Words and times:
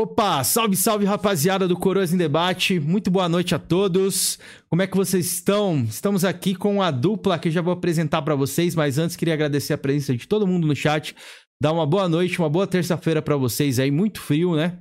Opa, 0.00 0.44
salve, 0.44 0.76
salve 0.76 1.04
rapaziada 1.04 1.66
do 1.66 1.76
Coroas 1.76 2.12
em 2.12 2.16
Debate. 2.16 2.78
Muito 2.78 3.10
boa 3.10 3.28
noite 3.28 3.52
a 3.56 3.58
todos. 3.58 4.38
Como 4.68 4.80
é 4.80 4.86
que 4.86 4.96
vocês 4.96 5.26
estão? 5.26 5.82
Estamos 5.90 6.24
aqui 6.24 6.54
com 6.54 6.80
a 6.80 6.92
dupla 6.92 7.36
que 7.36 7.48
eu 7.48 7.52
já 7.52 7.60
vou 7.60 7.72
apresentar 7.72 8.22
para 8.22 8.36
vocês, 8.36 8.76
mas 8.76 8.96
antes 8.96 9.16
queria 9.16 9.34
agradecer 9.34 9.72
a 9.72 9.76
presença 9.78 10.16
de 10.16 10.28
todo 10.28 10.46
mundo 10.46 10.68
no 10.68 10.76
chat. 10.76 11.16
Dar 11.60 11.72
uma 11.72 11.84
boa 11.84 12.08
noite, 12.08 12.38
uma 12.38 12.48
boa 12.48 12.64
terça-feira 12.64 13.20
para 13.20 13.36
vocês 13.36 13.80
aí, 13.80 13.90
muito 13.90 14.20
frio, 14.20 14.54
né? 14.54 14.78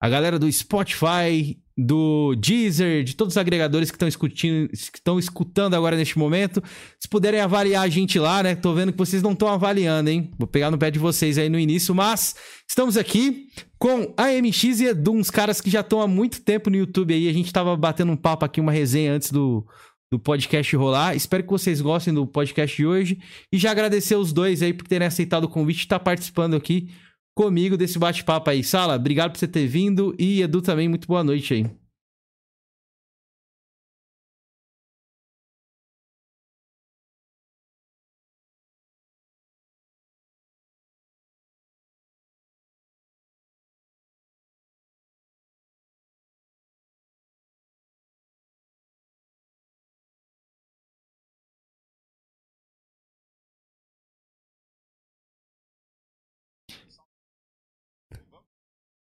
A 0.00 0.08
galera 0.08 0.36
do 0.36 0.50
Spotify, 0.50 1.56
do 1.78 2.34
Deezer, 2.34 3.04
de 3.04 3.14
todos 3.14 3.34
os 3.34 3.38
agregadores 3.38 3.92
que 3.92 3.94
estão 3.94 4.08
escutando, 4.08 4.68
estão 4.72 5.16
escutando 5.16 5.74
agora 5.74 5.96
neste 5.96 6.18
momento. 6.18 6.60
Se 6.98 7.08
puderem 7.08 7.40
avaliar 7.40 7.84
a 7.84 7.88
gente 7.88 8.18
lá, 8.18 8.42
né? 8.42 8.56
Tô 8.56 8.74
vendo 8.74 8.90
que 8.90 8.98
vocês 8.98 9.22
não 9.22 9.30
estão 9.30 9.46
avaliando, 9.46 10.10
hein? 10.10 10.28
Vou 10.36 10.48
pegar 10.48 10.72
no 10.72 10.78
pé 10.78 10.90
de 10.90 10.98
vocês 10.98 11.38
aí 11.38 11.48
no 11.48 11.56
início, 11.56 11.94
mas 11.94 12.34
estamos 12.68 12.96
aqui 12.96 13.46
com 13.78 14.12
a 14.16 14.28
MX 14.28 14.80
e 14.80 14.86
Edu, 14.86 15.12
uns 15.12 15.30
caras 15.30 15.60
que 15.60 15.70
já 15.70 15.80
estão 15.80 16.00
há 16.00 16.08
muito 16.08 16.40
tempo 16.42 16.70
no 16.70 16.76
YouTube 16.76 17.12
aí. 17.12 17.28
A 17.28 17.32
gente 17.32 17.52
tava 17.52 17.76
batendo 17.76 18.12
um 18.12 18.16
papo 18.16 18.44
aqui, 18.44 18.60
uma 18.60 18.72
resenha 18.72 19.12
antes 19.12 19.30
do, 19.30 19.66
do 20.10 20.18
podcast 20.18 20.74
rolar. 20.76 21.14
Espero 21.14 21.42
que 21.42 21.50
vocês 21.50 21.80
gostem 21.80 22.14
do 22.14 22.26
podcast 22.26 22.76
de 22.76 22.86
hoje. 22.86 23.18
E 23.52 23.58
já 23.58 23.70
agradecer 23.70 24.16
os 24.16 24.32
dois 24.32 24.62
aí 24.62 24.72
por 24.72 24.86
terem 24.86 25.06
aceitado 25.06 25.44
o 25.44 25.48
convite 25.48 25.80
e 25.80 25.82
estar 25.82 25.98
tá 25.98 26.04
participando 26.04 26.56
aqui 26.56 26.90
comigo 27.34 27.76
desse 27.76 27.98
bate-papo 27.98 28.48
aí. 28.48 28.64
Sala, 28.64 28.96
obrigado 28.96 29.32
por 29.32 29.38
você 29.38 29.48
ter 29.48 29.66
vindo. 29.66 30.14
E 30.18 30.40
Edu 30.40 30.62
também, 30.62 30.88
muito 30.88 31.06
boa 31.06 31.22
noite 31.22 31.54
aí. 31.54 31.85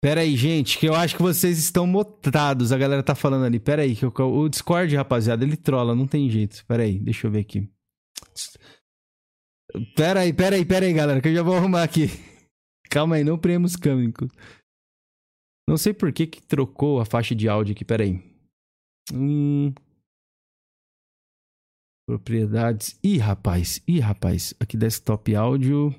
Pera 0.07 0.21
aí, 0.21 0.37
gente, 0.37 0.79
que 0.79 0.87
eu 0.87 0.95
acho 0.95 1.17
que 1.17 1.23
vocês 1.23 1.59
estão 1.59 1.85
motados. 1.85 2.71
A 2.71 2.79
galera 2.79 3.03
tá 3.03 3.13
falando 3.13 3.45
ali. 3.45 3.59
Pera 3.59 3.83
aí, 3.83 3.97
que 3.97 4.05
eu, 4.05 4.13
o 4.17 4.49
Discord, 4.49 4.95
rapaziada, 4.95 5.43
ele 5.45 5.57
trola, 5.57 5.97
não 5.97 6.07
tem 6.07 6.31
jeito. 6.31 6.65
Pera 6.65 6.85
aí, 6.85 6.97
deixa 6.97 7.27
eu 7.27 7.31
ver 7.33 7.41
aqui. 7.41 7.69
Pera 9.97 10.21
aí, 10.21 10.33
pera 10.33 10.55
aí, 10.55 10.65
pera 10.65 10.87
aí, 10.87 10.93
galera, 10.93 11.21
que 11.21 11.27
eu 11.27 11.35
já 11.35 11.43
vou 11.43 11.57
arrumar 11.57 11.83
aqui. 11.83 12.07
Calma 12.89 13.17
aí, 13.17 13.25
não 13.25 13.37
premos 13.37 13.75
câmicos. 13.75 14.31
Não 15.69 15.77
sei 15.77 15.93
por 15.93 16.13
que 16.13 16.29
que 16.29 16.41
trocou 16.41 17.01
a 17.01 17.05
faixa 17.05 17.35
de 17.35 17.49
áudio 17.49 17.75
aqui, 17.75 17.85
pera 17.85 18.05
aí. 18.05 18.23
Hum... 19.13 19.75
Propriedades. 22.09 22.97
Ih, 23.03 23.19
rapaz, 23.19 23.83
ih, 23.89 23.99
rapaz. 23.99 24.55
Aqui, 24.61 24.77
desktop 24.77 25.35
áudio. 25.35 25.93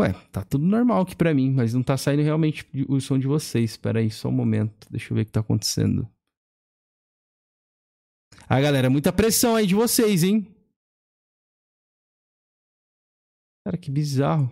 Ué, 0.00 0.12
tá 0.32 0.44
tudo 0.44 0.64
normal 0.64 1.02
aqui 1.02 1.14
pra 1.14 1.34
mim, 1.34 1.52
mas 1.52 1.74
não 1.74 1.82
tá 1.82 1.96
saindo 1.96 2.22
realmente 2.22 2.66
o 2.88 3.00
som 3.00 3.18
de 3.18 3.26
vocês. 3.26 3.72
Espera 3.72 4.00
aí, 4.00 4.10
só 4.10 4.28
um 4.28 4.32
momento. 4.32 4.88
Deixa 4.90 5.12
eu 5.12 5.14
ver 5.14 5.22
o 5.22 5.26
que 5.26 5.32
tá 5.32 5.40
acontecendo. 5.40 6.08
Ah, 8.48 8.60
galera, 8.60 8.90
muita 8.90 9.12
pressão 9.12 9.54
aí 9.54 9.66
de 9.66 9.74
vocês, 9.74 10.22
hein? 10.22 10.46
Cara, 13.64 13.78
que 13.78 13.90
bizarro. 13.90 14.48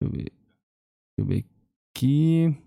Deixa 0.00 0.04
eu 0.04 0.10
ver. 0.10 0.30
Deixa 0.30 1.18
eu 1.18 1.26
ver 1.26 1.44
aqui. 1.90 2.66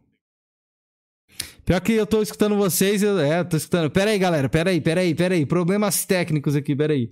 Pior 1.63 1.81
que 1.81 1.93
eu 1.93 2.07
tô 2.07 2.21
escutando 2.21 2.57
vocês, 2.57 3.03
eu... 3.03 3.19
é, 3.19 3.43
tô 3.43 3.55
escutando. 3.55 3.91
Pera 3.91 4.11
aí, 4.11 4.19
galera, 4.19 4.49
pera 4.49 4.71
aí, 4.71 4.81
pera 4.81 5.01
aí, 5.01 5.15
pera 5.15 5.35
aí. 5.35 5.45
Problemas 5.45 6.05
técnicos 6.05 6.55
aqui, 6.55 6.75
pera 6.75 6.93
aí. 6.93 7.11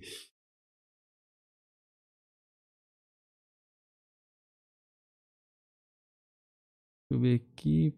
Eu 7.18 7.22
ver 7.22 7.42
aqui. 7.42 7.94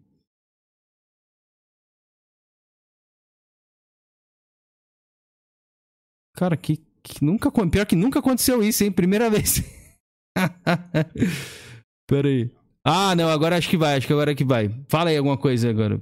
Cara, 6.34 6.56
que, 6.56 6.78
que 7.02 7.24
nunca. 7.24 7.50
Pior 7.70 7.86
que 7.86 7.94
nunca 7.96 8.18
aconteceu 8.18 8.62
isso, 8.62 8.82
hein? 8.82 8.90
Primeira 8.92 9.28
vez. 9.30 9.62
Pera 12.08 12.28
aí. 12.28 12.50
Ah, 12.84 13.14
não, 13.14 13.28
agora 13.28 13.58
acho 13.58 13.68
que 13.68 13.76
vai, 13.76 13.96
acho 13.96 14.06
que 14.06 14.12
agora 14.12 14.32
é 14.32 14.34
que 14.34 14.44
vai. 14.44 14.68
Fala 14.88 15.10
aí 15.10 15.16
alguma 15.16 15.36
coisa 15.36 15.68
agora. 15.68 16.00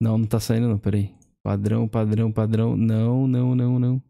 Não, 0.00 0.16
não 0.16 0.26
tá 0.26 0.38
saindo 0.40 0.68
não, 0.68 0.78
peraí. 0.78 1.12
Padrão, 1.42 1.88
padrão, 1.88 2.32
padrão. 2.32 2.76
Não, 2.76 3.26
não, 3.26 3.54
não, 3.54 3.78
não. 3.78 4.02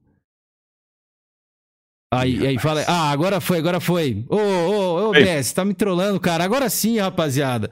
Aí, 2.10 2.46
aí 2.46 2.58
fala, 2.58 2.84
ah, 2.88 3.10
agora 3.10 3.40
foi, 3.40 3.58
agora 3.58 3.80
foi. 3.80 4.24
Ô, 4.28 4.36
ô, 4.36 5.08
ô, 5.08 5.12
Bess, 5.12 5.52
tá 5.52 5.64
me 5.64 5.74
trollando, 5.74 6.18
cara. 6.18 6.42
Agora 6.42 6.70
sim, 6.70 6.98
rapaziada. 6.98 7.70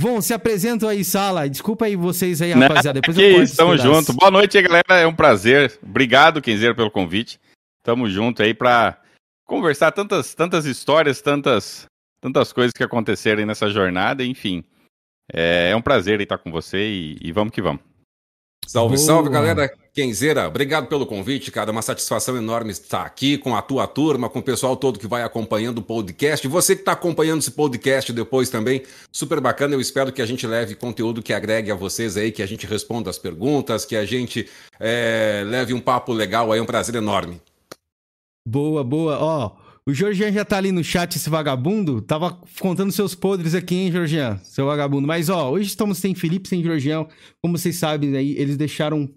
Vão, 0.00 0.20
se 0.20 0.34
apresentam 0.34 0.88
aí, 0.88 1.04
sala. 1.04 1.48
Desculpa 1.48 1.86
aí 1.86 1.94
vocês 1.94 2.42
aí, 2.42 2.52
rapaziada. 2.52 3.00
Depois 3.00 3.16
que 3.16 3.22
eu 3.22 3.42
isso, 3.42 3.56
tamo 3.56 3.76
junto. 3.76 4.12
Boa 4.12 4.30
noite, 4.30 4.60
galera. 4.60 4.84
É 4.90 5.06
um 5.06 5.14
prazer. 5.14 5.78
Obrigado, 5.82 6.42
Kenzeiro, 6.42 6.74
pelo 6.74 6.90
convite. 6.90 7.40
Tamo 7.84 8.08
junto 8.08 8.42
aí 8.42 8.52
pra 8.52 9.00
conversar 9.46 9.92
tantas, 9.92 10.34
tantas 10.34 10.66
histórias, 10.66 11.20
tantas, 11.20 11.86
tantas 12.20 12.52
coisas 12.52 12.72
que 12.72 12.84
aconteceram 12.84 13.46
nessa 13.46 13.70
jornada, 13.70 14.24
enfim. 14.24 14.64
É, 15.32 15.70
é 15.70 15.76
um 15.76 15.82
prazer 15.82 16.20
estar 16.20 16.38
com 16.38 16.50
você 16.50 16.78
e, 16.78 17.18
e 17.20 17.32
vamos 17.32 17.52
que 17.52 17.62
vamos. 17.62 17.82
Salve, 18.66 18.96
Boa. 18.96 19.06
salve, 19.06 19.30
galera. 19.30 19.72
Kenzeira, 19.98 20.46
obrigado 20.46 20.86
pelo 20.86 21.04
convite, 21.04 21.50
cara. 21.50 21.72
Uma 21.72 21.82
satisfação 21.82 22.36
enorme 22.36 22.70
estar 22.70 23.02
aqui 23.02 23.36
com 23.36 23.56
a 23.56 23.60
tua 23.60 23.84
turma, 23.84 24.30
com 24.30 24.38
o 24.38 24.42
pessoal 24.42 24.76
todo 24.76 24.96
que 24.96 25.08
vai 25.08 25.24
acompanhando 25.24 25.78
o 25.78 25.82
podcast. 25.82 26.46
Você 26.46 26.76
que 26.76 26.82
está 26.82 26.92
acompanhando 26.92 27.40
esse 27.40 27.50
podcast 27.50 28.12
depois 28.12 28.48
também, 28.48 28.84
super 29.10 29.40
bacana. 29.40 29.74
Eu 29.74 29.80
espero 29.80 30.12
que 30.12 30.22
a 30.22 30.26
gente 30.26 30.46
leve 30.46 30.76
conteúdo 30.76 31.20
que 31.20 31.32
agregue 31.32 31.72
a 31.72 31.74
vocês 31.74 32.16
aí, 32.16 32.30
que 32.30 32.44
a 32.44 32.46
gente 32.46 32.64
responda 32.64 33.10
as 33.10 33.18
perguntas, 33.18 33.84
que 33.84 33.96
a 33.96 34.04
gente 34.04 34.48
é, 34.78 35.42
leve 35.44 35.74
um 35.74 35.80
papo 35.80 36.12
legal 36.12 36.52
aí. 36.52 36.60
É 36.60 36.62
um 36.62 36.66
prazer 36.66 36.94
enorme. 36.94 37.42
Boa, 38.46 38.84
boa. 38.84 39.18
Ó. 39.18 39.68
O 39.88 39.94
Georgian 39.94 40.30
já 40.30 40.44
tá 40.44 40.58
ali 40.58 40.70
no 40.70 40.84
chat, 40.84 41.16
esse 41.16 41.30
vagabundo. 41.30 42.02
Tava 42.02 42.38
contando 42.60 42.92
seus 42.92 43.14
podres 43.14 43.54
aqui, 43.54 43.74
hein, 43.74 43.90
Georgian? 43.90 44.38
Seu 44.44 44.66
vagabundo. 44.66 45.08
Mas, 45.08 45.30
ó, 45.30 45.50
hoje 45.50 45.68
estamos 45.68 45.96
sem 45.96 46.14
Felipe, 46.14 46.46
sem 46.46 46.62
Georgian. 46.62 47.06
Como 47.40 47.56
vocês 47.56 47.76
sabem, 47.76 48.14
aí, 48.14 48.36
eles 48.36 48.58
deixaram 48.58 49.08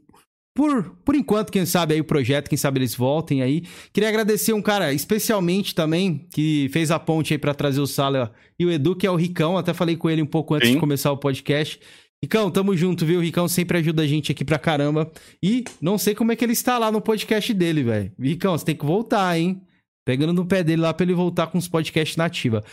por, 0.54 0.96
por 1.06 1.16
enquanto, 1.16 1.52
quem 1.52 1.66
sabe 1.66 1.94
aí 1.94 2.02
o 2.02 2.06
projeto, 2.06 2.50
quem 2.50 2.58
sabe 2.58 2.80
eles 2.80 2.94
voltem 2.94 3.42
aí. 3.42 3.64
Queria 3.94 4.10
agradecer 4.10 4.54
um 4.54 4.62
cara 4.62 4.94
especialmente 4.94 5.74
também 5.74 6.28
que 6.32 6.70
fez 6.74 6.92
a 6.92 7.00
ponte 7.00 7.34
aí 7.34 7.38
para 7.38 7.54
trazer 7.54 7.80
o 7.80 7.88
Sala 7.88 8.34
e 8.60 8.66
o 8.66 8.72
Edu, 8.72 8.96
que 8.96 9.08
é 9.08 9.12
o 9.12 9.16
Ricão. 9.16 9.58
Até 9.58 9.74
falei 9.74 9.96
com 9.96 10.10
ele 10.10 10.22
um 10.22 10.26
pouco 10.26 10.54
antes 10.54 10.68
Sim. 10.68 10.76
de 10.76 10.80
começar 10.80 11.12
o 11.12 11.18
podcast. 11.18 11.80
Ricão, 12.24 12.52
tamo 12.52 12.76
junto, 12.76 13.06
viu? 13.06 13.20
O 13.20 13.24
Ricão 13.24 13.48
sempre 13.48 13.78
ajuda 13.78 14.04
a 14.04 14.08
gente 14.08 14.32
aqui 14.32 14.44
pra 14.44 14.60
caramba. 14.60 15.10
E 15.42 15.64
não 15.82 15.98
sei 15.98 16.14
como 16.14 16.32
é 16.32 16.36
que 16.36 16.44
ele 16.44 16.54
está 16.54 16.78
lá 16.78 16.92
no 16.92 17.02
podcast 17.02 17.54
dele, 17.54 17.84
velho. 17.84 18.12
Ricão, 18.20 18.56
você 18.58 18.66
tem 18.66 18.76
que 18.76 18.86
voltar, 18.86 19.40
hein? 19.40 19.62
Pegando 20.06 20.34
no 20.34 20.46
pé 20.46 20.64
dele 20.64 20.82
lá 20.82 20.94
pra 20.94 21.04
ele 21.04 21.14
voltar 21.14 21.48
com 21.48 21.58
os 21.58 21.68
podcasts 21.68 22.18
nativa. 22.18 22.64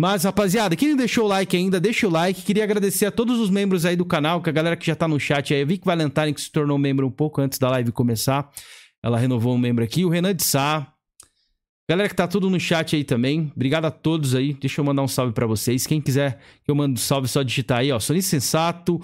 Mas, 0.00 0.24
rapaziada, 0.24 0.74
quem 0.74 0.90
não 0.90 0.96
deixou 0.96 1.24
o 1.24 1.28
like 1.28 1.56
ainda, 1.56 1.78
deixa 1.78 2.08
o 2.08 2.10
like. 2.10 2.42
Queria 2.42 2.64
agradecer 2.64 3.06
a 3.06 3.12
todos 3.12 3.38
os 3.38 3.48
membros 3.48 3.86
aí 3.86 3.94
do 3.94 4.04
canal, 4.04 4.42
que 4.42 4.50
a 4.50 4.52
galera 4.52 4.76
que 4.76 4.86
já 4.86 4.96
tá 4.96 5.06
no 5.06 5.20
chat 5.20 5.54
aí. 5.54 5.60
Eu 5.60 5.66
vi 5.66 5.78
que 5.78 5.86
Valentine 5.86 6.34
que 6.34 6.40
se 6.40 6.50
tornou 6.50 6.76
membro 6.76 7.06
um 7.06 7.10
pouco 7.10 7.40
antes 7.40 7.58
da 7.58 7.70
live 7.70 7.92
começar. 7.92 8.50
Ela 9.02 9.18
renovou 9.18 9.54
um 9.54 9.58
membro 9.58 9.84
aqui. 9.84 10.04
O 10.04 10.08
Renan 10.08 10.34
de 10.34 10.42
Sá. 10.42 10.92
Galera 11.88 12.08
que 12.08 12.14
tá 12.14 12.26
tudo 12.26 12.50
no 12.50 12.58
chat 12.58 12.96
aí 12.96 13.04
também. 13.04 13.52
Obrigado 13.54 13.84
a 13.84 13.90
todos 13.90 14.34
aí. 14.34 14.54
Deixa 14.54 14.80
eu 14.80 14.84
mandar 14.84 15.02
um 15.02 15.08
salve 15.08 15.32
para 15.32 15.46
vocês. 15.46 15.86
Quem 15.86 16.00
quiser 16.00 16.40
que 16.64 16.70
eu 16.70 16.74
mande 16.74 16.94
um 16.94 16.96
salve, 16.96 17.26
é 17.26 17.28
só 17.28 17.42
digitar 17.42 17.80
aí, 17.80 17.92
ó. 17.92 18.00
Sony 18.00 18.22
Sensato, 18.22 19.00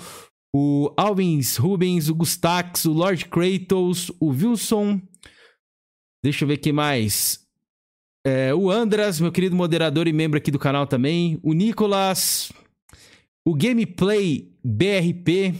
o 0.53 0.93
Alvins 0.97 1.57
Rubens, 1.57 2.09
o 2.09 2.15
Gustax, 2.15 2.87
o 2.87 2.93
Lord 2.93 3.27
Kratos, 3.27 4.11
o 4.19 4.31
Wilson. 4.31 5.01
Deixa 6.25 6.45
eu 6.45 6.49
ver 6.49 6.57
quem 6.57 6.73
mais. 6.73 7.47
É, 8.27 8.55
o 8.55 8.71
Andras, 8.71 9.21
meu 9.21 9.33
querido 9.33 9.57
moderador 9.57 10.07
e 10.07 10.13
membro 10.13 10.39
aqui 10.39 10.51
do 10.51 10.59
canal 10.59 10.87
também. 10.87 11.39
O 11.43 11.53
Nicolas. 11.53 12.53
O 13.47 13.55
Gameplay 13.55 14.51
BRP. 14.63 15.55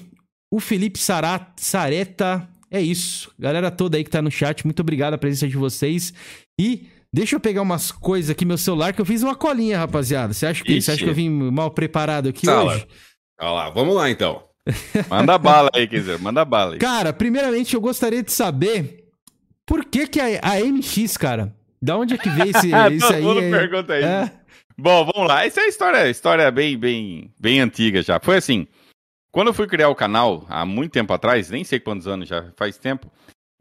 O 0.53 0.61
Felipe 0.61 0.99
Sarat, 0.99 1.53
Sareta. 1.57 2.49
É 2.71 2.81
isso. 2.81 3.33
Galera 3.39 3.71
toda 3.71 3.97
aí 3.97 4.05
que 4.05 4.11
tá 4.11 4.23
no 4.23 4.31
chat, 4.31 4.65
muito 4.65 4.81
obrigado 4.81 5.15
a 5.15 5.19
presença 5.19 5.49
de 5.49 5.57
vocês. 5.57 6.13
E 6.59 6.87
deixa 7.13 7.35
eu 7.35 7.41
pegar 7.41 7.63
umas 7.63 7.91
coisas 7.91 8.31
aqui 8.31 8.45
no 8.45 8.51
meu 8.51 8.59
celular, 8.59 8.93
que 8.93 9.01
eu 9.01 9.07
fiz 9.07 9.23
uma 9.23 9.35
colinha, 9.35 9.79
rapaziada. 9.79 10.33
Você 10.33 10.47
acha 10.47 10.63
que, 10.63 10.81
você 10.81 10.93
acha 10.93 11.03
que 11.03 11.11
eu 11.11 11.15
vim 11.15 11.29
mal 11.29 11.71
preparado 11.71 12.29
aqui 12.29 12.47
Sala. 12.47 12.75
hoje? 12.75 12.87
Olha 13.41 13.51
lá, 13.51 13.71
vamos 13.71 13.95
lá 13.95 14.09
então. 14.11 14.43
Manda 15.09 15.37
bala 15.39 15.71
aí, 15.75 15.89
quiser, 15.89 16.19
manda 16.19 16.45
bala 16.45 16.75
aí. 16.75 16.79
Cara, 16.79 17.13
primeiramente 17.13 17.75
eu 17.75 17.81
gostaria 17.81 18.23
de 18.23 18.31
saber 18.31 19.07
Por 19.67 19.87
que 19.87 20.07
que 20.07 20.21
a, 20.21 20.27
a 20.43 20.61
MX, 20.61 21.17
cara? 21.17 21.57
Da 21.83 21.97
onde 21.97 22.15
é 22.15 22.19
que 22.19 22.29
veio 22.29 22.51
esse, 22.51 22.69
isso 22.95 23.21
Todo 23.21 23.41
aí? 23.41 23.45
é- 23.47 23.51
pergunta 23.59 23.99
isso. 23.99 24.07
é. 24.09 24.33
Bom, 24.77 25.05
vamos 25.05 25.29
lá. 25.29 25.45
Essa 25.45 25.61
é 25.61 25.65
a 25.65 25.69
história, 25.69 26.09
história 26.11 26.51
bem, 26.51 26.77
bem, 26.79 27.33
bem 27.39 27.61
antiga 27.61 28.01
já. 28.03 28.19
Foi 28.21 28.37
assim, 28.37 28.67
quando 29.31 29.49
eu 29.49 29.55
fui 29.55 29.67
criar 29.67 29.89
o 29.89 29.95
canal, 29.95 30.47
há 30.49 30.65
muito 30.65 30.93
tempo 30.93 31.13
atrás, 31.13 31.51
nem 31.51 31.65
sei 31.65 31.79
quantos 31.79 32.09
anos 32.09 32.29
já, 32.29 32.51
faz 32.57 32.79
tempo, 32.79 33.11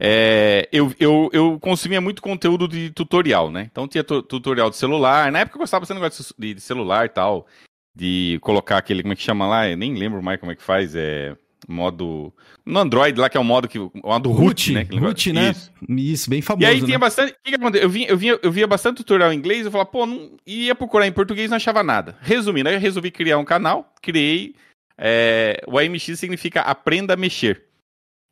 é, 0.00 0.66
eu, 0.72 0.94
eu, 0.98 1.28
eu 1.32 1.58
consumia 1.60 2.00
muito 2.00 2.22
conteúdo 2.22 2.66
de 2.66 2.90
tutorial, 2.90 3.50
né? 3.50 3.68
Então 3.70 3.86
tinha 3.86 4.02
tu- 4.02 4.22
tutorial 4.22 4.70
de 4.70 4.76
celular. 4.76 5.30
Na 5.30 5.40
época 5.40 5.56
eu 5.56 5.60
gostava 5.60 5.80
bastante 5.82 5.98
negócio 6.00 6.34
de, 6.38 6.54
de 6.54 6.60
celular 6.62 7.04
e 7.04 7.10
tal, 7.10 7.46
de 7.94 8.38
colocar 8.40 8.78
aquele, 8.78 9.02
como 9.02 9.12
é 9.12 9.16
que 9.16 9.22
chama 9.22 9.46
lá? 9.46 9.68
Eu 9.68 9.76
nem 9.76 9.94
lembro 9.94 10.22
mais 10.22 10.40
como 10.40 10.52
é 10.52 10.56
que 10.56 10.62
faz, 10.62 10.94
é 10.96 11.36
modo... 11.68 12.32
No 12.64 12.80
Android 12.80 13.18
lá, 13.18 13.28
que 13.28 13.36
é 13.36 13.40
o 13.40 13.44
modo 13.44 13.68
que... 13.68 13.78
O 13.78 13.90
modo 14.04 14.30
root, 14.30 14.72
né? 14.72 14.86
Root, 14.92 15.32
né? 15.32 15.50
Isso. 15.50 15.72
Isso, 15.88 16.30
bem 16.30 16.42
famoso, 16.42 16.64
E 16.64 16.66
aí 16.66 16.80
né? 16.80 16.86
tinha 16.86 16.98
bastante. 16.98 17.32
O 17.32 17.36
que, 17.42 17.50
que 17.50 17.54
aconteceu? 17.56 17.86
Eu, 17.86 17.90
via, 17.90 18.08
eu, 18.08 18.16
via, 18.16 18.40
eu 18.42 18.52
via 18.52 18.66
bastante 18.66 18.98
tutorial 18.98 19.32
em 19.32 19.36
inglês, 19.36 19.64
eu 19.64 19.70
falava, 19.70 19.90
pô, 19.90 20.06
não, 20.06 20.36
ia 20.46 20.74
procurar 20.74 21.06
em 21.06 21.12
português 21.12 21.50
não 21.50 21.56
achava 21.56 21.82
nada. 21.82 22.16
Resumindo, 22.20 22.68
aí 22.68 22.74
eu 22.74 22.80
resolvi 22.80 23.10
criar 23.10 23.38
um 23.38 23.44
canal, 23.44 23.92
criei. 24.02 24.54
é, 24.98 25.62
o 25.66 25.78
AMX 25.78 26.18
significa 26.18 26.60
Aprenda 26.60 27.14
a 27.14 27.16
Mexer, 27.16 27.64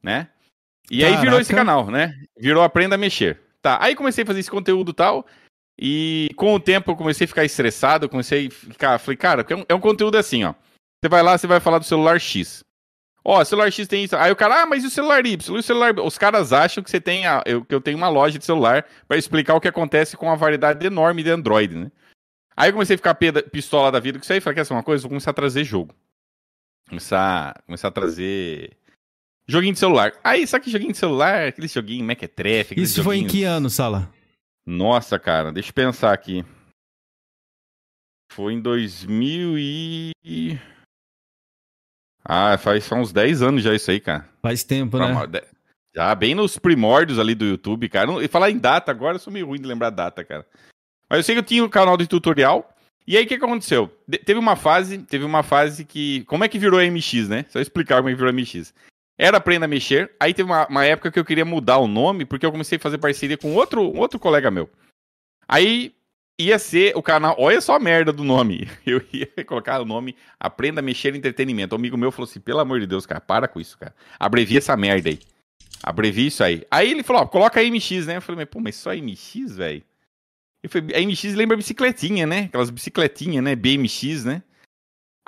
né? 0.03 0.29
E 0.91 1.05
aí 1.05 1.11
virou 1.13 1.25
Caraca. 1.25 1.43
esse 1.43 1.55
canal, 1.55 1.91
né? 1.91 2.15
Virou 2.39 2.63
Aprenda 2.63 2.95
a 2.95 2.99
Mexer. 2.99 3.41
Tá, 3.61 3.79
aí 3.81 3.95
comecei 3.95 4.25
a 4.25 4.27
fazer 4.27 4.41
esse 4.41 4.51
conteúdo 4.51 4.91
e 4.91 4.95
tal. 4.95 5.27
E 5.81 6.31
com 6.37 6.55
o 6.55 6.61
tempo 6.61 6.91
eu 6.91 6.97
comecei 6.97 7.25
a 7.25 7.29
ficar 7.29 7.45
estressado, 7.45 8.09
comecei 8.09 8.49
a 8.49 8.51
ficar. 8.51 8.99
Falei, 8.99 9.17
cara, 9.17 9.47
é 9.49 9.55
um, 9.55 9.65
é 9.69 9.75
um 9.75 9.81
conteúdo 9.81 10.17
assim, 10.17 10.45
ó. 10.45 10.55
Você 11.01 11.09
vai 11.09 11.23
lá, 11.23 11.39
você 11.39 11.47
vai 11.47 11.61
falar 11.61 11.79
do 11.79 11.85
celular 11.85 12.21
X. 12.21 12.65
Ó, 13.31 13.45
celular 13.45 13.71
X 13.71 13.87
tem 13.87 14.05
isso. 14.05 14.17
Aí 14.17 14.33
o 14.33 14.37
cara, 14.37 14.63
ah, 14.63 14.67
mas 14.67 14.83
e 14.83 14.87
o 14.87 14.91
celular 14.91 15.27
Y? 15.27 15.55
E 15.55 15.59
o 15.59 15.63
celular... 15.63 15.93
B? 15.93 16.01
Os 16.01 16.17
caras 16.17 16.51
acham 16.51 16.83
que 16.83 16.91
você 16.91 16.99
tem 16.99 17.27
a... 17.27 17.43
eu, 17.45 17.63
que 17.63 17.75
eu 17.75 17.81
tenho 17.81 17.99
uma 17.99 18.09
loja 18.09 18.39
de 18.39 18.45
celular 18.47 18.87
pra 19.07 19.19
explicar 19.19 19.55
o 19.55 19.61
que 19.61 19.69
acontece 19.69 20.17
com 20.17 20.31
a 20.31 20.35
variedade 20.35 20.87
enorme 20.87 21.23
de 21.23 21.29
Android, 21.29 21.75
né? 21.75 21.93
Aí 22.57 22.71
eu 22.71 22.73
comecei 22.73 22.95
a 22.95 22.97
ficar 22.97 23.15
pistola 23.15 23.93
da 23.93 24.01
vida 24.01 24.19
com 24.19 24.23
isso 24.23 24.33
aí. 24.33 24.41
Falei, 24.41 24.55
quer 24.55 24.65
saber 24.65 24.79
uma 24.79 24.83
coisa? 24.83 25.03
Vou 25.03 25.11
começar 25.11 25.33
a 25.33 25.35
trazer 25.35 25.63
jogo. 25.63 25.95
Começar, 26.89 27.63
começar 27.67 27.89
a 27.89 27.91
trazer 27.91 28.75
joguinho 29.47 29.75
de 29.75 29.79
celular. 29.79 30.15
Aí, 30.25 30.47
sabe 30.47 30.65
que 30.65 30.71
joguinho 30.71 30.93
de 30.93 30.99
celular? 30.99 31.49
Aquele 31.49 31.69
joguinho 31.69 32.07
Mequetrefe. 32.07 32.73
aqueles 32.73 32.93
Isso 32.93 33.05
foi 33.05 33.17
em 33.17 33.21
joguinhos- 33.25 33.33
que 33.33 33.45
ano, 33.45 33.69
Sala? 33.69 34.11
Nossa, 34.67 35.19
cara, 35.19 35.53
deixa 35.53 35.69
eu 35.69 35.75
pensar 35.75 36.15
aqui. 36.15 36.43
Foi 38.33 38.55
em 38.55 38.61
2000 38.61 39.59
e... 39.59 40.59
Ah, 42.29 42.59
faz, 42.59 42.91
uns 42.93 43.11
10 43.13 43.41
anos 43.41 43.63
já 43.63 43.75
isso 43.75 43.91
aí, 43.91 43.99
cara. 43.99 44.29
Faz 44.43 44.63
tempo, 44.63 44.99
né? 44.99 45.07
Pra- 45.15 45.27
de- 45.41 45.47
Já 45.95 46.15
bem 46.15 46.35
nos 46.35 46.59
primórdios 46.59 47.19
ali 47.19 47.35
do 47.35 47.47
YouTube, 47.47 47.89
cara. 47.89 48.23
E 48.23 48.29
falar 48.29 48.51
em 48.51 48.59
data 48.59 48.93
agora, 48.93 49.17
eu 49.17 49.19
sou 49.19 49.33
meio 49.33 49.47
ruim 49.47 49.59
de 49.61 49.67
lembrar 49.67 49.87
a 49.89 49.91
data, 49.91 50.23
cara. 50.23 50.47
Mas 51.09 51.21
eu 51.21 51.23
sei 51.25 51.35
que 51.35 51.39
eu 51.41 51.45
tinha 51.45 51.65
um 51.65 51.69
canal 51.69 51.97
de 51.97 52.07
tutorial. 52.07 52.71
E 53.07 53.17
aí 53.17 53.25
o 53.25 53.27
que, 53.27 53.39
que 53.39 53.45
aconteceu? 53.45 53.91
De- 54.07 54.19
teve 54.19 54.39
uma 54.39 54.55
fase, 54.55 54.99
teve 54.99 55.25
uma 55.25 55.43
fase 55.43 55.85
que. 55.87 56.23
Como 56.27 56.45
é 56.45 56.49
que 56.49 56.59
virou 56.59 56.79
MX, 56.81 57.29
né? 57.29 57.47
Só 57.49 57.59
explicar 57.59 57.97
como 57.97 58.11
é 58.11 58.13
que 58.13 58.19
virou 58.19 58.33
MX. 58.33 58.75
Era 59.19 59.39
Aprenda 59.39 59.65
a 59.65 59.69
Mexer. 59.69 60.15
Aí 60.21 60.33
teve 60.35 60.49
uma, 60.49 60.69
uma 60.69 60.85
época 60.85 61.11
que 61.11 61.19
eu 61.19 61.25
queria 61.25 61.45
mudar 61.45 61.79
o 61.79 61.89
nome, 61.89 62.25
porque 62.27 62.45
eu 62.47 62.53
comecei 62.53 62.77
a 62.77 62.81
fazer 62.81 62.99
parceria 62.99 63.37
com 63.39 63.53
outro, 63.55 63.83
outro 63.97 64.21
colega 64.21 64.51
meu. 64.51 64.71
Aí 65.49 65.93
ia 66.39 66.59
ser 66.59 66.97
o 66.97 67.03
canal. 67.03 67.35
Olha 67.39 67.61
só 67.61 67.75
a 67.75 67.81
merda 67.81 68.13
do 68.13 68.23
nome. 68.23 68.69
Eu 68.87 69.03
ia 69.13 69.27
colocar 69.45 69.81
o 69.81 69.85
nome 69.85 70.15
Aprenda 70.39 70.81
a 70.81 70.83
Mexer 70.83 71.15
Entretenimento. 71.15 71.75
Um 71.75 71.79
amigo 71.79 71.97
meu 71.97 72.13
falou 72.13 72.29
assim: 72.29 72.41
pelo 72.41 72.61
amor 72.61 72.81
de 72.81 72.87
Deus, 72.87 73.05
cara, 73.05 73.21
para 73.21 73.49
com 73.49 73.61
isso, 73.61 73.77
cara. 73.77 73.95
Abrevia 74.19 74.59
essa 74.59 74.77
merda 74.77 75.09
aí. 75.09 75.19
Abrevia 75.83 76.29
isso 76.29 76.45
aí. 76.45 76.65
Aí 76.71 76.91
ele 76.91 77.03
falou: 77.03 77.23
ó, 77.23 77.27
coloca 77.27 77.63
MX, 77.63 78.07
né? 78.07 78.17
Eu 78.17 78.23
falei: 78.23 78.47
pô, 78.47 78.61
mas 78.61 78.77
só 78.77 78.91
MX, 78.95 79.57
velho? 79.57 79.83
A 80.95 81.01
MX 81.01 81.35
lembra 81.35 81.57
bicicletinha, 81.57 82.27
né? 82.27 82.45
Aquelas 82.45 82.71
bicicletinhas, 82.71 83.43
né? 83.43 83.55
BMX, 83.55 84.25
né? 84.25 84.43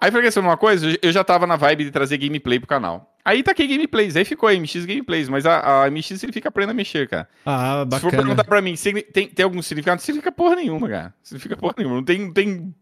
Aí 0.01 0.09
eu 0.09 0.13
falei: 0.13 0.31
saber 0.31 0.47
uma 0.47 0.57
coisa? 0.57 0.99
Eu 1.03 1.13
já 1.13 1.25
tava 1.25 1.47
na 1.47 1.57
vibe 1.57 1.85
de 1.85 1.91
trazer 1.91 2.19
gameplay 2.19 2.59
pro 2.59 2.69
canal. 2.69 3.10
Aí 3.25 3.43
taquei 3.43 3.67
gameplays, 3.67 4.17
aí 4.17 4.25
ficou 4.25 4.49
MX 4.51 4.85
Gameplays, 4.87 5.29
mas 5.29 5.45
a, 5.45 5.85
a 5.85 5.91
MX 5.91 6.07
significa 6.19 6.49
aprenda 6.49 6.73
a 6.73 6.75
mexer, 6.75 7.09
cara. 7.09 7.29
Ah, 7.45 7.85
Se 7.85 8.01
for 8.01 8.07
bacana. 8.07 8.23
perguntar 8.23 8.45
pra 8.45 8.63
mim, 8.63 8.75
tem, 9.13 9.29
tem 9.29 9.45
algum 9.45 9.61
significado? 9.61 9.97
Não 9.97 10.05
significa 10.05 10.33
porra 10.33 10.57
nenhuma, 10.57 10.89
cara. 10.89 11.15
Significa 11.23 11.57
porra 11.57 11.75
nenhuma. 11.79 11.97
Não 11.97 12.05
tem. 12.05 12.19
Não 12.19 12.33
tem... 12.33 12.75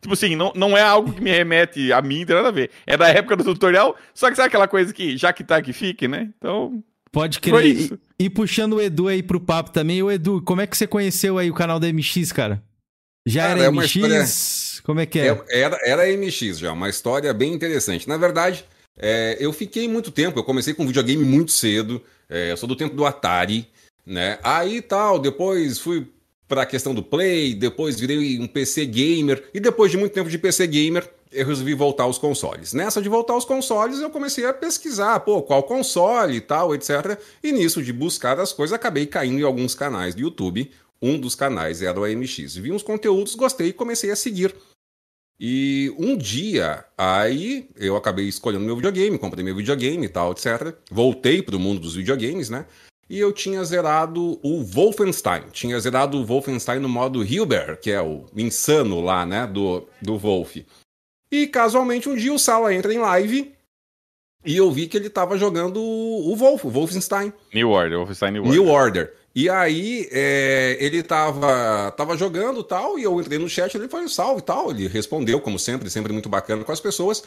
Tipo 0.00 0.14
assim, 0.14 0.36
não, 0.36 0.52
não 0.54 0.76
é 0.76 0.82
algo 0.82 1.12
que 1.12 1.20
me 1.22 1.30
remete 1.30 1.92
a 1.92 2.02
mim, 2.02 2.20
não 2.20 2.26
tem 2.26 2.36
nada 2.36 2.48
a 2.48 2.52
ver. 2.52 2.70
É 2.86 2.96
da 2.96 3.08
época 3.08 3.36
do 3.36 3.44
tutorial, 3.44 3.96
só 4.12 4.30
que 4.30 4.36
sabe 4.36 4.48
aquela 4.48 4.68
coisa 4.68 4.92
que 4.92 5.16
já 5.16 5.32
que 5.32 5.42
tá, 5.44 5.62
que 5.62 5.72
fique, 5.72 6.06
né? 6.08 6.30
Então. 6.36 6.82
Pode 7.10 7.38
Foi 7.38 7.62
crer. 7.62 7.76
isso. 7.76 7.98
E, 8.18 8.24
e 8.24 8.30
puxando 8.30 8.74
o 8.74 8.80
Edu 8.82 9.08
aí 9.08 9.22
pro 9.22 9.40
papo 9.40 9.70
também. 9.70 10.02
O 10.02 10.10
Edu, 10.10 10.42
como 10.42 10.60
é 10.60 10.66
que 10.66 10.76
você 10.76 10.86
conheceu 10.86 11.38
aí 11.38 11.50
o 11.50 11.54
canal 11.54 11.78
da 11.78 11.90
MX, 11.92 12.32
cara? 12.32 12.62
Já 13.26 13.48
Cara, 13.48 13.60
era 13.60 13.68
é 13.68 13.70
MX? 13.70 14.80
Como 14.84 15.00
é 15.00 15.06
que 15.06 15.18
é? 15.18 15.28
É, 15.28 15.60
era, 15.60 15.78
era 15.86 16.16
MX 16.18 16.58
já, 16.58 16.72
uma 16.72 16.88
história 16.90 17.32
bem 17.32 17.54
interessante. 17.54 18.06
Na 18.08 18.16
verdade, 18.18 18.64
é, 18.98 19.36
eu 19.40 19.52
fiquei 19.52 19.88
muito 19.88 20.10
tempo, 20.10 20.38
eu 20.38 20.44
comecei 20.44 20.74
com 20.74 20.86
videogame 20.86 21.24
muito 21.24 21.50
cedo, 21.50 22.02
é, 22.28 22.52
eu 22.52 22.56
sou 22.56 22.68
do 22.68 22.76
tempo 22.76 22.94
do 22.94 23.04
Atari, 23.04 23.68
né? 24.06 24.38
Aí 24.42 24.80
tal, 24.80 25.18
depois 25.18 25.78
fui 25.78 26.06
pra 26.46 26.66
questão 26.66 26.94
do 26.94 27.02
Play, 27.02 27.54
depois 27.54 27.98
virei 27.98 28.38
um 28.38 28.46
PC 28.46 28.86
gamer, 28.86 29.42
e 29.52 29.60
depois 29.60 29.90
de 29.90 29.96
muito 29.96 30.12
tempo 30.12 30.30
de 30.30 30.38
PC 30.38 30.66
gamer, 30.66 31.08
eu 31.32 31.46
resolvi 31.46 31.74
voltar 31.74 32.04
aos 32.04 32.18
consoles. 32.18 32.72
Nessa 32.72 33.02
de 33.02 33.08
voltar 33.08 33.32
aos 33.32 33.44
consoles, 33.44 33.98
eu 33.98 34.10
comecei 34.10 34.46
a 34.46 34.54
pesquisar, 34.54 35.18
pô, 35.20 35.42
qual 35.42 35.64
console 35.64 36.36
e 36.36 36.40
tal, 36.40 36.74
etc. 36.74 37.18
E 37.42 37.50
nisso 37.50 37.82
de 37.82 37.92
buscar 37.92 38.38
as 38.38 38.52
coisas, 38.52 38.72
acabei 38.72 39.06
caindo 39.06 39.40
em 39.40 39.42
alguns 39.42 39.74
canais 39.74 40.14
do 40.14 40.20
YouTube. 40.20 40.70
Um 41.02 41.18
dos 41.18 41.34
canais 41.34 41.82
era 41.82 41.98
o 41.98 42.04
AMX. 42.04 42.54
Vi 42.54 42.70
uns 42.70 42.82
conteúdos, 42.82 43.34
gostei 43.34 43.68
e 43.68 43.72
comecei 43.72 44.10
a 44.10 44.16
seguir. 44.16 44.54
E 45.38 45.92
um 45.98 46.16
dia, 46.16 46.84
aí 46.96 47.68
eu 47.76 47.96
acabei 47.96 48.26
escolhendo 48.26 48.64
meu 48.64 48.76
videogame, 48.76 49.18
comprei 49.18 49.44
meu 49.44 49.56
videogame 49.56 50.06
e 50.06 50.08
tal, 50.08 50.32
etc. 50.32 50.74
Voltei 50.90 51.42
pro 51.42 51.58
mundo 51.58 51.80
dos 51.80 51.96
videogames, 51.96 52.48
né? 52.48 52.66
E 53.08 53.18
eu 53.18 53.32
tinha 53.32 53.62
zerado 53.64 54.38
o 54.42 54.64
Wolfenstein. 54.64 55.44
Tinha 55.52 55.78
zerado 55.78 56.18
o 56.18 56.24
Wolfenstein 56.24 56.80
no 56.80 56.88
modo 56.88 57.24
Hilbert, 57.24 57.78
que 57.80 57.90
é 57.90 58.00
o 58.00 58.24
insano 58.36 59.00
lá, 59.00 59.26
né? 59.26 59.46
Do, 59.46 59.86
do 60.00 60.16
Wolf. 60.16 60.56
E 61.30 61.46
casualmente 61.46 62.08
um 62.08 62.14
dia 62.14 62.32
o 62.32 62.38
Sala 62.38 62.72
entra 62.72 62.94
em 62.94 62.98
live 62.98 63.52
e 64.44 64.56
eu 64.56 64.70
vi 64.70 64.86
que 64.86 64.96
ele 64.96 65.08
tava 65.08 65.38
jogando 65.38 65.80
o 65.80 66.36
Wolf, 66.36 66.64
o 66.64 66.70
Wolfenstein. 66.70 67.32
New 67.52 67.70
Order, 67.70 67.98
Wolfenstein 67.98 68.32
New 68.32 68.44
Order. 68.44 68.60
New 68.60 68.68
Order. 68.70 69.14
E 69.34 69.48
aí, 69.50 70.08
é, 70.12 70.76
ele 70.78 71.02
tava, 71.02 71.90
tava 71.96 72.16
jogando 72.16 72.62
tal, 72.62 72.98
e 72.98 73.02
eu 73.02 73.20
entrei 73.20 73.38
no 73.38 73.48
chat, 73.48 73.74
ele 73.76 73.88
um 73.92 74.08
salve 74.08 74.40
e 74.40 74.44
tal. 74.44 74.70
Ele 74.70 74.86
respondeu, 74.86 75.40
como 75.40 75.58
sempre, 75.58 75.90
sempre 75.90 76.12
muito 76.12 76.28
bacana 76.28 76.62
com 76.62 76.70
as 76.70 76.80
pessoas. 76.80 77.24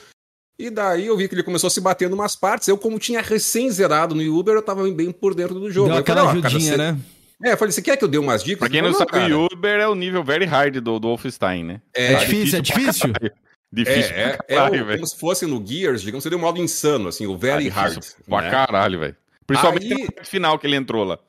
E 0.60 0.70
daí 0.70 1.06
eu 1.08 1.18
vi 1.18 1.28
que 1.28 1.36
ele 1.36 1.44
começou 1.44 1.68
a 1.68 1.72
se 1.72 1.82
bater 1.82 2.10
em 2.10 2.14
umas 2.14 2.36
partes. 2.36 2.68
Eu, 2.68 2.78
como 2.78 2.98
tinha 2.98 3.22
recém 3.22 3.70
zerado 3.70 4.16
no 4.16 4.40
Uber, 4.40 4.56
eu 4.56 4.62
tava 4.62 4.90
bem 4.90 5.12
por 5.12 5.36
dentro 5.36 5.56
do 5.60 5.70
jogo. 5.70 5.90
Deu 5.90 5.98
Eu 5.98 6.04
falei, 6.06 6.22
aquela 6.22 6.22
"Ó, 6.24 6.26
cara, 6.42 6.48
ajudinha, 6.48 6.72
você-" 6.72 6.78
né? 6.78 6.98
É, 7.44 7.52
eu 7.54 7.58
falei, 7.58 7.72
você 7.72 7.82
quer 7.82 7.98
que 7.98 8.04
eu 8.04 8.08
dê 8.08 8.18
umas 8.18 8.42
dicas? 8.44 8.60
Pra 8.60 8.70
quem 8.70 8.82
não 8.82 8.92
falou, 8.92 9.08
sabe, 9.08 9.12
cara, 9.12 9.38
o 9.38 9.46
Uber 9.54 9.80
é 9.80 9.88
o 9.88 9.94
nível 9.94 10.24
very 10.24 10.46
hard 10.46 10.78
do, 10.80 11.00
do 11.00 11.08
Wolfenstein, 11.10 11.64
né? 11.64 11.82
É, 11.94 12.14
É, 12.14 12.16
difícil, 12.16 12.58
é 12.60 12.62
pra 12.64 12.76
difícil? 12.76 13.14
caralho. 13.14 13.34
É, 13.34 13.48
Difícil 13.76 14.16
é, 14.16 14.30
pra 14.38 14.46
é 14.48 14.56
caralho, 14.56 14.82
o- 14.82 14.86
velho. 14.88 14.98
como 15.00 15.08
se 15.08 15.20
fosse 15.20 15.46
no 15.46 15.64
Gears, 15.64 16.02
digamos, 16.02 16.24
seria 16.24 16.38
um 16.38 16.42
modo 16.42 16.60
insano, 16.62 17.10
assim, 17.10 17.28
o 17.28 17.38
very 17.38 17.68
Ah, 17.70 17.74
hard. 17.74 18.00
Pra 18.28 18.42
né? 18.42 18.50
caralho, 18.50 18.98
velho. 19.00 19.16
Principalmente 19.46 19.94
Aí- 19.94 20.08
parte 20.08 20.30
final 20.30 20.58
que 20.58 20.66
ele 20.66 20.78
entrou 20.78 21.04
lá. 21.04 21.20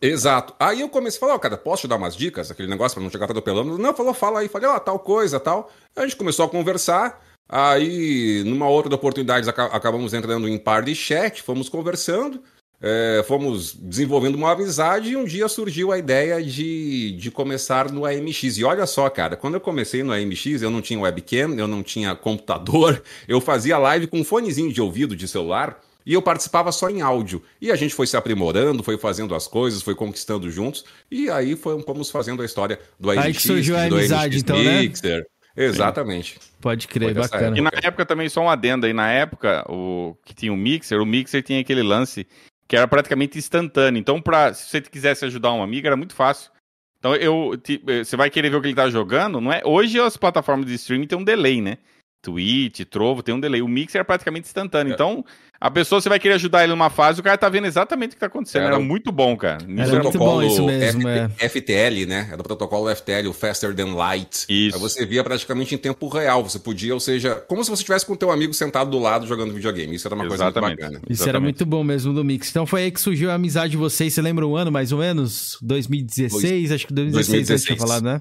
Exato. 0.00 0.54
Aí 0.58 0.80
eu 0.80 0.88
comecei 0.88 1.16
a 1.18 1.20
falar, 1.20 1.34
ó, 1.34 1.38
cara, 1.38 1.56
posso 1.56 1.82
te 1.82 1.88
dar 1.88 1.96
umas 1.96 2.14
dicas? 2.16 2.50
Aquele 2.50 2.68
negócio 2.68 2.94
pra 2.94 3.02
não 3.02 3.10
chegar 3.10 3.24
atropelando. 3.24 3.78
Não, 3.78 3.94
falou, 3.94 4.12
fala 4.12 4.40
aí. 4.40 4.48
Falei, 4.48 4.68
ó, 4.68 4.78
tal 4.78 4.98
coisa, 4.98 5.40
tal. 5.40 5.72
A 5.94 6.02
gente 6.02 6.16
começou 6.16 6.44
a 6.44 6.48
conversar. 6.48 7.22
Aí, 7.48 8.42
numa 8.44 8.68
outra 8.68 8.94
oportunidade, 8.94 9.48
aca- 9.48 9.66
acabamos 9.66 10.12
entrando 10.12 10.48
em 10.48 10.58
par 10.58 10.82
de 10.82 10.94
chat, 10.96 11.42
fomos 11.42 11.68
conversando, 11.68 12.42
é, 12.82 13.24
fomos 13.26 13.72
desenvolvendo 13.72 14.34
uma 14.34 14.50
amizade 14.50 15.10
e 15.10 15.16
um 15.16 15.24
dia 15.24 15.46
surgiu 15.48 15.92
a 15.92 15.98
ideia 15.98 16.42
de, 16.42 17.12
de 17.12 17.30
começar 17.30 17.90
no 17.92 18.04
AMX. 18.04 18.58
E 18.58 18.64
olha 18.64 18.84
só, 18.84 19.08
cara, 19.08 19.36
quando 19.36 19.54
eu 19.54 19.60
comecei 19.60 20.02
no 20.02 20.12
AMX, 20.12 20.60
eu 20.60 20.70
não 20.70 20.82
tinha 20.82 20.98
webcam, 21.00 21.54
eu 21.56 21.68
não 21.68 21.84
tinha 21.84 22.16
computador, 22.16 23.00
eu 23.28 23.40
fazia 23.40 23.78
live 23.78 24.08
com 24.08 24.18
um 24.18 24.24
fonezinho 24.24 24.72
de 24.72 24.82
ouvido 24.82 25.14
de 25.14 25.28
celular 25.28 25.80
e 26.06 26.14
eu 26.14 26.22
participava 26.22 26.70
só 26.70 26.88
em 26.88 27.02
áudio. 27.02 27.42
E 27.60 27.72
a 27.72 27.76
gente 27.76 27.94
foi 27.94 28.06
se 28.06 28.16
aprimorando, 28.16 28.82
foi 28.82 28.96
fazendo 28.96 29.34
as 29.34 29.48
coisas, 29.48 29.82
foi 29.82 29.94
conquistando 29.94 30.48
juntos, 30.48 30.84
e 31.10 31.28
aí 31.28 31.56
foi, 31.56 31.82
fomos 31.82 32.10
fazendo 32.10 32.40
a 32.40 32.44
história 32.44 32.78
do 32.98 33.10
AMX. 33.10 33.24
Aí 33.26 33.32
que 33.34 33.42
surgiu 33.42 33.76
a 33.76 33.84
amizade, 33.84 34.38
então, 34.38 34.62
né? 34.62 34.82
Mixer. 34.82 35.26
Exatamente. 35.56 36.38
Pode 36.60 36.86
crer, 36.86 37.14
Foi 37.14 37.22
bacana. 37.22 37.58
E 37.58 37.60
na 37.60 37.70
época 37.82 38.04
também, 38.04 38.28
só 38.28 38.42
um 38.42 38.50
adendo 38.50 38.86
aí, 38.86 38.92
na 38.92 39.10
época, 39.10 39.64
o 39.68 40.14
que 40.24 40.34
tinha 40.34 40.52
o 40.52 40.56
Mixer, 40.56 41.00
o 41.00 41.06
Mixer 41.06 41.42
tinha 41.42 41.60
aquele 41.60 41.82
lance 41.82 42.26
que 42.68 42.76
era 42.76 42.86
praticamente 42.86 43.38
instantâneo. 43.38 43.98
Então, 43.98 44.20
pra, 44.20 44.52
se 44.52 44.68
você 44.68 44.80
quisesse 44.82 45.24
ajudar 45.24 45.52
um 45.52 45.62
amigo, 45.62 45.86
era 45.86 45.96
muito 45.96 46.14
fácil. 46.14 46.50
Então, 46.98 47.14
eu, 47.14 47.54
eh, 47.88 48.04
você 48.04 48.16
vai 48.16 48.28
querer 48.28 48.50
ver 48.50 48.56
o 48.56 48.60
que 48.60 48.68
ele 48.68 48.74
tá 48.74 48.90
jogando, 48.90 49.40
não 49.40 49.52
é? 49.52 49.62
Hoje 49.64 49.98
as 50.00 50.16
plataformas 50.16 50.66
de 50.66 50.74
streaming 50.74 51.06
têm 51.06 51.18
um 51.18 51.24
delay, 51.24 51.60
né? 51.60 51.78
Twitch, 52.26 52.80
Trovo, 52.90 53.22
tem 53.22 53.32
um 53.32 53.38
delay. 53.38 53.62
O 53.62 53.68
Mixer 53.68 54.00
é 54.00 54.04
praticamente 54.04 54.48
instantâneo. 54.48 54.90
É. 54.90 54.94
Então, 54.94 55.24
a 55.60 55.70
pessoa, 55.70 56.00
você 56.00 56.08
vai 56.08 56.18
querer 56.18 56.34
ajudar 56.34 56.64
ele 56.64 56.72
numa 56.72 56.90
fase, 56.90 57.20
o 57.20 57.22
cara 57.22 57.38
tá 57.38 57.48
vendo 57.48 57.66
exatamente 57.66 58.10
o 58.10 58.14
que 58.14 58.20
tá 58.20 58.26
acontecendo. 58.26 58.62
Era, 58.62 58.74
Era 58.74 58.82
muito 58.82 59.12
bom, 59.12 59.36
cara. 59.36 59.58
Era 59.62 59.96
é 59.96 60.02
muito 60.02 60.18
bom 60.18 60.42
isso 60.42 60.66
mesmo, 60.66 61.08
é. 61.08 61.28
FTL, 61.48 62.04
né? 62.06 62.28
Era 62.30 62.40
o 62.40 62.44
protocolo 62.44 62.94
FTL, 62.94 63.28
o 63.28 63.32
Faster 63.32 63.74
Than 63.74 63.94
Light. 63.94 64.44
Isso. 64.48 64.76
Aí 64.76 64.82
você 64.82 65.06
via 65.06 65.22
praticamente 65.22 65.74
em 65.74 65.78
tempo 65.78 66.08
real. 66.08 66.42
Você 66.42 66.58
podia, 66.58 66.92
ou 66.92 67.00
seja, 67.00 67.36
como 67.46 67.62
se 67.62 67.70
você 67.70 67.82
estivesse 67.82 68.04
com 68.04 68.14
o 68.14 68.16
teu 68.16 68.32
amigo 68.32 68.52
sentado 68.52 68.90
do 68.90 68.98
lado 68.98 69.24
jogando 69.26 69.54
videogame. 69.54 69.94
Isso 69.94 70.08
era 70.08 70.14
uma 70.16 70.26
exatamente. 70.26 70.52
coisa 70.52 70.66
muito 70.66 70.78
bacana. 70.80 70.98
Isso 71.04 71.22
exatamente. 71.22 71.28
era 71.28 71.40
muito 71.40 71.64
bom 71.64 71.84
mesmo 71.84 72.12
do 72.12 72.24
Mix. 72.24 72.50
Então 72.50 72.66
foi 72.66 72.82
aí 72.82 72.90
que 72.90 73.00
surgiu 73.00 73.30
a 73.30 73.34
amizade 73.34 73.70
de 73.70 73.76
vocês. 73.76 74.12
Você 74.12 74.20
lembra 74.20 74.44
um 74.46 74.56
ano, 74.56 74.72
mais 74.72 74.90
ou 74.90 74.98
menos? 74.98 75.56
2016? 75.62 76.72
Acho 76.72 76.86
que 76.86 76.92
2016, 76.92 77.46
2016. 77.46 77.64
tinha 77.64 77.78
falado, 77.78 78.02
né? 78.02 78.20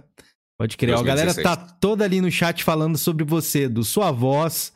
Pode 0.57 0.77
crer. 0.77 0.95
2016. 0.95 1.37
A 1.37 1.43
galera 1.43 1.57
tá 1.57 1.75
toda 1.79 2.03
ali 2.03 2.21
no 2.21 2.31
chat 2.31 2.63
falando 2.63 2.97
sobre 2.97 3.23
você, 3.23 3.67
do 3.67 3.83
sua 3.83 4.11
voz 4.11 4.71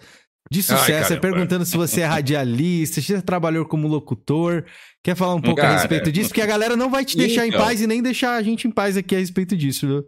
de 0.51 0.63
sucesso, 0.63 1.13
Ai, 1.13 1.17
é 1.17 1.21
perguntando 1.21 1.63
se 1.63 1.77
você 1.77 2.01
é 2.01 2.05
radialista, 2.05 2.99
se 2.99 3.07
você 3.07 3.21
trabalhou 3.21 3.65
como 3.65 3.87
locutor. 3.87 4.65
Quer 5.03 5.15
falar 5.15 5.35
um 5.35 5.41
pouco 5.41 5.61
cara, 5.61 5.75
a 5.75 5.77
respeito 5.77 6.11
disso? 6.11 6.29
Porque 6.29 6.41
a 6.41 6.45
galera 6.45 6.75
não 6.75 6.89
vai 6.89 7.05
te 7.05 7.15
deixar 7.15 7.45
então, 7.45 7.59
em 7.59 7.63
paz 7.63 7.81
e 7.81 7.87
nem 7.87 8.01
deixar 8.01 8.35
a 8.35 8.41
gente 8.41 8.67
em 8.67 8.71
paz 8.71 8.97
aqui 8.97 9.15
a 9.15 9.19
respeito 9.19 9.55
disso, 9.55 9.87
viu? 9.87 10.03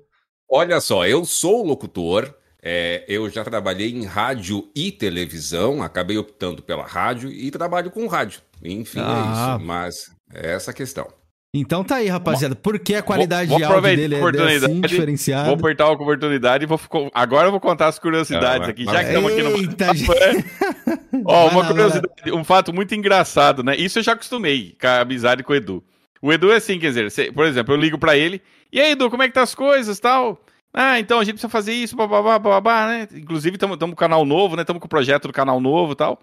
Olha 0.50 0.82
só, 0.82 1.06
eu 1.06 1.24
sou 1.25 1.63
locutor, 1.63 2.34
é, 2.62 3.06
eu 3.08 3.30
já 3.30 3.44
trabalhei 3.44 3.92
em 3.92 4.04
rádio 4.04 4.70
e 4.75 4.92
televisão, 4.92 5.82
acabei 5.84 6.18
optando 6.18 6.63
pela 6.63 6.86
rádio 6.86 7.32
e 7.32 7.51
trabalho 7.51 7.92
com 7.92 8.08
rádio. 8.08 8.42
Enfim, 8.63 9.00
é 9.00 9.04
ah. 9.04 9.56
é 9.56 9.58
isso. 9.58 9.66
Mas 9.66 10.12
é 10.34 10.54
essa 10.54 10.72
a 10.72 10.74
questão. 10.74 11.08
Então 11.53 11.84
tá 11.84 11.98
aí, 11.98 12.08
rapaziada. 12.08 12.55
Por 12.55 12.79
que 12.79 12.96
a 12.96 13.03
qualidade 13.03 13.50
vou, 13.50 13.60
vou 13.60 13.67
de 13.67 13.74
áudio 13.74 13.96
dele 13.96 14.15
é 14.15 14.55
assim, 14.55 14.79
diferenciada? 14.79 15.46
Vou 15.48 15.55
apertar 15.55 15.84
a 15.84 15.91
oportunidade 15.91 16.63
e 16.63 16.67
vou 16.67 16.79
agora 17.13 17.48
eu 17.48 17.51
vou 17.51 17.60
contar 17.60 17.88
as 17.88 18.00
curiosidades 18.00 18.70
aqui, 18.70 18.86
já 18.86 19.03
que 19.03 19.10
estamos 19.10 19.31
aqui 19.34 19.43
no 19.43 19.58
Eita, 19.58 19.88
Ó, 21.25 21.50
uma 21.50 21.67
curiosidade, 21.67 22.31
um 22.31 22.43
fato 22.46 22.72
muito 22.72 22.96
engraçado, 22.96 23.63
né? 23.63 23.75
Isso 23.75 24.00
eu 24.00 24.03
já 24.03 24.13
acostumei 24.13 24.77
com 24.79 24.88
a 24.88 25.01
amizade 25.01 25.43
com 25.43 25.51
o 25.51 25.55
Edu. 25.55 25.84
O 26.22 26.31
Edu 26.31 26.53
é 26.53 26.55
assim, 26.55 26.79
quer 26.79 26.93
dizer, 26.93 27.34
por 27.34 27.46
exemplo, 27.46 27.74
eu 27.74 27.79
ligo 27.79 27.98
para 27.98 28.15
ele, 28.15 28.41
e 28.72 28.79
aí, 28.79 28.91
Edu, 28.91 29.10
como 29.10 29.24
é 29.24 29.27
que 29.27 29.34
tá 29.34 29.41
as 29.41 29.53
coisas, 29.53 30.00
tal? 30.00 30.41
Ah, 30.74 31.00
então 31.00 31.20
a 31.20 31.24
gente 31.25 31.34
precisa 31.34 31.50
fazer 31.50 31.74
isso, 31.74 31.98
babá, 31.98 32.39
babá, 32.39 32.88
né? 32.88 33.08
Inclusive, 33.13 33.58
estamos 33.58 33.77
com 33.77 33.88
o 33.88 33.96
canal 33.96 34.24
novo, 34.24 34.55
né? 34.55 34.62
Estamos 34.62 34.79
com 34.79 34.86
o 34.86 34.89
projeto 34.89 35.27
do 35.27 35.34
canal 35.34 35.60
novo 35.60 35.91
e 35.91 35.96
tal. 35.98 36.17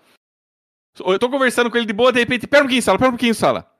Eu 1.04 1.18
tô 1.18 1.28
conversando 1.28 1.70
com 1.70 1.76
ele 1.76 1.84
de 1.84 1.92
boa, 1.92 2.10
de 2.10 2.18
repente, 2.18 2.46
pera 2.46 2.62
um 2.62 2.66
pouquinho, 2.66 2.82
sala, 2.82 2.98
pera 2.98 3.10
um 3.10 3.12
pouquinho, 3.12 3.34
sala. 3.34 3.77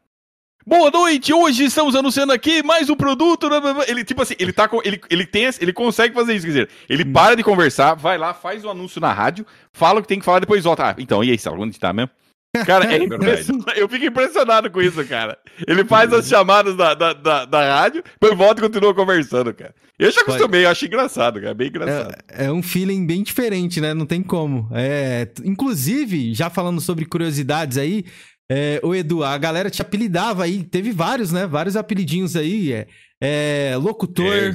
Boa 0.69 0.91
noite, 0.91 1.33
hoje 1.33 1.65
estamos 1.65 1.97
anunciando 1.97 2.31
aqui 2.31 2.63
mais 2.63 2.91
um 2.91 2.95
produto. 2.95 3.49
Ele, 3.87 4.05
tipo 4.05 4.21
assim, 4.21 4.35
ele 4.39 4.53
tá 4.53 4.69
com. 4.69 4.83
Ele, 4.85 5.01
ele 5.09 5.25
tem. 5.25 5.49
Ele 5.63 5.73
consegue 5.73 6.15
fazer 6.15 6.35
isso, 6.35 6.45
quer 6.45 6.53
dizer, 6.53 6.69
ele 6.91 7.05
hum. 7.05 7.13
para 7.15 7.35
de 7.35 7.43
conversar, 7.43 7.95
vai 7.95 8.19
lá, 8.19 8.35
faz 8.35 8.63
o 8.67 8.69
um 8.69 8.73
anúncio 8.73 9.01
na 9.01 9.11
rádio, 9.11 9.47
fala 9.73 9.99
o 9.99 10.03
que 10.03 10.09
tem 10.09 10.19
que 10.19 10.27
falar, 10.27 10.41
depois 10.41 10.65
volta. 10.65 10.91
Ah, 10.91 10.95
então, 10.99 11.25
e 11.25 11.31
aí, 11.31 11.39
Sal, 11.39 11.59
onde 11.59 11.81
tá 11.81 11.91
mesmo? 11.91 12.11
Cara, 12.67 12.85
é 12.85 12.99
eu 13.81 13.89
fico 13.89 14.05
impressionado 14.05 14.71
com 14.71 14.83
isso, 14.83 15.03
cara. 15.07 15.39
Ele 15.67 15.87
faz 15.87 16.13
as 16.13 16.29
chamadas 16.29 16.77
da, 16.77 16.93
da, 16.93 17.15
da, 17.15 17.45
da 17.47 17.81
rádio, 17.81 18.05
depois 18.21 18.37
volta 18.37 18.61
e 18.61 18.69
continua 18.69 18.95
conversando, 18.95 19.55
cara. 19.55 19.75
Eu 19.99 20.11
já 20.11 20.21
acostumei, 20.21 20.67
eu 20.67 20.71
acho 20.71 20.85
engraçado, 20.85 21.41
cara. 21.41 21.55
Bem 21.55 21.69
engraçado. 21.69 22.15
É, 22.29 22.45
é, 22.45 22.53
um 22.53 22.63
feeling 22.63 23.07
bem 23.07 23.23
diferente, 23.23 23.81
né? 23.81 23.95
Não 23.95 24.05
tem 24.05 24.23
como. 24.23 24.69
É, 24.75 25.29
inclusive, 25.47 26.35
já 26.35 26.51
falando 26.51 26.81
sobre 26.81 27.07
curiosidades 27.07 27.79
aí, 27.79 28.05
é, 28.51 28.81
o 28.83 28.95
Edu, 28.95 29.23
a 29.23 29.37
galera 29.37 29.69
te 29.71 29.83
apelidava 29.83 30.45
aí, 30.45 30.63
teve 30.63 30.91
vários, 30.91 31.31
né? 31.31 31.47
Vários 31.47 31.77
apelidinhos 31.77 32.35
aí. 32.35 32.73
É, 32.73 32.87
é 33.21 33.77
locutor. 33.77 34.55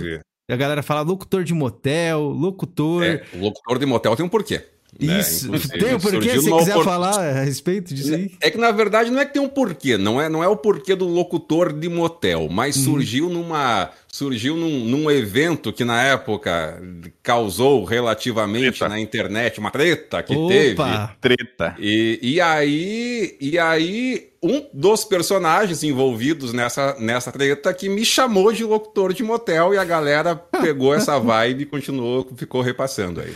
A 0.50 0.56
galera 0.56 0.84
fala 0.84 1.02
locutor 1.02 1.44
de 1.44 1.54
motel, 1.54 2.22
locutor. 2.22 3.04
É, 3.04 3.24
locutor 3.36 3.80
de 3.80 3.86
motel 3.86 4.16
tem 4.16 4.26
um 4.26 4.30
porquê. 4.30 4.62
Né? 5.00 5.20
Isso, 5.20 5.52
né? 5.52 5.58
tem 5.58 5.96
um 5.96 6.00
porquê 6.00 6.40
se 6.40 6.52
quiser 6.52 6.84
falar 6.84 7.18
a 7.18 7.44
respeito 7.44 7.94
disso 7.94 8.14
aí? 8.14 8.32
É 8.40 8.52
que 8.52 8.58
na 8.58 8.72
verdade 8.72 9.10
não 9.10 9.20
é 9.20 9.26
que 9.26 9.34
tem 9.34 9.42
um 9.42 9.50
porquê, 9.50 9.98
não 9.98 10.22
é, 10.22 10.30
não 10.30 10.44
é 10.44 10.48
o 10.48 10.56
porquê 10.56 10.96
do 10.96 11.08
locutor 11.08 11.74
de 11.74 11.90
motel, 11.90 12.48
mas 12.52 12.78
uhum. 12.78 12.84
surgiu 12.84 13.30
numa 13.30 13.90
surgiu 14.14 14.56
num, 14.56 14.86
num, 14.86 15.10
evento 15.10 15.74
que 15.74 15.84
na 15.84 16.04
época 16.04 16.80
causou 17.24 17.84
relativamente 17.84 18.78
treta. 18.78 18.88
na 18.88 19.00
internet 19.00 19.60
uma 19.60 19.72
treta 19.72 20.22
que 20.22 20.36
Opa. 20.36 20.48
teve. 20.54 20.78
Treta. 21.20 21.76
E, 21.80 22.20
e 22.22 22.40
aí 22.40 23.36
e 23.42 23.58
aí 23.58 24.30
um 24.44 24.68
dos 24.72 25.04
personagens 25.04 25.82
envolvidos 25.82 26.54
nessa, 26.54 26.96
nessa 27.00 27.32
treta 27.32 27.74
que 27.74 27.90
me 27.90 28.06
chamou 28.06 28.54
de 28.54 28.64
locutor 28.64 29.16
de 29.16 29.24
motel 29.24 29.74
e 29.74 29.80
a 29.80 29.84
galera 29.84 30.36
pegou 30.62 30.94
essa 30.94 31.18
vibe 31.18 31.64
e 31.64 31.66
continuou, 31.66 32.30
ficou 32.36 32.62
repassando 32.62 33.20
aí. 33.20 33.34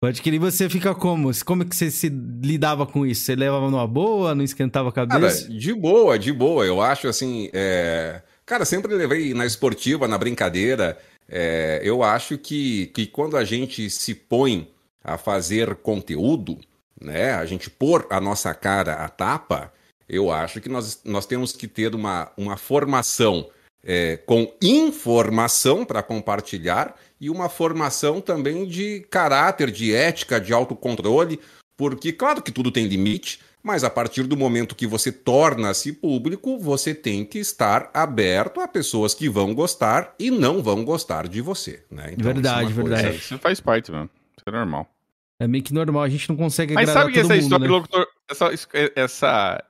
Pode 0.00 0.20
que 0.20 0.38
você 0.40 0.68
fica 0.68 0.92
como? 0.92 1.30
Como 1.44 1.64
que 1.64 1.76
você 1.76 1.88
se 1.88 2.08
lidava 2.08 2.84
com 2.84 3.06
isso? 3.06 3.22
Você 3.22 3.36
levava 3.36 3.70
numa 3.70 3.86
boa, 3.86 4.34
não 4.34 4.42
esquentava 4.42 4.88
a 4.88 4.92
cabeça? 4.92 5.46
Cara, 5.46 5.58
de 5.58 5.72
boa, 5.72 6.18
de 6.18 6.32
boa. 6.32 6.66
Eu 6.66 6.82
acho 6.82 7.06
assim. 7.06 7.48
É... 7.52 8.20
Cara, 8.46 8.64
sempre 8.64 8.94
levei 8.94 9.34
na 9.34 9.44
esportiva, 9.44 10.06
na 10.06 10.16
brincadeira. 10.16 10.96
É... 11.28 11.80
Eu 11.82 12.02
acho 12.02 12.38
que, 12.38 12.86
que 12.86 13.06
quando 13.06 13.36
a 13.36 13.44
gente 13.44 13.90
se 13.90 14.14
põe 14.14 14.72
a 15.02 15.18
fazer 15.18 15.74
conteúdo, 15.76 16.58
né? 17.00 17.34
A 17.34 17.44
gente 17.44 17.68
pôr 17.68 18.06
a 18.08 18.20
nossa 18.20 18.54
cara 18.54 18.94
à 18.94 19.08
tapa, 19.08 19.72
eu 20.08 20.30
acho 20.30 20.60
que 20.60 20.68
nós, 20.68 21.00
nós 21.04 21.26
temos 21.26 21.52
que 21.52 21.68
ter 21.68 21.94
uma, 21.94 22.32
uma 22.36 22.56
formação 22.56 23.48
é, 23.84 24.16
com 24.16 24.52
informação 24.62 25.84
para 25.84 26.02
compartilhar 26.02 26.96
e 27.20 27.30
uma 27.30 27.48
formação 27.48 28.20
também 28.20 28.66
de 28.66 29.00
caráter, 29.10 29.70
de 29.70 29.94
ética, 29.94 30.40
de 30.40 30.52
autocontrole, 30.52 31.40
porque, 31.76 32.12
claro 32.12 32.42
que 32.42 32.50
tudo 32.50 32.72
tem 32.72 32.86
limite, 32.86 33.40
mas 33.66 33.82
a 33.82 33.90
partir 33.90 34.22
do 34.22 34.36
momento 34.36 34.76
que 34.76 34.86
você 34.86 35.10
torna-se 35.10 35.92
público, 35.92 36.56
você 36.56 36.94
tem 36.94 37.24
que 37.24 37.40
estar 37.40 37.90
aberto 37.92 38.60
a 38.60 38.68
pessoas 38.68 39.12
que 39.12 39.28
vão 39.28 39.52
gostar 39.52 40.14
e 40.20 40.30
não 40.30 40.62
vão 40.62 40.84
gostar 40.84 41.26
de 41.26 41.40
você. 41.40 41.82
Né? 41.90 42.12
Então, 42.12 42.32
verdade, 42.32 42.70
isso 42.70 42.80
é 42.80 42.82
verdade. 42.84 43.02
Coisa... 43.08 43.18
Isso 43.18 43.38
faz 43.38 43.58
parte, 43.58 43.90
mano. 43.90 44.08
Isso 44.36 44.44
é 44.46 44.52
normal. 44.52 44.88
É 45.40 45.48
meio 45.48 45.64
que 45.64 45.74
normal, 45.74 46.04
a 46.04 46.08
gente 46.08 46.28
não 46.28 46.36
consegue 46.36 46.74
Mas 46.74 46.90
sabe 46.90 47.12
que 47.12 47.18
essa 47.18 47.34
mundo, 47.34 47.42
história 47.42 47.66
né? 47.66 47.72
locutor, 47.72 48.06
essa, 48.30 48.50
essa 48.94 49.64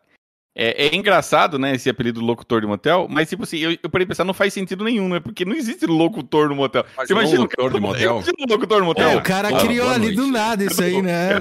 é, 0.59 0.87
é, 0.87 0.97
engraçado, 0.97 1.59
né, 1.59 1.75
esse 1.75 1.91
apelido 1.91 2.19
locutor 2.19 2.63
de 2.63 2.67
motel, 2.67 3.07
mas, 3.11 3.29
tipo 3.29 3.43
assim, 3.43 3.59
eu, 3.59 3.77
eu 3.83 3.91
parei 3.91 4.07
de 4.07 4.09
pensar, 4.09 4.25
não 4.25 4.33
faz 4.33 4.55
sentido 4.55 4.83
nenhum, 4.83 5.07
né? 5.07 5.21
Porque 5.21 5.45
não 5.45 5.55
existe 5.55 5.85
locutor 5.85 6.49
no 6.49 6.55
motel. 6.55 6.83
Mas 6.97 7.07
Você 7.07 7.13
imagina 7.13 7.41
locutor 7.41 7.73
de 7.75 7.81
motel? 7.81 8.23
um 8.39 8.51
locutor 8.51 8.81
no 8.81 8.87
motel? 8.87 9.11
É, 9.11 9.17
o 9.17 9.23
cara 9.23 9.49
ah, 9.49 9.61
criou 9.61 9.91
ali 9.91 10.07
noite. 10.07 10.17
do 10.17 10.27
nada 10.29 10.65
isso 10.65 10.83
aí, 10.83 11.03
né? 11.03 11.33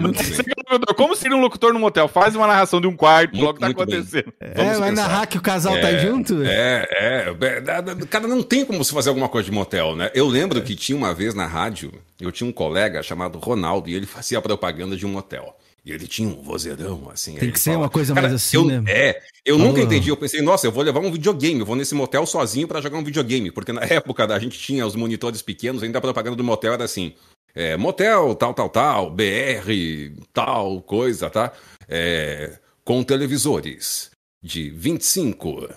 Como 0.98 1.16
seria 1.16 1.38
um 1.38 1.40
locutor 1.40 1.72
no 1.72 1.80
motel? 1.80 2.10
Faz 2.10 2.36
uma 2.36 2.46
narração 2.46 2.82
de 2.82 2.88
um 2.88 2.96
quarto, 2.96 3.40
logo 3.40 3.58
tá 3.58 3.68
acontecendo. 3.68 4.34
Bem. 4.38 4.66
É, 4.68 4.74
vai 4.74 4.92
narrar 4.92 5.26
que 5.28 5.38
o 5.38 5.42
casal 5.42 5.74
tá 5.74 5.80
é, 5.80 5.94
tá 5.94 5.98
junto? 5.98 6.44
É, 6.44 6.86
é. 6.92 8.06
Cara, 8.10 8.28
não 8.28 8.44
tem 8.44 8.66
como 8.66 8.84
se 8.84 8.92
fazer 8.92 9.08
alguma 9.08 9.30
coisa 9.30 9.50
de 9.50 9.56
motel, 9.56 9.96
né? 9.96 10.12
Eu 10.14 10.28
lembro 10.28 10.62
que 10.62 10.76
tinha 10.76 10.98
uma 10.98 11.14
vez 11.14 11.34
na 11.34 11.46
rádio, 11.46 11.94
eu 12.20 12.34
tinha 12.34 12.50
um 12.50 12.54
colega 12.54 13.02
chamado 13.02 13.40
Ronaldo 13.40 13.90
e 13.90 13.96
ele 13.96 14.06
fazia 14.06 14.42
propaganda 14.42 14.98
de 14.98 15.06
um 15.06 15.10
motel. 15.10 15.56
E 15.86 15.92
ele 15.92 16.08
tinha 16.08 16.28
um 16.28 16.42
vozeirão, 16.42 17.10
assim. 17.12 17.36
Tem 17.36 17.52
que 17.52 17.60
ser 17.60 17.72
fala, 17.72 17.84
uma 17.84 17.90
coisa 17.90 18.16
mais 18.16 18.34
assim, 18.34 18.58
eu, 18.58 18.66
né? 18.66 18.84
É, 18.88 19.22
eu 19.46 19.60
nunca 19.60 19.80
entendi. 19.80 20.10
Eu 20.10 20.18
pensei, 20.18 20.42
nossa, 20.42 20.66
eu 20.66 20.72
vou 20.72 20.84
levar 20.84 21.00
um 21.00 21.12
videogame, 21.12 21.60
eu 21.60 21.66
vou 21.66 21.76
nesse 21.76 21.94
motel 21.94 22.26
sozinho 22.26 22.68
para 22.68 22.82
jogar 22.82 22.98
um 22.98 23.04
videogame. 23.04 23.52
Porque 23.52 23.72
na 23.72 23.84
época 23.86 24.26
a 24.26 24.40
gente 24.40 24.58
tinha 24.58 24.86
os 24.86 24.96
monitores 24.96 25.44
pequenos, 25.44 25.84
ainda 25.84 26.00
a 26.00 26.02
propaganda 26.02 26.36
do 26.36 26.44
motel 26.44 26.74
era 26.74 26.84
assim: 26.84 27.14
é, 27.54 27.78
motel, 27.78 28.34
tal, 28.34 28.52
tal, 28.52 28.70
tal, 28.70 29.12
BR, 29.12 30.12
tal, 30.34 30.82
coisa, 30.82 31.30
tá? 31.30 31.54
É, 31.88 32.58
com 32.84 33.04
televisores 33.04 34.10
de 34.42 34.72
25, 34.72 35.70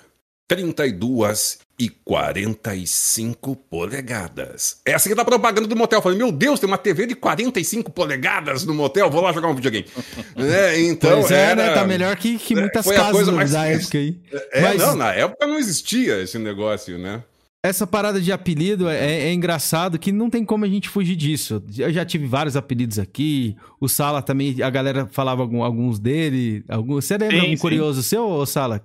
32 0.49 1.59
e 1.79 1.89
45 1.89 3.55
polegadas. 3.55 4.81
Essa 4.85 5.09
aqui 5.09 5.13
é 5.13 5.17
da 5.17 5.25
propaganda 5.25 5.69
do 5.69 5.77
motel. 5.77 5.99
Eu 5.99 6.03
falei, 6.03 6.19
meu 6.19 6.33
Deus, 6.33 6.59
tem 6.59 6.69
uma 6.69 6.77
TV 6.77 7.07
de 7.07 7.15
45 7.15 7.93
polegadas 7.93 8.65
no 8.65 8.75
motel, 8.75 9.09
vou 9.09 9.21
lá 9.21 9.33
jogar 9.33 9.49
um 9.49 9.55
videogame. 9.55 9.87
é, 10.37 10.81
então, 10.81 11.21
pois 11.21 11.31
é, 11.31 11.55
né? 11.55 11.63
era... 11.63 11.67
né? 11.67 11.75
Tá 11.75 11.87
melhor 11.87 12.17
que, 12.17 12.37
que 12.37 12.55
é, 12.55 12.61
muitas 12.61 12.85
casas 12.85 13.29
mais... 13.29 13.53
da 13.53 13.67
época 13.67 13.99
aí. 13.99 14.19
É, 14.53 14.61
Mas... 14.61 14.83
não, 14.83 14.97
na 14.97 15.13
época 15.13 15.47
não 15.47 15.57
existia 15.57 16.21
esse 16.21 16.39
negócio, 16.39 16.99
né? 16.99 17.23
Essa 17.63 17.87
parada 17.87 18.21
de 18.21 18.31
apelido 18.33 18.89
é, 18.89 19.29
é, 19.29 19.33
engraçado 19.33 19.99
que 19.99 20.13
não 20.13 20.31
tem 20.31 20.45
como 20.45 20.65
a 20.65 20.69
gente 20.69 20.89
fugir 20.89 21.17
disso. 21.17 21.63
Eu 21.77 21.93
já 21.93 22.05
tive 22.05 22.25
vários 22.25 22.57
apelidos 22.57 23.01
aqui. 23.01 23.57
O 23.81 23.89
Sala 23.89 24.23
também, 24.23 24.63
a 24.63 24.71
galera 24.71 25.09
falava 25.11 25.43
alguns 25.43 25.99
dele. 25.99 26.65
Alguns... 26.69 27.05
Você 27.05 27.19
lembra 27.19 27.37
sim, 27.37 27.43
algum 27.43 27.57
sim. 27.57 27.61
curioso 27.61 28.03
seu, 28.03 28.47
Sala? 28.47 28.83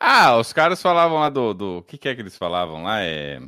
Ah, 0.00 0.36
os 0.36 0.52
caras 0.52 0.80
falavam 0.80 1.18
lá 1.18 1.28
do. 1.28 1.78
O 1.78 1.82
que, 1.82 1.98
que 1.98 2.08
é 2.08 2.14
que 2.14 2.20
eles 2.20 2.36
falavam 2.36 2.84
lá? 2.84 3.02
É. 3.02 3.40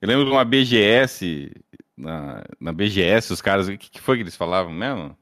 Eu 0.00 0.08
lembro 0.08 0.24
de 0.24 0.30
uma 0.30 0.44
BGS. 0.44 1.50
Na, 1.96 2.44
na 2.60 2.72
BGS, 2.72 3.32
os 3.32 3.40
caras. 3.40 3.68
O 3.68 3.76
que, 3.76 3.90
que 3.90 4.00
foi 4.00 4.16
que 4.16 4.22
eles 4.22 4.36
falavam 4.36 4.72
mesmo? 4.72 5.16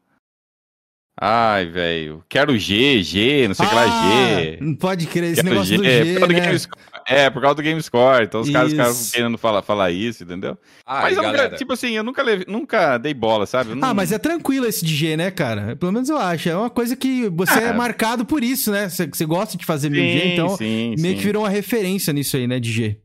Ai, 1.21 1.67
velho. 1.67 2.25
Quero 2.29 2.59
G, 2.59 3.03
G, 3.03 3.47
não 3.47 3.55
sei 3.55 3.67
o 3.67 3.69
que 3.69 3.75
lá, 3.75 3.87
G. 3.87 4.59
Não 4.61 4.75
pode 4.75 5.07
crer, 5.07 5.25
esse 5.25 5.43
Quero 5.43 5.55
negócio 5.55 5.77
do 5.79 5.85
G, 5.85 6.05
G, 6.05 6.13
por 6.15 6.21
causa 6.21 6.35
do 6.35 6.41
né? 6.41 6.59
É, 7.07 7.29
por 7.29 7.43
causa 7.43 7.57
do 7.57 7.63
GameScore. 7.63 8.25
Então 8.25 8.41
os 8.41 8.51
caras 8.51 8.71
ficaram 8.71 8.91
Isso. 8.91 9.13
querendo 9.13 9.37
falar, 9.37 9.63
falar 9.63 9.91
isso, 9.91 10.23
entendeu? 10.25 10.57
Ah, 10.87 11.03
mas 11.03 11.17
eu 11.17 11.23
nunca, 11.23 11.37
galera, 11.37 11.57
tipo 11.57 11.73
assim, 11.73 11.91
eu 11.93 12.03
nunca, 12.03 12.23
nunca 12.49 12.97
dei 12.99 13.13
bola, 13.13 13.45
sabe? 13.47 13.71
Eu 13.71 13.77
não- 13.77 13.89
Ah, 13.89 13.93
mas 13.95 14.11
é 14.13 14.19
tranquilo 14.19 14.67
esse 14.67 14.85
de 14.85 14.95
G, 14.95 15.17
né, 15.17 15.31
cara? 15.31 15.77
Pelo 15.77 15.93
menos 15.93 16.09
eu 16.09 16.17
acho. 16.17 16.49
É 16.49 16.57
uma 16.57 16.71
coisa 16.71 16.97
que 16.97 17.29
você 17.29 17.59
é 17.61 17.69
Ah. 17.69 17.75
marcado 17.75 18.25
por 18.25 18.43
isso, 18.43 18.71
né? 18.71 18.89
Você, 18.89 19.07
você 19.07 19.25
gosta 19.27 19.57
de 19.59 19.65
fazer 19.67 19.91
mil 19.91 20.03
G, 20.03 20.21
Sim, 20.21 20.33
então 20.33 20.57
sim, 20.57 20.95
meio 20.99 21.15
sim, 21.15 21.19
que 21.21 21.25
virou 21.27 21.43
uma 21.43 21.49
referência 21.51 22.13
nisso 22.13 22.37
aí, 22.37 22.47
né, 22.47 22.59
de 22.59 22.73
G. 22.73 22.97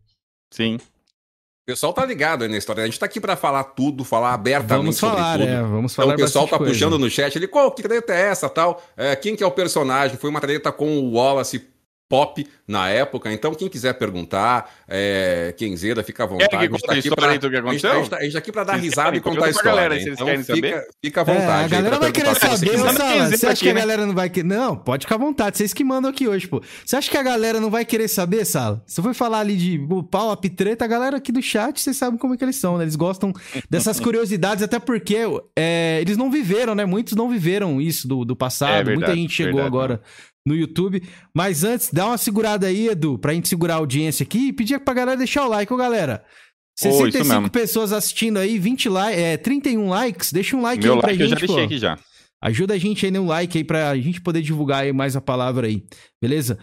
Sim. 0.52 0.78
o 0.78 1.72
pessoal 1.72 1.94
tá 1.94 2.04
ligado 2.04 2.42
aí 2.44 2.50
na 2.50 2.58
história. 2.58 2.82
A 2.82 2.86
gente 2.88 2.98
tá 2.98 3.06
aqui 3.06 3.20
pra 3.22 3.36
falar 3.36 3.64
tudo, 3.64 4.04
falar 4.04 4.34
abertamente 4.34 4.82
Vamos 4.86 4.98
sobre 4.98 5.18
falar, 5.18 5.38
tudo. 5.38 5.48
é, 5.48 5.62
vamos 5.62 5.92
Então 5.94 6.04
falar 6.04 6.14
o 6.16 6.18
pessoal 6.18 6.48
tá 6.48 6.58
coisa. 6.58 6.74
puxando 6.74 6.98
no 6.98 7.08
chat 7.12 7.38
ali, 7.38 7.48
qual 7.48 7.72
que 7.72 7.84
treta 7.84 8.12
é 8.12 8.22
essa 8.30 8.50
tal? 8.50 8.82
É, 8.98 9.16
quem 9.16 9.36
que 9.36 9.44
é 9.44 9.46
o 9.46 9.52
personagem? 9.52 10.18
Foi 10.18 10.32
uma 10.32 10.42
treta 10.42 10.72
com 10.72 10.98
o 10.98 11.12
Wallace 11.12 11.68
Pop 12.10 12.46
na 12.68 12.90
época. 12.90 13.32
Então, 13.32 13.54
quem 13.54 13.70
quiser 13.70 13.94
perguntar, 13.94 14.68
é, 14.88 15.54
quem 15.56 15.78
zera, 15.78 16.04
fica 16.04 16.24
à 16.24 16.26
vontade. 16.28 16.50
que 16.50 16.56
A 16.56 16.62
gente 16.62 16.82
tá 16.82 16.92
a 16.92 16.96
aqui 16.96 17.08
história 17.08 17.24
pra- 17.24 17.32
aí 17.32 17.38
do 17.38 17.50
que 17.50 17.56
a 17.56 17.60
gente, 17.60 17.86
aconteceu? 17.86 17.92
a 17.92 17.96
gente 18.00 18.10
tá, 18.10 18.18
a 18.18 18.24
gente 18.24 18.34
tá 18.34 18.40
aqui 18.40 18.52
pra 18.52 18.64
dar 18.64 18.74
Vocês 18.74 18.84
risada 18.86 19.06
querem? 19.12 19.20
e 19.20 19.22
contar 19.22 19.46
a 19.46 19.50
história. 19.50 19.72
galera 19.72 19.94
aí, 19.94 20.00
se 20.02 20.08
eles 20.08 20.16
então, 20.18 20.26
querem 20.28 20.44
fica, 20.44 20.56
saber. 20.56 20.88
fica 21.04 21.20
à 21.20 21.22
É, 21.22 21.26
vontade. 21.26 21.50
a 21.52 21.60
aí 21.62 21.70
galera 21.70 21.90
pra 21.90 22.00
vai 22.00 22.12
querer 22.12 22.30
você 22.30 22.40
saber, 22.40 22.78
Sala, 22.80 22.92
você 22.94 22.98
zera 22.98 23.14
acha 23.14 23.38
que 23.40 23.46
a 23.46 23.52
aqui, 23.52 23.66
né? 23.74 23.80
galera 23.80 24.06
não 24.08 24.16
vai 24.16 24.30
querer... 24.30 24.48
Não, 24.48 24.76
pode 24.76 25.06
ficar 25.06 25.16
à 25.16 25.18
vontade, 25.20 25.58
vocês 25.58 25.72
que 25.72 25.84
mandam 25.84 26.10
aqui 26.10 26.28
hoje, 26.28 26.48
pô. 26.48 26.62
Você 26.84 26.96
acha 26.96 27.10
que 27.12 27.18
a 27.18 27.22
galera 27.24 27.60
não 27.60 27.70
vai 27.70 27.86
querer 27.86 28.08
saber, 28.08 28.44
Sala? 28.44 28.84
Se 28.88 29.00
eu 29.00 29.04
for 29.04 29.14
falar 29.14 29.40
ali 29.42 29.56
de 29.56 29.80
pau, 30.10 30.32
up 30.34 30.50
treta, 30.50 30.86
a 30.86 30.88
galera 30.88 31.18
aqui 31.18 31.32
do 31.32 31.42
chat, 31.44 31.80
vocês 31.80 31.96
sabem 31.96 32.18
como 32.18 32.34
é 32.34 32.38
que 32.38 32.44
eles 32.44 32.56
são, 32.56 32.78
né? 32.78 32.86
Eles 32.86 32.96
gostam 32.96 33.32
dessas 33.70 34.00
curiosidades, 34.02 34.64
até 34.64 34.80
porque 34.80 35.18
é, 35.56 36.00
eles 36.02 36.18
não 36.18 36.32
viveram, 36.32 36.74
né? 36.74 36.86
Muitos 36.86 37.14
não 37.16 37.30
viveram 37.30 37.80
isso 37.80 38.08
do, 38.08 38.26
do 38.26 38.36
passado, 38.36 38.72
É 38.72 38.84
verdade, 38.84 38.98
muita 38.98 39.16
gente 39.16 39.34
chegou 39.34 39.62
verdade, 39.62 39.68
agora 39.68 40.02
no 40.46 40.56
YouTube. 40.56 41.02
Mas 41.36 41.64
antes, 41.64 41.90
dá 41.92 42.08
uma 42.08 42.18
segurada 42.18 42.68
aí, 42.68 42.88
Edu, 42.90 43.18
pra 43.18 43.34
gente 43.34 43.48
segurar 43.50 43.76
a 43.76 43.78
audiência 43.78 44.24
aqui 44.24 44.48
e 44.50 44.54
pedir 44.54 44.80
pra 44.80 44.94
galera 44.94 45.18
deixar 45.18 45.46
o 45.46 45.50
like, 45.50 45.72
ô 45.72 45.78
galera. 45.78 46.24
Ô, 46.84 46.88
isso 46.88 46.98
65 46.98 47.24
mesmo. 47.28 47.50
pessoas 47.50 47.92
assistindo 47.92 48.38
aí, 48.38 48.58
20 48.58 48.88
likes, 48.90 49.20
é, 49.20 49.38
31 49.38 49.90
likes, 49.90 50.32
deixa 50.32 50.56
um 50.56 50.62
like 50.62 50.84
Meu 50.84 50.94
aí 50.94 51.00
pra 51.00 51.10
like 51.10 51.22
eu 51.22 51.28
gente, 51.28 51.40
já 51.40 51.46
deixei 51.46 51.64
pô. 51.64 51.66
aqui 51.66 51.78
já. 51.78 52.00
Ajuda 52.42 52.74
a 52.74 52.78
gente 52.78 53.06
aí 53.06 53.12
no 53.12 53.26
like 53.26 53.58
aí 53.58 53.64
pra 53.66 53.98
gente 53.98 54.22
poder 54.22 54.42
divulgar 54.42 54.84
aí 54.84 54.94
mais 54.94 55.16
a 55.16 55.22
palavra 55.22 55.68
aí, 55.68 55.84
beleza? 56.22 56.58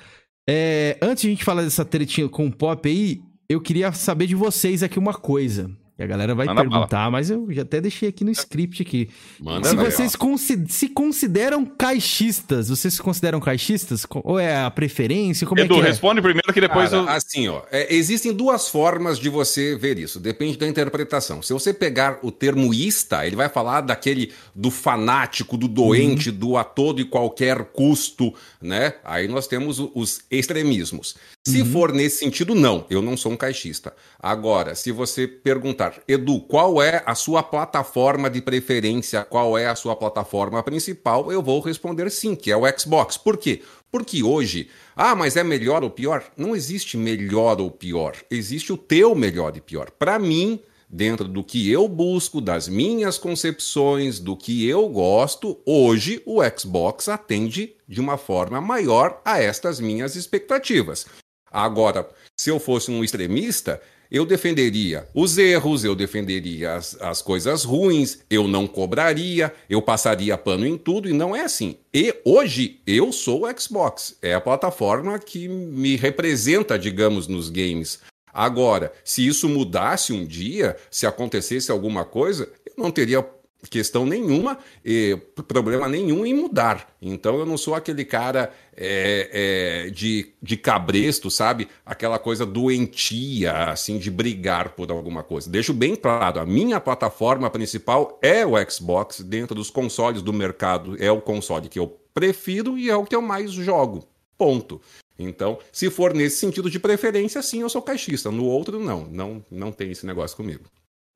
É, 0.48 0.96
antes 1.02 1.22
de 1.22 1.28
a 1.28 1.30
gente 1.32 1.44
falar 1.44 1.62
dessa 1.62 1.84
tretinha 1.84 2.28
com 2.28 2.46
o 2.46 2.52
Pop 2.52 2.88
aí, 2.88 3.20
eu 3.48 3.60
queria 3.60 3.92
saber 3.92 4.26
de 4.26 4.34
vocês 4.34 4.82
aqui 4.82 4.98
uma 4.98 5.12
coisa. 5.12 5.70
Que 5.96 6.02
a 6.02 6.06
galera 6.06 6.34
vai 6.34 6.44
Manda 6.44 6.60
perguntar, 6.60 7.10
mas 7.10 7.30
eu 7.30 7.46
já 7.50 7.62
até 7.62 7.80
deixei 7.80 8.10
aqui 8.10 8.22
no 8.22 8.30
script 8.30 8.82
aqui. 8.82 9.08
Manda 9.40 9.66
se 9.70 9.74
vocês 9.74 10.14
consi- 10.14 10.62
se 10.68 10.90
consideram 10.90 11.64
caixistas, 11.64 12.68
vocês 12.68 12.94
se 12.94 13.02
consideram 13.02 13.40
caixistas? 13.40 14.06
Ou 14.22 14.38
é 14.38 14.62
a 14.62 14.70
preferência? 14.70 15.46
Como 15.46 15.58
Edu, 15.58 15.76
é 15.76 15.78
que 15.78 15.84
é? 15.86 15.88
responde 15.88 16.20
primeiro 16.20 16.52
que 16.52 16.60
depois 16.60 16.90
Cara, 16.90 17.02
eu... 17.02 17.08
Assim, 17.08 17.48
ó, 17.48 17.62
é, 17.72 17.94
existem 17.94 18.30
duas 18.30 18.68
formas 18.68 19.18
de 19.18 19.30
você 19.30 19.74
ver 19.74 19.98
isso, 19.98 20.20
depende 20.20 20.58
da 20.58 20.68
interpretação. 20.68 21.40
Se 21.40 21.54
você 21.54 21.72
pegar 21.72 22.18
o 22.22 22.30
termo 22.30 22.74
ista, 22.74 23.26
ele 23.26 23.36
vai 23.36 23.48
falar 23.48 23.80
daquele 23.80 24.32
do 24.54 24.70
fanático, 24.70 25.56
do 25.56 25.66
doente, 25.66 26.30
do 26.30 26.58
a 26.58 26.64
todo 26.64 27.00
e 27.00 27.06
qualquer 27.06 27.64
custo, 27.72 28.34
né? 28.60 28.96
Aí 29.02 29.26
nós 29.28 29.46
temos 29.46 29.78
os 29.94 30.20
extremismos. 30.30 31.16
Se 31.46 31.64
for 31.64 31.92
nesse 31.92 32.18
sentido, 32.18 32.54
não, 32.54 32.84
eu 32.90 33.00
não 33.00 33.16
sou 33.16 33.32
um 33.32 33.36
caixista. 33.36 33.94
Agora, 34.20 34.74
se 34.74 34.90
você 34.90 35.28
perguntar, 35.28 35.85
Edu, 36.06 36.40
qual 36.40 36.82
é 36.82 37.02
a 37.04 37.14
sua 37.14 37.42
plataforma 37.42 38.30
de 38.30 38.40
preferência, 38.40 39.24
qual 39.24 39.56
é 39.56 39.66
a 39.66 39.74
sua 39.74 39.96
plataforma 39.96 40.62
principal, 40.62 41.30
eu 41.30 41.42
vou 41.42 41.60
responder 41.60 42.10
sim, 42.10 42.34
que 42.34 42.50
é 42.50 42.56
o 42.56 42.62
Xbox. 42.78 43.16
Por 43.16 43.36
quê? 43.36 43.62
Porque 43.90 44.22
hoje, 44.22 44.68
ah, 44.94 45.14
mas 45.14 45.36
é 45.36 45.44
melhor 45.44 45.82
ou 45.82 45.90
pior? 45.90 46.24
Não 46.36 46.54
existe 46.54 46.96
melhor 46.96 47.60
ou 47.60 47.70
pior. 47.70 48.16
Existe 48.30 48.72
o 48.72 48.76
teu 48.76 49.14
melhor 49.14 49.56
e 49.56 49.60
pior. 49.60 49.90
Para 49.90 50.18
mim, 50.18 50.60
dentro 50.88 51.26
do 51.26 51.42
que 51.42 51.70
eu 51.70 51.88
busco, 51.88 52.40
das 52.40 52.68
minhas 52.68 53.18
concepções, 53.18 54.18
do 54.18 54.36
que 54.36 54.68
eu 54.68 54.88
gosto, 54.88 55.58
hoje 55.64 56.22
o 56.24 56.40
Xbox 56.56 57.08
atende 57.08 57.74
de 57.88 58.00
uma 58.00 58.16
forma 58.16 58.60
maior 58.60 59.20
a 59.24 59.40
estas 59.40 59.80
minhas 59.80 60.16
expectativas. 60.16 61.06
Agora, 61.50 62.08
se 62.36 62.50
eu 62.50 62.58
fosse 62.58 62.90
um 62.90 63.02
extremista, 63.02 63.80
eu 64.10 64.24
defenderia 64.24 65.08
os 65.14 65.38
erros, 65.38 65.84
eu 65.84 65.94
defenderia 65.94 66.74
as, 66.74 67.00
as 67.00 67.22
coisas 67.22 67.64
ruins, 67.64 68.18
eu 68.30 68.46
não 68.46 68.66
cobraria, 68.66 69.52
eu 69.68 69.82
passaria 69.82 70.36
pano 70.36 70.66
em 70.66 70.76
tudo, 70.76 71.08
e 71.08 71.12
não 71.12 71.34
é 71.34 71.42
assim. 71.42 71.76
E 71.92 72.14
hoje 72.24 72.80
eu 72.86 73.12
sou 73.12 73.46
o 73.46 73.60
Xbox, 73.60 74.16
é 74.22 74.34
a 74.34 74.40
plataforma 74.40 75.18
que 75.18 75.48
me 75.48 75.96
representa, 75.96 76.78
digamos, 76.78 77.26
nos 77.26 77.48
games. 77.48 78.00
Agora, 78.32 78.92
se 79.02 79.26
isso 79.26 79.48
mudasse 79.48 80.12
um 80.12 80.22
dia, 80.26 80.76
se 80.90 81.06
acontecesse 81.06 81.70
alguma 81.70 82.04
coisa, 82.04 82.46
eu 82.66 82.74
não 82.76 82.90
teria 82.90 83.22
questão 83.68 84.06
nenhuma, 84.06 84.58
eh, 84.84 85.18
problema 85.48 85.88
nenhum 85.88 86.24
em 86.24 86.34
mudar. 86.34 86.94
Então 87.00 87.38
eu 87.38 87.46
não 87.46 87.56
sou 87.56 87.74
aquele 87.74 88.04
cara 88.04 88.52
é, 88.76 89.86
é, 89.86 89.90
de, 89.90 90.32
de 90.42 90.56
cabresto, 90.56 91.30
sabe? 91.30 91.68
Aquela 91.84 92.18
coisa 92.18 92.44
doentia, 92.44 93.70
assim, 93.70 93.98
de 93.98 94.10
brigar 94.10 94.70
por 94.70 94.90
alguma 94.90 95.22
coisa. 95.22 95.50
Deixo 95.50 95.72
bem 95.72 95.96
claro, 95.96 96.40
a 96.40 96.46
minha 96.46 96.80
plataforma 96.80 97.48
principal 97.50 98.18
é 98.22 98.44
o 98.44 98.52
Xbox, 98.70 99.20
dentro 99.20 99.54
dos 99.54 99.70
consoles 99.70 100.22
do 100.22 100.32
mercado, 100.32 100.96
é 101.02 101.10
o 101.10 101.20
console 101.20 101.68
que 101.68 101.78
eu 101.78 101.88
prefiro 102.12 102.78
e 102.78 102.88
é 102.88 102.96
o 102.96 103.04
que 103.04 103.14
eu 103.14 103.22
mais 103.22 103.52
jogo. 103.52 104.06
Ponto. 104.38 104.80
Então, 105.18 105.58
se 105.72 105.90
for 105.90 106.12
nesse 106.12 106.36
sentido 106.36 106.68
de 106.70 106.78
preferência, 106.78 107.40
sim, 107.42 107.62
eu 107.62 107.68
sou 107.68 107.80
caixista. 107.80 108.30
No 108.30 108.44
outro, 108.44 108.78
não. 108.78 109.06
Não, 109.10 109.44
não 109.50 109.72
tem 109.72 109.90
esse 109.90 110.04
negócio 110.04 110.36
comigo. 110.36 110.64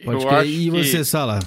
Pode 0.03 0.25
eu 0.25 0.29
crer. 0.29 0.47
E 0.47 0.71
que- 0.71 0.71
você, 0.71 1.05
Sala? 1.05 1.39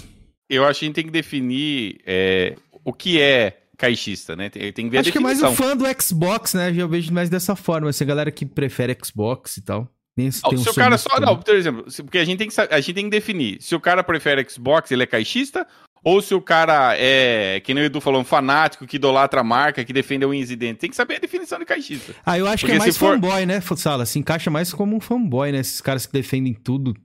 Eu 0.53 0.65
acho 0.65 0.79
que 0.79 0.85
a 0.85 0.87
gente 0.87 0.95
tem 0.95 1.05
que 1.05 1.11
definir 1.11 1.99
é, 2.05 2.55
o 2.83 2.93
que 2.93 3.19
é 3.21 3.57
caixista, 3.77 4.35
né? 4.35 4.49
Tem, 4.49 4.71
tem 4.71 4.85
que 4.85 4.91
ver 4.91 4.99
Acho 4.99 5.09
a 5.09 5.11
que 5.11 5.17
é 5.17 5.21
mais 5.21 5.41
o 5.41 5.51
fã 5.53 5.75
do 5.75 5.85
Xbox, 6.01 6.53
né? 6.53 6.73
Eu 6.75 6.87
vejo 6.87 7.11
mais 7.13 7.29
dessa 7.29 7.55
forma. 7.55 7.89
Essa 7.89 8.05
galera 8.05 8.31
que 8.31 8.45
prefere 8.45 8.95
Xbox 9.03 9.57
e 9.57 9.61
tal. 9.61 9.89
Tem, 10.15 10.29
Ah, 10.43 10.49
tem 10.49 10.59
um 10.59 10.63
se 10.63 10.69
o 10.69 10.73
cara 10.75 10.97
só. 10.97 11.09
também. 11.09 11.25
Não, 11.25 11.37
por 11.39 11.55
exemplo, 11.55 11.89
se- 11.89 12.03
porque 12.03 12.19
a 12.19 12.25
gente, 12.25 12.37
tem 12.37 12.47
que, 12.47 12.61
a 12.61 12.79
gente 12.79 12.93
tem 12.93 13.05
que 13.05 13.09
definir 13.09 13.57
se 13.61 13.75
o 13.75 13.79
cara 13.79 14.03
prefere 14.03 14.45
Xbox, 14.47 14.91
ele 14.91 15.01
é 15.03 15.07
caixista, 15.07 15.65
ou 16.03 16.21
se 16.21 16.35
o 16.35 16.41
cara 16.41 16.95
é, 16.97 17.59
que 17.61 17.73
nem 17.73 17.83
o 17.83 17.85
Edu 17.87 17.99
falou, 17.99 18.21
um 18.21 18.25
fanático 18.25 18.85
que 18.85 18.97
idolatra 18.97 19.41
a 19.41 19.43
marca, 19.43 19.83
que 19.83 19.91
defende 19.91 20.23
o 20.23 20.33
incidente. 20.33 20.77
Tem 20.77 20.89
que 20.89 20.95
saber 20.95 21.15
a 21.15 21.19
definição 21.19 21.57
de 21.57 21.65
caixista. 21.65 22.13
Ah, 22.25 22.37
eu 22.37 22.45
acho 22.45 22.57
que 22.57 22.71
Porque 22.71 22.75
é 22.75 22.79
mais 22.79 22.93
se 22.93 22.99
for- 22.99 23.15
fanboy, 23.15 23.45
né, 23.47 23.59
Sala? 23.61 24.05
Se 24.05 24.19
encaixa 24.19 24.51
mais 24.51 24.71
como 24.71 24.95
um 24.95 24.99
fanboy, 24.99 25.51
né? 25.51 25.59
Esses 25.59 25.81
caras 25.81 26.05
que 26.05 26.13
defendem 26.13 26.53
tudo. 26.53 26.95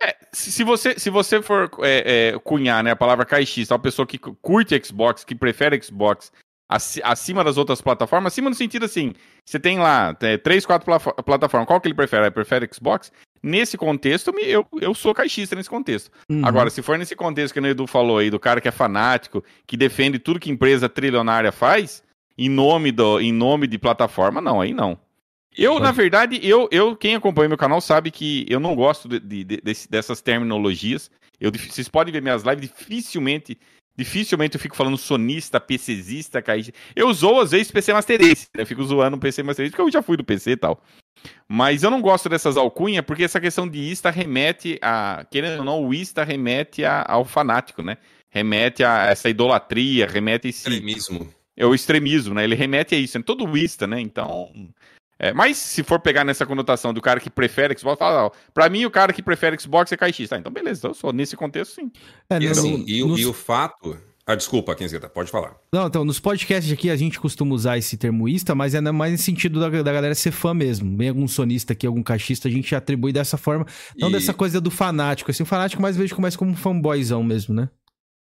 É, 0.00 0.16
se, 0.32 0.62
você, 0.62 0.98
se 0.98 1.10
você 1.10 1.42
for 1.42 1.70
é, 1.82 2.32
é, 2.34 2.38
cunhar 2.38 2.84
né, 2.84 2.92
a 2.92 2.96
palavra 2.96 3.24
caixista, 3.24 3.74
uma 3.74 3.80
pessoa 3.80 4.06
que 4.06 4.16
cu- 4.18 4.36
curte 4.40 4.80
Xbox, 4.84 5.24
que 5.24 5.34
prefere 5.34 5.80
Xbox 5.82 6.30
aci- 6.68 7.00
acima 7.02 7.42
das 7.42 7.56
outras 7.56 7.80
plataformas, 7.80 8.32
acima 8.32 8.48
no 8.48 8.54
sentido 8.54 8.84
assim, 8.84 9.12
você 9.44 9.58
tem 9.58 9.78
lá 9.78 10.16
é, 10.20 10.36
três, 10.36 10.64
quatro 10.64 10.86
plataformas, 11.24 11.66
qual 11.66 11.80
que 11.80 11.88
ele 11.88 11.94
prefere? 11.94 12.24
Ele 12.24 12.30
prefere 12.30 12.68
Xbox? 12.72 13.10
Nesse 13.42 13.76
contexto, 13.76 14.32
eu, 14.40 14.66
eu 14.80 14.94
sou 14.94 15.14
caixista 15.14 15.54
nesse 15.54 15.70
contexto. 15.70 16.10
Uhum. 16.28 16.44
Agora, 16.44 16.70
se 16.70 16.82
for 16.82 16.98
nesse 16.98 17.14
contexto 17.14 17.54
que 17.54 17.60
o 17.60 17.66
Edu 17.66 17.86
falou 17.86 18.18
aí, 18.18 18.30
do 18.30 18.38
cara 18.38 18.60
que 18.60 18.68
é 18.68 18.72
fanático, 18.72 19.44
que 19.66 19.76
defende 19.76 20.18
tudo 20.18 20.40
que 20.40 20.50
empresa 20.50 20.88
trilionária 20.88 21.52
faz, 21.52 22.02
em 22.36 22.48
nome, 22.48 22.92
do, 22.92 23.20
em 23.20 23.32
nome 23.32 23.66
de 23.66 23.78
plataforma, 23.78 24.40
não, 24.40 24.60
aí 24.60 24.72
não. 24.72 24.98
Eu, 25.58 25.80
na 25.80 25.90
verdade, 25.92 26.38
eu, 26.42 26.68
eu, 26.70 26.94
quem 26.96 27.14
acompanha 27.16 27.48
meu 27.48 27.58
canal 27.58 27.80
sabe 27.80 28.10
que 28.10 28.46
eu 28.48 28.60
não 28.60 28.74
gosto 28.76 29.08
de, 29.08 29.18
de- 29.20 29.44
de- 29.44 29.88
dessas 29.90 30.20
terminologias. 30.20 31.10
Eu, 31.40 31.50
vocês 31.52 31.88
podem 31.88 32.12
ver 32.12 32.22
minhas 32.22 32.42
lives, 32.44 32.68
dificilmente, 32.70 33.58
dificilmente 33.96 34.54
eu 34.56 34.60
fico 34.60 34.76
falando 34.76 34.96
sonista, 34.96 35.60
PCzista, 35.60 36.40
caixista. 36.40 36.78
Eu 36.94 37.12
zoo, 37.12 37.40
às 37.40 37.50
vezes, 37.50 37.70
PC 37.72 37.92
Master 37.92 38.20
Race. 38.20 38.46
né? 38.56 38.62
Eu 38.62 38.66
fico 38.66 38.84
zoando 38.84 39.16
o 39.16 39.20
PC 39.20 39.42
Master 39.42 39.64
Race, 39.64 39.70
porque 39.72 39.82
eu 39.82 39.92
já 39.92 40.00
fui 40.02 40.16
do 40.16 40.24
PC 40.24 40.52
e 40.52 40.56
tal. 40.56 40.82
Mas 41.48 41.82
eu 41.82 41.90
não 41.90 42.00
gosto 42.00 42.28
dessas 42.28 42.56
alcunhas, 42.56 43.04
porque 43.04 43.24
essa 43.24 43.40
questão 43.40 43.68
de 43.68 43.78
ista 43.78 44.10
remete 44.10 44.78
a. 44.80 45.26
Querendo 45.30 45.58
ou 45.60 45.64
não, 45.64 45.84
o 45.84 45.92
ista 45.92 46.22
remete 46.22 46.84
a- 46.84 47.04
ao 47.08 47.24
fanático, 47.24 47.82
né? 47.82 47.98
Remete 48.30 48.84
a 48.84 49.06
essa 49.06 49.28
idolatria, 49.28 50.06
remete 50.06 50.46
a 50.46 50.50
esse. 50.50 50.68
Extremismo. 50.68 51.28
É 51.56 51.66
o 51.66 51.74
extremismo, 51.74 52.34
né? 52.34 52.44
Ele 52.44 52.54
remete 52.54 52.94
a 52.94 52.98
isso, 52.98 53.18
é 53.18 53.22
todo 53.22 53.56
ista, 53.58 53.84
né? 53.86 54.00
Então. 54.00 54.52
É, 55.18 55.32
mas 55.32 55.56
se 55.56 55.82
for 55.82 55.98
pegar 56.00 56.24
nessa 56.24 56.46
conotação 56.46 56.92
do 56.94 57.00
cara 57.00 57.18
que 57.20 57.28
prefere 57.30 57.76
Xbox, 57.78 57.98
fala, 57.98 58.26
ó, 58.26 58.30
pra 58.54 58.68
mim 58.68 58.84
o 58.84 58.90
cara 58.90 59.12
que 59.12 59.22
prefere 59.22 59.58
Xbox 59.60 59.90
é 59.92 59.96
caixista. 59.96 60.36
Ah, 60.36 60.38
então 60.38 60.52
beleza, 60.52 60.88
eu 60.88 60.94
sou 60.94 61.12
nesse 61.12 61.36
contexto 61.36 61.74
sim. 61.74 61.90
É, 62.30 62.36
E 62.36 62.44
no- 62.46 62.50
assim, 62.52 62.84
e, 62.86 63.02
o- 63.02 63.08
nos- 63.08 63.20
e 63.20 63.26
o 63.26 63.32
fato. 63.32 63.96
Ah, 64.30 64.34
desculpa, 64.34 64.74
Kenzeta, 64.74 65.08
pode 65.08 65.30
falar. 65.30 65.56
Não, 65.72 65.86
então, 65.86 66.04
nos 66.04 66.20
podcasts 66.20 66.70
aqui 66.70 66.90
a 66.90 66.96
gente 66.96 67.18
costuma 67.18 67.54
usar 67.54 67.78
esse 67.78 67.96
termoísta, 67.96 68.54
mas 68.54 68.74
é 68.74 68.80
mais 68.82 69.12
no 69.12 69.16
sentido 69.18 69.58
da, 69.58 69.70
da 69.82 69.90
galera 69.90 70.14
ser 70.14 70.32
fã 70.32 70.52
mesmo. 70.52 70.98
Vem 70.98 71.08
algum 71.08 71.26
sonista 71.26 71.72
aqui, 71.72 71.86
algum 71.86 72.02
caixista, 72.02 72.46
a 72.46 72.50
gente 72.50 72.74
atribui 72.74 73.10
dessa 73.10 73.38
forma. 73.38 73.66
Não 73.96 74.10
E- 74.10 74.12
dessa 74.12 74.34
coisa 74.34 74.60
do 74.60 74.70
fanático. 74.70 75.30
Assim, 75.30 75.42
o 75.42 75.46
fanático 75.46 75.80
mais 75.80 75.96
vejo 75.96 76.14
mais 76.20 76.36
como 76.36 76.50
um 76.50 76.54
fanboyzão 76.56 77.22
mesmo, 77.24 77.54
né? 77.54 77.70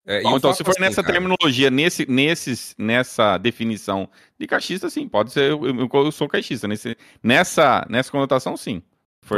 É, 0.05 0.23
Bom, 0.23 0.37
então, 0.37 0.53
se 0.53 0.65
for 0.65 0.73
assim, 0.73 0.81
nessa 0.81 1.03
cara... 1.03 1.15
terminologia, 1.15 1.71
nesse, 1.71 2.11
nesses, 2.11 2.75
nessa 2.77 3.39
definição 3.39 4.09
de 4.39 4.47
caixista, 4.47 4.91
sim, 4.91 5.09
pode 5.09 5.33
ser. 5.33 5.51
Eu, 5.51 5.65
eu, 5.65 5.89
eu 5.93 6.13
sou 6.13 6.29
caixista. 6.29 6.67
Nesse, 6.67 6.97
nessa, 7.23 7.87
nessa 7.89 8.11
conotação, 8.11 8.57
sim. 8.57 8.83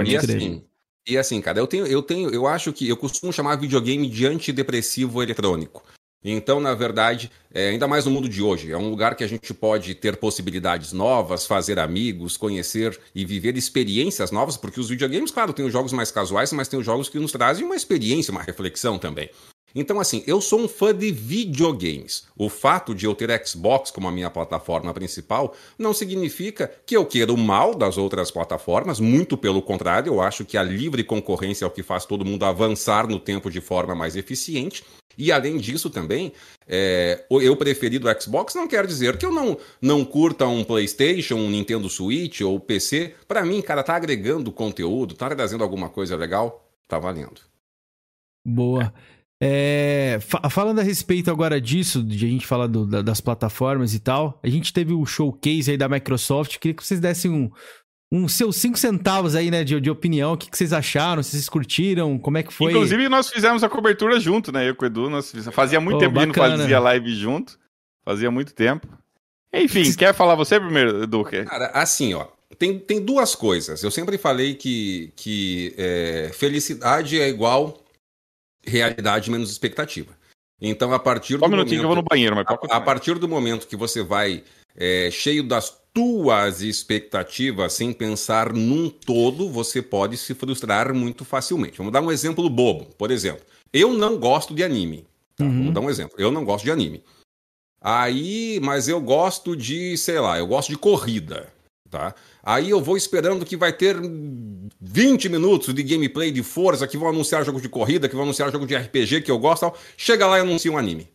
E 0.07 0.17
assim, 0.17 0.65
e 1.07 1.19
assim, 1.19 1.41
cara, 1.41 1.59
eu 1.59 1.67
tenho, 1.67 1.87
eu 1.87 2.03
tenho, 2.03 2.31
eu 2.31 2.47
acho 2.47 2.73
que 2.73 2.89
eu 2.89 2.97
costumo 2.97 3.33
chamar 3.33 3.57
videogame 3.57 4.09
de 4.09 4.27
antidepressivo 4.27 5.23
eletrônico. 5.23 5.83
Então, 6.27 6.59
na 6.59 6.75
verdade, 6.75 7.31
é, 7.53 7.69
ainda 7.69 7.87
mais 7.87 8.07
no 8.07 8.11
mundo 8.11 8.27
de 8.31 8.41
hoje, 8.41 8.73
é 8.73 8.79
um 8.79 8.89
lugar 8.89 9.15
que 9.15 9.23
a 9.23 9.27
gente 9.27 9.53
pode 9.53 9.95
ter 9.95 10.17
possibilidades 10.17 10.91
novas, 10.91 11.47
fazer 11.47 11.79
amigos, 11.79 12.39
conhecer 12.39 12.99
e 13.15 13.27
viver 13.27 13.59
experiências 13.59 14.31
novas, 14.31 14.57
porque 14.57 14.81
os 14.81 14.89
videogames, 14.89 15.31
claro, 15.31 15.53
tem 15.53 15.67
os 15.67 15.73
jogos 15.73 15.93
mais 15.93 16.11
casuais, 16.11 16.51
mas 16.55 16.67
tem 16.67 16.79
os 16.79 16.87
jogos 16.87 17.11
que 17.11 17.19
nos 17.19 17.31
trazem 17.31 17.67
uma 17.67 17.77
experiência, 17.77 18.33
uma 18.33 18.43
reflexão 18.43 18.99
também. 18.99 19.29
Então, 19.75 19.99
assim, 19.99 20.23
eu 20.27 20.41
sou 20.41 20.61
um 20.61 20.69
fã 20.69 20.95
de 20.95 21.11
videogames. 21.11 22.27
O 22.37 22.49
fato 22.49 22.95
de 22.95 23.07
eu 23.07 23.15
ter 23.15 23.45
Xbox 23.47 23.91
como 23.91 24.07
a 24.07 24.13
minha 24.13 24.31
plataforma 24.31 24.95
principal 24.95 25.55
não 25.79 25.93
significa 25.93 26.71
que 26.87 26.97
eu 26.97 27.05
queira 27.05 27.33
o 27.33 27.37
mal 27.37 27.75
das 27.75 27.99
outras 27.99 28.31
plataformas, 28.31 29.01
muito 29.01 29.37
pelo 29.37 29.61
contrário, 29.61 30.13
eu 30.13 30.21
acho 30.21 30.45
que 30.45 30.57
a 30.57 30.63
livre 30.63 31.03
concorrência 31.03 31.65
é 31.65 31.69
o 31.69 31.71
que 31.71 31.83
faz 31.83 32.05
todo 32.05 32.25
mundo 32.25 32.45
avançar 32.45 33.09
no 33.09 33.19
tempo 33.19 33.51
de 33.51 33.61
forma 33.61 33.95
mais 33.95 34.15
eficiente. 34.15 34.85
E 35.17 35.31
além 35.31 35.59
disso 35.59 35.91
também, 35.91 36.33
é, 36.67 37.25
eu 37.31 37.57
preferi 37.57 37.99
do 37.99 38.09
Xbox 38.21 38.55
não 38.55 38.67
quer 38.67 38.87
dizer 38.87 39.17
que 39.17 39.25
eu 39.25 39.33
não, 39.33 39.57
não 39.81 40.05
curta 40.05 40.47
um 40.47 40.65
PlayStation, 40.65 41.37
um 41.37 41.51
Nintendo 41.51 41.89
Switch 41.89 42.41
ou 42.41 42.59
PC. 42.59 43.15
Para 43.27 43.45
mim, 43.45 43.63
cara, 43.63 43.83
tá 43.83 43.95
agregando 43.95 44.51
conteúdo, 44.53 45.15
tá 45.15 45.29
trazendo 45.29 45.63
alguma 45.63 45.89
coisa 45.89 46.17
legal, 46.17 46.69
tá 46.89 46.99
valendo. 46.99 47.41
Boa. 48.45 48.85
É, 48.85 49.14
falando 50.51 50.79
a 50.79 50.83
respeito 50.83 51.31
agora 51.31 51.61
disso, 51.61 52.03
de 52.03 52.25
a 52.25 52.29
gente 52.29 52.47
falar 52.47 52.67
do, 52.67 52.87
da, 52.87 53.03
das 53.03 53.21
plataformas 53.21 53.95
e 53.95 53.99
tal, 53.99 54.39
a 54.43 54.49
gente 54.49 54.73
teve 54.73 54.93
o 54.93 55.05
showcase 55.05 55.71
aí 55.71 55.77
da 55.77 55.89
Microsoft. 55.89 56.59
Queria 56.59 56.75
que 56.75 56.85
vocês 56.85 57.01
dessem 57.01 57.31
um, 57.31 57.51
um 58.11 58.29
seus 58.29 58.57
cinco 58.57 58.79
centavos 58.79 59.35
aí, 59.35 59.51
né, 59.51 59.65
de, 59.65 59.81
de 59.81 59.91
opinião. 59.91 60.33
O 60.33 60.37
que, 60.37 60.49
que, 60.49 60.57
vocês 60.57 60.73
acharam? 60.73 61.23
Se 61.23 61.33
vocês 61.33 61.49
curtiram? 61.49 62.19
Como 62.19 62.39
é 62.39 62.43
que 62.43 62.53
foi? 62.53 62.73
Inclusive, 62.73 63.09
nós 63.09 63.29
fizemos 63.29 63.65
a 63.65 63.69
cobertura 63.69 64.19
junto, 64.21 64.53
né? 64.53 64.69
Eu 64.69 64.75
com 64.75 64.85
o 64.85 64.87
Edu, 64.87 65.11
nós 65.11 65.31
fizemos, 65.31 65.55
fazia 65.55 65.81
muito 65.81 65.97
oh, 65.97 66.01
tempo 66.01 66.19
que 66.19 66.27
não 66.27 66.35
fazia 66.35 66.79
live 66.79 67.15
junto. 67.15 67.59
Fazia 68.05 68.31
muito 68.31 68.55
tempo. 68.55 68.87
Enfim, 69.53 69.93
quer 69.95 70.15
falar 70.15 70.35
você 70.35 70.61
primeiro, 70.61 71.03
Edu? 71.03 71.25
Cara, 71.25 71.67
assim, 71.75 72.15
ó. 72.15 72.27
Tem, 72.59 72.79
tem 72.79 73.05
duas 73.05 73.35
coisas. 73.35 73.83
Eu 73.83 73.91
sempre 73.91 74.17
falei 74.17 74.55
que, 74.55 75.13
que 75.17 75.75
é, 75.77 76.31
felicidade 76.33 77.21
é 77.21 77.29
igual 77.29 77.84
realidade 78.67 79.31
menos 79.31 79.51
expectativa. 79.51 80.13
Então, 80.61 80.93
a 80.93 80.99
partir 80.99 81.37
do 81.37 81.45
um 81.45 81.49
momento, 81.49 81.69
que 81.69 81.75
eu 81.75 81.83
vou 81.83 81.97
no 81.97 82.03
banheiro, 82.03 82.37
mas 82.37 82.47
a, 82.47 82.77
a 82.77 82.81
partir 82.81 83.19
do 83.19 83.29
momento 83.29 83.67
que 83.67 83.77
você 83.77 84.03
vai 84.03 84.45
é, 84.77 85.11
cheio 85.11 85.43
das 85.43 85.77
tuas 85.93 86.61
expectativas 86.61 87.73
sem 87.73 87.93
pensar 87.93 88.53
num 88.53 88.89
todo, 88.89 89.49
você 89.49 89.81
pode 89.81 90.17
se 90.17 90.35
frustrar 90.35 90.93
muito 90.95 91.25
facilmente. 91.25 91.79
Vamos 91.79 91.93
dar 91.93 92.01
um 92.01 92.11
exemplo 92.11 92.49
bobo. 92.49 92.87
Por 92.97 93.11
exemplo, 93.11 93.45
eu 93.73 93.93
não 93.93 94.19
gosto 94.19 94.55
de 94.55 94.65
anime. 94.65 95.07
Tá? 95.37 95.45
Uhum. 95.45 95.59
Vamos 95.59 95.75
dar 95.75 95.81
um 95.81 95.91
exemplo. 95.91 96.17
Eu 96.19 96.31
não 96.31 96.45
gosto 96.45 96.65
de 96.65 96.71
anime. 96.71 97.03
Aí, 97.81 98.59
mas 98.63 98.89
eu 98.89 99.01
gosto 99.01 99.55
de, 99.55 99.97
sei 99.99 100.19
lá, 100.19 100.39
eu 100.39 100.47
gosto 100.47 100.71
de 100.71 100.79
corrida 100.79 101.53
tá? 101.95 102.13
Aí 102.43 102.71
eu 102.71 102.81
vou 102.81 102.97
esperando 102.97 103.47
que 103.47 103.57
vai 103.57 103.73
ter 103.73 103.97
20 104.81 105.29
minutos 105.29 105.73
de 105.73 105.83
gameplay 105.85 106.33
de 106.33 106.43
Forza, 106.43 106.89
que 106.89 106.99
vão 106.99 107.09
anunciar 107.09 107.45
jogo 107.45 107.61
de 107.61 107.69
corrida, 107.69 108.09
que 108.09 108.17
vão 108.17 108.25
anunciar 108.25 108.51
jogo 108.51 108.67
de 108.67 108.75
RPG 108.75 109.23
que 109.23 109.31
eu 109.31 109.39
gosto, 109.39 109.61
tal. 109.61 109.79
chega 109.97 110.27
lá 110.27 110.39
e 110.39 110.41
anuncia 110.41 110.73
um 110.73 110.77
anime. 110.77 111.09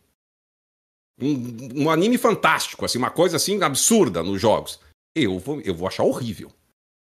Um, 1.20 1.82
um, 1.82 1.90
anime 1.90 2.16
fantástico, 2.16 2.86
assim, 2.86 2.96
uma 2.96 3.10
coisa 3.10 3.36
assim 3.36 3.62
absurda 3.62 4.22
nos 4.22 4.40
jogos. 4.40 4.80
Eu 5.14 5.38
vou, 5.38 5.60
eu 5.60 5.74
vou 5.74 5.86
achar 5.86 6.02
horrível. 6.02 6.50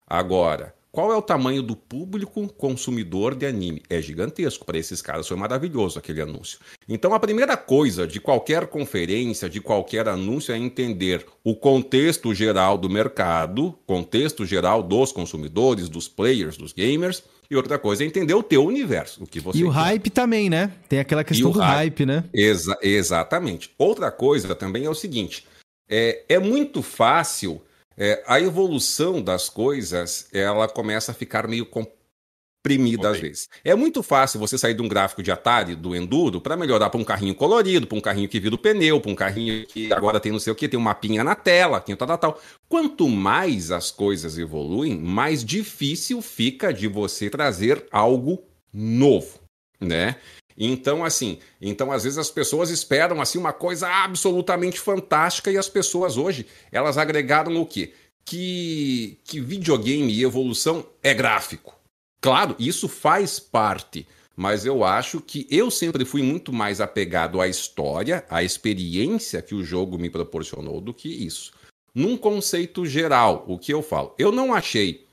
Agora, 0.07 0.73
qual 0.91 1.11
é 1.11 1.15
o 1.15 1.21
tamanho 1.21 1.61
do 1.61 1.75
público 1.75 2.47
consumidor 2.53 3.35
de 3.35 3.45
anime? 3.45 3.83
É 3.89 4.01
gigantesco. 4.01 4.65
Para 4.65 4.77
esses 4.77 5.01
caras 5.01 5.27
foi 5.27 5.37
maravilhoso 5.37 5.99
aquele 5.99 6.21
anúncio. 6.21 6.59
Então, 6.87 7.13
a 7.13 7.19
primeira 7.19 7.55
coisa 7.55 8.07
de 8.07 8.19
qualquer 8.19 8.65
conferência, 8.67 9.47
de 9.47 9.61
qualquer 9.61 10.07
anúncio, 10.07 10.53
é 10.53 10.57
entender 10.57 11.25
o 11.43 11.55
contexto 11.55 12.33
geral 12.33 12.75
do 12.75 12.89
mercado, 12.89 13.77
contexto 13.85 14.45
geral 14.45 14.81
dos 14.81 15.11
consumidores, 15.11 15.89
dos 15.89 16.07
players, 16.07 16.57
dos 16.57 16.73
gamers. 16.73 17.23
E 17.51 17.55
outra 17.55 17.77
coisa 17.79 18.03
é 18.03 18.07
entender 18.07 18.33
o 18.33 18.43
teu 18.43 18.63
universo, 18.63 19.23
o 19.23 19.27
que 19.27 19.39
você 19.39 19.59
E 19.59 19.63
o 19.63 19.67
quer. 19.67 19.73
hype 19.73 20.09
também, 20.09 20.49
né? 20.49 20.71
Tem 20.87 20.99
aquela 20.99 21.23
questão 21.23 21.51
do 21.51 21.59
hype, 21.59 22.03
hype 22.03 22.05
né? 22.05 22.23
Exa 22.33 22.77
exatamente. 22.81 23.71
Outra 23.77 24.11
coisa 24.11 24.53
também 24.55 24.85
é 24.85 24.89
o 24.89 24.95
seguinte: 24.95 25.47
é, 25.89 26.23
é 26.29 26.39
muito 26.39 26.81
fácil 26.83 27.61
é, 27.99 28.23
a 28.25 28.39
evolução 28.39 29.21
das 29.21 29.49
coisas 29.49 30.29
ela 30.31 30.69
começa 30.69 31.11
a 31.11 31.15
ficar 31.15 31.45
meio 31.49 31.65
comprimida 31.65 33.09
okay. 33.09 33.11
às 33.11 33.19
vezes. 33.19 33.49
É 33.61 33.75
muito 33.75 34.01
fácil 34.01 34.39
você 34.39 34.57
sair 34.57 34.73
de 34.73 34.81
um 34.81 34.87
gráfico 34.87 35.21
de 35.21 35.31
Atari, 35.31 35.75
do 35.75 35.93
Enduro, 35.93 36.39
para 36.39 36.55
melhorar 36.55 36.89
para 36.89 36.99
um 36.99 37.03
carrinho 37.03 37.35
colorido, 37.35 37.85
para 37.85 37.97
um 37.97 38.01
carrinho 38.01 38.29
que 38.29 38.39
vira 38.39 38.55
o 38.55 38.57
pneu, 38.57 39.01
para 39.01 39.11
um 39.11 39.15
carrinho 39.15 39.67
que 39.67 39.91
agora 39.91 40.17
tem 40.17 40.31
não 40.31 40.39
sei 40.39 40.53
o 40.53 40.55
que, 40.55 40.69
tem 40.69 40.79
um 40.79 40.83
mapinha 40.83 41.25
na 41.25 41.35
tela, 41.35 41.81
tem 41.81 41.93
tal, 41.93 42.07
tal, 42.07 42.17
tal. 42.17 42.41
Quanto 42.69 43.09
mais 43.09 43.69
as 43.69 43.91
coisas 43.91 44.37
evoluem, 44.37 44.97
mais 44.97 45.43
difícil 45.43 46.21
fica 46.21 46.73
de 46.73 46.87
você 46.87 47.29
trazer 47.29 47.85
algo 47.91 48.41
novo, 48.73 49.39
né? 49.79 50.15
Então, 50.59 51.05
assim, 51.05 51.39
então 51.61 51.89
às 51.89 52.03
vezes 52.03 52.19
as 52.19 52.29
pessoas 52.29 52.69
esperam 52.69 53.21
assim 53.21 53.37
uma 53.37 53.53
coisa 53.53 53.87
absolutamente 53.87 54.77
fantástica 54.77 55.49
e 55.49 55.57
as 55.57 55.69
pessoas 55.69 56.17
hoje, 56.17 56.45
elas 56.69 56.97
agregaram 56.97 57.55
o 57.61 57.65
quê? 57.65 57.93
Que, 58.25 59.17
que 59.23 59.39
videogame 59.39 60.11
e 60.11 60.21
evolução 60.21 60.85
é 61.01 61.13
gráfico. 61.13 61.73
Claro, 62.19 62.57
isso 62.59 62.89
faz 62.89 63.39
parte, 63.39 64.05
mas 64.35 64.65
eu 64.65 64.83
acho 64.83 65.21
que 65.21 65.47
eu 65.49 65.71
sempre 65.71 66.03
fui 66.03 66.21
muito 66.21 66.51
mais 66.51 66.81
apegado 66.81 67.39
à 67.39 67.47
história, 67.47 68.25
à 68.29 68.43
experiência 68.43 69.41
que 69.41 69.55
o 69.55 69.63
jogo 69.63 69.97
me 69.97 70.09
proporcionou 70.09 70.81
do 70.81 70.93
que 70.93 71.07
isso. 71.07 71.53
Num 71.95 72.17
conceito 72.17 72.85
geral, 72.85 73.45
o 73.47 73.57
que 73.57 73.73
eu 73.73 73.81
falo? 73.81 74.13
Eu 74.19 74.31
não 74.31 74.53
achei 74.53 75.07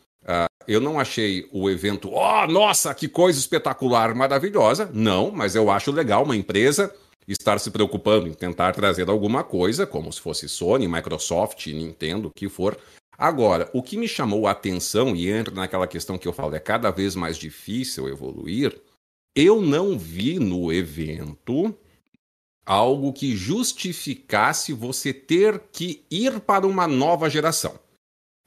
eu 0.68 0.80
não 0.80 0.98
achei 0.98 1.48
o 1.52 1.70
evento, 1.70 2.10
oh, 2.12 2.46
nossa, 2.46 2.94
que 2.94 3.08
coisa 3.08 3.38
espetacular, 3.38 4.14
maravilhosa. 4.14 4.90
Não, 4.92 5.30
mas 5.30 5.54
eu 5.54 5.70
acho 5.70 5.92
legal 5.92 6.24
uma 6.24 6.36
empresa 6.36 6.92
estar 7.26 7.58
se 7.58 7.70
preocupando 7.70 8.28
em 8.28 8.32
tentar 8.32 8.72
trazer 8.72 9.08
alguma 9.08 9.42
coisa, 9.42 9.86
como 9.86 10.12
se 10.12 10.20
fosse 10.20 10.48
Sony, 10.48 10.86
Microsoft, 10.86 11.66
Nintendo, 11.66 12.28
o 12.28 12.30
que 12.30 12.48
for. 12.48 12.78
Agora, 13.18 13.70
o 13.72 13.82
que 13.82 13.96
me 13.96 14.06
chamou 14.06 14.46
a 14.46 14.52
atenção, 14.52 15.16
e 15.16 15.28
entra 15.28 15.54
naquela 15.54 15.86
questão 15.86 16.18
que 16.18 16.28
eu 16.28 16.32
falo, 16.32 16.54
é 16.54 16.60
cada 16.60 16.90
vez 16.90 17.14
mais 17.14 17.36
difícil 17.36 18.08
evoluir, 18.08 18.78
eu 19.34 19.60
não 19.60 19.98
vi 19.98 20.38
no 20.38 20.72
evento 20.72 21.74
algo 22.64 23.12
que 23.12 23.36
justificasse 23.36 24.72
você 24.72 25.12
ter 25.12 25.60
que 25.72 26.04
ir 26.10 26.40
para 26.40 26.66
uma 26.66 26.86
nova 26.88 27.30
geração. 27.30 27.78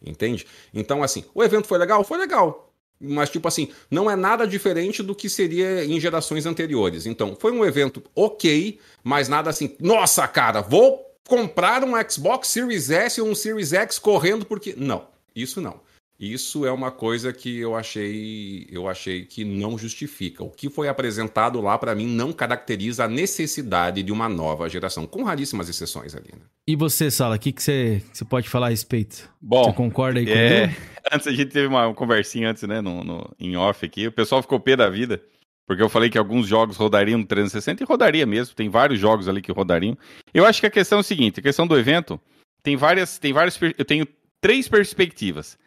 Entende? 0.06 0.46
Então, 0.74 1.04
assim, 1.04 1.26
o 1.34 1.44
evento 1.44 1.68
foi 1.68 1.78
legal? 1.78 2.04
Foi 2.04 2.18
legal. 2.18 2.74
Mas, 3.00 3.30
tipo 3.30 3.48
assim, 3.48 3.70
não 3.90 4.12
é 4.12 4.16
nada 4.16 4.46
diferente 4.46 5.02
do 5.02 5.16
que 5.16 5.30
seria 5.30 5.86
em 5.86 6.00
gerações 6.00 6.46
anteriores. 6.46 7.06
Então, 7.06 7.36
foi 7.40 7.52
um 7.52 7.66
evento 7.66 8.04
ok, 8.14 8.80
mas 9.04 9.30
nada 9.30 9.50
assim, 9.50 9.76
nossa, 9.80 10.28
cara, 10.28 10.62
vou 10.62 11.06
comprar 11.28 11.84
um 11.84 11.94
Xbox 12.10 12.50
Series 12.50 12.90
S 12.90 13.22
ou 13.22 13.30
um 13.30 13.36
Series 13.36 13.72
X 13.72 14.00
correndo 14.00 14.46
porque. 14.46 14.74
Não, 14.76 15.08
isso 15.36 15.62
não. 15.62 15.80
Isso 16.20 16.66
é 16.66 16.72
uma 16.72 16.92
coisa 16.92 17.32
que 17.32 17.60
eu 17.60 17.76
achei, 17.76 18.68
eu 18.70 18.90
achei 18.90 19.24
que 19.24 19.46
não 19.46 19.78
justifica. 19.78 20.44
O 20.44 20.50
que 20.50 20.70
foi 20.70 20.90
apresentado 20.90 21.62
lá 21.62 21.78
para 21.78 21.96
mim 21.96 22.08
não 22.08 22.34
caracteriza 22.34 23.06
a 23.06 23.08
necessidade 23.08 24.04
de 24.04 24.12
uma 24.12 24.28
nova 24.28 24.68
geração, 24.68 25.08
com 25.08 25.24
raríssimas 25.24 25.70
exceções 25.70 26.14
ali. 26.14 26.28
Né? 26.34 26.42
E 26.68 26.76
você, 26.76 27.10
Sala, 27.10 27.38
o 27.38 27.40
que, 27.40 27.54
que 27.54 27.64
você, 27.64 28.02
você 28.12 28.26
pode 28.26 28.50
falar 28.50 28.68
a 28.68 28.72
respeito? 28.72 29.30
Bom, 29.40 29.64
você 29.64 29.74
concorda 29.74 30.20
aí 30.20 30.26
com 30.26 30.32
é... 30.34 30.76
Antes 31.10 31.28
a 31.28 31.32
gente 31.32 31.52
teve 31.52 31.68
uma 31.68 31.94
conversinha 31.94 32.50
antes, 32.50 32.64
né, 32.64 32.82
no, 32.82 33.04
no, 33.04 33.36
em 33.40 33.56
off 33.56 33.86
aqui. 33.86 34.08
O 34.08 34.12
pessoal 34.12 34.42
ficou 34.42 34.60
pé 34.60 34.76
da 34.76 34.90
vida. 34.90 35.24
Porque 35.66 35.82
eu 35.82 35.88
falei 35.90 36.10
que 36.10 36.18
alguns 36.18 36.48
jogos 36.48 36.76
rodariam 36.76 37.20
no 37.20 37.26
360 37.26 37.82
e 37.82 37.86
rodaria 37.86 38.26
mesmo. 38.26 38.56
Tem 38.56 38.70
vários 38.70 39.00
jogos 39.00 39.30
ali 39.30 39.42
que 39.42 39.52
rodariam. 39.52 39.98
Eu 40.34 40.46
acho 40.46 40.60
que 40.60 40.68
a 40.68 40.72
questão 40.72 40.98
é 40.98 41.02
o 41.02 41.04
seguinte: 41.04 41.40
a 41.40 41.44
questão 41.44 41.66
do 41.66 41.78
evento 41.78 42.20
tem 42.62 42.76
várias. 42.76 43.20
Tem 43.20 43.32
várias 43.32 43.58
eu 43.78 43.86
tenho 43.86 44.08
três 44.42 44.68
perspectivas. 44.68 45.58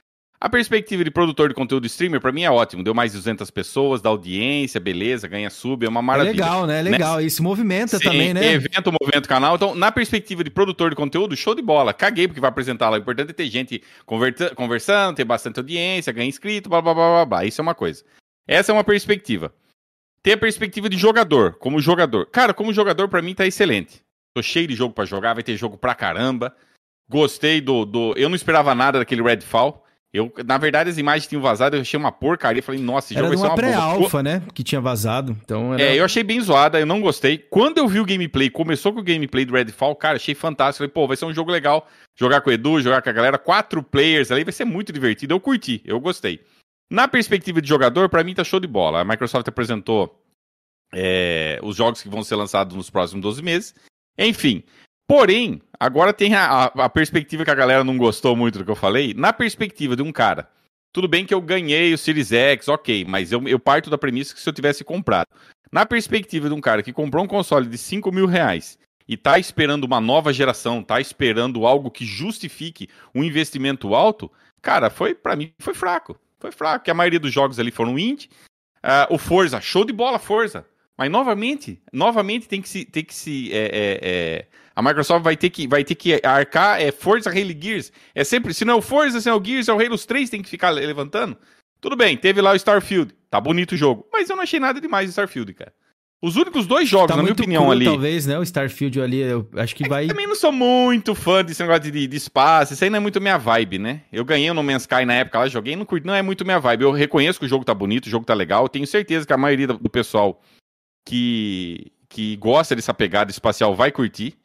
A 0.43 0.49
perspectiva 0.49 1.05
de 1.05 1.11
produtor 1.13 1.51
de 1.51 1.55
conteúdo 1.55 1.87
streamer, 1.87 2.21
para 2.21 2.33
mim, 2.33 2.43
é 2.43 2.51
ótimo. 2.51 2.83
Deu 2.83 2.93
mais 2.93 3.13
de 3.13 3.19
200 3.19 3.49
pessoas, 3.53 4.03
dá 4.03 4.09
audiência, 4.09 4.81
beleza, 4.81 5.29
ganha 5.29 5.49
sub, 5.49 5.87
é 5.87 5.89
uma 5.89 6.03
maravilha. 6.03 6.31
É 6.31 6.33
legal, 6.33 6.67
né? 6.67 6.81
É 6.81 6.83
legal. 6.83 7.19
Né? 7.19 7.23
Isso 7.23 7.45
movimenta 7.45 7.97
Sim, 7.97 8.03
também, 8.03 8.35
né? 8.35 8.55
Evento, 8.55 8.91
movimento 8.91 9.29
canal. 9.29 9.55
Então, 9.55 9.73
na 9.73 9.93
perspectiva 9.93 10.43
de 10.43 10.51
produtor 10.51 10.91
de 10.91 10.97
conteúdo, 10.97 11.37
show 11.37 11.55
de 11.55 11.63
bola. 11.63 11.95
Caguei 11.95 12.27
porque 12.27 12.41
vai 12.41 12.51
apresentar 12.51 12.91
lá. 12.91 12.97
O 12.97 13.01
importante 13.01 13.31
é 13.31 13.33
ter 13.33 13.47
gente 13.47 13.85
conversando, 14.05 15.15
ter 15.15 15.25
bastante 15.25 15.61
audiência, 15.61 16.13
ganhar 16.13 16.27
inscrito, 16.27 16.69
blá, 16.69 16.83
blá, 16.83 16.93
blá, 16.93 17.09
blá, 17.09 17.25
blá. 17.25 17.45
Isso 17.45 17.61
é 17.61 17.63
uma 17.63 17.77
coisa. 17.77 18.03
Essa 18.45 18.73
é 18.73 18.75
uma 18.75 18.83
perspectiva. 18.83 19.55
Tem 20.25 20.35
a 20.35 20.39
perspectiva 20.39 20.89
de 20.89 20.97
jogador, 20.97 21.55
como 21.61 21.79
jogador. 21.79 22.27
Cara, 22.27 22.53
como 22.53 22.73
jogador, 22.73 23.07
para 23.09 23.23
mim 23.23 23.33
tá 23.33 23.47
excelente. 23.47 24.03
Tô 24.35 24.43
cheio 24.43 24.67
de 24.67 24.75
jogo 24.75 24.93
para 24.93 25.05
jogar, 25.05 25.35
vai 25.35 25.45
ter 25.45 25.57
jogo 25.57 25.79
pra 25.79 25.95
caramba. 25.95 26.53
Gostei 27.09 27.61
do, 27.61 27.85
do. 27.85 28.13
Eu 28.17 28.29
não 28.29 28.35
esperava 28.35 28.75
nada 28.75 28.99
daquele 28.99 29.23
Redfall. 29.23 29.85
Eu, 30.13 30.31
na 30.45 30.59
verdade, 30.59 30.91
as 30.91 30.99
imagens 30.99 31.27
tinham 31.27 31.41
vazado, 31.41 31.75
eu 31.75 31.81
achei 31.81 31.99
uma 31.99 32.13
porcaria. 32.13 32.63
Falei, 32.63 32.81
nossa, 32.81 33.07
esse 33.07 33.17
era 33.17 33.27
jogo 33.27 33.39
vai 33.39 33.47
ser 33.47 33.51
uma 33.51 33.57
pré-alpha, 33.57 34.23
né? 34.23 34.43
Que 34.53 34.63
tinha 34.63 34.81
vazado. 34.81 35.35
Então 35.43 35.73
era... 35.73 35.83
É, 35.83 35.99
eu 35.99 36.05
achei 36.05 36.23
bem 36.23 36.39
zoada, 36.39 36.79
eu 36.79 36.85
não 36.85 37.01
gostei. 37.01 37.39
Quando 37.39 37.79
eu 37.79 37.89
vi 37.89 37.99
o 37.99 38.05
gameplay, 38.05 38.51
começou 38.51 38.93
com 38.93 39.01
o 39.01 39.03
gameplay 39.03 39.47
do 39.47 39.55
Redfall, 39.55 39.97
cara, 39.97 40.17
achei 40.17 40.35
fantástico. 40.35 40.79
Falei, 40.79 40.91
pô, 40.91 41.09
vai 41.09 41.17
ser 41.17 41.25
um 41.25 41.33
jogo 41.33 41.51
legal. 41.51 41.89
Jogar 42.15 42.43
com 42.43 42.51
o 42.51 42.53
Edu, 42.53 42.83
jogar 42.83 43.01
com 43.01 43.09
a 43.09 43.13
galera, 43.13 43.39
quatro 43.39 43.83
players 43.83 44.31
ali, 44.31 44.45
vai 44.45 44.53
ser 44.53 44.67
muito 44.67 44.93
divertido. 44.93 45.33
Eu 45.33 45.41
curti, 45.41 45.81
eu 45.83 45.99
gostei. 45.99 46.43
Na 46.91 47.09
perspectiva 47.09 47.63
de 47.63 47.69
jogador, 47.69 48.11
para 48.11 48.23
mim 48.23 48.35
tá 48.35 48.45
show 48.45 48.61
de 48.61 48.67
bola. 48.67 49.01
A 49.01 49.05
Microsoft 49.05 49.49
apresentou 49.49 50.23
é, 50.93 51.59
os 51.63 51.77
jogos 51.77 52.03
que 52.03 52.09
vão 52.11 52.23
ser 52.23 52.37
lançados 52.37 52.77
nos 52.77 52.91
próximos 52.91 53.23
12 53.23 53.43
meses. 53.43 53.75
Enfim, 54.19 54.63
porém, 55.07 55.61
agora 55.79 56.13
tem 56.13 56.35
a, 56.35 56.65
a, 56.65 56.89
perspectiva 56.89 57.45
que 57.45 57.51
a 57.51 57.55
galera 57.55 57.85
não 57.85 57.97
gostou 57.97 58.37
muito 58.37 58.59
do 58.59 58.65
que 58.65 58.71
eu 58.71 58.77
falei. 58.77 59.15
Na 59.15 59.33
perspectiva 59.33 59.97
de 59.97 60.03
um 60.03 60.13
cara, 60.13 60.49
tudo 60.93 61.09
bem 61.09 61.25
que 61.25 61.35
eu 61.35 61.41
ganhei 61.41 61.93
o 61.93 61.99
Series 61.99 62.33
X, 62.33 62.69
ok, 62.69 63.05
mas 63.07 63.33
eu, 63.33 63.47
eu 63.49 63.59
parto 63.59 63.91
da 63.91 63.99
premissa 63.99 64.35
que 64.35 64.41
se 64.41 64.49
eu 64.49 64.53
tivesse 64.53 64.85
comprado. 64.85 65.29
Na 65.71 65.87
perspectiva 65.87 66.49
de 66.49 66.55
um 66.55 66.61
cara 66.61 66.83
que 66.83 66.93
comprou 66.93 67.25
um 67.25 67.29
console 67.29 67.67
de 67.67 67.79
5 67.79 68.13
mil 68.13 68.27
reais 68.27 68.79
e 69.09 69.17
tá 69.17 69.39
esperando 69.39 69.85
uma 69.85 70.01
nova 70.01 70.33
geração, 70.33 70.83
tá 70.83 71.01
esperando 71.01 71.67
algo 71.67 71.91
que 71.91 72.05
justifique 72.05 72.89
um 73.15 73.25
investimento 73.25 73.95
alto, 73.95 74.31
cara, 74.61 74.91
foi 74.91 75.15
para 75.15 75.35
mim 75.35 75.53
foi 75.59 75.75
fraco. 75.75 76.19
Foi 76.39 76.51
fraco, 76.51 76.85
que 76.85 76.91
a 76.91 76.95
maioria 76.95 77.21
dos 77.21 77.33
jogos 77.33 77.59
ali 77.59 77.71
foram 77.71 77.99
indie. 77.99 78.29
Uh, 78.83 79.15
o 79.15 79.19
Forza, 79.19 79.61
show 79.61 79.85
de 79.85 79.93
bola, 79.93 80.19
Forza. 80.19 80.67
Mas 80.99 81.11
novamente, 81.11 81.81
novamente 81.93 82.49
tem 82.49 82.61
que 82.61 82.69
se. 82.69 82.85
Tem 82.85 83.05
que 83.05 83.15
se 83.15 83.53
é, 83.53 83.65
é, 83.65 84.01
é, 84.03 84.47
a 84.75 84.83
Microsoft 84.83 85.23
vai 85.23 85.37
ter 85.37 85.51
que, 85.51 85.67
vai 85.67 85.85
ter 85.85 85.95
que 85.95 86.21
arcar 86.25 86.81
é 86.81 86.91
Forza 86.91 87.31
Halo 87.31 87.55
Gears. 87.59 87.93
É 88.15 88.25
sempre, 88.25 88.55
se 88.55 88.65
não 88.65 88.75
é 88.75 88.77
o 88.77 88.83
Forza, 88.83 89.21
se 89.21 89.29
não 89.29 89.37
é 89.37 89.41
o 89.41 89.45
Gears, 89.45 89.69
é 89.69 89.73
o 89.73 89.81
Halo 89.81 89.99
3 89.99 90.31
tem 90.31 90.43
que 90.43 90.49
ficar 90.49 90.71
levantando. 90.71 91.37
Tudo 91.81 91.97
bem, 91.97 92.17
teve 92.17 92.41
lá 92.41 92.53
o 92.53 92.57
Starfield. 92.57 93.13
Tá 93.29 93.41
bonito 93.41 93.73
o 93.73 93.77
jogo. 93.77 94.07
Mas 94.13 94.31
eu 94.31 94.37
não 94.37 94.43
achei 94.43 94.61
nada 94.61 94.81
demais 94.81 95.09
o 95.09 95.11
Starfield, 95.11 95.53
cara. 95.55 95.73
Os 96.23 96.37
únicos 96.37 96.69
dois 96.69 96.89
jogos, 96.89 97.09
tá 97.09 97.17
na 97.17 97.23
minha 97.25 97.33
opinião, 97.33 97.65
cru, 97.65 97.73
ali. 97.73 97.85
Talvez, 97.85 98.27
né? 98.27 98.39
O 98.39 98.45
Starfield 98.45 99.01
ali, 99.01 99.19
eu 99.19 99.49
acho 99.57 99.75
que 99.75 99.85
é 99.85 99.89
vai. 99.89 100.05
Eu 100.05 100.09
também 100.11 100.29
não 100.29 100.37
sou 100.37 100.53
muito 100.53 101.17
fã 101.17 101.45
desse 101.45 101.61
negócio 101.61 101.91
de, 101.91 102.07
de, 102.07 102.17
espaço. 102.17 102.75
Isso 102.75 102.85
aí 102.85 102.89
não 102.89 102.99
é 102.99 103.01
muito 103.01 103.21
minha 103.21 103.37
vibe, 103.37 103.81
né? 103.81 104.03
Eu 104.13 104.25
ganhei 104.25 104.49
o 104.49 104.55
No 104.55 104.63
Man's 104.63 104.83
Sky 104.83 105.05
na 105.05 105.15
época 105.15 105.41
lá, 105.41 105.49
joguei, 105.49 105.75
não 105.75 105.85
curti, 105.85 106.07
não 106.07 106.15
é 106.15 106.23
muito 106.23 106.45
minha 106.45 106.61
vibe. 106.61 106.83
Eu 106.85 106.93
reconheço 106.93 107.41
que 107.41 107.47
o 107.47 107.49
jogo 107.49 107.65
tá 107.65 107.75
bonito, 107.75 108.07
o 108.07 108.09
jogo 108.09 108.25
tá 108.25 108.35
legal. 108.35 108.69
Tenho 108.69 108.87
certeza 108.87 109.27
que 109.27 109.33
a 109.33 109.37
maioria 109.37 109.67
do 109.67 109.91
pessoal 109.91 110.41
que, 111.05 111.91
que 112.09 112.37
gosta 112.37 112.77
dessa 112.77 112.95
pegada 112.95 113.33
espacial 113.33 113.75
vai 113.75 113.91
curtir. 113.91 114.37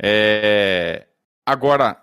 É... 0.00 1.06
Agora, 1.46 1.96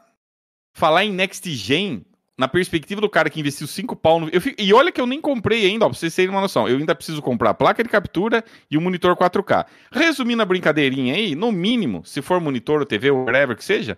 falar 0.74 1.04
em 1.04 1.12
Next 1.12 1.50
Gen, 1.52 2.06
na 2.38 2.48
perspectiva 2.48 3.02
do 3.02 3.10
cara 3.10 3.30
que 3.30 3.40
investiu 3.40 3.68
5 3.68 3.96
pau 3.96 4.20
no. 4.20 4.42
Fico... 4.42 4.62
E 4.62 4.74
olha 4.74 4.92
que 4.92 5.00
eu 5.00 5.06
nem 5.06 5.22
comprei 5.22 5.66
ainda, 5.66 5.86
ó, 5.86 5.90
pra 5.90 5.98
vocês 5.98 6.16
terem 6.16 6.32
uma 6.32 6.42
noção. 6.42 6.68
Eu 6.68 6.78
ainda 6.78 6.96
preciso 6.96 7.22
comprar 7.22 7.52
a 7.52 7.54
placa 7.54 7.84
de 7.84 7.90
captura 7.90 8.44
e 8.70 8.78
o 8.78 8.82
monitor 8.82 9.16
4K. 9.16 9.66
Resumindo 9.92 10.42
a 10.42 10.46
brincadeirinha 10.46 11.14
aí, 11.14 11.36
no 11.36 11.52
mínimo, 11.52 12.04
se 12.06 12.22
for 12.22 12.40
monitor 12.40 12.80
ou 12.80 12.86
TV 12.86 13.12
ou 13.12 13.26
whatever 13.26 13.56
que 13.56 13.64
seja, 13.64 13.98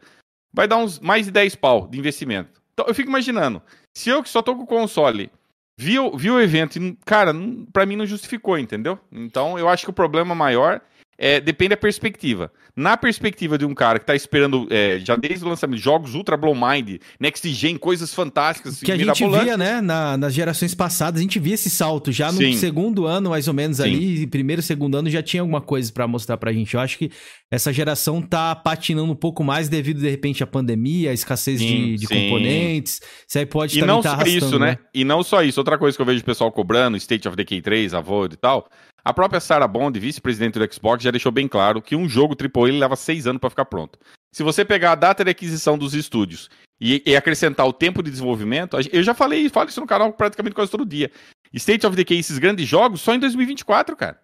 vai 0.53 0.67
dar 0.67 0.77
uns 0.77 0.99
mais 0.99 1.25
de 1.25 1.31
10 1.31 1.55
pau 1.55 1.87
de 1.87 1.97
investimento. 1.97 2.61
Então 2.73 2.85
eu 2.87 2.93
fico 2.93 3.09
imaginando, 3.09 3.61
se 3.93 4.09
eu 4.09 4.23
que 4.23 4.29
só 4.29 4.41
tô 4.41 4.55
com 4.55 4.63
o 4.63 4.67
console 4.67 5.31
vi, 5.77 5.95
vi 6.15 6.31
o 6.31 6.39
evento 6.39 6.77
e, 6.77 6.97
cara, 7.05 7.33
para 7.71 7.85
mim 7.85 7.95
não 7.95 8.05
justificou, 8.05 8.57
entendeu? 8.57 8.99
Então 9.11 9.57
eu 9.57 9.69
acho 9.69 9.85
que 9.85 9.89
o 9.89 9.93
problema 9.93 10.35
maior 10.35 10.81
é, 11.17 11.39
depende 11.39 11.69
da 11.69 11.77
perspectiva. 11.77 12.51
Na 12.75 12.97
perspectiva 12.97 13.57
de 13.57 13.65
um 13.65 13.73
cara 13.73 13.99
que 13.99 14.05
tá 14.05 14.15
esperando, 14.15 14.67
é, 14.71 14.99
já 14.99 15.15
desde 15.15 15.45
o 15.45 15.47
lançamento, 15.47 15.79
jogos 15.79 16.15
Ultra 16.15 16.35
Blow 16.35 16.55
Mind, 16.55 16.99
Next 17.19 17.47
Gen, 17.49 17.77
coisas 17.77 18.13
fantásticas. 18.13 18.79
Que 18.79 18.91
a 18.91 18.97
gente 18.97 19.27
via, 19.27 19.55
né, 19.55 19.79
na, 19.79 20.17
nas 20.17 20.33
gerações 20.33 20.73
passadas, 20.73 21.19
a 21.19 21.21
gente 21.21 21.39
via 21.39 21.53
esse 21.53 21.69
salto. 21.69 22.11
Já 22.11 22.31
no 22.31 22.39
Sim. 22.39 22.53
segundo 22.53 23.05
ano, 23.05 23.29
mais 23.29 23.47
ou 23.47 23.53
menos 23.53 23.77
Sim. 23.77 23.83
ali, 23.83 24.27
primeiro, 24.27 24.61
segundo 24.61 24.97
ano, 24.97 25.09
já 25.09 25.21
tinha 25.21 25.41
alguma 25.41 25.61
coisa 25.61 25.91
para 25.93 26.07
mostrar 26.07 26.37
pra 26.37 26.51
gente. 26.51 26.73
Eu 26.73 26.79
acho 26.79 26.97
que 26.97 27.11
essa 27.51 27.71
geração 27.71 28.19
tá 28.19 28.55
patinando 28.55 29.11
um 29.11 29.15
pouco 29.15 29.43
mais 29.43 29.69
devido, 29.69 30.01
de 30.01 30.09
repente, 30.09 30.43
à 30.43 30.47
pandemia, 30.47 31.11
à 31.11 31.13
escassez 31.13 31.59
sim, 31.59 31.67
de, 31.67 31.97
de 31.97 32.07
componentes. 32.07 32.99
Isso 33.27 33.37
aí 33.37 33.45
pode 33.45 33.77
e 33.77 33.79
também 33.79 33.95
não 33.95 34.01
tá 34.01 34.17
só 34.17 34.23
isso, 34.23 34.57
né? 34.57 34.71
né? 34.71 34.77
E 34.93 35.05
não 35.05 35.21
só 35.21 35.43
isso. 35.43 35.59
Outra 35.59 35.77
coisa 35.77 35.95
que 35.95 36.01
eu 36.01 36.05
vejo 36.05 36.21
o 36.21 36.25
pessoal 36.25 36.51
cobrando, 36.51 36.97
State 36.97 37.27
of 37.27 37.37
Decay 37.37 37.61
3, 37.61 37.93
Avod 37.93 38.33
e 38.33 38.37
tal, 38.37 38.67
a 39.03 39.13
própria 39.13 39.39
Sarah 39.39 39.67
Bond, 39.67 39.99
vice-presidente 39.99 40.57
do 40.57 40.73
Xbox, 40.73 41.03
já 41.03 41.11
deixou 41.11 41.31
bem 41.31 41.47
claro 41.47 41.81
que 41.81 41.95
um 41.95 42.07
jogo 42.07 42.35
AAA 42.35 42.79
leva 42.79 42.95
seis 42.95 43.27
anos 43.27 43.39
para 43.39 43.49
ficar 43.49 43.65
pronto. 43.65 43.99
Se 44.31 44.43
você 44.43 44.63
pegar 44.63 44.93
a 44.93 44.95
data 44.95 45.23
de 45.23 45.29
aquisição 45.29 45.77
dos 45.77 45.93
estúdios 45.93 46.49
e, 46.79 47.03
e, 47.05 47.15
acrescentar 47.15 47.67
o 47.67 47.73
tempo 47.73 48.01
de 48.01 48.09
desenvolvimento, 48.09 48.77
eu 48.91 49.03
já 49.03 49.13
falei, 49.13 49.47
falo 49.49 49.69
isso 49.69 49.81
no 49.81 49.87
canal 49.87 50.11
praticamente 50.13 50.55
quase 50.55 50.71
todo 50.71 50.85
dia. 50.85 51.11
State 51.53 51.85
of 51.85 51.95
Decay, 51.95 52.17
esses 52.17 52.39
grandes 52.39 52.67
jogos, 52.67 53.01
só 53.01 53.13
em 53.13 53.19
2024, 53.19 53.95
cara. 53.95 54.19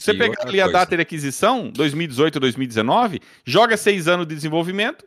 Se 0.00 0.06
você 0.06 0.16
e 0.16 0.18
pegar 0.18 0.42
ali 0.42 0.58
coisa. 0.58 0.64
a 0.64 0.72
data 0.72 0.96
de 0.96 1.02
aquisição, 1.02 1.70
2018, 1.70 2.40
2019, 2.40 3.20
joga 3.44 3.76
seis 3.76 4.08
anos 4.08 4.26
de 4.26 4.34
desenvolvimento, 4.34 5.04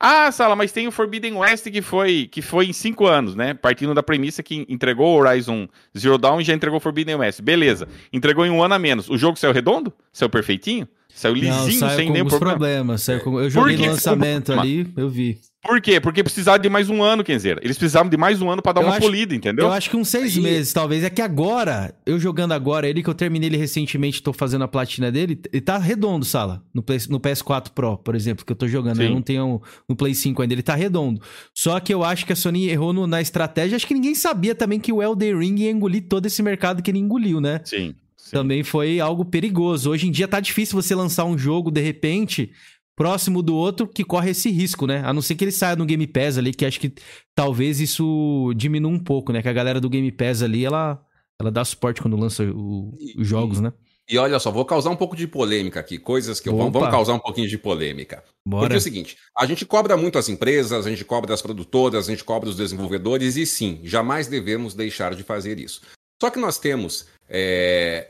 ah, 0.00 0.32
Sala, 0.32 0.56
mas 0.56 0.72
tem 0.72 0.88
o 0.88 0.90
Forbidden 0.90 1.34
West 1.34 1.70
que 1.70 1.82
foi, 1.82 2.26
que 2.32 2.40
foi 2.40 2.66
em 2.66 2.72
cinco 2.72 3.06
anos, 3.06 3.34
né? 3.34 3.52
Partindo 3.52 3.92
da 3.92 4.02
premissa 4.02 4.42
que 4.42 4.64
entregou 4.66 5.14
o 5.14 5.20
Horizon 5.20 5.68
Zero 5.96 6.16
Dawn 6.16 6.40
e 6.40 6.44
já 6.44 6.54
entregou 6.54 6.78
o 6.78 6.80
Forbidden 6.80 7.16
West. 7.16 7.42
Beleza. 7.42 7.86
Entregou 8.10 8.46
em 8.46 8.50
um 8.50 8.62
ano 8.62 8.74
a 8.74 8.78
menos. 8.78 9.10
O 9.10 9.18
jogo 9.18 9.38
saiu 9.38 9.52
redondo? 9.52 9.92
Saiu 10.10 10.30
perfeitinho? 10.30 10.88
Saiu 11.14 11.34
lisinho, 11.34 11.80
Não, 11.80 11.90
sem 11.90 12.10
nenhum 12.10 12.26
problema? 12.26 12.50
problemas. 12.50 13.02
Saiu 13.02 13.20
com... 13.20 13.40
Eu 13.40 13.50
joguei 13.50 13.76
no 13.76 13.86
lançamento 13.86 14.52
ali, 14.52 14.92
eu 14.96 15.08
vi. 15.08 15.38
Por 15.62 15.78
quê? 15.80 16.00
Porque 16.00 16.22
precisava 16.24 16.58
de 16.58 16.70
mais 16.70 16.88
um 16.88 17.02
ano, 17.02 17.22
Kenzeira. 17.22 17.60
Eles 17.62 17.76
precisavam 17.76 18.08
de 18.08 18.16
mais 18.16 18.40
um 18.40 18.50
ano 18.50 18.62
para 18.62 18.72
dar 18.72 18.80
eu 18.80 18.86
uma 18.86 18.94
acho, 18.94 19.02
polida, 19.02 19.34
entendeu? 19.34 19.66
Eu 19.66 19.72
acho 19.72 19.90
que 19.90 19.96
uns 19.96 20.08
seis 20.08 20.34
Aí... 20.34 20.42
meses, 20.42 20.72
talvez. 20.72 21.04
É 21.04 21.10
que 21.10 21.20
agora, 21.20 21.94
eu 22.06 22.18
jogando 22.18 22.52
agora, 22.52 22.88
ele 22.88 23.02
que 23.02 23.10
eu 23.10 23.14
terminei 23.14 23.50
ele 23.50 23.58
recentemente, 23.58 24.22
tô 24.22 24.32
fazendo 24.32 24.64
a 24.64 24.68
platina 24.68 25.12
dele, 25.12 25.38
ele 25.52 25.60
tá 25.60 25.76
redondo, 25.76 26.24
Sala. 26.24 26.62
No, 26.72 26.82
Play, 26.82 26.98
no 27.10 27.20
PS4 27.20 27.72
Pro, 27.74 27.98
por 27.98 28.14
exemplo, 28.14 28.44
que 28.44 28.52
eu 28.52 28.56
tô 28.56 28.66
jogando. 28.66 28.96
Sim. 28.96 29.04
Eu 29.04 29.10
não 29.10 29.20
tenho 29.20 29.60
no 29.86 29.94
Play 29.94 30.14
5 30.14 30.40
ainda, 30.40 30.54
ele 30.54 30.62
tá 30.62 30.74
redondo. 30.74 31.20
Só 31.52 31.78
que 31.78 31.92
eu 31.92 32.02
acho 32.02 32.24
que 32.24 32.32
a 32.32 32.36
Sony 32.36 32.70
errou 32.70 32.94
no, 32.94 33.06
na 33.06 33.20
estratégia. 33.20 33.76
Acho 33.76 33.86
que 33.86 33.94
ninguém 33.94 34.14
sabia 34.14 34.54
também 34.54 34.80
que 34.80 34.90
o 34.90 35.02
Elden 35.02 35.38
Ring 35.38 35.60
ia 35.60 35.70
engolir 35.70 36.04
todo 36.08 36.24
esse 36.24 36.42
mercado 36.42 36.82
que 36.82 36.90
ele 36.90 36.98
engoliu, 36.98 37.38
né? 37.38 37.60
Sim. 37.64 37.94
Sim. 38.30 38.36
Também 38.36 38.62
foi 38.62 39.00
algo 39.00 39.24
perigoso. 39.24 39.90
Hoje 39.90 40.06
em 40.06 40.10
dia 40.12 40.28
tá 40.28 40.38
difícil 40.38 40.80
você 40.80 40.94
lançar 40.94 41.24
um 41.24 41.36
jogo 41.36 41.68
de 41.68 41.80
repente 41.80 42.52
próximo 42.96 43.42
do 43.42 43.56
outro 43.56 43.88
que 43.88 44.04
corre 44.04 44.30
esse 44.30 44.50
risco, 44.50 44.86
né? 44.86 45.02
A 45.04 45.12
não 45.12 45.20
ser 45.20 45.34
que 45.34 45.42
ele 45.42 45.50
saia 45.50 45.74
no 45.74 45.84
Game 45.84 46.06
Pass 46.06 46.38
ali, 46.38 46.54
que 46.54 46.64
acho 46.64 46.78
que 46.78 46.94
talvez 47.34 47.80
isso 47.80 48.52
diminua 48.54 48.92
um 48.92 49.00
pouco, 49.00 49.32
né? 49.32 49.42
Que 49.42 49.48
a 49.48 49.52
galera 49.52 49.80
do 49.80 49.90
Game 49.90 50.12
Pass 50.12 50.42
ali, 50.42 50.64
ela, 50.64 51.04
ela 51.40 51.50
dá 51.50 51.64
suporte 51.64 52.00
quando 52.00 52.16
lança 52.16 52.44
o, 52.44 52.96
os 53.18 53.26
jogos, 53.26 53.60
né? 53.60 53.72
E 54.08 54.16
olha 54.16 54.38
só, 54.38 54.52
vou 54.52 54.64
causar 54.64 54.90
um 54.90 54.96
pouco 54.96 55.16
de 55.16 55.26
polêmica 55.26 55.80
aqui, 55.80 55.98
coisas 55.98 56.38
que 56.38 56.50
vão, 56.50 56.70
vão 56.70 56.88
causar 56.88 57.14
um 57.14 57.18
pouquinho 57.18 57.48
de 57.48 57.58
polêmica. 57.58 58.22
Bora. 58.46 58.62
Porque 58.62 58.74
é 58.74 58.78
o 58.78 58.80
seguinte, 58.80 59.16
a 59.36 59.44
gente 59.44 59.66
cobra 59.66 59.96
muito 59.96 60.18
as 60.18 60.28
empresas, 60.28 60.86
a 60.86 60.90
gente 60.90 61.04
cobra 61.04 61.34
as 61.34 61.42
produtoras, 61.42 62.08
a 62.08 62.10
gente 62.12 62.22
cobra 62.22 62.48
os 62.48 62.56
desenvolvedores, 62.56 63.36
e 63.36 63.44
sim, 63.44 63.80
jamais 63.82 64.28
devemos 64.28 64.74
deixar 64.74 65.14
de 65.16 65.24
fazer 65.24 65.58
isso. 65.58 65.80
Só 66.20 66.28
que 66.28 66.38
nós 66.38 66.58
temos. 66.58 67.06
É, 67.28 68.08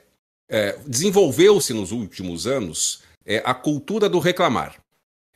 é, 0.50 0.76
Desenvolveu-se 0.86 1.72
nos 1.72 1.92
últimos 1.92 2.46
anos 2.46 3.02
é 3.24 3.40
a 3.44 3.54
cultura 3.54 4.08
do 4.08 4.18
reclamar. 4.18 4.74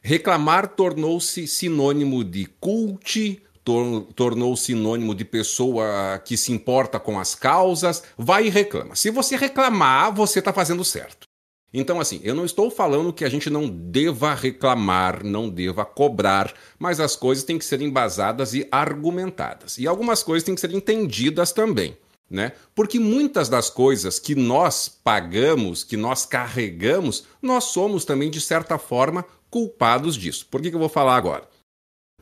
Reclamar 0.02 0.68
tornou-se 0.68 1.46
sinônimo 1.46 2.24
de 2.24 2.46
cult, 2.60 3.40
tor 3.62 4.02
tornou 4.14 4.56
sinônimo 4.56 5.14
de 5.14 5.24
pessoa 5.24 6.20
que 6.24 6.36
se 6.36 6.52
importa 6.52 6.98
com 6.98 7.18
as 7.18 7.34
causas. 7.34 8.02
Vai 8.18 8.46
e 8.46 8.50
reclama. 8.50 8.96
Se 8.96 9.10
você 9.10 9.36
reclamar, 9.36 10.12
você 10.12 10.40
está 10.40 10.52
fazendo 10.52 10.84
certo. 10.84 11.26
Então, 11.72 12.00
assim, 12.00 12.20
eu 12.22 12.34
não 12.34 12.44
estou 12.44 12.70
falando 12.70 13.12
que 13.12 13.24
a 13.24 13.28
gente 13.28 13.50
não 13.50 13.68
deva 13.68 14.34
reclamar, 14.34 15.24
não 15.24 15.48
deva 15.48 15.84
cobrar, 15.84 16.52
mas 16.78 17.00
as 17.00 17.16
coisas 17.16 17.42
têm 17.42 17.58
que 17.58 17.64
ser 17.64 17.80
embasadas 17.80 18.54
e 18.54 18.68
argumentadas. 18.70 19.78
E 19.78 19.86
algumas 19.86 20.22
coisas 20.22 20.44
têm 20.44 20.54
que 20.54 20.60
ser 20.60 20.72
entendidas 20.72 21.50
também 21.52 21.96
né? 22.34 22.52
Porque 22.74 22.98
muitas 22.98 23.48
das 23.48 23.70
coisas 23.70 24.18
que 24.18 24.34
nós 24.34 24.88
pagamos, 24.88 25.84
que 25.84 25.96
nós 25.96 26.26
carregamos, 26.26 27.24
nós 27.40 27.64
somos 27.64 28.04
também, 28.04 28.30
de 28.30 28.40
certa 28.40 28.76
forma, 28.76 29.24
culpados 29.48 30.16
disso. 30.16 30.46
Por 30.50 30.60
que, 30.60 30.68
que 30.68 30.76
eu 30.76 30.80
vou 30.80 30.88
falar 30.88 31.16
agora? 31.16 31.48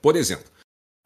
Por 0.01 0.15
exemplo, 0.15 0.45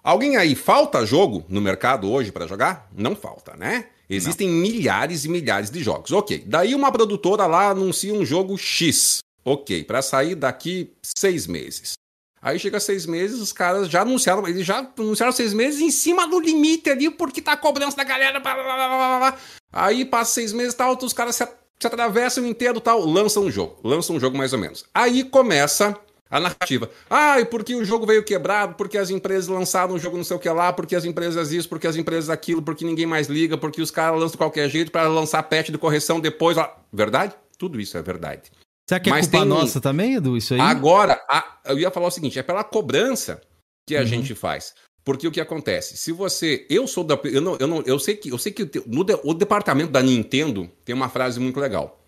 alguém 0.03 0.37
aí 0.37 0.55
falta 0.55 1.07
jogo 1.07 1.45
no 1.49 1.61
mercado 1.61 2.11
hoje 2.11 2.33
para 2.33 2.47
jogar? 2.47 2.91
Não 2.93 3.15
falta, 3.15 3.57
né? 3.57 3.89
Existem 4.11 4.49
Não. 4.49 4.57
milhares 4.57 5.25
e 5.25 5.29
milhares 5.29 5.71
de 5.71 5.83
jogos. 5.83 6.13
Ok, 6.13 6.45
daí 6.47 6.75
uma 6.75 6.93
produtora 6.93 7.47
lá 7.47 7.71
anuncia 7.71 8.13
um 8.13 8.25
jogo 8.25 8.57
X. 8.59 9.19
Ok, 9.45 9.85
para 9.85 10.03
sair 10.03 10.35
daqui 10.35 10.93
seis 11.03 11.47
meses. 11.47 11.95
Aí 12.41 12.59
chega 12.59 12.79
seis 12.79 13.07
meses, 13.07 13.41
os 13.41 13.53
caras 13.53 13.89
já 13.89 14.03
anunciaram, 14.03 14.47
eles 14.47 14.65
já 14.65 14.87
anunciaram 14.97 15.33
seis 15.33 15.53
meses 15.53 15.81
em 15.81 15.91
cima 15.91 16.29
do 16.29 16.39
limite 16.39 16.91
ali, 16.91 17.11
porque 17.11 17.43
tá 17.43 17.53
a 17.53 17.57
cobrança 17.57 17.97
da 17.97 18.05
galera. 18.05 18.39
Blá, 18.39 18.55
blá, 18.55 18.65
blá, 18.65 19.19
blá. 19.19 19.39
Aí 19.73 20.05
passa 20.05 20.35
seis 20.35 20.53
meses 20.53 20.75
e 20.75 20.77
tal, 20.77 20.97
os 21.01 21.13
caras 21.13 21.37
se, 21.37 21.47
se 21.79 21.87
atravessam 21.87 22.47
inteiro 22.47 22.81
tal, 22.81 23.05
lançam 23.05 23.45
um 23.45 23.51
jogo. 23.51 23.79
Lançam 23.83 24.17
um 24.17 24.21
jogo 24.21 24.37
mais 24.39 24.53
ou 24.53 24.59
menos. 24.59 24.85
Aí 24.95 25.25
começa 25.25 25.99
a 26.31 26.41
narrativa. 26.41 26.91
Ah, 27.09 27.41
e 27.41 27.45
porque 27.45 27.75
o 27.75 27.85
jogo 27.85 28.07
veio 28.07 28.25
quebrado, 28.25 28.75
porque 28.75 28.99
as 28.99 29.11
empresas 29.11 29.49
lançaram 29.49 29.95
um 29.95 29.99
jogo 29.99 30.17
não 30.17 30.25
sei 30.25 30.37
o 30.37 30.41
que 30.41 30.49
lá, 30.49 30.73
porque 30.73 30.97
as 30.97 31.05
empresas 31.05 31.53
isso, 31.53 31.69
porque 31.69 31.87
as 31.87 31.97
empresas 31.97 32.31
aquilo, 32.31 32.63
porque 32.63 32.85
ninguém 32.85 33.07
mais 33.07 33.29
liga, 33.29 33.57
porque 33.57 33.81
os 33.81 33.91
caras 33.91 34.19
lançam 34.19 34.33
de 34.33 34.39
qualquer 34.39 34.69
jeito 34.69 34.91
para 34.91 35.09
lançar 35.09 35.43
patch 35.45 35.71
de 35.71 35.79
correção 35.79 36.21
depois. 36.21 36.57
Verdade? 36.93 37.35
Tudo 37.59 37.81
isso 37.81 37.97
é 37.97 38.03
verdade. 38.03 38.51
Será 38.89 39.01
que 39.01 39.09
é 39.09 39.13
Mas 39.13 39.27
culpa 39.27 39.39
tem... 39.39 39.49
nossa 39.49 39.81
também, 39.81 40.15
Edu, 40.15 40.37
isso 40.37 40.55
aí? 40.55 40.61
Agora, 40.61 41.21
a... 41.29 41.59
eu 41.67 41.79
ia 41.79 41.91
falar 41.91 42.07
o 42.07 42.11
seguinte, 42.11 42.39
é 42.39 42.43
pela 42.43 42.63
cobrança 42.63 43.41
que 43.87 43.97
a 43.97 44.01
uhum. 44.01 44.07
gente 44.07 44.35
faz. 44.35 44.75
Porque 45.05 45.27
o 45.27 45.31
que 45.31 45.41
acontece? 45.41 45.97
Se 45.97 46.11
você. 46.11 46.67
Eu 46.69 46.87
sou 46.87 47.05
da. 47.05 47.19
Eu, 47.25 47.41
não, 47.41 47.57
eu, 47.61 47.67
não, 47.67 47.83
eu 47.83 47.99
sei 47.99 48.17
que, 48.17 48.29
eu 48.29 48.39
sei 48.39 48.51
que 48.51 48.69
no 48.87 49.05
de, 49.05 49.19
o 49.23 49.33
departamento 49.35 49.93
da 49.93 50.03
Nintendo 50.03 50.69
tem 50.85 50.95
uma 50.95 51.09
frase 51.09 51.39
muito 51.39 51.61
legal. 51.61 52.05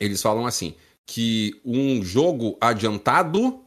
Eles 0.00 0.22
falam 0.22 0.46
assim: 0.46 0.74
que 1.06 1.60
um 1.62 2.02
jogo 2.02 2.56
adiantado 2.58 3.62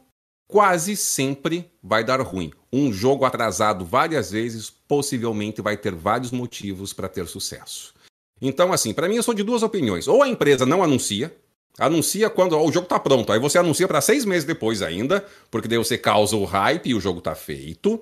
quase 0.48 0.96
sempre 0.96 1.70
vai 1.80 2.02
dar 2.02 2.20
ruim. 2.20 2.52
Um 2.72 2.92
jogo 2.92 3.24
atrasado 3.24 3.84
várias 3.84 4.32
vezes 4.32 4.68
possivelmente 4.68 5.62
vai 5.62 5.76
ter 5.76 5.94
vários 5.94 6.32
motivos 6.32 6.92
para 6.92 7.08
ter 7.08 7.26
sucesso. 7.28 7.94
Então, 8.42 8.72
assim, 8.72 8.92
para 8.92 9.08
mim 9.08 9.16
eu 9.16 9.22
sou 9.22 9.34
de 9.34 9.44
duas 9.44 9.62
opiniões. 9.62 10.08
Ou 10.08 10.22
a 10.22 10.28
empresa 10.28 10.66
não 10.66 10.82
anuncia, 10.82 11.34
Anuncia 11.80 12.28
quando 12.28 12.52
ó, 12.52 12.62
o 12.62 12.70
jogo 12.70 12.86
tá 12.86 13.00
pronto. 13.00 13.32
Aí 13.32 13.40
você 13.40 13.56
anuncia 13.56 13.88
para 13.88 14.02
seis 14.02 14.26
meses 14.26 14.44
depois 14.44 14.82
ainda, 14.82 15.24
porque 15.50 15.66
daí 15.66 15.78
você 15.78 15.96
causa 15.96 16.36
o 16.36 16.44
hype 16.44 16.90
e 16.90 16.94
o 16.94 17.00
jogo 17.00 17.22
tá 17.22 17.34
feito. 17.34 17.98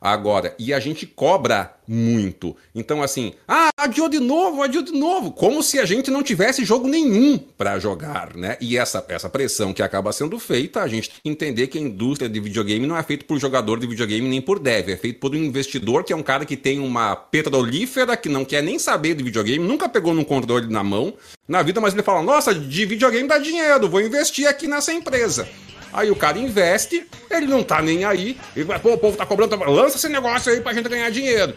Agora, 0.00 0.54
e 0.58 0.72
a 0.72 0.80
gente 0.80 1.06
cobra 1.06 1.74
muito. 1.86 2.54
Então, 2.74 3.02
assim, 3.02 3.32
ah, 3.46 3.70
adiou 3.76 4.08
de 4.08 4.20
novo, 4.20 4.62
adiou 4.62 4.82
de 4.82 4.92
novo. 4.92 5.32
Como 5.32 5.62
se 5.62 5.78
a 5.78 5.86
gente 5.86 6.10
não 6.10 6.22
tivesse 6.22 6.64
jogo 6.64 6.86
nenhum 6.86 7.38
para 7.38 7.78
jogar, 7.78 8.36
né? 8.36 8.56
E 8.60 8.76
essa, 8.76 9.04
essa 9.08 9.28
pressão 9.28 9.72
que 9.72 9.82
acaba 9.82 10.12
sendo 10.12 10.38
feita, 10.38 10.82
a 10.82 10.88
gente 10.88 11.08
tem 11.08 11.20
que 11.22 11.30
entender 11.30 11.66
que 11.68 11.78
a 11.78 11.80
indústria 11.80 12.28
de 12.28 12.38
videogame 12.38 12.86
não 12.86 12.96
é 12.96 13.02
feita 13.02 13.24
por 13.24 13.38
jogador 13.38 13.80
de 13.80 13.86
videogame 13.86 14.28
nem 14.28 14.40
por 14.40 14.58
dev. 14.58 14.90
É 14.90 14.96
feito 14.96 15.18
por 15.18 15.34
um 15.34 15.38
investidor 15.38 16.04
que 16.04 16.12
é 16.12 16.16
um 16.16 16.22
cara 16.22 16.44
que 16.44 16.56
tem 16.56 16.78
uma 16.78 17.16
petrolífera, 17.16 18.16
que 18.16 18.28
não 18.28 18.44
quer 18.44 18.62
nem 18.62 18.78
saber 18.78 19.14
de 19.14 19.24
videogame, 19.24 19.66
nunca 19.66 19.88
pegou 19.88 20.12
num 20.12 20.24
controle 20.24 20.66
na 20.72 20.84
mão 20.84 21.14
na 21.46 21.62
vida, 21.62 21.80
mas 21.80 21.94
ele 21.94 22.02
fala: 22.02 22.22
nossa, 22.22 22.54
de 22.54 22.84
videogame 22.84 23.26
dá 23.26 23.38
dinheiro, 23.38 23.88
vou 23.88 24.00
investir 24.00 24.46
aqui 24.46 24.68
nessa 24.68 24.92
empresa. 24.92 25.48
Aí 25.92 26.10
o 26.10 26.16
cara 26.16 26.38
investe, 26.38 27.06
ele 27.30 27.46
não 27.46 27.62
tá 27.62 27.80
nem 27.80 28.04
aí, 28.04 28.38
e 28.54 28.64
pô, 28.64 28.94
o 28.94 28.98
povo 28.98 29.16
tá 29.16 29.24
cobrando, 29.24 29.56
lança 29.56 29.96
esse 29.96 30.08
negócio 30.08 30.52
aí 30.52 30.60
pra 30.60 30.72
gente 30.72 30.88
ganhar 30.88 31.10
dinheiro. 31.10 31.54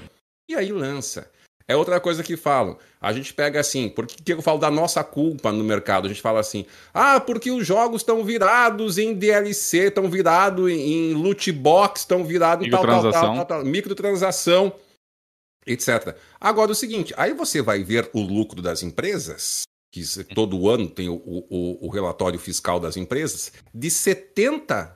E 0.49 0.55
aí 0.55 0.71
lança. 0.71 1.29
É 1.67 1.75
outra 1.75 1.99
coisa 2.01 2.21
que 2.21 2.35
falam. 2.35 2.77
A 2.99 3.13
gente 3.13 3.33
pega 3.33 3.59
assim, 3.59 3.87
por 3.87 4.05
que 4.05 4.33
eu 4.33 4.41
falo 4.41 4.59
da 4.59 4.69
nossa 4.69 5.03
culpa 5.03 5.51
no 5.51 5.63
mercado? 5.63 6.05
A 6.05 6.09
gente 6.09 6.21
fala 6.21 6.41
assim, 6.41 6.65
ah, 6.93 7.19
porque 7.19 7.49
os 7.49 7.65
jogos 7.65 8.01
estão 8.01 8.23
virados 8.25 8.97
em 8.97 9.13
DLC, 9.13 9.87
estão 9.87 10.09
virados 10.09 10.69
em 10.69 11.13
loot 11.13 11.49
box, 11.53 12.01
estão 12.01 12.25
virados 12.25 12.67
em 12.67 12.69
tal, 12.69 12.85
tal, 12.85 13.01
tal, 13.11 13.11
tal, 13.11 13.45
tal, 13.45 13.65
microtransação, 13.65 14.73
etc. 15.65 16.15
Agora 16.39 16.71
o 16.71 16.75
seguinte, 16.75 17.13
aí 17.15 17.33
você 17.33 17.61
vai 17.61 17.83
ver 17.83 18.09
o 18.11 18.19
lucro 18.19 18.61
das 18.61 18.83
empresas, 18.83 19.63
que 19.91 20.01
todo 20.33 20.69
ano 20.69 20.89
tem 20.89 21.09
o, 21.09 21.15
o, 21.15 21.85
o 21.85 21.89
relatório 21.89 22.39
fiscal 22.39 22.79
das 22.79 22.95
empresas, 22.95 23.51
de 23.73 23.89
70% 23.89 24.95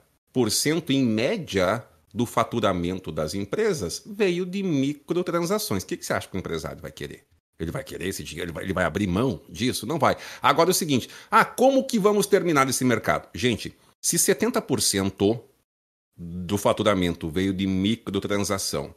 em 0.90 1.04
média 1.04 1.84
do 2.14 2.24
faturamento 2.24 3.12
das 3.12 3.34
empresas 3.34 4.02
veio 4.06 4.46
de 4.46 4.62
microtransações. 4.62 5.82
O 5.82 5.86
que, 5.86 5.98
que 5.98 6.06
você 6.06 6.14
acha 6.14 6.26
que 6.26 6.36
o 6.36 6.38
empresário 6.38 6.80
vai 6.80 6.90
querer? 6.90 7.24
Ele 7.60 7.70
vai 7.70 7.84
querer 7.84 8.08
esse 8.08 8.24
dinheiro? 8.24 8.48
Ele 8.48 8.54
vai, 8.54 8.64
ele 8.64 8.72
vai 8.72 8.84
abrir 8.84 9.06
mão 9.06 9.42
disso? 9.48 9.86
Não 9.86 9.98
vai. 9.98 10.16
Agora 10.40 10.70
é 10.70 10.72
o 10.72 10.74
seguinte: 10.74 11.08
ah, 11.30 11.44
como 11.44 11.86
que 11.86 11.98
vamos 11.98 12.26
terminar 12.26 12.68
esse 12.68 12.84
mercado? 12.84 13.28
Gente, 13.34 13.76
se 14.00 14.16
70% 14.16 15.42
do 16.16 16.56
faturamento 16.56 17.28
veio 17.30 17.52
de 17.52 17.66
microtransação, 17.66 18.94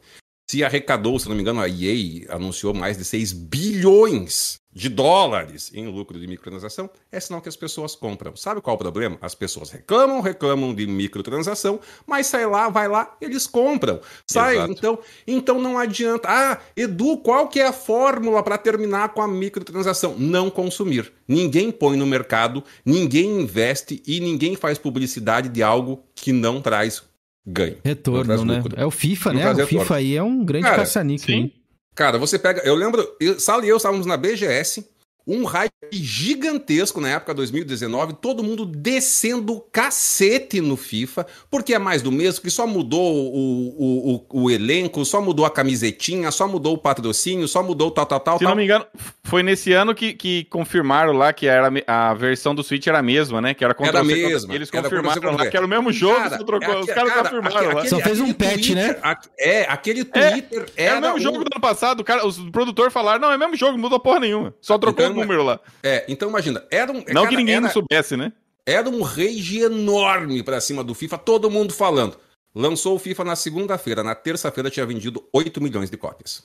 se 0.50 0.64
arrecadou, 0.64 1.16
se 1.16 1.28
não 1.28 1.36
me 1.36 1.42
engano, 1.42 1.60
a 1.60 1.68
EA 1.68 2.34
anunciou 2.34 2.74
mais 2.74 2.98
de 2.98 3.04
6 3.04 3.32
bilhões 3.32 4.60
de 4.72 4.88
dólares 4.88 5.70
em 5.72 5.86
lucro 5.86 6.18
de 6.18 6.26
microtransação, 6.26 6.90
é 7.10 7.20
sinal 7.20 7.40
que 7.40 7.48
as 7.48 7.54
pessoas 7.54 7.94
compram. 7.94 8.34
Sabe 8.34 8.60
qual 8.60 8.74
é 8.74 8.76
o 8.76 8.78
problema? 8.78 9.16
As 9.20 9.32
pessoas 9.32 9.70
reclamam, 9.70 10.20
reclamam 10.20 10.74
de 10.74 10.88
microtransação, 10.88 11.78
mas 12.04 12.26
sai 12.26 12.46
lá, 12.46 12.68
vai 12.68 12.88
lá, 12.88 13.16
eles 13.20 13.46
compram. 13.46 14.00
Sai, 14.26 14.56
Exato. 14.56 14.72
então, 14.72 14.98
então 15.24 15.60
não 15.60 15.78
adianta. 15.78 16.28
Ah, 16.28 16.60
Edu, 16.76 17.18
qual 17.18 17.46
que 17.46 17.60
é 17.60 17.68
a 17.68 17.72
fórmula 17.72 18.42
para 18.42 18.58
terminar 18.58 19.10
com 19.10 19.22
a 19.22 19.28
microtransação? 19.28 20.16
Não 20.18 20.50
consumir. 20.50 21.12
Ninguém 21.28 21.70
põe 21.70 21.96
no 21.96 22.06
mercado, 22.06 22.64
ninguém 22.84 23.42
investe 23.42 24.02
e 24.04 24.18
ninguém 24.18 24.56
faz 24.56 24.78
publicidade 24.78 25.48
de 25.48 25.62
algo 25.62 26.02
que 26.12 26.32
não 26.32 26.60
traz 26.60 27.02
ganho. 27.46 27.76
Retorno, 27.84 28.44
né? 28.44 28.56
Lucro. 28.56 28.74
É 28.78 28.84
o 28.84 28.90
FIFA, 28.90 29.32
né? 29.32 29.52
O 29.52 29.66
FIFA 29.66 29.96
aí 29.96 30.16
é 30.16 30.22
um 30.22 30.44
grande 30.44 30.66
caça-níquel. 30.66 31.50
Cara, 31.94 32.18
você 32.18 32.38
pega. 32.38 32.62
Eu 32.62 32.74
lembro, 32.74 33.06
Sala 33.38 33.64
e 33.64 33.68
eu 33.68 33.76
estávamos 33.76 34.06
na 34.06 34.16
BGS 34.16 34.88
um 35.26 35.44
hype 35.44 35.72
gigantesco 35.92 37.00
na 37.00 37.10
época 37.10 37.34
2019, 37.34 38.14
todo 38.14 38.42
mundo 38.42 38.64
descendo 38.64 39.60
cacete 39.72 40.60
no 40.60 40.76
FIFA, 40.76 41.26
porque 41.50 41.74
é 41.74 41.78
mais 41.78 42.02
do 42.02 42.12
mesmo, 42.12 42.42
que 42.42 42.50
só 42.50 42.66
mudou 42.66 43.14
o, 43.14 43.68
o, 43.78 44.26
o, 44.30 44.42
o 44.44 44.50
elenco, 44.50 45.04
só 45.04 45.20
mudou 45.20 45.44
a 45.44 45.50
camisetinha, 45.50 46.30
só 46.30 46.46
mudou 46.46 46.74
o 46.74 46.78
patrocínio, 46.78 47.46
só 47.48 47.62
mudou 47.62 47.90
tal, 47.90 48.06
tal, 48.06 48.20
tal. 48.20 48.38
Se 48.38 48.44
tal. 48.44 48.50
não 48.50 48.56
me 48.56 48.64
engano, 48.64 48.86
foi 49.24 49.42
nesse 49.42 49.72
ano 49.72 49.94
que, 49.94 50.12
que 50.14 50.44
confirmaram 50.44 51.12
lá 51.12 51.32
que 51.32 51.46
era, 51.46 51.70
a 51.86 52.14
versão 52.14 52.54
do 52.54 52.62
Switch 52.62 52.86
era 52.86 52.98
a 52.98 53.02
mesma, 53.02 53.40
né? 53.40 53.54
Que 53.54 53.64
era 53.64 53.76
Era 53.78 54.00
a 54.00 54.04
mesma. 54.04 54.54
Eles 54.54 54.70
confirmaram 54.70 55.36
lá 55.36 55.46
que 55.46 55.56
era 55.56 55.66
o 55.66 55.68
mesmo 55.68 55.92
jogo, 55.92 56.16
cara, 56.16 56.44
trocou, 56.44 56.74
é, 56.74 56.80
os 56.80 56.86
caras 56.86 57.12
cara, 57.12 57.22
confirmaram 57.22 57.56
aquele, 57.56 57.74
lá. 57.74 57.86
Só 57.86 58.00
fez 58.00 58.20
um 58.20 58.32
patch, 58.32 58.70
né? 58.70 58.96
É, 59.38 59.62
aquele 59.68 60.04
Twitter 60.04 60.66
é, 60.76 60.84
era. 60.84 60.96
É 60.96 60.98
o 60.98 61.02
mesmo 61.02 61.20
jogo 61.20 61.38
do 61.38 61.50
ano 61.52 61.60
passado, 61.60 62.02
cara, 62.04 62.26
os 62.26 62.38
produtores 62.50 62.92
falaram, 62.92 63.20
não, 63.20 63.30
é 63.30 63.36
o 63.36 63.38
mesmo 63.38 63.56
jogo, 63.56 63.72
não 63.72 63.80
mudou 63.80 64.00
porra 64.00 64.20
nenhuma. 64.20 64.54
Só 64.60 64.78
trocou 64.78 65.04
então, 65.04 65.19
número 65.20 65.42
lá. 65.42 65.60
É, 65.82 66.04
então 66.08 66.28
imagina, 66.28 66.64
era 66.70 66.90
um. 66.90 66.96
Não 66.96 67.22
cara, 67.22 67.28
que 67.28 67.36
ninguém 67.36 67.56
era, 67.56 67.62
não 67.62 67.70
soubesse, 67.70 68.16
né? 68.16 68.32
Era 68.66 68.88
um 68.88 69.02
rage 69.02 69.60
enorme 69.60 70.42
pra 70.42 70.60
cima 70.60 70.84
do 70.84 70.94
FIFA, 70.94 71.18
todo 71.18 71.50
mundo 71.50 71.72
falando. 71.72 72.16
Lançou 72.54 72.96
o 72.96 72.98
FIFA 72.98 73.24
na 73.24 73.36
segunda-feira, 73.36 74.02
na 74.02 74.14
terça-feira 74.14 74.70
tinha 74.70 74.84
vendido 74.84 75.24
8 75.32 75.60
milhões 75.60 75.90
de 75.90 75.96
cópias. 75.96 76.44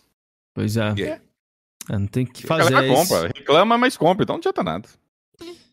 Pois 0.53 0.77
é. 0.77 0.93
é. 1.01 1.21
Não 1.89 2.07
tem 2.07 2.25
que 2.25 2.45
fazer 2.45 2.83
isso. 2.83 2.93
compra, 2.93 3.27
reclama, 3.27 3.77
mas 3.77 3.97
compra, 3.97 4.23
então 4.23 4.35
não 4.35 4.39
adianta 4.39 4.63
nada. 4.63 4.89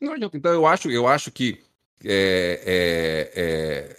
Não 0.01 0.15
adianta. 0.15 0.37
Então 0.37 0.53
eu 0.53 0.67
acho, 0.67 0.91
eu 0.91 1.07
acho 1.07 1.31
que 1.31 1.61
é, 2.05 3.31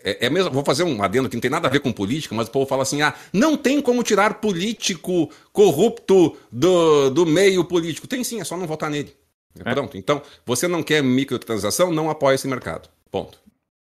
é, 0.06 0.12
é, 0.12 0.26
é, 0.26 0.30
mesmo. 0.30 0.52
Vou 0.52 0.64
fazer 0.64 0.84
um 0.84 1.02
adendo 1.02 1.30
que 1.30 1.36
não 1.36 1.42
tem 1.42 1.52
nada 1.52 1.68
a 1.68 1.72
ver 1.72 1.80
com 1.80 1.92
política, 1.92 2.36
mas 2.36 2.48
o 2.48 2.52
povo 2.52 2.66
fala 2.66 2.84
assim: 2.84 3.02
ah, 3.02 3.14
não 3.32 3.58
tem 3.58 3.82
como 3.82 4.04
tirar 4.04 4.36
político 4.36 5.30
corrupto 5.52 6.36
do, 6.52 7.10
do 7.10 7.26
meio 7.26 7.64
político. 7.66 8.08
Tem 8.08 8.24
sim, 8.24 8.42
é 8.42 8.44
só 8.44 8.58
não 8.58 8.68
votar 8.68 8.90
nele. 8.90 9.14
Pronto. 9.54 9.98
Então, 9.98 10.22
você 10.46 10.68
não 10.68 10.82
quer 10.82 11.04
microtransação, 11.04 11.92
não 11.92 12.10
apoia 12.10 12.36
esse 12.36 12.48
mercado. 12.48 12.90
Ponto. 13.12 13.43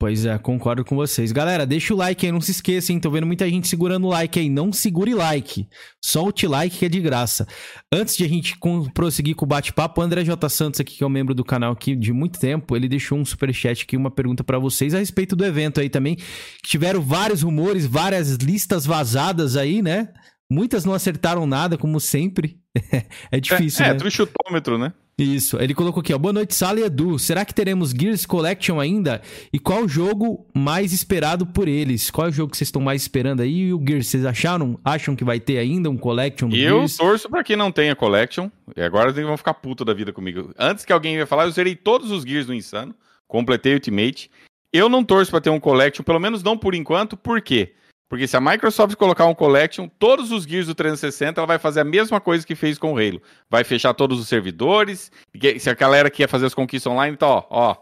Pois 0.00 0.24
é, 0.24 0.38
concordo 0.38 0.84
com 0.84 0.94
vocês. 0.94 1.32
Galera, 1.32 1.66
deixa 1.66 1.92
o 1.92 1.96
like 1.96 2.24
aí, 2.24 2.30
não 2.30 2.40
se 2.40 2.52
esqueça, 2.52 2.92
hein? 2.92 3.00
Tô 3.00 3.10
vendo 3.10 3.26
muita 3.26 3.50
gente 3.50 3.66
segurando 3.66 4.06
o 4.06 4.10
like 4.10 4.38
aí. 4.38 4.48
Não 4.48 4.72
segure 4.72 5.12
like. 5.12 5.68
Solte 6.00 6.46
like 6.46 6.78
que 6.78 6.84
é 6.84 6.88
de 6.88 7.00
graça. 7.00 7.48
Antes 7.92 8.16
de 8.16 8.22
a 8.22 8.28
gente 8.28 8.56
prosseguir 8.94 9.34
com 9.34 9.44
o 9.44 9.48
bate-papo, 9.48 10.00
André 10.00 10.22
J. 10.22 10.48
Santos 10.48 10.78
aqui, 10.78 10.98
que 10.98 11.02
é 11.02 11.06
um 11.06 11.10
membro 11.10 11.34
do 11.34 11.44
canal 11.44 11.72
aqui 11.72 11.96
de 11.96 12.12
muito 12.12 12.38
tempo, 12.38 12.76
ele 12.76 12.88
deixou 12.88 13.18
um 13.18 13.24
super 13.24 13.52
chat 13.52 13.82
aqui, 13.82 13.96
uma 13.96 14.10
pergunta 14.10 14.44
para 14.44 14.56
vocês 14.60 14.94
a 14.94 15.00
respeito 15.00 15.34
do 15.34 15.44
evento 15.44 15.80
aí 15.80 15.88
também. 15.88 16.14
Que 16.14 16.68
tiveram 16.68 17.00
vários 17.00 17.42
rumores, 17.42 17.84
várias 17.84 18.36
listas 18.36 18.86
vazadas 18.86 19.56
aí, 19.56 19.82
né? 19.82 20.10
Muitas 20.50 20.84
não 20.84 20.94
acertaram 20.94 21.46
nada, 21.46 21.76
como 21.76 22.00
sempre. 22.00 22.58
é 23.30 23.38
difícil, 23.38 23.84
é, 23.84 23.88
né? 23.88 23.94
É, 23.94 23.98
do 23.98 24.10
chutômetro, 24.10 24.78
né? 24.78 24.92
Isso. 25.18 25.60
Ele 25.60 25.74
colocou 25.74 26.00
aqui, 26.00 26.14
ó. 26.14 26.18
Boa 26.18 26.32
noite, 26.32 26.54
Sala 26.54 26.78
e 26.78 26.84
Edu. 26.84 27.18
Será 27.18 27.44
que 27.44 27.52
teremos 27.52 27.90
Gears 27.90 28.24
Collection 28.24 28.78
ainda? 28.78 29.20
E 29.52 29.58
qual 29.58 29.82
o 29.82 29.88
jogo 29.88 30.46
mais 30.54 30.92
esperado 30.92 31.44
por 31.44 31.66
eles? 31.66 32.08
Qual 32.08 32.28
é 32.28 32.30
o 32.30 32.32
jogo 32.32 32.52
que 32.52 32.56
vocês 32.56 32.68
estão 32.68 32.80
mais 32.80 33.02
esperando 33.02 33.40
aí? 33.40 33.66
E 33.66 33.74
o 33.74 33.84
Gears, 33.86 34.06
vocês 34.06 34.24
acharam? 34.24 34.78
Acham 34.84 35.16
que 35.16 35.24
vai 35.24 35.40
ter 35.40 35.58
ainda 35.58 35.90
um 35.90 35.96
Collection 35.96 36.48
do 36.48 36.56
Eu 36.56 36.78
Gears? 36.78 36.96
torço 36.96 37.28
pra 37.28 37.42
que 37.42 37.56
não 37.56 37.72
tenha 37.72 37.96
Collection. 37.96 38.48
E 38.76 38.80
agora 38.80 39.10
eles 39.10 39.26
vão 39.26 39.36
ficar 39.36 39.54
puto 39.54 39.84
da 39.84 39.92
vida 39.92 40.12
comigo. 40.12 40.54
Antes 40.56 40.84
que 40.84 40.92
alguém 40.92 41.16
ia 41.16 41.26
falar, 41.26 41.44
eu 41.44 41.50
zerei 41.50 41.74
todos 41.74 42.12
os 42.12 42.22
Gears 42.22 42.46
do 42.46 42.54
Insano. 42.54 42.94
Completei 43.26 43.74
Ultimate. 43.74 44.30
Eu 44.72 44.88
não 44.88 45.02
torço 45.02 45.30
pra 45.32 45.40
ter 45.40 45.50
um 45.50 45.58
Collection, 45.58 46.04
pelo 46.04 46.20
menos 46.20 46.44
não 46.44 46.56
por 46.56 46.74
enquanto. 46.76 47.16
Por 47.16 47.42
quê? 47.42 47.74
Porque 48.08 48.26
se 48.26 48.36
a 48.36 48.40
Microsoft 48.40 48.96
colocar 48.96 49.26
um 49.26 49.34
Collection, 49.34 49.86
todos 49.86 50.32
os 50.32 50.44
Gears 50.44 50.66
do 50.66 50.74
360, 50.74 51.38
ela 51.38 51.46
vai 51.46 51.58
fazer 51.58 51.80
a 51.80 51.84
mesma 51.84 52.20
coisa 52.20 52.46
que 52.46 52.54
fez 52.54 52.78
com 52.78 52.94
o 52.94 52.96
Halo. 52.96 53.20
Vai 53.50 53.64
fechar 53.64 53.92
todos 53.92 54.18
os 54.18 54.28
servidores. 54.28 55.12
Se 55.58 55.68
a 55.68 55.74
galera 55.74 56.10
quer 56.10 56.26
fazer 56.26 56.46
as 56.46 56.54
conquistas 56.54 56.90
online, 56.90 57.14
então, 57.14 57.28
ó, 57.28 57.44
ó. 57.50 57.76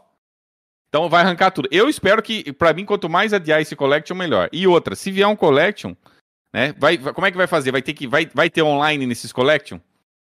Então 0.88 1.08
vai 1.08 1.22
arrancar 1.22 1.52
tudo. 1.52 1.68
Eu 1.70 1.88
espero 1.88 2.22
que, 2.22 2.52
para 2.52 2.72
mim, 2.72 2.84
quanto 2.84 3.08
mais 3.08 3.32
adiar 3.32 3.60
esse 3.60 3.76
collection, 3.76 4.16
melhor. 4.16 4.48
E 4.52 4.66
outra, 4.66 4.96
se 4.96 5.12
vier 5.12 5.28
um 5.28 5.36
collection, 5.36 5.94
né? 6.52 6.74
Vai, 6.76 6.98
como 6.98 7.26
é 7.26 7.30
que 7.30 7.36
vai 7.36 7.46
fazer? 7.46 7.70
Vai 7.70 7.82
ter 7.82 7.92
que 7.92 8.06
vai, 8.06 8.28
vai 8.32 8.50
ter 8.50 8.62
online 8.62 9.06
nesses 9.06 9.32
collection? 9.32 9.78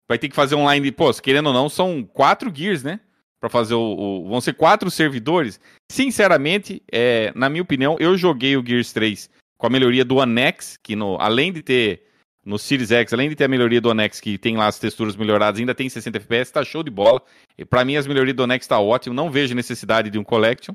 Vai 0.08 0.20
ter 0.20 0.30
que 0.30 0.36
fazer 0.36 0.56
online, 0.56 0.92
pô, 0.92 1.12
querendo 1.16 1.48
ou 1.48 1.54
não, 1.54 1.70
são 1.70 2.04
quatro 2.04 2.52
gears, 2.54 2.84
né? 2.84 3.00
Para 3.40 3.50
fazer 3.50 3.74
o, 3.74 3.82
o, 3.82 4.30
vão 4.30 4.42
ser 4.42 4.54
quatro 4.54 4.92
servidores. 4.92 5.60
Sinceramente, 5.92 6.84
é, 6.92 7.32
na 7.36 7.50
minha 7.50 7.62
opinião, 7.62 7.96
eu 8.00 8.18
joguei 8.18 8.58
o 8.58 8.66
Gears 8.66 8.92
3 8.94 9.30
com 9.58 9.68
a 9.68 9.70
melhoria 9.70 10.06
do 10.06 10.18
One 10.18 10.42
X, 10.42 10.78
que 10.82 10.96
no, 10.96 11.18
além 11.20 11.52
de 11.52 11.62
ter 11.62 12.04
no 12.46 12.58
Series 12.58 12.92
X, 12.92 13.12
além 13.12 13.28
de 13.28 13.36
ter 13.36 13.44
a 13.44 13.50
melhoria 13.50 13.82
do 13.82 13.90
One 13.90 14.04
X, 14.04 14.22
que 14.22 14.38
tem 14.38 14.56
lá 14.56 14.68
as 14.68 14.80
texturas 14.80 15.18
melhoradas, 15.18 15.60
ainda 15.60 15.76
tem 15.76 15.90
60 15.90 16.18
FPS, 16.18 16.54
tá 16.54 16.64
show 16.64 16.82
de 16.82 16.90
bola. 16.90 17.22
Para 17.70 17.84
mim 17.84 17.98
as 17.98 18.08
melhorias 18.08 18.36
do 18.36 18.44
One 18.44 18.54
X 18.54 18.66
tá 18.68 18.80
ótimo, 18.80 19.14
não 19.14 19.30
vejo 19.30 19.54
necessidade 19.54 20.10
de 20.10 20.18
um 20.18 20.24
collection. 20.24 20.74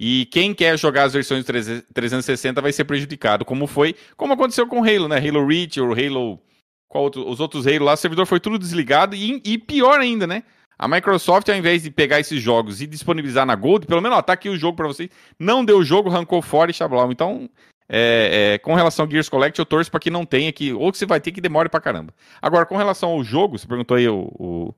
E 0.00 0.26
quem 0.32 0.54
quer 0.54 0.78
jogar 0.78 1.04
as 1.04 1.12
versões 1.12 1.44
360 1.44 2.60
vai 2.60 2.72
ser 2.72 2.84
prejudicado, 2.84 3.44
como 3.44 3.66
foi, 3.66 3.94
como 4.16 4.32
aconteceu 4.32 4.66
com 4.66 4.80
o 4.80 4.84
Halo, 4.84 5.06
né? 5.06 5.18
Halo 5.18 5.46
Reach 5.46 5.80
ou 5.80 5.92
Halo. 5.92 6.40
Outro, 6.88 7.28
os 7.28 7.40
outros 7.40 7.66
Halo 7.66 7.84
lá, 7.84 7.92
o 7.92 7.96
servidor 7.96 8.26
foi 8.26 8.40
tudo 8.40 8.58
desligado 8.58 9.14
e, 9.14 9.40
e, 9.44 9.58
pior 9.58 10.00
ainda, 10.00 10.26
né? 10.26 10.42
A 10.78 10.88
Microsoft, 10.88 11.48
ao 11.48 11.54
invés 11.54 11.82
de 11.82 11.90
pegar 11.90 12.20
esses 12.20 12.42
jogos 12.42 12.82
e 12.82 12.86
disponibilizar 12.86 13.46
na 13.46 13.54
Gold, 13.54 13.86
pelo 13.86 14.00
menos, 14.00 14.18
ó, 14.18 14.22
tá 14.22 14.32
aqui 14.32 14.48
o 14.48 14.56
jogo 14.56 14.76
para 14.76 14.88
vocês, 14.88 15.08
não 15.38 15.64
deu 15.64 15.78
o 15.78 15.84
jogo, 15.84 16.10
arrancou 16.10 16.42
fora 16.42 16.70
e 16.70 16.74
chablau. 16.74 17.12
Então, 17.12 17.48
é, 17.88 18.54
é, 18.54 18.58
com 18.58 18.74
relação 18.74 19.04
ao 19.04 19.10
Gears 19.10 19.28
Collect, 19.28 19.58
eu 19.58 19.66
torço 19.66 19.90
para 19.90 20.00
que 20.00 20.10
não 20.10 20.24
tenha, 20.24 20.52
que, 20.52 20.72
ou 20.72 20.90
que 20.90 20.98
você 20.98 21.06
vai 21.06 21.20
ter 21.20 21.32
que 21.32 21.40
demore 21.40 21.68
pra 21.68 21.80
caramba. 21.80 22.14
Agora, 22.40 22.66
com 22.66 22.76
relação 22.76 23.10
ao 23.10 23.24
jogo, 23.24 23.58
você 23.58 23.66
perguntou 23.66 23.96
aí 23.96 24.08
o, 24.08 24.28
o, 24.38 24.74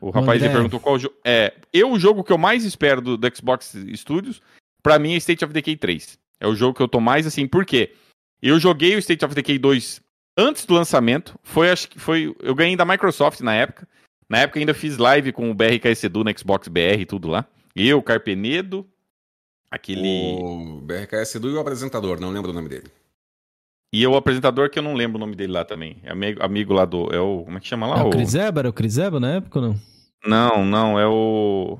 o 0.00 0.10
rapaz 0.10 0.42
aí 0.42 0.48
perguntou 0.48 0.78
qual 0.78 0.98
jogo. 0.98 1.14
É, 1.24 1.54
eu, 1.72 1.90
o 1.90 1.98
jogo 1.98 2.22
que 2.22 2.32
eu 2.32 2.38
mais 2.38 2.64
espero 2.64 3.00
do, 3.00 3.16
do 3.16 3.36
Xbox 3.36 3.74
Studios, 3.94 4.40
para 4.82 4.98
mim 4.98 5.14
é 5.14 5.16
State 5.16 5.44
of 5.44 5.52
Decay 5.52 5.76
3. 5.76 6.18
É 6.40 6.46
o 6.46 6.54
jogo 6.54 6.74
que 6.74 6.82
eu 6.82 6.88
tô 6.88 7.00
mais 7.00 7.26
assim, 7.26 7.46
por 7.46 7.64
quê? 7.64 7.94
Eu 8.42 8.58
joguei 8.58 8.94
o 8.94 8.98
State 8.98 9.24
of 9.24 9.34
Decay 9.34 9.58
2 9.58 10.00
antes 10.36 10.66
do 10.66 10.74
lançamento. 10.74 11.38
Foi, 11.42 11.70
acho 11.70 11.88
que 11.88 11.98
foi. 11.98 12.34
Eu 12.40 12.54
ganhei 12.54 12.76
da 12.76 12.84
Microsoft 12.84 13.40
na 13.40 13.54
época. 13.54 13.88
Na 14.28 14.38
época 14.38 14.58
ainda 14.58 14.74
fiz 14.74 14.98
live 14.98 15.32
com 15.32 15.50
o 15.50 15.54
BRKS 15.54 16.04
Edu 16.04 16.24
no 16.24 16.38
Xbox 16.38 16.68
BR 16.68 17.00
e 17.00 17.06
tudo 17.06 17.28
lá. 17.28 17.46
Eu, 17.74 18.02
Carpenedo, 18.02 18.86
aquele. 19.74 20.36
O 20.40 20.80
BRKS 20.80 21.36
Edu 21.36 21.50
e 21.50 21.54
o 21.54 21.60
apresentador, 21.60 22.20
não 22.20 22.30
lembro 22.30 22.50
o 22.50 22.54
nome 22.54 22.68
dele. 22.68 22.86
E 23.92 24.04
o 24.06 24.16
apresentador 24.16 24.70
que 24.70 24.78
eu 24.78 24.82
não 24.82 24.94
lembro 24.94 25.18
o 25.18 25.20
nome 25.20 25.36
dele 25.36 25.52
lá 25.52 25.64
também. 25.64 25.98
É 26.02 26.10
amigo, 26.10 26.42
amigo 26.42 26.72
lá 26.72 26.84
do. 26.84 27.14
É 27.14 27.20
o. 27.20 27.44
Como 27.44 27.56
é 27.56 27.60
que 27.60 27.68
chama 27.68 27.86
lá? 27.86 28.00
É 28.00 28.02
o 28.02 28.10
Criseba? 28.10 28.60
Era 28.60 28.68
o 28.68 28.72
Criseba 28.72 29.20
na 29.20 29.36
época 29.36 29.60
ou 29.60 29.68
não? 29.68 29.80
Não, 30.26 30.64
não, 30.64 30.98
é 30.98 31.06
o. 31.06 31.78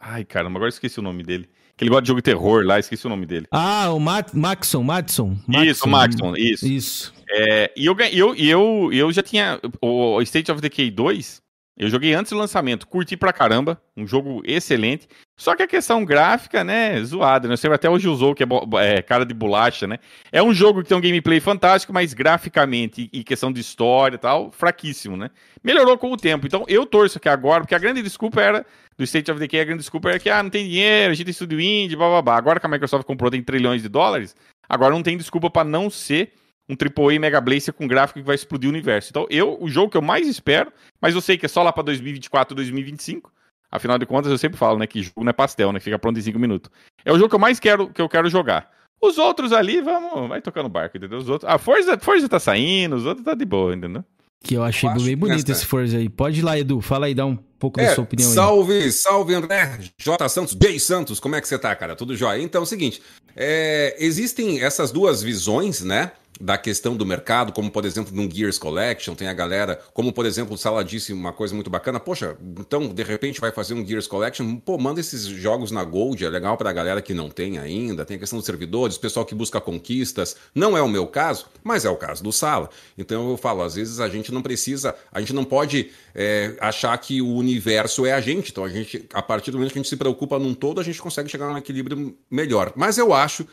Ai, 0.00 0.24
caramba, 0.24 0.58
agora 0.58 0.68
esqueci 0.70 0.98
o 0.98 1.02
nome 1.02 1.22
dele. 1.22 1.48
Que 1.76 1.84
ele 1.84 1.90
gosta 1.90 2.02
de 2.02 2.08
jogo 2.08 2.20
de 2.20 2.24
terror 2.24 2.64
lá, 2.64 2.78
esqueci 2.78 3.06
o 3.06 3.10
nome 3.10 3.26
dele. 3.26 3.46
Ah, 3.50 3.92
o 3.92 4.00
Max, 4.00 4.32
Maxon, 4.32 4.82
Maxon. 4.82 5.36
Isso, 5.62 5.86
Maxon, 5.86 6.34
isso. 6.36 6.66
Isso. 6.66 7.14
É, 7.28 7.70
e 7.76 7.84
eu, 7.84 7.94
eu, 8.12 8.34
eu, 8.34 8.90
eu 8.92 9.12
já 9.12 9.22
tinha. 9.22 9.60
O 9.82 10.22
State 10.22 10.50
of 10.50 10.62
Decay 10.62 10.90
2, 10.90 11.42
eu 11.78 11.90
joguei 11.90 12.14
antes 12.14 12.32
do 12.32 12.38
lançamento, 12.38 12.86
curti 12.86 13.18
pra 13.18 13.34
caramba, 13.34 13.78
um 13.94 14.06
jogo 14.06 14.42
excelente. 14.46 15.06
Só 15.36 15.54
que 15.54 15.62
a 15.62 15.66
questão 15.66 16.06
gráfica, 16.06 16.64
né, 16.64 17.02
zoada, 17.04 17.46
né? 17.46 17.54
Você 17.54 17.68
até 17.68 17.90
hoje 17.90 18.08
usou 18.08 18.34
que 18.34 18.42
é, 18.42 18.46
é, 18.80 19.02
cara 19.02 19.26
de 19.26 19.34
bolacha, 19.34 19.86
né? 19.86 19.98
É 20.32 20.42
um 20.42 20.54
jogo 20.54 20.82
que 20.82 20.88
tem 20.88 20.96
um 20.96 21.00
gameplay 21.02 21.38
fantástico, 21.38 21.92
mas 21.92 22.14
graficamente 22.14 23.10
e, 23.12 23.22
questão 23.22 23.52
de 23.52 23.60
história 23.60 24.16
e 24.16 24.18
tal, 24.18 24.50
fraquíssimo, 24.50 25.18
né? 25.18 25.30
Melhorou 25.62 25.98
com 25.98 26.10
o 26.10 26.16
tempo. 26.16 26.46
Então 26.46 26.64
eu 26.66 26.86
torço 26.86 27.20
que 27.20 27.28
agora, 27.28 27.60
porque 27.60 27.74
a 27.74 27.78
grande 27.78 28.00
desculpa 28.00 28.40
era 28.40 28.64
do 28.96 29.04
State 29.04 29.30
of 29.30 29.38
Decay, 29.38 29.60
a 29.60 29.64
grande 29.64 29.80
desculpa 29.80 30.08
era 30.08 30.18
que 30.18 30.30
ah, 30.30 30.42
não 30.42 30.48
tem 30.48 30.66
dinheiro, 30.66 31.12
a 31.12 31.14
gente 31.14 31.26
tem 31.26 31.32
estúdio 31.32 31.60
indie, 31.60 31.94
blá 31.94 32.08
blá 32.08 32.22
blá. 32.22 32.36
Agora 32.38 32.58
que 32.58 32.64
a 32.64 32.70
Microsoft 32.70 33.04
comprou 33.04 33.30
tem 33.30 33.42
trilhões 33.42 33.82
de 33.82 33.88
dólares, 33.90 34.34
agora 34.66 34.94
não 34.94 35.02
tem 35.02 35.18
desculpa 35.18 35.50
para 35.50 35.68
não 35.68 35.90
ser 35.90 36.32
um 36.68 36.74
AAA 36.74 37.18
Mega 37.18 37.40
Blazer 37.40 37.72
com 37.72 37.86
gráfico 37.86 38.20
que 38.20 38.26
vai 38.26 38.34
explodir 38.34 38.68
o 38.68 38.72
universo. 38.72 39.10
Então, 39.10 39.26
eu, 39.30 39.56
o 39.60 39.68
jogo 39.68 39.90
que 39.90 39.96
eu 39.96 40.02
mais 40.02 40.26
espero, 40.26 40.72
mas 41.00 41.14
eu 41.14 41.20
sei 41.20 41.38
que 41.38 41.46
é 41.46 41.48
só 41.48 41.62
lá 41.62 41.72
para 41.72 41.84
2024, 41.84 42.54
2025. 42.54 43.32
Afinal 43.70 43.98
de 43.98 44.06
contas, 44.06 44.30
eu 44.30 44.38
sempre 44.38 44.58
falo, 44.58 44.78
né, 44.78 44.86
que 44.86 45.02
jogo 45.02 45.22
não 45.22 45.30
é 45.30 45.32
pastel, 45.32 45.72
né, 45.72 45.78
que 45.78 45.84
fica 45.84 45.98
pronto 45.98 46.18
em 46.18 46.22
5 46.22 46.38
minutos. 46.38 46.70
É 47.04 47.12
o 47.12 47.16
jogo 47.16 47.28
que 47.28 47.34
eu 47.34 47.40
mais 47.40 47.60
quero, 47.60 47.88
que 47.88 48.00
eu 48.00 48.08
quero 48.08 48.28
jogar. 48.28 48.70
Os 49.00 49.18
outros 49.18 49.52
ali, 49.52 49.80
vamos, 49.80 50.28
vai 50.28 50.40
tocando 50.40 50.68
barco, 50.68 50.96
entendeu? 50.96 51.18
Os 51.18 51.28
outros, 51.28 51.50
a 51.50 51.58
Forza, 51.58 51.98
Forza 51.98 52.28
tá 52.28 52.40
saindo, 52.40 52.96
os 52.96 53.04
outros 53.04 53.24
tá 53.24 53.34
de 53.34 53.44
boa, 53.44 53.74
entendeu? 53.74 54.02
Que 54.42 54.54
eu 54.54 54.62
achei 54.62 54.88
eu 54.88 54.94
bem 54.94 55.16
bonito 55.16 55.50
esse 55.50 55.66
Forza 55.66 55.98
aí. 55.98 56.08
Pode 56.08 56.38
ir 56.38 56.42
lá, 56.42 56.58
Edu, 56.58 56.80
fala 56.80 57.06
aí, 57.06 57.14
dá 57.14 57.26
um 57.26 57.36
pouco 57.36 57.80
é, 57.80 57.86
da 57.86 57.94
sua 57.94 58.04
opinião 58.04 58.30
salve, 58.30 58.72
aí. 58.72 58.92
Salve, 58.92 58.92
salve, 58.92 59.34
André, 59.34 59.78
J. 59.98 60.28
Santos, 60.28 60.54
J. 60.54 60.78
Santos, 60.78 61.20
como 61.20 61.34
é 61.34 61.40
que 61.40 61.48
você 61.48 61.58
tá, 61.58 61.74
cara? 61.74 61.94
Tudo 61.94 62.16
jóia? 62.16 62.40
Então 62.40 62.60
é 62.60 62.64
o 62.64 62.66
seguinte, 62.66 63.02
é, 63.34 63.96
existem 63.98 64.62
essas 64.62 64.90
duas 64.90 65.22
visões, 65.22 65.82
né? 65.82 66.12
Da 66.40 66.58
questão 66.58 66.96
do 66.96 67.06
mercado, 67.06 67.52
como 67.52 67.70
por 67.70 67.84
exemplo 67.84 68.14
no 68.14 68.30
Gears 68.30 68.58
Collection, 68.58 69.14
tem 69.14 69.28
a 69.28 69.32
galera, 69.32 69.80
como 69.92 70.12
por 70.12 70.26
exemplo 70.26 70.54
o 70.54 70.58
Sala 70.58 70.84
disse 70.84 71.12
uma 71.12 71.32
coisa 71.32 71.54
muito 71.54 71.70
bacana, 71.70 71.98
poxa, 71.98 72.36
então 72.58 72.88
de 72.88 73.02
repente 73.02 73.40
vai 73.40 73.50
fazer 73.50 73.74
um 73.74 73.84
Gears 73.84 74.06
Collection, 74.06 74.56
pô, 74.56 74.78
manda 74.78 75.00
esses 75.00 75.22
jogos 75.24 75.70
na 75.70 75.82
Gold, 75.84 76.24
é 76.24 76.28
legal 76.28 76.56
pra 76.56 76.72
galera 76.72 77.00
que 77.00 77.14
não 77.14 77.30
tem 77.30 77.58
ainda, 77.58 78.04
tem 78.04 78.16
a 78.16 78.20
questão 78.20 78.38
dos 78.38 78.46
servidores, 78.46 78.98
pessoal 78.98 79.24
que 79.24 79.34
busca 79.34 79.60
conquistas, 79.60 80.36
não 80.54 80.76
é 80.76 80.82
o 80.82 80.88
meu 80.88 81.06
caso, 81.06 81.46
mas 81.64 81.84
é 81.84 81.90
o 81.90 81.96
caso 81.96 82.22
do 82.22 82.32
Sala. 82.32 82.68
Então 82.96 83.30
eu 83.30 83.36
falo, 83.36 83.62
às 83.62 83.74
vezes 83.74 84.00
a 84.00 84.08
gente 84.08 84.32
não 84.32 84.42
precisa, 84.42 84.94
a 85.12 85.20
gente 85.20 85.32
não 85.32 85.44
pode 85.44 85.90
é, 86.14 86.54
achar 86.60 86.96
que 86.98 87.22
o 87.22 87.34
universo 87.34 88.04
é 88.04 88.12
a 88.12 88.20
gente, 88.20 88.50
então 88.50 88.64
a 88.64 88.68
gente, 88.68 89.06
a 89.12 89.22
partir 89.22 89.50
do 89.50 89.58
momento 89.58 89.72
que 89.72 89.78
a 89.78 89.82
gente 89.82 89.88
se 89.88 89.96
preocupa 89.96 90.38
num 90.38 90.54
todo, 90.54 90.80
a 90.80 90.84
gente 90.84 91.00
consegue 91.00 91.28
chegar 91.28 91.48
num 91.48 91.58
equilíbrio 91.58 92.16
melhor. 92.30 92.72
Mas 92.76 92.98
eu 92.98 93.14
acho 93.14 93.46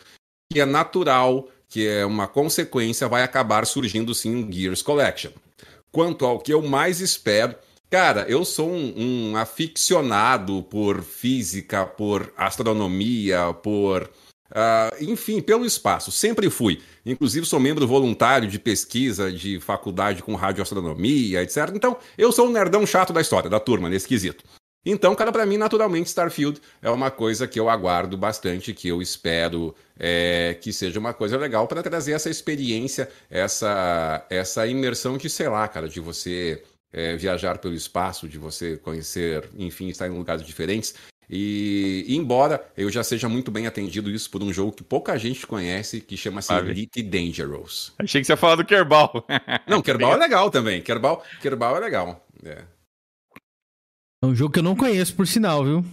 que 0.52 0.60
é 0.60 0.66
natural 0.66 1.48
que 1.74 1.88
é 1.88 2.06
uma 2.06 2.28
consequência, 2.28 3.08
vai 3.08 3.24
acabar 3.24 3.66
surgindo 3.66 4.14
sim 4.14 4.36
um 4.36 4.52
Gears 4.52 4.84
Collection. 4.84 5.32
Quanto 5.92 6.24
ao 6.24 6.40
que 6.40 6.54
eu 6.54 6.62
mais 6.62 7.02
espero, 7.02 7.56
cara, 7.90 8.28
eu 8.30 8.46
sou 8.46 8.70
um, 8.70 9.32
um 9.32 9.36
aficionado 9.36 10.62
por 10.62 11.02
física, 11.02 11.84
por 11.84 12.32
astronomia, 12.38 13.52
por. 13.64 14.04
Uh, 14.52 15.04
enfim, 15.04 15.42
pelo 15.42 15.66
espaço, 15.66 16.12
sempre 16.12 16.48
fui. 16.48 16.80
Inclusive, 17.04 17.44
sou 17.44 17.60
membro 17.60 17.88
voluntário 17.88 18.48
de 18.48 18.60
pesquisa 18.60 19.32
de 19.32 19.60
faculdade 19.60 20.22
com 20.22 20.36
radioastronomia, 20.36 21.42
etc. 21.42 21.72
Então, 21.74 21.98
eu 22.16 22.32
sou 22.32 22.48
um 22.48 22.52
nerdão 22.52 22.86
chato 22.86 23.12
da 23.12 23.20
história, 23.20 23.50
da 23.50 23.60
turma, 23.60 23.90
nesse 23.90 24.08
quesito. 24.08 24.44
Então, 24.86 25.16
cara, 25.16 25.32
para 25.32 25.46
mim, 25.46 25.58
naturalmente, 25.58 26.08
Starfield 26.08 26.62
é 26.82 26.90
uma 26.90 27.10
coisa 27.10 27.48
que 27.48 27.60
eu 27.60 27.70
aguardo 27.70 28.18
bastante, 28.18 28.74
que 28.74 28.88
eu 28.90 29.02
espero 29.02 29.74
é, 29.98 30.58
que 30.62 30.74
seja 30.74 31.00
uma 31.00 31.14
coisa 31.14 31.38
legal 31.38 31.68
para 31.68 31.82
trazer 31.82 32.12
essa 32.12 32.30
experiência, 32.30 33.10
essa, 33.30 34.26
essa 34.30 34.68
imersão 34.68 35.18
de, 35.18 35.30
sei 35.30 35.48
lá, 35.48 35.68
cara, 35.68 35.88
de 35.88 36.02
você 36.02 36.62
é, 36.92 37.16
viajar 37.16 37.58
pelo 37.60 37.74
espaço, 37.74 38.28
de 38.28 38.38
você 38.38 38.78
conhecer, 38.78 39.50
enfim, 39.58 39.88
estar 39.88 40.08
em 40.08 40.12
lugares 40.12 40.46
diferentes. 40.46 40.94
E, 41.30 42.06
embora 42.10 42.64
eu 42.78 42.90
já 42.92 43.04
seja 43.04 43.30
muito 43.30 43.50
bem 43.50 43.66
atendido 43.66 44.12
isso 44.12 44.30
por 44.30 44.44
um 44.44 44.52
jogo 44.52 44.74
que 44.74 44.84
pouca 44.84 45.18
gente 45.18 45.48
conhece, 45.48 46.02
que 46.02 46.18
chama-se 46.18 46.54
Elite 46.54 47.02
Dangerous. 47.02 47.94
Achei 47.98 48.22
que 48.22 48.28
você 48.28 48.34
ia 48.34 48.38
falar 48.38 48.56
do 48.56 48.66
Kerbal. 48.66 49.26
Não, 49.68 49.82
Kerbal 49.82 50.14
é 50.14 50.18
legal 50.20 50.52
também. 50.52 50.82
Kerbal, 50.82 51.24
Kerbal 51.42 51.78
é 51.78 51.80
legal. 51.80 52.28
É. 52.44 52.64
É 54.24 54.26
um 54.26 54.34
jogo 54.34 54.54
que 54.54 54.60
eu 54.60 54.64
não 54.64 54.74
conheço, 54.74 55.14
por 55.14 55.28
sinal, 55.28 55.66
viu? 55.66 55.84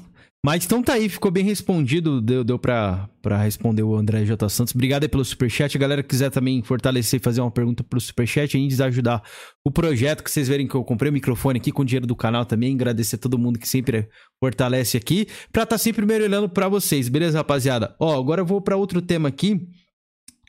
Mas 0.46 0.64
então 0.64 0.80
tá 0.80 0.92
aí, 0.92 1.08
ficou 1.08 1.32
bem 1.32 1.44
respondido, 1.44 2.20
deu, 2.20 2.44
deu 2.44 2.60
pra, 2.60 3.10
pra 3.20 3.42
responder 3.42 3.82
o 3.82 3.96
André 3.96 4.24
J. 4.24 4.48
Santos. 4.48 4.72
Obrigado 4.72 5.02
aí 5.02 5.08
pelo 5.08 5.24
superchat. 5.24 5.76
A 5.76 5.80
galera 5.80 6.00
que 6.00 6.10
quiser 6.10 6.30
também 6.30 6.62
fortalecer 6.62 7.18
e 7.18 7.22
fazer 7.22 7.40
uma 7.40 7.50
pergunta 7.50 7.82
pro 7.82 8.00
superchat, 8.00 8.56
ainda 8.56 8.84
ajudar 8.84 9.20
o 9.64 9.70
projeto, 9.70 10.22
que 10.22 10.30
vocês 10.30 10.46
verem 10.46 10.68
que 10.68 10.76
eu 10.76 10.84
comprei 10.84 11.10
o 11.10 11.12
microfone 11.12 11.58
aqui 11.58 11.72
com 11.72 11.84
dinheiro 11.84 12.06
do 12.06 12.14
canal 12.14 12.46
também. 12.46 12.72
Agradecer 12.72 13.16
a 13.16 13.18
todo 13.18 13.36
mundo 13.36 13.58
que 13.58 13.68
sempre 13.68 14.08
fortalece 14.38 14.96
aqui, 14.96 15.26
pra 15.50 15.64
estar 15.64 15.74
tá 15.74 15.78
sempre 15.78 16.06
melhorando 16.06 16.48
pra 16.48 16.68
vocês, 16.68 17.08
beleza, 17.08 17.38
rapaziada? 17.38 17.96
Ó, 17.98 18.16
agora 18.16 18.42
eu 18.42 18.46
vou 18.46 18.60
pra 18.60 18.76
outro 18.76 19.02
tema 19.02 19.28
aqui 19.28 19.68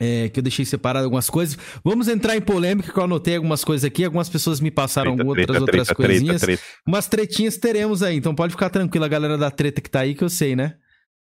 é, 0.02 0.30
que 0.30 0.40
eu 0.40 0.44
deixei 0.44 0.66
separado 0.66 1.06
algumas 1.06 1.30
coisas. 1.30 1.56
Vamos 1.84 2.08
entrar 2.08 2.36
em 2.36 2.42
polêmica, 2.42 2.92
que 2.92 2.98
eu 2.98 3.04
anotei 3.04 3.36
algumas 3.36 3.64
coisas 3.64 3.86
aqui. 3.86 4.04
Algumas 4.04 4.28
pessoas 4.28 4.60
me 4.60 4.72
passaram 4.72 5.16
treta, 5.16 5.30
outras 5.30 5.46
treta, 5.46 5.60
outras 5.62 5.88
treta, 5.88 5.96
coisinhas. 5.96 6.42
Treta, 6.42 6.64
Umas 6.88 7.08
tretinhas 7.08 7.58
teremos 7.58 8.02
aí, 8.02 8.18
então 8.18 8.34
pode 8.34 8.52
ficar 8.52 8.72
tranquilo, 8.72 9.06
a 9.06 9.08
galera 9.08 9.38
da 9.38 9.52
treta 9.52 9.80
que 9.80 9.90
tá 9.90 10.00
aí, 10.00 10.16
que 10.16 10.24
eu 10.24 10.30
sei, 10.30 10.56
né? 10.56 10.74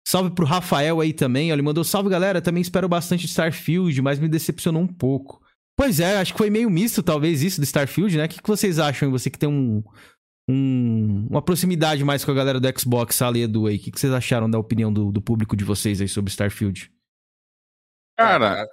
Salve 0.07 0.31
pro 0.35 0.45
Rafael 0.45 1.01
aí 1.01 1.14
também, 1.14 1.51
ele 1.51 1.62
mandou 1.62 1.83
salve 1.83 2.11
galera, 2.11 2.43
também 2.43 2.61
espero 2.61 2.87
bastante 2.89 3.27
Starfield, 3.27 4.01
mas 4.03 4.19
me 4.19 4.29
decepcionou 4.29 4.83
um 4.83 4.87
pouco. 4.87 5.41
Pois 5.75 5.99
é, 5.99 6.19
acho 6.19 6.33
que 6.33 6.39
foi 6.39 6.51
meio 6.51 6.69
misto 6.69 7.03
talvez 7.03 7.43
isso 7.43 7.61
do 7.61 7.64
Starfield, 7.64 8.19
né? 8.19 8.27
O 8.27 8.29
que, 8.29 8.43
que 8.43 8.49
vocês 8.49 8.79
acham, 8.79 9.11
você 9.11 9.31
que 9.31 9.39
tem 9.39 9.49
um, 9.49 9.83
um, 10.51 11.27
uma 11.31 11.41
proximidade 11.41 12.05
mais 12.05 12.23
com 12.23 12.31
a 12.31 12.35
galera 12.35 12.61
do 12.61 12.79
Xbox, 12.79 13.23
Ali 13.23 13.43
Edu 13.43 13.66
aí, 13.66 13.77
o 13.77 13.79
que, 13.79 13.91
que 13.91 14.01
vocês 14.01 14.12
acharam 14.12 14.51
da 14.51 14.59
opinião 14.59 14.93
do, 14.93 15.11
do 15.11 15.23
público 15.23 15.57
de 15.57 15.64
vocês 15.64 16.03
aí 16.03 16.09
sobre 16.09 16.31
Starfield? 16.31 16.91
Cara, 18.19 18.69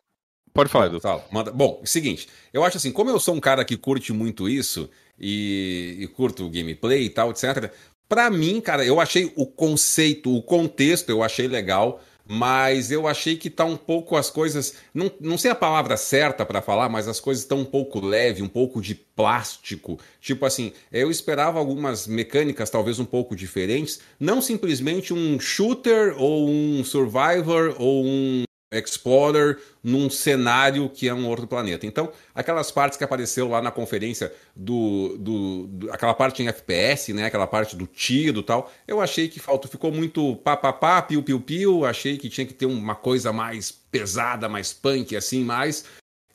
pode 0.54 0.70
falar, 0.70 0.88
Edu. 0.88 1.00
Tá, 1.00 1.22
manda. 1.32 1.52
Bom, 1.52 1.82
é 1.84 1.88
seguinte, 1.88 2.28
eu 2.54 2.64
acho 2.64 2.78
assim, 2.78 2.92
como 2.92 3.10
eu 3.12 3.20
sou 3.20 3.36
um 3.36 3.40
cara 3.42 3.66
que 3.66 3.78
curte 3.78 4.14
muito 4.14 4.50
isso 4.50 4.90
e, 5.20 5.98
e 6.02 6.08
curto 6.08 6.50
gameplay 6.50 7.04
e 7.06 7.10
tal, 7.12 7.32
etc., 7.32 7.72
Para 8.10 8.30
mim, 8.32 8.62
cara, 8.62 8.86
eu 8.86 9.00
achei 9.02 9.32
o 9.36 9.46
conceito, 9.48 10.36
o 10.36 10.44
contexto, 10.44 11.10
eu 11.10 11.24
achei 11.24 11.48
legal 11.48 12.02
mas 12.28 12.92
eu 12.92 13.08
achei 13.08 13.38
que 13.38 13.50
tá 13.50 13.66
um 13.66 13.78
pouco 13.78 14.16
as 14.16 14.30
coisas, 14.32 14.76
não, 14.94 15.12
não 15.20 15.38
sei 15.38 15.52
a 15.52 15.56
palavra 15.56 15.98
certa 15.98 16.46
para 16.46 16.62
falar, 16.62 16.90
mas 16.90 17.08
as 17.08 17.20
coisas 17.20 17.44
estão 17.44 17.60
um 17.60 17.66
pouco 17.66 18.00
leve, 18.06 18.42
um 18.44 18.50
pouco 18.50 18.82
de 18.82 18.96
plástico. 18.96 20.00
Tipo 20.22 20.46
assim, 20.46 20.74
eu 20.92 21.12
esperava 21.12 21.60
algumas 21.60 22.08
mecânicas 22.08 22.70
talvez 22.72 23.00
um 23.00 23.06
pouco 23.06 23.36
diferentes, 23.36 24.00
não 24.20 24.42
simplesmente 24.42 25.14
um 25.14 25.40
shooter 25.40 26.16
ou 26.18 26.50
um 26.50 26.84
survivor 26.84 27.76
ou 27.80 28.06
um 28.06 28.45
Explorer 28.72 29.60
num 29.84 30.10
cenário 30.10 30.90
que 30.90 31.08
é 31.08 31.14
um 31.14 31.28
outro 31.28 31.48
planeta. 31.48 31.86
Então, 31.86 32.12
aquelas 32.34 32.72
partes 32.72 32.98
que 32.98 33.04
apareceu 33.04 33.48
lá 33.48 33.62
na 33.62 33.72
conferência 33.72 34.34
do, 34.56 35.16
do, 35.18 35.68
do 35.68 35.92
aquela 35.92 36.14
parte 36.14 36.42
em 36.42 36.48
FPS, 36.48 37.14
né, 37.14 37.26
aquela 37.26 37.48
parte 37.48 37.76
do 37.76 37.86
tiro 37.86 38.40
e 38.40 38.44
tal, 38.44 38.72
eu 38.88 39.00
achei 39.00 39.30
que 39.30 39.40
faltou, 39.40 39.70
ficou 39.70 39.92
muito 39.92 40.36
papapá, 40.38 41.02
piu 41.02 41.22
piu 41.22 41.40
piu, 41.40 41.86
achei 41.86 42.18
que 42.18 42.30
tinha 42.30 42.46
que 42.46 42.54
ter 42.54 42.66
uma 42.66 42.96
coisa 42.96 43.32
mais 43.32 43.72
pesada, 43.72 44.50
mais 44.50 44.74
punk 44.74 45.16
assim, 45.16 45.44
mais 45.44 45.86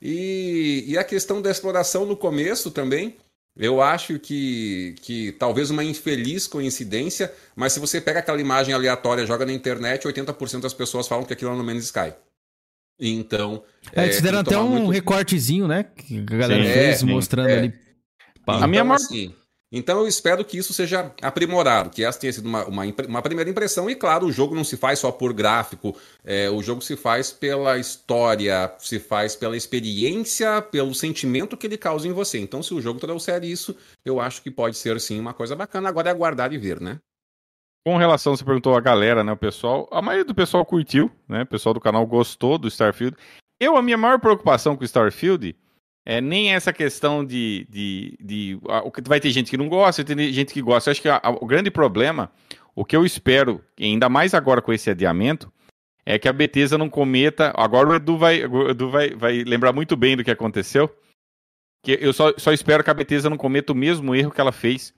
e, 0.01 0.85
e 0.87 0.97
a 0.97 1.05
questão 1.05 1.43
da 1.43 1.51
exploração 1.51 2.07
no 2.07 2.17
começo 2.17 2.71
também, 2.71 3.17
eu 3.61 3.83
acho 3.83 4.19
que, 4.19 4.95
que 5.03 5.33
talvez 5.33 5.71
uma 5.71 5.85
infeliz 5.85 6.47
coincidência, 6.47 7.31
mas 7.55 7.75
se 7.75 7.79
você 7.79 8.01
pega 8.01 8.21
aquela 8.21 8.41
imagem 8.41 8.73
aleatória 8.73 9.23
e 9.23 9.27
joga 9.27 9.45
na 9.45 9.53
internet, 9.53 10.09
80% 10.09 10.61
das 10.63 10.73
pessoas 10.73 11.07
falam 11.07 11.27
que 11.27 11.35
aquilo 11.35 11.53
é 11.53 11.55
No 11.55 11.63
Man's 11.63 11.85
Sky. 11.85 12.15
Então. 12.99 13.63
É, 13.95 14.05
eles 14.05 14.17
é, 14.17 14.23
deram 14.23 14.39
até 14.39 14.59
um 14.59 14.69
muito... 14.69 14.91
recortezinho, 14.91 15.69
né? 15.69 15.85
Que 15.85 16.21
a 16.21 16.23
galera 16.23 16.65
sim, 16.65 16.73
fez, 16.73 17.03
é, 17.03 17.05
mostrando 17.05 17.49
é. 17.51 17.59
ali. 17.59 17.75
Então, 18.41 18.63
a 18.63 18.67
minha 18.67 18.83
maior... 18.83 18.97
assim, 18.97 19.35
então 19.73 20.01
eu 20.01 20.09
espero 20.09 20.45
que 20.45 20.59
isso 20.59 20.75
seja 20.75 21.13
aprimorado, 21.23 21.91
que 21.91 22.05
essa 22.05 22.19
tenha 22.19 22.33
sido 22.33 22.47
uma, 22.47 22.65
uma, 22.65 22.83
uma 23.07 23.23
primeira 23.23 23.49
impressão. 23.49 23.89
E 23.89 23.95
claro, 23.95 24.27
o 24.27 24.33
jogo 24.33 24.55
não 24.55 24.65
se 24.65 24.77
faz 24.77 24.99
só 24.99 25.13
por 25.13 25.33
gráfico, 25.33 25.97
é, 26.25 26.51
o 26.51 26.61
jogo 26.61 26.81
se 26.83 26.97
faz 26.97 27.31
pela 27.31 27.79
história, 27.79 28.73
se 28.79 28.99
faz 28.99 29.37
pela 29.37 29.57
experiência, 29.57 30.61
pelo 30.61 30.95
sentimento 30.95 31.57
que 31.57 31.69
ele 31.69 31.77
causa 31.77 32.09
em 32.09 32.13
você. 32.13 32.39
Então, 32.39 32.63
se 32.63 32.75
o 32.75 32.81
jogo 32.81 32.99
trouxer 32.99 33.45
isso, 33.45 33.77
eu 34.05 34.21
acho 34.21 34.43
que 34.43 34.51
pode 34.51 34.77
ser 34.77 35.01
sim 35.01 35.21
uma 35.21 35.33
coisa 35.33 35.55
bacana. 35.55 35.89
Agora 35.89 36.09
é 36.09 36.13
aguardar 36.13 36.53
e 36.53 36.59
ver, 36.59 36.81
né? 36.81 36.99
Com 37.87 37.97
relação, 37.97 38.37
você 38.37 38.45
perguntou 38.45 38.77
a 38.77 38.81
galera, 38.81 39.25
né? 39.25 39.33
O 39.33 39.37
pessoal, 39.37 39.89
a 39.91 40.03
maioria 40.03 40.25
do 40.25 40.35
pessoal 40.35 40.67
curtiu, 40.67 41.11
né? 41.29 41.43
O 41.43 41.47
pessoal 41.47 41.73
do 41.73 41.81
canal 41.81 42.05
gostou 42.07 42.59
do 42.59 42.69
Starfield. 42.69 43.17
Eu, 43.59 43.77
a 43.77 43.83
minha 43.83 43.97
maior 43.97 44.19
preocupação 44.19 44.77
com 44.77 44.83
o 44.83 44.85
Starfield 44.85 45.57
é 46.11 46.21
nem 46.21 46.53
essa 46.53 46.73
questão 46.73 47.25
de. 47.25 47.65
de, 47.71 48.19
de 48.21 48.59
vai 49.07 49.21
ter 49.21 49.31
gente 49.31 49.49
que 49.49 49.57
não 49.57 49.69
gosta, 49.69 50.03
tem 50.03 50.33
gente 50.33 50.53
que 50.53 50.61
gosta. 50.61 50.91
Eu 50.91 50.93
acho 50.93 51.01
que 51.01 51.09
a, 51.09 51.21
a, 51.23 51.31
o 51.31 51.47
grande 51.47 51.71
problema, 51.71 52.33
o 52.75 52.85
que 52.85 52.97
eu 52.97 53.07
espero, 53.07 53.65
ainda 53.79 54.09
mais 54.09 54.35
agora 54.35 54.61
com 54.61 54.73
esse 54.73 54.91
adiamento, 54.91 55.53
é 56.05 56.19
que 56.19 56.29
a 56.29 56.33
Bethesda 56.33 56.77
não 56.77 56.91
cometa. 56.91 57.53
Agora 57.57 57.91
o 57.91 57.95
Edu 57.95 58.19
vai, 58.19 58.45
o 58.45 58.71
Edu 58.71 58.91
vai, 58.91 59.11
vai 59.11 59.45
lembrar 59.45 59.73
muito 59.73 59.97
bem 59.97 60.17
do 60.17 60.25
que 60.25 60.33
aconteceu. 60.33 60.93
Que 61.85 61.97
eu 62.01 62.13
só, 62.13 62.35
só 62.37 62.53
espero 62.53 62.83
que 62.83 62.91
a 62.91 62.95
Bethesda 62.95 63.31
não 63.31 63.37
cometa 63.37 63.73
o 63.73 63.77
mesmo 63.77 64.13
erro 64.13 64.33
que 64.33 64.41
ela 64.41 64.51
fez 64.51 64.93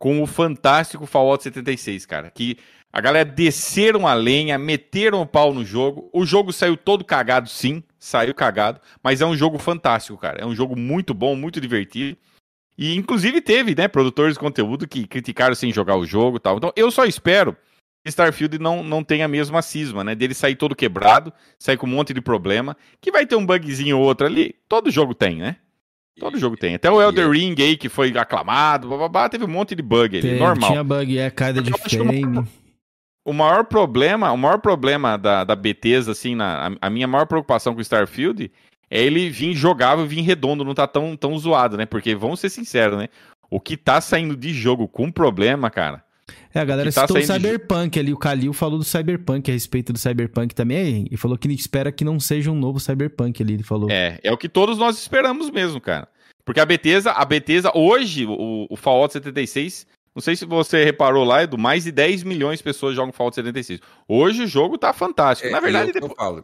com 0.00 0.20
o 0.20 0.26
fantástico 0.26 1.06
Fallout 1.06 1.44
76, 1.44 2.04
cara. 2.06 2.28
Que 2.28 2.58
a 2.92 3.00
galera 3.00 3.24
desceram 3.24 4.04
a 4.04 4.14
lenha, 4.14 4.58
meteram 4.58 5.22
o 5.22 5.26
pau 5.26 5.54
no 5.54 5.64
jogo. 5.64 6.10
O 6.12 6.26
jogo 6.26 6.52
saiu 6.52 6.76
todo 6.76 7.04
cagado, 7.04 7.48
sim, 7.48 7.84
saiu 7.98 8.34
cagado, 8.34 8.80
mas 9.02 9.20
é 9.20 9.26
um 9.26 9.36
jogo 9.36 9.58
fantástico, 9.58 10.18
cara. 10.18 10.40
É 10.40 10.46
um 10.46 10.54
jogo 10.54 10.76
muito 10.76 11.14
bom, 11.14 11.34
muito 11.34 11.60
divertido. 11.60 12.16
E 12.78 12.94
inclusive 12.94 13.40
teve, 13.40 13.74
né, 13.74 13.88
produtores 13.88 14.34
de 14.34 14.40
conteúdo 14.40 14.86
que 14.86 15.06
criticaram 15.06 15.54
sem 15.54 15.72
jogar 15.72 15.96
o 15.96 16.06
jogo, 16.06 16.38
tal. 16.38 16.58
Então 16.58 16.72
eu 16.76 16.90
só 16.90 17.04
espero 17.04 17.56
que 18.04 18.10
Starfield 18.10 18.58
não, 18.58 18.82
não 18.82 19.02
tenha 19.02 19.24
a 19.24 19.28
mesma 19.28 19.62
cisma, 19.62 20.04
né, 20.04 20.14
dele 20.14 20.34
sair 20.34 20.56
todo 20.56 20.76
quebrado, 20.76 21.32
sair 21.58 21.76
com 21.76 21.86
um 21.86 21.90
monte 21.90 22.12
de 22.12 22.20
problema, 22.20 22.76
que 23.00 23.10
vai 23.10 23.26
ter 23.26 23.36
um 23.36 23.46
bugzinho 23.46 23.98
ou 23.98 24.04
outro 24.04 24.26
ali. 24.26 24.54
Todo 24.68 24.90
jogo 24.90 25.14
tem, 25.14 25.36
né? 25.36 25.56
Todo 26.18 26.38
jogo 26.38 26.56
tem. 26.56 26.74
Até 26.74 26.90
o 26.90 27.00
Elder 27.00 27.30
Ring 27.30 27.54
aí, 27.58 27.76
que 27.76 27.90
foi 27.90 28.16
aclamado, 28.16 28.88
bababá, 28.88 29.28
teve 29.28 29.44
um 29.44 29.48
monte 29.48 29.74
de 29.74 29.82
bug 29.82 30.16
ali, 30.16 30.38
normal. 30.38 30.70
Tinha 30.70 30.84
bug, 30.84 31.18
é, 31.18 31.30
caída 31.30 31.60
de 31.60 31.70
frame. 31.72 32.46
O 33.26 33.32
maior 33.32 33.64
problema, 33.64 34.30
o 34.30 34.38
maior 34.38 34.58
problema 34.58 35.16
da, 35.18 35.44
da 35.44 35.56
Bethesda, 35.56 36.12
assim, 36.12 36.34
na, 36.34 36.68
a, 36.68 36.86
a, 36.86 36.90
minha 36.90 37.06
maior 37.06 37.26
preocupação 37.26 37.74
com 37.74 37.80
o 37.80 37.82
Starfield 37.82 38.50
é 38.88 39.02
ele 39.02 39.28
vir 39.28 39.52
jogável, 39.52 40.06
vir 40.06 40.22
redondo, 40.22 40.64
não 40.64 40.74
tá 40.74 40.86
tão, 40.86 41.16
tão 41.16 41.36
zoado, 41.36 41.76
né? 41.76 41.84
Porque, 41.84 42.14
vamos 42.14 42.38
ser 42.38 42.48
sinceros, 42.48 42.96
né? 42.96 43.08
O 43.50 43.60
que 43.60 43.76
tá 43.76 44.00
saindo 44.00 44.36
de 44.36 44.54
jogo 44.54 44.86
com 44.86 45.10
problema, 45.10 45.68
cara, 45.70 46.04
é, 46.54 46.60
a 46.60 46.64
galera 46.64 46.90
tá 46.90 47.02
citou 47.02 47.18
o 47.18 47.22
Cyberpunk 47.22 47.90
de... 47.90 48.00
ali. 48.00 48.12
O 48.12 48.16
Kalil 48.16 48.52
falou 48.52 48.78
do 48.78 48.84
Cyberpunk 48.84 49.50
a 49.50 49.54
respeito 49.54 49.92
do 49.92 49.98
Cyberpunk 49.98 50.54
também. 50.54 51.06
E 51.10 51.16
falou 51.16 51.36
que 51.36 51.46
ele 51.46 51.54
espera 51.54 51.92
que 51.92 52.04
não 52.04 52.18
seja 52.18 52.50
um 52.50 52.54
novo 52.54 52.80
Cyberpunk 52.80 53.42
ali. 53.42 53.54
Ele 53.54 53.62
falou. 53.62 53.90
É, 53.90 54.18
é 54.22 54.32
o 54.32 54.38
que 54.38 54.48
todos 54.48 54.78
nós 54.78 54.98
esperamos 54.98 55.50
mesmo, 55.50 55.80
cara. 55.80 56.08
Porque 56.44 56.60
a 56.60 56.64
Bethesda, 56.64 57.12
a 57.12 57.24
Bethesda 57.24 57.70
hoje, 57.74 58.24
o, 58.24 58.66
o 58.70 58.76
Fallout 58.76 59.12
76, 59.12 59.86
não 60.16 60.22
sei 60.22 60.34
se 60.34 60.46
você 60.46 60.82
reparou 60.82 61.24
lá, 61.24 61.42
Edu, 61.42 61.58
mais 61.58 61.84
de 61.84 61.92
10 61.92 62.22
milhões 62.22 62.56
de 62.56 62.64
pessoas 62.64 62.96
jogam 62.96 63.12
Fallout 63.12 63.34
76. 63.34 63.80
Hoje 64.08 64.44
o 64.44 64.46
jogo 64.46 64.78
tá 64.78 64.90
fantástico. 64.94 65.46
É, 65.46 65.50
Na 65.50 65.60
verdade, 65.60 65.92
depois, 65.92 66.42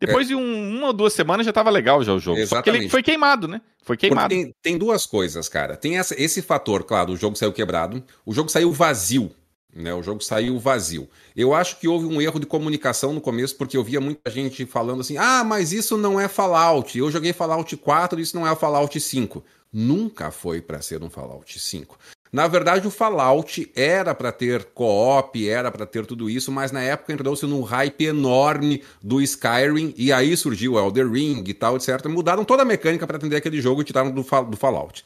depois 0.00 0.26
é. 0.26 0.28
de 0.30 0.34
um, 0.34 0.78
uma 0.78 0.88
ou 0.88 0.92
duas 0.92 1.12
semanas 1.12 1.46
já 1.46 1.52
tava 1.52 1.70
legal 1.70 2.02
já 2.02 2.12
o 2.12 2.18
jogo. 2.18 2.38
Exatamente. 2.40 2.48
Só 2.48 2.62
que 2.62 2.70
ele 2.70 2.88
foi 2.88 3.04
queimado, 3.04 3.46
né? 3.46 3.60
Foi 3.84 3.96
queimado. 3.96 4.34
Tem, 4.34 4.52
tem, 4.60 4.76
duas 4.76 5.06
coisas, 5.06 5.48
cara. 5.48 5.76
Tem 5.76 5.96
essa, 5.96 6.20
esse 6.20 6.42
fator, 6.42 6.82
claro, 6.82 7.12
o 7.12 7.16
jogo 7.16 7.36
saiu 7.36 7.52
quebrado, 7.52 8.02
o 8.26 8.34
jogo 8.34 8.48
saiu 8.48 8.72
vazio. 8.72 9.30
Né, 9.72 9.92
o 9.92 10.02
jogo 10.02 10.22
saiu 10.22 10.56
vazio. 10.58 11.08
Eu 11.34 11.52
acho 11.52 11.78
que 11.80 11.88
houve 11.88 12.06
um 12.06 12.20
erro 12.20 12.38
de 12.38 12.46
comunicação 12.46 13.12
no 13.12 13.20
começo, 13.20 13.56
porque 13.56 13.76
eu 13.76 13.82
via 13.82 14.00
muita 14.00 14.28
gente 14.30 14.66
falando 14.66 15.00
assim: 15.00 15.16
ah, 15.18 15.42
mas 15.44 15.72
isso 15.72 15.96
não 15.96 16.20
é 16.20 16.28
Fallout. 16.28 16.96
Eu 16.96 17.10
joguei 17.10 17.32
Fallout 17.32 17.76
4 17.76 18.18
e 18.18 18.22
isso 18.22 18.36
não 18.36 18.46
é 18.46 18.52
o 18.52 18.56
Fallout 18.56 19.00
5. 19.00 19.44
Nunca 19.72 20.30
foi 20.30 20.60
para 20.60 20.80
ser 20.80 21.02
um 21.02 21.10
Fallout 21.10 21.58
5. 21.58 21.98
Na 22.34 22.48
verdade, 22.48 22.84
o 22.84 22.90
Fallout 22.90 23.70
era 23.76 24.12
para 24.12 24.32
ter 24.32 24.64
co-op, 24.74 25.48
era 25.48 25.70
para 25.70 25.86
ter 25.86 26.04
tudo 26.04 26.28
isso, 26.28 26.50
mas 26.50 26.72
na 26.72 26.82
época 26.82 27.12
entrou-se 27.12 27.46
num 27.46 27.62
hype 27.62 28.06
enorme 28.06 28.82
do 29.00 29.22
Skyrim 29.22 29.94
e 29.96 30.12
aí 30.12 30.36
surgiu 30.36 30.72
o 30.72 30.78
Elder 30.80 31.08
Ring 31.08 31.44
e 31.46 31.54
tal, 31.54 31.76
etc. 31.76 32.04
Mudaram 32.08 32.44
toda 32.44 32.62
a 32.62 32.64
mecânica 32.64 33.06
para 33.06 33.18
atender 33.18 33.36
aquele 33.36 33.60
jogo 33.60 33.82
e 33.82 33.84
tiraram 33.84 34.10
do, 34.10 34.20
do 34.20 34.56
Fallout. 34.56 35.04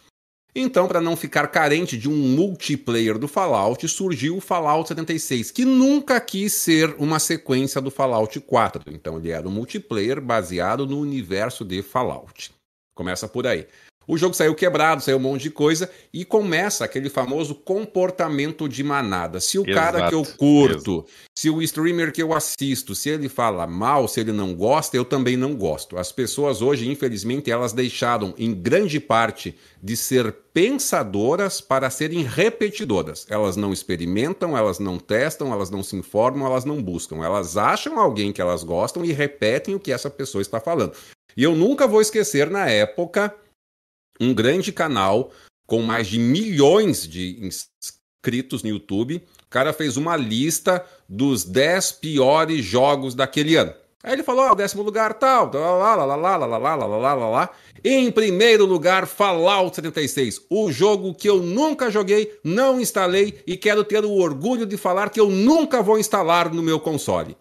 Então, 0.55 0.89
para 0.89 1.03
não 1.03 1.15
ficar 1.17 1.49
carente 1.49 1.99
de 1.99 2.09
um 2.09 2.17
multiplayer 2.17 3.19
do 3.19 3.29
Fallout, 3.29 3.87
surgiu 3.87 4.39
o 4.39 4.41
Fallout 4.41 4.89
76, 4.89 5.51
que 5.51 5.67
nunca 5.67 6.19
quis 6.23 6.55
ser 6.55 6.95
uma 6.99 7.19
sequência 7.19 7.79
do 7.79 7.91
Fallout 7.91 8.41
4. 8.41 8.85
Então, 8.91 9.19
ele 9.19 9.29
era 9.29 9.47
um 9.47 9.53
multiplayer 9.53 10.19
baseado 10.19 10.87
no 10.87 10.99
universo 10.99 11.63
de 11.63 11.83
Fallout. 11.83 12.53
Começa 12.95 13.29
por 13.29 13.47
aí. 13.47 13.67
O 14.09 14.17
jogo 14.17 14.33
saiu 14.33 14.55
quebrado, 14.55 15.03
saiu 15.03 15.19
um 15.19 15.21
monte 15.21 15.43
de 15.43 15.51
coisa 15.51 15.91
e 16.15 16.25
começa 16.25 16.83
aquele 16.83 17.11
famoso 17.11 17.55
comportamento 17.55 18.67
de 18.67 18.83
manada. 18.83 19.39
Se 19.39 19.59
o 19.59 19.69
Exato. 19.69 19.75
cara 19.75 20.09
que 20.09 20.15
eu 20.15 20.25
curto, 20.39 21.05
Exato. 21.07 21.07
se 21.37 21.51
o 21.51 21.61
streamer 21.61 22.11
que 22.11 22.23
eu 22.23 22.33
assisto, 22.33 22.95
se 22.95 23.11
ele 23.11 23.29
fala 23.29 23.67
mal, 23.67 24.09
se 24.09 24.19
ele 24.19 24.33
não 24.33 24.55
gosta, 24.55 24.97
eu 24.97 25.05
também 25.05 25.37
não 25.37 25.55
gosto. 25.55 25.99
As 25.99 26.11
pessoas 26.11 26.63
hoje, 26.63 26.91
infelizmente, 26.91 27.51
elas 27.51 27.75
deixaram 27.75 28.33
em 28.39 28.55
grande 28.55 28.99
parte 28.99 29.55
de 29.83 29.95
ser 29.95 30.35
pensadoras 30.55 31.61
para 31.61 31.91
serem 31.91 32.23
repetidoras. 32.23 33.27
Elas 33.29 33.57
não 33.57 33.75
experimentam, 33.75 34.57
elas 34.57 34.79
não 34.79 34.99
testam, 34.99 35.53
elas 35.53 35.69
não 35.69 35.83
se 35.83 35.97
informam, 35.97 36.47
elas 36.47 36.65
não 36.65 36.83
buscam. 36.83 37.23
Elas 37.23 37.59
acham 37.59 38.01
alguém 38.01 38.33
que 38.33 38.41
elas 38.41 38.65
gostam 38.65 39.05
e 39.05 39.13
repetem 39.13 39.75
o 39.75 39.81
que 39.81 39.93
essa 39.93 40.09
pessoa 40.09 40.41
está 40.41 40.59
falando. 40.59 40.95
E 41.37 41.43
eu 41.43 41.55
nunca 41.55 41.87
vou 41.87 42.01
esquecer 42.01 42.49
na 42.49 42.69
época 42.71 43.35
um 44.21 44.35
grande 44.35 44.73
canal 44.73 45.31
com 45.67 45.83
mais 45.83 46.07
de 46.07 46.19
milhões 46.19 47.07
de 47.07 47.39
inscritos 47.41 48.63
no 48.63 48.71
YouTube. 48.71 49.23
O 49.45 49.51
cara 49.51 49.73
fez 49.73 49.97
uma 49.97 50.17
lista 50.17 50.85
dos 51.09 51.45
10 51.45 51.93
piores 51.93 52.65
jogos 52.65 53.15
daquele 53.15 53.57
ano. 53.57 53.73
Aí 54.03 54.13
ele 54.13 54.23
falou, 54.23 54.47
ó, 54.47 54.53
oh, 54.53 54.55
décimo 54.55 54.83
lugar 54.83 55.15
tal, 55.15 55.51
lá, 55.53 55.95
lá, 55.97 56.05
lá, 56.05 56.17
lá, 56.17 56.37
lá, 56.37 56.47
lá, 56.47 56.57
lá, 56.57 56.75
lá, 56.77 56.87
lá, 56.87 57.15
lá, 57.15 57.29
lá. 57.29 57.51
Em 57.85 58.11
primeiro 58.11 58.65
lugar, 58.65 59.07
Fallout 59.07 59.75
76, 59.75 60.47
o 60.49 60.71
jogo 60.71 61.15
que 61.15 61.29
eu 61.29 61.43
nunca 61.43 61.91
joguei, 61.91 62.39
não 62.45 62.81
instalei 62.81 63.43
e 63.47 63.57
quero 63.57 63.83
ter 63.85 64.05
o 64.05 64.13
orgulho 64.13 64.65
de 64.67 64.77
falar 64.77 65.11
que 65.11 65.21
eu 65.21 65.29
nunca 65.29 65.83
vou 65.83 65.99
instalar 65.99 66.53
no 66.53 66.63
meu 66.63 66.79
console. 66.79 67.37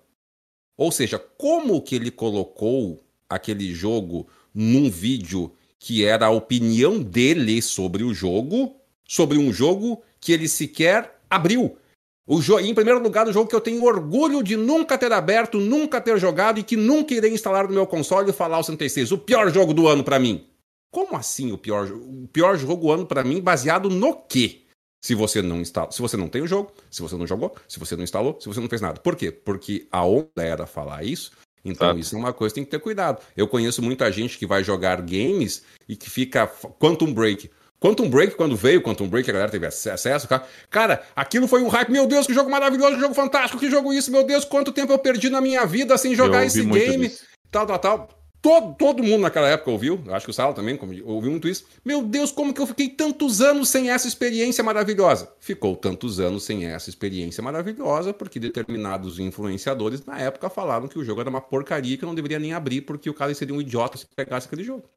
Ou 0.75 0.91
seja, 0.91 1.19
como 1.19 1.82
que 1.82 1.95
ele 1.95 2.11
colocou 2.11 3.03
aquele 3.30 3.73
jogo 3.73 4.28
num 4.53 4.89
vídeo 4.89 5.51
que 5.80 6.05
era 6.05 6.28
a 6.28 6.32
opinião 6.32 6.99
dele 6.99 7.61
sobre 7.61 8.03
o 8.03 8.13
jogo, 8.13 8.75
sobre 9.07 9.38
um 9.38 9.51
jogo 9.51 10.01
que 10.19 10.32
ele 10.32 10.47
sequer 10.47 11.19
abriu. 11.30 11.78
O 12.25 12.41
jo 12.41 12.59
em 12.59 12.73
primeiro 12.73 13.01
lugar, 13.01 13.25
o 13.28 13.32
jogo 13.32 13.49
que 13.49 13.55
eu 13.55 13.61
tenho 13.61 13.84
orgulho 13.86 14.43
de 14.43 14.57
nunca 14.57 14.97
ter 14.97 15.13
aberto, 15.13 15.59
nunca 15.59 16.01
ter 16.01 16.19
jogado 16.19 16.59
e 16.59 16.63
que 16.63 16.75
nunca 16.75 17.13
irei 17.13 17.34
instalar 17.34 17.67
no 17.67 17.73
meu 17.73 17.88
console, 17.88 18.30
o 18.30 18.34
Fallout 18.34 18.65
76. 18.65 19.13
O 19.13 19.17
pior 19.17 19.49
jogo 19.49 19.73
do 19.73 19.88
ano 19.88 20.03
para 20.03 20.19
mim. 20.19 20.45
Como 20.91 21.15
assim 21.15 21.51
o 21.53 21.57
pior, 21.57 21.89
o 21.89 22.28
pior 22.32 22.57
jogo 22.57 22.88
do 22.88 22.91
ano 22.91 23.05
para 23.05 23.23
mim, 23.23 23.39
baseado 23.39 23.89
no 23.89 24.13
quê? 24.13 24.63
Se 25.01 25.15
você 25.15 25.41
não 25.41 25.61
instala, 25.61 25.91
se 25.91 26.01
você 26.01 26.17
não 26.17 26.28
tem 26.28 26.41
o 26.41 26.47
jogo, 26.47 26.73
se 26.89 27.01
você 27.01 27.15
não 27.15 27.25
jogou, 27.25 27.55
se 27.67 27.80
você 27.80 27.95
não 27.95 28.03
instalou, 28.03 28.38
se 28.41 28.47
você 28.47 28.59
não 28.59 28.67
fez 28.67 28.82
nada. 28.82 28.99
Por 28.99 29.15
quê? 29.15 29.32
Porque 29.32 29.88
a 29.89 30.03
onda 30.03 30.28
era 30.43 30.65
falar 30.65 31.05
isso. 31.05 31.32
Então, 31.70 31.93
tá. 31.93 31.99
isso 31.99 32.15
é 32.15 32.20
uma 32.20 32.34
coisa 32.34 32.53
que 32.53 32.61
tem 32.61 32.65
que 32.65 32.72
ter 32.72 32.80
cuidado. 32.80 33.22
Eu 33.36 33.47
conheço 33.47 33.82
muita 33.82 34.11
gente 34.11 34.38
que 34.38 34.45
vai 34.45 34.63
jogar 34.63 35.01
games 35.01 35.63
e 35.88 35.95
que 35.95 36.09
fica 36.09 36.47
Quantum 36.80 37.13
Break. 37.13 37.49
Quantum 37.80 38.09
Break, 38.09 38.36
quando 38.36 38.55
veio 38.55 38.82
Quantum 38.82 39.07
Break, 39.07 39.30
a 39.30 39.34
galera 39.34 39.51
teve 39.51 39.68
acesso, 39.68 40.28
cara. 40.28 40.43
Cara, 40.70 41.03
aquilo 41.15 41.47
foi 41.47 41.61
um 41.61 41.68
hype. 41.68 41.91
Meu 41.91 42.07
Deus, 42.07 42.26
que 42.26 42.34
jogo 42.34 42.49
maravilhoso, 42.49 42.95
que 42.95 43.01
jogo 43.01 43.13
fantástico, 43.13 43.59
que 43.59 43.70
jogo 43.70 43.93
isso, 43.93 44.11
meu 44.11 44.24
Deus, 44.24 44.43
quanto 44.43 44.72
tempo 44.72 44.91
eu 44.91 44.99
perdi 44.99 45.30
na 45.30 45.39
minha 45.39 45.65
vida 45.65 45.97
sem 45.97 46.15
jogar 46.15 46.43
esse 46.45 46.63
game. 46.63 47.11
Tal, 47.51 47.65
tal, 47.68 47.80
tal. 47.80 48.16
Todo, 48.41 48.75
todo 48.75 49.03
mundo 49.03 49.21
naquela 49.21 49.49
época 49.49 49.71
ouviu, 49.71 50.01
acho 50.09 50.25
que 50.25 50.31
o 50.31 50.33
Sala 50.33 50.53
também 50.53 50.79
ouviu 51.03 51.31
muito 51.31 51.47
isso. 51.47 51.65
Meu 51.83 52.03
Deus, 52.03 52.31
como 52.31 52.53
que 52.53 52.61
eu 52.61 52.67
fiquei 52.67 52.88
tantos 52.89 53.41
anos 53.41 53.69
sem 53.69 53.89
essa 53.89 54.07
experiência 54.07 54.63
maravilhosa? 54.63 55.31
Ficou 55.39 55.75
tantos 55.75 56.19
anos 56.19 56.43
sem 56.43 56.65
essa 56.65 56.89
experiência 56.89 57.43
maravilhosa 57.43 58.13
porque 58.13 58.39
determinados 58.39 59.19
influenciadores 59.19 60.05
na 60.05 60.19
época 60.19 60.49
falaram 60.49 60.88
que 60.88 60.99
o 60.99 61.03
jogo 61.03 61.21
era 61.21 61.29
uma 61.29 61.41
porcaria 61.41 61.97
que 61.97 62.05
não 62.05 62.15
deveria 62.15 62.39
nem 62.39 62.53
abrir 62.53 62.81
porque 62.81 63.09
o 63.09 63.13
cara 63.13 63.33
seria 63.33 63.55
um 63.55 63.61
idiota 63.61 63.97
se 63.97 64.05
pegasse 64.15 64.47
aquele 64.47 64.63
jogo. 64.63 64.88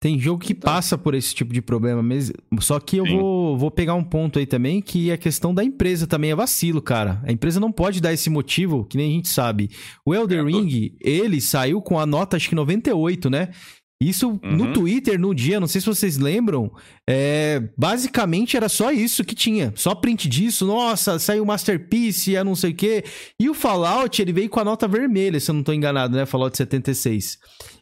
Tem 0.00 0.16
jogo 0.18 0.40
que 0.40 0.52
então. 0.52 0.72
passa 0.72 0.96
por 0.96 1.12
esse 1.12 1.34
tipo 1.34 1.52
de 1.52 1.60
problema 1.60 2.02
mesmo. 2.02 2.36
Só 2.60 2.78
que 2.78 2.98
eu 2.98 3.04
vou, 3.04 3.58
vou 3.58 3.70
pegar 3.70 3.94
um 3.94 4.04
ponto 4.04 4.38
aí 4.38 4.46
também, 4.46 4.80
que 4.80 5.10
a 5.10 5.18
questão 5.18 5.52
da 5.52 5.64
empresa 5.64 6.06
também 6.06 6.30
é 6.30 6.36
vacilo, 6.36 6.80
cara. 6.80 7.20
A 7.24 7.32
empresa 7.32 7.58
não 7.58 7.72
pode 7.72 8.00
dar 8.00 8.12
esse 8.12 8.30
motivo, 8.30 8.84
que 8.84 8.96
nem 8.96 9.10
a 9.10 9.14
gente 9.14 9.28
sabe. 9.28 9.70
O 10.06 10.14
Elder 10.14 10.40
é, 10.40 10.44
Ring, 10.44 10.96
ele 11.00 11.40
saiu 11.40 11.82
com 11.82 11.98
a 11.98 12.06
nota, 12.06 12.36
acho 12.36 12.48
que 12.48 12.54
98, 12.54 13.28
né? 13.28 13.48
Isso 14.00 14.28
uhum. 14.28 14.56
no 14.56 14.72
Twitter, 14.72 15.18
no 15.18 15.34
dia, 15.34 15.58
não 15.58 15.66
sei 15.66 15.80
se 15.80 15.86
vocês 15.88 16.16
lembram, 16.16 16.70
é, 17.10 17.62
basicamente 17.74 18.54
era 18.54 18.68
só 18.68 18.92
isso 18.92 19.24
que 19.24 19.34
tinha. 19.34 19.72
Só 19.74 19.94
print 19.94 20.28
disso, 20.28 20.66
nossa, 20.66 21.18
saiu 21.18 21.42
Masterpiece, 21.42 22.36
a 22.36 22.44
não 22.44 22.54
sei 22.54 22.72
o 22.72 22.74
quê. 22.74 23.02
E 23.40 23.48
o 23.48 23.54
Fallout, 23.54 24.20
ele 24.20 24.30
veio 24.30 24.50
com 24.50 24.60
a 24.60 24.64
nota 24.64 24.86
vermelha, 24.86 25.40
se 25.40 25.50
eu 25.50 25.54
não 25.54 25.62
tô 25.62 25.72
enganado, 25.72 26.14
né? 26.14 26.26
Fallout 26.26 26.54
76. 26.54 27.38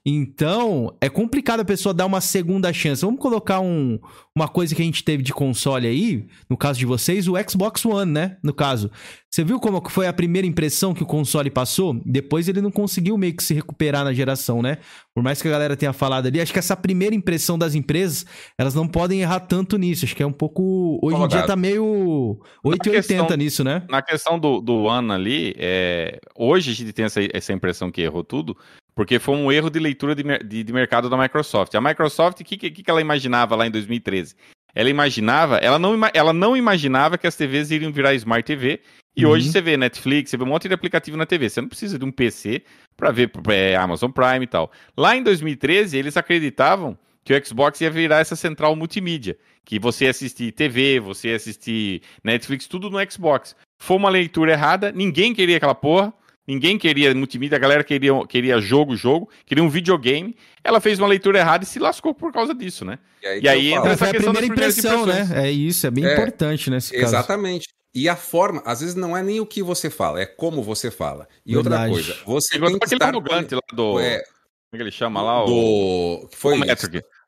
Então, 0.09 0.97
é 1.01 1.09
complicado 1.09 1.59
a 1.59 1.64
pessoa 1.64 1.93
dar 1.93 2.07
uma 2.07 2.20
segunda 2.20 2.72
chance. 2.72 3.05
Vamos 3.05 3.20
colocar 3.20 3.59
um, 3.59 3.99
uma 4.33 4.47
coisa 4.47 4.72
que 4.72 4.81
a 4.81 4.85
gente 4.85 5.03
teve 5.03 5.24
de 5.24 5.33
console 5.33 5.89
aí, 5.89 6.24
no 6.49 6.57
caso 6.57 6.79
de 6.79 6.87
vocês, 6.87 7.27
o 7.27 7.35
Xbox 7.49 7.85
One, 7.85 8.12
né? 8.12 8.37
No 8.45 8.55
caso. 8.55 8.89
Você 9.29 9.43
viu 9.43 9.59
como 9.59 9.83
foi 9.91 10.07
a 10.07 10.12
primeira 10.12 10.47
impressão 10.47 10.95
que 10.95 11.03
o 11.03 11.07
console 11.07 11.51
passou? 11.51 12.01
Depois 12.07 12.49
ele 12.49 12.62
não 12.62 12.70
conseguiu 12.70 13.18
meio 13.18 13.35
que 13.35 13.43
se 13.43 13.53
recuperar 13.53 14.05
na 14.05 14.14
geração, 14.14 14.62
né? 14.62 14.79
Por 15.12 15.22
mais 15.22 15.43
que 15.43 15.49
a 15.49 15.51
galera 15.51 15.77
tenha 15.77 15.93
falado 15.93 16.27
ali, 16.27 16.41
acho 16.41 16.53
que 16.53 16.59
essa 16.59 16.77
primeira 16.77 17.14
impressão 17.14 17.59
das 17.59 17.74
empresas, 17.74 18.24
elas 18.57 18.74
não 18.74 18.87
podem 18.87 19.16
errar 19.21 19.41
tanto 19.41 19.77
nisso. 19.77 20.05
Acho 20.05 20.17
que 20.17 20.23
é 20.23 20.27
um 20.27 20.33
pouco. 20.33 20.99
Hoje 21.03 21.17
em 21.17 21.29
dia 21.29 21.47
tá 21.47 21.57
meio 21.57 22.39
880 22.62 23.37
nisso, 23.37 23.64
né? 23.64 23.83
Na 23.89 24.03
questão 24.03 24.39
do, 24.39 24.61
do 24.61 24.85
One 24.85 25.12
ali, 25.12 25.55
é... 25.59 26.19
hoje 26.37 26.71
a 26.71 26.75
gente 26.75 26.93
tem 26.93 27.05
essa, 27.05 27.21
essa 27.33 27.53
impressão 27.53 27.91
que 27.91 28.03
errou 28.03 28.25
tudo, 28.25 28.57
porque 28.95 29.19
foi 29.19 29.37
um 29.37 29.51
erro 29.51 29.71
de 29.71 29.79
leitura 29.79 30.14
de, 30.14 30.23
de, 30.45 30.64
de 30.64 30.73
mercado 30.73 31.11
da 31.11 31.17
Microsoft. 31.17 31.75
A 31.75 31.81
Microsoft, 31.81 32.41
o 32.41 32.45
que, 32.45 32.57
que, 32.57 32.71
que 32.71 32.91
ela 32.91 33.01
imaginava 33.01 33.55
lá 33.57 33.67
em 33.67 33.71
2013? 33.71 34.35
Ela 34.75 34.91
imaginava, 34.91 35.57
ela 35.57 35.79
não, 35.79 35.99
ela 36.12 36.35
não 36.35 36.55
imaginava 36.55 37.17
que 37.17 37.27
as 37.27 37.35
TVs 37.35 37.71
iriam 37.71 37.91
virar 37.91 38.12
Smart 38.14 38.45
TV. 38.45 38.83
E 39.17 39.25
uhum. 39.25 39.33
hoje 39.33 39.51
você 39.51 39.62
vê 39.62 39.75
Netflix, 39.75 40.29
você 40.29 40.37
vê 40.37 40.45
um 40.45 40.49
monte 40.49 40.69
de 40.69 40.75
aplicativo 40.75 41.17
na 41.17 41.25
TV. 41.25 41.49
Você 41.49 41.62
não 41.62 41.69
precisa 41.69 41.99
de 41.99 42.05
um 42.05 42.12
PC 42.12 42.62
para 42.95 43.11
ver 43.11 43.31
é, 43.49 43.75
Amazon 43.75 44.11
Prime 44.11 44.45
e 44.45 44.47
tal. 44.47 44.71
Lá 44.95 45.17
em 45.17 45.23
2013, 45.23 45.97
eles 45.97 46.19
acreditavam 46.19 46.99
que 47.27 47.35
o 47.35 47.45
Xbox 47.45 47.81
ia 47.81 47.91
virar 47.91 48.20
essa 48.20 48.37
central 48.37 48.77
multimídia. 48.77 49.37
Que 49.64 49.81
você 49.81 50.05
ia 50.05 50.11
assistir 50.12 50.53
TV, 50.53 51.01
você 51.01 51.31
ia 51.31 51.37
assistir 51.37 52.01
Netflix, 52.22 52.68
tudo 52.68 52.89
no 52.89 52.99
Xbox. 53.11 53.57
Foi 53.77 53.97
uma 53.97 54.09
leitura 54.09 54.53
errada, 54.53 54.93
ninguém 54.93 55.35
queria 55.35 55.57
aquela 55.57 55.74
porra. 55.74 56.14
Ninguém 56.47 56.79
queria 56.79 57.12
multimídia, 57.12 57.57
a 57.57 57.59
galera 57.59 57.83
queria, 57.83 58.12
queria 58.29 58.61
jogo, 58.61 58.95
jogo, 58.95 59.29
queria 59.45 59.64
um 59.64 59.68
videogame. 59.68 60.37
Ela 60.62 60.81
fez 60.81 61.01
uma 61.01 61.09
leitura 61.09 61.41
errada 61.41 61.64
e 61.64 61.66
se 61.66 61.81
lascou 61.81 62.14
por 62.14 62.33
causa 62.33 62.55
disso, 62.55 62.85
né? 62.85 63.01
E 63.20 63.27
aí, 63.27 63.41
e 63.43 63.49
aí 63.49 63.72
entra 63.72 63.91
essa 63.91 64.09
questão 64.12 64.31
a 64.31 64.35
primeira 64.37 64.55
impressão, 64.55 65.05
né? 65.05 65.29
É 65.35 65.51
isso, 65.51 65.85
é 65.89 65.91
bem 65.91 66.07
é, 66.07 66.12
importante 66.12 66.70
nesse 66.70 66.93
caso. 66.93 67.05
Exatamente. 67.05 67.66
E 67.93 68.09
a 68.09 68.14
forma, 68.14 68.62
às 68.64 68.79
vezes 68.79 68.95
não 68.95 69.16
é 69.16 69.24
nem 69.24 69.41
o 69.41 69.47
que 69.47 69.61
você 69.61 69.91
fala, 69.91 70.20
é 70.20 70.27
como 70.27 70.62
você 70.62 70.89
fala. 70.89 71.27
E 71.45 71.55
Verdade. 71.55 71.91
outra 71.91 72.12
coisa, 72.12 72.22
você 72.24 72.61
tem 72.61 72.79
que 72.79 72.85
aquele 72.85 72.95
estar... 72.95 73.12
lá 73.12 73.61
do... 73.72 73.99
É, 73.99 74.22
como 74.70 74.74
é 74.74 74.77
que 74.77 74.83
ele 74.83 74.91
chama 74.93 75.22
lá? 75.22 75.43
O... 75.43 75.47
Do... 75.47 76.29
Que 76.29 76.37
foi 76.37 76.55
o 76.55 76.64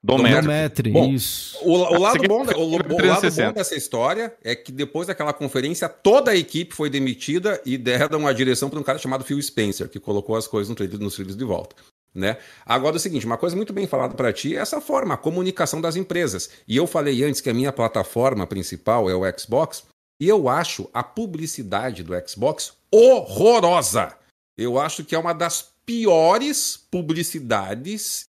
Dometri, 0.02 0.90
bom, 0.90 1.10
isso. 1.10 1.58
O, 1.62 1.72
o 1.72 2.00
lado, 2.00 2.22
bom, 2.28 2.44
o, 2.44 2.60
o 2.60 2.76
lado 2.76 2.88
bom 2.88 3.52
dessa 3.52 3.74
história 3.74 4.32
é 4.44 4.54
que 4.54 4.70
depois 4.70 5.08
daquela 5.08 5.32
conferência, 5.32 5.88
toda 5.88 6.30
a 6.30 6.36
equipe 6.36 6.74
foi 6.74 6.88
demitida 6.88 7.60
e 7.66 7.76
deram 7.76 8.26
a 8.26 8.32
direção 8.32 8.70
para 8.70 8.78
um 8.78 8.82
cara 8.82 8.98
chamado 8.98 9.24
Phil 9.24 9.42
Spencer, 9.42 9.88
que 9.88 9.98
colocou 9.98 10.36
as 10.36 10.46
coisas 10.46 10.74
no 10.74 10.98
nos 10.98 11.14
trilhos 11.16 11.36
de 11.36 11.44
volta. 11.44 11.74
Né? 12.14 12.36
Agora 12.64 12.96
é 12.96 12.98
o 12.98 13.00
seguinte, 13.00 13.26
uma 13.26 13.36
coisa 13.36 13.54
muito 13.54 13.72
bem 13.72 13.86
falada 13.86 14.14
para 14.14 14.32
ti 14.32 14.56
é 14.56 14.60
essa 14.60 14.80
forma, 14.80 15.14
a 15.14 15.18
comunicação 15.18 15.80
das 15.80 15.96
empresas. 15.96 16.50
E 16.66 16.76
eu 16.76 16.86
falei 16.86 17.22
antes 17.24 17.40
que 17.40 17.50
a 17.50 17.54
minha 17.54 17.72
plataforma 17.72 18.46
principal 18.46 19.10
é 19.10 19.14
o 19.14 19.38
Xbox, 19.38 19.84
e 20.20 20.28
eu 20.28 20.48
acho 20.48 20.88
a 20.92 21.02
publicidade 21.02 22.02
do 22.02 22.14
Xbox 22.26 22.72
horrorosa. 22.90 24.16
Eu 24.56 24.78
acho 24.78 25.04
que 25.04 25.14
é 25.14 25.18
uma 25.18 25.32
das 25.32 25.70
piores 25.88 26.76
publicidades 26.90 28.28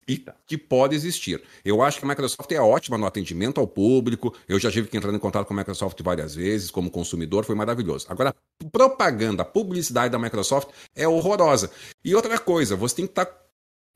que 0.46 0.58
pode 0.58 0.94
existir. 0.94 1.42
Eu 1.64 1.80
acho 1.80 1.98
que 1.98 2.04
a 2.04 2.08
Microsoft 2.08 2.52
é 2.52 2.60
ótima 2.60 2.98
no 2.98 3.06
atendimento 3.06 3.58
ao 3.58 3.66
público. 3.66 4.36
Eu 4.46 4.58
já 4.58 4.70
tive 4.70 4.88
que 4.88 4.96
entrar 4.98 5.10
em 5.10 5.18
contato 5.18 5.46
com 5.46 5.54
a 5.54 5.56
Microsoft 5.56 5.98
várias 6.02 6.34
vezes, 6.34 6.70
como 6.70 6.90
consumidor, 6.90 7.46
foi 7.46 7.54
maravilhoso. 7.54 8.04
Agora, 8.10 8.34
propaganda, 8.70 9.42
publicidade 9.42 10.12
da 10.12 10.18
Microsoft 10.18 10.68
é 10.94 11.08
horrorosa. 11.08 11.70
E 12.04 12.14
outra 12.14 12.38
coisa, 12.38 12.76
você 12.76 12.96
tem 12.96 13.06
que 13.06 13.12
estar 13.12 13.26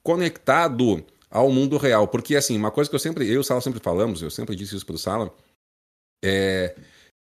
conectado 0.02 1.04
ao 1.30 1.52
mundo 1.52 1.76
real, 1.76 2.08
porque 2.08 2.36
assim, 2.36 2.56
uma 2.56 2.70
coisa 2.70 2.88
que 2.88 2.96
eu 2.96 3.00
sempre, 3.00 3.28
eu 3.28 3.34
e 3.34 3.38
o 3.38 3.44
Sala 3.44 3.60
sempre 3.60 3.78
falamos, 3.78 4.22
eu 4.22 4.30
sempre 4.30 4.56
disse 4.56 4.74
isso 4.74 4.86
para 4.86 4.94
o 4.94 4.98
Sala, 4.98 5.30
é 6.24 6.74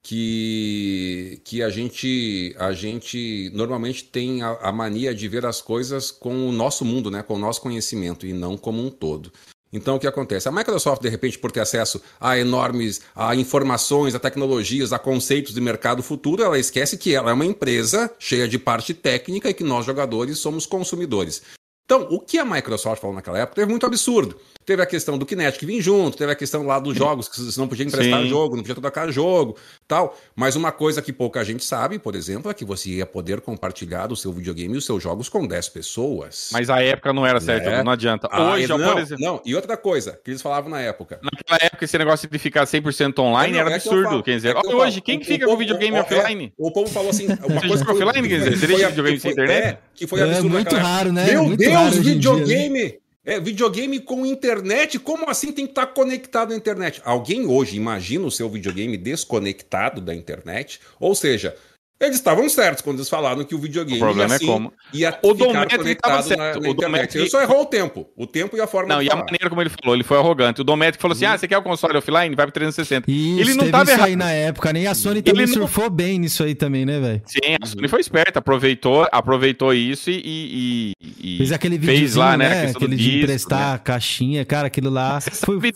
que, 0.01 1.41
que 1.43 1.61
a 1.61 1.69
gente 1.69 2.55
a 2.57 2.71
gente 2.71 3.51
normalmente 3.53 4.05
tem 4.05 4.41
a, 4.41 4.51
a, 4.61 4.71
mania 4.71 5.13
de 5.13 5.27
ver 5.27 5.45
as 5.45 5.61
coisas 5.61 6.11
com 6.11 6.47
o 6.47 6.51
nosso 6.51 6.85
mundo, 6.85 7.11
né, 7.11 7.21
com 7.23 7.33
o 7.33 7.39
nosso 7.39 7.61
conhecimento 7.61 8.25
e 8.25 8.33
não 8.33 8.57
como 8.57 8.85
um 8.85 8.89
todo. 8.89 9.31
Então 9.71 9.97
o 9.97 9.99
que 9.99 10.07
acontece? 10.07 10.47
A 10.47 10.51
Microsoft, 10.51 11.01
de 11.01 11.09
repente, 11.09 11.37
por 11.37 11.51
ter 11.51 11.59
acesso 11.59 12.01
a 12.19 12.37
enormes 12.37 13.01
a 13.13 13.35
informações, 13.35 14.15
a 14.15 14.19
tecnologias, 14.19 14.93
a 14.93 14.99
conceitos 14.99 15.53
de 15.53 15.59
mercado 15.59 16.01
futuro, 16.01 16.41
ela 16.41 16.57
esquece 16.57 16.97
que 16.97 17.13
ela 17.13 17.31
é 17.31 17.33
uma 17.33 17.45
empresa 17.45 18.09
cheia 18.17 18.47
de 18.47 18.57
parte 18.57 18.93
técnica 18.93 19.49
e 19.49 19.53
que 19.53 19.63
nós, 19.63 19.85
jogadores, 19.85 20.39
somos 20.39 20.65
consumidores. 20.65 21.41
Então, 21.87 22.05
o 22.11 22.19
que 22.19 22.37
a 22.37 22.43
Microsoft 22.43 22.99
falou 22.99 23.15
naquela 23.15 23.39
época 23.39 23.55
teve 23.55 23.71
muito 23.71 23.85
absurdo. 23.85 24.37
Teve 24.65 24.81
a 24.81 24.85
questão 24.85 25.17
do 25.17 25.25
Kinect 25.25 25.57
que 25.57 25.65
vinha 25.65 25.81
junto, 25.81 26.17
teve 26.17 26.29
a 26.29 26.35
questão 26.35 26.67
lá 26.67 26.77
dos 26.77 26.97
jogos, 26.97 27.29
que 27.29 27.39
você 27.39 27.57
não 27.57 27.69
podia 27.69 27.85
emprestar 27.85 28.21
Sim. 28.21 28.27
jogo, 28.27 28.57
não 28.57 28.63
podia 28.63 28.75
trocar 28.75 29.09
jogo, 29.09 29.55
tal. 29.87 30.17
Mas 30.35 30.57
uma 30.57 30.73
coisa 30.73 31.01
que 31.01 31.13
pouca 31.13 31.41
gente 31.45 31.63
sabe, 31.63 31.97
por 31.97 32.13
exemplo, 32.13 32.51
é 32.51 32.53
que 32.53 32.65
você 32.65 32.89
ia 32.89 33.05
poder 33.05 33.39
compartilhar 33.39 34.11
o 34.11 34.17
seu 34.17 34.33
videogame 34.33 34.75
e 34.75 34.77
os 34.77 34.85
seus 34.85 35.01
jogos 35.01 35.29
com 35.29 35.47
10 35.47 35.69
pessoas. 35.69 36.49
Mas 36.51 36.69
a 36.69 36.83
época 36.83 37.13
não 37.13 37.25
era 37.25 37.39
certa, 37.39 37.69
é. 37.69 37.81
não 37.81 37.93
adianta. 37.93 38.27
Ah, 38.29 38.51
Hoje, 38.51 38.67
não, 38.67 38.77
por 38.77 38.99
exemplo... 38.99 39.25
não, 39.25 39.41
e 39.45 39.55
outra 39.55 39.77
coisa 39.77 40.19
que 40.21 40.31
eles 40.31 40.41
falavam 40.41 40.69
na 40.69 40.81
época. 40.81 41.21
Naquela 41.23 41.65
época, 41.65 41.85
esse 41.85 41.97
negócio 41.97 42.29
de 42.29 42.37
ficar 42.37 42.65
100% 42.65 43.17
online 43.19 43.53
não, 43.53 43.61
era 43.61 43.71
é 43.71 43.75
absurdo. 43.75 44.21
quer 44.21 44.35
dizer, 44.35 44.57
é 44.57 44.61
que 44.61 44.67
hoje, 44.67 44.99
quem 44.99 45.15
o, 45.15 45.19
que 45.21 45.25
fica 45.25 45.45
o, 45.45 45.51
com 45.51 45.55
videogame 45.55 45.97
o, 45.97 46.01
offline? 46.01 46.53
o 46.57 46.69
povo 46.69 46.91
falou 46.91 47.11
assim. 47.11 47.27
Uma 47.27 47.61
coisa 47.61 47.85
que 47.85 47.91
offline, 47.91 48.27
quer 48.27 48.39
dizer, 48.39 48.57
você 48.57 48.67
deixa 48.67 48.89
videogame 48.89 49.19
sem 49.21 49.31
internet? 49.31 49.65
É, 49.65 49.77
que 49.95 50.05
foi 50.05 50.21
absurdo. 50.21 50.47
É 50.47 50.49
muito 50.49 50.75
raro, 50.75 51.13
né? 51.13 51.31
Meu 51.31 51.45
muito 51.45 51.76
Deus, 51.83 51.97
videogame! 51.97 52.99
É, 53.25 53.41
videogame 53.41 53.99
com 53.99 54.25
internet, 54.25 54.97
como 54.97 55.29
assim 55.29 55.51
tem 55.51 55.65
que 55.65 55.71
estar 55.71 55.87
conectado 55.87 56.53
à 56.53 56.55
internet? 56.55 57.01
Alguém 57.03 57.45
hoje 57.45 57.75
imagina 57.75 58.25
o 58.25 58.31
seu 58.31 58.49
videogame 58.49 58.95
desconectado 58.95 59.99
da 59.99 60.15
internet? 60.15 60.79
Ou 60.97 61.13
seja, 61.13 61.53
eles 61.99 62.17
estavam 62.17 62.47
certos 62.47 62.81
quando 62.83 62.97
eles 62.97 63.09
falaram 63.09 63.43
que 63.43 63.55
o 63.55 63.59
videogame 63.59 63.97
o 63.97 64.03
problema 64.03 64.35
assim, 64.35 64.45
é 64.45 64.47
como. 64.47 64.73
ia 64.93 65.19
o 65.21 65.35
ficar 65.35 65.77
conectado 65.77 66.29
na, 66.29 66.53
na 66.53 66.59
o 66.59 66.67
internet. 66.67 67.17
Ele 67.17 67.29
só 67.29 67.41
errou 67.41 67.61
o 67.61 67.65
tempo. 67.65 68.07
O 68.15 68.27
tempo 68.27 68.55
e 68.55 68.61
a 68.61 68.67
forma 68.67 68.93
Não, 68.93 69.01
e 69.01 69.07
falar. 69.07 69.21
a 69.21 69.25
maneira 69.25 69.49
como 69.49 69.61
ele 69.61 69.69
falou, 69.69 69.95
ele 69.95 70.03
foi 70.03 70.17
arrogante. 70.17 70.61
O 70.61 70.63
Dométrico 70.63 71.01
falou 71.01 71.15
assim: 71.15 71.25
hum. 71.25 71.29
ah, 71.29 71.37
você 71.37 71.47
quer 71.47 71.57
o 71.57 71.63
console 71.63 71.97
offline? 71.97 72.35
Vai 72.35 72.45
pro 72.45 72.53
360. 72.53 73.09
Isso, 73.09 73.39
ele 73.39 73.53
não 73.53 73.59
teve 73.59 73.71
tava 73.71 73.83
isso 73.83 73.93
errado. 73.93 74.07
aí 74.07 74.15
na 74.15 74.31
época, 74.31 74.71
nem 74.71 74.85
a 74.85 74.93
Sony 74.93 75.23
também 75.23 75.43
ele 75.43 75.53
surfou 75.53 75.85
não... 75.85 75.91
bem 75.91 76.19
nisso 76.19 76.43
aí 76.43 76.53
também, 76.53 76.85
né, 76.85 76.99
velho? 76.99 77.21
Sim, 77.25 77.57
a 77.59 77.65
Sony 77.65 77.87
foi 77.87 77.99
esperta, 77.99 78.39
aproveitou, 78.39 79.07
aproveitou 79.11 79.73
isso 79.73 80.11
e. 80.11 80.93
e 81.01 81.37
fez 81.37 81.51
aquele 81.51 81.79
vídeo 81.79 81.97
fez 81.97 82.15
lá, 82.15 82.37
né? 82.37 82.69
Aquele 82.69 82.95
de 82.95 83.03
disco, 83.03 83.23
emprestar 83.23 83.69
né? 83.69 83.73
a 83.73 83.77
caixinha, 83.79 84.45
cara, 84.45 84.67
aquilo 84.67 84.89
lá. 84.89 85.19
Você 85.19 85.31
foi... 85.31 85.55
sabe, 85.55 85.73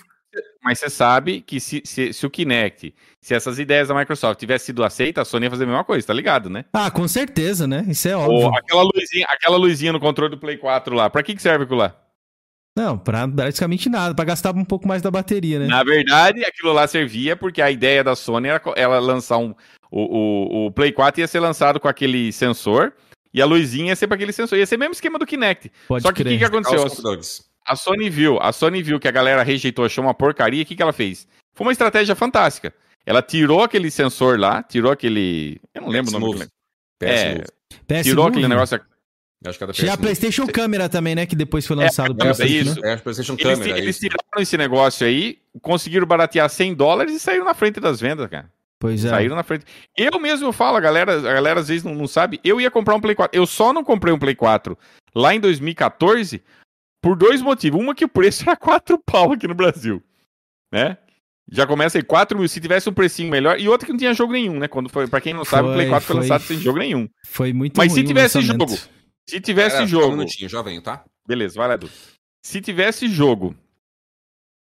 mas 0.64 0.80
você 0.80 0.89
sabe 0.89 1.41
que 1.41 1.59
se, 1.59 1.82
se, 1.84 2.14
se, 2.14 2.26
o 2.26 2.30
Kinect, 2.30 2.93
se 3.20 3.34
essas 3.34 3.57
ideias 3.59 3.88
da 3.88 3.95
Microsoft 3.95 4.39
tivessem 4.39 4.68
sido 4.68 4.84
aceitas, 4.84 5.28
a 5.28 5.30
Sony 5.30 5.45
ia 5.45 5.49
fazer 5.49 5.64
a 5.64 5.68
mesma 5.68 5.84
coisa, 5.84 6.05
tá 6.05 6.14
ligado, 6.14 6.49
né? 6.49 6.66
Ah, 6.74 6.91
com 6.91 7.07
certeza, 7.07 7.68
né? 7.68 7.86
Isso 7.88 8.07
é 8.07 8.16
óbvio. 8.16 8.47
Ou 8.47 8.55
aquela 8.55 8.84
luzinha, 8.84 9.26
aquela 9.30 9.57
luzinha 9.57 9.91
no 9.91 9.99
controle 9.99 10.32
do 10.32 10.39
Play 10.39 10.57
4 10.57 10.95
lá, 10.95 11.09
pra 11.09 11.24
que, 11.24 11.36
que 11.36 11.41
serve 11.41 11.64
aquilo 11.64 11.80
lá? 11.80 11.95
Não, 12.78 12.97
pra 12.97 13.28
praticamente 13.28 13.89
nada, 13.89 14.16
pra 14.16 14.24
gastar 14.24 14.55
um 14.55 14.64
pouco 14.64 14.88
mais 14.88 15.01
da 15.01 15.12
bateria, 15.12 15.59
né? 15.59 15.68
Na 15.68 15.84
verdade, 15.84 16.45
aquilo 16.45 16.72
lá 16.72 16.88
servia 16.88 17.36
porque 17.36 17.62
a 17.62 17.70
ideia 17.70 18.03
da 18.03 18.16
Sony 18.16 18.47
era 18.47 18.62
ela 18.76 18.99
lançar 18.99 19.38
um. 19.38 19.53
O, 19.91 20.66
o, 20.66 20.66
o 20.68 20.72
Play 20.72 20.93
4 20.93 21.20
ia 21.20 21.28
ser 21.28 21.41
lançado 21.41 21.80
com 21.80 21.88
aquele 21.88 22.32
sensor 22.32 22.93
e 23.34 23.41
a 23.41 23.45
luzinha 23.45 23.89
ia 23.89 23.95
ser 23.95 24.07
para 24.07 24.16
aquele 24.16 24.32
sensor. 24.32 24.57
Ia 24.57 24.66
ser 24.66 24.78
o 24.78 24.80
mesmo 24.80 24.93
esquema 24.93 25.20
do 25.20 25.26
Kinect. 25.26 25.70
Pode 25.88 26.03
Só 26.03 26.14
que 26.14 26.22
o 26.22 26.26
que, 26.26 26.38
que 26.38 26.43
aconteceu? 26.45 26.88
A 27.66 27.76
Sony 27.76 28.09
viu, 28.09 28.39
a 28.41 28.51
Sony 28.51 28.82
viu 28.82 28.99
que 28.99 29.07
a 29.07 29.12
galera 29.12 29.43
rejeitou, 29.43 29.86
achou 29.86 30.03
uma 30.03 30.14
porcaria. 30.14 30.64
O 30.64 30.66
que, 30.66 30.76
que 30.76 30.82
ela 30.82 30.93
fez? 30.93 31.28
Foi 31.53 31.66
uma 31.66 31.72
estratégia 31.72 32.16
fantástica. 32.16 32.74
Ela 33.05 33.22
tirou 33.22 33.64
aquele 33.64 33.89
sensor 33.89 34.39
lá, 34.39 34.62
tirou 34.64 34.91
aquele. 34.91 35.59
Eu 35.74 35.82
não 35.82 35.89
lembro 35.89 36.16
o 36.16 36.20
nome 36.20 36.39
do 36.39 36.49
É, 37.01 37.43
PS 37.88 38.03
tirou 38.03 38.28
aquele 38.28 38.47
negócio. 38.47 38.80
Acho 39.43 39.57
que 39.57 39.64
é 39.64 39.68
Tinha 39.68 39.93
a 39.93 39.97
PlayStation. 39.97 40.45
Câmera 40.45 40.88
também, 40.88 41.16
né? 41.16 41.26
Que 41.26 41.36
depois 41.36 41.66
foi 41.66 41.76
lançado. 41.76 42.16
É, 42.22 42.43
é 42.43 42.47
isso. 42.47 42.80
Né? 42.80 42.91
É, 42.91 42.93
a 42.93 42.97
PlayStation 42.97 43.34
eles, 43.34 43.43
Câmera. 43.43 43.80
Eles, 43.80 43.97
tiraram 43.97 44.39
esse 44.39 44.55
negócio 44.55 45.05
aí, 45.05 45.39
conseguiram 45.62 46.05
baratear 46.05 46.47
100 46.47 46.76
dólares 46.76 47.16
e 47.16 47.20
saíram 47.20 47.45
na 47.45 47.55
frente 47.55 47.80
das 47.80 47.99
vendas, 47.99 48.30
cara. 48.30 48.51
Pois 48.80 49.03
é. 49.03 49.09
Saíram 49.09 49.36
na 49.36 49.43
frente. 49.43 49.66
Eu 49.97 50.20
mesmo 50.20 50.51
falo, 50.51 50.78
a 50.78 50.80
galera, 50.80 51.18
a 51.18 51.34
galera 51.34 51.59
às 51.59 51.70
vezes 51.70 51.84
não, 51.84 51.95
não 51.95 52.07
sabe. 52.07 52.39
Eu 52.43 52.62
ia 52.62 52.70
comprar 52.70 52.95
um 52.95 53.01
Play 53.01 53.16
4. 53.16 53.36
Eu 53.38 53.47
só 53.47 53.74
não 53.74 53.84
comprei 53.84 54.14
um 54.14 54.20
Play 54.20 54.36
4 54.36 54.78
lá 55.16 55.34
em 55.34 55.39
2014 55.39 56.41
por 57.01 57.15
dois 57.15 57.41
motivos. 57.41 57.81
Uma 57.81 57.95
que 57.95 58.05
o 58.05 58.09
preço 58.09 58.43
era 58.47 58.55
4 58.55 58.97
pau 58.99 59.33
aqui 59.33 59.47
no 59.47 59.55
Brasil. 59.55 60.01
Né? 60.71 60.97
Já 61.51 61.67
começa 61.67 61.97
aí 61.97 62.03
4 62.03 62.37
mil. 62.37 62.47
Se 62.47 62.61
tivesse 62.61 62.89
um 62.89 62.93
precinho 62.93 63.29
melhor. 63.29 63.59
E 63.59 63.67
outra 63.67 63.85
que 63.85 63.91
não 63.91 63.99
tinha 63.99 64.13
jogo 64.13 64.33
nenhum, 64.33 64.59
né? 64.59 64.67
Quando 64.67 64.89
foi, 64.89 65.07
pra 65.07 65.19
quem 65.19 65.33
não 65.33 65.43
sabe, 65.43 65.69
o 65.69 65.73
Play 65.73 65.89
4 65.89 66.05
foi, 66.05 66.15
foi 66.15 66.21
lançado 66.21 66.43
sem 66.43 66.57
jogo 66.57 66.79
nenhum. 66.79 67.09
Foi 67.25 67.51
muito 67.51 67.77
Mas 67.77 67.91
se 67.91 68.03
tivesse 68.03 68.41
jogo 68.41 68.77
se 69.27 69.39
tivesse 69.39 69.85
jogo. 69.85 70.07
Um 70.07 70.17
minutinho, 70.17 70.49
já 70.49 70.61
venho, 70.61 70.81
tá? 70.81 71.05
Beleza, 71.27 71.55
vai 71.55 71.67
lá, 71.67 71.75
Edu. 71.75 71.89
Se 72.43 72.61
tivesse 72.61 73.07
jogo. 73.07 73.55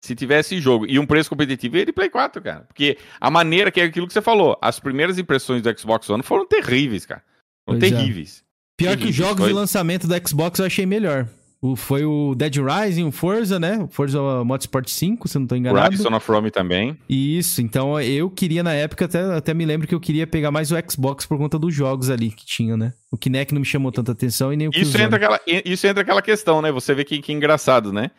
Se 0.03 0.15
tivesse 0.15 0.59
jogo 0.59 0.86
e 0.86 0.99
um 0.99 1.05
preço 1.05 1.29
competitivo, 1.29 1.77
ele 1.77 1.93
Play 1.93 2.09
4, 2.09 2.41
cara. 2.41 2.61
Porque 2.61 2.97
a 3.19 3.31
maneira 3.31 3.71
que 3.71 3.79
é 3.79 3.86
aquilo 3.86 4.05
que 4.05 4.13
você 4.13 4.21
falou, 4.21 4.57
as 4.61 4.79
primeiras 4.79 5.17
impressões 5.17 5.61
do 5.61 5.79
Xbox 5.79 6.09
One 6.09 6.23
foram 6.23 6.45
terríveis, 6.45 7.05
cara. 7.05 7.23
Foram 7.65 7.79
pois 7.79 7.91
é. 7.91 7.95
terríveis. 7.95 8.39
É. 8.39 8.43
Pior 8.77 8.89
terríveis. 8.91 9.15
que 9.15 9.21
jogos 9.21 9.39
Foi... 9.39 9.47
de 9.47 9.53
lançamento 9.53 10.07
do 10.07 10.27
Xbox 10.27 10.59
eu 10.59 10.65
achei 10.65 10.86
melhor. 10.86 11.27
O, 11.64 11.78
foi 11.78 12.03
o 12.03 12.36
Dead 12.36 12.57
Rising, 12.57 13.05
o 13.05 13.11
Forza, 13.11 13.57
né? 13.57 13.78
O 13.78 13.88
Forza 13.88 14.20
Motorsport 14.43 14.89
5, 14.89 15.30
se 15.30 15.39
não 15.39 15.47
tô 15.47 15.55
enganado. 15.55 15.91
Rise 15.91 16.05
of 16.05 16.30
Rome 16.30 16.51
também. 16.51 16.99
Isso, 17.07 17.61
então 17.61 18.01
eu 18.01 18.30
queria 18.30 18.61
na 18.61 18.74
época, 18.74 19.05
até, 19.05 19.22
até 19.34 19.53
me 19.53 19.66
lembro 19.66 19.88
que 19.88 19.95
eu 19.95 19.99
queria 20.01 20.28
pegar 20.28 20.51
mais 20.51 20.74
o 20.74 20.76
Xbox 20.91 21.26
por 21.26 21.38
conta 21.38 21.57
dos 21.57 21.74
jogos 21.74 22.09
ali 22.09 22.32
que 22.32 22.45
tinha, 22.45 22.76
né? 22.76 22.91
O 23.09 23.18
Kinect 23.18 23.53
não 23.53 23.61
me 23.61 23.66
chamou 23.66 23.93
tanta 23.93 24.11
atenção 24.11 24.51
e 24.51 24.57
nem 24.57 24.68
o 24.68 24.72
isso 24.76 25.01
entra 25.01 25.16
aquela 25.16 25.39
Isso 25.64 25.88
entra 25.88 26.01
aquela 26.01 26.22
questão, 26.22 26.61
né? 26.61 26.70
Você 26.70 26.93
vê 26.93 27.05
que, 27.05 27.22
que 27.22 27.32
engraçado, 27.32 27.93
né? 27.93 28.11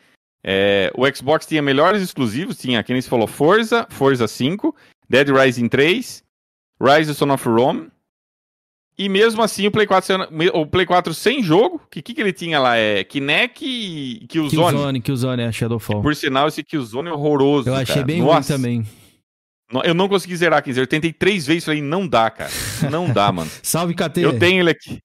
É, 0.42 0.90
o 0.97 1.05
Xbox 1.14 1.45
tinha 1.45 1.61
melhores 1.61 2.01
exclusivos, 2.01 2.57
tinha, 2.57 2.82
quem 2.82 2.99
você 2.99 3.11
falou, 3.11 3.26
Forza, 3.26 3.86
Forza 3.90 4.26
5, 4.26 4.74
Dead 5.07 5.28
Rising 5.28 5.68
3, 5.68 6.24
Rise 6.80 7.11
of 7.11 7.18
Son 7.18 7.30
of 7.30 7.47
Rome, 7.47 7.88
e 8.97 9.09
mesmo 9.09 9.42
assim, 9.42 9.66
o 9.66 9.70
Play 9.72 9.86
4, 9.86 10.28
o 10.53 10.66
Play 10.66 10.86
4 10.86 11.12
sem 11.12 11.42
jogo, 11.42 11.76
o 11.84 11.88
que, 11.88 12.01
que, 12.01 12.14
que 12.14 12.20
ele 12.20 12.32
tinha 12.32 12.61
lá? 12.61 12.76
É 12.76 13.03
Kinect 13.03 13.64
e 13.64 14.26
Killzone. 14.28 14.72
Killzone, 14.72 15.01
Killzone, 15.01 15.42
é 15.42 15.53
Shadowfall. 15.53 16.01
Por 16.01 16.14
sinal, 16.14 16.47
esse 16.47 16.62
Killzone 16.62 17.09
é 17.09 17.12
horroroso, 17.12 17.68
Eu 17.68 17.74
achei 17.74 17.95
cara. 17.97 18.07
bem 18.07 18.22
Nossa. 18.22 18.55
ruim 18.55 18.62
também. 18.62 18.86
Eu 19.82 19.95
não 19.95 20.09
consegui 20.09 20.36
zerar, 20.36 20.62
quer 20.62 20.70
dizer, 20.70 20.82
eu 20.82 20.86
tentei 20.86 21.12
três 21.12 21.47
vezes 21.47 21.64
e 21.64 21.66
falei, 21.66 21.82
não 21.82 22.07
dá, 22.07 22.30
cara. 22.30 22.51
Não 22.90 23.12
dá, 23.12 23.32
mano. 23.32 23.51
Salve, 23.62 23.95
KT. 23.95 24.20
Eu 24.20 24.38
tenho 24.38 24.61
ele 24.61 24.70
aqui. 24.70 25.01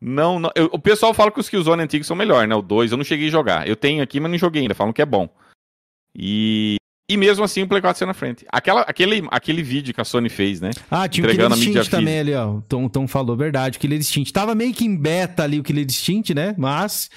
Não, 0.00 0.40
não 0.40 0.50
eu, 0.56 0.70
o 0.72 0.78
pessoal 0.78 1.12
fala 1.14 1.30
que 1.30 1.38
os 1.38 1.48
Killzone 1.48 1.82
antigos 1.82 2.06
são 2.06 2.16
melhores, 2.16 2.48
né? 2.48 2.54
O 2.54 2.62
2 2.62 2.90
eu 2.90 2.96
não 2.96 3.04
cheguei 3.04 3.28
a 3.28 3.30
jogar. 3.30 3.68
Eu 3.68 3.76
tenho 3.76 4.02
aqui, 4.02 4.18
mas 4.18 4.30
não 4.30 4.38
joguei 4.38 4.62
ainda. 4.62 4.74
Falam 4.74 4.92
que 4.92 5.02
é 5.02 5.06
bom. 5.06 5.28
E 6.16 6.76
e 7.10 7.16
mesmo 7.16 7.42
assim 7.42 7.62
o 7.62 7.66
Play 7.66 7.80
4 7.80 7.98
saiu 7.98 8.06
na 8.06 8.14
frente. 8.14 8.46
Aquela, 8.48 8.82
aquele, 8.82 9.26
aquele 9.32 9.64
vídeo 9.64 9.92
que 9.92 10.00
a 10.00 10.04
Sony 10.04 10.28
fez, 10.28 10.60
né? 10.60 10.70
Ah, 10.88 11.08
tinha 11.08 11.26
Entregando 11.26 11.56
o 11.56 11.58
Killer 11.58 11.78
Instinct 11.78 11.90
também 11.90 12.20
ali, 12.20 12.34
ó. 12.34 12.54
O 12.54 12.62
Tom, 12.62 12.88
Tom 12.88 13.08
falou, 13.08 13.36
verdade. 13.36 13.78
O 13.78 13.80
Killer 13.80 13.98
Instinct. 13.98 14.32
Tava 14.32 14.54
meio 14.54 14.72
que 14.72 14.84
em 14.84 14.96
beta 14.96 15.42
ali 15.42 15.58
o 15.58 15.62
Killer 15.64 15.84
Instinct, 15.84 16.32
né? 16.32 16.54
Mas 16.56 17.10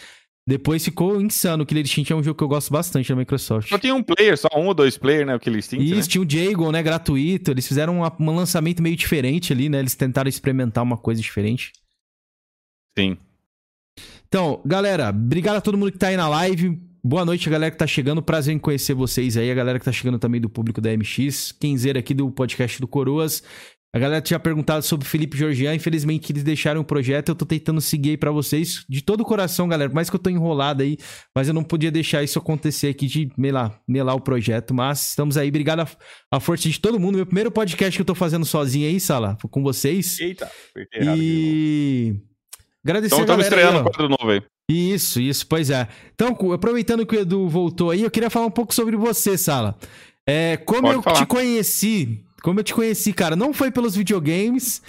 depois 0.48 0.84
ficou 0.84 1.22
insano. 1.22 1.62
O 1.62 1.66
Killer 1.68 1.84
Instinct 1.84 2.12
é 2.12 2.16
um 2.16 2.24
jogo 2.24 2.36
que 2.36 2.44
eu 2.44 2.48
gosto 2.48 2.74
bastante 2.74 3.08
da 3.08 3.16
Microsoft. 3.16 3.70
Só 3.70 3.78
tinha 3.78 3.94
um 3.94 4.02
player, 4.02 4.36
só 4.36 4.48
um 4.56 4.66
ou 4.66 4.74
dois 4.74 4.98
players, 4.98 5.28
né? 5.28 5.36
O 5.36 5.40
Killer 5.40 5.60
Instinct, 5.60 5.86
Isso, 5.86 5.96
né? 5.96 6.02
tinha 6.02 6.22
o 6.24 6.28
Jagon, 6.28 6.72
né? 6.72 6.82
Gratuito. 6.82 7.52
Eles 7.52 7.68
fizeram 7.68 8.02
um, 8.02 8.04
um 8.04 8.36
lançamento 8.36 8.82
meio 8.82 8.96
diferente 8.96 9.54
ali, 9.54 9.70
né? 9.70 9.78
Eles 9.78 9.94
tentaram 9.94 10.28
experimentar 10.28 10.84
uma 10.84 10.98
coisa 10.98 11.22
diferente. 11.22 11.72
Sim. 12.98 13.16
Então, 14.28 14.60
galera, 14.66 15.10
obrigado 15.10 15.58
a 15.58 15.62
todo 15.62 15.78
mundo 15.78 15.92
que 15.92 16.00
tá 16.00 16.08
aí 16.08 16.18
na 16.18 16.28
live. 16.28 16.82
Boa 17.06 17.26
noite, 17.26 17.50
galera 17.50 17.70
que 17.70 17.78
tá 17.78 17.86
chegando. 17.86 18.24
Prazer 18.24 18.56
em 18.56 18.58
conhecer 18.58 18.94
vocês 18.94 19.36
aí. 19.36 19.52
A 19.52 19.54
galera 19.54 19.78
que 19.78 19.84
tá 19.84 19.92
chegando 19.92 20.18
também 20.18 20.40
do 20.40 20.48
público 20.48 20.80
da 20.80 20.90
MX. 20.96 21.52
Kenzeira 21.52 22.00
aqui 22.00 22.14
do 22.14 22.32
podcast 22.32 22.80
do 22.80 22.88
Coroas. 22.88 23.44
A 23.94 24.00
galera 24.00 24.22
tinha 24.22 24.40
perguntado 24.40 24.86
sobre 24.86 25.06
Felipe 25.06 25.38
Georgian. 25.38 25.76
Infelizmente, 25.76 26.32
eles 26.32 26.44
deixaram 26.44 26.80
o 26.80 26.84
projeto. 26.86 27.28
Eu 27.28 27.36
tô 27.36 27.46
tentando 27.46 27.82
seguir 27.82 28.12
aí 28.12 28.18
pra 28.18 28.32
vocês. 28.32 28.86
De 28.88 29.02
todo 29.02 29.20
o 29.20 29.26
coração, 29.26 29.68
galera. 29.68 29.90
Por 29.90 29.96
mais 29.96 30.10
que 30.10 30.16
eu 30.16 30.20
tô 30.20 30.30
enrolado 30.30 30.82
aí. 30.82 30.98
Mas 31.36 31.50
eu 31.50 31.54
não 31.54 31.62
podia 31.62 31.92
deixar 31.92 32.24
isso 32.24 32.40
acontecer 32.40 32.88
aqui 32.88 33.06
de 33.06 33.30
melar, 33.38 33.82
melar 33.86 34.16
o 34.16 34.22
projeto. 34.22 34.74
Mas 34.74 35.10
estamos 35.10 35.36
aí. 35.36 35.50
Obrigado 35.50 35.82
a, 35.82 35.88
a 36.32 36.40
força 36.40 36.70
de 36.70 36.80
todo 36.80 36.98
mundo. 36.98 37.18
Meu 37.18 37.26
primeiro 37.26 37.52
podcast 37.52 37.98
que 37.98 38.02
eu 38.02 38.06
tô 38.06 38.16
fazendo 38.16 38.46
sozinho 38.46 38.88
aí, 38.88 38.98
Sala. 38.98 39.38
Com 39.52 39.62
vocês. 39.62 40.22
Eita. 40.22 40.50
E... 41.02 42.16
Agradecer 42.82 43.16
então, 43.16 43.26
estamos 43.26 43.44
estreando 43.44 43.80
um 43.80 43.84
quadro 43.84 44.08
novo 44.08 44.30
aí. 44.30 44.42
Isso, 44.70 45.20
isso, 45.20 45.46
pois 45.48 45.70
é. 45.70 45.88
Então, 46.14 46.38
aproveitando 46.54 47.06
que 47.06 47.16
o 47.16 47.20
Edu 47.20 47.50
voltou 47.50 47.92
aí, 47.92 48.02
eu 48.02 48.12
queria 48.12 48.30
falar 48.30 48.46
um 48.46 48.52
pouco 48.52 48.74
sobre 48.74 48.96
você, 48.96 49.38
Sala. 49.38 49.78
É, 50.26 50.58
como 50.58 50.84
Pode 50.84 50.96
eu 50.96 51.02
falar. 51.02 51.18
te 51.18 51.26
conheci, 51.26 52.24
como 52.42 52.60
eu 52.60 52.64
te 52.64 52.74
conheci, 52.74 53.12
cara, 53.12 53.36
não 53.36 53.54
foi 53.54 53.72
pelos 53.72 53.96
videogames, 53.96 54.82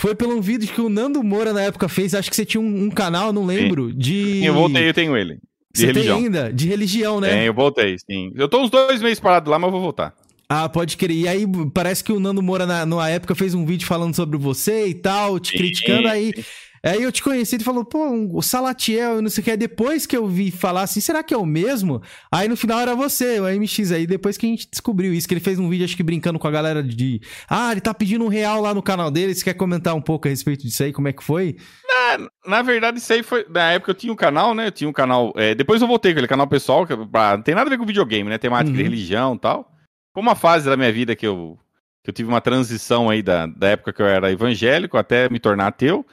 foi 0.00 0.14
pelo 0.14 0.36
um 0.36 0.40
vídeo 0.40 0.72
que 0.72 0.80
o 0.80 0.88
Nando 0.88 1.22
Moura 1.22 1.52
na 1.52 1.62
época 1.62 1.86
fez, 1.86 2.14
acho 2.14 2.30
que 2.30 2.36
você 2.36 2.46
tinha 2.46 2.60
um, 2.60 2.84
um 2.84 2.90
canal, 2.90 3.32
não 3.32 3.44
lembro, 3.44 3.90
sim. 3.90 3.98
de... 3.98 4.44
Eu 4.44 4.54
voltei, 4.54 4.88
eu 4.88 4.94
tenho 4.94 5.14
ele. 5.16 5.34
De 5.72 5.80
você 5.80 5.86
religião. 5.86 6.16
tem 6.16 6.24
ainda? 6.24 6.52
De 6.52 6.66
religião, 6.66 7.20
né? 7.20 7.46
Eu 7.46 7.52
voltei, 7.54 7.96
sim. 7.98 8.32
Eu 8.34 8.48
tô 8.48 8.62
uns 8.62 8.70
dois 8.70 9.02
meses 9.02 9.20
parado 9.20 9.50
lá, 9.50 9.58
mas 9.58 9.68
eu 9.68 9.72
vou 9.72 9.82
voltar. 9.82 10.14
Ah, 10.48 10.68
pode 10.68 10.96
crer. 10.96 11.16
E 11.16 11.28
aí, 11.28 11.46
parece 11.72 12.02
que 12.02 12.10
o 12.10 12.18
Nando 12.18 12.42
Moura, 12.42 12.66
na, 12.66 12.84
na 12.84 13.08
época, 13.08 13.36
fez 13.36 13.54
um 13.54 13.64
vídeo 13.64 13.86
falando 13.86 14.16
sobre 14.16 14.36
você 14.36 14.88
e 14.88 14.94
tal, 14.94 15.38
te 15.38 15.50
sim, 15.50 15.58
criticando, 15.58 16.08
aí... 16.08 16.32
Sim. 16.34 16.42
Aí 16.82 17.02
eu 17.02 17.12
te 17.12 17.22
conheci 17.22 17.56
e 17.56 17.64
falou, 17.64 17.84
pô, 17.84 18.08
o 18.32 18.40
Salatiel, 18.40 19.20
não 19.20 19.28
sei 19.28 19.42
o 19.42 19.44
que. 19.44 19.56
Depois 19.56 20.06
que 20.06 20.16
eu 20.16 20.26
vi 20.26 20.50
falar 20.50 20.82
assim, 20.82 21.00
será 21.00 21.22
que 21.22 21.34
é 21.34 21.36
o 21.36 21.44
mesmo? 21.44 22.02
Aí 22.32 22.48
no 22.48 22.56
final 22.56 22.80
era 22.80 22.94
você, 22.94 23.38
o 23.38 23.44
MX. 23.44 23.92
Aí 23.92 24.06
depois 24.06 24.38
que 24.38 24.46
a 24.46 24.48
gente 24.48 24.68
descobriu 24.70 25.12
isso, 25.12 25.28
que 25.28 25.34
ele 25.34 25.42
fez 25.42 25.58
um 25.58 25.68
vídeo, 25.68 25.84
acho 25.84 25.96
que 25.96 26.02
brincando 26.02 26.38
com 26.38 26.48
a 26.48 26.50
galera 26.50 26.82
de. 26.82 27.20
Ah, 27.48 27.70
ele 27.72 27.82
tá 27.82 27.92
pedindo 27.92 28.24
um 28.24 28.28
real 28.28 28.62
lá 28.62 28.72
no 28.72 28.82
canal 28.82 29.10
dele. 29.10 29.34
Você 29.34 29.44
quer 29.44 29.54
comentar 29.54 29.94
um 29.94 30.00
pouco 30.00 30.26
a 30.26 30.30
respeito 30.30 30.62
disso 30.62 30.82
aí? 30.82 30.92
Como 30.92 31.08
é 31.08 31.12
que 31.12 31.22
foi? 31.22 31.56
Na, 31.86 32.28
na 32.46 32.62
verdade, 32.62 32.98
isso 32.98 33.12
aí 33.12 33.22
foi. 33.22 33.44
Na 33.50 33.72
época 33.72 33.90
eu 33.90 33.94
tinha 33.94 34.12
um 34.12 34.16
canal, 34.16 34.54
né? 34.54 34.68
Eu 34.68 34.72
tinha 34.72 34.88
um 34.88 34.92
canal. 34.92 35.34
É, 35.36 35.54
depois 35.54 35.82
eu 35.82 35.88
voltei 35.88 36.12
com 36.12 36.14
aquele 36.14 36.28
canal 36.28 36.46
pessoal, 36.46 36.86
que 36.86 36.96
pra, 36.96 37.36
não 37.36 37.42
tem 37.42 37.54
nada 37.54 37.68
a 37.68 37.70
ver 37.70 37.76
com 37.76 37.84
videogame, 37.84 38.30
né? 38.30 38.38
Temática 38.38 38.70
uhum. 38.70 38.76
de 38.76 38.82
religião 38.82 39.34
e 39.34 39.38
tal. 39.38 39.70
Foi 40.14 40.22
uma 40.22 40.34
fase 40.34 40.68
da 40.68 40.78
minha 40.78 40.90
vida 40.90 41.14
que 41.14 41.26
eu, 41.26 41.58
que 42.02 42.08
eu 42.08 42.14
tive 42.14 42.28
uma 42.30 42.40
transição 42.40 43.10
aí 43.10 43.22
da, 43.22 43.46
da 43.46 43.68
época 43.68 43.92
que 43.92 44.00
eu 44.00 44.06
era 44.06 44.32
evangélico 44.32 44.96
até 44.96 45.28
me 45.28 45.38
tornar 45.38 45.66
ateu. 45.66 46.06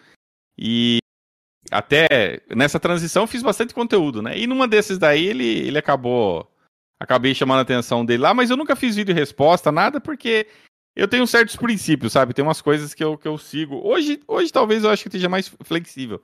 E 0.58 0.98
até 1.72 2.42
nessa 2.56 2.80
transição 2.80 3.28
fiz 3.28 3.44
bastante 3.44 3.74
conteúdo, 3.74 4.22
né? 4.22 4.38
E 4.38 4.48
numa 4.48 4.68
desses 4.68 4.98
daí 4.98 5.26
ele, 5.26 5.46
ele 5.46 5.78
acabou. 5.78 6.50
Acabei 7.00 7.36
chamando 7.36 7.60
a 7.60 7.62
atenção 7.62 8.04
dele 8.04 8.24
lá, 8.24 8.34
mas 8.34 8.50
eu 8.50 8.58
nunca 8.58 8.76
fiz 8.76 8.96
vídeo 8.96 9.14
resposta, 9.14 9.72
nada, 9.72 10.02
porque 10.02 10.48
eu 10.96 11.08
tenho 11.08 11.28
certos 11.28 11.56
princípios, 11.56 12.14
sabe? 12.14 12.34
Tem 12.34 12.44
umas 12.44 12.60
coisas 12.60 12.94
que 12.96 13.04
eu, 13.04 13.16
que 13.18 13.28
eu 13.28 13.38
sigo. 13.38 13.80
Hoje, 13.88 14.20
hoje 14.28 14.52
talvez 14.52 14.84
eu 14.84 14.90
acho 14.90 15.04
que 15.04 15.10
esteja 15.10 15.30
mais 15.30 15.48
flexível. 15.64 16.24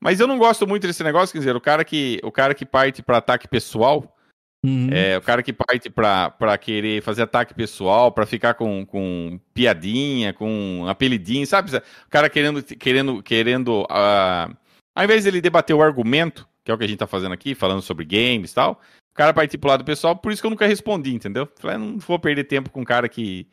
Mas 0.00 0.20
eu 0.20 0.28
não 0.28 0.38
gosto 0.38 0.66
muito 0.66 0.86
desse 0.86 1.02
negócio, 1.02 1.32
quer 1.32 1.40
dizer, 1.40 1.56
o 1.56 1.60
cara 1.60 1.84
que, 1.84 2.20
o 2.22 2.30
cara 2.30 2.54
que 2.54 2.64
parte 2.64 3.02
para 3.02 3.18
ataque 3.18 3.48
pessoal, 3.48 4.16
uhum. 4.64 4.88
é, 4.92 5.18
o 5.18 5.22
cara 5.22 5.42
que 5.42 5.52
parte 5.52 5.90
para 5.90 6.58
querer 6.58 7.02
fazer 7.02 7.22
ataque 7.22 7.54
pessoal, 7.54 8.12
para 8.12 8.26
ficar 8.26 8.54
com, 8.54 8.84
com 8.86 9.38
piadinha, 9.54 10.32
com 10.32 10.86
apelidinho, 10.88 11.46
sabe? 11.46 11.76
O 11.76 12.10
cara 12.10 12.28
querendo, 12.28 12.62
querendo, 12.62 13.22
querendo 13.22 13.82
uh, 13.82 14.56
ao 14.94 15.04
invés 15.04 15.24
dele 15.24 15.40
debater 15.40 15.74
o 15.74 15.82
argumento, 15.82 16.48
que 16.64 16.70
é 16.70 16.74
o 16.74 16.78
que 16.78 16.84
a 16.84 16.88
gente 16.88 16.98
tá 16.98 17.06
fazendo 17.06 17.32
aqui, 17.32 17.54
falando 17.54 17.82
sobre 17.82 18.04
games 18.04 18.52
e 18.52 18.54
tal, 18.54 18.80
o 19.12 19.14
cara 19.14 19.34
partir 19.34 19.58
pro 19.58 19.70
lado 19.70 19.84
pessoal, 19.84 20.16
por 20.16 20.32
isso 20.32 20.40
que 20.40 20.46
eu 20.46 20.50
nunca 20.50 20.66
respondi, 20.66 21.14
entendeu? 21.14 21.48
Falei, 21.58 21.76
não 21.76 21.98
vou 21.98 22.18
perder 22.18 22.44
tempo 22.44 22.70
com 22.70 22.80
um 22.80 22.84
cara 22.84 23.08
que. 23.08 23.46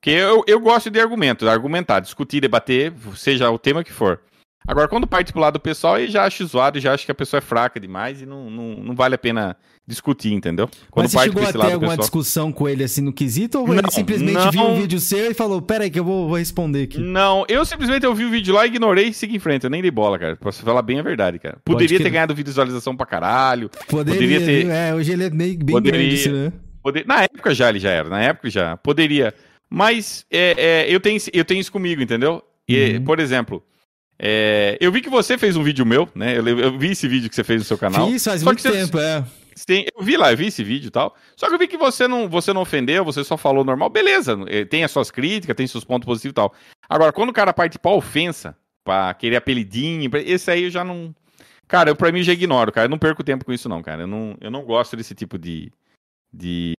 Porque 0.00 0.10
eu, 0.10 0.44
eu 0.46 0.60
gosto 0.60 0.90
de 0.90 1.00
argumento, 1.00 1.48
argumentar, 1.48 2.00
discutir, 2.00 2.40
debater, 2.40 2.92
seja 3.16 3.50
o 3.50 3.58
tema 3.58 3.82
que 3.82 3.92
for. 3.92 4.20
Agora, 4.66 4.88
quando 4.88 5.06
parte 5.06 5.32
pro 5.32 5.40
lado 5.40 5.60
pessoal, 5.60 5.94
aí 5.94 6.08
já 6.08 6.24
acho 6.24 6.46
zoado, 6.46 6.80
já 6.80 6.94
acho 6.94 7.04
que 7.04 7.12
a 7.12 7.14
pessoa 7.14 7.38
é 7.38 7.42
fraca 7.42 7.78
demais 7.78 8.22
e 8.22 8.26
não, 8.26 8.50
não, 8.50 8.76
não 8.76 8.94
vale 8.94 9.14
a 9.14 9.18
pena 9.18 9.56
discutir, 9.86 10.32
entendeu? 10.32 10.68
Quando 10.90 11.04
Mas 11.04 11.12
você 11.12 11.24
chegou 11.24 11.42
a 11.42 11.52
ter 11.52 11.58
alguma 11.58 11.78
pessoal... 11.78 11.96
discussão 11.98 12.52
com 12.52 12.68
ele 12.68 12.82
assim 12.84 13.02
no 13.02 13.12
quesito 13.12 13.60
ou 13.60 13.68
não, 13.68 13.78
ele 13.78 13.90
simplesmente 13.90 14.32
não... 14.32 14.50
viu 14.50 14.62
um 14.62 14.80
vídeo 14.80 14.98
seu 14.98 15.30
e 15.30 15.34
falou, 15.34 15.60
pera 15.60 15.84
aí 15.84 15.90
que 15.90 15.98
eu 15.98 16.04
vou, 16.04 16.28
vou 16.28 16.38
responder 16.38 16.84
aqui? 16.84 16.98
Não, 16.98 17.44
eu 17.48 17.64
simplesmente 17.64 18.06
ouvi 18.06 18.24
o 18.24 18.30
vídeo 18.30 18.54
lá, 18.54 18.66
ignorei 18.66 19.08
e 19.08 19.14
segui 19.14 19.36
em 19.36 19.38
frente, 19.38 19.64
eu 19.64 19.70
nem 19.70 19.82
dei 19.82 19.90
bola, 19.90 20.18
cara, 20.18 20.36
pra 20.36 20.50
falar 20.52 20.82
bem 20.82 20.98
a 20.98 21.02
verdade, 21.02 21.38
cara. 21.38 21.58
Poderia 21.64 21.98
ter 21.98 22.10
ganhado 22.10 22.34
visualização 22.34 22.96
pra 22.96 23.04
caralho. 23.04 23.70
Poderia, 23.88 24.38
poderia 24.38 24.40
ter... 24.40 24.66
É, 24.68 24.94
hoje 24.94 25.12
ele 25.12 25.24
é 25.24 25.30
meio, 25.30 25.58
bem 25.58 25.74
poderia... 25.74 26.00
grande, 26.00 26.14
assim, 26.14 26.32
né? 26.32 26.52
Poder... 26.82 27.06
Na 27.06 27.22
época 27.22 27.54
já 27.54 27.68
ele 27.68 27.78
já 27.78 27.90
era, 27.90 28.08
na 28.08 28.20
época 28.20 28.48
já. 28.50 28.76
Poderia. 28.76 29.34
Mas 29.68 30.24
é, 30.30 30.54
é, 30.56 30.94
eu, 30.94 31.00
tenho, 31.00 31.18
eu 31.32 31.44
tenho 31.44 31.60
isso 31.60 31.72
comigo, 31.72 32.00
entendeu? 32.00 32.42
E, 32.68 32.94
uhum. 32.94 33.04
Por 33.04 33.20
exemplo, 33.20 33.62
é, 34.18 34.78
eu 34.80 34.92
vi 34.92 35.00
que 35.00 35.10
você 35.10 35.36
fez 35.36 35.56
um 35.56 35.62
vídeo 35.62 35.84
meu, 35.84 36.08
né? 36.14 36.38
Eu, 36.38 36.46
eu, 36.46 36.78
vi 36.78 36.92
esse 36.92 37.08
vídeo 37.08 37.28
que 37.28 37.34
você 37.34 37.44
fez 37.44 37.60
no 37.60 37.64
seu 37.64 37.76
canal. 37.76 38.08
Fiz 38.10 38.24
faz 38.24 38.42
muito 38.42 38.62
tempo, 38.62 38.98
você, 38.98 39.04
é. 39.04 39.24
Sim, 39.54 39.84
eu 39.94 40.02
vi 40.02 40.16
lá, 40.16 40.32
eu 40.32 40.36
vi 40.36 40.46
esse 40.46 40.64
vídeo 40.64 40.88
e 40.88 40.90
tal. 40.90 41.14
Só 41.36 41.48
que 41.48 41.54
eu 41.54 41.58
vi 41.58 41.68
que 41.68 41.76
você 41.76 42.08
não, 42.08 42.28
você 42.28 42.52
não 42.52 42.62
ofendeu, 42.62 43.04
você 43.04 43.22
só 43.22 43.36
falou 43.36 43.64
normal. 43.64 43.88
Beleza, 43.88 44.36
eh, 44.48 44.64
tem 44.64 44.84
as 44.84 44.90
suas 44.90 45.10
críticas, 45.10 45.56
tem 45.56 45.66
seus 45.66 45.84
pontos 45.84 46.06
positivos 46.06 46.32
e 46.32 46.34
tal. 46.34 46.54
Agora, 46.88 47.12
quando 47.12 47.30
o 47.30 47.32
cara 47.32 47.52
parte 47.52 47.78
pra 47.78 47.92
ofensa, 47.92 48.56
pra 48.82 49.14
querer 49.14 49.36
apelidinho, 49.36 50.10
esse 50.24 50.50
aí 50.50 50.64
eu 50.64 50.70
já 50.70 50.84
não. 50.84 51.14
Cara, 51.66 51.90
eu 51.90 51.96
pra 51.96 52.12
mim 52.12 52.22
já 52.22 52.32
ignoro, 52.32 52.72
cara. 52.72 52.86
Eu 52.86 52.90
não 52.90 52.98
perco 52.98 53.24
tempo 53.24 53.44
com 53.44 53.52
isso, 53.52 53.68
não, 53.68 53.82
cara. 53.82 54.02
Eu 54.02 54.06
não, 54.06 54.36
eu 54.40 54.50
não 54.50 54.64
gosto 54.64 54.96
desse 54.96 55.14
tipo 55.14 55.38
de. 55.38 55.70
de 56.32 56.74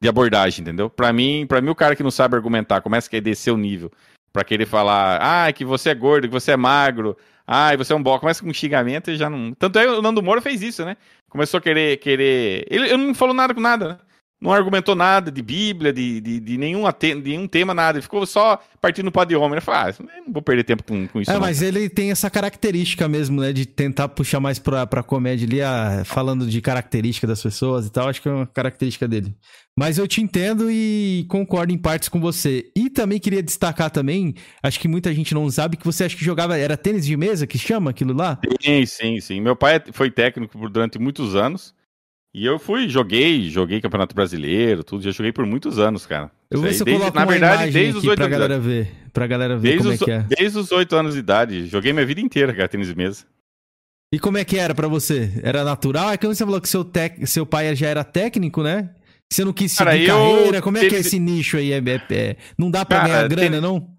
de 0.00 0.08
abordagem, 0.08 0.62
entendeu? 0.62 0.90
Para 0.90 1.12
mim, 1.12 1.46
para 1.48 1.60
mim 1.60 1.70
o 1.70 1.74
cara 1.74 1.96
que 1.96 2.02
não 2.02 2.10
sabe 2.10 2.36
argumentar, 2.36 2.80
começa 2.80 3.08
a 3.08 3.10
querer 3.10 3.22
descer 3.22 3.50
o 3.50 3.56
nível 3.56 3.90
para 4.32 4.44
querer 4.44 4.66
falar, 4.66 5.18
ah, 5.22 5.50
que 5.52 5.64
você 5.64 5.90
é 5.90 5.94
gordo, 5.94 6.28
que 6.28 6.32
você 6.32 6.52
é 6.52 6.56
magro, 6.56 7.16
ah, 7.46 7.74
você 7.74 7.94
é 7.94 7.96
um 7.96 8.02
bó, 8.02 8.18
começa 8.18 8.42
com 8.42 8.50
um 8.50 8.54
xingamento 8.54 9.10
e 9.10 9.16
já 9.16 9.30
não. 9.30 9.54
Tanto 9.54 9.78
é 9.78 9.90
o 9.90 10.02
Nando 10.02 10.22
Moura 10.22 10.42
fez 10.42 10.62
isso, 10.62 10.84
né? 10.84 10.96
Começou 11.36 11.58
a 11.58 11.60
querer 11.60 11.98
querer, 11.98 12.66
ele, 12.70 12.86
ele 12.86 12.96
não 12.96 13.14
falou 13.14 13.34
nada 13.34 13.52
com 13.52 13.60
nada, 13.60 13.88
né? 13.88 13.98
não 14.40 14.52
argumentou 14.52 14.94
nada 14.94 15.30
de 15.30 15.42
Bíblia, 15.42 15.92
de, 15.92 16.20
de, 16.20 16.40
de, 16.40 16.58
nenhum, 16.58 16.82
de 17.00 17.14
nenhum 17.14 17.48
tema, 17.48 17.72
nada. 17.72 17.98
Ele 17.98 18.02
ficou 18.02 18.26
só 18.26 18.60
partindo 18.80 19.10
para 19.10 19.28
de 19.28 19.36
homem. 19.36 19.52
Ele 19.52 19.60
falou, 19.60 19.80
ah, 19.80 19.94
não 20.26 20.32
vou 20.32 20.42
perder 20.42 20.64
tempo 20.64 20.82
com, 20.82 21.06
com 21.08 21.20
isso. 21.20 21.30
É, 21.30 21.34
não. 21.34 21.40
mas 21.40 21.62
ele 21.62 21.88
tem 21.88 22.10
essa 22.10 22.28
característica 22.28 23.08
mesmo, 23.08 23.40
né? 23.40 23.52
De 23.52 23.64
tentar 23.64 24.08
puxar 24.08 24.38
mais 24.38 24.58
pra, 24.58 24.86
pra 24.86 25.02
comédia 25.02 25.46
ali, 25.46 25.62
a, 25.62 26.04
falando 26.04 26.46
de 26.46 26.60
característica 26.60 27.26
das 27.26 27.42
pessoas 27.42 27.86
e 27.86 27.90
tal. 27.90 28.08
Acho 28.08 28.20
que 28.20 28.28
é 28.28 28.32
uma 28.32 28.46
característica 28.46 29.08
dele. 29.08 29.34
Mas 29.78 29.98
eu 29.98 30.08
te 30.08 30.22
entendo 30.22 30.70
e 30.70 31.26
concordo 31.28 31.70
em 31.72 31.76
partes 31.76 32.08
com 32.08 32.18
você. 32.18 32.70
E 32.74 32.88
também 32.88 33.20
queria 33.20 33.42
destacar 33.42 33.90
também, 33.90 34.34
acho 34.62 34.80
que 34.80 34.88
muita 34.88 35.12
gente 35.12 35.34
não 35.34 35.50
sabe, 35.50 35.76
que 35.76 35.84
você 35.84 36.04
acha 36.04 36.16
que 36.16 36.24
jogava, 36.24 36.56
era 36.56 36.78
tênis 36.78 37.04
de 37.04 37.14
mesa 37.14 37.46
que 37.46 37.58
chama 37.58 37.90
aquilo 37.90 38.14
lá? 38.14 38.40
Sim, 38.62 38.86
sim, 38.86 39.20
sim. 39.20 39.40
Meu 39.40 39.54
pai 39.54 39.82
foi 39.92 40.10
técnico 40.10 40.68
durante 40.70 40.98
muitos 40.98 41.36
anos. 41.36 41.74
E 42.34 42.44
eu 42.44 42.58
fui, 42.58 42.88
joguei, 42.88 43.48
joguei 43.48 43.80
Campeonato 43.80 44.14
Brasileiro, 44.14 44.84
tudo, 44.84 45.02
já 45.02 45.10
joguei 45.10 45.32
por 45.32 45.46
muitos 45.46 45.78
anos, 45.78 46.04
cara. 46.04 46.30
Eu 46.50 46.60
vou 46.60 46.68
ver 46.68 46.74
se 46.74 46.82
eu 46.82 46.84
desde, 46.84 47.10
na 47.10 47.24
verdade, 47.24 47.70
desde 47.70 47.98
os 47.98 48.04
oito 48.04 48.20
anos. 48.20 48.30
Galera 48.30 48.58
ver, 48.58 48.92
pra 49.12 49.26
galera 49.26 49.56
ver 49.56 49.68
desde 49.78 49.82
como 49.82 49.94
é 49.94 49.98
que 49.98 50.10
é. 50.10 50.36
Desde 50.38 50.58
os 50.58 50.70
oito 50.70 50.94
anos 50.96 51.14
de 51.14 51.20
idade. 51.20 51.66
Joguei 51.66 51.92
minha 51.94 52.04
vida 52.04 52.20
inteira, 52.20 52.52
cara, 52.54 52.68
tênis 52.68 52.88
de 52.88 52.94
mesa. 52.94 53.24
E 54.12 54.18
como 54.18 54.36
é 54.36 54.44
que 54.44 54.58
era 54.58 54.74
para 54.74 54.86
você? 54.86 55.32
Era 55.42 55.64
natural? 55.64 56.12
É 56.12 56.16
que 56.18 56.26
você 56.26 56.44
falou 56.44 56.60
que 56.60 56.68
seu, 56.68 56.84
tec... 56.84 57.26
seu 57.26 57.46
pai 57.46 57.74
já 57.74 57.88
era 57.88 58.04
técnico, 58.04 58.62
né? 58.62 58.90
Você 59.32 59.44
não 59.44 59.52
quis 59.52 59.72
seguir 59.72 60.06
cara, 60.06 60.06
carreira? 60.06 60.62
Como 60.62 60.78
é 60.78 60.88
que 60.88 60.94
é 60.94 60.98
esse 61.00 61.18
nicho 61.18 61.56
aí? 61.56 61.72
É, 61.72 61.78
é, 61.78 62.02
é... 62.10 62.36
Não 62.56 62.70
dá 62.70 62.84
pra 62.84 63.00
cara, 63.00 63.08
ganhar 63.08 63.28
grana, 63.28 63.60
não? 63.60 63.96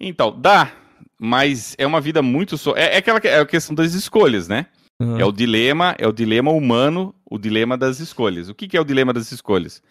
Então, 0.00 0.38
dá. 0.38 0.72
Mas 1.20 1.74
é 1.78 1.86
uma 1.86 2.00
vida 2.00 2.20
muito... 2.20 2.58
So... 2.58 2.74
É, 2.76 2.94
é 2.94 2.96
aquela 2.98 3.20
é 3.24 3.40
a 3.40 3.46
questão 3.46 3.74
das 3.74 3.94
escolhas, 3.94 4.48
né? 4.48 4.66
Uhum. 5.00 5.18
É 5.18 5.24
o 5.24 5.32
dilema, 5.32 5.94
é 5.98 6.06
o 6.06 6.12
dilema 6.12 6.50
humano, 6.50 7.14
o 7.28 7.38
dilema 7.38 7.76
das 7.76 8.00
escolhas. 8.00 8.48
O 8.48 8.54
que, 8.54 8.68
que 8.68 8.76
é 8.76 8.80
o 8.80 8.84
dilema 8.84 9.12
das 9.12 9.30
escolhas? 9.32 9.82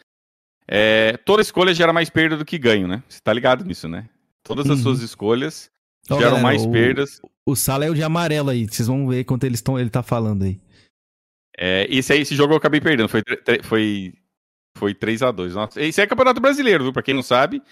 É, 0.68 1.18
toda 1.26 1.42
escolha 1.42 1.74
gera 1.74 1.92
mais 1.92 2.10
perda 2.10 2.38
do 2.38 2.46
que 2.46 2.58
ganho, 2.58 2.88
né? 2.88 3.04
Você 3.08 3.20
tá 3.22 3.34
ligado 3.34 3.66
nisso, 3.66 3.88
né? 3.88 4.10
Todas 4.44 4.70
as 4.70 4.78
uhum. 4.78 4.84
suas 4.84 5.02
escolhas 5.02 5.70
geram 6.08 6.22
galera, 6.22 6.42
mais 6.42 6.66
o, 6.66 6.72
perdas. 6.72 7.22
O 7.46 7.56
Sala 7.56 7.86
é 7.86 7.90
o 7.90 7.94
de 7.94 8.04
amarelo 8.04 8.50
aí, 8.50 8.66
vocês 8.66 8.88
vão 8.88 9.08
ver 9.08 9.24
quanto 9.24 9.46
eles 9.46 9.62
tão, 9.62 9.80
ele 9.80 9.90
tá 9.90 10.04
falando 10.04 10.44
aí. 10.44 10.60
É, 11.58 11.86
esse 11.90 12.12
aí, 12.14 12.22
esse 12.22 12.36
jogo 12.36 12.54
eu 12.54 12.58
acabei 12.58 12.82
perdendo, 12.82 13.10
foi, 13.10 13.22
foi, 13.64 14.14
foi 14.84 14.94
3x2. 14.94 15.54
Nossa, 15.54 15.82
esse 15.82 16.02
é 16.02 16.06
Campeonato 16.06 16.42
Brasileiro, 16.42 16.84
viu? 16.84 16.92
Pra 16.92 17.02
quem 17.02 17.14
não 17.14 17.24
sabe. 17.24 17.64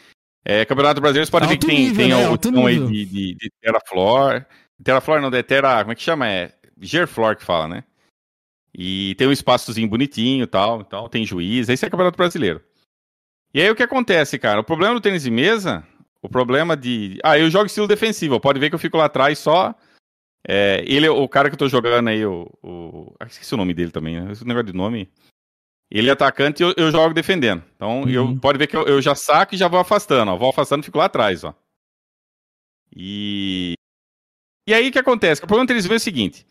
É, 0.45 0.63
Campeonato 0.63 1.01
Brasileiro, 1.01 1.25
você 1.25 1.31
pode 1.31 1.45
ver 1.45 1.57
que 1.57 1.67
tem, 1.67 1.89
nível, 1.89 1.97
tem 1.97 2.09
né? 2.09 2.29
o 2.29 2.37
tom 2.37 2.65
aí 2.65 2.79
de, 2.79 3.05
de, 3.05 3.35
de 3.35 3.51
Terraflor. 3.61 4.45
Terraflor 4.81 5.19
não, 5.19 5.27
é 5.27 5.43
Terra. 5.43 5.81
Como 5.81 5.91
é 5.91 5.95
que 5.95 6.01
chama? 6.01 6.29
É 6.29 6.53
Gerflor 6.79 7.35
que 7.35 7.43
fala, 7.43 7.67
né? 7.67 7.83
E 8.73 9.13
tem 9.15 9.27
um 9.27 9.31
espaçozinho 9.33 9.89
bonitinho 9.89 10.45
e 10.45 10.47
tal, 10.47 10.79
então 10.79 11.09
tem 11.09 11.25
juiz, 11.25 11.67
esse 11.67 11.83
é 11.83 11.87
o 11.89 11.91
Campeonato 11.91 12.17
Brasileiro. 12.17 12.61
E 13.53 13.61
aí 13.61 13.69
o 13.69 13.75
que 13.75 13.83
acontece, 13.83 14.39
cara? 14.39 14.61
O 14.61 14.63
problema 14.63 14.93
do 14.93 15.01
tênis 15.01 15.23
de 15.23 15.31
mesa, 15.31 15.85
o 16.21 16.29
problema 16.29 16.77
de. 16.77 17.19
Ah, 17.21 17.37
eu 17.37 17.49
jogo 17.49 17.65
estilo 17.65 17.87
defensivo, 17.87 18.39
pode 18.39 18.61
ver 18.61 18.69
que 18.69 18.75
eu 18.75 18.79
fico 18.79 18.95
lá 18.95 19.05
atrás 19.05 19.37
só. 19.37 19.75
É, 20.47 20.81
ele, 20.87 21.09
o 21.09 21.27
cara 21.27 21.49
que 21.49 21.55
eu 21.55 21.59
tô 21.59 21.67
jogando 21.67 22.07
aí, 22.07 22.25
o. 22.25 22.49
o... 22.63 23.13
Ah, 23.19 23.25
esqueci 23.25 23.53
o 23.53 23.57
nome 23.57 23.73
dele 23.73 23.91
também, 23.91 24.21
né? 24.21 24.31
Esse 24.31 24.47
negócio 24.47 24.67
de 24.67 24.73
nome. 24.73 25.11
Ele 25.91 26.07
é 26.07 26.13
atacante 26.13 26.63
e 26.63 26.65
eu, 26.65 26.73
eu 26.77 26.89
jogo 26.89 27.13
defendendo. 27.13 27.61
Então, 27.75 28.03
uhum. 28.03 28.09
eu, 28.09 28.37
pode 28.39 28.57
ver 28.57 28.67
que 28.67 28.77
eu, 28.77 28.87
eu, 28.87 29.01
já 29.01 29.13
saco 29.13 29.53
e 29.53 29.57
já 29.57 29.67
vou 29.67 29.79
afastando, 29.79 30.31
ó. 30.31 30.37
Vou 30.37 30.49
afastando 30.49 30.81
e 30.81 30.85
fico 30.85 30.97
lá 30.97 31.05
atrás, 31.05 31.43
ó. 31.43 31.53
E. 32.95 33.73
E 34.67 34.73
aí 34.73 34.87
o 34.87 34.91
que 34.91 34.99
acontece? 34.99 35.43
O 35.43 35.47
problema 35.47 35.65
do 35.65 35.67
tênis 35.67 35.83
de 35.83 35.89
mesa 35.89 36.01
é 36.01 36.03
o 36.03 36.05
seguinte: 36.05 36.45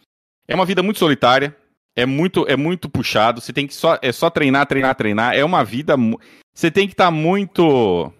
é 0.46 0.54
uma 0.54 0.66
vida 0.66 0.82
muito 0.82 0.98
solitária, 0.98 1.56
é 1.96 2.04
muito 2.04 2.44
é 2.48 2.56
muito 2.56 2.90
puxado, 2.90 3.40
você 3.40 3.52
tem 3.52 3.66
que 3.66 3.74
só 3.74 3.98
é 4.02 4.12
só 4.12 4.28
treinar, 4.28 4.66
treinar, 4.66 4.94
treinar, 4.94 5.34
é 5.34 5.44
uma 5.44 5.64
vida 5.64 5.96
você 6.54 6.70
tem 6.70 6.86
que 6.86 6.92
estar 6.94 7.06
tá 7.06 7.10
muito 7.10 8.12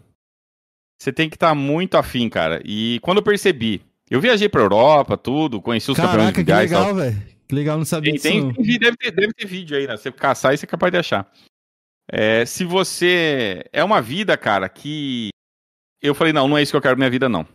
você 0.99 1.13
tem 1.13 1.29
que 1.29 1.37
estar 1.37 1.51
tá 1.51 1.55
muito 1.55 1.97
afim, 1.97 2.29
cara. 2.29 2.63
E 2.65 2.99
quando 3.01 3.19
eu 3.19 3.23
percebi, 3.23 3.83
eu 4.11 4.21
viajei 4.21 4.49
pra 4.49 4.63
Europa, 4.63 5.17
tudo, 5.17 5.61
conheci 5.61 5.91
os 5.91 5.97
Caraca, 5.97 6.17
campeões 6.17 6.37
mundiais. 6.37 6.71
Que 6.71 6.77
legal, 6.77 6.95
velho. 6.95 7.40
Que 7.51 7.55
legal, 7.55 7.77
não 7.77 7.85
sabia 7.85 8.13
disso. 8.13 8.23
Tem, 8.23 8.53
tem, 8.53 8.79
deve, 8.79 8.97
ter, 8.97 9.11
deve 9.11 9.33
ter 9.33 9.47
vídeo 9.47 9.77
aí, 9.77 9.87
né? 9.87 9.97
Você 9.97 10.11
caçar 10.13 10.55
e 10.55 10.57
você 10.57 10.65
é 10.65 10.69
capaz 10.69 10.93
de 10.93 10.99
achar. 10.99 11.31
É, 12.09 12.47
se 12.47 12.65
você. 12.65 13.65
É 13.73 13.83
uma 13.83 14.01
vida, 14.01 14.37
cara, 14.37 14.69
que. 14.69 15.31
Eu 16.01 16.15
falei, 16.15 16.33
não, 16.33 16.49
não 16.49 16.57
é 16.57 16.63
isso 16.63 16.73
que 16.73 16.77
eu 16.77 16.81
quero 16.81 16.97
minha 16.97 17.11
vida, 17.11 17.29
não 17.29 17.47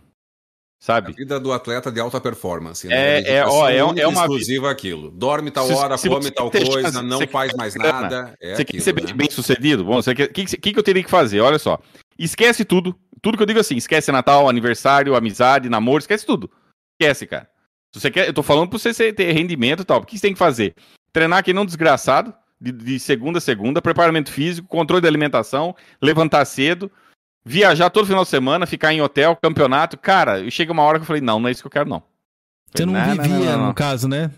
sabe? 0.85 1.11
A 1.11 1.15
vida 1.15 1.39
do 1.39 1.51
atleta 1.51 1.91
de 1.91 1.99
alta 1.99 2.21
performance. 2.21 2.87
Né? 2.87 3.21
É, 3.21 3.37
é, 3.37 3.45
ó, 3.45 3.67
é, 3.67 3.77
é 3.77 4.07
uma 4.07 4.21
exclusiva 4.21 4.69
aquilo. 4.69 5.09
Dorme 5.09 5.49
tal 5.49 5.67
hora, 5.71 5.97
se, 5.97 6.07
come 6.07 6.29
tal 6.29 6.51
coisa, 6.51 6.91
chance, 6.91 7.01
não 7.01 7.27
faz 7.27 7.53
mais 7.55 7.73
nada. 7.75 8.35
É 8.39 8.55
você 8.55 8.61
aquilo, 8.61 8.83
quer 8.83 8.83
ser 8.83 8.93
né? 8.93 9.13
bem 9.13 9.31
sucedido? 9.31 9.83
Bom, 9.83 9.99
o 9.99 10.03
que, 10.03 10.27
que, 10.27 10.73
que 10.73 10.77
eu 10.77 10.83
teria 10.83 11.03
que 11.03 11.09
fazer? 11.09 11.39
Olha 11.39 11.57
só. 11.57 11.79
Esquece 12.19 12.63
tudo. 12.63 12.95
Tudo 13.21 13.37
que 13.37 13.41
eu 13.41 13.47
digo 13.47 13.59
assim, 13.59 13.75
esquece 13.75 14.11
Natal, 14.11 14.47
aniversário, 14.47 15.15
amizade, 15.15 15.69
namoro, 15.69 15.99
esquece 15.99 16.25
tudo. 16.25 16.51
Esquece, 16.93 17.25
cara. 17.25 17.49
Se 17.95 18.01
você 18.01 18.11
quer, 18.11 18.27
eu 18.27 18.33
tô 18.33 18.43
falando 18.43 18.67
pra 18.67 18.77
você 18.77 19.13
ter 19.13 19.31
rendimento 19.31 19.83
e 19.83 19.85
tal. 19.85 20.01
O 20.01 20.05
que 20.05 20.17
você 20.17 20.23
tem 20.23 20.33
que 20.33 20.37
fazer? 20.37 20.75
Treinar 21.13 21.41
que 21.41 21.53
não 21.53 21.65
desgraçado, 21.65 22.33
de, 22.59 22.69
de 22.73 22.99
segunda 22.99 23.37
a 23.37 23.41
segunda, 23.41 23.81
preparamento 23.81 24.29
físico, 24.29 24.67
controle 24.67 25.01
da 25.01 25.07
alimentação, 25.07 25.73
levantar 26.01 26.43
cedo, 26.43 26.91
viajar 27.45 27.89
todo 27.89 28.05
final 28.05 28.25
de 28.25 28.29
semana, 28.29 28.65
ficar 28.65 28.91
em 28.91 29.01
hotel, 29.01 29.33
campeonato. 29.41 29.97
Cara, 29.97 30.49
chega 30.51 30.73
uma 30.73 30.83
hora 30.83 30.99
que 30.99 31.03
eu 31.03 31.07
falei, 31.07 31.21
não, 31.21 31.39
não 31.39 31.47
é 31.47 31.53
isso 31.53 31.61
que 31.63 31.67
eu 31.67 31.71
quero, 31.71 31.87
não. 31.87 32.03
Você 32.73 32.85
não, 32.85 32.91
não 32.91 33.05
vivia, 33.05 33.51
não, 33.51 33.59
não, 33.59 33.67
no 33.67 33.73
caso, 33.73 34.09
né? 34.09 34.29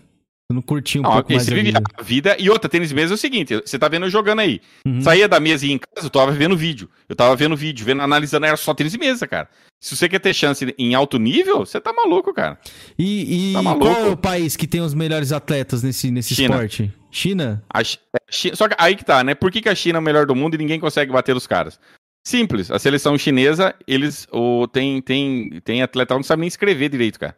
Não 0.50 0.62
curtia 0.62 0.98
um 0.98 1.04
não, 1.04 1.12
pouco 1.12 1.30
mais 1.30 1.46
a 1.46 1.54
vida. 1.54 1.80
a 1.98 2.02
vida. 2.02 2.36
E 2.38 2.48
outra, 2.48 2.70
tênis 2.70 2.90
mesa 2.90 3.12
é 3.12 3.16
o 3.16 3.18
seguinte, 3.18 3.54
você 3.54 3.78
tá 3.78 3.86
vendo 3.86 4.06
eu 4.06 4.10
jogando 4.10 4.38
aí. 4.38 4.62
Uhum. 4.86 5.02
Saía 5.02 5.28
da 5.28 5.38
mesa 5.38 5.66
e 5.66 5.68
ia 5.68 5.74
em 5.74 5.78
casa, 5.78 6.06
eu 6.06 6.10
tava 6.10 6.32
vendo 6.32 6.56
vídeo. 6.56 6.88
Eu 7.06 7.14
tava 7.14 7.36
vendo 7.36 7.54
vídeo, 7.54 7.84
vendo, 7.84 8.00
analisando, 8.00 8.46
era 8.46 8.56
só 8.56 8.72
tênis 8.72 8.96
mesa, 8.96 9.26
cara. 9.26 9.50
Se 9.78 9.94
você 9.94 10.08
quer 10.08 10.18
ter 10.20 10.32
chance 10.32 10.74
em 10.78 10.94
alto 10.94 11.18
nível, 11.18 11.66
você 11.66 11.78
tá 11.78 11.92
maluco, 11.92 12.32
cara. 12.32 12.58
E, 12.98 13.50
e 13.50 13.52
tá 13.52 13.62
maluco. 13.62 13.84
qual 13.84 14.06
é 14.06 14.08
o 14.08 14.16
país 14.16 14.56
que 14.56 14.66
tem 14.66 14.80
os 14.80 14.94
melhores 14.94 15.32
atletas 15.32 15.82
nesse, 15.82 16.10
nesse 16.10 16.34
China. 16.34 16.54
esporte? 16.54 16.92
China? 17.10 17.62
A, 17.68 17.84
China? 17.84 18.56
Só 18.56 18.68
que 18.68 18.74
aí 18.78 18.96
que 18.96 19.04
tá, 19.04 19.22
né? 19.22 19.34
Por 19.34 19.52
que, 19.52 19.60
que 19.60 19.68
a 19.68 19.74
China 19.74 19.98
é 19.98 20.00
o 20.00 20.02
melhor 20.02 20.24
do 20.24 20.34
mundo 20.34 20.54
e 20.54 20.58
ninguém 20.58 20.80
consegue 20.80 21.12
bater 21.12 21.36
os 21.36 21.46
caras? 21.46 21.78
Simples. 22.26 22.70
A 22.70 22.78
seleção 22.78 23.18
chinesa, 23.18 23.74
eles 23.86 24.26
o, 24.32 24.66
tem, 24.66 25.02
tem, 25.02 25.60
tem 25.62 25.82
atleta 25.82 26.14
que 26.14 26.18
não 26.18 26.24
sabe 26.24 26.40
nem 26.40 26.48
escrever 26.48 26.88
direito, 26.88 27.20
cara. 27.20 27.36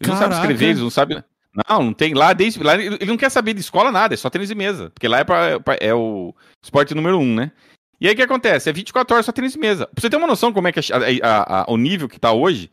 Eles 0.00 0.08
Caraca. 0.08 0.14
não 0.14 0.32
sabem 0.32 0.38
escrever, 0.38 0.70
eles 0.70 0.82
não 0.82 0.90
sabem. 0.90 1.22
Não, 1.68 1.82
não 1.84 1.92
tem. 1.92 2.14
Lá, 2.14 2.32
desde, 2.32 2.62
lá 2.62 2.74
ele 2.74 3.06
não 3.06 3.16
quer 3.16 3.30
saber 3.30 3.54
de 3.54 3.60
escola 3.60 3.90
nada, 3.90 4.14
é 4.14 4.16
só 4.16 4.28
tênis 4.28 4.48
de 4.48 4.54
mesa. 4.54 4.90
Porque 4.90 5.08
lá 5.08 5.20
é, 5.20 5.24
pra, 5.24 5.60
pra, 5.60 5.76
é 5.80 5.94
o 5.94 6.34
esporte 6.62 6.94
número 6.94 7.18
um, 7.18 7.34
né? 7.34 7.50
E 8.00 8.06
aí 8.06 8.12
o 8.12 8.16
que 8.16 8.22
acontece? 8.22 8.68
É 8.68 8.72
24 8.72 9.14
horas 9.14 9.26
só 9.26 9.32
tênis 9.32 9.52
de 9.52 9.58
mesa. 9.58 9.86
Pra 9.86 10.00
você 10.00 10.10
ter 10.10 10.16
uma 10.16 10.26
noção 10.26 10.52
como 10.52 10.68
é 10.68 10.72
que 10.72 10.80
a, 10.80 10.82
a, 11.22 11.62
a, 11.62 11.72
o 11.72 11.78
nível 11.78 12.08
que 12.08 12.20
tá 12.20 12.30
hoje, 12.30 12.70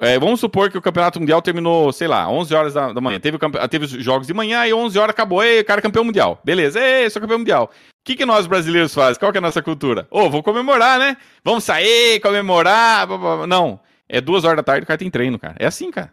é, 0.00 0.18
vamos 0.18 0.40
supor 0.40 0.70
que 0.70 0.78
o 0.78 0.82
campeonato 0.82 1.20
mundial 1.20 1.42
terminou, 1.42 1.92
sei 1.92 2.08
lá, 2.08 2.26
11 2.30 2.54
horas 2.54 2.74
da, 2.74 2.92
da 2.92 3.00
manhã. 3.00 3.18
Teve, 3.20 3.36
teve 3.68 3.84
os 3.84 3.90
jogos 3.90 4.26
de 4.26 4.32
manhã 4.32 4.66
e 4.66 4.72
11 4.72 4.98
horas 4.98 5.10
acabou. 5.10 5.42
Ei, 5.42 5.62
cara, 5.64 5.82
campeão 5.82 6.04
mundial. 6.04 6.40
Beleza, 6.44 6.80
ei, 6.80 7.10
sou 7.10 7.20
campeão 7.20 7.38
mundial. 7.38 7.64
O 7.64 7.68
que, 8.04 8.14
que 8.14 8.24
nós 8.24 8.46
brasileiros 8.46 8.94
fazemos? 8.94 9.18
Qual 9.18 9.30
que 9.30 9.38
é 9.38 9.40
a 9.40 9.42
nossa 9.42 9.60
cultura? 9.60 10.06
Ô, 10.10 10.22
oh, 10.22 10.30
vou 10.30 10.42
comemorar, 10.42 10.98
né? 10.98 11.16
Vamos 11.44 11.64
sair, 11.64 12.18
comemorar. 12.20 13.06
Blá, 13.06 13.18
blá, 13.18 13.36
blá. 13.36 13.46
Não. 13.46 13.78
É 14.08 14.20
duas 14.20 14.44
horas 14.44 14.56
da 14.56 14.62
tarde 14.62 14.84
o 14.84 14.86
cara 14.86 14.98
tem 14.98 15.10
treino, 15.10 15.38
cara. 15.38 15.56
É 15.58 15.66
assim, 15.66 15.90
cara. 15.90 16.12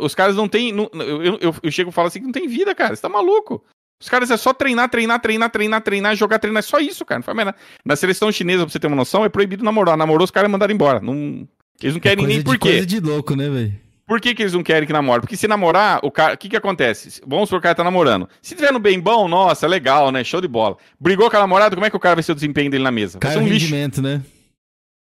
Os 0.00 0.14
caras 0.14 0.36
não 0.36 0.48
têm. 0.48 0.70
Eu, 0.70 1.38
eu, 1.40 1.54
eu, 1.62 1.70
chego 1.70 1.90
e 1.90 1.92
falo 1.92 2.08
assim 2.08 2.20
que 2.20 2.26
não 2.26 2.32
tem 2.32 2.46
vida, 2.46 2.74
cara. 2.74 2.94
Você 2.94 3.02
tá 3.02 3.08
maluco. 3.08 3.64
Os 4.00 4.08
caras 4.08 4.30
é 4.30 4.36
só 4.36 4.52
treinar, 4.52 4.88
treinar, 4.90 5.20
treinar, 5.20 5.50
treinar, 5.50 5.80
treinar, 5.80 6.16
jogar, 6.16 6.38
treinar. 6.38 6.58
É 6.58 6.62
só 6.62 6.78
isso, 6.78 7.04
cara. 7.04 7.20
Não 7.20 7.24
faz 7.24 7.34
mais 7.34 7.46
nada. 7.46 7.58
Na 7.84 7.96
seleção 7.96 8.30
chinesa, 8.30 8.64
pra 8.64 8.72
você 8.72 8.78
ter 8.78 8.86
uma 8.86 8.96
noção, 8.96 9.24
é 9.24 9.28
proibido 9.28 9.64
namorar. 9.64 9.96
Namorou, 9.96 10.24
os 10.24 10.30
caras 10.30 10.50
mandaram 10.50 10.74
embora. 10.74 11.00
Não... 11.00 11.48
Eles 11.82 11.94
não 11.94 12.00
querem 12.00 12.24
é 12.24 12.28
nem 12.28 12.42
por 12.42 12.58
quê. 12.58 12.68
Coisa 12.68 12.86
de 12.86 13.00
louco, 13.00 13.34
né, 13.34 13.48
velho? 13.48 13.84
Por 14.06 14.20
que, 14.20 14.34
que 14.34 14.42
eles 14.42 14.52
não 14.52 14.62
querem 14.62 14.86
que 14.86 14.92
namore? 14.92 15.22
Porque 15.22 15.36
se 15.36 15.48
namorar, 15.48 16.00
o 16.02 16.10
cara, 16.10 16.34
o 16.34 16.36
que 16.38 16.50
que 16.50 16.56
acontece? 16.56 17.22
Vamos 17.26 17.48
supor 17.48 17.60
que 17.60 17.62
o 17.62 17.68
cara 17.68 17.74
tá 17.74 17.84
namorando. 17.84 18.28
Se 18.42 18.54
tiver 18.54 18.70
no 18.70 18.78
bem 18.78 19.00
bom, 19.00 19.26
nossa, 19.26 19.66
legal, 19.66 20.12
né? 20.12 20.22
Show 20.22 20.42
de 20.42 20.48
bola. 20.48 20.76
Brigou 21.00 21.30
com 21.30 21.36
a 21.36 21.40
namorada, 21.40 21.74
como 21.74 21.86
é 21.86 21.90
que 21.90 21.96
o 21.96 22.00
cara 22.00 22.16
vai 22.16 22.22
ser 22.22 22.32
o 22.32 22.34
desempenho 22.34 22.70
dele 22.70 22.84
na 22.84 22.90
mesa? 22.90 23.18
Vai 23.20 23.32
ser 23.32 23.38
o 23.38 23.42
um 23.42 23.48
lixo. 23.48 23.74
né? 24.02 24.22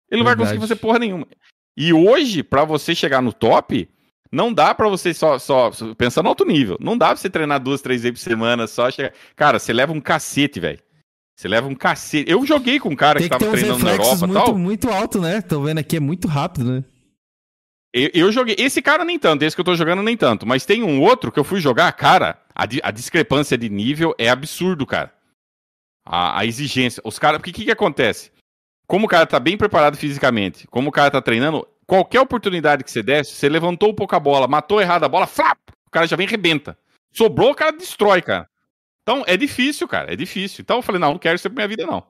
Ele 0.10 0.20
não 0.20 0.24
vai 0.24 0.36
Verdade. 0.36 0.38
conseguir 0.38 0.62
fazer 0.62 0.76
porra 0.78 1.00
nenhuma. 1.00 1.28
E 1.76 1.92
hoje, 1.92 2.44
pra 2.44 2.64
você 2.64 2.96
chegar 2.96 3.22
no 3.22 3.34
top, 3.34 3.90
não 4.34 4.52
dá 4.52 4.74
pra 4.74 4.90
você 4.90 5.14
só, 5.14 5.38
só 5.38 5.70
pensar 5.96 6.24
no 6.24 6.30
alto 6.30 6.44
nível. 6.44 6.76
Não 6.80 6.98
dá 6.98 7.10
pra 7.10 7.18
você 7.18 7.30
treinar 7.30 7.60
duas, 7.62 7.84
três 7.84 8.02
vezes 8.02 8.18
por 8.20 8.24
semana, 8.24 8.66
só 8.66 8.90
chegar. 8.90 9.14
Cara, 9.36 9.60
você 9.60 9.72
leva 9.72 9.94
um 9.94 10.02
cacete, 10.02 10.60
velho. 10.60 10.80
Você 11.38 11.48
leva 11.48 11.68
um 11.68 11.76
cacete. 11.76 12.32
Eu 12.32 12.44
joguei 12.44 12.80
com 12.80 12.90
um 12.90 12.96
cara 12.96 13.20
Tem 13.20 13.30
que 13.30 13.36
que 13.36 13.40
tava 13.40 13.56
treinando 13.56 13.86
na 13.86 13.92
Europa 13.92 14.28
muito, 14.28 14.34
tal. 14.34 14.58
muito 14.58 14.90
alto, 14.90 15.22
né? 15.22 15.40
Tô 15.40 15.62
vendo 15.62 15.78
aqui, 15.78 15.98
é 15.98 16.00
muito 16.00 16.28
rápido, 16.28 16.66
né? 16.66 16.84
Eu, 17.94 18.10
eu 18.12 18.32
joguei. 18.32 18.56
Esse 18.58 18.82
cara 18.82 19.06
nem 19.06 19.20
tanto, 19.20 19.44
esse 19.44 19.56
que 19.56 19.62
eu 19.62 19.66
tô 19.66 19.76
jogando 19.76 20.02
nem 20.02 20.18
tanto. 20.18 20.48
Mas 20.48 20.66
tem 20.66 20.82
um 20.82 21.00
outro 21.00 21.32
que 21.32 21.40
eu 21.40 21.44
fui 21.44 21.62
jogar, 21.62 21.92
cara. 21.94 22.42
A, 22.56 22.64
a 22.64 22.92
discrepância 22.92 23.56
de 23.56 23.70
nível 23.70 24.16
é 24.18 24.30
absurdo, 24.30 24.84
cara. 24.84 25.14
A, 26.04 26.40
a 26.40 26.46
exigência. 26.46 27.04
Os 27.06 27.20
caras. 27.20 27.38
Porque 27.38 27.52
o 27.52 27.54
que, 27.54 27.66
que 27.66 27.72
acontece? 27.72 28.32
Como 28.88 29.06
o 29.06 29.10
cara 29.10 29.28
tá 29.28 29.40
bem 29.40 29.58
preparado 29.58 29.96
fisicamente, 29.96 30.68
como 30.68 30.90
o 30.90 30.92
cara 30.92 31.12
tá 31.12 31.22
treinando, 31.22 31.68
qualquer 31.88 32.20
oportunidade 32.22 32.84
que 32.84 32.92
você 32.92 33.04
desse, 33.04 33.32
você 33.34 33.48
levantou 33.50 33.90
um 33.92 33.96
pouco 33.96 34.16
a 34.16 34.20
bola, 34.20 34.48
matou 34.48 34.82
errado 34.82 35.04
a 35.04 35.10
bola, 35.10 35.28
flap! 35.28 35.58
O 35.88 35.92
cara 35.92 36.08
já 36.08 36.16
vem 36.16 36.28
e 36.28 36.30
rebenta. 36.30 36.78
Sobrou, 37.12 37.52
o 37.52 37.56
cara 37.56 37.72
destrói, 37.72 38.22
cara. 38.22 38.48
Então 39.04 39.24
é 39.28 39.36
difícil, 39.38 39.88
cara. 39.88 40.12
É 40.14 40.16
difícil. 40.16 40.62
Então 40.62 40.78
eu 40.78 40.82
falei, 40.82 41.00
não, 41.00 41.12
não 41.12 41.20
quero 41.20 41.36
isso 41.36 41.50
pra 41.50 41.56
minha 41.56 41.68
vida, 41.68 41.86
não. 41.86 42.04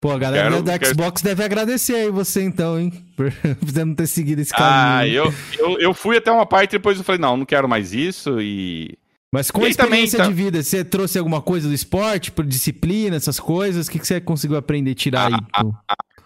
Pô, 0.00 0.10
a 0.12 0.18
galera 0.18 0.50
Quero- 0.50 0.62
da 0.62 0.78
quero- 0.78 0.90
Xbox 0.90 1.22
deve 1.22 1.42
agradecer 1.42 1.94
aí 1.96 2.10
você 2.10 2.42
então, 2.42 2.78
hein? 2.78 2.92
Por 3.16 3.32
não 3.86 3.94
ter 3.94 4.06
seguido 4.06 4.42
esse 4.42 4.52
caminho. 4.52 4.68
Ah, 4.70 5.08
eu, 5.08 5.34
eu, 5.58 5.80
eu 5.80 5.94
fui 5.94 6.16
até 6.18 6.30
uma 6.30 6.44
parte 6.44 6.72
e 6.72 6.78
depois 6.78 6.98
eu 6.98 7.04
falei, 7.04 7.20
não, 7.20 7.36
não 7.38 7.46
quero 7.46 7.68
mais 7.68 7.94
isso 7.94 8.40
e. 8.40 8.96
Mas 9.32 9.50
com 9.50 9.62
E 9.62 9.64
a 9.64 9.66
aí 9.68 9.74
também 9.74 10.04
experiência 10.04 10.18
tá- 10.18 10.26
de 10.26 10.32
vida, 10.32 10.62
você 10.62 10.84
trouxe 10.84 11.18
alguma 11.18 11.40
coisa 11.42 11.66
do 11.66 11.74
esporte, 11.74 12.30
por 12.30 12.44
disciplina, 12.44 13.16
essas 13.16 13.40
coisas? 13.40 13.88
O 13.88 13.90
que, 13.90 13.98
que 13.98 14.06
você 14.06 14.20
conseguiu 14.20 14.56
aprender 14.58 14.92
a 14.92 14.94
tirar 14.94 15.26
aí? 15.32 15.40
Ah, 15.52 15.64
pô? 15.64 15.74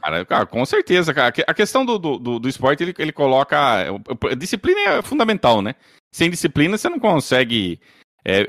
Cara, 0.08 0.24
cara, 0.24 0.46
com 0.46 0.64
certeza, 0.64 1.12
cara. 1.12 1.34
A 1.46 1.52
questão 1.52 1.84
do, 1.84 1.98
do, 1.98 2.38
do- 2.38 2.48
esporte, 2.48 2.82
ele, 2.82 2.94
ele 2.98 3.12
coloca. 3.12 3.58
a 4.30 4.34
disciplina 4.34 4.80
é 4.80 5.02
fundamental, 5.02 5.60
né? 5.60 5.74
Sem 6.14 6.30
disciplina, 6.30 6.78
você 6.78 6.88
não 6.88 6.98
consegue. 6.98 7.78
é, 8.24 8.46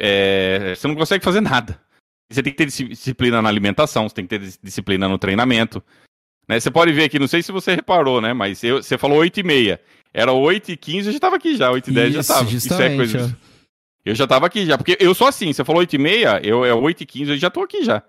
é, 0.72 0.76
você 0.76 0.88
não 0.88 0.96
consegue 0.96 1.24
fazer 1.24 1.42
nada. 1.42 1.80
Você 2.32 2.42
tem 2.42 2.54
que 2.54 2.58
ter 2.58 2.66
disci- 2.66 2.88
disciplina 2.88 3.42
na 3.42 3.50
alimentação, 3.50 4.08
você 4.08 4.16
tem 4.16 4.26
que 4.26 4.30
ter 4.30 4.40
dis- 4.40 4.60
disciplina 4.64 5.10
no 5.10 5.18
treinamento. 5.18 5.84
Né? 6.48 6.60
Você 6.60 6.72
pode 6.72 6.94
ver 6.94 7.04
aqui, 7.06 7.20
não 7.20 7.28
sei 7.28 7.44
se 7.44 7.52
você 7.52 7.76
reparou, 7.76 8.22
né? 8.22 8.32
Mas 8.34 8.64
eu- 8.64 8.82
você 8.82 8.98
falou 8.98 9.18
8 9.18 9.40
e 9.42 9.44
meia. 9.44 9.82
Era 10.14 10.32
8 10.32 10.72
e 10.72 10.78
15, 10.78 11.10
eu 11.10 11.14
já 11.14 11.20
tava 11.20 11.36
aqui 11.36 11.58
já. 11.58 11.70
8 11.72 11.90
e 11.90 11.94
10 11.94 12.14
já 12.14 12.24
tava. 12.36 12.50
Isso 12.50 12.74
é 12.74 12.96
coisa. 12.96 13.38
Eu 14.06 14.16
já 14.16 14.26
tava 14.26 14.46
aqui 14.46 14.66
já. 14.66 14.78
Porque 14.78 14.96
eu 15.00 15.14
sou 15.14 15.28
assim, 15.28 15.52
você 15.52 15.66
falou 15.66 15.82
8 15.82 15.94
e 15.96 16.00
meia, 16.00 16.40
eu 16.42 16.64
é 16.64 16.74
8 16.74 17.02
e 17.02 17.06
15, 17.06 17.32
eu 17.32 17.38
já 17.38 17.50
tô 17.50 17.62
aqui 17.62 17.84
já. 17.84 18.02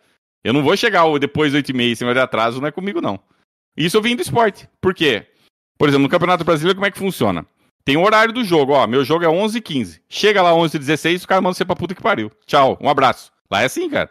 Eu 0.44 0.53
não 0.55 0.62
vou 0.62 0.74
chegar 0.76 1.03
depois 1.18 1.53
8 1.53 1.68
e 1.70 1.74
meia 1.74 1.92
em 1.92 1.94
cima 1.96 2.14
de 2.14 2.20
atraso, 2.20 2.61
não 2.61 2.68
é 2.68 2.70
comigo 2.70 3.01
não. 3.01 3.18
Isso 3.77 3.97
eu 3.97 4.03
vim 4.03 4.16
do 4.16 4.23
esporte. 4.23 4.68
Por 4.81 4.95
quê? 4.95 5.27
Por 5.79 5.89
exemplo, 5.89 6.03
no 6.03 6.09
Campeonato 6.09 6.45
Brasileiro, 6.45 6.77
como 6.77 6.87
é 6.87 6.91
que 6.91 6.99
funciona? 6.99 7.47
Tem 7.85 7.97
o 7.97 8.03
horário 8.05 8.33
do 8.35 8.45
jogo, 8.45 8.73
ó. 8.73 8.87
Meu 8.87 9.05
jogo 9.05 9.25
é 9.25 9.29
11 9.29 9.59
e 9.59 9.61
15. 9.62 10.03
Chega 10.09 10.43
lá 10.43 10.55
11 10.55 10.77
e 10.77 10.81
16, 10.81 11.25
o 11.25 11.29
cara 11.29 11.41
manda 11.41 11.55
você 11.55 11.64
pra 11.64 11.75
puta 11.77 11.95
que 11.95 12.03
pariu. 12.03 12.31
Tchau, 12.47 12.79
um 12.81 12.89
abraço. 12.89 13.33
Lá 13.51 13.62
é 13.62 13.64
assim, 13.64 13.89
cara. 13.89 14.11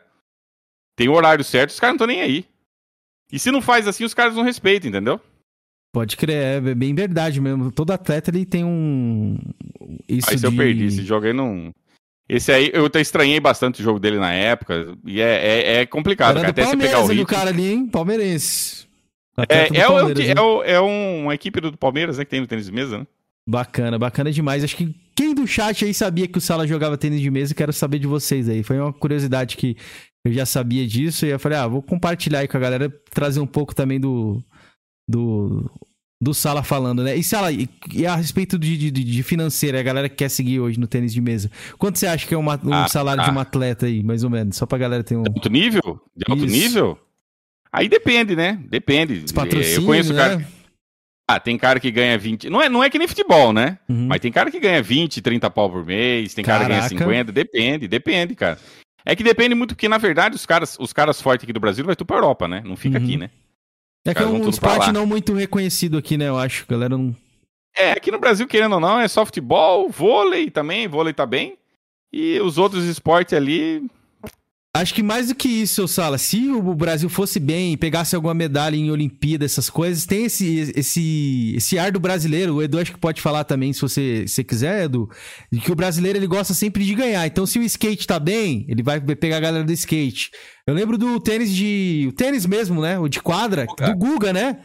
Tem 0.98 1.08
o 1.08 1.14
horário 1.14 1.44
certo, 1.44 1.70
os 1.70 1.80
caras 1.80 1.92
não 1.94 1.96
estão 2.06 2.08
nem 2.08 2.22
aí. 2.22 2.46
E 3.32 3.38
se 3.38 3.52
não 3.52 3.62
faz 3.62 3.88
assim, 3.88 4.04
os 4.04 4.14
caras 4.14 4.36
não 4.36 4.44
respeitam, 4.44 4.90
entendeu? 4.90 5.20
Pode 5.94 6.18
crer, 6.18 6.64
é 6.64 6.76
bem 6.76 6.94
verdade 6.94 7.40
mesmo. 7.40 7.72
Todo 7.72 7.92
atleta 7.92 8.32
ele 8.32 8.46
tem 8.46 8.64
um. 8.64 9.38
Isso 10.08 10.30
Aí 10.30 10.38
se 10.38 10.46
eu 10.46 10.52
de- 10.52 10.58
perdi, 10.58 10.86
esse 10.86 11.04
jogo 11.04 11.26
aí 11.28 11.34
não. 11.34 11.72
Esse 12.28 12.52
aí, 12.52 12.70
eu 12.74 12.86
até 12.86 13.02
estranhei 13.02 13.40
bastante 13.40 13.82
o 13.82 13.84
jogo 13.84 14.00
dele 14.00 14.20
na 14.20 14.32
época. 14.32 14.96
E 15.06 15.20
é, 15.22 15.36
é, 15.48 15.74
é 15.82 15.86
complicado, 15.86 16.38
Era 16.38 16.42
cara. 16.42 16.54
do 16.54 16.62
Até 16.62 16.70
você 16.70 16.78
pegar 16.78 17.00
o 17.00 17.08
ritmo. 17.08 17.26
cara 17.26 17.50
ali, 17.50 17.72
hein? 17.72 17.88
Palmeirense. 17.88 18.88
É, 19.48 19.68
é, 19.80 19.88
o- 19.88 19.92
Palmeiras, 19.94 20.26
é, 20.30 20.42
o- 20.42 20.64
é 20.64 20.82
um- 20.82 21.24
uma 21.24 21.36
equipe 21.36 21.62
do 21.62 21.78
Palmeiras, 21.78 22.18
né? 22.18 22.26
Que 22.26 22.32
tem 22.32 22.42
no 22.42 22.48
tênis 22.48 22.66
de 22.66 22.72
mesa, 22.72 23.00
né? 23.00 23.08
Bacana, 23.48 23.98
bacana 23.98 24.32
demais. 24.32 24.64
Acho 24.64 24.76
que 24.76 24.94
quem 25.16 25.34
do 25.34 25.48
chat 25.48 25.84
aí 25.86 25.94
sabia 25.94 26.28
que 26.28 26.38
o 26.38 26.42
Sala 26.42 26.68
jogava 26.68 26.98
tênis 26.98 27.20
de 27.22 27.32
mesa, 27.32 27.54
quero 27.56 27.74
saber 27.74 28.00
de 28.00 28.08
vocês 28.08 28.48
aí. 28.48 28.62
Foi 28.64 28.80
uma 28.80 28.94
curiosidade 28.94 29.58
que 29.58 29.76
eu 30.26 30.32
já 30.32 30.46
sabia 30.46 30.86
disso 30.86 31.26
e 31.26 31.30
eu 31.30 31.40
falei, 31.40 31.58
ah, 31.58 31.68
vou 31.68 31.82
compartilhar 31.82 32.40
aí 32.40 32.48
com 32.48 32.58
a 32.58 32.60
galera, 32.60 32.94
trazer 33.12 33.40
um 33.40 33.48
pouco 33.48 33.74
também 33.74 34.00
do 34.00 34.44
do, 35.08 35.70
do 36.22 36.34
Sala 36.34 36.62
falando, 36.62 37.04
né? 37.04 37.16
E 37.16 37.24
Sala, 37.24 37.52
e, 37.52 37.68
e 37.92 38.06
a 38.06 38.16
respeito 38.16 38.60
de, 38.60 38.78
de, 38.78 38.92
de 38.92 39.24
financeira, 39.24 39.80
a 39.80 39.84
galera 39.84 40.08
que 40.08 40.18
quer 40.18 40.30
seguir 40.30 40.60
hoje 40.60 40.80
no 40.80 40.86
tênis 40.86 41.12
de 41.12 41.20
mesa, 41.22 41.50
quanto 41.80 41.98
você 41.98 42.06
acha 42.06 42.28
que 42.28 42.34
é 42.36 42.38
uma- 42.38 42.60
um 42.64 42.72
Ah, 42.74 42.88
salário 42.88 43.24
de 43.24 43.30
ah. 43.30 43.34
um 43.34 43.40
atleta 43.40 43.88
aí, 43.88 44.04
mais 44.04 44.24
ou 44.24 44.30
menos? 44.30 44.56
Só 44.58 44.68
pra 44.68 44.78
galera 44.78 45.04
ter 45.04 45.16
um... 45.16 45.24
De 45.24 45.30
alto 45.34 45.50
nível? 45.50 46.00
De 46.16 46.26
alto 46.32 46.46
Isso. 46.46 46.56
nível? 46.56 47.00
Aí 47.72 47.88
depende, 47.88 48.36
né? 48.36 48.60
Depende. 48.68 49.26
Eu 49.76 49.86
conheço 49.86 50.14
né? 50.14 50.20
cara. 50.20 50.48
Ah, 51.30 51.40
tem 51.40 51.58
cara 51.60 51.80
que 51.80 51.92
ganha 51.92 52.18
20. 52.18 52.50
Não 52.50 52.60
é, 52.60 52.68
não 52.68 52.84
é 52.84 52.90
que 52.90 52.98
nem 52.98 53.08
futebol, 53.08 53.54
né? 53.54 53.78
Uhum. 53.88 54.08
Mas 54.08 54.20
tem 54.20 54.32
cara 54.32 54.50
que 54.50 54.60
ganha 54.60 54.82
20, 54.82 55.22
30 55.22 55.50
pau 55.52 55.70
por 55.70 55.86
mês, 55.86 56.34
tem 56.34 56.44
cara 56.44 56.64
que 56.64 56.70
ganha 56.70 56.82
Caraca. 56.82 56.98
50, 56.98 57.32
depende, 57.32 57.88
depende, 57.88 58.34
cara. 58.36 58.58
É 59.06 59.16
que 59.16 59.24
depende 59.24 59.54
muito, 59.54 59.76
porque 59.76 59.88
na 59.88 60.00
verdade 60.00 60.36
os 60.36 60.46
caras, 60.46 60.76
os 60.80 60.92
caras 60.92 61.22
fortes 61.22 61.44
aqui 61.44 61.54
do 61.54 61.60
Brasil 61.60 61.86
vai 61.86 61.96
tudo 61.96 62.08
pra 62.08 62.18
Europa, 62.18 62.48
né? 62.48 62.64
Não 62.66 62.76
fica 62.76 62.98
Uhum. 62.98 63.04
aqui, 63.04 63.18
né? 63.18 63.30
É 64.06 64.14
que 64.14 64.24
é 64.24 64.26
um 64.26 64.50
esporte 64.50 64.92
não 64.92 65.06
muito 65.06 65.34
reconhecido 65.34 65.98
aqui, 65.98 66.18
né? 66.18 66.30
Eu 66.30 66.38
acho, 66.38 66.66
a 66.68 66.72
galera 66.72 66.98
não... 66.98 67.16
É, 67.76 67.92
aqui 67.92 68.12
no 68.12 68.20
Brasil, 68.20 68.48
querendo 68.48 68.74
ou 68.74 68.80
não, 68.80 69.00
é 69.00 69.08
só 69.08 69.24
futebol, 69.26 69.90
vôlei 69.90 70.50
também, 70.50 70.88
vôlei 70.88 71.14
tá 71.14 71.26
bem. 71.26 71.58
E 72.12 72.40
os 72.40 72.58
outros 72.58 72.86
esportes 72.86 73.34
ali. 73.34 73.86
Acho 74.80 74.94
que 74.94 75.04
mais 75.04 75.28
do 75.28 75.36
que 75.36 75.50
isso, 75.50 75.86
Sala, 75.90 76.18
se 76.18 76.48
o 76.48 76.74
Brasil 76.74 77.10
fosse 77.10 77.38
bem, 77.38 77.76
pegasse 77.76 78.16
alguma 78.16 78.34
medalha 78.34 78.78
em 78.78 78.90
Olimpíada, 78.90 79.44
essas 79.44 79.70
coisas, 79.70 80.06
tem 80.06 80.24
esse, 80.24 80.72
esse, 80.74 81.54
esse 81.58 81.78
ar 81.78 81.92
do 81.92 82.00
brasileiro. 82.00 82.56
O 82.56 82.64
Edu 82.64 82.80
acho 82.80 82.94
que 82.94 82.98
pode 82.98 83.22
falar 83.22 83.44
também, 83.44 83.74
se 83.74 83.82
você 83.82 84.26
se 84.26 84.42
quiser, 84.42 84.86
Edu, 84.86 85.10
de 85.52 85.60
que 85.60 85.70
o 85.70 85.76
brasileiro 85.76 86.18
ele 86.18 86.28
gosta 86.28 86.54
sempre 86.54 86.86
de 86.86 86.96
ganhar. 86.96 87.28
Então, 87.28 87.46
se 87.46 87.60
o 87.60 87.64
skate 87.64 88.08
tá 88.08 88.18
bem, 88.18 88.66
ele 88.70 88.82
vai 88.82 89.02
pegar 89.02 89.38
a 89.38 89.42
galera 89.42 89.66
do 89.66 89.74
skate. 89.74 90.32
Eu 90.66 90.74
lembro 90.74 90.98
do 90.98 91.20
tênis 91.20 91.54
de. 91.54 92.08
O 92.10 92.14
tênis 92.14 92.46
mesmo, 92.46 92.82
né? 92.82 92.98
O 92.98 93.10
de 93.10 93.22
quadra, 93.22 93.66
Guga. 93.66 93.88
do 93.90 93.98
Guga, 93.98 94.32
né? 94.32 94.60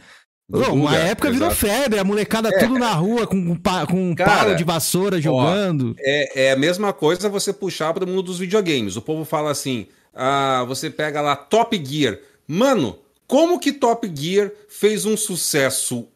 Do 0.48 0.60
Ô, 0.60 0.74
uma 0.74 0.90
Guga, 0.90 1.02
época 1.02 1.30
virou 1.32 1.48
exato. 1.48 1.66
febre, 1.66 1.98
a 1.98 2.04
molecada 2.04 2.56
tudo 2.56 2.78
na 2.78 2.92
rua 2.92 3.26
com, 3.26 3.56
com, 3.88 4.10
um 4.10 4.14
palo 4.14 4.54
de 4.54 4.62
vassoura 4.62 5.20
jogando. 5.20 5.96
É, 5.98 6.48
é 6.48 6.52
a 6.52 6.56
mesma 6.56 6.92
coisa 6.92 7.28
você 7.28 7.52
puxar 7.52 7.92
para 7.92 8.04
o 8.04 8.06
mundo 8.06 8.22
dos 8.22 8.38
videogames. 8.38 8.94
O 8.94 9.02
povo 9.02 9.24
fala 9.24 9.50
assim: 9.50 9.88
ah, 10.14 10.64
você 10.66 10.88
pega 10.90 11.20
lá 11.20 11.34
Top 11.34 11.80
Gear. 11.84 12.18
Mano, 12.46 12.98
como 13.26 13.58
que 13.58 13.72
Top 13.72 14.10
Gear 14.14 14.50
fez 14.68 15.04
um 15.04 15.16
sucesso 15.16 16.06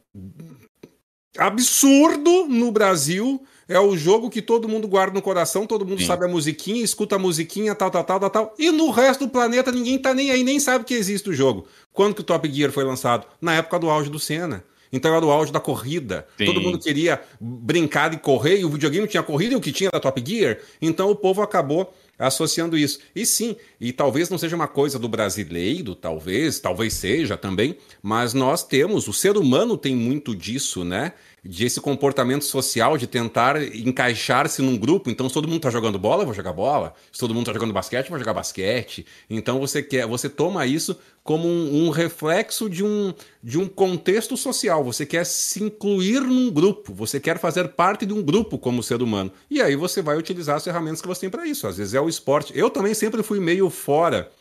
absurdo 1.37 2.47
no 2.47 2.71
Brasil? 2.71 3.43
É 3.67 3.79
o 3.79 3.95
jogo 3.95 4.31
que 4.31 4.41
todo 4.41 4.67
mundo 4.67 4.87
guarda 4.87 5.13
no 5.13 5.21
coração, 5.21 5.67
todo 5.67 5.85
mundo 5.85 5.99
Sim. 6.01 6.07
sabe 6.07 6.25
a 6.25 6.27
musiquinha, 6.27 6.83
escuta 6.83 7.17
a 7.17 7.19
musiquinha, 7.19 7.75
tal, 7.75 7.91
tal, 7.91 8.03
tal, 8.03 8.29
tal. 8.29 8.55
E 8.57 8.71
no 8.71 8.89
resto 8.89 9.25
do 9.25 9.31
planeta 9.31 9.71
ninguém 9.71 9.99
tá 9.99 10.11
nem 10.11 10.31
aí, 10.31 10.43
nem 10.43 10.59
sabe 10.59 10.85
que 10.85 10.93
existe 10.95 11.29
o 11.29 11.33
jogo. 11.33 11.67
Quando 11.93 12.15
que 12.15 12.21
o 12.21 12.23
Top 12.23 12.51
Gear 12.51 12.71
foi 12.71 12.83
lançado? 12.83 13.27
Na 13.39 13.53
época 13.53 13.77
do 13.77 13.89
auge 13.89 14.09
do 14.09 14.19
Senna. 14.19 14.63
Então 14.91 15.15
era 15.15 15.23
o 15.23 15.29
auge 15.29 15.51
da 15.51 15.59
corrida. 15.59 16.25
Sim. 16.35 16.45
Todo 16.45 16.61
mundo 16.61 16.79
queria 16.79 17.21
brincar 17.39 18.09
de 18.09 18.17
correr 18.17 18.59
e 18.59 18.65
o 18.65 18.69
videogame 18.69 19.07
tinha 19.07 19.21
corrida 19.21 19.53
e 19.53 19.55
o 19.55 19.61
que 19.61 19.71
tinha 19.71 19.89
era 19.93 19.99
Top 19.99 20.23
Gear. 20.25 20.57
Então 20.81 21.11
o 21.11 21.15
povo 21.15 21.43
acabou 21.43 21.93
associando 22.19 22.77
isso. 22.77 22.99
E 23.15 23.25
sim, 23.25 23.55
e 23.79 23.93
talvez 23.93 24.29
não 24.29 24.37
seja 24.37 24.55
uma 24.55 24.67
coisa 24.67 24.99
do 24.99 25.07
brasileiro, 25.07 25.95
talvez, 25.95 26.59
talvez 26.59 26.93
seja 26.93 27.37
também, 27.37 27.77
mas 28.01 28.33
nós 28.33 28.63
temos, 28.63 29.07
o 29.07 29.13
ser 29.13 29.37
humano 29.37 29.77
tem 29.77 29.95
muito 29.95 30.35
disso, 30.35 30.83
né? 30.83 31.13
De 31.43 31.65
esse 31.65 31.79
comportamento 31.79 32.43
social 32.43 32.97
de 32.97 33.07
tentar 33.07 33.61
encaixar-se 33.75 34.61
num 34.61 34.77
grupo. 34.77 35.09
Então, 35.09 35.27
se 35.27 35.33
todo 35.33 35.47
mundo 35.47 35.61
tá 35.61 35.69
jogando 35.69 35.97
bola, 35.97 36.23
eu 36.23 36.25
vou 36.25 36.35
jogar 36.35 36.53
bola. 36.53 36.93
Se 37.11 37.19
todo 37.19 37.33
mundo 37.33 37.45
tá 37.45 37.53
jogando 37.53 37.73
basquete, 37.73 38.05
eu 38.05 38.11
vou 38.11 38.19
jogar 38.19 38.33
basquete. 38.33 39.05
Então 39.29 39.59
você 39.59 39.81
quer, 39.81 40.05
você 40.05 40.29
toma 40.29 40.65
isso 40.65 40.97
como 41.23 41.47
um, 41.47 41.85
um 41.85 41.89
reflexo 41.89 42.69
de 42.69 42.83
um, 42.83 43.13
de 43.43 43.57
um 43.59 43.67
contexto 43.67 44.35
social. 44.35 44.83
Você 44.83 45.05
quer 45.05 45.25
se 45.25 45.63
incluir 45.63 46.21
num 46.21 46.49
grupo, 46.49 46.93
você 46.93 47.19
quer 47.19 47.37
fazer 47.37 47.69
parte 47.69 48.05
de 48.05 48.13
um 48.13 48.21
grupo 48.21 48.57
como 48.57 48.81
ser 48.81 49.01
humano. 49.01 49.31
E 49.49 49.61
aí 49.61 49.75
você 49.75 50.01
vai 50.01 50.17
utilizar 50.17 50.57
as 50.57 50.63
ferramentas 50.63 51.01
que 51.01 51.07
você 51.07 51.21
tem 51.21 51.29
para 51.29 51.45
isso. 51.45 51.67
Às 51.67 51.77
vezes 51.77 51.93
é 51.93 52.01
o 52.01 52.09
esporte. 52.09 52.57
Eu 52.57 52.69
também 52.69 52.93
sempre 52.93 53.21
fui 53.23 53.39
meio 53.39 53.69
fora 53.69 54.31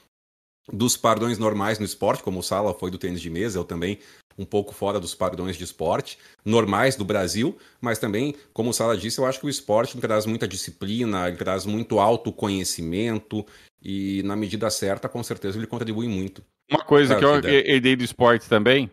dos 0.72 0.96
padrões 0.96 1.38
normais 1.38 1.78
no 1.78 1.84
esporte, 1.84 2.22
como 2.22 2.40
o 2.40 2.42
Sala 2.42 2.74
foi 2.74 2.90
do 2.90 2.98
tênis 2.98 3.20
de 3.20 3.30
mesa, 3.30 3.58
eu 3.58 3.64
também 3.64 3.98
um 4.38 4.44
pouco 4.44 4.72
fora 4.72 5.00
dos 5.00 5.14
padrões 5.14 5.56
de 5.56 5.64
esporte 5.64 6.16
normais 6.44 6.94
do 6.94 7.04
Brasil, 7.04 7.58
mas 7.80 7.98
também, 7.98 8.36
como 8.52 8.70
o 8.70 8.72
Sala 8.72 8.96
disse, 8.96 9.18
eu 9.18 9.26
acho 9.26 9.40
que 9.40 9.46
o 9.46 9.50
esporte 9.50 9.98
traz 9.98 10.26
muita 10.26 10.46
disciplina, 10.46 11.26
ele 11.26 11.36
traz 11.36 11.66
muito 11.66 11.98
autoconhecimento, 11.98 13.44
e 13.82 14.22
na 14.22 14.36
medida 14.36 14.70
certa, 14.70 15.08
com 15.08 15.22
certeza, 15.22 15.58
ele 15.58 15.66
contribui 15.66 16.06
muito. 16.06 16.42
Uma 16.70 16.84
coisa 16.84 17.16
que 17.16 17.24
eu 17.24 17.40
herdei 17.44 17.96
do 17.96 18.04
esporte 18.04 18.48
também, 18.48 18.88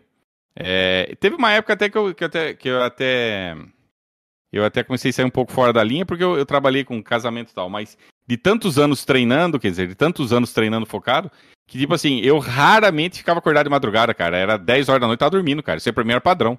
é, 0.56 1.14
teve 1.20 1.36
uma 1.36 1.52
época 1.52 1.74
até 1.74 1.88
que 1.88 1.98
eu, 1.98 2.14
que 2.14 2.24
até, 2.24 2.54
que 2.54 2.68
eu 2.68 2.82
até 2.82 3.54
eu 4.52 4.64
até 4.64 4.82
comecei 4.82 5.10
a 5.10 5.12
sair 5.12 5.24
um 5.24 5.30
pouco 5.30 5.52
fora 5.52 5.72
da 5.72 5.84
linha 5.84 6.06
porque 6.06 6.24
eu, 6.24 6.38
eu, 6.38 6.46
trabalhei 6.46 6.82
com 6.82 7.02
casamento 7.02 7.50
e 7.50 7.54
tal, 7.54 7.68
mas 7.68 7.98
de 8.26 8.36
tantos 8.36 8.78
anos 8.78 9.04
treinando, 9.04 9.60
quer 9.60 9.70
dizer, 9.70 9.86
de 9.86 9.94
tantos 9.94 10.32
anos 10.32 10.52
treinando 10.52 10.86
focado, 10.86 11.30
que 11.66 11.78
tipo 11.78 11.94
assim, 11.94 12.20
eu 12.20 12.38
raramente 12.38 13.18
ficava 13.18 13.38
acordado 13.38 13.66
de 13.66 13.70
madrugada, 13.70 14.14
cara. 14.14 14.36
Era 14.36 14.56
10 14.56 14.88
horas 14.88 15.00
da 15.00 15.06
noite, 15.06 15.18
tava 15.18 15.30
dormindo, 15.30 15.62
cara. 15.62 15.78
Isso 15.78 15.88
é 15.88 15.92
pra 15.92 16.04
mim 16.04 16.12
era 16.12 16.20
padrão. 16.20 16.58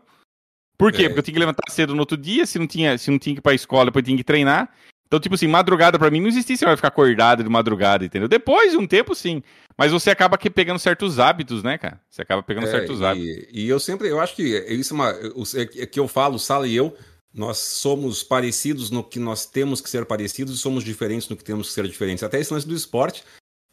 Por 0.77 0.91
quê? 0.91 1.03
É. 1.03 1.05
Porque 1.07 1.19
eu 1.19 1.23
tinha 1.23 1.33
que 1.33 1.39
levantar 1.39 1.71
cedo 1.71 1.93
no 1.93 2.01
outro 2.01 2.17
dia, 2.17 2.45
se 2.45 2.59
não 2.59 2.67
tinha, 2.67 2.97
se 2.97 3.09
não 3.09 3.17
tinha 3.17 3.35
que 3.35 3.39
ir 3.39 3.41
pra 3.41 3.53
escola, 3.53 3.85
depois 3.85 4.05
tinha 4.05 4.17
que 4.17 4.23
treinar. 4.23 4.69
Então, 5.07 5.19
tipo 5.19 5.35
assim, 5.35 5.47
madrugada 5.47 5.97
para 5.97 6.11
mim 6.11 6.19
não 6.19 6.27
existia, 6.27 6.57
você 6.57 6.65
vai 6.65 6.75
ficar 6.75 6.89
acordado 6.89 7.41
de 7.41 7.49
madrugada, 7.49 8.03
entendeu? 8.03 8.27
Depois 8.27 8.71
de 8.71 8.77
um 8.77 8.85
tempo, 8.85 9.15
sim. 9.15 9.41
Mas 9.77 9.91
você 9.91 10.11
acaba 10.11 10.35
aqui 10.35 10.49
pegando 10.49 10.79
certos 10.79 11.17
hábitos, 11.17 11.63
né, 11.63 11.77
cara? 11.77 12.01
Você 12.09 12.21
acaba 12.21 12.43
pegando 12.43 12.67
é, 12.67 12.71
certos 12.71 12.99
e, 12.99 13.05
hábitos. 13.05 13.47
E 13.51 13.69
eu 13.69 13.79
sempre, 13.79 14.09
eu 14.09 14.19
acho 14.19 14.35
que 14.35 14.43
isso 14.43 14.93
é 14.93 14.95
uma. 14.95 15.09
É 15.55 15.85
que 15.85 15.99
eu 15.99 16.09
falo, 16.09 16.37
Sala 16.37 16.67
e 16.67 16.75
eu, 16.75 16.95
nós 17.33 17.57
somos 17.57 18.21
parecidos 18.21 18.91
no 18.91 19.01
que 19.01 19.17
nós 19.17 19.45
temos 19.45 19.79
que 19.79 19.89
ser 19.89 20.05
parecidos 20.05 20.55
e 20.55 20.57
somos 20.57 20.83
diferentes 20.83 21.29
no 21.29 21.37
que 21.37 21.43
temos 21.43 21.67
que 21.67 21.73
ser 21.73 21.87
diferentes. 21.87 22.23
Até 22.23 22.39
esse 22.39 22.53
lance 22.53 22.67
do 22.67 22.75
esporte. 22.75 23.23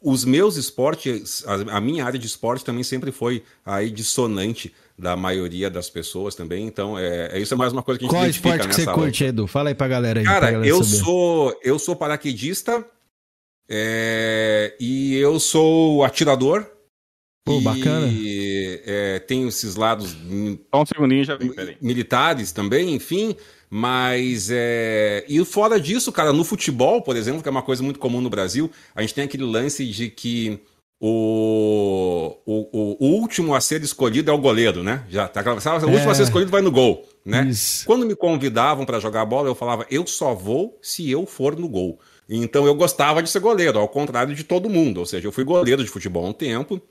Os 0.01 0.23
meus 0.23 0.55
esportes, 0.55 1.43
a, 1.47 1.81
minha 1.81 2.05
área 2.05 2.19
de 2.19 2.27
esporte 2.27 2.63
também 2.63 2.83
sempre 2.83 3.11
foi 3.11 3.43
aí 3.65 3.89
dissonante 3.89 4.73
da 4.97 5.15
maioria 5.15 5.69
das 5.69 5.89
pessoas 5.89 6.35
também. 6.35 6.67
Então, 6.67 6.97
é, 6.97 7.29
é, 7.33 7.39
isso 7.39 7.53
é 7.53 7.57
mais 7.57 7.73
uma 7.73 7.81
coisa 7.81 7.99
que 7.99 8.05
a 8.05 8.07
gente 8.07 8.15
Qual 8.15 8.29
esporte 8.29 8.67
que 8.67 8.75
você 8.75 8.85
curte, 8.85 9.23
Edu? 9.23 9.47
Fala 9.47 9.69
aí 9.69 9.75
pra 9.75 9.87
galera 9.87 10.19
aí. 10.19 10.25
Cara, 10.25 10.51
galera 10.51 10.67
eu 10.67 10.83
sou 10.83 11.59
eu 11.63 11.79
sou 11.79 11.95
paraquedista 11.95 12.85
é, 13.67 14.75
e 14.79 15.15
eu 15.15 15.39
sou 15.39 16.03
atirador. 16.03 16.65
Pô, 17.43 17.59
e, 17.59 17.63
bacana. 17.63 18.07
É, 18.85 19.19
tenho 19.19 19.47
esses 19.47 19.75
lados 19.75 20.11
Só 20.73 20.81
um 20.81 20.85
segundinho 20.85 21.23
já 21.23 21.35
vi, 21.35 21.53
militares 21.81 22.51
também, 22.51 22.93
enfim. 22.95 23.35
Mas 23.77 24.49
é. 24.49 25.25
E 25.27 25.43
fora 25.43 25.77
disso, 25.77 26.09
cara, 26.09 26.31
no 26.31 26.45
futebol, 26.45 27.01
por 27.01 27.17
exemplo, 27.17 27.43
que 27.43 27.49
é 27.49 27.51
uma 27.51 27.61
coisa 27.61 27.83
muito 27.83 27.99
comum 27.99 28.21
no 28.21 28.29
Brasil, 28.29 28.71
a 28.95 29.01
gente 29.01 29.13
tem 29.13 29.25
aquele 29.25 29.43
lance 29.43 29.85
de 29.85 30.09
que 30.09 30.61
o, 30.97 32.37
o, 32.45 33.05
o, 33.05 33.07
último 33.19 33.53
a 33.53 33.59
ser 33.59 33.83
escolhido 33.83 34.31
é 34.31 34.33
o 34.33 34.37
goleiro, 34.37 34.81
né? 34.81 35.03
Já 35.09 35.27
tá, 35.27 35.41
o 35.41 35.55
último 35.55 36.07
é. 36.07 36.09
a 36.09 36.15
ser 36.15 36.23
escolhido 36.23 36.49
vai 36.49 36.61
no 36.61 36.71
gol, 36.71 37.05
né? 37.25 37.47
Isso. 37.49 37.85
Quando 37.85 38.05
me 38.05 38.15
convidavam 38.15 38.85
para 38.85 38.97
jogar 38.97 39.25
bola, 39.25 39.49
eu 39.49 39.55
falava, 39.55 39.85
eu 39.91 40.07
só 40.07 40.33
vou 40.33 40.79
se 40.81 41.11
eu 41.11 41.25
for 41.25 41.59
no 41.59 41.67
gol. 41.67 41.99
Então 42.29 42.65
eu 42.65 42.75
gostava 42.75 43.21
de 43.21 43.29
ser 43.29 43.41
goleiro, 43.41 43.77
ao 43.77 43.89
contrário 43.89 44.33
de 44.33 44.45
todo 44.45 44.69
mundo. 44.69 45.01
Ou 45.01 45.05
seja, 45.05 45.27
eu 45.27 45.33
fui 45.33 45.43
goleiro 45.43 45.83
de 45.83 45.89
futebol 45.89 46.25
há 46.25 46.29
um 46.29 46.33
tempo. 46.33 46.81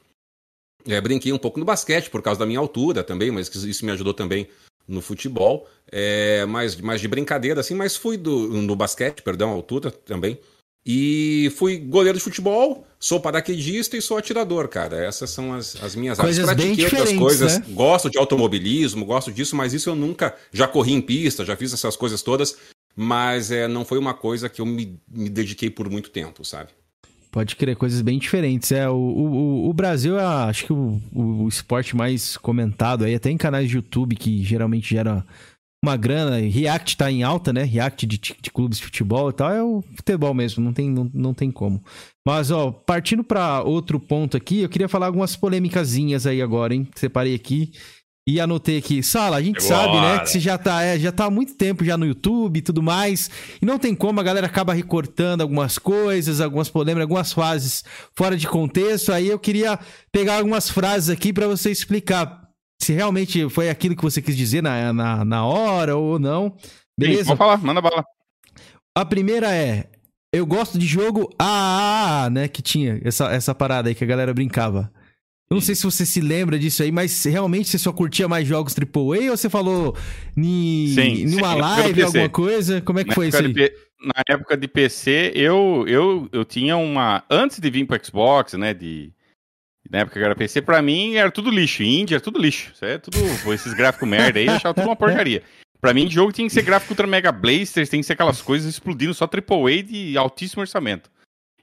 É, 0.87 1.01
brinquei 1.01 1.32
um 1.32 1.39
pouco 1.39 1.59
no 1.59 1.64
basquete 1.64 2.11
por 2.11 2.20
causa 2.20 2.41
da 2.41 2.45
minha 2.45 2.59
altura 2.59 3.03
também, 3.03 3.30
mas 3.30 3.49
isso 3.55 3.87
me 3.87 3.93
ajudou 3.93 4.12
também 4.12 4.47
no 4.87 5.01
futebol. 5.01 5.68
É, 5.91 6.45
mais, 6.47 6.76
mais 6.80 7.01
de 7.01 7.09
brincadeira, 7.09 7.61
assim, 7.61 7.74
mas 7.74 7.97
fui 7.97 8.16
do, 8.16 8.49
no 8.49 8.74
basquete, 8.74 9.22
perdão, 9.22 9.51
altura 9.51 9.91
também. 9.91 10.39
E 10.87 11.51
fui 11.57 11.78
goleiro 11.78 12.18
de 12.18 12.24
futebol, 12.24 12.87
sou 13.01 13.18
paraquedista 13.18 13.97
e 13.97 14.03
sou 14.03 14.18
atirador, 14.18 14.68
cara. 14.68 15.03
Essas 15.03 15.30
são 15.30 15.55
as, 15.55 15.82
as 15.82 15.97
minhas 15.97 16.18
coisas 16.18 16.47
áreas. 16.47 16.66
Pratiquei 16.66 16.85
outras 16.85 17.16
coisas. 17.16 17.59
Né? 17.59 17.64
Gosto 17.70 18.11
de 18.11 18.18
automobilismo, 18.18 19.07
gosto 19.07 19.32
disso, 19.32 19.57
mas 19.57 19.72
isso 19.72 19.89
eu 19.89 19.95
nunca. 19.95 20.35
Já 20.53 20.68
corri 20.68 20.93
em 20.93 21.01
pista, 21.01 21.45
já 21.45 21.57
fiz 21.57 21.72
essas 21.72 21.97
coisas 21.97 22.20
todas, 22.20 22.57
mas 22.95 23.51
é, 23.51 23.66
não 23.66 23.85
foi 23.85 23.97
uma 23.99 24.12
coisa 24.12 24.49
que 24.49 24.61
eu 24.61 24.66
me, 24.66 25.01
me 25.11 25.30
dediquei 25.30 25.70
por 25.70 25.89
muito 25.89 26.11
tempo, 26.11 26.45
sabe? 26.45 26.68
Pode 27.35 27.57
crer, 27.57 27.74
coisas 27.74 28.01
bem 28.01 28.16
diferentes. 28.16 28.70
É, 28.70 28.89
o, 28.89 28.95
o, 28.95 29.68
o 29.68 29.72
Brasil 29.72 30.16
é, 30.16 30.24
acho 30.24 30.66
que, 30.66 30.72
o, 30.72 31.03
o 31.12 31.49
esporte 31.49 31.97
mais 31.97 32.37
comentado 32.37 33.03
aí, 33.03 33.12
até 33.12 33.28
em 33.28 33.37
canais 33.37 33.68
de 33.68 33.74
YouTube 33.74 34.14
que 34.14 34.45
geralmente 34.45 34.91
gera 34.91 35.26
uma 35.85 35.97
grana. 35.97 36.39
React 36.39 36.97
tá 36.97 37.11
em 37.11 37.24
alta, 37.24 37.53
né? 37.53 37.64
React 37.64 38.07
de, 38.07 38.18
de 38.18 38.51
clubes 38.53 38.78
de 38.78 38.85
futebol 38.85 39.30
e 39.30 39.32
tal. 39.32 39.51
É 39.51 39.61
o 39.61 39.82
futebol 39.97 40.32
mesmo, 40.32 40.62
não 40.62 40.72
tem, 40.72 40.89
não, 40.89 41.11
não 41.12 41.35
tem 41.35 41.51
como. 41.51 41.82
Mas, 42.24 42.53
ó, 42.53 42.70
partindo 42.70 43.24
para 43.24 43.64
outro 43.64 43.99
ponto 43.99 44.37
aqui, 44.37 44.61
eu 44.61 44.68
queria 44.68 44.89
falar 44.89 45.07
algumas 45.07 45.35
polêmicazinhas 45.35 46.28
aí 46.28 46.41
agora, 46.41 46.72
hein? 46.72 46.87
Separei 46.95 47.35
aqui 47.35 47.72
e 48.27 48.41
anotei 48.41 48.79
aqui. 48.79 49.03
Sala, 49.03 49.37
a 49.37 49.43
gente 49.43 49.62
sabe, 49.62 50.01
né? 50.01 50.18
Que 50.20 50.31
você 50.31 50.41
já 50.41 50.57
tá, 50.57 50.83
é, 50.83 50.99
já 50.99 51.12
tá 51.12 51.27
há 51.27 51.31
muito 51.31 51.55
tempo 51.55 51.85
já 51.85 51.97
no 51.97 52.07
YouTube 52.07 52.59
e 52.59 52.62
tudo 52.62 52.83
mais. 52.83 53.31
E 53.61 53.66
não 53.66 53.79
tem 53.79 53.95
como, 53.95 54.18
a 54.18 54.22
galera 54.22 54.47
acaba 54.47 54.72
recortando 54.72 55.43
algumas 55.43 55.79
coisas, 55.79 56.41
algumas 56.41 56.68
polêmicas, 56.68 57.03
algumas 57.03 57.33
fases 57.33 57.85
fora 58.16 58.37
de 58.37 58.49
contexto. 58.49 59.12
Aí 59.12 59.29
eu 59.29 59.39
queria 59.39 59.79
pegar 60.11 60.37
algumas 60.37 60.70
frases 60.70 61.11
aqui 61.11 61.33
para 61.33 61.47
você 61.47 61.70
explicar 61.70 62.49
se 62.81 62.93
realmente 62.93 63.49
foi 63.51 63.68
aquilo 63.68 63.97
que 63.97 64.03
você 64.03 64.20
quis 64.22 64.37
dizer 64.37 64.62
na, 64.62 64.93
na, 64.93 65.25
na 65.25 65.47
hora 65.47 65.97
ou 65.97 66.18
não. 66.18 66.57
Beleza? 66.99 67.25
Sim, 67.25 67.29
vamos 67.29 67.39
falar, 67.39 67.59
manda 67.59 67.81
bala. 67.81 68.05
A 68.97 69.05
primeira 69.05 69.55
é: 69.55 69.91
eu 70.33 70.47
gosto 70.47 70.79
de 70.79 70.87
jogo 70.87 71.31
AAA, 71.39 72.31
né? 72.31 72.49
Que 72.49 72.62
tinha 72.62 73.01
essa, 73.05 73.31
essa 73.31 73.55
parada 73.55 73.89
aí 73.89 73.95
que 73.95 74.05
a 74.05 74.07
galera 74.07 74.33
brincava. 74.33 74.91
Eu 75.51 75.57
não 75.57 75.61
sei 75.61 75.74
se 75.74 75.84
você 75.84 76.07
se 76.07 76.20
lembra 76.20 76.59
disso 76.59 76.82
aí, 76.82 76.90
mas 76.90 77.24
realmente 77.24 77.68
você 77.68 77.78
só 77.78 77.92
curtia 77.92 78.26
mais 78.26 78.47
jogos 78.47 78.74
AAA 78.74 79.30
ou 79.30 79.36
você 79.36 79.51
falou 79.51 79.97
em 80.36 80.88
sim, 80.95 81.26
numa 81.26 81.53
sim, 81.53 81.61
live, 81.61 82.03
alguma 82.03 82.28
coisa? 82.28 82.80
Como 82.80 82.99
é 82.99 83.05
que 83.05 83.11
na 83.11 83.14
foi 83.14 83.28
isso 83.28 83.36
aí? 83.36 83.53
Na 84.03 84.22
época 84.28 84.57
de 84.57 84.66
PC, 84.66 85.32
eu, 85.34 85.84
eu, 85.86 86.28
eu 86.32 86.45
tinha 86.45 86.76
uma. 86.76 87.24
Antes 87.30 87.59
de 87.59 87.70
vir 87.70 87.86
pro 87.86 88.03
Xbox, 88.05 88.55
né? 88.55 88.74
De 88.74 89.12
na 89.90 89.99
época 89.99 90.18
que 90.18 90.24
era 90.24 90.34
PC, 90.34 90.62
pra 90.62 90.80
mim 90.80 91.14
era 91.14 91.30
tudo 91.30 91.51
lixo. 91.51 91.82
Índia 91.82 92.16
era 92.16 92.22
tudo 92.22 92.38
lixo. 92.38 92.72
Isso 92.74 92.84
é 92.84 92.99
tudo. 92.99 93.18
Esses 93.53 93.74
gráficos 93.74 94.09
merda 94.09 94.38
aí, 94.38 94.49
achava 94.49 94.74
tudo 94.74 94.88
uma 94.88 94.97
porcaria. 94.97 95.42
Pra 95.80 95.92
mim, 95.92 96.11
jogo 96.11 96.32
tinha 96.32 96.49
que 96.49 96.55
ser 96.55 96.62
gráfico 96.62 96.92
Ultra 96.92 97.07
Mega 97.07 97.30
Blasters, 97.30 97.90
tem 97.90 98.01
que 98.01 98.07
ser 98.07 98.14
aquelas 98.14 98.40
coisas 98.40 98.68
explodindo 98.68 99.12
só 99.12 99.26
AAA 99.26 99.82
de 99.82 100.16
altíssimo 100.16 100.62
orçamento. 100.62 101.11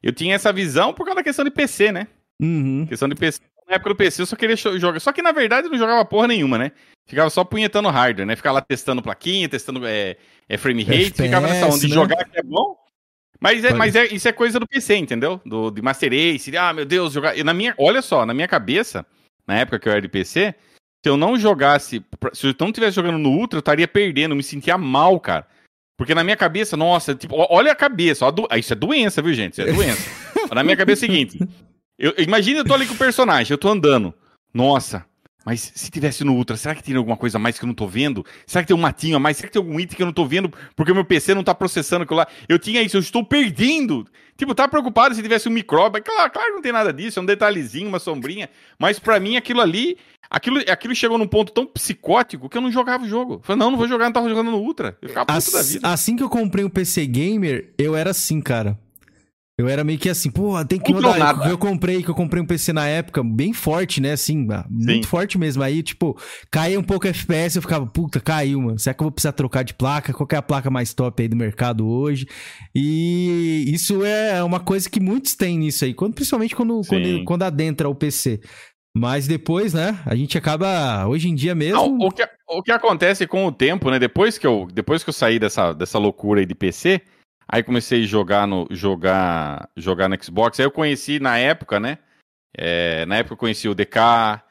Eu 0.02 0.14
tinha 0.14 0.36
essa 0.36 0.54
visão 0.54 0.94
por 0.94 1.06
causa 1.06 1.16
da 1.16 1.24
questão 1.24 1.44
de 1.44 1.50
PC, 1.50 1.92
né? 1.92 2.08
Uhum. 2.40 2.86
Questão 2.88 3.10
de 3.10 3.16
PC. 3.16 3.40
Na 3.72 3.76
época 3.76 3.92
do 3.92 3.96
PC 3.96 4.22
eu 4.22 4.26
só 4.26 4.36
queria 4.36 4.58
jogar. 4.58 5.00
Só 5.00 5.14
que 5.14 5.22
na 5.22 5.32
verdade 5.32 5.68
eu 5.68 5.72
não 5.72 5.78
jogava 5.78 6.04
porra 6.04 6.28
nenhuma, 6.28 6.58
né? 6.58 6.74
Ficava 7.08 7.30
só 7.30 7.42
punhetando 7.46 7.88
hardware, 7.88 8.28
né? 8.28 8.36
Ficava 8.36 8.56
lá 8.56 8.62
testando 8.62 9.02
plaquinha, 9.02 9.48
testando 9.48 9.88
é, 9.88 10.18
é 10.50 10.58
frame 10.58 10.84
rate, 10.84 11.08
FPS, 11.08 11.24
ficava 11.24 11.48
nessa 11.48 11.68
onda 11.68 11.80
de 11.80 11.88
né? 11.88 11.94
jogar 11.94 12.26
que 12.26 12.38
é 12.38 12.44
bom. 12.44 12.76
Mas, 13.40 13.64
é, 13.64 13.74
mas 13.74 13.96
é, 13.96 14.08
isso 14.08 14.28
é 14.28 14.34
coisa 14.34 14.60
do 14.60 14.68
PC, 14.68 14.98
entendeu? 14.98 15.40
Do, 15.46 15.72
de 15.72 15.82
Master 15.82 16.12
Ace. 16.12 16.56
ah, 16.58 16.74
meu 16.74 16.86
Deus, 16.86 17.14
jogar. 17.14 17.38
E 17.38 17.46
na 17.46 17.54
minha, 17.54 17.74
olha 17.78 18.02
só, 18.02 18.26
na 18.26 18.34
minha 18.34 18.48
cabeça, 18.48 19.06
na 19.48 19.58
época 19.58 19.80
que 19.80 19.88
eu 19.88 19.94
era 19.94 20.02
de 20.02 20.10
PC, 20.10 20.54
se 21.02 21.10
eu 21.10 21.16
não 21.16 21.40
jogasse. 21.40 22.06
Se 22.34 22.48
eu 22.48 22.56
não 22.60 22.68
estivesse 22.68 22.98
jogando 22.98 23.18
no 23.18 23.30
Ultra, 23.30 23.58
eu 23.58 23.62
estaria 23.62 23.88
perdendo, 23.88 24.34
eu 24.34 24.36
me 24.36 24.44
sentia 24.44 24.78
mal, 24.78 25.18
cara. 25.18 25.48
Porque 25.98 26.14
na 26.14 26.26
minha 26.26 26.36
cabeça, 26.36 26.76
nossa, 26.76 27.16
tipo, 27.16 27.36
olha 27.50 27.72
a 27.72 27.76
cabeça, 27.76 28.26
ó, 28.26 28.32
do... 28.32 28.48
isso 28.58 28.74
é 28.74 28.76
doença, 28.76 29.22
viu, 29.22 29.34
gente? 29.34 29.54
Isso 29.54 29.62
é 29.62 29.72
doença. 29.72 30.10
na 30.54 30.62
minha 30.62 30.76
cabeça 30.76 31.06
é 31.06 31.08
o 31.08 31.10
seguinte: 31.10 31.40
eu, 32.02 32.16
imagina 32.18 32.60
eu 32.60 32.66
tô 32.66 32.74
ali 32.74 32.88
com 32.88 32.96
o 32.96 32.98
personagem, 32.98 33.54
eu 33.54 33.58
tô 33.58 33.70
andando. 33.70 34.14
Nossa, 34.52 35.06
mas 35.46 35.72
se 35.76 35.90
tivesse 35.90 36.24
no 36.24 36.34
Ultra, 36.34 36.58
será 36.58 36.76
que 36.76 36.84
tem 36.84 36.96
alguma 36.96 37.18
coisa 37.18 37.38
a 37.38 37.40
mais 37.40 37.58
que 37.58 37.66
eu 37.66 37.68
não 37.68 37.74
tô 37.74 37.88
vendo? 37.88 38.26
Será 38.46 38.64
que 38.64 38.68
tem 38.68 38.76
um 38.76 38.80
matinho 38.80 39.18
a 39.18 39.20
mais? 39.20 39.38
Será 39.38 39.48
que 39.48 39.54
tem 39.54 39.62
algum 39.62 39.80
item 39.80 39.96
que 39.96 40.02
eu 40.02 40.06
não 40.06 40.14
tô 40.14 40.26
vendo 40.26 40.52
porque 40.76 40.92
o 40.92 40.96
meu 40.96 41.06
PC 41.06 41.34
não 41.34 41.44
tá 41.44 41.54
processando 41.54 42.04
aquilo 42.04 42.18
lá? 42.18 42.28
Eu 42.48 42.60
tinha 42.60 42.82
isso, 42.82 42.98
eu 42.98 43.02
estou 43.02 43.24
perdendo. 43.24 44.06
Tipo, 44.38 44.54
tá 44.54 44.68
preocupado 44.68 45.16
se 45.16 45.22
tivesse 45.22 45.48
um 45.48 45.52
micróbio. 45.52 46.02
Claro, 46.04 46.32
claro 46.32 46.48
que 46.50 46.56
não 46.56 46.62
tem 46.62 46.72
nada 46.72 46.94
disso, 46.94 47.20
é 47.20 47.22
um 47.22 47.26
detalhezinho, 47.26 47.88
uma 47.88 48.00
sombrinha. 48.00 48.50
Mas 48.80 49.00
para 49.00 49.20
mim 49.20 49.36
aquilo 49.36 49.62
ali, 49.62 49.98
aquilo, 50.30 50.60
aquilo 50.68 50.96
chegou 50.96 51.18
num 51.18 51.28
ponto 51.28 51.52
tão 51.52 51.66
psicótico 51.66 52.48
que 52.48 52.58
eu 52.58 52.62
não 52.62 52.72
jogava 52.72 53.04
o 53.04 53.08
jogo. 53.08 53.36
Eu 53.36 53.40
falei, 53.42 53.60
não, 53.60 53.72
não 53.72 53.78
vou 53.78 53.88
jogar, 53.88 54.06
não 54.06 54.14
tava 54.14 54.30
jogando 54.30 54.52
no 54.52 54.58
Ultra. 54.58 54.98
Eu 55.02 55.10
ficava 55.10 55.26
puto 55.26 55.52
da 55.52 55.62
vida. 55.62 55.88
Assim 55.88 56.16
que 56.16 56.24
eu 56.24 56.30
comprei 56.30 56.64
o 56.64 56.68
um 56.68 56.72
PC 56.72 57.06
Gamer, 57.08 57.74
eu 57.78 57.96
era 57.96 58.12
assim, 58.12 58.42
cara. 58.42 58.78
Eu 59.58 59.68
era 59.68 59.84
meio 59.84 60.00
que 60.00 60.10
assim, 60.10 60.32
pô, 60.32 60.64
tem 60.66 60.80
que 60.80 60.92
rodar. 60.92 61.20
Nada. 61.20 61.50
Eu 61.50 61.58
comprei, 61.58 62.02
que 62.02 62.10
eu 62.10 62.16
comprei 62.16 62.42
um 62.42 62.46
PC 62.46 62.74
na 62.74 62.88
época, 62.88 63.22
bem 63.24 63.54
forte, 63.54 64.02
né? 64.02 64.14
Assim, 64.14 64.48
ah, 64.50 64.66
muito 64.70 65.04
Sim. 65.04 65.10
forte 65.10 65.38
mesmo. 65.38 65.62
Aí, 65.62 65.84
tipo, 65.84 66.18
caía 66.50 66.80
um 66.80 66.84
pouco 66.84 67.08
FPS, 67.08 67.58
eu 67.58 67.62
ficava, 67.62 67.86
puta, 67.86 68.20
caiu, 68.20 68.62
mano. 68.62 68.80
Será 68.80 68.94
que 68.94 69.02
eu 69.02 69.06
vou 69.06 69.12
precisar 69.12 69.34
trocar 69.34 69.64
de 69.64 69.74
placa? 69.74 70.14
Qual 70.14 70.28
é 70.32 70.36
a 70.36 70.42
placa 70.42 70.72
mais 70.72 70.94
top 70.94 71.22
aí 71.22 71.28
do 71.28 71.36
mercado 71.36 71.88
hoje? 71.88 72.28
E 72.74 73.66
isso 73.68 74.04
é 74.04 74.42
uma 74.44 74.60
coisa 74.60 74.90
que 74.90 75.00
muitos 75.00 75.36
têm 75.36 75.60
nisso 75.60 75.86
aí, 75.86 75.94
quando, 75.94 76.16
principalmente 76.16 76.56
quando, 76.56 76.82
quando, 76.88 77.24
quando 77.26 77.44
adentra 77.44 77.88
o 77.88 77.94
PC. 77.94 78.40
Mas 78.96 79.28
depois, 79.28 79.74
né, 79.74 80.00
a 80.06 80.16
gente 80.16 80.38
acaba, 80.38 81.08
hoje 81.08 81.30
em 81.30 81.36
dia 81.36 81.56
mesmo... 81.56 81.78
Não, 81.78 82.08
o, 82.08 82.12
que, 82.12 82.28
o 82.48 82.62
que 82.62 82.72
acontece 82.72 83.26
com 83.26 83.46
o 83.46 83.52
tempo, 83.52 83.90
né, 83.90 83.98
depois 83.98 84.38
que 84.38 84.46
eu, 84.46 84.68
depois 84.74 85.02
que 85.02 85.10
eu 85.10 85.14
saí 85.14 85.40
dessa, 85.40 85.72
dessa 85.72 85.98
loucura 85.98 86.42
aí 86.42 86.46
de 86.46 86.56
PC 86.56 87.02
Aí 87.52 87.62
comecei 87.62 88.04
a 88.04 88.08
jogar 88.08 88.48
no, 88.48 88.66
jogar, 88.72 89.70
jogar 89.76 90.08
no 90.08 90.24
Xbox. 90.24 90.58
Aí 90.58 90.66
eu 90.66 90.72
conheci 90.72 91.20
na 91.20 91.38
época, 91.38 91.82
né? 91.82 91.98
É, 92.58 93.06
na 93.06 93.18
época 93.18 93.34
eu 93.34 93.38
conheci 93.38 93.68
o 93.68 93.76
DK, 93.76 94.42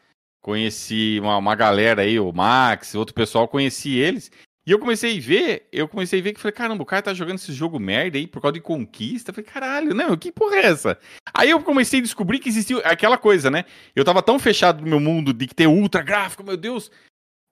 conheci 0.42 1.18
uma, 1.18 1.38
uma 1.38 1.54
galera 1.54 2.02
aí, 2.02 2.20
o 2.20 2.30
Max, 2.30 2.94
outro 2.94 3.14
pessoal, 3.14 3.48
conheci 3.48 3.96
eles. 3.96 4.30
E 4.66 4.70
eu 4.70 4.78
comecei 4.78 5.16
a 5.16 5.20
ver, 5.20 5.66
eu 5.72 5.88
comecei 5.88 6.20
a 6.20 6.22
ver 6.22 6.34
que 6.34 6.40
falei, 6.40 6.52
caramba, 6.52 6.82
o 6.82 6.86
cara 6.86 7.00
tá 7.00 7.14
jogando 7.14 7.36
esse 7.36 7.52
jogo 7.54 7.80
merda 7.80 8.18
aí 8.18 8.26
por 8.26 8.42
causa 8.42 8.52
de 8.52 8.60
conquista. 8.60 9.32
Falei, 9.32 9.50
caralho, 9.50 9.94
não, 9.94 10.14
que 10.14 10.30
porra 10.30 10.56
é 10.56 10.66
essa? 10.66 10.98
Aí 11.32 11.48
eu 11.48 11.62
comecei 11.62 12.00
a 12.00 12.02
descobrir 12.02 12.38
que 12.38 12.50
existia 12.50 12.78
aquela 12.80 13.16
coisa, 13.16 13.50
né? 13.50 13.64
Eu 13.96 14.04
tava 14.04 14.22
tão 14.22 14.38
fechado 14.38 14.82
no 14.82 14.86
meu 14.86 15.00
mundo 15.00 15.32
de 15.32 15.46
que 15.46 15.54
ter 15.54 15.66
ultra 15.66 16.02
gráfico, 16.02 16.44
meu 16.44 16.58
Deus, 16.58 16.90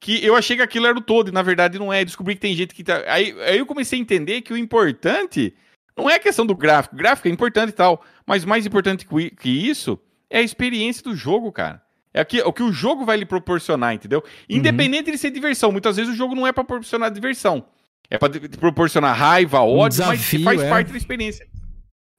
que 0.01 0.25
eu 0.25 0.37
achei 0.37 0.57
que 0.57 0.63
aquilo 0.63 0.87
era 0.87 0.97
o 0.97 1.03
todo, 1.03 1.29
e 1.29 1.33
na 1.33 1.43
verdade 1.43 1.79
não 1.79 1.93
é. 1.93 2.05
Descobri 2.05 2.35
que 2.35 2.41
tem 2.41 2.55
gente 2.55 2.75
que 2.75 2.85
tá. 2.85 3.03
Aí, 3.07 3.35
aí 3.43 3.59
eu 3.59 3.67
comecei 3.67 3.99
a 3.99 4.03
entender 4.03 4.43
que 4.43 4.53
o 4.53 4.57
importante 4.57 5.55
não 5.97 6.09
é 6.09 6.15
a 6.15 6.21
questão 6.21 6.47
do 6.47 6.55
gráfico. 6.55 6.95
O 6.95 6.99
gráfico 6.99 7.29
é 7.29 7.31
importante 7.31 7.71
e 7.71 7.73
tal, 7.73 8.05
mas 8.27 8.45
mais 8.45 8.65
importante 8.65 9.07
que 9.07 9.49
isso 9.49 9.99
é 10.31 10.39
a 10.39 10.43
experiência 10.43 11.03
do 11.03 11.17
jogo, 11.17 11.51
cara. 11.51 11.83
É 12.15 12.21
aqui, 12.21 12.41
o 12.41 12.53
que 12.53 12.63
o 12.63 12.73
jogo 12.73 13.05
vai 13.05 13.17
lhe 13.17 13.27
proporcionar, 13.27 13.95
entendeu? 13.95 14.21
Uhum. 14.21 14.57
Independente 14.57 15.07
uhum. 15.07 15.13
de 15.13 15.19
ser 15.19 15.31
diversão. 15.31 15.71
Muitas 15.71 15.97
vezes 15.97 16.13
o 16.13 16.17
jogo 16.17 16.35
não 16.35 16.47
é 16.47 16.53
para 16.53 16.65
proporcionar 16.65 17.11
diversão. 17.11 17.67
É 18.11 18.17
para 18.17 18.33
proporcionar 18.59 19.17
raiva, 19.17 19.61
ódio, 19.61 19.85
um 19.85 19.89
desafio, 19.89 20.41
mas 20.41 20.57
faz 20.57 20.67
é. 20.67 20.71
parte 20.71 20.91
da 20.91 20.97
experiência. 20.97 21.47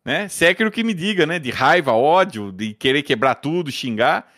Né? 0.06 0.28
Sekiro 0.28 0.72
que 0.72 0.84
me 0.84 0.94
diga, 0.94 1.26
né? 1.26 1.40
De 1.40 1.50
raiva, 1.50 1.94
ódio, 1.94 2.52
de 2.52 2.74
querer 2.74 3.02
quebrar 3.02 3.36
tudo, 3.36 3.72
xingar. 3.72 4.32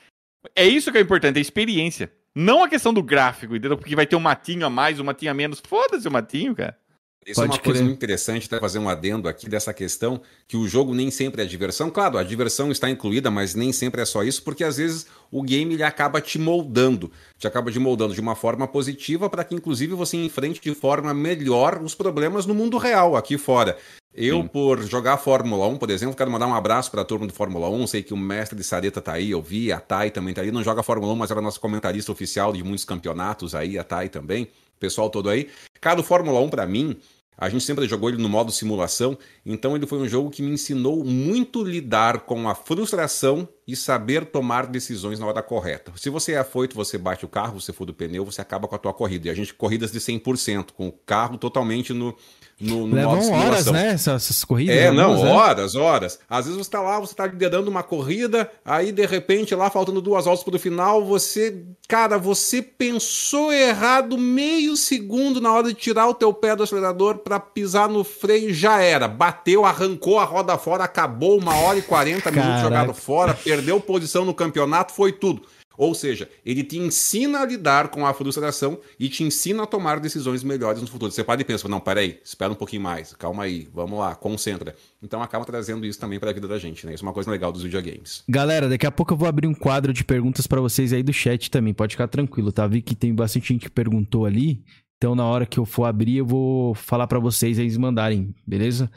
É 0.55 0.65
isso 0.65 0.91
que 0.91 0.97
é 0.97 1.01
importante, 1.01 1.35
é 1.35 1.39
a 1.39 1.41
experiência. 1.41 2.11
Não 2.35 2.63
a 2.63 2.69
questão 2.69 2.93
do 2.93 3.03
gráfico, 3.03 3.55
entendeu? 3.55 3.77
Porque 3.77 3.95
vai 3.95 4.07
ter 4.07 4.15
um 4.15 4.21
matinho 4.21 4.65
a 4.65 4.69
mais, 4.69 4.99
um 4.99 5.03
matinho 5.03 5.31
a 5.31 5.33
menos. 5.33 5.61
Foda-se 5.65 6.07
o 6.07 6.11
matinho, 6.11 6.55
cara. 6.55 6.77
Isso 7.25 7.35
Pode 7.35 7.51
é 7.51 7.53
uma 7.53 7.59
querer. 7.59 7.73
coisa 7.73 7.83
muito 7.83 7.97
interessante, 7.97 8.47
até 8.47 8.59
fazer 8.59 8.79
um 8.79 8.89
adendo 8.89 9.29
aqui 9.29 9.47
dessa 9.47 9.71
questão, 9.71 10.21
que 10.47 10.57
o 10.57 10.67
jogo 10.67 10.95
nem 10.95 11.11
sempre 11.11 11.43
é 11.43 11.45
diversão. 11.45 11.91
Claro, 11.91 12.17
a 12.17 12.23
diversão 12.23 12.71
está 12.71 12.89
incluída, 12.89 13.29
mas 13.29 13.53
nem 13.53 13.71
sempre 13.71 14.01
é 14.01 14.05
só 14.05 14.23
isso, 14.23 14.41
porque 14.41 14.63
às 14.63 14.77
vezes 14.77 15.05
o 15.29 15.43
game 15.43 15.75
ele 15.75 15.83
acaba 15.83 16.19
te 16.19 16.39
moldando, 16.39 17.11
te 17.37 17.45
acaba 17.45 17.71
te 17.71 17.77
moldando 17.77 18.15
de 18.15 18.21
uma 18.21 18.35
forma 18.35 18.67
positiva 18.67 19.29
para 19.29 19.43
que 19.43 19.53
inclusive 19.53 19.93
você 19.93 20.17
enfrente 20.17 20.59
de 20.59 20.73
forma 20.73 21.13
melhor 21.13 21.79
os 21.83 21.93
problemas 21.93 22.47
no 22.47 22.55
mundo 22.55 22.79
real, 22.79 23.15
aqui 23.15 23.37
fora. 23.37 23.77
Eu, 24.13 24.41
Sim. 24.41 24.47
por 24.47 24.81
jogar 24.83 25.17
Fórmula 25.17 25.67
1, 25.67 25.77
por 25.77 25.89
exemplo, 25.89 26.15
quero 26.15 26.29
mandar 26.29 26.47
um 26.47 26.53
abraço 26.53 26.91
para 26.91 27.01
a 27.01 27.05
turma 27.05 27.25
de 27.27 27.33
Fórmula 27.33 27.69
1. 27.69 27.88
Sei 27.88 28.03
que 28.03 28.13
o 28.13 28.17
mestre 28.17 28.57
de 28.57 28.63
Sareta 28.63 29.01
tá 29.01 29.13
aí, 29.13 29.31
eu 29.31 29.41
vi, 29.41 29.71
a 29.71 29.79
Thay 29.79 30.11
também 30.11 30.33
tá 30.33 30.41
aí. 30.41 30.51
Não 30.51 30.63
joga 30.63 30.83
Fórmula 30.83 31.13
1, 31.13 31.15
mas 31.15 31.31
era 31.31 31.39
nosso 31.39 31.61
comentarista 31.61 32.11
oficial 32.11 32.51
de 32.51 32.63
muitos 32.63 32.83
campeonatos 32.83 33.55
aí, 33.55 33.79
a 33.79 33.83
Thay 33.83 34.09
também 34.09 34.49
pessoal 34.81 35.09
todo 35.09 35.29
aí. 35.29 35.47
Cara, 35.79 35.99
o 35.99 36.03
Fórmula 36.03 36.41
1 36.41 36.49
para 36.49 36.65
mim, 36.65 36.97
a 37.38 37.47
gente 37.47 37.63
sempre 37.63 37.88
jogou 37.88 38.09
ele 38.09 38.21
no 38.21 38.27
modo 38.27 38.51
simulação, 38.51 39.17
então 39.45 39.75
ele 39.75 39.85
foi 39.85 39.99
um 39.99 40.07
jogo 40.07 40.31
que 40.31 40.41
me 40.41 40.51
ensinou 40.51 41.05
muito 41.05 41.63
lidar 41.63 42.21
com 42.21 42.49
a 42.49 42.55
frustração 42.55 43.47
e 43.72 43.76
saber 43.76 44.26
tomar 44.26 44.68
decisões 44.68 45.18
na 45.18 45.26
hora 45.26 45.41
correta. 45.41 45.93
Se 45.95 46.10
você 46.10 46.34
é 46.34 46.39
afoito, 46.39 46.76
você 46.76 46.98
bate 46.98 47.23
o 47.23 47.30
carro, 47.30 47.60
você 47.60 47.72
for 47.72 47.85
do 47.85 47.93
pneu, 47.93 48.26
você 48.26 48.41
acaba 48.41 48.68
com 48.68 48.76
a 48.76 48.77
tua 48.77 48.93
corrida. 48.93 49.27
E 49.27 49.31
a 49.31 49.34
gente 49.34 49.53
corridas 49.53 49.91
de 49.91 49.99
100%, 49.99 50.72
com 50.76 50.89
o 50.89 50.91
carro 50.91 51.38
totalmente 51.38 51.93
no 51.93 52.15
no, 52.61 52.85
no 52.85 52.95
Levam 52.95 53.31
horas, 53.31 53.65
né? 53.68 53.88
Essas, 53.88 54.23
essas 54.23 54.45
corridas. 54.45 54.76
É, 54.76 54.91
não, 54.91 55.23
né? 55.23 55.31
horas, 55.31 55.76
horas. 55.76 56.19
Às 56.30 56.45
vezes 56.45 56.57
você 56.57 56.68
está 56.68 56.80
lá, 56.80 56.99
você 56.99 57.14
está 57.14 57.26
liderando 57.26 57.69
uma 57.69 57.81
corrida, 57.81 58.49
aí 58.64 58.91
de 58.91 59.06
repente, 59.06 59.56
lá 59.56 59.69
faltando 59.69 59.99
duas 59.99 60.26
voltas 60.26 60.43
para 60.43 60.56
o 60.56 60.60
final, 60.60 61.03
você, 61.03 61.64
cara, 61.88 62.18
você 62.18 62.61
pensou 62.61 63.52
errado 63.52 64.18
meio 64.18 64.77
segundo 64.77 65.41
na 65.41 65.52
hora 65.52 65.69
de 65.69 65.73
tirar 65.73 66.07
o 66.07 66.14
teu 66.14 66.31
pé 66.31 66.56
do 66.56 66.64
acelerador 66.64 67.18
para 67.18 67.39
pisar 67.39 67.89
no 67.89 68.03
freio, 68.03 68.53
já 68.53 68.80
era. 68.81 69.07
Bateu, 69.07 69.65
arrancou 69.65 70.19
a 70.19 70.23
roda 70.23 70.57
fora, 70.57 70.84
acabou 70.84 71.39
uma 71.39 71.56
hora 71.56 71.80
e 71.80 71.81
quarenta 71.81 72.30
minutos 72.30 72.61
jogado 72.61 72.93
fora, 72.93 73.34
perdeu 73.34 73.60
posição 73.79 74.25
no 74.25 74.33
campeonato, 74.33 74.93
foi 74.93 75.11
tudo. 75.11 75.43
Ou 75.77 75.95
seja, 75.95 76.29
ele 76.45 76.63
te 76.63 76.77
ensina 76.77 77.39
a 77.39 77.45
lidar 77.45 77.88
com 77.88 78.05
a 78.05 78.13
frustração 78.13 78.79
e 78.99 79.09
te 79.09 79.23
ensina 79.23 79.63
a 79.63 79.65
tomar 79.65 79.99
decisões 79.99 80.43
melhores 80.43 80.81
no 80.81 80.88
futuro. 80.88 81.11
Você 81.11 81.23
pode 81.23 81.43
pensar, 81.43 81.67
não, 81.69 81.79
peraí, 81.79 82.19
espera 82.23 82.51
um 82.51 82.55
pouquinho 82.55 82.81
mais, 82.81 83.13
calma 83.13 83.43
aí, 83.43 83.67
vamos 83.73 83.97
lá, 83.97 84.13
concentra. 84.13 84.75
Então 85.01 85.23
acaba 85.23 85.45
trazendo 85.45 85.85
isso 85.85 85.99
também 85.99 86.19
para 86.19 86.29
a 86.29 86.33
vida 86.33 86.47
da 86.47 86.59
gente, 86.59 86.85
né? 86.85 86.93
Isso 86.93 87.03
é 87.03 87.07
uma 87.07 87.13
coisa 87.13 87.31
legal 87.31 87.51
dos 87.51 87.63
videogames. 87.63 88.23
Galera, 88.27 88.69
daqui 88.69 88.85
a 88.85 88.91
pouco 88.91 89.13
eu 89.13 89.17
vou 89.17 89.27
abrir 89.27 89.47
um 89.47 89.55
quadro 89.55 89.93
de 89.93 90.03
perguntas 90.03 90.45
para 90.45 90.61
vocês 90.61 90.93
aí 90.93 91.01
do 91.01 91.13
chat 91.13 91.49
também, 91.49 91.73
pode 91.73 91.95
ficar 91.95 92.07
tranquilo, 92.07 92.51
tá? 92.51 92.67
Vi 92.67 92.81
que 92.81 92.93
tem 92.93 93.13
bastante 93.15 93.47
gente 93.47 93.61
que 93.61 93.71
perguntou 93.71 94.25
ali, 94.25 94.63
então 94.97 95.15
na 95.15 95.25
hora 95.25 95.47
que 95.47 95.57
eu 95.57 95.65
for 95.65 95.85
abrir 95.85 96.17
eu 96.17 96.25
vou 96.25 96.75
falar 96.75 97.07
para 97.07 97.17
vocês 97.17 97.57
aí 97.57 97.75
mandarem, 97.77 98.35
beleza? 98.45 98.91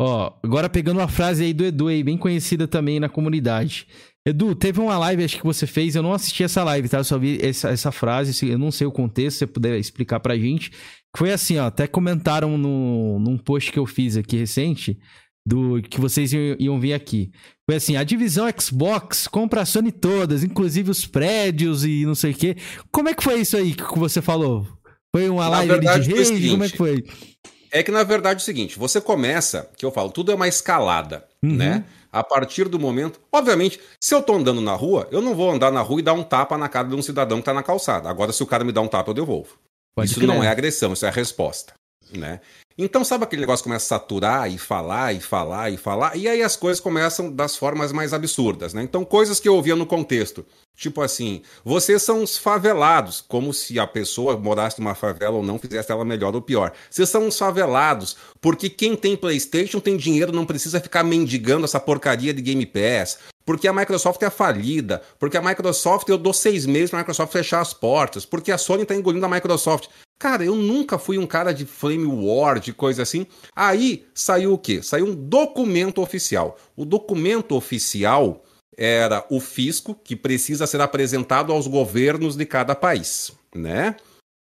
Ó, 0.00 0.32
agora 0.42 0.68
pegando 0.68 1.00
uma 1.00 1.08
frase 1.08 1.44
aí 1.44 1.52
do 1.52 1.64
Edu 1.64 1.88
aí, 1.88 2.02
bem 2.02 2.16
conhecida 2.16 2.68
também 2.68 3.00
na 3.00 3.08
comunidade. 3.08 3.86
Edu, 4.24 4.54
teve 4.54 4.80
uma 4.80 4.98
live, 4.98 5.24
acho 5.24 5.38
que 5.38 5.44
você 5.44 5.66
fez, 5.66 5.96
eu 5.96 6.02
não 6.02 6.12
assisti 6.12 6.44
essa 6.44 6.62
live, 6.62 6.88
tá? 6.88 6.98
Eu 6.98 7.04
só 7.04 7.18
vi 7.18 7.38
essa, 7.42 7.70
essa 7.70 7.90
frase, 7.90 8.48
eu 8.48 8.58
não 8.58 8.70
sei 8.70 8.86
o 8.86 8.92
contexto, 8.92 9.32
se 9.34 9.38
você 9.38 9.46
puder 9.46 9.78
explicar 9.78 10.20
pra 10.20 10.36
gente. 10.36 10.70
Foi 11.16 11.32
assim, 11.32 11.56
ó, 11.58 11.66
até 11.66 11.86
comentaram 11.86 12.56
no, 12.58 13.18
num 13.18 13.38
post 13.38 13.72
que 13.72 13.78
eu 13.78 13.86
fiz 13.86 14.16
aqui 14.16 14.36
recente, 14.36 14.98
do 15.48 15.80
que 15.80 15.98
vocês 15.98 16.32
iam, 16.32 16.56
iam 16.58 16.78
vir 16.78 16.92
aqui. 16.92 17.32
Foi 17.66 17.76
assim, 17.76 17.96
a 17.96 18.04
divisão 18.04 18.46
Xbox 18.60 19.26
compra 19.26 19.62
a 19.62 19.66
Sony 19.66 19.90
todas, 19.90 20.44
inclusive 20.44 20.90
os 20.90 21.06
prédios 21.06 21.84
e 21.84 22.04
não 22.04 22.14
sei 22.14 22.32
o 22.32 22.34
quê. 22.34 22.56
Como 22.92 23.08
é 23.08 23.14
que 23.14 23.24
foi 23.24 23.40
isso 23.40 23.56
aí 23.56 23.74
que 23.74 23.98
você 23.98 24.20
falou? 24.20 24.66
Foi 25.14 25.28
uma 25.30 25.48
live 25.48 25.72
verdade, 25.72 26.06
de 26.06 26.14
rede? 26.14 26.50
Como 26.50 26.64
é 26.64 26.68
que 26.68 26.76
foi? 26.76 27.02
É 27.78 27.82
que 27.84 27.92
na 27.92 28.02
verdade 28.02 28.40
é 28.40 28.42
o 28.42 28.44
seguinte, 28.44 28.76
você 28.76 29.00
começa, 29.00 29.70
que 29.76 29.86
eu 29.86 29.92
falo, 29.92 30.10
tudo 30.10 30.32
é 30.32 30.34
uma 30.34 30.48
escalada, 30.48 31.24
uhum. 31.40 31.54
né? 31.54 31.84
A 32.10 32.24
partir 32.24 32.68
do 32.68 32.76
momento. 32.76 33.20
Obviamente, 33.30 33.78
se 34.00 34.12
eu 34.12 34.20
tô 34.20 34.34
andando 34.34 34.60
na 34.60 34.74
rua, 34.74 35.06
eu 35.12 35.22
não 35.22 35.32
vou 35.32 35.48
andar 35.48 35.70
na 35.70 35.80
rua 35.80 36.00
e 36.00 36.02
dar 36.02 36.12
um 36.12 36.24
tapa 36.24 36.58
na 36.58 36.68
cara 36.68 36.88
de 36.88 36.96
um 36.96 37.02
cidadão 37.02 37.38
que 37.38 37.44
tá 37.44 37.54
na 37.54 37.62
calçada. 37.62 38.10
Agora, 38.10 38.32
se 38.32 38.42
o 38.42 38.46
cara 38.46 38.64
me 38.64 38.72
dá 38.72 38.80
um 38.80 38.88
tapa, 38.88 39.10
eu 39.10 39.14
devolvo. 39.14 39.56
Pode 39.94 40.10
isso 40.10 40.18
crer. 40.18 40.26
não 40.26 40.42
é 40.42 40.48
agressão, 40.48 40.92
isso 40.92 41.06
é 41.06 41.10
resposta. 41.10 41.72
Né? 42.12 42.40
Então, 42.80 43.02
sabe 43.02 43.24
aquele 43.24 43.40
negócio 43.40 43.64
que 43.64 43.68
começa 43.68 43.92
a 43.92 43.98
saturar 43.98 44.48
e 44.48 44.56
falar 44.56 45.12
e 45.12 45.18
falar 45.18 45.68
e 45.68 45.76
falar? 45.76 46.16
E 46.16 46.28
aí 46.28 46.40
as 46.44 46.54
coisas 46.54 46.78
começam 46.78 47.28
das 47.28 47.56
formas 47.56 47.90
mais 47.90 48.14
absurdas, 48.14 48.72
né? 48.72 48.84
Então, 48.84 49.04
coisas 49.04 49.40
que 49.40 49.48
eu 49.48 49.56
ouvia 49.56 49.74
no 49.74 49.84
contexto. 49.84 50.46
Tipo 50.76 51.02
assim, 51.02 51.42
vocês 51.64 52.00
são 52.04 52.22
os 52.22 52.38
favelados, 52.38 53.20
como 53.20 53.52
se 53.52 53.80
a 53.80 53.86
pessoa 53.86 54.38
morasse 54.38 54.78
numa 54.78 54.94
favela 54.94 55.38
ou 55.38 55.42
não 55.42 55.58
fizesse 55.58 55.90
ela 55.90 56.04
melhor 56.04 56.32
ou 56.36 56.40
pior. 56.40 56.72
Vocês 56.88 57.08
são 57.08 57.26
os 57.26 57.36
favelados, 57.36 58.16
porque 58.40 58.70
quem 58.70 58.94
tem 58.94 59.16
PlayStation 59.16 59.80
tem 59.80 59.96
dinheiro, 59.96 60.30
não 60.30 60.46
precisa 60.46 60.78
ficar 60.80 61.02
mendigando 61.02 61.64
essa 61.64 61.80
porcaria 61.80 62.32
de 62.32 62.40
Game 62.40 62.64
Pass. 62.64 63.18
Porque 63.44 63.66
a 63.66 63.72
Microsoft 63.72 64.22
é 64.22 64.30
falida, 64.30 65.02
porque 65.18 65.36
a 65.36 65.42
Microsoft 65.42 66.08
eu 66.08 66.18
dou 66.18 66.32
seis 66.32 66.64
meses 66.64 66.90
para 66.90 67.00
a 67.00 67.02
Microsoft 67.02 67.32
fechar 67.32 67.60
as 67.60 67.72
portas, 67.72 68.24
porque 68.24 68.52
a 68.52 68.58
Sony 68.58 68.82
está 68.82 68.94
engolindo 68.94 69.26
a 69.26 69.28
Microsoft. 69.28 69.88
Cara, 70.18 70.44
eu 70.44 70.56
nunca 70.56 70.98
fui 70.98 71.16
um 71.16 71.26
cara 71.26 71.52
de 71.52 71.64
flame 71.64 72.04
war, 72.04 72.58
de 72.68 72.74
coisa 72.74 73.02
assim. 73.02 73.26
Aí 73.56 74.06
saiu 74.14 74.52
o 74.52 74.58
quê? 74.58 74.82
Saiu 74.82 75.06
um 75.06 75.14
documento 75.14 76.00
oficial. 76.00 76.58
O 76.76 76.84
documento 76.84 77.54
oficial 77.54 78.44
era 78.76 79.24
o 79.30 79.40
fisco 79.40 79.94
que 79.94 80.14
precisa 80.14 80.66
ser 80.66 80.80
apresentado 80.80 81.52
aos 81.52 81.66
governos 81.66 82.36
de 82.36 82.46
cada 82.46 82.74
país, 82.74 83.32
né? 83.54 83.96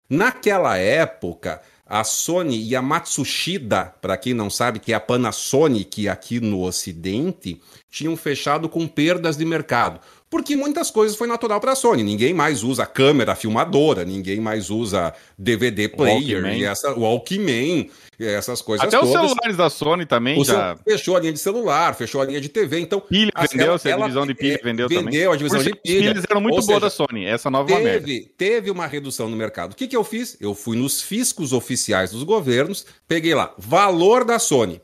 Naquela 0.09 0.77
época, 0.77 1.61
a 1.85 2.03
Sony 2.03 2.61
e 2.61 2.75
a 2.75 2.81
Matsushita, 2.81 3.95
para 4.01 4.17
quem 4.17 4.33
não 4.33 4.49
sabe, 4.49 4.79
que 4.79 4.93
é 4.93 4.95
a 4.95 4.99
Panasonic 4.99 6.07
aqui 6.07 6.39
no 6.39 6.63
ocidente, 6.63 7.61
tinham 7.89 8.15
fechado 8.15 8.69
com 8.69 8.87
perdas 8.87 9.37
de 9.37 9.45
mercado 9.45 9.99
porque 10.29 10.55
muitas 10.55 10.91
coisas 10.91 11.17
foi 11.17 11.27
natural 11.27 11.59
para 11.59 11.71
a 11.71 11.75
Sony. 11.75 12.03
Ninguém 12.03 12.33
mais 12.33 12.63
usa 12.63 12.85
câmera 12.85 13.35
filmadora, 13.35 14.03
ninguém 14.03 14.39
mais 14.39 14.69
usa 14.69 15.13
DVD 15.37 15.87
player, 15.87 16.43
Walkman. 16.43 16.59
e 16.59 16.65
essa 16.65 16.93
Walkman, 16.93 17.89
essas 18.19 18.61
coisas 18.61 18.85
Até 18.85 18.97
todas. 18.97 19.15
os 19.15 19.21
celulares 19.21 19.57
da 19.57 19.69
Sony 19.69 20.05
também 20.05 20.39
o 20.39 20.43
já 20.43 20.75
fechou 20.83 21.15
a 21.15 21.19
linha 21.19 21.31
de 21.31 21.39
celular, 21.39 21.95
fechou 21.95 22.21
a 22.21 22.25
linha 22.25 22.41
de 22.41 22.49
TV, 22.49 22.79
então 22.79 22.99
pilha 22.99 23.31
vendeu, 23.49 23.77
ela, 23.85 24.05
a 24.05 24.07
divisão 24.07 24.27
de 24.27 24.33
pilha 24.33 24.55
é, 24.55 24.63
vendeu, 24.63 24.87
vendeu 24.87 25.01
também. 25.03 25.13
Vendeu 25.13 25.31
a 25.31 25.35
divisão 25.35 25.63
de 25.63 25.75
pilha. 25.75 26.11
Pilhas 26.13 26.25
eram 26.29 26.41
muito 26.41 26.65
boas 26.65 26.81
da 26.81 26.89
Sony, 26.89 27.25
essa 27.25 27.49
nova 27.49 27.67
teve, 27.67 27.83
merda. 27.83 28.29
Teve 28.37 28.71
uma 28.71 28.85
redução 28.85 29.29
no 29.29 29.37
mercado. 29.37 29.71
O 29.71 29.75
que 29.75 29.87
que 29.87 29.95
eu 29.95 30.03
fiz? 30.03 30.35
Eu 30.41 30.53
fui 30.53 30.75
nos 30.75 31.01
fiscos 31.01 31.53
oficiais 31.53 32.11
dos 32.11 32.23
governos, 32.23 32.85
peguei 33.07 33.33
lá 33.33 33.53
valor 33.57 34.25
da 34.25 34.39
Sony 34.39 34.81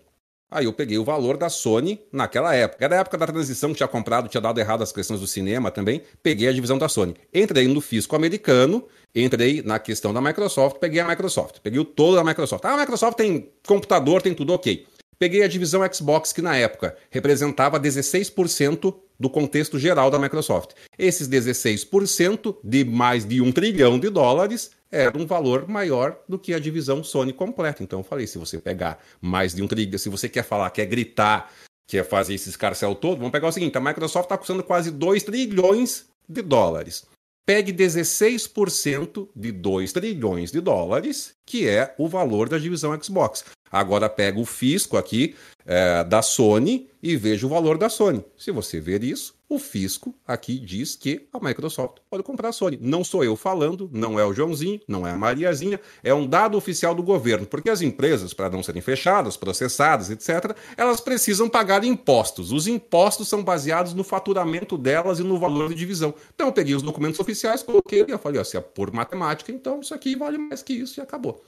Aí 0.53 0.65
eu 0.65 0.73
peguei 0.73 0.97
o 0.97 1.03
valor 1.03 1.35
da 1.35 1.49
Sony 1.49 1.99
naquela 2.11 2.53
época. 2.53 2.85
Era 2.85 2.95
a 2.95 2.99
época 2.99 3.17
da 3.17 3.25
transição 3.25 3.71
que 3.71 3.77
tinha 3.77 3.87
comprado, 3.87 4.29
tinha 4.29 4.39
dado 4.39 4.59
errado 4.59 4.83
as 4.83 4.91
questões 4.91 5.19
do 5.19 5.25
cinema 5.25 5.71
também. 5.71 6.03
Peguei 6.21 6.47
a 6.47 6.53
divisão 6.53 6.77
da 6.77 6.87
Sony. 6.87 7.15
Entrei 7.33 7.67
no 7.67 7.81
fisco 7.81 8.15
americano, 8.15 8.85
entrei 9.15 9.63
na 9.63 9.79
questão 9.79 10.13
da 10.13 10.21
Microsoft, 10.21 10.77
peguei 10.77 10.99
a 10.99 11.07
Microsoft. 11.07 11.57
Peguei 11.63 11.79
o 11.79 11.85
todo 11.85 12.15
da 12.15 12.23
Microsoft. 12.23 12.63
Ah, 12.65 12.73
a 12.73 12.77
Microsoft 12.77 13.17
tem 13.17 13.49
computador, 13.65 14.21
tem 14.21 14.33
tudo 14.33 14.53
ok. 14.53 14.85
Peguei 15.17 15.41
a 15.43 15.47
divisão 15.47 15.81
Xbox, 15.91 16.33
que 16.33 16.41
na 16.41 16.55
época 16.55 16.95
representava 17.09 17.79
16% 17.79 18.93
do 19.19 19.29
contexto 19.29 19.79
geral 19.79 20.11
da 20.11 20.19
Microsoft. 20.19 20.71
Esses 20.99 21.29
16% 21.29 22.57
de 22.63 22.83
mais 22.83 23.25
de 23.25 23.41
um 23.41 23.51
trilhão 23.51 23.97
de 23.97 24.09
dólares 24.09 24.71
era 24.93 25.17
um 25.17 25.25
valor 25.25 25.67
maior 25.67 26.19
do 26.29 26.37
que 26.37 26.53
a 26.53 26.59
divisão 26.59 27.03
Sony 27.03 27.33
completa. 27.33 27.81
Então 27.81 27.99
eu 27.99 28.03
falei, 28.03 28.27
se 28.27 28.37
você 28.37 28.59
pegar 28.59 29.03
mais 29.19 29.55
de 29.55 29.63
um 29.63 29.67
trilhão, 29.67 29.97
se 29.97 30.07
você 30.07 30.29
quer 30.29 30.43
falar, 30.43 30.69
quer 30.69 30.85
gritar, 30.85 31.51
quer 31.87 32.05
fazer 32.05 32.35
esse 32.35 32.49
escarcel 32.49 32.93
todo, 32.93 33.17
vamos 33.17 33.31
pegar 33.31 33.47
o 33.47 33.51
seguinte, 33.51 33.75
a 33.75 33.81
Microsoft 33.81 34.25
está 34.25 34.37
custando 34.37 34.63
quase 34.63 34.91
2 34.91 35.23
trilhões 35.23 36.05
de 36.29 36.43
dólares. 36.43 37.05
Pegue 37.43 37.73
16% 37.73 39.27
de 39.35 39.51
2 39.51 39.91
trilhões 39.91 40.51
de 40.51 40.61
dólares 40.61 41.33
que 41.45 41.67
é 41.67 41.93
o 41.97 42.07
valor 42.07 42.49
da 42.49 42.57
divisão 42.57 42.97
Xbox. 43.01 43.45
Agora 43.71 44.07
pega 44.07 44.39
o 44.39 44.45
fisco 44.45 44.97
aqui 44.97 45.35
é, 45.65 46.03
da 46.03 46.21
Sony 46.21 46.87
e 47.01 47.17
veja 47.17 47.45
o 47.45 47.49
valor 47.49 47.77
da 47.77 47.89
Sony. 47.89 48.23
Se 48.37 48.51
você 48.51 48.79
ver 48.79 49.03
isso, 49.03 49.33
o 49.49 49.59
fisco 49.59 50.15
aqui 50.27 50.57
diz 50.57 50.95
que 50.95 51.27
a 51.33 51.39
Microsoft 51.39 51.97
pode 52.09 52.23
comprar 52.23 52.49
a 52.49 52.51
Sony. 52.51 52.77
Não 52.81 53.03
sou 53.03 53.23
eu 53.23 53.35
falando, 53.35 53.89
não 53.91 54.19
é 54.19 54.25
o 54.25 54.33
Joãozinho, 54.33 54.79
não 54.87 55.05
é 55.05 55.11
a 55.11 55.17
Mariazinha, 55.17 55.79
é 56.03 56.13
um 56.13 56.27
dado 56.27 56.57
oficial 56.57 56.95
do 56.95 57.03
governo, 57.03 57.45
porque 57.45 57.69
as 57.69 57.81
empresas, 57.81 58.33
para 58.33 58.49
não 58.49 58.63
serem 58.63 58.81
fechadas, 58.81 59.35
processadas, 59.35 60.09
etc., 60.09 60.55
elas 60.77 61.01
precisam 61.01 61.49
pagar 61.49 61.83
impostos. 61.83 62.51
Os 62.51 62.67
impostos 62.67 63.27
são 63.27 63.43
baseados 63.43 63.93
no 63.93 64.03
faturamento 64.03 64.77
delas 64.77 65.19
e 65.19 65.23
no 65.23 65.39
valor 65.39 65.69
de 65.69 65.75
divisão. 65.75 66.13
Então 66.33 66.47
eu 66.47 66.53
peguei 66.53 66.75
os 66.75 66.81
documentos 66.81 67.19
oficiais, 67.19 67.63
coloquei 67.63 68.05
e 68.07 68.17
falei, 68.17 68.39
ó, 68.39 68.43
se 68.43 68.55
é 68.55 68.61
por 68.61 68.91
matemática, 68.91 69.51
então 69.51 69.81
isso 69.81 69.93
aqui 69.93 70.15
vale 70.15 70.37
mais 70.37 70.63
que 70.63 70.73
isso 70.73 70.99
e 70.99 71.01
acabou. 71.01 71.42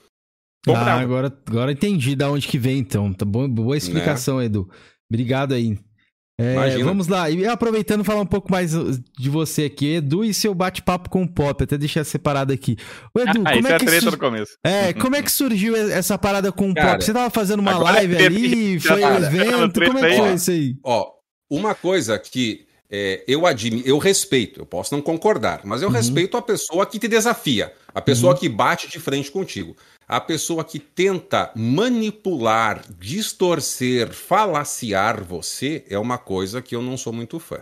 Ah, 0.74 1.00
agora, 1.00 1.32
agora 1.46 1.72
entendi 1.72 2.16
da 2.16 2.30
onde 2.30 2.46
que 2.48 2.58
vem, 2.58 2.78
então. 2.78 3.12
Tá 3.12 3.24
bom, 3.24 3.48
boa 3.48 3.76
explicação, 3.76 4.38
né? 4.38 4.46
Edu. 4.46 4.68
Obrigado 5.08 5.54
aí. 5.54 5.78
É, 6.38 6.76
vamos 6.82 7.08
lá, 7.08 7.30
e 7.30 7.46
aproveitando 7.46 8.04
falar 8.04 8.20
um 8.20 8.26
pouco 8.26 8.52
mais 8.52 8.72
de 9.18 9.30
você 9.30 9.64
aqui, 9.64 9.94
Edu 9.94 10.22
e 10.22 10.34
seu 10.34 10.54
bate-papo 10.54 11.08
com 11.08 11.22
o 11.22 11.28
Pop, 11.28 11.64
até 11.64 11.78
deixar 11.78 12.04
separado 12.04 12.52
aqui. 12.52 12.76
O 13.14 13.20
Edu, 13.20 13.40
ah, 13.46 13.54
como 13.54 13.68
é, 13.68 13.72
é 13.72 13.78
que 13.78 13.86
treta 13.86 14.16
começo. 14.18 14.52
É, 14.62 14.92
como 14.92 15.16
é 15.16 15.22
que 15.22 15.32
surgiu 15.32 15.74
essa 15.74 16.18
parada 16.18 16.52
com 16.52 16.70
o 16.70 16.74
Pop? 16.74 17.02
Você 17.02 17.14
tava 17.14 17.30
fazendo 17.30 17.60
uma 17.60 17.78
live 17.78 18.16
é 18.16 18.26
ali, 18.26 18.78
foi 18.78 19.02
um 19.02 19.16
evento, 19.16 19.80
como 19.80 19.98
é 19.98 20.10
que 20.10 20.16
foi 20.18 20.34
isso 20.34 20.50
aí? 20.50 20.76
Ó, 20.84 21.10
uma 21.50 21.74
coisa 21.74 22.18
que 22.18 22.66
é, 22.90 23.24
eu 23.26 23.46
admiro, 23.46 23.88
eu 23.88 23.96
respeito, 23.96 24.60
eu 24.60 24.66
posso 24.66 24.94
não 24.94 25.00
concordar, 25.00 25.62
mas 25.64 25.80
eu 25.80 25.88
uhum. 25.88 25.94
respeito 25.94 26.36
a 26.36 26.42
pessoa 26.42 26.84
que 26.84 26.98
te 26.98 27.08
desafia, 27.08 27.72
a 27.94 28.02
pessoa 28.02 28.34
uhum. 28.34 28.38
que 28.38 28.48
bate 28.48 28.90
de 28.90 29.00
frente 29.00 29.30
contigo. 29.30 29.74
A 30.08 30.20
pessoa 30.20 30.64
que 30.64 30.78
tenta 30.78 31.50
manipular, 31.56 32.84
distorcer, 32.96 34.12
falaciar 34.12 35.24
você 35.24 35.84
é 35.88 35.98
uma 35.98 36.16
coisa 36.16 36.62
que 36.62 36.76
eu 36.76 36.82
não 36.82 36.96
sou 36.96 37.12
muito 37.12 37.40
fã. 37.40 37.60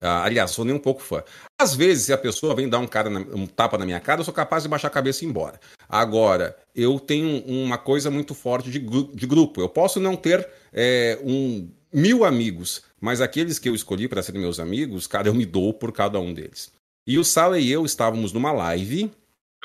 Ah, 0.00 0.24
aliás, 0.24 0.50
sou 0.50 0.64
nem 0.64 0.74
um 0.74 0.78
pouco 0.78 1.00
fã. 1.00 1.22
Às 1.58 1.74
vezes, 1.74 2.06
se 2.06 2.12
a 2.12 2.18
pessoa 2.18 2.54
vem 2.54 2.68
dar 2.68 2.78
um, 2.78 2.86
cara 2.86 3.08
na, 3.08 3.20
um 3.20 3.46
tapa 3.46 3.78
na 3.78 3.86
minha 3.86 4.00
cara, 4.00 4.20
eu 4.20 4.24
sou 4.24 4.34
capaz 4.34 4.64
de 4.64 4.68
baixar 4.68 4.88
a 4.88 4.90
cabeça 4.90 5.24
e 5.24 5.26
ir 5.26 5.30
embora. 5.30 5.60
Agora, 5.88 6.56
eu 6.74 6.98
tenho 6.98 7.44
uma 7.46 7.78
coisa 7.78 8.10
muito 8.10 8.34
forte 8.34 8.70
de, 8.70 8.80
de 8.80 9.26
grupo. 9.26 9.60
Eu 9.60 9.68
posso 9.68 10.00
não 10.00 10.16
ter 10.16 10.46
é, 10.72 11.18
um, 11.22 11.70
mil 11.92 12.24
amigos, 12.24 12.82
mas 13.00 13.20
aqueles 13.20 13.58
que 13.58 13.68
eu 13.68 13.74
escolhi 13.74 14.08
para 14.08 14.22
serem 14.22 14.40
meus 14.40 14.58
amigos, 14.58 15.06
cara, 15.06 15.28
eu 15.28 15.34
me 15.34 15.46
dou 15.46 15.72
por 15.72 15.92
cada 15.92 16.18
um 16.18 16.34
deles. 16.34 16.72
E 17.06 17.18
o 17.18 17.24
Sala 17.24 17.58
e 17.58 17.70
eu 17.70 17.86
estávamos 17.86 18.32
numa 18.32 18.50
live. 18.50 19.10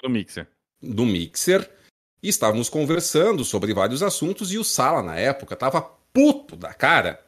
Do 0.02 0.10
Mixer. 0.10 0.48
Do 0.82 1.06
Mixer. 1.06 1.70
E 2.22 2.30
estávamos 2.30 2.70
conversando 2.70 3.46
sobre 3.46 3.74
vários 3.74 4.04
assuntos 4.04 4.52
e 4.52 4.58
o 4.58 4.64
Sala, 4.64 5.02
na 5.02 5.16
época, 5.16 5.54
estava 5.54 5.82
puto 6.14 6.56
da 6.56 6.74
cara 6.74 7.20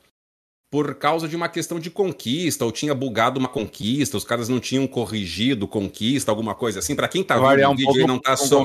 por 0.72 0.96
causa 0.96 1.28
de 1.28 1.36
uma 1.36 1.50
questão 1.50 1.80
de 1.80 1.92
conquista, 1.92 2.64
ou 2.64 2.72
tinha 2.72 2.96
bugado 2.96 3.38
uma 3.38 3.50
conquista, 3.50 4.16
os 4.16 4.24
caras 4.24 4.48
não 4.48 4.60
tinham 4.60 4.88
corrigido 4.88 5.68
conquista, 5.68 6.32
alguma 6.32 6.56
coisa 6.56 6.80
assim. 6.80 6.96
Para 6.96 7.10
quem 7.10 7.24
tá 7.24 7.38
vendo 7.38 7.70
um 7.70 7.74
o 7.74 7.76
vídeo 7.76 8.02
aí 8.02 8.08
não 8.08 8.18
tá 8.18 8.38
só 8.38 8.64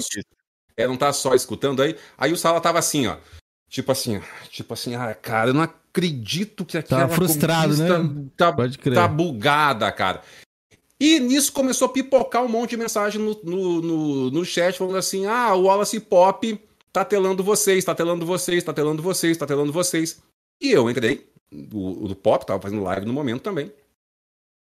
é, 0.77 0.87
não 0.87 0.97
tá 0.97 1.13
só 1.13 1.35
escutando 1.35 1.83
aí. 1.83 1.97
Aí 2.17 2.33
o 2.33 2.37
Sala 2.37 2.61
tava 2.61 2.79
assim, 2.79 3.09
ó. 3.09 3.17
Tipo 3.69 3.91
assim, 3.91 4.21
tipo 4.51 4.73
assim, 4.73 4.95
ah, 4.95 5.13
cara, 5.15 5.51
eu 5.51 5.55
não 5.55 5.63
acredito 5.63 6.65
que 6.65 6.79
aquela 6.79 7.09
tá 7.09 7.15
frustrado, 7.15 7.77
né? 7.77 8.29
tá, 8.37 8.55
tá 8.95 9.09
bugada, 9.09 9.91
cara. 9.91 10.23
E 10.99 11.21
nisso 11.21 11.53
começou 11.53 11.87
a 11.87 11.93
pipocar 11.93 12.43
um 12.43 12.49
monte 12.49 12.71
de 12.71 12.77
mensagem 12.79 13.21
no, 13.21 13.39
no, 13.45 13.83
no, 13.83 14.31
no 14.31 14.45
chat 14.45 14.79
falando 14.79 14.97
assim: 14.97 15.27
ah, 15.27 15.55
o 15.55 15.65
Wallace 15.65 16.01
Pop 16.01 16.59
tá 16.93 17.05
telando 17.05 17.45
vocês, 17.45 17.85
tá 17.85 17.95
telando 17.95 18.25
vocês, 18.25 18.65
tá 18.65 18.73
telando 18.73 19.03
vocês, 19.03 19.37
tá 19.37 19.47
telando 19.47 19.73
vocês. 19.73 20.23
E 20.61 20.71
eu 20.71 20.91
entrei, 20.91 21.29
o, 21.73 22.07
o 22.11 22.15
Pop 22.15 22.47
tava 22.47 22.63
fazendo 22.63 22.83
live 22.83 23.07
no 23.07 23.13
momento 23.13 23.43
também. 23.43 23.71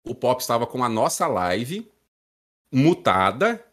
O 0.08 0.14
Pop 0.14 0.40
estava 0.40 0.68
com 0.68 0.84
a 0.84 0.90
nossa 0.90 1.28
live 1.28 1.90
mutada. 2.72 3.64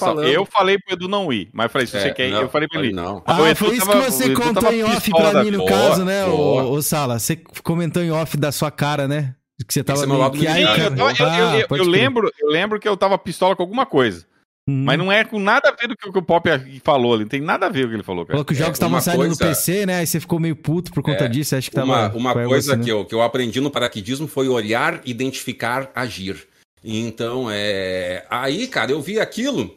Falando... 0.00 0.26
Eu 0.26 0.44
falei 0.46 0.78
pro 0.78 0.94
Edu 0.94 1.06
não 1.06 1.32
ir, 1.32 1.48
mas 1.52 1.70
falei, 1.70 1.86
se 1.86 1.96
é, 1.96 2.00
você 2.00 2.14
quer 2.14 2.28
ir, 2.28 2.32
eu 2.32 2.48
falei 2.48 2.66
pra 2.66 2.80
ele. 2.80 2.92
Não. 2.92 3.22
Ah, 3.26 3.36
foi 3.54 3.76
isso 3.76 3.86
tava, 3.86 4.04
que 4.04 4.10
você 4.10 4.34
contou 4.34 4.72
em 4.72 4.82
off 4.82 5.10
pra 5.10 5.44
mim, 5.44 5.50
no 5.50 5.58
boa, 5.58 5.70
caso, 5.70 6.04
né, 6.04 6.24
boa. 6.24 6.64
o, 6.64 6.72
o 6.72 6.82
Sala? 6.82 7.18
Você 7.18 7.36
comentou 7.62 8.02
em 8.02 8.10
off 8.10 8.36
da 8.36 8.50
sua 8.50 8.70
cara, 8.70 9.06
né? 9.06 9.34
Que 9.64 9.72
você 9.72 9.82
tava 9.82 10.06
meio 10.06 10.30
que 10.32 10.46
aí, 10.46 10.62
eu, 10.62 10.68
eu, 10.68 11.66
eu, 11.70 11.76
eu 11.78 11.84
lembro, 11.84 12.30
eu 12.38 12.48
lembro 12.48 12.78
que 12.78 12.86
eu 12.86 12.96
tava 12.96 13.16
pistola 13.16 13.56
com 13.56 13.62
alguma 13.62 13.86
coisa. 13.86 14.26
Hum. 14.68 14.82
Mas 14.84 14.98
não 14.98 15.12
é 15.12 15.24
com 15.24 15.38
nada 15.38 15.68
a 15.68 15.72
ver 15.72 15.86
do 15.86 15.96
que, 15.96 16.08
o 16.08 16.22
Pop 16.22 16.48
falou 16.82 17.14
ali. 17.14 17.22
Não 17.22 17.28
tem 17.28 17.40
nada 17.40 17.66
a 17.66 17.68
ver 17.68 17.82
com 17.82 17.86
o 17.86 17.90
que 17.90 17.96
ele 17.96 18.02
falou, 18.02 18.26
cara. 18.26 18.34
Falou 18.34 18.44
que 18.44 18.52
os 18.52 18.58
jogos 18.58 18.72
é, 18.72 18.74
estavam 18.74 18.98
é, 18.98 19.00
saindo 19.00 19.18
coisa... 19.18 19.32
no 19.32 19.38
PC, 19.38 19.86
né? 19.86 19.98
Aí 19.98 20.06
você 20.06 20.18
ficou 20.18 20.40
meio 20.40 20.56
puto 20.56 20.92
por 20.92 21.02
conta 21.02 21.24
é, 21.24 21.28
disso. 21.28 21.54
Acho 21.54 21.70
que 21.70 21.76
tava. 21.76 21.86
Uma, 21.86 22.32
uma 22.32 22.32
coisa 22.34 22.74
assim, 22.74 22.82
que, 22.82 22.92
né? 22.92 22.98
eu, 22.98 23.04
que 23.04 23.14
eu 23.14 23.22
aprendi 23.22 23.60
no 23.60 23.70
paraquedismo 23.70 24.26
foi 24.26 24.48
olhar, 24.48 25.00
identificar, 25.04 25.90
agir. 25.94 26.48
Então, 26.84 27.48
é. 27.48 28.26
Aí, 28.28 28.66
cara, 28.66 28.90
eu 28.90 29.00
vi 29.00 29.20
aquilo. 29.20 29.72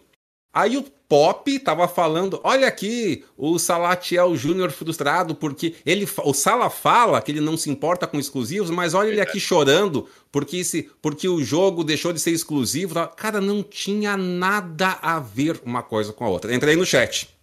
Aí 0.60 0.76
o 0.76 0.84
Pop 0.84 1.50
estava 1.50 1.88
falando, 1.88 2.42
olha 2.44 2.68
aqui, 2.68 3.24
o 3.38 3.58
Salatiel 3.58 4.36
Júnior 4.36 4.72
frustrado, 4.72 5.34
porque 5.34 5.74
ele, 5.86 6.06
o 6.26 6.34
Sala 6.34 6.70
fala 6.70 7.22
que 7.22 7.32
ele 7.32 7.40
não 7.40 7.56
se 7.56 7.70
importa 7.70 8.06
com 8.06 8.20
exclusivos, 8.20 8.70
mas 8.70 8.94
olha 8.94 9.08
ele 9.08 9.22
aqui 9.22 9.40
chorando, 9.40 10.10
porque, 10.30 10.58
esse, 10.58 10.84
porque 11.02 11.30
o 11.30 11.42
jogo 11.42 11.82
deixou 11.82 12.12
de 12.12 12.20
ser 12.20 12.32
exclusivo. 12.32 12.94
Cara, 13.16 13.40
não 13.40 13.64
tinha 13.64 14.18
nada 14.18 15.00
a 15.02 15.18
ver 15.18 15.62
uma 15.64 15.82
coisa 15.82 16.12
com 16.12 16.26
a 16.26 16.30
outra. 16.30 16.54
Entrei 16.54 16.76
no 16.76 16.86
chat. 16.86 17.34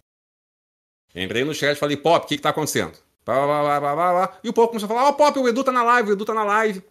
Entrei 1.15 1.43
no 1.43 1.55
chat 1.55 1.75
e 1.75 1.79
falei, 1.79 1.97
Pop, 1.97 2.23
o 2.23 2.29
que, 2.29 2.35
que 2.35 2.43
tá 2.43 2.49
acontecendo? 2.49 2.99
E 4.43 4.49
o 4.49 4.53
Pop 4.53 4.67
começou 4.67 4.85
a 4.85 4.89
falar, 4.89 5.05
ó, 5.07 5.09
oh, 5.09 5.13
Pop, 5.13 5.39
o 5.39 5.47
Edu 5.47 5.63
tá 5.63 5.71
na 5.71 5.83
live, 5.83 6.11
o 6.11 6.13
Edu 6.13 6.23
tá 6.23 6.35
na 6.35 6.43
live. 6.43 6.83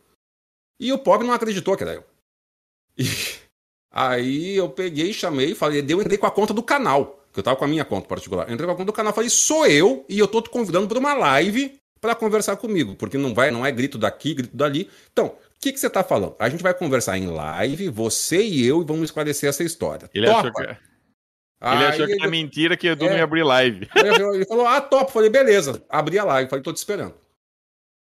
E 0.80 0.92
o 0.92 0.98
Pop 0.98 1.22
não 1.24 1.32
acreditou 1.32 1.76
que 1.76 1.84
era 1.84 1.94
eu. 1.94 2.04
E... 2.98 3.45
Aí 3.98 4.54
eu 4.54 4.68
peguei, 4.68 5.10
chamei, 5.10 5.54
falei, 5.54 5.82
eu 5.88 6.02
entrei 6.02 6.18
com 6.18 6.26
a 6.26 6.30
conta 6.30 6.52
do 6.52 6.62
canal, 6.62 7.24
que 7.32 7.40
eu 7.40 7.42
tava 7.42 7.56
com 7.56 7.64
a 7.64 7.68
minha 7.68 7.82
conta 7.82 8.06
particular. 8.06 8.50
entrei 8.50 8.66
com 8.66 8.72
a 8.72 8.76
conta 8.76 8.84
do 8.84 8.92
canal, 8.92 9.10
falei, 9.10 9.30
sou 9.30 9.66
eu 9.66 10.04
e 10.06 10.18
eu 10.18 10.28
tô 10.28 10.42
te 10.42 10.50
convidando 10.50 10.86
para 10.86 10.98
uma 10.98 11.14
live 11.14 11.80
para 11.98 12.14
conversar 12.14 12.56
comigo, 12.56 12.94
porque 12.94 13.16
não 13.16 13.32
vai, 13.32 13.50
não 13.50 13.64
é 13.64 13.72
grito 13.72 13.96
daqui, 13.96 14.34
grito 14.34 14.54
dali. 14.54 14.90
Então, 15.10 15.28
o 15.28 15.34
que, 15.58 15.72
que 15.72 15.80
você 15.80 15.88
tá 15.88 16.04
falando? 16.04 16.36
A 16.38 16.46
gente 16.50 16.62
vai 16.62 16.74
conversar 16.74 17.16
em 17.16 17.26
live, 17.28 17.88
você 17.88 18.42
e 18.42 18.66
eu, 18.66 18.82
e 18.82 18.84
vamos 18.84 19.04
esclarecer 19.04 19.48
essa 19.48 19.64
história. 19.64 20.10
Ele 20.12 20.26
Topa. 20.26 20.40
achou 20.40 20.52
que, 20.52 20.62
ele 20.62 21.84
achou 21.86 22.06
que 22.06 22.12
ele... 22.12 22.20
era 22.20 22.30
mentira 22.30 22.76
que 22.76 22.88
Edu 22.88 23.06
é, 23.06 23.08
não 23.08 23.16
ia 23.16 23.24
abrir 23.24 23.44
live. 23.44 23.88
Ele 23.96 24.44
falou, 24.44 24.66
ah, 24.66 24.82
top. 24.82 25.10
Falei, 25.10 25.30
beleza. 25.30 25.82
Abri 25.88 26.18
a 26.18 26.24
live. 26.24 26.50
Falei, 26.50 26.62
tô 26.62 26.70
te 26.70 26.76
esperando. 26.76 27.14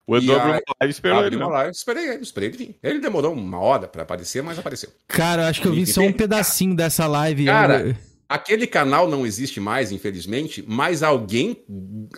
O 0.06 0.16
Edu 0.16 0.34
abriu 0.34 0.54
uma 0.54 0.62
live 0.80 0.90
esperou 0.90 1.24
ele. 1.24 1.36
Uma 1.36 1.46
live, 1.46 1.70
esperei 1.70 2.08
ele, 2.08 2.22
esperei 2.22 2.48
ele 2.48 2.56
vir. 2.56 2.76
Ele 2.82 2.98
demorou 2.98 3.32
uma 3.32 3.58
hora 3.58 3.86
para 3.86 4.02
aparecer, 4.02 4.42
mas 4.42 4.58
apareceu. 4.58 4.90
Cara, 5.06 5.42
eu 5.42 5.46
acho 5.46 5.62
que 5.62 5.68
eu 5.68 5.72
vi 5.72 5.86
só 5.86 6.00
um 6.00 6.12
pedacinho 6.12 6.74
dessa 6.74 7.06
live. 7.06 7.44
Cara, 7.44 7.80
eu... 7.80 7.96
aquele 8.28 8.66
canal 8.66 9.08
não 9.08 9.24
existe 9.24 9.60
mais, 9.60 9.92
infelizmente, 9.92 10.64
mas 10.66 11.04
alguém 11.04 11.56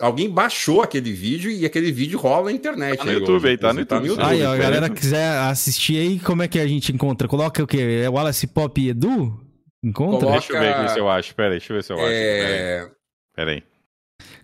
alguém 0.01 0.29
baixou 0.29 0.81
aquele 0.81 1.13
vídeo 1.13 1.51
e 1.51 1.63
aquele 1.63 1.91
vídeo 1.91 2.17
rola 2.17 2.45
na 2.45 2.51
internet. 2.53 2.97
Tá 2.97 3.05
no 3.05 3.11
aí, 3.11 3.17
YouTube 3.17 3.47
aí, 3.47 3.57
tá 3.57 3.71
no 3.71 3.79
YouTube. 3.81 3.87
Tá 3.87 3.99
no 3.99 4.07
YouTube. 4.07 4.25
Aí, 4.25 4.43
ó, 4.43 4.53
a 4.53 4.57
galera 4.57 4.89
quiser 4.89 5.37
assistir 5.41 5.97
aí, 5.97 6.19
como 6.19 6.41
é 6.41 6.47
que 6.47 6.59
a 6.59 6.67
gente 6.67 6.91
encontra? 6.91 7.27
Coloca 7.27 7.63
o 7.63 7.67
quê? 7.67 8.01
É 8.03 8.09
Wallace 8.09 8.47
Pop 8.47 8.81
e 8.81 8.89
Edu? 8.89 9.39
Encontra? 9.83 10.21
Coloca... 10.21 10.39
Deixa 10.39 10.53
eu 10.53 10.59
ver 10.59 10.73
aqui 10.73 10.91
se 10.91 10.99
eu 10.99 11.07
acho. 11.07 11.35
Pera 11.35 11.49
aí, 11.49 11.59
deixa 11.59 11.71
eu 11.71 11.77
ver 11.77 11.83
se 11.83 11.93
eu 11.93 11.97
acho. 11.97 12.07
É... 12.09 12.89
Pera 13.35 13.51
aí. 13.51 13.63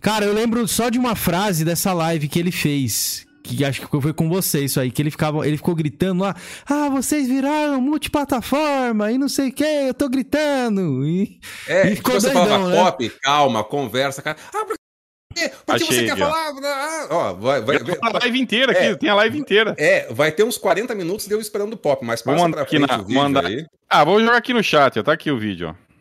Cara, 0.00 0.26
eu 0.26 0.32
lembro 0.32 0.66
só 0.68 0.88
de 0.88 0.98
uma 0.98 1.16
frase 1.16 1.64
dessa 1.64 1.92
live 1.92 2.28
que 2.28 2.38
ele 2.38 2.52
fez 2.52 3.26
que 3.42 3.64
acho 3.64 3.86
que 3.86 4.00
foi 4.00 4.12
com 4.12 4.28
você 4.28 4.64
isso 4.64 4.78
aí, 4.80 4.90
que 4.90 5.02
ele 5.02 5.10
ficava, 5.10 5.46
ele 5.46 5.56
ficou 5.56 5.74
gritando 5.74 6.22
lá, 6.22 6.34
ah, 6.66 6.88
vocês 6.88 7.26
viraram 7.26 7.80
multiplataforma 7.80 9.10
e 9.10 9.18
não 9.18 9.28
sei 9.28 9.48
o 9.48 9.52
que, 9.52 9.64
eu 9.64 9.94
tô 9.94 10.08
gritando. 10.08 11.06
E, 11.06 11.40
é, 11.66 11.90
e 11.90 11.96
ficou 11.96 12.14
você 12.14 12.30
doidão, 12.30 12.46
falava, 12.46 12.68
né? 12.68 12.76
pop, 12.76 13.10
calma, 13.22 13.64
conversa, 13.64 14.22
cara. 14.22 14.36
Ah, 14.54 14.64
por 14.64 14.76
quê? 15.34 15.50
Porque 15.66 15.84
Achei, 15.84 15.86
você 15.86 16.04
quer 16.04 16.16
falar. 16.16 16.52
Ah, 16.62 17.08
ó, 17.10 17.32
vai, 17.34 17.60
vai, 17.60 17.78
vai, 17.78 17.96
a 18.00 18.18
live 18.20 18.40
inteira 18.40 18.72
aqui, 18.72 18.84
é, 18.84 18.94
tem 18.94 19.08
a 19.08 19.14
live 19.14 19.38
inteira. 19.38 19.74
É, 19.78 20.12
vai 20.12 20.30
ter 20.30 20.44
uns 20.44 20.56
40 20.56 20.94
minutos 20.94 21.26
de 21.26 21.34
eu 21.34 21.40
esperando 21.40 21.72
o 21.72 21.76
pop, 21.76 22.04
mas 22.04 22.22
passa 22.22 22.38
Vamos 22.38 22.54
pra 22.54 22.66
frente 22.66 22.86
na, 22.86 23.00
o 23.00 23.04
vídeo 23.04 23.22
mandar... 23.22 23.46
aí. 23.46 23.66
Ah, 23.88 24.04
vou 24.04 24.20
jogar 24.20 24.36
aqui 24.36 24.54
no 24.54 24.62
chat, 24.62 25.02
tá 25.02 25.12
aqui 25.12 25.30
o 25.30 25.38
vídeo, 25.38 25.68
ó. 25.68 25.91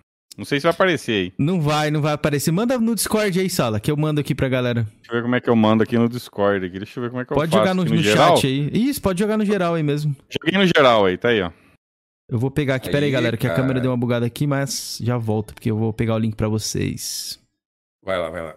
Não 0.42 0.46
sei 0.46 0.60
se 0.60 0.64
vai 0.64 0.72
aparecer 0.72 1.12
aí. 1.12 1.34
Não 1.38 1.62
vai, 1.62 1.92
não 1.92 2.02
vai 2.02 2.14
aparecer. 2.14 2.52
Manda 2.52 2.76
no 2.80 2.96
Discord 2.96 3.40
aí, 3.40 3.48
Sala, 3.48 3.80
que 3.80 3.92
eu 3.92 3.96
mando 3.96 4.20
aqui 4.20 4.34
pra 4.34 4.50
galera. 4.50 4.88
Deixa 4.96 5.12
eu 5.12 5.16
ver 5.18 5.22
como 5.22 5.36
é 5.36 5.40
que 5.40 5.48
eu 5.48 5.56
mando 5.56 5.84
aqui 5.84 5.96
no 5.96 6.10
Discord. 6.10 6.66
Aqui. 6.66 6.80
Deixa 6.80 7.00
eu 7.00 7.04
ver 7.04 7.10
como 7.12 7.22
é 7.22 7.26
que 7.26 7.32
pode 7.32 7.54
eu 7.54 7.60
faço. 7.60 7.60
Pode 7.60 7.70
jogar 7.70 7.76
no, 7.76 7.86
no, 7.86 7.96
no 7.96 8.04
chat 8.04 8.48
aí. 8.48 8.72
Isso, 8.74 9.00
pode 9.00 9.20
jogar 9.20 9.38
no 9.38 9.46
geral 9.46 9.76
aí 9.76 9.84
mesmo. 9.84 10.16
Joguei 10.28 10.58
no 10.58 10.66
geral 10.66 11.06
aí, 11.06 11.16
tá 11.16 11.30
aí, 11.30 11.44
ó. 11.44 11.52
Eu 12.28 12.40
vou 12.40 12.50
pegar 12.50 12.74
aqui. 12.74 12.88
Aí, 12.88 12.92
Pera 12.92 13.06
aí, 13.06 13.12
galera, 13.12 13.38
que 13.38 13.46
a 13.46 13.54
câmera 13.54 13.80
deu 13.80 13.92
uma 13.92 13.98
bugada 13.98 14.26
aqui, 14.26 14.48
mas 14.48 14.98
já 15.00 15.16
volto, 15.16 15.54
porque 15.54 15.70
eu 15.70 15.78
vou 15.78 15.94
pegar 15.94 16.16
o 16.16 16.18
link 16.18 16.36
pra 16.36 16.48
vocês. 16.48 17.40
Vai 18.04 18.18
lá, 18.18 18.32
vai 18.32 18.42
lá. 18.42 18.56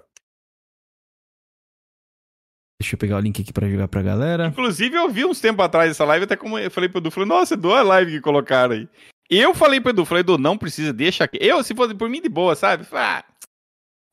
Deixa 2.81 2.95
eu 2.95 2.99
pegar 2.99 3.19
o 3.19 3.21
link 3.21 3.43
aqui 3.43 3.53
pra 3.53 3.69
jogar 3.69 3.89
pra 3.89 4.01
galera. 4.01 4.47
Inclusive, 4.47 4.97
eu 4.97 5.11
vi 5.11 5.27
uns 5.27 5.39
tempos 5.39 5.63
atrás 5.63 5.91
essa 5.91 6.07
live, 6.07 6.25
até 6.25 6.35
como 6.35 6.59
eu 6.59 6.71
falei 6.71 6.89
pro 6.89 7.01
Edu, 7.01 7.11
falei, 7.11 7.29
nossa, 7.29 7.53
Edu, 7.53 7.75
a 7.75 7.83
live 7.83 8.13
que 8.13 8.21
colocaram 8.23 8.75
aí. 8.75 8.89
Eu 9.31 9.55
falei 9.55 9.81
pro 9.81 9.91
Edu, 9.91 10.05
falei, 10.05 10.21
Edu, 10.21 10.37
não 10.39 10.57
precisa, 10.59 10.93
deixa 10.93 11.25
aqui. 11.25 11.39
Eu, 11.41 11.63
se 11.63 11.75
fosse 11.75 11.95
por 11.95 12.09
mim, 12.09 12.21
de 12.21 12.29
boa, 12.29 12.55
sabe? 12.55 12.87
Ah, 12.93 13.25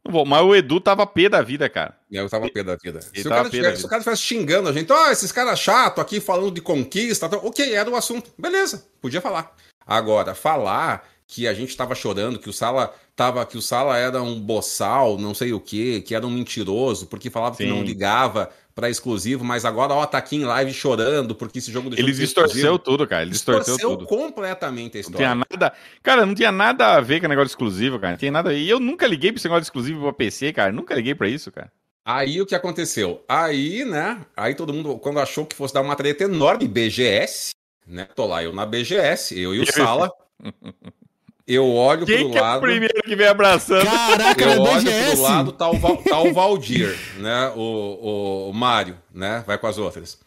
Não 0.06 0.12
vou, 0.12 0.26
mas 0.26 0.42
o 0.42 0.56
Edu 0.56 0.80
tava 0.80 1.06
pé 1.06 1.28
da 1.30 1.42
vida, 1.42 1.70
cara. 1.70 1.98
Eu 2.10 2.30
tava 2.30 2.50
pé 2.50 2.64
da 2.64 2.76
vida. 2.76 3.00
Ele 3.14 3.22
Se 3.22 3.28
o, 3.28 3.30
tava 3.30 3.36
cara 3.36 3.44
pé 3.44 3.44
da 3.44 3.50
tivesse, 3.50 3.68
vida. 3.70 3.78
se 3.80 3.86
o 3.86 3.90
cara 3.90 4.02
tivesse 4.04 4.22
xingando 4.24 4.70
a 4.70 4.74
gente, 4.74 4.92
ó, 4.92 5.12
esses 5.12 5.32
caras 5.32 5.60
chato 5.60 6.00
aqui 6.02 6.20
falando 6.20 6.52
de 6.54 6.62
conquista, 6.62 7.26
ok, 7.28 7.74
era 7.74 7.90
o 7.90 7.96
assunto. 7.96 8.32
Beleza, 8.38 8.86
podia 9.02 9.22
falar. 9.22 9.56
Agora, 9.86 10.34
falar 10.34 11.08
que 11.34 11.48
a 11.48 11.54
gente 11.54 11.78
tava 11.78 11.96
chorando, 11.96 12.38
que 12.38 12.50
o 12.50 12.54
Sala 12.54 12.94
tava, 13.16 13.46
que 13.46 13.58
o 13.58 13.62
Sala 13.62 13.98
era 13.98 14.22
um 14.22 14.38
boçal, 14.38 15.18
não 15.18 15.34
sei 15.34 15.54
o 15.54 15.62
quê, 15.62 16.04
que 16.06 16.14
era 16.14 16.28
um 16.28 16.30
mentiroso, 16.30 17.08
porque 17.08 17.30
falava 17.30 17.56
que 17.56 17.64
Sim. 17.64 17.70
não 17.70 17.82
ligava 17.84 18.50
pra 18.76 18.90
exclusivo, 18.90 19.42
mas 19.42 19.64
agora, 19.64 19.94
ó, 19.94 20.06
tá 20.06 20.18
aqui 20.18 20.36
em 20.36 20.44
live 20.44 20.74
chorando 20.74 21.34
porque 21.34 21.60
esse 21.60 21.72
jogo 21.72 21.88
Ele 21.96 22.12
distorceu 22.12 22.58
exclusivo. 22.76 22.80
tudo, 22.80 23.08
cara. 23.08 23.22
Ele 23.22 23.32
distorceu, 23.32 23.78
tudo. 23.78 24.06
completamente 24.08 24.98
a 24.98 25.02
Não 25.04 25.10
tinha 25.12 25.30
história. 25.30 25.36
nada. 25.36 25.74
Cara, 26.04 26.26
não 26.26 26.36
tinha 26.36 26.52
nada 26.52 26.96
a 26.98 27.00
ver 27.00 27.22
com 27.22 27.28
o 27.28 27.30
negócio 27.30 27.48
exclusivo, 27.52 27.98
cara. 27.98 28.12
Não 28.12 28.18
tinha 28.18 28.32
nada. 28.32 28.54
E 28.54 28.70
eu 28.70 28.82
nunca 28.82 29.08
liguei 29.08 29.32
pra 29.32 29.38
esse 29.40 29.48
negócio 29.48 29.64
exclusivo 29.64 30.02
pra 30.02 30.12
PC, 30.12 30.52
cara. 30.52 30.74
Nunca 30.74 30.94
liguei 30.94 31.16
pra 31.16 31.30
isso, 31.30 31.50
cara. 31.50 31.72
Aí 32.06 32.42
o 32.42 32.46
que 32.46 32.56
aconteceu? 32.56 33.24
Aí, 33.30 33.86
né? 33.86 34.26
Aí 34.36 34.54
todo 34.54 34.74
mundo, 34.74 34.98
quando 34.98 35.20
achou 35.22 35.46
que 35.46 35.56
fosse 35.56 35.74
dar 35.74 35.80
uma 35.82 35.96
treta 35.96 36.26
enorme, 36.26 36.68
BGS, 36.68 37.52
né? 37.88 38.06
Tô 38.16 38.26
lá 38.26 38.44
eu 38.44 38.52
na 38.52 38.66
BGS, 38.66 39.40
eu 39.40 39.56
e 39.56 39.62
o 39.62 39.66
Sala. 39.72 40.10
Eu 41.48 41.68
olho 41.74 42.06
Quem 42.06 42.20
pro 42.20 42.32
que 42.32 42.38
é 42.38 42.42
o 42.42 42.44
lado. 42.44 42.62
primeiro 42.62 43.02
que 43.04 43.16
vem 43.16 43.28
abraçando? 43.28 43.86
Caraca, 43.86 44.44
Eu 44.44 44.50
era 44.52 44.62
olho 44.62 44.84
BGS. 44.84 45.12
pro 45.14 45.22
lado, 45.22 45.52
tá 45.52 45.70
o, 45.70 45.78
Val, 45.78 45.98
tá 45.98 46.20
o 46.22 46.34
Valdir, 46.34 46.98
né? 47.18 47.52
O, 47.56 47.60
o, 47.60 48.50
o 48.50 48.54
Mário, 48.54 48.98
né? 49.14 49.44
Vai 49.46 49.58
com 49.58 49.68
as 49.68 49.78
outras. 49.78 50.20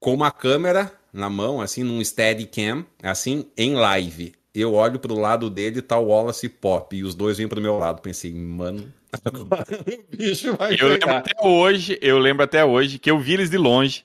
Com 0.00 0.12
uma 0.14 0.30
câmera 0.30 0.92
na 1.12 1.30
mão, 1.30 1.60
assim, 1.60 1.82
num 1.82 2.02
Steadicam, 2.04 2.84
assim, 3.02 3.46
em 3.56 3.74
live. 3.74 4.34
Eu 4.54 4.74
olho 4.74 4.98
pro 4.98 5.18
lado 5.18 5.48
dele, 5.48 5.80
tá 5.80 5.98
o 5.98 6.08
Wallace 6.08 6.48
Pop, 6.48 6.94
e 6.94 7.02
os 7.04 7.14
dois 7.14 7.38
vêm 7.38 7.48
pro 7.48 7.60
meu 7.60 7.78
lado. 7.78 8.02
Pensei, 8.02 8.32
mano, 8.34 8.92
agora 9.24 9.64
o 10.10 10.16
bicho 10.16 10.56
vai 10.56 10.74
Eu 10.78 10.88
lembro 10.88 11.00
pegar. 11.06 11.18
até 11.18 11.32
hoje, 11.46 11.98
eu 12.02 12.18
lembro 12.18 12.42
até 12.44 12.64
hoje 12.64 12.98
que 12.98 13.10
eu 13.10 13.18
vi 13.18 13.34
eles 13.34 13.48
de 13.48 13.56
longe. 13.56 14.04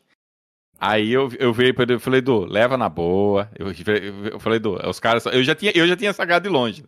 Aí 0.79 1.11
eu, 1.11 1.31
eu 1.39 1.53
virei 1.53 1.73
pra 1.73 1.83
ele 1.83 1.95
e 1.95 1.99
falei, 1.99 2.19
Edu, 2.19 2.45
leva 2.45 2.77
na 2.77 2.87
boa. 2.87 3.49
Eu, 3.57 3.67
eu 4.31 4.39
falei, 4.39 4.57
Edu, 4.57 4.75
os 4.87 4.99
caras. 4.99 5.25
Eu 5.25 5.43
já 5.43 5.55
tinha, 5.55 5.71
eu 5.75 5.87
já 5.87 5.95
tinha 5.95 6.13
sacado 6.13 6.43
de 6.43 6.49
longe. 6.49 6.83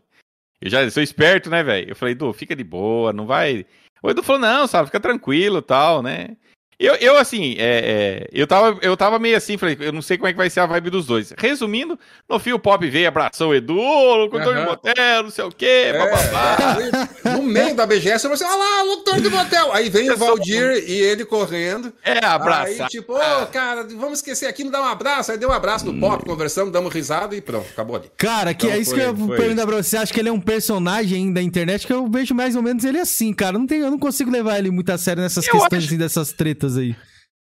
Eu 0.62 0.70
já 0.70 0.90
sou 0.92 1.02
esperto, 1.02 1.50
né, 1.50 1.64
velho? 1.64 1.90
Eu 1.90 1.96
falei, 1.96 2.14
Edu, 2.14 2.32
fica 2.34 2.56
de 2.56 2.64
boa, 2.64 3.12
não 3.14 3.26
vai. 3.26 3.66
O 4.04 4.10
Edu 4.10 4.22
falou, 4.22 4.42
não, 4.42 4.68
sabe, 4.68 4.88
fica 4.88 5.00
tranquilo 5.00 5.62
tal, 5.62 6.02
né? 6.02 6.38
Eu, 6.80 6.96
eu 6.96 7.18
assim, 7.18 7.56
é, 7.58 8.24
é, 8.24 8.28
eu, 8.32 8.48
tava, 8.48 8.78
eu 8.82 8.96
tava 8.96 9.20
meio 9.20 9.36
assim, 9.36 9.58
falei, 9.58 9.76
eu 9.82 9.92
não 9.92 10.02
sei 10.02 10.18
como 10.18 10.28
é 10.30 10.32
que 10.32 10.38
vai 10.38 10.50
ser 10.50 10.62
a 10.62 10.66
vibe 10.66 10.90
dos 10.90 11.06
dois. 11.06 11.34
Resumindo, 11.38 12.00
no 12.30 12.40
fim 12.40 12.54
o 12.54 12.60
Pop 12.60 12.88
veio, 12.90 13.08
abraçou 13.08 13.50
o 13.50 13.56
Edu, 13.56 13.74
locutor 13.74 14.54
de 14.54 14.60
Aham. 14.62 14.66
motel, 14.66 15.24
não 15.24 15.30
sei 15.30 15.44
o 15.44 15.52
quê, 15.52 15.92
bababá. 15.98 16.78
É, 17.26 17.30
no 17.32 17.44
meio 17.44 17.76
da 17.76 17.86
BGS, 17.86 18.28
você, 18.30 18.46
olha 18.46 18.56
lá, 18.56 18.82
locutor 18.84 19.20
de 19.22 19.30
motel. 19.30 19.74
Aí 19.74 19.90
vem 19.90 20.10
o 20.10 20.16
Valdir 20.16 20.84
e 20.88 20.94
ele 20.94 21.26
correndo. 21.26 21.92
É, 22.04 22.14
Aí, 22.14 22.20
abraçar. 22.24 22.88
tipo, 22.88 23.14
ô, 23.14 23.46
cara, 23.48 23.84
vamos 23.98 24.20
esquecer 24.20 24.46
aqui, 24.46 24.64
não 24.64 24.72
dá 24.72 24.82
um 24.82 24.86
abraço. 24.86 25.32
Aí 25.34 25.38
deu 25.38 25.50
um 25.50 25.54
abraço 25.54 25.86
no 25.86 26.00
pop, 26.00 26.24
conversamos, 26.24 26.72
damos 26.72 26.94
risada 26.94 27.36
e 27.36 27.42
pronto, 27.42 27.68
acabou 27.74 27.98
ali. 27.98 28.10
Cara, 28.16 28.54
que 28.54 28.66
Então 28.66 28.78
é 28.78 28.80
isso 28.82 28.92
foi- 28.92 29.00
que 29.02 29.06
eu 29.06 29.14
vou 29.14 29.36
perguntar 29.36 29.66
pra 29.68 29.76
você. 29.76 29.98
Acha 29.98 30.14
que 30.14 30.20
ele 30.20 30.30
é 30.30 30.32
um 30.32 30.40
personagem 30.40 31.26
aí 31.28 31.34
da 31.34 31.42
internet? 31.42 31.86
Que 31.86 31.92
eu 31.92 32.08
vejo 32.08 32.34
mais 32.34 32.56
ou 32.56 32.62
menos 32.62 32.86
ele 32.86 33.00
assim, 33.00 33.34
cara. 33.34 33.56
Eu 33.56 33.60
não, 33.60 33.68
tenho, 33.68 33.84
eu 33.86 33.92
não 33.92 34.00
consigo 34.00 34.32
levar 34.32 34.58
ele 34.60 34.72
muito 34.72 34.90
a 34.92 34.98
sério 34.98 35.22
nessas 35.22 35.46
Eu 35.46 35.52
questões, 35.52 35.74
acho- 35.84 35.88
assim, 35.88 35.98
dessas 35.98 36.32
tretas 36.32 36.69
aí. 36.78 36.96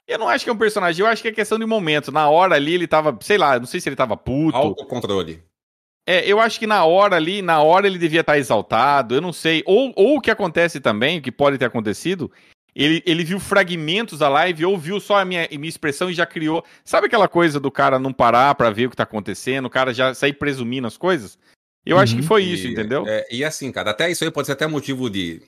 Eu 0.09 0.19
não 0.19 0.29
acho 0.29 0.45
que 0.45 0.51
é 0.51 0.53
um 0.53 0.57
personagem, 0.59 1.05
eu 1.05 1.11
acho 1.11 1.21
que 1.21 1.29
é 1.29 1.33
questão 1.33 1.59
de 1.59 1.67
momento. 1.67 2.13
Na 2.13 2.29
hora 2.29 2.55
ali 2.55 2.75
ele 2.75 2.87
tava, 2.87 3.17
sei 3.21 3.37
lá, 3.37 3.59
não 3.59 3.67
sei 3.67 3.81
se 3.81 3.89
ele 3.89 3.97
tava 3.97 4.17
puto. 4.17 4.57
Autocontrole. 4.57 5.43
É, 6.09 6.25
eu 6.31 6.39
acho 6.39 6.61
que 6.61 6.67
na 6.67 6.85
hora 6.85 7.17
ali, 7.17 7.43
na 7.43 7.61
hora 7.61 7.89
ele 7.89 7.99
devia 7.99 8.21
estar 8.21 8.39
exaltado, 8.39 9.17
eu 9.17 9.21
não 9.21 9.33
sei. 9.33 9.65
Ou, 9.67 9.93
ou 9.97 10.17
o 10.17 10.21
que 10.21 10.31
acontece 10.31 10.79
também, 10.79 11.19
o 11.19 11.23
que 11.23 11.33
pode 11.33 11.59
ter 11.59 11.65
acontecido, 11.65 12.31
ele, 12.77 13.03
ele 13.05 13.25
viu 13.25 13.41
fragmentos 13.41 14.21
da 14.21 14.29
live, 14.29 14.65
ou 14.65 14.79
viu 14.79 15.01
só 15.01 15.19
a 15.19 15.25
minha, 15.25 15.49
minha 15.51 15.69
expressão 15.69 16.09
e 16.09 16.15
já 16.15 16.25
criou. 16.25 16.65
Sabe 16.85 17.09
aquela 17.09 17.27
coisa 17.27 17.59
do 17.59 17.73
cara 17.73 17.99
não 17.99 18.13
parar 18.13 18.55
pra 18.55 18.71
ver 18.71 18.87
o 18.87 18.91
que 18.91 18.97
tá 18.97 19.03
acontecendo, 19.03 19.65
o 19.67 19.71
cara 19.71 19.93
já 19.93 20.15
sair 20.15 20.35
presumindo 20.35 20.87
as 20.87 20.97
coisas? 20.97 21.37
Eu 21.85 21.99
acho 21.99 22.15
Uhum. 22.15 22.21
que 22.21 22.27
foi 22.27 22.45
isso, 22.45 22.69
E, 22.69 22.71
entendeu? 22.73 23.05
é, 23.09 23.27
e 23.29 23.45
assim, 23.45 23.73
cara, 23.73 23.91
até 23.91 24.09
isso 24.09 24.23
aí 24.23 24.31
pode 24.31 24.47
ser 24.47 24.53
até 24.53 24.69
motivo 24.69 25.11
de, 25.11 25.43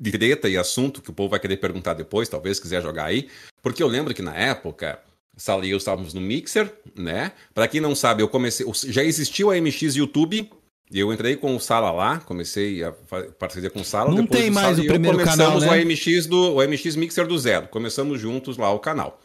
de 0.00 0.10
treta 0.10 0.48
e 0.48 0.56
assunto 0.56 1.02
que 1.02 1.10
o 1.10 1.12
povo 1.12 1.30
vai 1.30 1.40
querer 1.40 1.58
perguntar 1.58 1.92
depois, 1.92 2.28
talvez 2.28 2.58
quiser 2.58 2.82
jogar 2.82 3.04
aí. 3.04 3.28
Porque 3.62 3.82
eu 3.82 3.86
lembro 3.86 4.14
que 4.14 4.22
na 4.22 4.34
época, 4.34 4.98
Sala 5.36 5.66
e 5.66 5.70
eu 5.70 5.76
estávamos 5.76 6.14
no 6.14 6.20
Mixer, 6.20 6.72
né? 6.96 7.32
Pra 7.52 7.68
quem 7.68 7.80
não 7.80 7.94
sabe, 7.94 8.22
eu 8.22 8.28
comecei. 8.28 8.66
Já 8.88 9.04
existiu 9.04 9.50
a 9.50 9.60
MX 9.60 9.96
YouTube. 9.96 10.50
e 10.90 10.98
Eu 10.98 11.12
entrei 11.12 11.36
com 11.36 11.54
o 11.54 11.60
Sala 11.60 11.90
lá, 11.90 12.18
comecei 12.20 12.82
a 12.82 12.92
parceria 13.38 13.68
com 13.68 13.80
o 13.80 13.84
Sala. 13.84 14.10
Não 14.10 14.22
depois 14.22 14.40
tem 14.40 14.50
mais 14.50 14.76
Sala 14.76 14.80
o 14.80 14.86
primeiro 14.86 15.18
começamos 15.18 15.64
canal, 15.64 15.76
né? 15.76 15.82
o 15.82 15.86
MX 15.86 16.26
do 16.26 16.54
o 16.56 16.66
MX 16.66 16.96
Mixer 16.96 17.26
do 17.26 17.38
zero. 17.38 17.68
Começamos 17.68 18.18
juntos 18.18 18.56
lá 18.56 18.72
o 18.72 18.78
canal. 18.78 19.20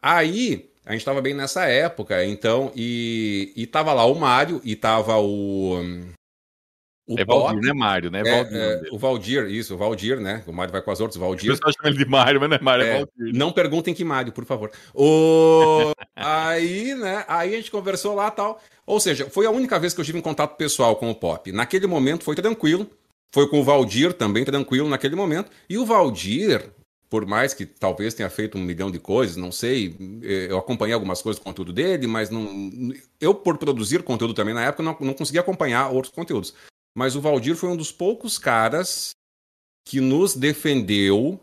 Aí, 0.00 0.70
a 0.84 0.92
gente 0.92 1.04
tava 1.04 1.20
bem 1.20 1.34
nessa 1.34 1.66
época, 1.66 2.24
então, 2.24 2.72
e, 2.74 3.52
e 3.54 3.66
tava 3.66 3.92
lá 3.92 4.04
o 4.04 4.14
Mário, 4.14 4.60
e 4.64 4.74
tava 4.74 5.18
o. 5.18 5.80
O 7.06 7.18
é 7.18 7.24
Valdir, 7.24 7.60
né, 7.60 7.72
Mário? 7.72 8.10
Né? 8.10 8.20
é, 8.20 8.22
Valdir, 8.22 8.56
é, 8.56 8.82
o 8.92 8.98
Valdir, 8.98 9.46
isso, 9.46 9.74
o 9.74 9.76
Valdir, 9.76 10.20
né? 10.20 10.42
O 10.46 10.52
Mário 10.52 10.70
vai 10.72 10.80
com 10.80 10.90
as 10.90 11.00
outras, 11.00 11.16
o 11.16 11.18
O 11.18 11.26
Valdir. 11.26 11.50
pessoal 11.50 11.72
chama 11.72 11.88
ele 11.88 11.98
de 11.98 12.08
Mário, 12.08 12.40
mas 12.40 12.48
não 12.48 12.56
é 12.56 12.60
Mário, 12.60 12.84
é, 12.84 12.88
É, 12.88 12.92
Valdir. 12.98 13.34
não 13.38 13.50
perguntem 13.52 13.92
que 13.92 14.04
Mário, 14.04 14.32
por 14.32 14.44
favor. 14.44 14.70
O... 14.94 15.92
aí, 16.14 16.94
né? 16.94 17.24
Aí 17.26 17.54
a 17.54 17.56
gente 17.56 17.70
conversou 17.70 18.14
lá 18.14 18.30
tal. 18.30 18.62
Ou 18.86 19.00
seja, 19.00 19.28
foi 19.28 19.46
a 19.46 19.50
única 19.50 19.78
vez 19.80 19.92
que 19.92 20.00
eu 20.00 20.04
tive 20.04 20.18
um 20.18 20.22
contato 20.22 20.56
pessoal 20.56 20.94
com 20.96 21.10
o 21.10 21.14
Pop. 21.14 21.50
Naquele 21.50 21.86
momento 21.88 22.22
foi 22.24 22.36
tranquilo. 22.36 22.88
Foi 23.34 23.48
com 23.48 23.60
o 23.60 23.64
Valdir 23.64 24.12
também 24.12 24.44
tranquilo 24.44 24.88
naquele 24.88 25.16
momento. 25.16 25.50
E 25.68 25.78
o 25.78 25.86
Valdir, 25.86 26.70
por 27.10 27.26
mais 27.26 27.52
que 27.54 27.64
talvez 27.66 28.12
tenha 28.14 28.28
feito 28.28 28.58
um 28.58 28.60
milhão 28.60 28.90
de 28.90 28.98
coisas, 28.98 29.36
não 29.36 29.50
sei, 29.50 29.96
eh, 30.22 30.48
eu 30.50 30.58
acompanhei 30.58 30.92
algumas 30.94 31.22
coisas 31.22 31.40
do 31.40 31.44
conteúdo 31.44 31.72
dele, 31.72 32.06
mas 32.06 32.28
não. 32.28 32.46
Eu, 33.20 33.34
por 33.34 33.56
produzir 33.56 34.02
conteúdo 34.02 34.34
também 34.34 34.52
na 34.54 34.62
época, 34.64 34.82
não, 34.82 34.96
não 35.00 35.14
conseguia 35.14 35.40
acompanhar 35.40 35.88
outros 35.88 36.12
conteúdos. 36.12 36.54
Mas 36.96 37.16
o 37.16 37.20
Valdir 37.20 37.56
foi 37.56 37.68
um 37.70 37.76
dos 37.76 37.90
poucos 37.92 38.38
caras 38.38 39.10
que 39.86 40.00
nos 40.00 40.34
defendeu 40.36 41.40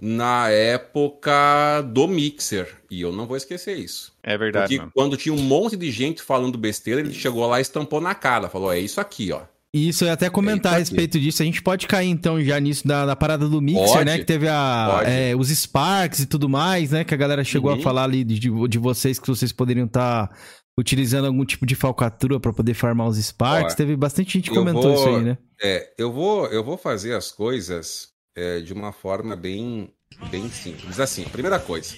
na 0.00 0.48
época 0.50 1.80
do 1.82 2.06
Mixer. 2.06 2.68
E 2.90 3.00
eu 3.00 3.12
não 3.12 3.26
vou 3.26 3.36
esquecer 3.36 3.76
isso. 3.78 4.12
É 4.22 4.36
verdade, 4.36 4.66
Porque 4.68 4.78
mano. 4.78 4.92
quando 4.94 5.16
tinha 5.16 5.34
um 5.34 5.40
monte 5.42 5.76
de 5.76 5.90
gente 5.90 6.20
falando 6.22 6.58
besteira, 6.58 7.00
ele 7.00 7.14
chegou 7.14 7.46
lá 7.46 7.58
e 7.58 7.62
estampou 7.62 8.00
na 8.00 8.14
cara. 8.14 8.48
Falou: 8.48 8.72
é 8.72 8.78
isso 8.78 9.00
aqui, 9.00 9.32
ó. 9.32 9.42
Isso, 9.74 10.04
eu 10.04 10.06
ia 10.08 10.14
até 10.14 10.30
comentar 10.30 10.72
a 10.72 10.76
É 10.76 10.80
aqui. 10.80 10.90
respeito 10.90 11.20
disso. 11.20 11.42
A 11.42 11.44
gente 11.44 11.60
pode 11.60 11.86
cair, 11.86 12.08
então, 12.08 12.42
já 12.42 12.58
nisso 12.58 12.86
da, 12.88 13.04
da 13.04 13.14
parada 13.16 13.46
do 13.46 13.60
Mixer, 13.60 13.86
Pode. 13.88 14.04
né? 14.06 14.18
Que 14.18 14.24
teve 14.24 14.48
a, 14.48 15.02
é, 15.04 15.36
os 15.36 15.48
Sparks 15.48 16.20
e 16.20 16.26
tudo 16.26 16.48
mais, 16.48 16.92
né? 16.92 17.04
Que 17.04 17.12
a 17.12 17.16
galera 17.16 17.44
chegou 17.44 17.70
Uhum. 17.72 17.78
a 17.78 17.82
falar 17.82 18.04
ali 18.04 18.24
de, 18.24 18.38
de, 18.38 18.68
de 18.68 18.78
vocês 18.78 19.18
que 19.18 19.26
vocês 19.26 19.52
poderiam 19.52 19.84
estar 19.86 20.30
utilizando 20.78 21.26
algum 21.26 21.44
tipo 21.44 21.64
de 21.64 21.74
falcatrua 21.74 22.38
pra 22.38 22.52
poder 22.52 22.74
farmar 22.74 23.08
os 23.08 23.16
Sparks. 23.16 23.74
Ó, 23.74 23.76
teve 23.76 23.96
bastante 23.96 24.32
gente 24.34 24.50
que 24.50 24.56
comentou 24.56 24.82
vou- 24.82 24.94
isso 24.94 25.08
aí, 25.08 25.22
né? 25.24 25.38
É, 25.62 25.92
eu 25.96 26.12
vou, 26.12 26.46
eu 26.48 26.62
vou 26.62 26.76
fazer 26.76 27.14
as 27.14 27.32
coisas 27.32 28.10
é, 28.34 28.60
de 28.60 28.72
uma 28.72 28.92
forma 28.92 29.34
bem, 29.34 29.90
bem 30.30 30.50
simples. 30.50 31.00
Assim, 31.00 31.24
primeira 31.24 31.58
coisa. 31.58 31.94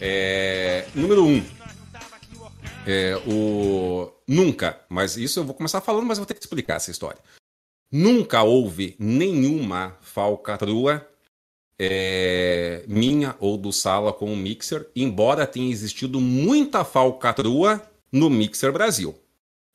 É, 0.00 0.86
número 0.94 1.24
um. 1.24 1.44
É, 2.86 3.14
o 3.26 4.10
nunca, 4.26 4.80
mas 4.88 5.16
isso 5.16 5.38
eu 5.38 5.44
vou 5.44 5.54
começar 5.54 5.80
falando, 5.80 6.06
mas 6.06 6.18
eu 6.18 6.22
vou 6.22 6.26
ter 6.26 6.34
que 6.34 6.40
explicar 6.40 6.76
essa 6.76 6.90
história. 6.90 7.20
Nunca 7.92 8.42
houve 8.42 8.96
nenhuma 8.98 9.96
falcatrua 10.00 11.06
é, 11.78 12.84
minha 12.86 13.34
ou 13.40 13.56
do 13.56 13.72
Sala 13.72 14.12
com 14.12 14.32
o 14.32 14.36
Mixer, 14.36 14.86
embora 14.94 15.46
tenha 15.46 15.70
existido 15.70 16.20
muita 16.20 16.84
falcatrua 16.84 17.82
no 18.10 18.28
Mixer 18.30 18.72
Brasil. 18.72 19.14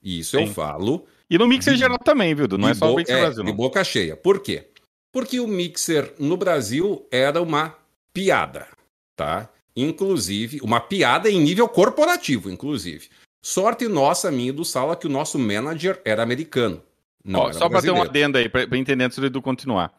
E 0.02 0.19
isso 0.19 0.38
eu 0.38 0.48
Sim. 0.48 0.53
falo 0.53 1.06
E 1.30 1.38
no 1.38 1.48
Mixer 1.48 1.76
geral 1.76 1.98
também, 1.99 2.34
viu? 2.34 2.48
Não 2.57 2.69
é 2.69 2.74
de 2.74 2.78
só 2.78 2.94
o 2.94 2.95
Mixer 2.95 3.18
é, 3.18 3.22
Brasil, 3.22 3.44
de 3.44 3.49
não. 3.49 3.56
boca 3.57 3.84
cheia. 3.84 4.15
Por 4.15 4.40
quê? 4.40 4.68
Porque 5.11 5.40
o 5.40 5.48
Mixer 5.48 6.14
no 6.19 6.38
Brasil 6.38 7.06
era 7.11 7.41
uma 7.41 7.76
piada, 8.14 8.68
tá? 9.15 9.49
Inclusive, 9.76 10.60
uma 10.61 10.80
piada 10.80 11.30
em 11.30 11.40
nível 11.40 11.68
corporativo, 11.68 12.49
inclusive. 12.49 13.10
Sorte 13.44 13.88
nossa, 13.88 14.32
minha 14.32 14.49
e 14.49 14.52
do 14.52 14.65
Sala, 14.65 14.95
que 14.95 15.07
o 15.07 15.10
nosso 15.10 15.38
manager 15.40 16.02
era 16.03 16.24
americano. 16.24 16.82
Não, 17.24 17.41
Ó, 17.41 17.49
era 17.49 17.53
só 17.53 17.69
pra 17.69 17.82
ter 17.82 17.91
um 17.91 17.95
brasileiro. 17.95 18.10
adendo 18.10 18.38
aí, 18.38 18.49
pra, 18.49 18.68
pra 18.68 18.78
entender 18.78 19.03
antes 19.03 19.18
do 19.18 19.26
Edu 19.26 19.41
continuar. 19.41 19.94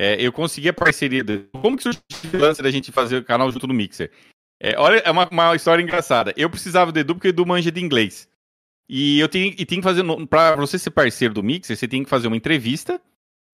É, 0.00 0.16
eu 0.18 0.32
consegui 0.32 0.66
a 0.66 0.72
parceria. 0.72 1.22
Do... 1.22 1.46
Como 1.60 1.76
que 1.76 1.82
surgiu 1.82 2.00
o 2.32 2.38
lance 2.38 2.62
da 2.62 2.70
gente 2.70 2.90
fazer 2.90 3.18
o 3.18 3.24
canal 3.24 3.52
junto 3.52 3.66
no 3.66 3.74
Mixer? 3.74 4.10
É, 4.58 4.74
olha, 4.78 4.96
é 5.00 5.10
uma, 5.10 5.28
uma 5.28 5.54
história 5.54 5.82
engraçada. 5.82 6.32
Eu 6.38 6.48
precisava 6.48 6.90
do 6.90 6.98
Edu 6.98 7.14
porque 7.14 7.28
o 7.28 7.30
Edu 7.30 7.44
manja 7.44 7.70
de 7.70 7.82
inglês. 7.82 8.26
E 8.88 9.20
eu 9.20 9.28
tenho, 9.28 9.54
e 9.58 9.66
tenho 9.66 9.82
que 9.82 9.86
fazer. 9.86 10.02
Pra 10.26 10.56
você 10.56 10.78
ser 10.78 10.90
parceiro 10.90 11.34
do 11.34 11.42
Mixer, 11.42 11.76
você 11.76 11.86
tem 11.86 12.02
que 12.02 12.08
fazer 12.08 12.28
uma 12.28 12.36
entrevista, 12.36 12.98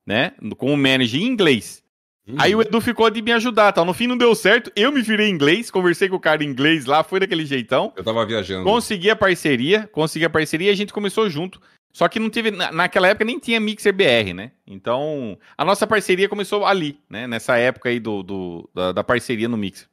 né? 0.07 0.35
Com 0.57 0.73
o 0.73 0.77
manager 0.77 1.21
em 1.21 1.27
inglês. 1.27 1.83
Uhum. 2.29 2.37
Aí 2.39 2.55
o 2.55 2.63
Edu 2.63 2.81
ficou 2.81 3.11
de 3.11 3.21
me 3.21 3.33
ajudar, 3.33 3.73
tal. 3.73 3.85
No 3.85 3.93
fim 3.93 4.07
não 4.07 4.17
deu 4.17 4.33
certo. 4.33 4.71
Eu 4.77 4.93
me 4.93 5.03
virei 5.03 5.29
em 5.29 5.33
inglês, 5.33 5.69
conversei 5.69 6.09
com 6.09 6.15
o 6.15 6.21
cara 6.21 6.45
em 6.45 6.47
inglês 6.47 6.85
lá, 6.85 7.03
foi 7.03 7.19
daquele 7.19 7.45
jeitão. 7.45 7.93
Eu 7.97 8.05
tava 8.05 8.25
viajando. 8.25 8.63
Consegui 8.63 9.11
a 9.11 9.17
parceria, 9.17 9.89
consegui 9.89 10.25
a 10.25 10.31
parceria 10.31 10.71
e 10.71 10.73
a 10.73 10.77
gente 10.77 10.93
começou 10.93 11.29
junto. 11.29 11.61
Só 11.97 12.09
que 12.09 12.19
não 12.19 12.29
tive, 12.29 12.51
naquela 12.51 13.09
época 13.09 13.25
nem 13.25 13.39
tinha 13.39 13.59
Mixer 13.59 13.91
BR, 13.91 14.35
né? 14.35 14.53
Então, 14.67 15.39
a 15.57 15.65
nossa 15.65 15.87
parceria 15.87 16.29
começou 16.29 16.67
ali, 16.67 17.01
né? 17.09 17.27
Nessa 17.27 17.57
época 17.57 17.89
aí 17.89 17.99
do, 17.99 18.23
do 18.23 18.69
da, 18.75 18.93
da, 18.93 19.03
parceria 19.03 19.49
no 19.49 19.57
Mixer. 19.57 19.89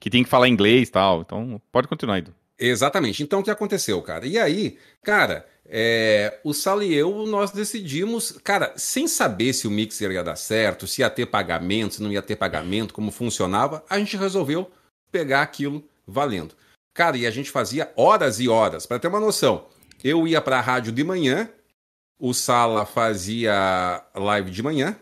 Que 0.00 0.10
tem 0.10 0.24
que 0.24 0.28
falar 0.28 0.48
inglês 0.48 0.88
e 0.88 0.90
tal. 0.90 1.20
Então, 1.20 1.62
pode 1.70 1.86
continuar, 1.86 2.18
Edu. 2.18 2.34
Exatamente. 2.58 3.22
Então, 3.22 3.38
o 3.38 3.44
que 3.44 3.52
aconteceu, 3.52 4.02
cara? 4.02 4.26
E 4.26 4.36
aí, 4.36 4.76
cara, 5.00 5.46
é, 5.64 6.40
o 6.42 6.52
Sal 6.52 6.82
e 6.82 6.92
eu, 6.92 7.24
nós 7.24 7.52
decidimos, 7.52 8.32
cara, 8.42 8.72
sem 8.76 9.06
saber 9.06 9.52
se 9.52 9.68
o 9.68 9.70
Mixer 9.70 10.10
ia 10.10 10.24
dar 10.24 10.34
certo, 10.34 10.88
se 10.88 11.02
ia 11.02 11.08
ter 11.08 11.26
pagamento, 11.26 11.94
se 11.94 12.02
não 12.02 12.10
ia 12.10 12.20
ter 12.20 12.34
pagamento, 12.34 12.92
como 12.92 13.12
funcionava, 13.12 13.84
a 13.88 13.96
gente 13.96 14.16
resolveu 14.16 14.68
pegar 15.12 15.42
aquilo 15.42 15.88
valendo. 16.04 16.56
Cara, 16.92 17.16
e 17.16 17.24
a 17.28 17.30
gente 17.30 17.48
fazia 17.48 17.92
horas 17.94 18.40
e 18.40 18.48
horas. 18.48 18.86
Para 18.86 18.98
ter 18.98 19.06
uma 19.06 19.20
noção, 19.20 19.68
eu 20.04 20.28
ia 20.28 20.40
para 20.42 20.58
a 20.58 20.60
rádio 20.60 20.92
de 20.92 21.02
manhã, 21.02 21.48
o 22.18 22.34
Sala 22.34 22.84
fazia 22.84 24.04
live 24.14 24.50
de 24.50 24.62
manhã, 24.62 24.94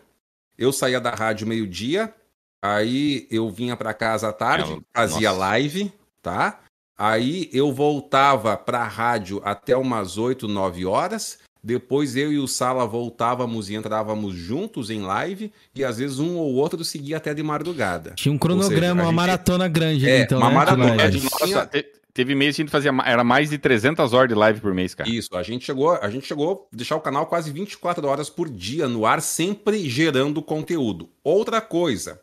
eu 0.57 0.71
saía 0.71 1.01
da 1.01 1.11
rádio 1.11 1.45
meio-dia, 1.45 2.13
aí 2.61 3.27
eu 3.29 3.51
vinha 3.51 3.75
para 3.75 3.93
casa 3.93 4.29
à 4.29 4.33
tarde, 4.33 4.71
é, 4.71 4.97
fazia 4.97 5.29
nossa. 5.29 5.39
live, 5.41 5.91
tá? 6.21 6.61
Aí 6.97 7.49
eu 7.51 7.73
voltava 7.73 8.55
para 8.55 8.79
a 8.79 8.87
rádio 8.87 9.41
até 9.43 9.75
umas 9.75 10.17
8, 10.17 10.47
9 10.47 10.85
horas. 10.85 11.39
Depois 11.61 12.15
eu 12.15 12.31
e 12.31 12.37
o 12.37 12.47
Sala 12.47 12.85
voltávamos 12.85 13.69
e 13.69 13.75
entrávamos 13.75 14.35
juntos 14.35 14.89
em 14.89 15.01
live 15.01 15.51
e 15.73 15.83
às 15.83 15.97
vezes 15.97 16.19
um 16.19 16.37
ou 16.37 16.53
outro 16.55 16.83
seguia 16.83 17.17
até 17.17 17.33
de 17.33 17.41
madrugada. 17.41 18.11
Tinha 18.15 18.33
um 18.33 18.37
cronograma, 18.37 19.01
seja, 19.01 19.03
uma 19.03 19.11
maratona 19.11 19.67
grande. 19.67 20.07
É, 20.07 20.21
então, 20.21 20.39
uma 20.39 20.49
né? 20.49 20.55
maratona. 20.55 21.03
A 21.03 21.09
gente 21.09 21.27
tinha... 21.37 21.69
Teve 22.13 22.35
mês 22.35 22.55
que 22.55 22.61
a 22.61 22.65
gente 22.65 22.71
fazia 22.71 22.91
era 23.05 23.23
mais 23.23 23.49
de 23.49 23.57
300 23.57 24.13
horas 24.13 24.29
de 24.29 24.35
live 24.35 24.61
por 24.61 24.73
mês, 24.73 24.93
cara. 24.93 25.09
Isso, 25.09 25.35
a 25.35 25.41
gente 25.41 25.65
chegou, 25.65 25.91
a 25.93 26.09
gente 26.11 26.27
chegou 26.27 26.69
a 26.71 26.75
deixar 26.75 26.95
o 26.95 27.01
canal 27.01 27.25
quase 27.25 27.51
24 27.51 28.07
horas 28.07 28.29
por 28.29 28.49
dia 28.49 28.87
no 28.87 29.05
ar, 29.05 29.19
sempre 29.19 29.89
gerando 29.89 30.41
conteúdo. 30.41 31.09
Outra 31.23 31.59
coisa, 31.59 32.21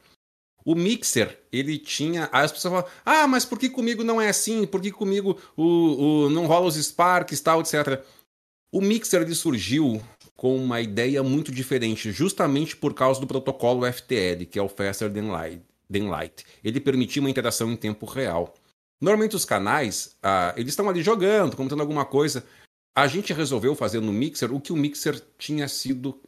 o 0.64 0.76
Mixer, 0.76 1.40
ele 1.52 1.76
tinha. 1.76 2.28
As 2.30 2.52
pessoas 2.52 2.74
falam: 2.74 2.88
ah, 3.04 3.26
mas 3.26 3.44
por 3.44 3.58
que 3.58 3.68
comigo 3.68 4.04
não 4.04 4.20
é 4.20 4.28
assim? 4.28 4.64
Por 4.64 4.80
que 4.80 4.92
comigo 4.92 5.36
o, 5.56 5.64
o, 6.26 6.30
não 6.30 6.46
rola 6.46 6.66
os 6.66 6.76
Sparks, 6.76 7.40
tal, 7.40 7.60
etc. 7.60 8.00
O 8.72 8.80
Mixer 8.80 9.22
ele 9.22 9.34
surgiu 9.34 10.00
com 10.36 10.56
uma 10.56 10.80
ideia 10.80 11.22
muito 11.22 11.50
diferente, 11.50 12.12
justamente 12.12 12.76
por 12.76 12.94
causa 12.94 13.20
do 13.20 13.26
protocolo 13.26 13.90
FTL, 13.92 14.46
que 14.46 14.58
é 14.58 14.62
o 14.62 14.68
Faster 14.68 15.12
Than 15.12 15.32
Light. 15.32 15.62
Than 15.92 16.08
Light. 16.08 16.44
Ele 16.62 16.78
permitia 16.78 17.20
uma 17.20 17.28
interação 17.28 17.72
em 17.72 17.76
tempo 17.76 18.06
real. 18.06 18.54
Normalmente 19.00 19.36
os 19.36 19.44
canais, 19.44 20.16
ah, 20.22 20.52
eles 20.56 20.72
estão 20.72 20.88
ali 20.88 21.02
jogando, 21.02 21.56
comentando 21.56 21.80
alguma 21.80 22.04
coisa. 22.04 22.44
A 22.94 23.06
gente 23.06 23.32
resolveu 23.32 23.74
fazer 23.74 24.00
no 24.00 24.12
Mixer 24.12 24.52
o 24.52 24.60
que 24.60 24.72
o 24.72 24.76
Mixer 24.76 25.20
tinha 25.38 25.66
sido 25.68 26.20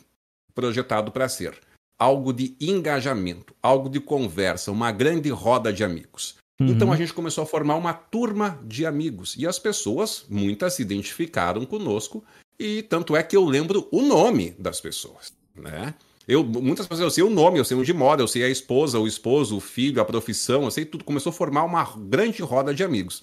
projetado 0.55 1.11
para 1.11 1.29
ser 1.29 1.59
algo 1.99 2.33
de 2.33 2.57
engajamento, 2.61 3.55
algo 3.63 3.89
de 3.89 4.01
conversa, 4.01 4.73
uma 4.73 4.91
grande 4.91 5.29
roda 5.31 5.73
de 5.73 5.85
amigos. 5.85 6.37
Uhum. 6.61 6.69
Então 6.69 6.93
a 6.93 6.97
gente 6.97 7.13
começou 7.13 7.45
a 7.45 7.47
formar 7.47 7.77
uma 7.77 7.93
turma 7.93 8.59
de 8.65 8.87
amigos 8.87 9.37
e 9.37 9.47
as 9.47 9.59
pessoas, 9.59 10.25
muitas 10.29 10.75
se 10.75 10.83
identificaram 10.83 11.65
conosco 11.67 12.25
e 12.59 12.83
tanto 12.83 13.17
é 13.17 13.23
que 13.23 13.37
eu 13.37 13.45
lembro 13.45 13.89
o 13.91 14.03
nome 14.03 14.51
das 14.59 14.81
pessoas, 14.81 15.33
né? 15.55 15.95
Eu, 16.27 16.45
muitas 16.45 16.87
pessoas 16.87 17.05
eu 17.05 17.11
sei 17.11 17.25
o 17.25 17.31
nome, 17.31 17.59
eu 17.59 17.65
sei 17.65 17.77
onde 17.77 17.93
mora, 17.93 18.23
eu 18.23 18.29
sei 18.29 18.45
a 18.45 18.49
esposa, 18.49 18.99
o 18.99 19.07
esposo, 19.07 19.57
o 19.57 19.61
filho, 19.61 20.01
a 20.01 20.05
profissão, 20.05 20.65
eu 20.65 20.71
sei 20.71 20.85
tudo. 20.85 21.05
Começou 21.05 21.31
a 21.31 21.33
formar 21.33 21.65
uma 21.65 21.85
grande 21.97 22.43
roda 22.43 22.73
de 22.75 22.85
amigos. 22.85 23.23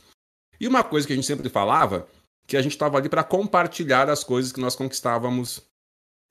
E 0.59 0.67
uma 0.67 0.83
coisa 0.83 1.07
que 1.07 1.13
a 1.13 1.15
gente 1.15 1.25
sempre 1.25 1.49
falava, 1.49 2.07
que 2.45 2.57
a 2.57 2.61
gente 2.61 2.73
estava 2.73 2.97
ali 2.97 3.07
para 3.07 3.23
compartilhar 3.23 4.09
as 4.09 4.23
coisas 4.23 4.51
que 4.51 4.59
nós 4.59 4.75
conquistávamos 4.75 5.61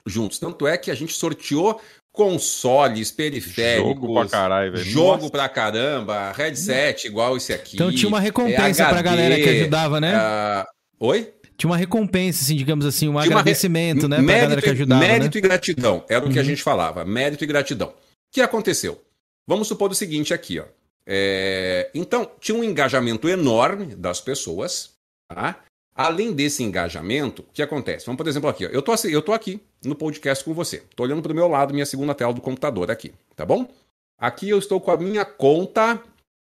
juntos. 0.05 0.39
Tanto 0.39 0.67
é 0.67 0.77
que 0.77 0.91
a 0.91 0.95
gente 0.95 1.15
sorteou 1.15 1.81
consoles, 2.13 3.11
periféricos, 3.11 3.95
jogo 3.95 4.15
pra 4.15 4.29
caralho, 4.29 4.73
velho. 4.73 4.85
Jogo 4.85 5.17
Nossa. 5.17 5.31
pra 5.31 5.49
caramba, 5.49 6.33
headset 6.33 7.07
igual 7.07 7.37
esse 7.37 7.53
aqui. 7.53 7.77
Então 7.77 7.93
tinha 7.93 8.09
uma 8.09 8.21
recompensa 8.21 8.83
é 8.83 8.87
HD, 8.87 8.93
pra 8.93 9.03
galera 9.03 9.37
que 9.37 9.49
ajudava, 9.49 10.01
né? 10.01 10.15
Uh... 10.17 10.67
Oi? 11.01 11.33
Tinha 11.59 11.69
uma 11.69 11.77
recompensa, 11.77 12.45
assim, 12.45 12.55
digamos 12.55 12.87
assim, 12.87 13.09
um 13.09 13.15
tinha 13.15 13.25
agradecimento, 13.25 14.03
re... 14.03 14.09
né? 14.09 14.17
Pra 14.17 14.25
mérito, 14.25 14.43
galera 14.43 14.63
que 14.63 14.71
ajudava. 14.71 15.01
Mérito 15.01 15.35
né? 15.35 15.39
e 15.39 15.41
gratidão. 15.41 16.05
Era 16.09 16.25
o 16.25 16.31
que 16.31 16.39
a 16.39 16.43
uhum. 16.43 16.49
gente 16.49 16.63
falava. 16.63 17.05
Mérito 17.05 17.43
e 17.43 17.47
gratidão. 17.49 17.89
O 17.89 17.95
que 18.31 18.41
aconteceu? 18.41 19.03
Vamos 19.45 19.67
supor 19.67 19.91
o 19.91 19.95
seguinte 19.95 20.33
aqui, 20.33 20.61
ó. 20.61 20.65
É... 21.05 21.91
Então, 21.93 22.31
tinha 22.39 22.57
um 22.57 22.63
engajamento 22.63 23.29
enorme 23.29 23.97
das 23.97 24.21
pessoas, 24.21 24.91
tá? 25.29 25.59
Além 25.97 26.33
desse 26.33 26.63
engajamento, 26.63 27.43
o 27.43 27.53
que 27.53 27.61
acontece? 27.61 28.07
Vamos, 28.07 28.19
por 28.19 28.29
exemplo, 28.29 28.49
aqui. 28.49 28.65
Ó. 28.65 28.69
Eu 28.69 28.81
tô, 28.81 28.93
assim, 28.93 29.09
eu 29.09 29.21
tô 29.21 29.33
aqui 29.33 29.61
no 29.85 29.97
podcast 29.97 30.45
com 30.45 30.55
você. 30.55 30.85
Tô 30.95 31.03
olhando 31.03 31.23
para 31.23 31.33
o 31.33 31.35
meu 31.35 31.49
lado, 31.49 31.75
minha 31.75 31.87
segunda 31.87 32.15
tela 32.15 32.33
do 32.33 32.41
computador 32.41 32.89
aqui, 32.89 33.13
tá 33.35 33.45
bom? 33.45 33.69
Aqui 34.17 34.49
eu 34.49 34.61
estou 34.61 34.81
com 34.81 34.93
a 34.93 34.97
minha 34.97 35.25
conta 35.25 36.01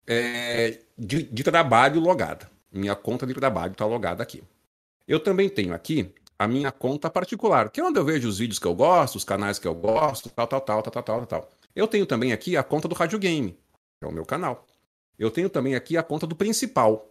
é, 0.06 0.78
de, 0.96 1.24
de 1.24 1.44
trabalho 1.44 2.00
logada. 2.00 2.48
Minha 2.72 2.94
conta 2.94 3.26
de 3.26 3.34
trabalho 3.34 3.72
está 3.72 3.84
logada 3.84 4.22
aqui. 4.22 4.42
Eu 5.06 5.20
também 5.20 5.48
tenho 5.48 5.74
aqui 5.74 6.10
a 6.38 6.48
minha 6.48 6.72
conta 6.72 7.10
particular, 7.10 7.70
que 7.70 7.80
é 7.80 7.84
onde 7.84 7.98
eu 7.98 8.04
vejo 8.04 8.28
os 8.28 8.38
vídeos 8.38 8.58
que 8.58 8.66
eu 8.66 8.74
gosto, 8.74 9.16
os 9.16 9.24
canais 9.24 9.58
que 9.58 9.68
eu 9.68 9.74
gosto, 9.74 10.28
tal, 10.30 10.46
tal, 10.46 10.60
tal, 10.60 10.82
tal, 10.82 10.92
tal, 10.92 11.02
tal, 11.02 11.26
tal. 11.26 11.50
Eu 11.74 11.86
tenho 11.86 12.06
também 12.06 12.32
aqui 12.32 12.56
a 12.56 12.62
conta 12.62 12.88
do 12.88 12.94
Rádio 12.94 13.18
Game, 13.18 13.52
que 13.52 14.04
é 14.04 14.06
o 14.06 14.12
meu 14.12 14.24
canal. 14.24 14.66
Eu 15.18 15.30
tenho 15.30 15.48
também 15.48 15.74
aqui 15.74 15.96
a 15.96 16.02
conta 16.02 16.26
do 16.26 16.34
principal, 16.34 17.08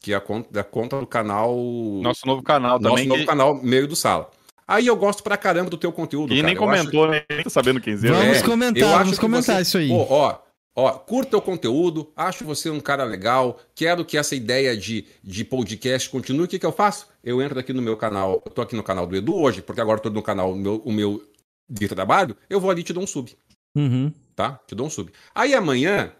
que 0.00 0.12
é 0.12 0.16
a 0.16 0.20
conta, 0.20 0.48
da 0.52 0.64
conta 0.64 0.98
do 0.98 1.06
canal. 1.06 1.54
Nosso 2.02 2.26
novo 2.26 2.42
canal 2.42 2.78
Nosso 2.80 2.94
também. 2.94 3.06
Nosso 3.06 3.08
novo 3.08 3.20
que... 3.20 3.26
canal, 3.26 3.54
meio 3.54 3.86
do 3.86 3.94
sala. 3.94 4.30
Aí 4.66 4.86
eu 4.86 4.96
gosto 4.96 5.22
pra 5.22 5.36
caramba 5.36 5.70
do 5.70 5.76
teu 5.76 5.92
conteúdo. 5.92 6.32
E 6.32 6.36
cara. 6.36 6.46
nem 6.46 6.56
comentou, 6.56 7.08
nem 7.08 7.22
tá 7.42 7.50
sabendo 7.50 7.80
quem. 7.80 7.94
Vamos 7.96 8.38
é, 8.38 8.42
comentar, 8.42 8.98
vamos 8.98 9.18
comentar 9.18 9.56
você... 9.56 9.62
isso 9.62 9.78
aí. 9.78 9.88
Pô, 9.88 10.06
ó, 10.08 10.38
ó, 10.74 10.92
curta 10.92 11.32
teu 11.32 11.40
conteúdo, 11.40 12.12
acho 12.16 12.44
você 12.44 12.70
um 12.70 12.80
cara 12.80 13.04
legal, 13.04 13.60
quero 13.74 14.04
que 14.04 14.16
essa 14.16 14.34
ideia 14.34 14.76
de, 14.76 15.06
de 15.22 15.44
podcast 15.44 16.08
continue. 16.10 16.44
O 16.44 16.48
que, 16.48 16.58
que 16.58 16.66
eu 16.66 16.72
faço? 16.72 17.08
Eu 17.22 17.40
entro 17.40 17.58
aqui 17.58 17.72
no 17.72 17.82
meu 17.82 17.96
canal, 17.96 18.42
eu 18.44 18.50
tô 18.50 18.62
aqui 18.62 18.74
no 18.74 18.82
canal 18.82 19.06
do 19.06 19.16
Edu 19.16 19.34
hoje, 19.34 19.62
porque 19.62 19.80
agora 19.80 19.98
eu 19.98 20.02
tô 20.02 20.10
no 20.10 20.22
canal, 20.22 20.52
o 20.52 20.56
meu, 20.56 20.82
o 20.84 20.92
meu 20.92 21.22
de 21.68 21.88
trabalho, 21.88 22.36
eu 22.48 22.60
vou 22.60 22.70
ali 22.70 22.80
e 22.80 22.84
te 22.84 22.92
dou 22.92 23.02
um 23.02 23.06
sub. 23.06 23.34
Uhum. 23.76 24.12
Tá? 24.36 24.60
Te 24.66 24.74
dou 24.74 24.86
um 24.86 24.90
sub. 24.90 25.12
Aí 25.34 25.54
amanhã, 25.54 26.12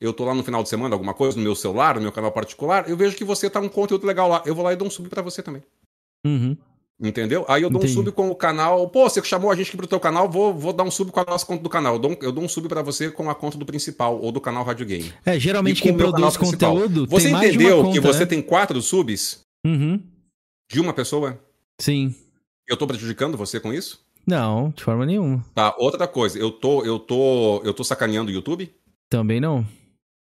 eu 0.00 0.12
tô 0.12 0.24
lá 0.24 0.34
no 0.34 0.42
final 0.42 0.62
de 0.62 0.68
semana, 0.68 0.94
alguma 0.94 1.14
coisa, 1.14 1.36
no 1.36 1.42
meu 1.42 1.54
celular, 1.54 1.96
no 1.96 2.02
meu 2.02 2.12
canal 2.12 2.32
particular, 2.32 2.88
eu 2.88 2.96
vejo 2.96 3.16
que 3.16 3.24
você 3.24 3.48
tá 3.48 3.60
um 3.60 3.68
conteúdo 3.68 4.06
legal 4.06 4.28
lá. 4.28 4.42
Eu 4.46 4.54
vou 4.54 4.64
lá 4.64 4.72
e 4.72 4.76
dou 4.76 4.88
um 4.88 4.90
sub 4.90 5.08
para 5.08 5.22
você 5.22 5.42
também. 5.42 5.62
Uhum. 6.26 6.56
Entendeu? 7.02 7.46
Aí 7.48 7.62
eu 7.62 7.70
dou 7.70 7.78
Entendi. 7.78 7.94
um 7.94 7.96
sub 7.96 8.12
com 8.12 8.30
o 8.30 8.34
canal. 8.34 8.86
Pô, 8.90 9.08
você 9.08 9.24
chamou 9.24 9.50
a 9.50 9.56
gente 9.56 9.68
aqui 9.68 9.76
pro 9.76 9.86
teu 9.86 9.98
canal, 9.98 10.28
vou, 10.28 10.52
vou 10.52 10.70
dar 10.70 10.84
um 10.84 10.90
sub 10.90 11.10
com 11.10 11.20
a 11.20 11.24
nossa 11.24 11.46
conta 11.46 11.62
do 11.62 11.68
canal. 11.70 11.94
Eu 11.94 11.98
dou, 11.98 12.10
um, 12.10 12.16
eu 12.20 12.30
dou 12.30 12.44
um 12.44 12.48
sub 12.48 12.68
para 12.68 12.82
você 12.82 13.10
com 13.10 13.30
a 13.30 13.34
conta 13.34 13.56
do 13.56 13.64
principal 13.64 14.20
ou 14.20 14.30
do 14.30 14.40
canal 14.40 14.62
Rádio 14.62 14.84
Game. 14.84 15.10
É, 15.24 15.40
geralmente 15.40 15.80
quem 15.80 15.96
produz 15.96 16.36
conteúdo. 16.36 17.06
Você 17.06 17.30
tem 17.30 17.36
entendeu 17.36 17.82
conta, 17.84 17.92
que 17.92 18.00
você 18.00 18.20
né? 18.20 18.26
tem 18.26 18.42
quatro 18.42 18.82
subs 18.82 19.40
uhum. 19.66 20.02
de 20.70 20.78
uma 20.78 20.92
pessoa? 20.92 21.40
Sim. 21.80 22.14
Eu 22.68 22.76
tô 22.76 22.86
prejudicando 22.86 23.38
você 23.38 23.58
com 23.58 23.72
isso? 23.72 24.04
Não, 24.26 24.70
de 24.76 24.84
forma 24.84 25.06
nenhuma. 25.06 25.42
Tá, 25.54 25.74
outra 25.78 26.06
coisa, 26.06 26.38
eu 26.38 26.50
tô, 26.50 26.84
eu 26.84 26.98
tô, 26.98 27.62
eu 27.64 27.72
tô 27.72 27.82
sacaneando 27.82 28.30
o 28.30 28.34
YouTube? 28.34 28.70
Também 29.08 29.40
não. 29.40 29.66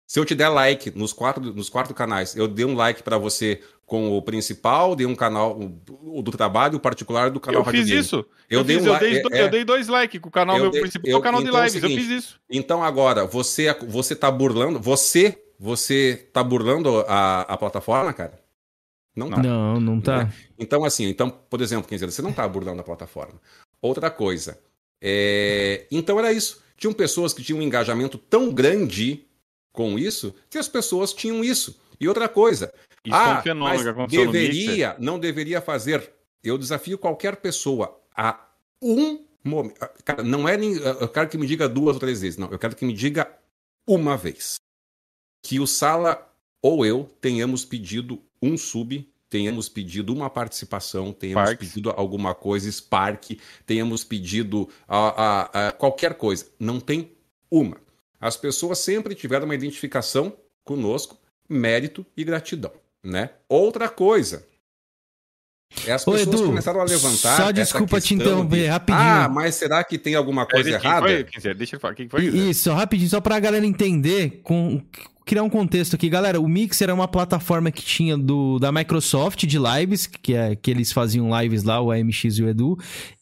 Se 0.07 0.19
eu 0.19 0.25
te 0.25 0.33
der 0.33 0.49
like 0.49 0.97
nos 0.97 1.11
quatro, 1.11 1.53
nos 1.53 1.69
quatro 1.69 1.93
canais, 1.93 2.35
eu 2.35 2.47
dei 2.47 2.65
um 2.65 2.75
like 2.75 3.03
para 3.03 3.17
você 3.17 3.61
com 3.85 4.17
o 4.17 4.21
principal, 4.21 4.95
dei 4.95 5.05
um 5.05 5.15
canal 5.15 5.59
o, 6.01 6.21
do 6.21 6.31
trabalho, 6.31 6.77
o 6.77 6.79
particular 6.79 7.29
do 7.29 7.39
canal 7.39 7.61
Eu 7.61 7.65
fiz 7.65 7.87
Game. 7.87 7.99
isso. 7.99 8.25
Eu, 8.49 8.59
eu, 8.59 8.65
fiz, 8.65 8.77
fiz, 8.77 8.85
eu, 8.85 8.99
dei, 8.99 9.17
é, 9.17 9.43
eu, 9.43 9.49
dei, 9.49 9.65
dois 9.65 9.87
likes 9.87 10.19
com 10.19 10.29
o 10.29 10.31
canal 10.31 10.57
meu 10.57 10.71
dei, 10.71 10.81
principal, 10.81 11.11
eu, 11.11 11.17
o 11.17 11.21
canal 11.21 11.41
então 11.41 11.53
de 11.53 11.59
lives. 11.59 11.75
É 11.75 11.79
seguinte, 11.81 12.01
eu 12.01 12.07
fiz 12.07 12.23
isso. 12.23 12.39
Então 12.49 12.83
agora, 12.83 13.25
você 13.25 13.73
você 13.87 14.15
tá 14.15 14.31
burlando, 14.31 14.79
você 14.79 15.37
você 15.59 16.27
tá 16.31 16.43
burlando 16.43 17.05
a, 17.07 17.41
a 17.41 17.57
plataforma, 17.57 18.11
cara? 18.13 18.39
Não 19.15 19.29
tá. 19.29 19.43
Não, 19.43 19.79
não 19.79 20.01
tá. 20.01 20.25
Né? 20.25 20.33
Então 20.57 20.83
assim, 20.83 21.05
então, 21.05 21.29
por 21.29 21.61
exemplo, 21.61 21.87
quem 21.87 21.97
você 21.97 22.21
não 22.21 22.33
tá 22.33 22.47
burlando 22.47 22.81
a 22.81 22.83
plataforma. 22.83 23.39
Outra 23.81 24.09
coisa, 24.09 24.57
é... 25.01 25.85
então 25.91 26.17
era 26.17 26.31
isso. 26.31 26.63
Tinham 26.77 26.93
pessoas 26.93 27.33
que 27.33 27.43
tinham 27.43 27.59
um 27.59 27.61
engajamento 27.61 28.17
tão 28.17 28.51
grande 28.51 29.25
com 29.71 29.99
isso 29.99 30.33
que 30.49 30.57
as 30.57 30.67
pessoas 30.67 31.13
tinham 31.13 31.43
isso. 31.43 31.79
E 31.99 32.07
outra 32.07 32.27
coisa, 32.27 32.73
isso 33.05 33.15
ah, 33.15 33.23
é 33.23 33.27
um 33.27 33.37
ah, 33.37 33.41
fenômeno 33.41 33.83
que 33.83 33.89
aconteceu 33.89 34.31
deveria, 34.31 34.95
não 34.97 35.19
deveria 35.19 35.61
fazer. 35.61 36.11
Eu 36.41 36.57
desafio 36.57 36.97
qualquer 36.97 37.35
pessoa 37.37 38.01
a 38.15 38.39
um 38.81 39.25
momento. 39.43 39.79
Cara, 40.05 40.23
não 40.23 40.47
é 40.47 40.55
nem. 40.55 40.75
Eu 40.75 41.09
quero 41.09 41.27
que 41.27 41.37
me 41.37 41.45
diga 41.45 41.67
duas 41.67 41.95
ou 41.95 41.99
três 41.99 42.21
vezes. 42.21 42.37
Não, 42.37 42.49
eu 42.49 42.57
quero 42.57 42.75
que 42.75 42.85
me 42.85 42.93
diga 42.93 43.29
uma 43.85 44.15
vez. 44.15 44.55
Que 45.41 45.59
o 45.59 45.67
Sala 45.67 46.29
ou 46.61 46.85
eu 46.85 47.09
tenhamos 47.19 47.65
pedido 47.65 48.21
um 48.41 48.57
sub, 48.57 49.05
tenhamos 49.29 49.67
pedido 49.67 50.13
uma 50.13 50.29
participação, 50.29 51.11
tenhamos 51.11 51.49
Spark. 51.49 51.59
pedido 51.59 51.89
alguma 51.91 52.33
coisa, 52.33 52.71
Spark, 52.71 53.37
tenhamos 53.65 54.05
pedido 54.05 54.69
a, 54.87 54.97
a, 54.97 55.67
a 55.67 55.71
qualquer 55.73 56.13
coisa. 56.13 56.47
Não 56.57 56.79
tem 56.79 57.11
uma. 57.51 57.81
As 58.17 58.37
pessoas 58.37 58.79
sempre 58.79 59.13
tiveram 59.13 59.43
uma 59.43 59.55
identificação 59.55 60.37
conosco, 60.63 61.19
mérito 61.49 62.05
e 62.15 62.23
gratidão 62.23 62.71
né? 63.03 63.31
Outra 63.49 63.89
coisa, 63.89 64.45
as 65.87 66.05
pessoas 66.05 66.27
Ô, 66.27 66.29
Edu, 66.29 66.45
começaram 66.45 66.79
a 66.79 66.83
levantar. 66.83 67.37
Só 67.37 67.51
desculpa 67.51 67.99
te 67.99 68.13
interromper, 68.13 68.61
de, 68.61 68.65
rapidinho. 68.67 69.03
Ah, 69.03 69.27
mas 69.27 69.55
será 69.55 69.83
que 69.83 69.97
tem 69.97 70.15
alguma 70.15 70.45
coisa 70.45 70.69
é, 70.69 70.73
errada? 70.73 71.07
Foi, 71.07 71.53
deixa 71.53 71.75
eu 71.75 71.79
falar. 71.79 71.95
Quem 71.95 72.07
foi? 72.07 72.25
Isso, 72.25 72.71
rapidinho, 72.71 73.09
só 73.09 73.19
pra 73.19 73.39
galera 73.39 73.65
entender, 73.65 74.41
com, 74.43 74.81
criar 75.25 75.43
um 75.43 75.49
contexto 75.49 75.95
aqui. 75.95 76.09
Galera, 76.09 76.39
o 76.39 76.47
Mixer 76.47 76.89
é 76.89 76.93
uma 76.93 77.07
plataforma 77.07 77.71
que 77.71 77.81
tinha 77.81 78.17
do, 78.17 78.59
da 78.59 78.71
Microsoft 78.71 79.45
de 79.45 79.57
lives, 79.57 80.05
que, 80.05 80.35
é, 80.35 80.55
que 80.55 80.71
eles 80.71 80.91
faziam 80.91 81.29
lives 81.41 81.63
lá, 81.63 81.81
o 81.81 81.91
AMX 81.91 82.37
e 82.37 82.43
o 82.43 82.49
Edu. 82.49 82.77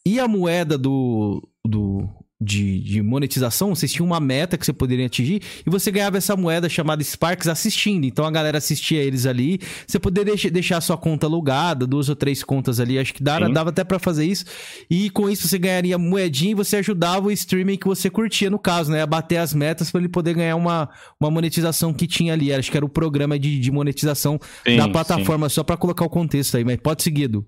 E 0.05 0.19
a 0.19 0.27
moeda 0.27 0.77
do, 0.77 1.41
do 1.65 2.07
de, 2.41 2.79
de, 2.79 3.01
monetização, 3.03 3.75
vocês 3.75 3.93
tinham 3.93 4.07
uma 4.07 4.19
meta 4.19 4.57
que 4.57 4.65
você 4.65 4.73
poderia 4.73 5.05
atingir 5.05 5.43
e 5.63 5.69
você 5.69 5.91
ganhava 5.91 6.17
essa 6.17 6.35
moeda 6.35 6.67
chamada 6.67 7.03
Sparks 7.03 7.47
assistindo. 7.47 8.05
Então 8.05 8.25
a 8.25 8.31
galera 8.31 8.57
assistia 8.57 9.03
eles 9.03 9.27
ali. 9.27 9.59
Você 9.85 9.99
poderia 9.99 10.35
deixar 10.49 10.77
a 10.77 10.81
sua 10.81 10.97
conta 10.97 11.27
alugada, 11.27 11.85
duas 11.85 12.09
ou 12.09 12.15
três 12.15 12.43
contas 12.43 12.79
ali. 12.79 12.97
Acho 12.97 13.13
que 13.13 13.21
dava, 13.21 13.47
dava 13.47 13.69
até 13.69 13.83
para 13.83 13.99
fazer 13.99 14.25
isso. 14.25 14.45
E 14.89 15.11
com 15.11 15.29
isso 15.29 15.47
você 15.47 15.59
ganharia 15.59 15.99
moedinha 15.99 16.51
e 16.51 16.55
você 16.55 16.77
ajudava 16.77 17.27
o 17.27 17.31
streaming 17.31 17.77
que 17.77 17.87
você 17.87 18.09
curtia, 18.09 18.49
no 18.49 18.57
caso, 18.57 18.91
né? 18.91 19.03
A 19.03 19.07
bater 19.07 19.37
as 19.37 19.53
metas 19.53 19.91
para 19.91 20.01
ele 20.01 20.09
poder 20.09 20.33
ganhar 20.33 20.55
uma, 20.55 20.89
uma 21.19 21.29
monetização 21.29 21.93
que 21.93 22.07
tinha 22.07 22.33
ali. 22.33 22.51
Acho 22.51 22.71
que 22.71 22.77
era 22.77 22.85
o 22.85 22.89
programa 22.89 23.37
de, 23.37 23.59
de 23.59 23.71
monetização 23.71 24.39
sim, 24.65 24.77
da 24.77 24.89
plataforma, 24.89 25.47
sim. 25.47 25.55
só 25.55 25.63
para 25.63 25.77
colocar 25.77 26.05
o 26.05 26.09
contexto 26.09 26.57
aí. 26.57 26.65
Mas 26.65 26.77
pode 26.77 27.03
seguir, 27.03 27.23
Edu. 27.23 27.45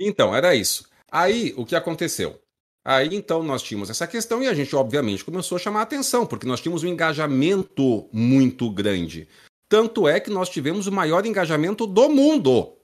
Então, 0.00 0.34
era 0.34 0.54
isso. 0.54 0.88
Aí, 1.12 1.52
o 1.56 1.66
que 1.66 1.76
aconteceu? 1.76 2.40
Aí 2.84 3.08
então 3.12 3.42
nós 3.42 3.62
tínhamos 3.62 3.88
essa 3.88 4.06
questão 4.06 4.42
e 4.42 4.46
a 4.46 4.52
gente, 4.52 4.76
obviamente, 4.76 5.24
começou 5.24 5.56
a 5.56 5.58
chamar 5.58 5.80
a 5.80 5.84
atenção, 5.84 6.26
porque 6.26 6.46
nós 6.46 6.60
tínhamos 6.60 6.84
um 6.84 6.88
engajamento 6.88 8.06
muito 8.12 8.70
grande. 8.70 9.26
Tanto 9.68 10.06
é 10.06 10.20
que 10.20 10.28
nós 10.30 10.50
tivemos 10.50 10.86
o 10.86 10.92
maior 10.92 11.24
engajamento 11.24 11.86
do 11.86 12.08
mundo. 12.10 12.74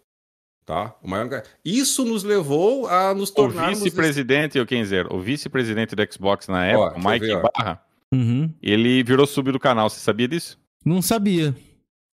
Tá? 0.65 0.95
O 1.03 1.09
maior... 1.09 1.43
Isso 1.63 2.05
nos 2.05 2.25
levou 2.25 2.89
a 2.89 3.13
nos 3.13 3.31
tornar. 3.31 3.67
O 3.67 3.75
vice-presidente, 3.75 4.59
o 4.59 4.65
Kenzer, 4.65 5.13
o 5.13 5.21
vice-presidente 5.21 5.95
do 5.95 6.13
Xbox 6.13 6.49
na 6.49 6.65
época, 6.65 6.97
o 6.97 7.11
Mike 7.11 7.27
ver, 7.27 7.43
Barra, 7.43 7.85
uhum. 8.11 8.51
ele 8.63 9.03
virou 9.03 9.27
sub 9.27 9.53
do 9.53 9.61
canal. 9.61 9.91
Você 9.91 10.01
sabia 10.01 10.27
disso? 10.27 10.59
Não 10.83 11.03
sabia. 11.03 11.55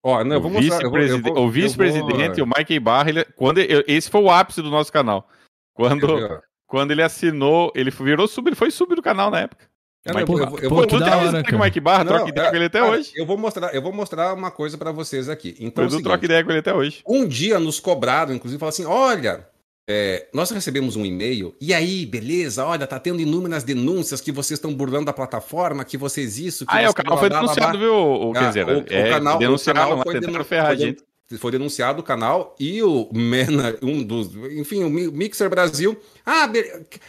Ó, 0.02 0.22
não, 0.22 0.36
eu 0.36 0.42
eu 0.42 0.42
eu 0.42 1.22
vou, 1.22 1.38
o 1.46 1.50
vice-presidente, 1.50 2.40
vou... 2.40 2.46
o 2.46 2.58
Mike 2.58 2.78
Barra, 2.78 3.08
ele... 3.08 3.24
quando 3.36 3.58
esse 3.58 4.10
foi 4.10 4.20
o 4.20 4.30
ápice 4.30 4.60
do 4.60 4.70
nosso 4.70 4.92
canal. 4.92 5.28
Quando 5.72 6.42
quando 6.68 6.92
ele 6.92 7.02
assinou, 7.02 7.72
ele 7.74 7.90
virou 7.90 8.28
sub, 8.28 8.48
ele 8.48 8.54
foi 8.54 8.70
sub 8.70 8.94
do 8.94 9.02
canal 9.02 9.30
na 9.30 9.40
época. 9.40 9.66
É, 10.04 10.14
Mike, 10.14 10.30
eu, 10.30 10.38
eu, 10.38 10.58
eu, 10.58 10.70
vou, 10.70 10.86
que 10.86 10.98
da 10.98 11.16
hora, 11.16 11.42
o 11.52 11.58
Mike 11.58 11.80
Barra, 11.80 12.04
não, 12.04 12.12
troca 12.12 12.28
ideia 12.28 12.46
é, 12.46 12.50
com 12.50 12.56
ele 12.56 12.64
até 12.66 12.78
cara, 12.78 12.92
hoje. 12.92 13.10
Eu 13.16 13.26
vou 13.26 13.36
mostrar, 13.36 13.74
eu 13.74 13.82
vou 13.82 13.92
mostrar 13.92 14.34
uma 14.34 14.50
coisa 14.50 14.78
para 14.78 14.92
vocês 14.92 15.28
aqui. 15.28 15.56
Então, 15.58 15.84
o 15.86 16.02
troca 16.02 16.24
ideia 16.24 16.44
com 16.44 16.50
ele 16.50 16.60
até 16.60 16.72
hoje. 16.72 17.02
Um 17.06 17.26
dia 17.26 17.58
nos 17.58 17.80
cobraram, 17.80 18.32
inclusive, 18.34 18.60
falaram 18.60 18.74
assim: 18.74 18.84
olha, 18.84 19.46
é, 19.90 20.28
nós 20.32 20.50
recebemos 20.50 20.94
um 20.94 21.04
e-mail, 21.04 21.54
e 21.60 21.72
aí, 21.72 22.04
beleza, 22.04 22.64
olha, 22.64 22.86
tá 22.86 23.00
tendo 23.00 23.20
inúmeras 23.20 23.64
denúncias 23.64 24.20
que 24.20 24.30
vocês 24.30 24.58
estão 24.58 24.72
burlando 24.72 25.10
a 25.10 25.14
plataforma, 25.14 25.84
que 25.84 25.96
vocês 25.96 26.38
isso, 26.38 26.66
que 26.66 26.74
Ah, 26.74 26.82
é, 26.82 26.88
o 26.90 26.94
canal 26.94 27.18
foi 27.18 27.30
denunciado, 27.30 27.78
viu, 27.78 27.94
o, 27.94 28.32
quer 28.34 28.48
dizer, 28.48 28.66
o, 28.66 28.70
é, 28.70 29.08
o 29.08 29.10
canal, 29.10 29.38
o 29.38 29.64
canal 29.64 30.02
foi, 30.02 30.20
denun... 30.20 30.44
ferrar 30.44 30.76
foi, 30.76 30.96
foi 31.36 31.50
denunciado 31.52 32.00
o 32.00 32.02
canal 32.02 32.56
e 32.58 32.82
o 32.82 33.10
Mena, 33.12 33.76
um 33.82 34.02
dos, 34.02 34.34
enfim, 34.52 34.84
o 34.84 34.90
Mixer 34.90 35.50
Brasil. 35.50 36.00
Ah, 36.24 36.48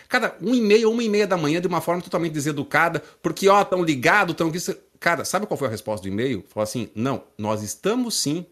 cada 0.10 0.36
um 0.41 0.54
e 0.54 0.62
meia, 0.62 0.90
uma 0.90 1.04
e 1.04 1.08
meia 1.08 1.26
da 1.26 1.38
manhã, 1.38 1.62
de 1.62 1.68
uma 1.68 1.80
forma 1.80 2.02
totalmente 2.02 2.34
deseducada, 2.34 3.02
porque, 3.22 3.48
ó, 3.48 3.64
tão 3.64 3.84
ligado, 3.84 4.34
tão. 4.34 4.52
Cara, 5.00 5.24
sabe 5.24 5.46
qual 5.46 5.58
foi 5.58 5.70
a 5.70 5.72
resposta 5.72 6.04
do 6.04 6.12
e-mail? 6.12 6.44
Falou 6.50 6.64
assim: 6.64 6.90
não, 6.94 7.24
nós 7.38 7.64
estamos 7.64 8.20
sim 8.20 8.46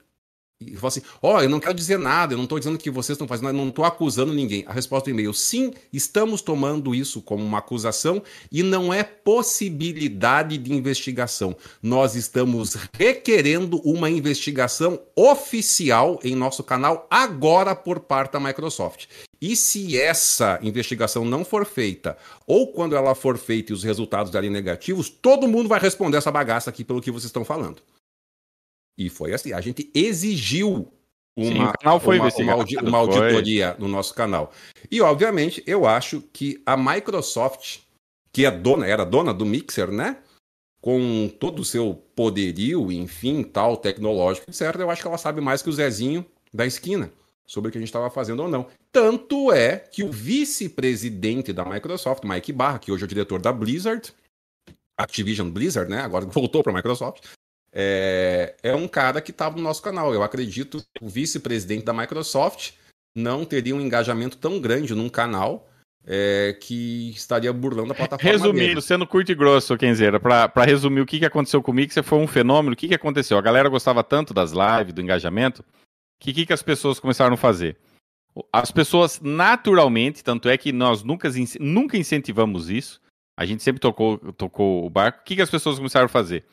e 0.59 0.75
fala 0.75 0.88
assim: 0.88 1.01
Ó, 1.21 1.35
oh, 1.35 1.41
eu 1.41 1.49
não 1.49 1.59
quero 1.59 1.75
dizer 1.75 1.99
nada, 1.99 2.34
eu 2.34 2.38
não 2.38 2.45
estou 2.45 2.57
dizendo 2.57 2.77
que 2.77 2.89
vocês 2.89 3.15
estão 3.15 3.27
fazendo, 3.27 3.49
eu 3.49 3.53
não 3.53 3.69
estou 3.69 3.85
acusando 3.85 4.34
ninguém. 4.34 4.63
A 4.67 4.73
resposta 4.73 5.05
do 5.05 5.13
e-mail: 5.13 5.34
sim, 5.34 5.71
estamos 5.93 6.41
tomando 6.41 6.95
isso 6.95 7.21
como 7.21 7.43
uma 7.43 7.59
acusação 7.59 8.23
e 8.51 8.63
não 8.63 8.91
é 8.91 9.03
possibilidade 9.03 10.57
de 10.57 10.73
investigação. 10.73 11.55
Nós 11.81 12.15
estamos 12.15 12.75
requerendo 12.97 13.79
uma 13.84 14.09
investigação 14.09 14.99
oficial 15.15 16.19
em 16.23 16.35
nosso 16.35 16.63
canal 16.63 17.05
agora 17.09 17.75
por 17.75 17.99
parte 17.99 18.34
da 18.34 18.39
Microsoft. 18.39 19.05
E 19.39 19.55
se 19.55 19.95
essa 19.95 20.57
investigação 20.63 21.23
não 21.23 21.45
for 21.45 21.63
feita, 21.63 22.17
ou 22.47 22.73
quando 22.73 22.95
ela 22.95 23.13
for 23.13 23.38
feita 23.38 23.71
e 23.71 23.75
os 23.75 23.84
resultados 23.84 24.31
darem 24.31 24.49
negativos, 24.49 25.07
todo 25.07 25.47
mundo 25.47 25.69
vai 25.69 25.79
responder 25.79 26.17
essa 26.17 26.31
bagaça 26.31 26.71
aqui 26.71 26.84
pelo 26.84 27.01
que 27.01 27.11
vocês 27.11 27.25
estão 27.25 27.45
falando. 27.45 27.79
E 28.98 29.10
foi 29.10 29.34
assim, 29.34 29.53
a 29.53 29.61
gente 29.61 29.91
exigiu 29.94 30.91
uma, 31.38 31.52
Sim, 31.52 31.60
uma, 31.60 31.74
uma, 31.84 32.90
uma, 32.90 32.98
auditoria 32.98 33.74
foi. 33.74 33.82
no 33.82 33.88
nosso 33.88 34.14
canal. 34.15 34.52
E, 34.90 34.99
obviamente, 35.02 35.64
eu 35.68 35.86
acho 35.86 36.22
que 36.34 36.60
a 36.65 36.76
Microsoft, 36.76 37.82
que 38.32 38.44
é 38.44 38.49
dona, 38.49 38.88
era 38.88 39.06
dona 39.06 39.32
do 39.32 39.45
Mixer, 39.45 39.91
né? 39.91 40.18
Com 40.82 41.30
todo 41.40 41.60
o 41.60 41.65
seu 41.65 41.94
poderio, 42.15 42.91
enfim, 42.91 43.44
tal, 43.44 43.78
tecnológico, 43.78 44.52
certo? 44.52 44.82
Eu 44.82 44.90
acho 44.90 45.02
que 45.02 45.07
ela 45.07 45.18
sabe 45.18 45.40
mais 45.40 45.61
que 45.61 45.69
o 45.69 45.74
Zezinho 45.74 46.26
da 46.52 46.65
esquina 46.65 47.11
sobre 47.45 47.69
o 47.69 47.72
que 47.72 47.78
a 47.78 47.82
gente 47.82 47.90
estava 47.90 48.10
fazendo 48.10 48.41
ou 48.41 48.49
não. 48.49 48.65
Tanto 48.91 49.52
é 49.52 49.78
que 49.78 50.03
o 50.03 50.11
vice-presidente 50.11 51.53
da 51.53 51.64
Microsoft, 51.64 52.24
Mike 52.24 52.52
Barra, 52.52 52.80
que 52.80 52.91
hoje 52.91 53.03
é 53.03 53.06
o 53.06 53.07
diretor 53.07 53.40
da 53.40 53.53
Blizzard, 53.53 54.11
Activision 54.98 55.49
Blizzard, 55.52 55.90
né? 55.90 56.02
Agora 56.02 56.26
voltou 56.28 56.64
para 56.64 56.72
a 56.72 56.76
Microsoft 56.76 57.24
é, 57.80 58.56
é 58.64 58.76
um 58.76 58.88
cara 58.88 59.22
que 59.22 59.30
estava 59.30 59.56
no 59.56 59.62
nosso 59.62 59.84
canal. 59.84 60.12
Eu 60.12 60.24
acredito 60.24 60.80
que 60.80 61.06
o 61.06 61.08
vice-presidente 61.08 61.86
da 61.86 61.94
Microsoft 61.94 62.72
não 63.16 63.45
teria 63.45 63.76
um 63.76 63.82
engajamento 63.82 64.36
tão 64.38 64.60
grande 64.60 64.95
num 64.95 65.08
canal 65.10 65.70
é, 66.04 66.58
que 66.60 67.12
estaria 67.12 67.54
burlando 67.54 67.91
a 67.91 67.95
plataforma. 67.95 68.32
Resumindo, 68.32 68.68
dele. 68.68 68.82
sendo 68.82 69.06
curto 69.06 69.32
e 69.32 69.36
grosso, 69.36 69.78
Kenzeira, 69.78 70.20
para 70.20 70.64
resumir 70.66 71.02
o 71.02 71.06
que, 71.06 71.20
que 71.20 71.26
aconteceu 71.26 71.62
com 71.62 71.72
o 71.72 71.76
Mixer, 71.76 72.04
foi 72.04 72.18
um 72.18 72.26
fenômeno. 72.26 72.74
O 72.74 72.76
que, 72.76 72.88
que 72.88 72.95
aconteceu? 72.95 73.38
A 73.38 73.41
galera 73.41 73.70
gostava 73.70 74.04
tanto 74.04 74.34
das 74.34 74.52
lives, 74.52 74.94
do 74.94 75.02
engajamento, 75.02 75.64
que 76.20 76.34
que, 76.34 76.48
que 76.48 76.54
as 76.54 76.64
pessoas 76.64 76.99
começaram 76.99 77.36
a 77.36 77.38
fazer? 77.38 77.78
As 78.52 78.72
pessoas 78.72 79.20
naturalmente, 79.22 80.24
tanto 80.24 80.49
é 80.49 80.58
que 80.58 80.72
nós 80.72 81.04
nunca, 81.04 81.30
nunca 81.60 81.95
incentivamos 81.95 82.72
isso, 82.72 82.99
a 83.38 83.45
gente 83.45 83.62
sempre 83.62 83.80
tocou, 83.80 84.18
tocou 84.34 84.84
o 84.84 84.90
barco. 84.90 85.22
O 85.22 85.24
que, 85.24 85.36
que 85.36 85.41
as 85.44 85.49
pessoas 85.49 85.78
começaram 85.78 86.06
a 86.08 86.10
fazer? 86.10 86.44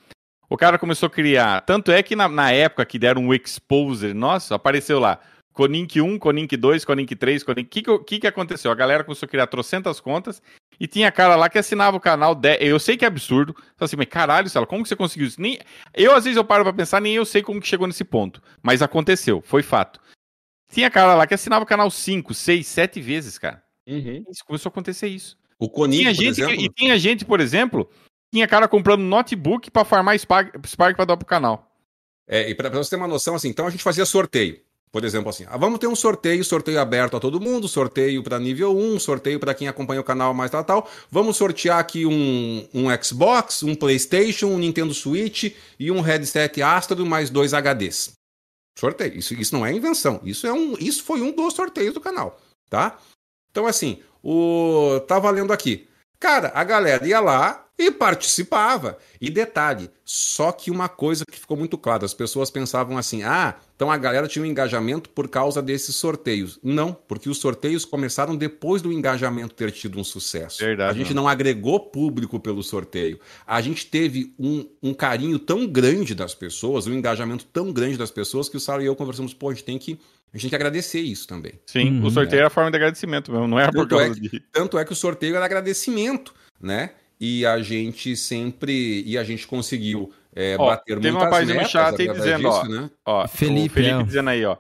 O 0.49 0.57
cara 0.57 0.79
começou 0.79 1.07
a 1.07 1.11
criar. 1.11 1.61
Tanto 1.63 1.91
é 1.91 2.03
que 2.03 2.15
na, 2.15 2.29
na 2.29 2.53
época 2.53 2.85
que 2.85 2.99
deram 2.99 3.23
um 3.23 3.35
exposer, 3.35 4.15
nossa, 4.15 4.55
apareceu 4.55 4.99
lá. 4.99 5.21
Conink 5.53 6.01
1, 6.01 6.19
Conink 6.19 6.57
2, 6.57 6.85
Conink 6.85 7.15
3, 7.15 7.43
Conink. 7.45 7.69
O 7.89 7.99
que, 7.99 8.05
que, 8.05 8.21
que 8.21 8.27
aconteceu? 8.27 8.71
A 8.71 8.75
galera 8.75 9.05
começou 9.05 9.27
a 9.27 9.29
criar 9.29 9.47
trocentas 9.47 10.01
contas 10.01 10.43
e 10.81 10.87
tinha 10.89 11.13
cara 11.13 11.37
lá 11.37 11.49
que 11.49 11.59
assinava 11.59 11.97
o 11.97 12.01
canal. 12.01 12.35
De... 12.35 12.57
Eu 12.61 12.79
sei 12.81 12.97
que 12.97 13.05
é 13.05 13.09
absurdo. 13.09 13.55
Falei 13.55 13.87
assim, 13.87 13.97
mas 13.97 14.09
caralho, 14.09 14.51
Sala, 14.51 14.67
como 14.67 14.83
que 14.83 14.89
você 14.89 14.97
conseguiu 14.97 15.29
isso? 15.29 15.41
Nem... 15.41 15.59
Eu, 15.95 16.13
às 16.13 16.25
vezes, 16.25 16.37
eu 16.37 16.45
paro 16.45 16.65
pra 16.65 16.73
pensar, 16.73 17.01
nem 17.01 17.15
eu 17.15 17.25
sei 17.25 17.41
como 17.41 17.61
que 17.61 17.69
chegou 17.69 17.87
nesse 17.87 18.05
ponto. 18.05 18.43
Mas 18.63 18.83
aconteceu, 18.83 19.41
foi 19.43 19.63
fato. 19.63 20.01
Tinha 20.73 20.91
cara 20.91 21.15
lá 21.15 21.25
que 21.27 21.35
assinava 21.35 21.63
o 21.63 21.69
canal 21.69 21.89
5, 21.89 22.35
6, 22.35 22.67
7 22.67 23.01
vezes, 23.01 23.39
cara. 23.39 23.63
Uhum. 23.87 24.25
Isso, 24.29 24.45
começou 24.45 24.71
a 24.71 24.73
acontecer 24.73 25.07
isso. 25.07 25.37
O 25.57 25.69
Conink, 25.69 26.03
tinha 26.03 26.15
gente, 26.15 26.41
exemplo? 26.41 26.61
E 26.61 26.69
tinha 26.69 26.99
gente, 26.99 27.25
por 27.25 27.39
exemplo, 27.39 27.89
tinha 28.35 28.49
cara 28.49 28.67
comprando 28.67 29.03
notebook 29.03 29.71
para 29.71 29.85
farmar 29.85 30.19
Spark, 30.19 30.57
Spark 30.67 30.97
para 30.97 31.05
dar 31.05 31.17
pro 31.17 31.25
canal. 31.25 31.71
É, 32.27 32.51
e 32.51 32.55
para 32.55 32.69
você 32.69 32.91
ter 32.91 32.97
uma 32.97 33.07
noção, 33.07 33.37
assim, 33.37 33.49
então 33.49 33.65
a 33.65 33.71
gente 33.71 33.85
fazia 33.85 34.05
sorteio. 34.05 34.61
Por 34.91 35.05
exemplo, 35.05 35.29
assim, 35.29 35.45
ah, 35.49 35.57
vamos 35.57 35.79
ter 35.79 35.87
um 35.87 35.95
sorteio, 35.95 36.45
sorteio 36.45 36.81
aberto 36.81 37.17
a 37.17 37.21
todo 37.21 37.41
mundo, 37.41 37.69
sorteio 37.69 38.23
para 38.25 38.39
nível 38.41 38.77
1, 38.77 38.99
sorteio 38.99 39.39
para 39.39 39.55
quem 39.55 39.69
acompanha 39.69 40.01
o 40.01 40.05
canal 40.05 40.35
mais 40.35 40.51
tal, 40.51 40.65
tal. 40.65 40.91
Vamos 41.11 41.37
sortear 41.37 41.79
aqui 41.79 42.07
um, 42.07 42.67
um 42.75 43.03
Xbox, 43.03 43.63
um 43.63 43.75
PlayStation, 43.75 44.47
um 44.47 44.59
Nintendo 44.59 44.95
Switch 44.95 45.55
e 45.79 45.91
um 45.91 46.01
headset 46.01 46.61
Astro 46.61 47.07
mais 47.07 47.31
dois 47.31 47.53
HDs. 47.53 48.13
Sorteio. 48.77 49.17
Isso, 49.17 49.35
isso 49.35 49.55
não 49.55 49.65
é 49.65 49.73
invenção. 49.73 50.21
Isso, 50.25 50.47
é 50.47 50.53
um, 50.53 50.75
isso 50.79 51.05
foi 51.05 51.21
um 51.23 51.31
dos 51.31 51.55
sorteios 51.55 51.95
do 51.95 52.01
canal, 52.01 52.41
tá? 52.69 52.99
Então, 53.51 53.67
assim, 53.67 54.01
o 54.23 55.01
tá 55.07 55.21
valendo 55.21 55.53
aqui. 55.53 55.89
Cara, 56.19 56.53
a 56.55 56.65
galera 56.65 57.07
ia 57.07 57.21
lá, 57.21 57.64
e 57.79 57.91
participava. 57.91 58.99
E 59.21 59.31
detalhe, 59.31 59.91
só 60.05 60.53
que 60.53 60.71
uma 60.71 60.89
coisa 60.89 61.25
que 61.25 61.39
ficou 61.39 61.57
muito 61.57 61.77
clara, 61.77 62.05
as 62.05 62.15
pessoas 62.15 62.51
pensavam 62.51 62.97
assim: 62.97 63.23
ah, 63.23 63.57
então 63.75 63.91
a 63.91 63.97
galera 63.97 64.29
tinha 64.29 64.43
um 64.43 64.47
engajamento 64.47 65.11
por 65.11 65.29
causa 65.29 65.61
desses 65.61 65.97
sorteios. 65.97 66.59
Não, 66.63 66.93
porque 66.93 67.29
os 67.29 67.39
sorteios 67.39 67.85
começaram 67.85 68.37
depois 68.37 68.83
do 68.83 68.93
engajamento 68.93 69.55
ter 69.55 69.73
tido 69.73 69.99
um 69.99 70.05
sucesso. 70.05 70.59
Verdade, 70.65 70.91
a 70.91 70.95
gente 70.95 71.15
não 71.15 71.27
agregou 71.27 71.81
público 71.81 72.39
pelo 72.39 72.63
sorteio. 72.63 73.19
A 73.47 73.61
gente 73.61 73.87
teve 73.87 74.33
um, 74.39 74.67
um 74.83 74.95
carinho 74.95 75.39
tão 75.39 75.67
grande 75.67 76.15
das 76.15 76.35
pessoas, 76.35 76.87
um 76.87 76.95
engajamento 76.95 77.45
tão 77.47 77.73
grande 77.73 77.97
das 77.97 78.11
pessoas, 78.11 78.49
que 78.49 78.57
o 78.57 78.61
Sara 78.61 78.83
e 78.83 78.87
eu 78.87 78.95
conversamos, 78.95 79.35
pô, 79.35 79.51
a 79.51 79.55
gente 79.55 79.65
tem 79.65 79.79
que 79.79 79.99
a 80.33 80.37
gente 80.37 80.43
tem 80.43 80.51
que 80.51 80.57
agradecer 80.57 81.01
isso 81.01 81.29
também. 81.29 81.53
Sim, 81.65 82.01
uhum, 82.01 82.07
o 82.07 82.11
sorteio 82.11 82.43
é. 82.43 82.47
a 82.47 82.51
forma 82.51 82.69
de 82.69 82.77
agradecimento 82.77 83.31
mesmo, 83.31 83.47
não 83.47 83.59
é 83.59 83.71
por 83.71 83.87
causa 83.87 84.07
é 84.07 84.11
que, 84.11 84.21
de... 84.21 84.41
Tanto 84.51 84.77
é 84.77 84.85
que 84.85 84.93
o 84.93 84.97
sorteio 84.97 85.37
era 85.37 85.45
agradecimento, 85.45 86.35
né? 86.61 86.91
E 87.21 87.47
a 87.47 87.61
gente 87.63 88.17
sempre 88.17 89.03
e 89.07 89.17
a 89.17 89.25
gente 89.25 89.47
conseguiu 89.47 90.13
é, 90.35 90.57
ó, 90.59 90.67
bater 90.67 90.99
tem 91.01 91.11
uma 91.11 91.29
página 91.31 91.63
no 91.63 91.69
chat 91.69 92.01
aí 92.01 92.09
dizendo, 92.09 92.49
disso, 92.49 92.61
ó, 92.61 92.65
né? 92.65 92.91
ó, 93.05 93.29
Felipe, 93.29 93.75
Felipe 93.75 94.01
é. 94.01 94.03
dizendo 94.03 94.31
aí, 94.31 94.45
ó. 94.45 94.57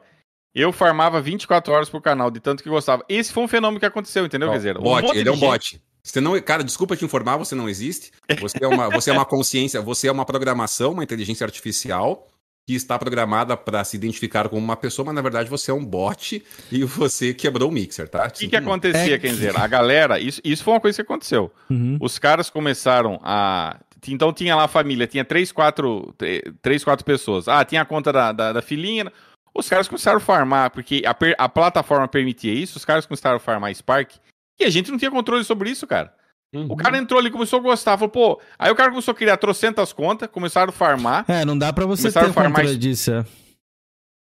Eu 0.54 0.72
farmava 0.72 1.20
24 1.20 1.72
horas 1.72 1.88
por 1.88 2.00
canal, 2.00 2.30
de 2.30 2.38
tanto 2.38 2.62
que 2.62 2.68
gostava. 2.68 3.04
Esse 3.08 3.32
foi 3.32 3.42
um 3.42 3.48
fenômeno 3.48 3.80
que 3.80 3.86
aconteceu, 3.86 4.24
entendeu, 4.24 4.50
Quer 4.50 4.56
dizer, 4.56 4.78
bot, 4.78 5.04
um 5.04 5.14
ele 5.14 5.28
é 5.28 5.32
um 5.32 5.34
gente... 5.34 5.50
bot. 5.50 5.82
Você 6.00 6.20
não, 6.20 6.40
cara, 6.40 6.62
desculpa 6.62 6.94
te 6.94 7.04
informar, 7.04 7.38
você 7.38 7.54
não 7.54 7.68
existe. 7.68 8.12
Você 8.40 8.62
é 8.62 8.68
uma, 8.68 8.88
você 8.88 9.10
é 9.10 9.12
uma 9.12 9.24
consciência, 9.26 9.80
você 9.80 10.06
é 10.06 10.12
uma 10.12 10.24
programação, 10.24 10.92
uma 10.92 11.02
inteligência 11.02 11.44
artificial 11.44 12.28
que 12.66 12.74
está 12.74 12.98
programada 12.98 13.56
para 13.56 13.84
se 13.84 13.96
identificar 13.96 14.48
como 14.48 14.62
uma 14.62 14.76
pessoa, 14.76 15.06
mas 15.06 15.14
na 15.14 15.20
verdade 15.20 15.50
você 15.50 15.70
é 15.70 15.74
um 15.74 15.84
bot 15.84 16.42
e 16.72 16.84
você 16.84 17.34
quebrou 17.34 17.68
o 17.68 17.72
mixer, 17.72 18.08
tá? 18.08 18.26
O 18.26 18.30
que, 18.30 18.48
que 18.48 18.56
acontecia, 18.56 19.16
é... 19.16 19.18
quer 19.18 19.28
dizer, 19.28 19.56
a 19.56 19.66
galera, 19.66 20.18
isso, 20.18 20.40
isso 20.42 20.64
foi 20.64 20.74
uma 20.74 20.80
coisa 20.80 20.96
que 20.96 21.02
aconteceu. 21.02 21.52
Uhum. 21.68 21.98
Os 22.00 22.18
caras 22.18 22.48
começaram 22.48 23.20
a. 23.22 23.78
Então 24.06 24.32
tinha 24.32 24.54
lá 24.54 24.64
a 24.64 24.68
família, 24.68 25.06
tinha 25.06 25.24
três, 25.24 25.50
quatro, 25.50 26.14
três, 26.60 26.84
quatro 26.84 27.04
pessoas. 27.04 27.48
Ah, 27.48 27.64
tinha 27.64 27.82
a 27.82 27.86
conta 27.86 28.12
da, 28.12 28.32
da, 28.32 28.52
da 28.52 28.62
filhinha. 28.62 29.10
Os 29.54 29.68
caras 29.68 29.86
começaram 29.86 30.18
a 30.18 30.20
farmar, 30.20 30.70
porque 30.70 31.02
a, 31.06 31.44
a 31.44 31.48
plataforma 31.48 32.08
permitia 32.08 32.52
isso, 32.52 32.76
os 32.76 32.84
caras 32.84 33.06
começaram 33.06 33.36
a 33.36 33.40
farmar 33.40 33.74
Spark, 33.74 34.16
e 34.58 34.64
a 34.64 34.70
gente 34.70 34.90
não 34.90 34.98
tinha 34.98 35.10
controle 35.10 35.44
sobre 35.44 35.70
isso, 35.70 35.86
cara. 35.86 36.12
Uhum. 36.54 36.66
O 36.70 36.76
cara 36.76 36.96
entrou 36.96 37.18
ali, 37.18 37.30
começou 37.30 37.58
a 37.58 37.62
gostar, 37.62 37.98
falou, 37.98 38.08
pô. 38.08 38.40
Aí 38.56 38.70
o 38.70 38.76
cara 38.76 38.90
começou 38.90 39.12
a 39.12 39.14
criar 39.14 39.36
trocentas 39.36 39.92
contas, 39.92 40.28
começaram 40.30 40.70
a 40.70 40.72
farmar. 40.72 41.24
É, 41.26 41.44
não 41.44 41.58
dá 41.58 41.72
pra 41.72 41.84
você 41.84 42.12
ter 42.12 42.18
a 42.18 42.32
farmar 42.32 42.60
controle 42.60 42.78
disso. 42.78 43.12
É. 43.12 43.24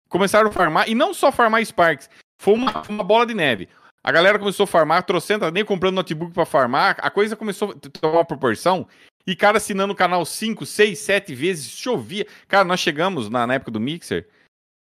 Começaram 0.09 0.49
a 0.49 0.53
farmar, 0.53 0.89
e 0.89 0.95
não 0.95 1.13
só 1.13 1.31
farmar 1.31 1.65
Sparks, 1.65 2.09
foi 2.41 2.55
uma, 2.55 2.83
uma 2.89 3.05
bola 3.05 3.27
de 3.27 3.35
neve. 3.35 3.69
A 4.03 4.11
galera 4.11 4.39
começou 4.39 4.65
a 4.65 4.67
farmar, 4.67 5.03
trocentas, 5.03 5.53
nem 5.53 5.65
comprando 5.65 5.97
notebook 5.97 6.33
para 6.33 6.47
farmar, 6.47 6.97
a 7.01 7.11
coisa 7.11 7.37
começou 7.37 7.73
a 7.73 7.75
tomar 8.01 8.19
uma 8.19 8.25
proporção. 8.25 8.87
E 9.27 9.35
cara 9.35 9.57
assinando 9.57 9.93
o 9.93 9.97
canal 9.97 10.25
5, 10.25 10.65
6, 10.67 10.99
7 10.99 11.35
vezes, 11.35 11.71
chovia. 11.71 12.27
Cara, 12.47 12.65
nós 12.65 12.81
chegamos 12.81 13.31
na, 13.31 13.47
na 13.47 13.55
época 13.55 13.71
do 13.71 13.81
Mixer, 13.81 14.29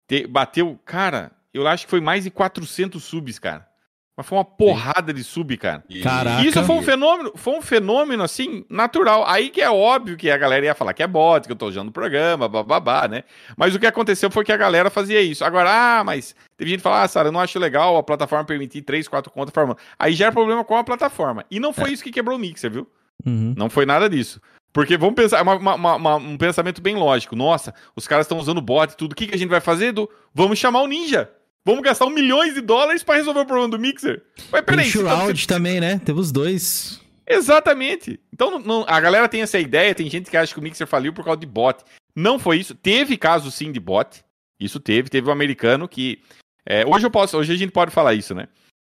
te, 0.07 0.27
bateu, 0.27 0.77
cara, 0.85 1.31
eu 1.53 1.65
acho 1.67 1.85
que 1.85 1.89
foi 1.89 2.01
mais 2.01 2.25
de 2.25 2.31
400 2.31 3.01
subs, 3.01 3.39
cara. 3.39 3.67
Mas 4.15 4.27
foi 4.27 4.37
uma 4.37 4.45
porrada 4.45 5.11
Sim. 5.11 5.15
de 5.15 5.23
sub, 5.23 5.57
cara. 5.57 5.83
Caraca. 6.03 6.45
Isso 6.45 6.63
foi 6.63 6.75
um 6.75 6.83
fenômeno, 6.83 7.31
foi 7.35 7.57
um 7.57 7.61
fenômeno 7.61 8.21
assim, 8.21 8.63
natural. 8.69 9.25
Aí 9.27 9.49
que 9.49 9.59
é 9.59 9.71
óbvio 9.71 10.15
que 10.15 10.29
a 10.29 10.37
galera 10.37 10.65
ia 10.65 10.75
falar 10.75 10.93
que 10.93 11.01
é 11.01 11.07
bot, 11.07 11.47
que 11.47 11.51
eu 11.51 11.55
tô 11.55 11.67
usando 11.67 11.89
o 11.89 11.91
programa, 11.91 12.47
bababá, 12.47 13.07
né? 13.07 13.23
Mas 13.57 13.73
o 13.73 13.79
que 13.79 13.87
aconteceu 13.87 14.29
foi 14.29 14.43
que 14.43 14.51
a 14.51 14.57
galera 14.57 14.91
fazia 14.91 15.19
isso. 15.19 15.43
Agora, 15.43 15.69
ah, 15.71 16.03
mas 16.03 16.35
teve 16.55 16.69
gente 16.69 16.79
que 16.79 16.83
fala, 16.83 17.01
ah, 17.01 17.07
Sara, 17.07 17.29
eu 17.29 17.31
não 17.31 17.39
acho 17.39 17.57
legal 17.57 17.97
a 17.97 18.03
plataforma 18.03 18.45
permitir 18.45 18.83
3, 18.83 19.07
4 19.07 19.31
contas 19.31 19.51
formando. 19.51 19.79
Aí 19.97 20.13
já 20.13 20.25
era 20.25 20.31
problema 20.31 20.63
com 20.63 20.77
a 20.77 20.83
plataforma. 20.83 21.43
E 21.49 21.59
não 21.59 21.73
foi 21.73 21.89
é. 21.89 21.93
isso 21.93 22.03
que 22.03 22.11
quebrou 22.11 22.37
o 22.37 22.39
Mixer, 22.39 22.69
viu? 22.69 22.87
Uhum. 23.25 23.55
Não 23.57 23.67
foi 23.67 23.85
nada 23.85 24.07
disso. 24.07 24.39
Porque 24.71 24.95
vamos 24.95 25.15
pensar, 25.15 25.41
uma, 25.41 25.55
uma, 25.55 25.95
uma, 25.95 26.15
um 26.15 26.37
pensamento 26.37 26.81
bem 26.81 26.95
lógico. 26.95 27.35
Nossa, 27.35 27.73
os 27.95 28.07
caras 28.07 28.25
estão 28.25 28.37
usando 28.37 28.61
bot 28.61 28.91
e 28.91 28.97
tudo. 28.97 29.13
O 29.13 29.15
que, 29.15 29.27
que 29.27 29.35
a 29.35 29.37
gente 29.37 29.49
vai 29.49 29.61
fazer, 29.61 29.87
Edu? 29.87 30.09
Vamos 30.33 30.59
chamar 30.59 30.81
o 30.81 30.87
Ninja. 30.87 31.29
Vamos 31.65 31.81
gastar 31.81 32.05
um 32.05 32.09
milhões 32.09 32.53
de 32.53 32.61
dólares 32.61 33.03
para 33.03 33.15
resolver 33.15 33.41
o 33.41 33.45
problema 33.45 33.69
do 33.69 33.79
Mixer. 33.79 34.21
Mas 34.51 34.61
peraí. 34.61 34.91
Tem 34.91 35.03
tá... 35.03 35.25
você... 35.25 35.47
também, 35.47 35.79
né? 35.79 35.99
Teve 36.03 36.19
os 36.19 36.31
dois. 36.31 36.99
Exatamente. 37.25 38.19
Então 38.33 38.59
não, 38.59 38.85
a 38.87 38.99
galera 38.99 39.29
tem 39.29 39.41
essa 39.41 39.57
ideia, 39.57 39.95
tem 39.95 40.09
gente 40.09 40.29
que 40.29 40.35
acha 40.35 40.53
que 40.53 40.59
o 40.59 40.63
Mixer 40.63 40.85
faliu 40.85 41.13
por 41.13 41.23
causa 41.23 41.39
de 41.39 41.47
bot. 41.47 41.83
Não 42.15 42.37
foi 42.37 42.59
isso. 42.59 42.75
Teve 42.75 43.17
caso 43.17 43.49
sim 43.49 43.71
de 43.71 43.79
bot. 43.79 44.23
Isso 44.59 44.79
teve. 44.79 45.09
Teve 45.09 45.29
um 45.29 45.31
americano 45.31 45.87
que. 45.87 46.19
É, 46.65 46.85
hoje 46.85 47.05
eu 47.05 47.11
posso, 47.11 47.37
hoje 47.37 47.53
a 47.53 47.57
gente 47.57 47.71
pode 47.71 47.91
falar 47.91 48.13
isso, 48.13 48.35
né? 48.35 48.47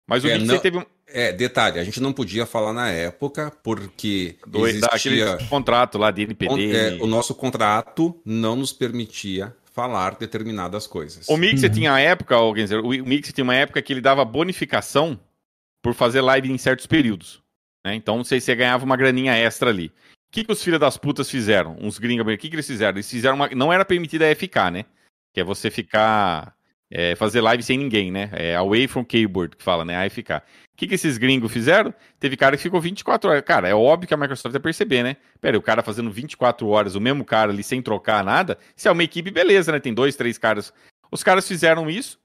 Mas 0.07 0.25
o 0.25 0.29
é, 0.29 0.35
Mixer 0.35 0.55
não... 0.55 0.59
teve 0.59 0.79
um. 0.79 0.85
É, 1.11 1.33
detalhe, 1.33 1.79
a 1.79 1.85
gente 1.85 2.01
não 2.01 2.13
podia 2.13 2.45
falar 2.45 2.75
na 2.75 2.91
época 2.91 3.51
porque 3.63 4.37
Do, 4.47 4.69
existia... 4.69 5.39
contrato 5.49 5.97
lá 5.97 6.11
de 6.11 6.23
NPD. 6.23 6.77
É, 6.77 6.99
o 7.01 7.07
nosso 7.07 7.35
contrato 7.35 8.21
não 8.27 8.55
nos 8.55 8.75
permitia 8.75 9.57
falar 9.79 10.17
determinadas 10.17 10.89
coisas. 10.89 11.29
O 11.29 11.37
Mixer 11.37 11.71
uhum. 11.71 11.75
tinha 11.77 11.93
a 11.93 12.01
época, 12.01 12.37
o 12.37 12.53
Mixer 12.53 13.33
tinha 13.33 13.45
uma 13.45 13.55
época 13.55 13.81
que 13.81 13.93
ele 13.93 14.01
dava 14.01 14.25
bonificação 14.25 15.17
por 15.81 15.95
fazer 15.95 16.21
live 16.21 16.51
em 16.51 16.59
certos 16.59 16.85
períodos. 16.85 17.41
Né? 17.87 17.95
Então, 17.95 18.17
não 18.17 18.25
sei 18.25 18.41
se 18.41 18.47
você 18.47 18.57
ganhava 18.57 18.85
uma 18.85 18.97
graninha 18.97 19.37
extra 19.37 19.71
ali. 19.71 19.87
O 19.87 20.33
que, 20.33 20.43
que 20.43 20.51
os 20.51 20.65
filhos 20.65 20.81
das 20.81 20.97
putas 20.97 21.31
fizeram? 21.31 21.77
Uns 21.81 21.97
gringos, 21.97 22.27
o 22.27 22.37
que, 22.37 22.49
que 22.49 22.57
eles 22.57 22.67
fizeram? 22.67 22.97
Eles 22.97 23.09
fizeram 23.09 23.37
uma. 23.37 23.49
Não 23.51 23.73
era 23.73 23.85
permitida 23.85 24.29
a 24.29 24.35
FK, 24.35 24.71
né? 24.73 24.85
Que 25.33 25.43
é 25.43 25.45
você 25.45 25.71
ficar 25.71 26.57
é, 26.91 27.15
fazer 27.15 27.41
live 27.41 27.63
sem 27.63 27.77
ninguém, 27.77 28.11
né? 28.11 28.31
É 28.33 28.57
away 28.57 28.87
from 28.87 29.05
keyboard 29.05 29.57
que 29.57 29.63
fala, 29.63 29.85
né? 29.85 30.07
AFK. 30.07 30.31
O 30.31 30.43
que, 30.77 30.87
que 30.87 30.95
esses 30.95 31.19
gringos 31.19 31.53
fizeram? 31.53 31.93
Teve 32.19 32.37
cara 32.37 32.57
que 32.57 32.63
ficou 32.63 32.81
24 32.81 33.31
horas. 33.31 33.43
Cara, 33.43 33.69
é 33.69 33.75
óbvio 33.75 34.09
que 34.09 34.15
a 34.15 34.17
Microsoft 34.17 34.53
vai 34.53 34.61
perceber, 34.61 35.03
né? 35.03 35.17
Pera 35.41 35.57
aí, 35.57 35.59
o 35.59 35.63
cara 35.63 35.83
fazendo 35.83 36.11
24 36.11 36.67
horas, 36.69 36.95
o 36.95 37.01
mesmo 37.01 37.25
cara 37.25 37.53
ali 37.53 37.63
sem 37.63 37.83
trocar 37.83 38.25
nada. 38.25 38.57
Se 38.77 38.89
é 38.89 38.91
uma 38.91 39.03
equipe, 39.03 39.31
beleza, 39.31 39.73
né? 39.73 39.81
Tem 39.81 39.93
dois, 39.93 40.17
três 40.17 40.39
caras. 40.39 40.73
Os 41.11 41.23
caras 41.23 41.47
fizeram 41.47 41.91
isso, 41.91 42.19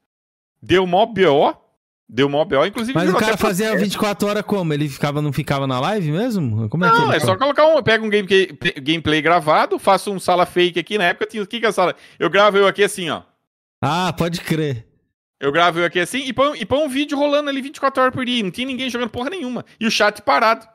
deu 0.62 0.86
mó 0.86 1.04
BO, 1.06 1.64
Deu 2.06 2.28
mó 2.28 2.44
BO, 2.44 2.66
inclusive. 2.66 2.96
Mas 2.96 3.08
o 3.10 3.16
cara 3.16 3.36
fazia 3.36 3.74
24 3.76 4.28
horas 4.28 4.42
como? 4.42 4.72
Ele 4.74 4.88
ficava, 4.88 5.22
não 5.22 5.32
ficava 5.32 5.66
na 5.66 5.80
live 5.80 6.12
mesmo? 6.12 6.68
Como 6.68 6.84
é 6.84 6.88
não, 6.88 7.08
que 7.08 7.16
é 7.16 7.20
só 7.20 7.34
colocar 7.34 7.66
um. 7.66 7.82
Pega 7.82 8.04
um 8.04 8.10
gameplay, 8.10 8.46
gameplay 8.82 9.22
gravado, 9.22 9.78
faço 9.78 10.12
um 10.12 10.20
sala 10.20 10.44
fake 10.44 10.78
aqui. 10.78 10.98
Na 10.98 11.04
época 11.04 11.26
tinha. 11.26 11.42
O 11.42 11.46
que, 11.46 11.58
que 11.58 11.66
é 11.66 11.70
a 11.70 11.72
sala? 11.72 11.96
Eu 12.18 12.28
gravo 12.28 12.58
eu 12.58 12.66
aqui 12.66 12.84
assim, 12.84 13.08
ó. 13.08 13.22
Ah, 13.84 14.12
pode 14.12 14.40
crer. 14.40 14.86
Eu 15.40 15.52
gravo 15.52 15.80
eu 15.80 15.84
aqui 15.84 16.00
assim 16.00 16.24
e 16.24 16.32
põe, 16.32 16.58
e 16.58 16.64
põe 16.64 16.84
um 16.84 16.88
vídeo 16.88 17.18
rolando 17.18 17.50
ali 17.50 17.60
24 17.60 18.02
horas 18.02 18.14
por 18.14 18.24
dia. 18.24 18.42
Não 18.42 18.50
tinha 18.50 18.66
ninguém 18.66 18.88
jogando 18.88 19.10
porra 19.10 19.30
nenhuma. 19.30 19.64
E 19.78 19.86
o 19.86 19.90
chat 19.90 20.22
parado. 20.22 20.66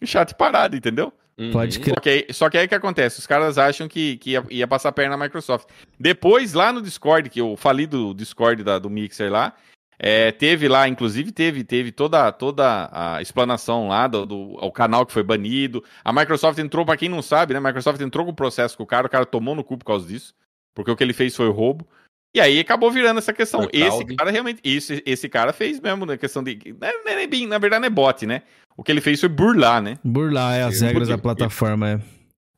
O 0.00 0.06
chat 0.06 0.34
parado, 0.34 0.76
entendeu? 0.76 1.12
Uhum. 1.38 1.52
Pode 1.52 1.78
crer. 1.78 1.94
Só 1.94 2.00
que, 2.00 2.08
aí, 2.08 2.26
só 2.30 2.50
que 2.50 2.58
aí 2.58 2.68
que 2.68 2.74
acontece? 2.74 3.18
Os 3.18 3.26
caras 3.26 3.58
acham 3.58 3.88
que, 3.88 4.16
que 4.18 4.30
ia, 4.30 4.44
ia, 4.50 4.66
passar 4.66 4.88
a 4.88 4.92
perna 4.92 5.16
na 5.16 5.24
Microsoft. 5.24 5.68
Depois, 5.98 6.52
lá 6.52 6.72
no 6.72 6.82
Discord, 6.82 7.30
que 7.30 7.40
eu 7.40 7.56
falei 7.56 7.86
do 7.86 8.12
Discord 8.12 8.62
da, 8.64 8.78
do 8.78 8.90
Mixer 8.90 9.30
lá, 9.30 9.54
é, 9.98 10.30
teve 10.30 10.68
lá, 10.68 10.88
inclusive 10.88 11.32
teve, 11.32 11.64
teve 11.64 11.90
toda, 11.90 12.30
toda 12.30 12.88
a 12.92 13.20
explanação 13.20 13.88
lá 13.88 14.06
do, 14.06 14.26
do 14.26 14.36
o 14.64 14.70
canal 14.70 15.06
que 15.06 15.12
foi 15.12 15.22
banido. 15.22 15.82
A 16.04 16.12
Microsoft 16.12 16.58
entrou, 16.58 16.84
para 16.84 16.96
quem 16.96 17.08
não 17.08 17.22
sabe, 17.22 17.52
né? 17.52 17.58
A 17.58 17.62
Microsoft 17.62 18.00
entrou 18.00 18.24
com 18.24 18.32
o 18.32 18.36
processo 18.36 18.76
com 18.76 18.82
o 18.82 18.86
cara, 18.86 19.06
o 19.06 19.10
cara 19.10 19.26
tomou 19.26 19.54
no 19.56 19.64
cu 19.64 19.78
por 19.78 19.84
causa 19.84 20.06
disso. 20.06 20.34
Porque 20.74 20.90
o 20.90 20.96
que 20.96 21.02
ele 21.02 21.12
fez 21.12 21.34
foi 21.34 21.50
roubo. 21.50 21.84
E 22.34 22.40
aí 22.40 22.60
acabou 22.60 22.90
virando 22.90 23.18
essa 23.18 23.32
questão. 23.32 23.68
esse 23.72 24.04
cara 24.16 24.30
realmente. 24.30 24.60
Isso, 24.62 24.92
esse 25.04 25.28
cara 25.28 25.52
fez 25.52 25.80
mesmo, 25.80 26.04
né? 26.04 26.16
Questão 26.16 26.42
de. 26.42 26.58
Não 26.80 26.88
é, 26.88 26.92
não 27.04 27.12
é 27.12 27.26
bem, 27.26 27.46
na 27.46 27.58
verdade, 27.58 27.80
não 27.80 27.86
é 27.86 27.90
bot, 27.90 28.26
né? 28.26 28.42
O 28.76 28.82
que 28.82 28.92
ele 28.92 29.00
fez 29.00 29.18
foi 29.18 29.28
burlar, 29.28 29.82
né? 29.82 29.98
Burlar, 30.04 30.54
é 30.54 30.62
as 30.62 30.80
regras 30.80 31.08
da 31.08 31.18
plataforma, 31.18 31.90
é. 31.90 32.00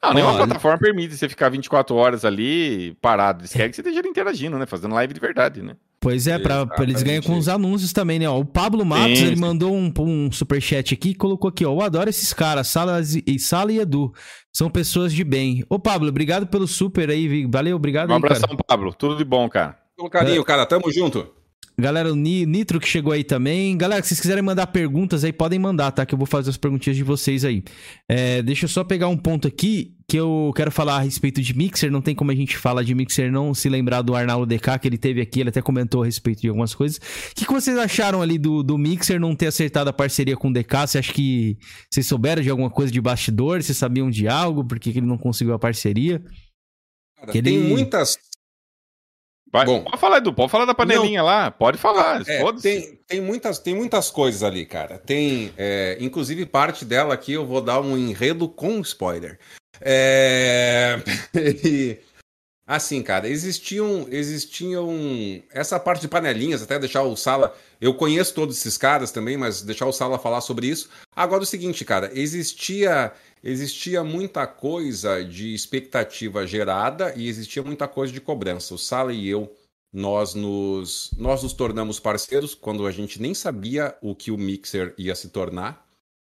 Não, 0.03 0.15
nenhuma 0.15 0.37
plataforma 0.37 0.79
permite 0.79 1.15
você 1.15 1.29
ficar 1.29 1.51
24 1.51 1.95
horas 1.95 2.25
ali 2.25 2.95
parado. 3.03 3.43
Eles 3.43 3.53
querem 3.53 3.69
que 3.69 3.77
você 3.77 3.83
esteja 3.83 4.01
interagindo, 4.07 4.59
né? 4.59 4.65
Fazendo 4.65 4.95
live 4.95 5.13
de 5.13 5.21
verdade, 5.21 5.63
né? 5.63 5.77
Pois 6.01 6.27
é, 6.27 6.39
pra, 6.39 6.65
pra 6.65 6.83
eles 6.83 7.03
ganham 7.03 7.23
com 7.23 7.37
os 7.37 7.47
anúncios 7.47 7.93
também, 7.93 8.19
né? 8.19 8.27
Ó, 8.27 8.39
o 8.39 8.45
Pablo 8.45 8.83
Matos, 8.87 9.19
sim, 9.19 9.27
ele 9.27 9.37
sim. 9.37 9.43
mandou 9.43 9.75
um, 9.75 9.93
um 9.99 10.33
superchat 10.33 10.95
aqui 10.95 11.11
e 11.11 11.15
colocou 11.15 11.51
aqui, 11.51 11.67
ó. 11.67 11.75
Eu 11.75 11.83
adoro 11.83 12.09
esses 12.09 12.33
caras, 12.33 12.69
Sala 12.69 13.03
e, 13.27 13.39
Sala 13.39 13.71
e 13.71 13.79
Edu. 13.79 14.11
São 14.51 14.71
pessoas 14.71 15.13
de 15.13 15.23
bem. 15.23 15.63
Ô, 15.69 15.79
Pablo, 15.79 16.09
obrigado 16.09 16.47
pelo 16.47 16.67
super 16.67 17.11
aí. 17.11 17.45
Valeu, 17.45 17.77
obrigado 17.77 18.09
Um 18.09 18.13
aí, 18.13 18.17
abração, 18.17 18.49
cara. 18.49 18.65
Pablo. 18.67 18.95
Tudo 18.95 19.19
de 19.19 19.25
bom, 19.25 19.47
cara. 19.51 19.79
Pelo 19.95 20.09
carinho, 20.09 20.41
é. 20.41 20.45
cara. 20.45 20.65
Tamo 20.65 20.91
junto. 20.91 21.29
Galera, 21.81 22.13
o 22.13 22.17
Nitro 22.17 22.79
que 22.79 22.87
chegou 22.87 23.13
aí 23.13 23.25
também. 23.25 23.77
Galera, 23.77 24.03
se 24.03 24.09
vocês 24.09 24.21
quiserem 24.21 24.43
mandar 24.43 24.67
perguntas 24.69 25.25
aí, 25.25 25.33
podem 25.33 25.59
mandar, 25.59 25.91
tá? 25.91 26.05
Que 26.05 26.15
eu 26.15 26.19
vou 26.19 26.27
fazer 26.27 26.51
as 26.51 26.57
perguntinhas 26.57 26.97
de 26.97 27.03
vocês 27.03 27.45
aí. 27.45 27.63
É, 28.09 28.43
deixa 28.43 28.65
eu 28.65 28.69
só 28.69 28.85
pegar 28.85 29.09
um 29.09 29.17
ponto 29.17 29.49
aqui 29.49 29.97
que 30.07 30.17
eu 30.17 30.53
quero 30.57 30.71
falar 30.71 30.97
a 30.97 31.01
respeito 31.01 31.41
de 31.41 31.57
Mixer. 31.57 31.91
Não 31.91 32.03
tem 32.03 32.15
como 32.15 32.31
a 32.31 32.35
gente 32.35 32.57
falar 32.57 32.83
de 32.83 32.95
Mixer 32.95 33.31
não 33.31 33.55
se 33.55 33.69
lembrar 33.69 34.03
do 34.03 34.15
Arnaldo 34.15 34.47
DK, 34.47 34.79
que 34.81 34.89
ele 34.89 34.99
teve 34.99 35.21
aqui. 35.21 35.41
Ele 35.41 35.49
até 35.49 35.63
comentou 35.63 36.03
a 36.03 36.05
respeito 36.05 36.41
de 36.41 36.49
algumas 36.49 36.75
coisas. 36.75 36.99
O 36.99 37.35
que, 37.35 37.47
que 37.47 37.53
vocês 37.53 37.77
acharam 37.79 38.21
ali 38.21 38.37
do, 38.37 38.63
do 38.63 38.77
Mixer 38.77 39.21
não 39.21 39.35
ter 39.35 39.47
acertado 39.47 39.89
a 39.89 39.93
parceria 39.93 40.37
com 40.37 40.49
o 40.49 40.53
DK? 40.53 40.87
Você 40.87 40.99
acha 40.99 41.13
que 41.13 41.57
vocês 41.91 42.07
souberam 42.07 42.43
de 42.43 42.51
alguma 42.51 42.71
coisa 42.71 42.93
de 42.93 43.01
bastidor? 43.01 43.63
Vocês 43.63 43.79
sabiam 43.79 44.11
de 44.11 44.29
algo? 44.29 44.65
Por 44.65 44.79
que, 44.79 44.93
que 44.93 44.99
ele 44.99 45.07
não 45.07 45.19
conseguiu 45.19 45.55
a 45.55 45.59
parceria? 45.59 46.23
Cara, 47.17 47.33
tem 47.43 47.59
muitas 47.59 48.17
Vai, 49.53 49.67
Bom, 49.67 49.83
pode 49.83 49.99
falar, 49.99 50.19
Edu, 50.19 50.33
pode 50.33 50.51
falar 50.51 50.65
da 50.65 50.75
panelinha 50.75 51.21
não, 51.21 51.27
lá, 51.27 51.51
pode 51.51 51.77
falar. 51.77 52.23
É, 52.29 52.41
tem, 52.63 53.01
tem, 53.07 53.21
muitas, 53.21 53.59
tem 53.59 53.75
muitas 53.75 54.09
coisas 54.09 54.45
ali, 54.45 54.65
cara. 54.65 54.97
Tem, 54.99 55.53
é, 55.59 55.97
inclusive, 56.01 56.47
parte 56.47 56.85
dela 56.85 57.15
aqui 57.15 57.33
eu 57.33 57.45
vou 57.45 57.61
dar 57.61 57.81
um 57.81 57.99
enredo 57.99 58.49
com 58.49 58.81
spoiler. 58.81 59.41
É... 59.81 60.99
assim, 62.65 63.03
cara, 63.03 63.29
existiam, 63.29 64.07
existiam 64.09 64.89
essa 65.53 65.81
parte 65.81 66.03
de 66.03 66.09
panelinhas, 66.09 66.63
até 66.63 66.79
deixar 66.79 67.03
o 67.03 67.17
Sala. 67.17 67.53
Eu 67.81 67.95
conheço 67.95 68.33
todos 68.33 68.57
esses 68.57 68.79
caras 68.79 69.11
também, 69.11 69.37
mas 69.37 69.63
deixar 69.63 69.87
o 69.87 69.93
Sala 69.93 70.17
falar 70.17 70.43
sobre 70.43 70.69
isso. 70.69 70.89
Agora, 71.17 71.43
o 71.43 71.47
seguinte, 71.47 71.85
cara, 71.85 72.11
existia 72.15 73.13
existia 73.43 74.05
muita 74.05 74.47
coisa 74.47 75.25
de 75.25 75.55
expectativa 75.55 76.47
gerada 76.47 77.15
e 77.17 77.29
existia 77.29 77.63
muita 77.63 77.89
coisa 77.89 78.13
de 78.13 78.21
cobrança. 78.21 78.75
O 78.75 78.79
Sala 78.79 79.13
e 79.13 79.29
eu, 79.29 79.55
nós 79.93 80.35
nos, 80.35 81.11
nós 81.17 81.43
nos 81.43 81.53
tornamos 81.53 81.99
parceiros 81.99 82.55
quando 82.55 82.87
a 82.87 82.91
gente 82.91 83.21
nem 83.21 83.35
sabia 83.35 83.97
o 84.01 84.15
que 84.15 84.31
o 84.31 84.39
Mixer 84.39 84.95
ia 84.97 85.15
se 85.15 85.29
tornar. 85.31 85.87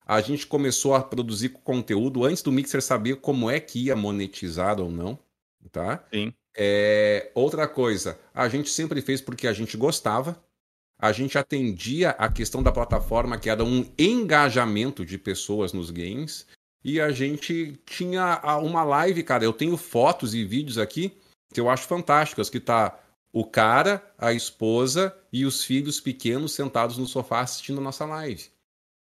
A 0.07 0.21
gente 0.21 0.47
começou 0.47 0.95
a 0.95 1.03
produzir 1.03 1.51
conteúdo 1.51 2.25
antes 2.25 2.43
do 2.43 2.53
Mixer 2.53 2.83
saber 2.83 3.17
como 3.17 3.51
é 3.51 3.61
que 3.61 3.85
ia 3.85 3.97
monetizar 3.97 4.81
ou 4.81 4.91
não, 4.91 5.19
tá? 5.71 6.05
Sim. 6.13 6.33
É, 6.57 7.31
outra 7.35 7.67
coisa, 7.67 8.19
a 8.35 8.49
gente 8.49 8.69
sempre 8.69 9.01
fez 9.01 9.21
porque 9.21 9.47
a 9.47 9.53
gente 9.53 9.77
gostava, 9.77 10.43
a 10.99 11.13
gente 11.13 11.39
atendia 11.39 12.11
a 12.11 12.31
questão 12.31 12.63
da 12.63 12.71
plataforma, 12.71 13.39
que 13.39 13.49
era 13.49 13.65
um 13.65 13.91
engajamento 13.99 15.05
de 15.05 15.19
pessoas 15.19 15.73
nos 15.73 15.91
games, 15.91 16.47
e 16.85 17.01
a 17.01 17.11
gente 17.11 17.79
tinha 17.87 18.41
uma 18.63 18.83
live, 18.83 19.23
cara. 19.23 19.45
Eu 19.45 19.53
tenho 19.53 19.77
fotos 19.77 20.35
e 20.35 20.45
vídeos 20.45 20.79
aqui 20.79 21.17
que 21.53 21.61
eu 21.61 21.69
acho 21.69 21.87
fantásticas, 21.87 22.49
que 22.49 22.59
tá 22.59 22.99
o 23.33 23.45
cara, 23.45 24.03
a 24.19 24.33
esposa 24.33 25.17
e 25.33 25.45
os 25.45 25.65
filhos 25.65 26.01
pequenos 26.01 26.53
sentados 26.53 26.99
no 26.99 27.07
sofá 27.07 27.41
assistindo 27.41 27.79
a 27.79 27.85
nossa 27.85 28.05
live. 28.05 28.51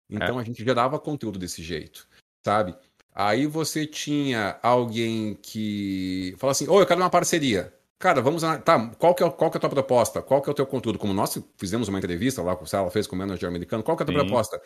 Então 0.09 0.37
é. 0.37 0.41
a 0.41 0.45
gente 0.45 0.63
gerava 0.63 0.99
conteúdo 0.99 1.39
desse 1.39 1.63
jeito, 1.63 2.07
sabe? 2.45 2.75
Aí 3.13 3.45
você 3.45 3.85
tinha 3.85 4.57
alguém 4.61 5.37
que 5.41 6.35
fala 6.37 6.51
assim: 6.51 6.67
Ô, 6.67 6.73
oh, 6.73 6.81
eu 6.81 6.85
quero 6.85 7.01
uma 7.01 7.09
parceria. 7.09 7.73
Cara, 7.99 8.21
vamos. 8.21 8.41
Tá, 8.63 8.89
qual 8.97 9.13
que, 9.13 9.23
é, 9.23 9.29
qual 9.29 9.51
que 9.51 9.57
é 9.57 9.59
a 9.59 9.61
tua 9.61 9.69
proposta? 9.69 10.21
Qual 10.21 10.41
que 10.41 10.49
é 10.49 10.51
o 10.51 10.55
teu 10.55 10.65
conteúdo? 10.65 10.97
Como 10.97 11.13
nós 11.13 11.37
fizemos 11.57 11.87
uma 11.87 11.99
entrevista 11.99 12.41
lá 12.41 12.55
com 12.55 12.63
o 12.63 12.67
Sala, 12.67 12.89
fez 12.89 13.05
com 13.05 13.15
o 13.15 13.19
manager 13.19 13.47
americano, 13.47 13.83
qual 13.83 13.95
que 13.95 14.03
é 14.03 14.05
a 14.05 14.07
tua 14.07 14.19
Sim. 14.19 14.25
proposta? 14.25 14.61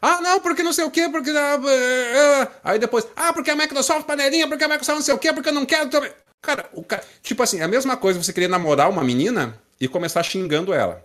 Ah, 0.00 0.20
não, 0.20 0.40
porque 0.40 0.62
não 0.62 0.72
sei 0.72 0.84
o 0.84 0.90
quê, 0.90 1.08
porque. 1.08 1.30
Uh, 1.30 1.34
uh. 1.34 2.48
Aí 2.62 2.78
depois, 2.78 3.06
ah, 3.16 3.32
porque 3.32 3.50
a 3.50 3.56
Microsoft 3.56 4.06
panelinha, 4.06 4.46
porque 4.48 4.64
a 4.64 4.68
Microsoft 4.68 4.96
não 4.96 5.04
sei 5.04 5.14
o 5.14 5.18
quê, 5.18 5.32
porque 5.32 5.48
eu 5.48 5.54
não 5.54 5.64
quero 5.64 5.88
também. 5.88 6.12
Cara, 6.42 6.68
o 6.74 6.82
cara, 6.82 7.02
tipo 7.22 7.42
assim, 7.42 7.60
é 7.60 7.62
a 7.62 7.68
mesma 7.68 7.96
coisa 7.96 8.22
você 8.22 8.32
querer 8.32 8.48
namorar 8.48 8.90
uma 8.90 9.02
menina 9.02 9.58
e 9.80 9.88
começar 9.88 10.22
xingando 10.22 10.74
ela. 10.74 11.04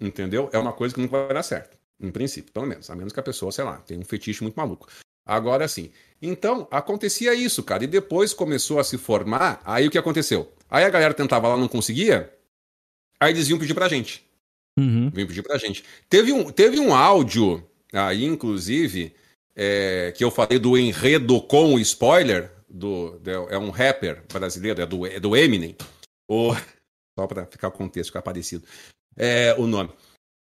Entendeu? 0.00 0.48
É 0.52 0.58
uma 0.58 0.72
coisa 0.72 0.94
que 0.94 1.00
nunca 1.00 1.26
vai 1.26 1.34
dar 1.34 1.42
certo. 1.42 1.76
Em 2.00 2.10
princípio, 2.10 2.52
pelo 2.52 2.66
menos. 2.66 2.90
A 2.90 2.96
menos 2.96 3.12
que 3.12 3.20
a 3.20 3.22
pessoa, 3.22 3.52
sei 3.52 3.64
lá, 3.64 3.76
tenha 3.86 4.00
um 4.00 4.04
fetiche 4.04 4.42
muito 4.42 4.56
maluco. 4.56 4.88
Agora 5.24 5.68
sim. 5.68 5.90
Então, 6.20 6.66
acontecia 6.70 7.34
isso, 7.34 7.62
cara. 7.62 7.84
E 7.84 7.86
depois 7.86 8.32
começou 8.32 8.80
a 8.80 8.84
se 8.84 8.98
formar. 8.98 9.60
Aí 9.64 9.86
o 9.86 9.90
que 9.90 9.98
aconteceu? 9.98 10.52
Aí 10.68 10.84
a 10.84 10.90
galera 10.90 11.14
tentava 11.14 11.48
lá, 11.48 11.56
não 11.56 11.68
conseguia. 11.68 12.32
Aí 13.20 13.32
eles 13.32 13.48
iam 13.48 13.58
pedir 13.58 13.74
pra 13.74 13.88
gente. 13.88 14.26
Uhum. 14.78 15.10
Vinham 15.10 15.28
pedir 15.28 15.42
pra 15.42 15.58
gente. 15.58 15.84
Teve 16.08 16.32
um, 16.32 16.50
teve 16.50 16.80
um 16.80 16.94
áudio 16.94 17.64
aí, 17.92 18.24
inclusive, 18.24 19.14
é, 19.54 20.12
que 20.16 20.24
eu 20.24 20.30
falei 20.30 20.58
do 20.58 20.76
enredo 20.76 21.40
com 21.42 21.74
o 21.74 21.80
spoiler 21.80 22.50
do, 22.68 23.20
é 23.50 23.58
um 23.58 23.70
rapper 23.70 24.22
brasileiro, 24.32 24.80
é 24.80 24.86
do, 24.86 25.06
é 25.06 25.20
do 25.20 25.36
Eminem. 25.36 25.76
O, 26.26 26.54
só 27.18 27.26
para 27.26 27.46
ficar 27.46 27.68
o 27.68 27.72
contexto, 27.72 28.08
ficar 28.08 28.22
parecido. 28.22 28.64
É, 29.16 29.54
o 29.58 29.66
nome. 29.66 29.90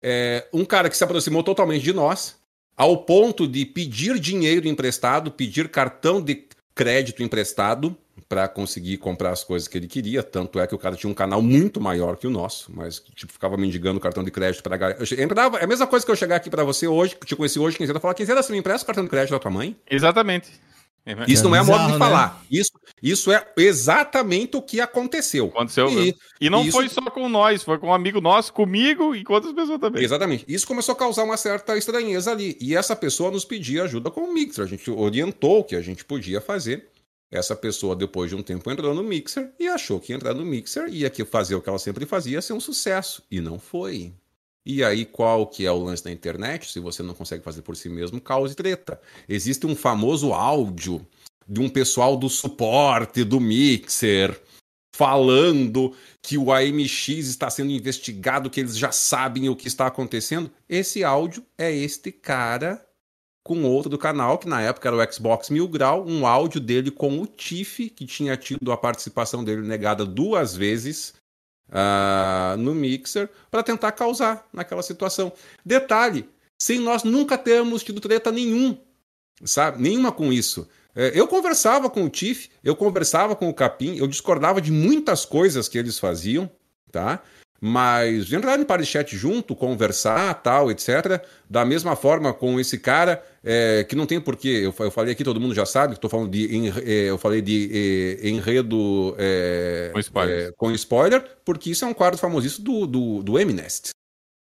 É, 0.03 0.47
um 0.53 0.65
cara 0.65 0.89
que 0.89 0.97
se 0.97 1.05
aproximou 1.05 1.43
totalmente 1.43 1.83
de 1.83 1.93
nós, 1.93 2.37
ao 2.77 3.05
ponto 3.05 3.47
de 3.47 3.67
pedir 3.67 4.19
dinheiro 4.19 4.67
emprestado, 4.69 5.31
pedir 5.31 5.69
cartão 5.69 6.23
de 6.23 6.47
crédito 6.75 7.23
emprestado 7.23 7.97
para 8.31 8.47
conseguir 8.47 8.97
comprar 8.99 9.31
as 9.31 9.43
coisas 9.43 9.67
que 9.67 9.77
ele 9.77 9.89
queria. 9.89 10.23
Tanto 10.23 10.61
é 10.61 10.67
que 10.69 10.73
o 10.73 10.79
cara 10.79 10.95
tinha 10.95 11.11
um 11.11 11.15
canal 11.15 11.43
muito 11.43 11.81
maior 11.81 12.17
que 12.17 12.29
o 12.29 12.31
nosso, 12.31 12.71
mas 12.73 13.01
tipo, 13.17 13.33
ficava 13.33 13.57
mendigando 13.57 13.99
cartão 13.99 14.23
de 14.23 14.31
crédito 14.31 14.63
para 14.63 14.77
galera. 14.77 15.03
É 15.03 15.65
a 15.65 15.67
mesma 15.67 15.85
coisa 15.85 16.07
que 16.07 16.13
eu 16.13 16.15
chegar 16.15 16.37
aqui 16.37 16.49
para 16.49 16.63
você 16.63 16.87
hoje, 16.87 17.17
te 17.27 17.35
conheci 17.35 17.59
hoje, 17.59 17.77
quem 17.77 17.89
falar, 17.89 18.15
quem 18.15 18.25
você 18.25 18.53
me 18.53 18.59
empresta 18.61 18.85
o 18.85 18.87
cartão 18.87 19.03
de 19.03 19.11
crédito 19.11 19.33
da 19.33 19.41
tua 19.41 19.51
mãe? 19.51 19.77
Exatamente. 19.91 20.49
Isso 21.27 21.43
não 21.43 21.57
é, 21.57 21.59
é 21.59 21.63
modo 21.63 21.87
de 21.87 21.93
né? 21.93 21.99
falar. 21.99 22.41
Isso, 22.49 22.71
isso 23.03 23.33
é 23.33 23.45
exatamente 23.57 24.57
o 24.57 24.63
que 24.63 24.81
aconteceu. 24.81 25.47
Aconteceu. 25.47 25.89
E, 25.89 26.15
e 26.41 26.49
não 26.49 26.63
isso... 26.63 26.71
foi 26.71 26.89
só 26.89 27.01
com 27.11 27.29
nós, 27.29 27.65
foi 27.65 27.79
com 27.79 27.89
um 27.89 27.93
amigo 27.93 28.21
nosso, 28.21 28.53
comigo 28.53 29.13
e 29.13 29.25
com 29.25 29.33
outras 29.33 29.53
pessoas 29.53 29.81
também. 29.81 30.05
Exatamente. 30.05 30.45
Isso 30.47 30.69
começou 30.69 30.93
a 30.93 30.97
causar 30.97 31.25
uma 31.25 31.37
certa 31.37 31.77
estranheza 31.77 32.31
ali. 32.31 32.57
E 32.61 32.77
essa 32.77 32.95
pessoa 32.95 33.33
nos 33.33 33.45
pedia 33.45 33.83
ajuda 33.83 34.09
com 34.09 34.21
o 34.21 34.33
Mixer. 34.33 34.63
A 34.63 34.69
gente 34.69 34.89
orientou 34.89 35.61
o 35.61 35.65
que 35.65 35.75
a 35.75 35.81
gente 35.81 36.05
podia 36.05 36.41
fazer. 36.41 36.87
Essa 37.31 37.55
pessoa, 37.55 37.95
depois 37.95 38.31
de 38.31 38.37
um 38.37 38.43
tempo, 38.43 38.71
entrou 38.71 38.93
no 38.93 39.05
Mixer 39.05 39.53
e 39.59 39.69
achou 39.69 40.01
que 40.01 40.13
entrar 40.13 40.35
no 40.35 40.45
Mixer 40.45 40.89
ia 40.89 41.13
fazer 41.25 41.55
o 41.55 41.63
que 41.63 41.69
ela 41.69 41.79
sempre 41.79 42.05
fazia, 42.05 42.43
ser 42.43 42.55
um 42.55 42.61
sucesso. 42.61 43.23
E 43.31 43.41
não 43.41 43.59
foi. 43.59 44.13
E 44.67 44.83
aí, 44.83 45.07
qual 45.07 45.47
que 45.47 45.65
é 45.65 45.71
o 45.71 45.83
lance 45.83 46.03
da 46.03 46.11
internet? 46.11 46.71
Se 46.71 46.81
você 46.81 47.03
não 47.03 47.15
consegue 47.15 47.45
fazer 47.45 47.63
por 47.63 47.77
si 47.77 47.89
mesmo, 47.89 48.21
cause 48.21 48.55
treta. 48.55 49.01
Existe 49.29 49.67
um 49.67 49.77
famoso 49.77 50.33
áudio 50.33 51.07
de 51.49 51.61
um 51.61 51.69
pessoal 51.69 52.17
do 52.17 52.29
suporte 52.29 53.25
do 53.25 53.41
Mixer 53.41 54.41
falando 54.93 55.95
que 56.21 56.37
o 56.37 56.53
AMX 56.53 57.09
está 57.09 57.49
sendo 57.49 57.71
investigado, 57.71 58.51
que 58.51 58.61
eles 58.61 58.77
já 58.77 58.93
sabem 58.93 59.49
o 59.49 59.57
que 59.57 59.67
está 59.67 59.87
acontecendo. 59.87 60.51
Esse 60.69 61.03
áudio 61.03 61.45
é 61.57 61.73
este 61.73 62.13
cara 62.13 62.85
com 63.43 63.65
outro 63.65 63.89
do 63.89 63.99
canal, 63.99 64.39
que 64.39 64.49
na 64.49 64.61
época 64.61 64.89
era 64.89 64.97
o 64.97 65.13
Xbox 65.13 65.51
Mil 65.51 65.67
Grau, 65.67 66.07
um 66.07 66.27
áudio 66.27 66.61
dele 66.61 66.91
com 66.91 67.21
o 67.21 67.27
Tiff, 67.27 67.89
que 67.91 68.07
tinha 68.07 68.37
tido 68.37 68.71
a 68.71 68.77
participação 68.77 69.43
dele 69.43 69.63
negada 69.63 70.05
duas 70.05 70.55
vezes 70.55 71.15
uh, 71.69 72.57
no 72.59 72.75
mixer 72.75 73.29
para 73.51 73.63
tentar 73.63 73.93
causar 73.93 74.47
naquela 74.53 74.83
situação. 74.83 75.33
Detalhe, 75.65 76.29
sem 76.59 76.79
nós 76.79 77.03
nunca 77.03 77.39
termos 77.39 77.83
tido 77.83 78.01
treta 78.01 78.31
nenhum, 78.31 78.79
sabe? 79.45 79.83
Nenhuma 79.83 80.13
com 80.13 80.33
isso. 80.33 80.69
É, 80.95 81.19
eu 81.19 81.27
conversava 81.27 81.89
com 81.89 82.05
o 82.05 82.11
Tiff, 82.11 82.51
eu 82.63 82.75
conversava 82.75 83.37
com 83.37 83.49
o 83.49 83.55
Capim, 83.55 83.97
eu 83.97 84.07
discordava 84.07 84.61
de 84.61 84.73
muitas 84.73 85.25
coisas 85.25 85.69
que 85.69 85.79
eles 85.79 85.99
faziam, 85.99 86.51
tá? 86.91 87.23
Mas 87.61 88.33
entrar 88.33 88.59
em 88.59 88.65
party 88.65 88.87
chat 88.87 89.15
junto, 89.15 89.55
conversar, 89.55 90.33
tal, 90.43 90.71
etc. 90.71 91.23
Da 91.49 91.63
mesma 91.63 91.95
forma 91.95 92.33
com 92.33 92.59
esse 92.59 92.79
cara, 92.79 93.23
é, 93.45 93.85
que 93.85 93.95
não 93.95 94.07
tem 94.07 94.19
porquê. 94.19 94.63
Eu, 94.65 94.75
eu 94.79 94.91
falei 94.91 95.13
aqui, 95.13 95.23
todo 95.23 95.39
mundo 95.39 95.55
já 95.55 95.67
sabe, 95.67 95.93
estou 95.93 96.09
falando 96.09 96.31
de. 96.31 96.57
En, 96.57 96.69
é, 96.69 97.11
eu 97.11 97.19
falei 97.19 97.43
de 97.43 98.19
é, 98.23 98.29
enredo 98.29 99.15
é, 99.19 99.91
com, 99.93 100.01
spoiler. 100.01 100.49
É, 100.49 100.53
com 100.53 100.71
spoiler, 100.73 101.39
porque 101.45 101.71
isso 101.71 101.85
é 101.85 101.89
um 101.89 101.93
quadro 101.93 102.19
famosíssimo 102.19 102.65
do, 102.65 102.87
do, 102.87 103.23
do 103.23 103.39
Eminest. 103.39 103.91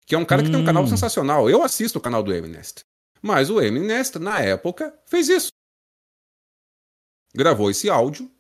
Que 0.06 0.16
é 0.16 0.18
um 0.18 0.26
cara 0.26 0.42
que 0.42 0.50
tem 0.50 0.60
um 0.60 0.66
canal 0.66 0.84
hum. 0.84 0.88
sensacional. 0.88 1.50
Eu 1.50 1.62
assisto 1.62 2.00
o 2.00 2.02
canal 2.02 2.24
do 2.24 2.34
Eminest. 2.34 2.80
Mas 3.22 3.50
o 3.50 3.62
Eminest, 3.62 4.18
na 4.18 4.40
época, 4.40 4.98
fez 5.06 5.28
isso. 5.28 5.50
Gravou 7.36 7.70
esse 7.70 7.90
áudio 7.90 8.32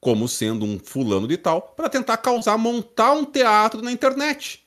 como 0.00 0.26
sendo 0.26 0.64
um 0.64 0.78
fulano 0.78 1.28
de 1.28 1.36
tal, 1.36 1.62
para 1.76 1.88
tentar 1.88 2.16
causar, 2.16 2.56
montar 2.56 3.12
um 3.12 3.24
teatro 3.24 3.82
na 3.82 3.92
internet. 3.92 4.64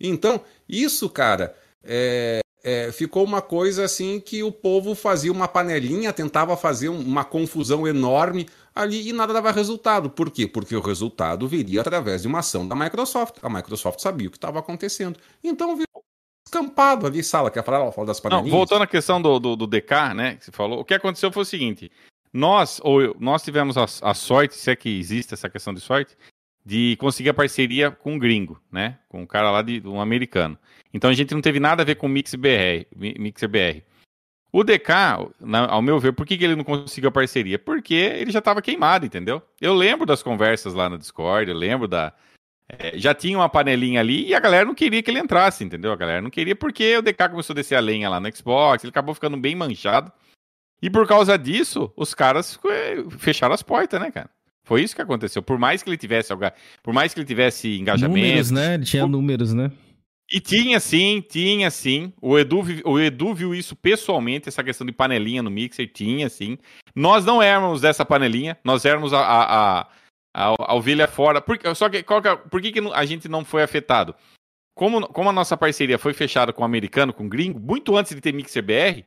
Então, 0.00 0.40
isso, 0.68 1.08
cara, 1.08 1.56
é, 1.84 2.40
é, 2.64 2.90
ficou 2.92 3.24
uma 3.24 3.40
coisa 3.40 3.84
assim 3.84 4.20
que 4.20 4.42
o 4.42 4.50
povo 4.50 4.94
fazia 4.94 5.30
uma 5.30 5.48
panelinha, 5.48 6.12
tentava 6.12 6.56
fazer 6.56 6.88
uma 6.88 7.24
confusão 7.24 7.86
enorme 7.86 8.48
ali 8.74 9.08
e 9.08 9.12
nada 9.12 9.32
dava 9.32 9.50
resultado. 9.52 10.10
Por 10.10 10.30
quê? 10.30 10.46
Porque 10.46 10.74
o 10.74 10.80
resultado 10.80 11.46
viria 11.46 11.80
através 11.80 12.22
de 12.22 12.28
uma 12.28 12.40
ação 12.40 12.66
da 12.66 12.74
Microsoft. 12.74 13.36
A 13.42 13.48
Microsoft 13.48 14.00
sabia 14.00 14.28
o 14.28 14.30
que 14.30 14.36
estava 14.36 14.58
acontecendo. 14.58 15.18
Então 15.42 15.76
virou 15.76 16.04
escampado 16.46 17.06
ali, 17.06 17.22
sala. 17.22 17.50
Quer 17.50 17.64
falar, 17.64 17.90
falar 17.92 18.06
das 18.06 18.20
panelinhas? 18.20 18.50
Não, 18.50 18.58
voltando 18.58 18.82
à 18.82 18.86
questão 18.86 19.20
do, 19.20 19.38
do, 19.38 19.56
do 19.56 19.66
DK, 19.66 20.14
né, 20.14 20.36
que 20.36 20.44
você 20.44 20.52
falou, 20.52 20.80
o 20.80 20.84
que 20.84 20.94
aconteceu 20.94 21.32
foi 21.32 21.42
o 21.42 21.46
seguinte: 21.46 21.90
nós, 22.32 22.80
ou 22.82 23.02
eu, 23.02 23.16
nós 23.20 23.42
tivemos 23.42 23.76
a, 23.76 23.84
a, 23.84 24.14
sorte, 24.14 24.54
se 24.54 24.70
é 24.70 24.76
que 24.76 24.88
existe 24.88 25.34
essa 25.34 25.50
questão 25.50 25.74
de 25.74 25.80
sorte, 25.80 26.16
de 26.64 26.96
conseguir 26.98 27.30
a 27.30 27.34
parceria 27.34 27.90
com 27.90 28.14
um 28.14 28.18
gringo, 28.18 28.60
né? 28.70 28.98
Com 29.08 29.22
um 29.22 29.26
cara 29.26 29.50
lá 29.50 29.62
de 29.62 29.82
um 29.86 30.00
americano. 30.00 30.56
Então 30.94 31.10
a 31.10 31.14
gente 31.14 31.34
não 31.34 31.42
teve 31.42 31.60
nada 31.60 31.82
a 31.82 31.84
ver 31.84 31.96
com 31.96 32.06
o 32.06 32.08
Mix 32.08 32.34
BR, 32.34 32.86
Mixer 32.96 33.48
BR. 33.48 33.82
O 34.52 34.62
DK, 34.62 34.92
na, 35.40 35.66
ao 35.66 35.80
meu 35.80 35.98
ver, 35.98 36.12
por 36.12 36.26
que, 36.26 36.36
que 36.36 36.44
ele 36.44 36.56
não 36.56 36.64
conseguiu 36.64 37.08
a 37.08 37.12
parceria? 37.12 37.58
Porque 37.58 37.94
ele 37.94 38.30
já 38.30 38.38
estava 38.38 38.60
queimado, 38.60 39.06
entendeu? 39.06 39.42
Eu 39.60 39.74
lembro 39.74 40.04
das 40.06 40.22
conversas 40.22 40.74
lá 40.74 40.88
no 40.88 40.98
Discord, 40.98 41.50
eu 41.50 41.56
lembro 41.56 41.88
da. 41.88 42.12
É, 42.68 42.98
já 42.98 43.14
tinha 43.14 43.36
uma 43.36 43.48
panelinha 43.48 44.00
ali 44.00 44.28
e 44.28 44.34
a 44.34 44.40
galera 44.40 44.64
não 44.64 44.74
queria 44.74 45.02
que 45.02 45.10
ele 45.10 45.18
entrasse, 45.18 45.64
entendeu? 45.64 45.90
A 45.90 45.96
galera 45.96 46.22
não 46.22 46.30
queria 46.30 46.54
porque 46.54 46.96
o 46.96 47.02
DK 47.02 47.30
começou 47.30 47.54
a 47.54 47.56
descer 47.56 47.76
a 47.76 47.80
lenha 47.80 48.08
lá 48.08 48.20
no 48.20 48.34
Xbox, 48.34 48.84
ele 48.84 48.90
acabou 48.90 49.14
ficando 49.14 49.36
bem 49.36 49.54
manchado. 49.54 50.12
E 50.82 50.90
por 50.90 51.06
causa 51.06 51.38
disso, 51.38 51.92
os 51.96 52.12
caras 52.12 52.58
fecharam 53.18 53.54
as 53.54 53.62
portas, 53.62 54.00
né, 54.00 54.10
cara? 54.10 54.28
Foi 54.64 54.82
isso 54.82 54.94
que 54.94 55.02
aconteceu. 55.02 55.42
Por 55.42 55.58
mais 55.58 55.82
que 55.82 55.88
ele 55.88 55.96
tivesse 55.96 56.32
por 56.82 56.92
mais 56.92 57.14
que 57.14 57.20
ele 57.20 57.26
tivesse 57.26 57.78
engajamento, 57.78 58.18
números, 58.18 58.50
né? 58.50 58.74
Ele 58.74 58.84
tinha 58.84 59.06
números, 59.06 59.54
né? 59.54 59.70
E 60.30 60.40
tinha 60.40 60.80
sim, 60.80 61.22
tinha 61.28 61.70
sim. 61.70 62.12
O 62.20 62.38
Edu, 62.38 62.62
o 62.84 62.98
Edu 62.98 63.34
viu 63.34 63.54
isso 63.54 63.76
pessoalmente, 63.76 64.48
essa 64.48 64.64
questão 64.64 64.86
de 64.86 64.92
panelinha 64.92 65.42
no 65.42 65.50
mixer, 65.50 65.86
tinha 65.92 66.28
sim. 66.28 66.56
Nós 66.94 67.24
não 67.24 67.42
éramos 67.42 67.82
dessa 67.82 68.04
panelinha, 68.04 68.56
nós 68.64 68.84
éramos 68.84 69.12
a, 69.12 69.20
a, 69.20 69.80
a, 69.82 70.54
a, 70.58 70.74
ovelha 70.74 71.06
fora. 71.06 71.40
Por, 71.40 71.58
só 71.76 71.88
que, 71.88 72.02
qual 72.02 72.22
que 72.22 72.28
é, 72.28 72.36
por 72.36 72.62
que, 72.62 72.72
que 72.72 72.80
a 72.94 73.04
gente 73.04 73.28
não 73.28 73.44
foi 73.44 73.62
afetado? 73.62 74.14
Como, 74.74 75.06
como 75.08 75.28
a 75.28 75.32
nossa 75.32 75.56
parceria 75.56 75.98
foi 75.98 76.14
fechada 76.14 76.52
com 76.52 76.62
o 76.62 76.64
americano, 76.64 77.12
com 77.12 77.26
o 77.26 77.28
gringo, 77.28 77.60
muito 77.60 77.94
antes 77.94 78.14
de 78.14 78.20
ter 78.20 78.32
Mixer 78.32 78.62
BR, 78.62 79.04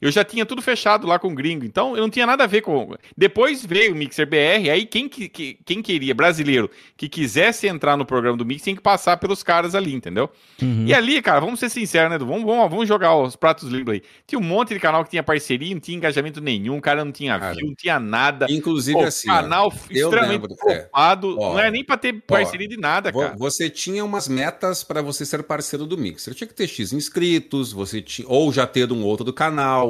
eu 0.00 0.10
já 0.10 0.24
tinha 0.24 0.44
tudo 0.44 0.60
fechado 0.60 1.06
lá 1.06 1.18
com 1.18 1.28
o 1.28 1.34
gringo, 1.34 1.64
então 1.64 1.96
eu 1.96 2.02
não 2.02 2.10
tinha 2.10 2.26
nada 2.26 2.44
a 2.44 2.46
ver 2.46 2.60
com. 2.60 2.94
Depois 3.16 3.64
veio 3.64 3.92
o 3.92 3.96
Mixer 3.96 4.28
BR, 4.28 4.70
aí 4.70 4.84
quem, 4.84 5.08
que, 5.08 5.28
quem 5.64 5.80
queria, 5.80 6.14
brasileiro, 6.14 6.70
que 6.96 7.08
quisesse 7.08 7.66
entrar 7.66 7.96
no 7.96 8.04
programa 8.04 8.36
do 8.36 8.44
Mix, 8.44 8.62
tinha 8.62 8.76
que 8.76 8.82
passar 8.82 9.16
pelos 9.16 9.42
caras 9.42 9.74
ali, 9.74 9.94
entendeu? 9.94 10.28
Uhum. 10.60 10.84
E 10.86 10.92
ali, 10.92 11.22
cara, 11.22 11.40
vamos 11.40 11.60
ser 11.60 11.70
sinceros, 11.70 12.10
né? 12.10 12.18
Vamos, 12.18 12.44
vamos, 12.44 12.70
vamos 12.70 12.88
jogar 12.88 13.16
os 13.16 13.36
pratos 13.36 13.70
limpos 13.70 13.94
aí. 13.94 14.02
Tinha 14.26 14.38
um 14.38 14.44
monte 14.44 14.74
de 14.74 14.80
canal 14.80 15.04
que 15.04 15.10
tinha 15.10 15.22
parceria, 15.22 15.72
não 15.72 15.80
tinha 15.80 15.96
engajamento 15.96 16.40
nenhum, 16.40 16.76
o 16.76 16.82
cara 16.82 17.04
não 17.04 17.12
tinha 17.12 17.38
cara, 17.38 17.54
view, 17.54 17.68
não 17.68 17.74
tinha 17.74 17.98
nada. 17.98 18.46
Inclusive, 18.50 18.98
Pô, 18.98 19.04
assim. 19.04 19.28
Canal 19.28 19.72
extremamente 19.88 20.44
ocupado, 20.44 21.32
é. 21.32 21.34
não 21.36 21.58
era 21.58 21.70
nem 21.70 21.84
pra 21.84 21.96
ter 21.96 22.12
parceria 22.26 22.66
ó, 22.66 22.70
de 22.70 22.76
nada, 22.76 23.12
cara. 23.12 23.36
Você 23.38 23.70
tinha 23.70 24.04
umas 24.04 24.28
metas 24.28 24.84
para 24.84 25.00
você 25.00 25.24
ser 25.24 25.42
parceiro 25.44 25.86
do 25.86 25.96
Mixer. 25.96 26.34
Tinha 26.34 26.48
que 26.48 26.54
ter 26.54 26.66
X 26.66 26.92
inscritos, 26.92 27.72
você 27.72 28.02
tinha, 28.02 28.28
ou 28.28 28.52
já 28.52 28.66
ter 28.66 28.92
um 28.92 29.02
outro 29.02 29.24
do 29.24 29.32
canal 29.32 29.83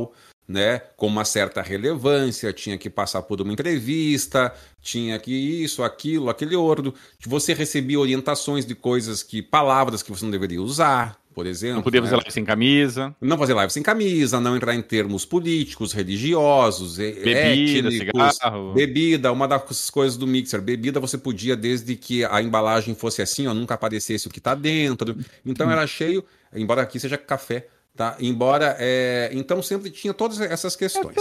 né, 0.47 0.81
com 0.97 1.07
uma 1.07 1.25
certa 1.25 1.63
relevância, 1.63 2.53
tinha 2.53 2.77
que 2.77 2.91
passar 2.91 3.23
por 3.23 3.41
uma 3.41 3.53
entrevista, 3.53 4.53
tinha 4.81 5.19
que 5.19 5.33
isso, 5.33 5.83
aquilo, 5.83 6.29
aquele 6.29 6.55
outro. 6.55 6.95
Você 7.27 7.55
recebia 7.55 7.99
orientações 7.99 8.67
de 8.67 8.75
coisas 8.75 9.23
que, 9.23 9.41
palavras 9.41 10.03
que 10.03 10.11
você 10.11 10.25
não 10.25 10.31
deveria 10.31 10.61
usar, 10.61 11.19
por 11.35 11.47
exemplo. 11.47 11.77
Não 11.77 11.83
podia 11.83 12.01
né? 12.01 12.07
fazer 12.07 12.17
live 12.17 12.31
sem 12.31 12.45
camisa. 12.45 13.17
Não 13.21 13.39
fazer 13.39 13.55
live 13.55 13.73
sem 13.73 13.83
camisa, 13.83 14.39
não 14.39 14.55
entrar 14.55 14.75
em 14.75 14.83
termos 14.83 15.25
políticos, 15.25 15.93
religiosos, 15.93 16.99
bebida, 16.99 17.31
étnicos, 17.31 17.95
cigarro. 17.95 18.73
bebida, 18.75 19.33
uma 19.33 19.49
das 19.49 19.89
coisas 19.89 20.19
do 20.19 20.27
mixer. 20.27 20.61
Bebida 20.61 21.01
você 21.01 21.17
podia, 21.17 21.57
desde 21.57 21.97
que 21.97 22.23
a 22.23 22.43
embalagem 22.43 22.95
fosse 22.95 23.23
assim, 23.23 23.47
ó, 23.47 23.55
nunca 23.55 23.75
aparecesse 23.75 24.29
o 24.29 24.31
que 24.31 24.39
está 24.39 24.55
dentro. 24.55 25.17
Então 25.45 25.71
era 25.71 25.87
cheio, 25.87 26.23
embora 26.55 26.83
aqui 26.83 27.01
seja 27.01 27.17
café, 27.17 27.67
Tá? 27.97 28.17
Embora. 28.21 28.77
É... 28.79 29.31
Então 29.33 29.63
sempre 29.63 29.91
tinha 29.91 30.13
todas 30.13 30.41
essas 30.41 30.75
questões. 30.77 31.17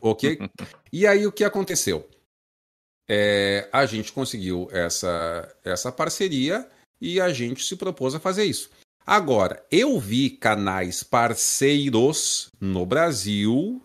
ok? 0.00 0.38
E 0.92 1.06
aí 1.06 1.26
o 1.26 1.32
que 1.32 1.44
aconteceu? 1.44 2.08
É... 3.08 3.68
A 3.72 3.84
gente 3.86 4.12
conseguiu 4.12 4.68
essa, 4.72 5.54
essa 5.64 5.90
parceria 5.90 6.68
e 7.00 7.20
a 7.20 7.32
gente 7.32 7.64
se 7.64 7.76
propôs 7.76 8.14
a 8.14 8.20
fazer 8.20 8.44
isso. 8.44 8.70
Agora, 9.06 9.62
eu 9.70 10.00
vi 10.00 10.30
canais 10.30 11.02
parceiros 11.02 12.48
no 12.58 12.86
Brasil 12.86 13.84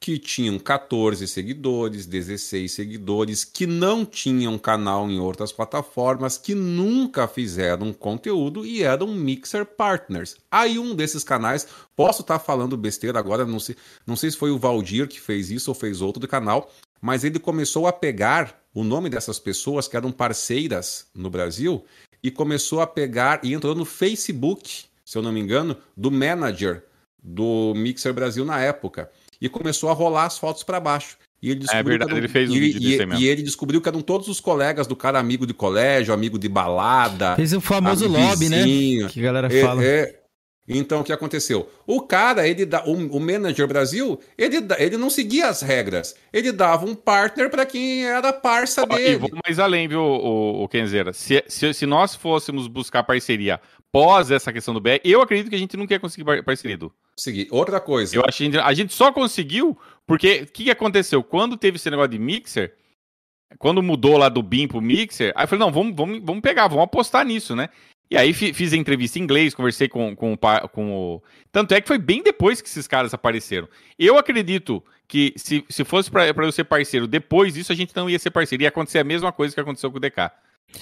que 0.00 0.18
tinham 0.18 0.58
14 0.58 1.28
seguidores, 1.28 2.06
16 2.06 2.72
seguidores, 2.72 3.44
que 3.44 3.66
não 3.66 4.06
tinham 4.06 4.58
canal 4.58 5.10
em 5.10 5.20
outras 5.20 5.52
plataformas, 5.52 6.38
que 6.38 6.54
nunca 6.54 7.28
fizeram 7.28 7.92
conteúdo 7.92 8.64
e 8.64 8.82
eram 8.82 9.08
mixer 9.08 9.66
partners. 9.66 10.36
Aí 10.50 10.78
um 10.78 10.94
desses 10.94 11.22
canais, 11.22 11.68
posso 11.94 12.22
estar 12.22 12.38
tá 12.38 12.44
falando 12.44 12.78
besteira 12.78 13.18
agora, 13.18 13.44
não 13.44 13.60
sei, 13.60 13.76
não 14.06 14.16
sei 14.16 14.30
se 14.30 14.38
foi 14.38 14.50
o 14.50 14.58
Valdir 14.58 15.06
que 15.06 15.20
fez 15.20 15.50
isso 15.50 15.70
ou 15.70 15.74
fez 15.74 16.00
outro 16.00 16.18
do 16.18 16.26
canal, 16.26 16.72
mas 16.98 17.22
ele 17.22 17.38
começou 17.38 17.86
a 17.86 17.92
pegar 17.92 18.58
o 18.72 18.82
nome 18.82 19.10
dessas 19.10 19.38
pessoas 19.38 19.86
que 19.86 19.98
eram 19.98 20.10
parceiras 20.10 21.08
no 21.14 21.28
Brasil 21.28 21.84
e 22.22 22.30
começou 22.30 22.80
a 22.80 22.86
pegar 22.86 23.40
e 23.42 23.52
entrou 23.52 23.74
no 23.74 23.84
Facebook, 23.84 24.84
se 25.04 25.18
eu 25.18 25.22
não 25.22 25.32
me 25.32 25.40
engano, 25.40 25.76
do 25.94 26.10
manager 26.10 26.84
do 27.22 27.74
Mixer 27.76 28.14
Brasil 28.14 28.46
na 28.46 28.60
época 28.60 29.10
e 29.40 29.48
começou 29.48 29.90
a 29.90 29.92
rolar 29.92 30.26
as 30.26 30.38
fotos 30.38 30.62
para 30.62 30.78
baixo. 30.78 31.16
E 31.42 31.50
ele 31.50 31.64
é 31.72 31.82
verdade, 31.82 32.14
ele 32.14 32.28
fez 32.28 32.50
um 32.50 32.54
e, 32.54 32.60
vídeo 32.60 33.14
e, 33.14 33.22
e, 33.22 33.26
ele 33.26 33.42
descobriu 33.42 33.80
que 33.80 33.88
eram 33.88 34.02
todos 34.02 34.28
os 34.28 34.40
colegas 34.40 34.86
do 34.86 34.94
cara 34.94 35.18
amigo 35.18 35.46
de 35.46 35.54
colégio, 35.54 36.12
amigo 36.12 36.38
de 36.38 36.48
balada. 36.48 37.34
Fez 37.34 37.54
o 37.54 37.60
famoso 37.62 38.06
lobby, 38.06 38.50
né? 38.50 38.62
Que 39.08 39.20
a 39.20 39.22
galera 39.22 39.48
é, 39.50 39.62
fala. 39.62 39.82
É, 39.82 40.20
então, 40.68 41.00
o 41.00 41.04
que 41.04 41.12
aconteceu? 41.12 41.68
O 41.86 42.02
cara, 42.02 42.46
ele 42.46 42.64
dá, 42.64 42.84
o, 42.84 42.92
o 42.92 43.20
manager 43.20 43.66
Brasil, 43.66 44.20
ele, 44.38 44.58
ele 44.78 44.96
não 44.96 45.10
seguia 45.10 45.48
as 45.48 45.62
regras. 45.62 46.14
Ele 46.32 46.52
dava 46.52 46.86
um 46.86 46.94
partner 46.94 47.50
para 47.50 47.66
quem 47.66 48.04
era 48.04 48.32
parça 48.32 48.86
dele. 48.86 49.14
E 49.14 49.16
vou 49.16 49.30
mais 49.44 49.58
além, 49.58 49.88
viu, 49.88 50.00
o, 50.00 50.62
o 50.62 50.68
Kenzeira? 50.68 51.12
Se, 51.12 51.42
se, 51.48 51.74
se, 51.74 51.86
nós 51.86 52.14
fôssemos 52.14 52.68
buscar 52.68 53.02
parceria 53.02 53.60
pós 53.92 54.30
essa 54.30 54.52
questão 54.52 54.72
do 54.72 54.80
BR, 54.80 55.00
eu 55.04 55.20
acredito 55.20 55.50
que 55.50 55.56
a 55.56 55.58
gente 55.58 55.76
não 55.76 55.86
quer 55.86 55.98
conseguir 55.98 56.24
parceria, 56.42 56.78
seguir. 57.16 57.48
Outra 57.50 57.80
coisa. 57.80 58.16
Eu 58.16 58.22
achei 58.26 58.50
a 58.58 58.72
gente 58.72 58.92
só 58.92 59.12
conseguiu 59.12 59.76
porque 60.06 60.42
o 60.42 60.46
que, 60.46 60.64
que, 60.64 60.70
aconteceu? 60.70 61.22
Quando 61.22 61.56
teve 61.56 61.76
esse 61.76 61.90
negócio 61.90 62.10
de 62.10 62.18
mixer, 62.18 62.74
quando 63.58 63.82
mudou 63.82 64.16
lá 64.16 64.28
do 64.28 64.42
BIM 64.42 64.68
pro 64.68 64.80
mixer, 64.80 65.32
aí 65.36 65.44
eu 65.44 65.48
falei, 65.48 65.64
não, 65.64 65.72
vamos, 65.72 65.94
vamos, 65.94 66.20
vamos 66.22 66.40
pegar, 66.40 66.68
vamos 66.68 66.84
apostar 66.84 67.24
nisso, 67.24 67.54
né? 67.54 67.68
E 68.10 68.16
aí 68.16 68.32
fiz 68.32 68.72
a 68.72 68.76
entrevista 68.76 69.20
em 69.20 69.22
inglês, 69.22 69.54
conversei 69.54 69.88
com, 69.88 70.16
com, 70.16 70.36
com 70.72 70.92
o. 70.92 71.22
Tanto 71.52 71.72
é 71.72 71.80
que 71.80 71.86
foi 71.86 71.96
bem 71.96 72.24
depois 72.24 72.60
que 72.60 72.68
esses 72.68 72.88
caras 72.88 73.14
apareceram. 73.14 73.68
Eu 73.96 74.18
acredito 74.18 74.82
que 75.06 75.32
se, 75.36 75.64
se 75.68 75.84
fosse 75.84 76.10
para 76.10 76.26
eu 76.26 76.50
ser 76.50 76.64
parceiro 76.64 77.06
depois 77.06 77.54
disso, 77.54 77.70
a 77.70 77.76
gente 77.76 77.94
não 77.94 78.10
ia 78.10 78.18
ser 78.18 78.32
parceiro. 78.32 78.64
Ia 78.64 78.68
acontecer 78.68 78.98
a 78.98 79.04
mesma 79.04 79.30
coisa 79.30 79.54
que 79.54 79.60
aconteceu 79.60 79.92
com 79.92 79.98
o 79.98 80.00
DK. 80.00 80.28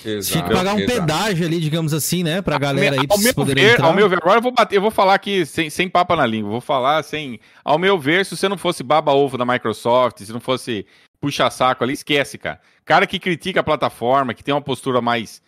Exato, 0.04 0.32
Tinha 0.32 0.44
que 0.44 0.54
pagar 0.54 0.74
um 0.74 0.78
exato. 0.78 1.00
pedágio 1.00 1.46
ali, 1.46 1.60
digamos 1.60 1.92
assim, 1.92 2.22
né? 2.22 2.40
Pra 2.40 2.58
galera 2.58 3.00
aí 3.00 3.06
ao 3.08 3.18
meu 3.18 3.44
ver, 3.44 3.58
entrar. 3.58 3.86
Ao 3.86 3.94
meu 3.94 4.08
ver, 4.08 4.18
agora 4.18 4.38
eu 4.38 4.42
vou 4.42 4.52
bater, 4.52 4.76
eu 4.76 4.82
vou 4.82 4.90
falar 4.90 5.14
aqui 5.14 5.44
sem, 5.44 5.70
sem 5.70 5.88
papa 5.88 6.14
na 6.14 6.26
língua, 6.26 6.50
vou 6.50 6.60
falar 6.60 7.02
sem. 7.02 7.40
Ao 7.64 7.78
meu 7.78 7.98
ver, 7.98 8.24
se 8.24 8.36
você 8.36 8.48
não 8.48 8.58
fosse 8.58 8.82
baba-ovo 8.82 9.36
da 9.36 9.44
Microsoft, 9.44 10.18
se 10.18 10.32
não 10.32 10.40
fosse 10.40 10.86
puxa-saco 11.20 11.82
ali, 11.82 11.94
esquece, 11.94 12.38
cara. 12.38 12.60
Cara 12.84 13.06
que 13.06 13.18
critica 13.18 13.60
a 13.60 13.64
plataforma, 13.64 14.34
que 14.34 14.44
tem 14.44 14.54
uma 14.54 14.60
postura 14.62 15.00
mais. 15.00 15.42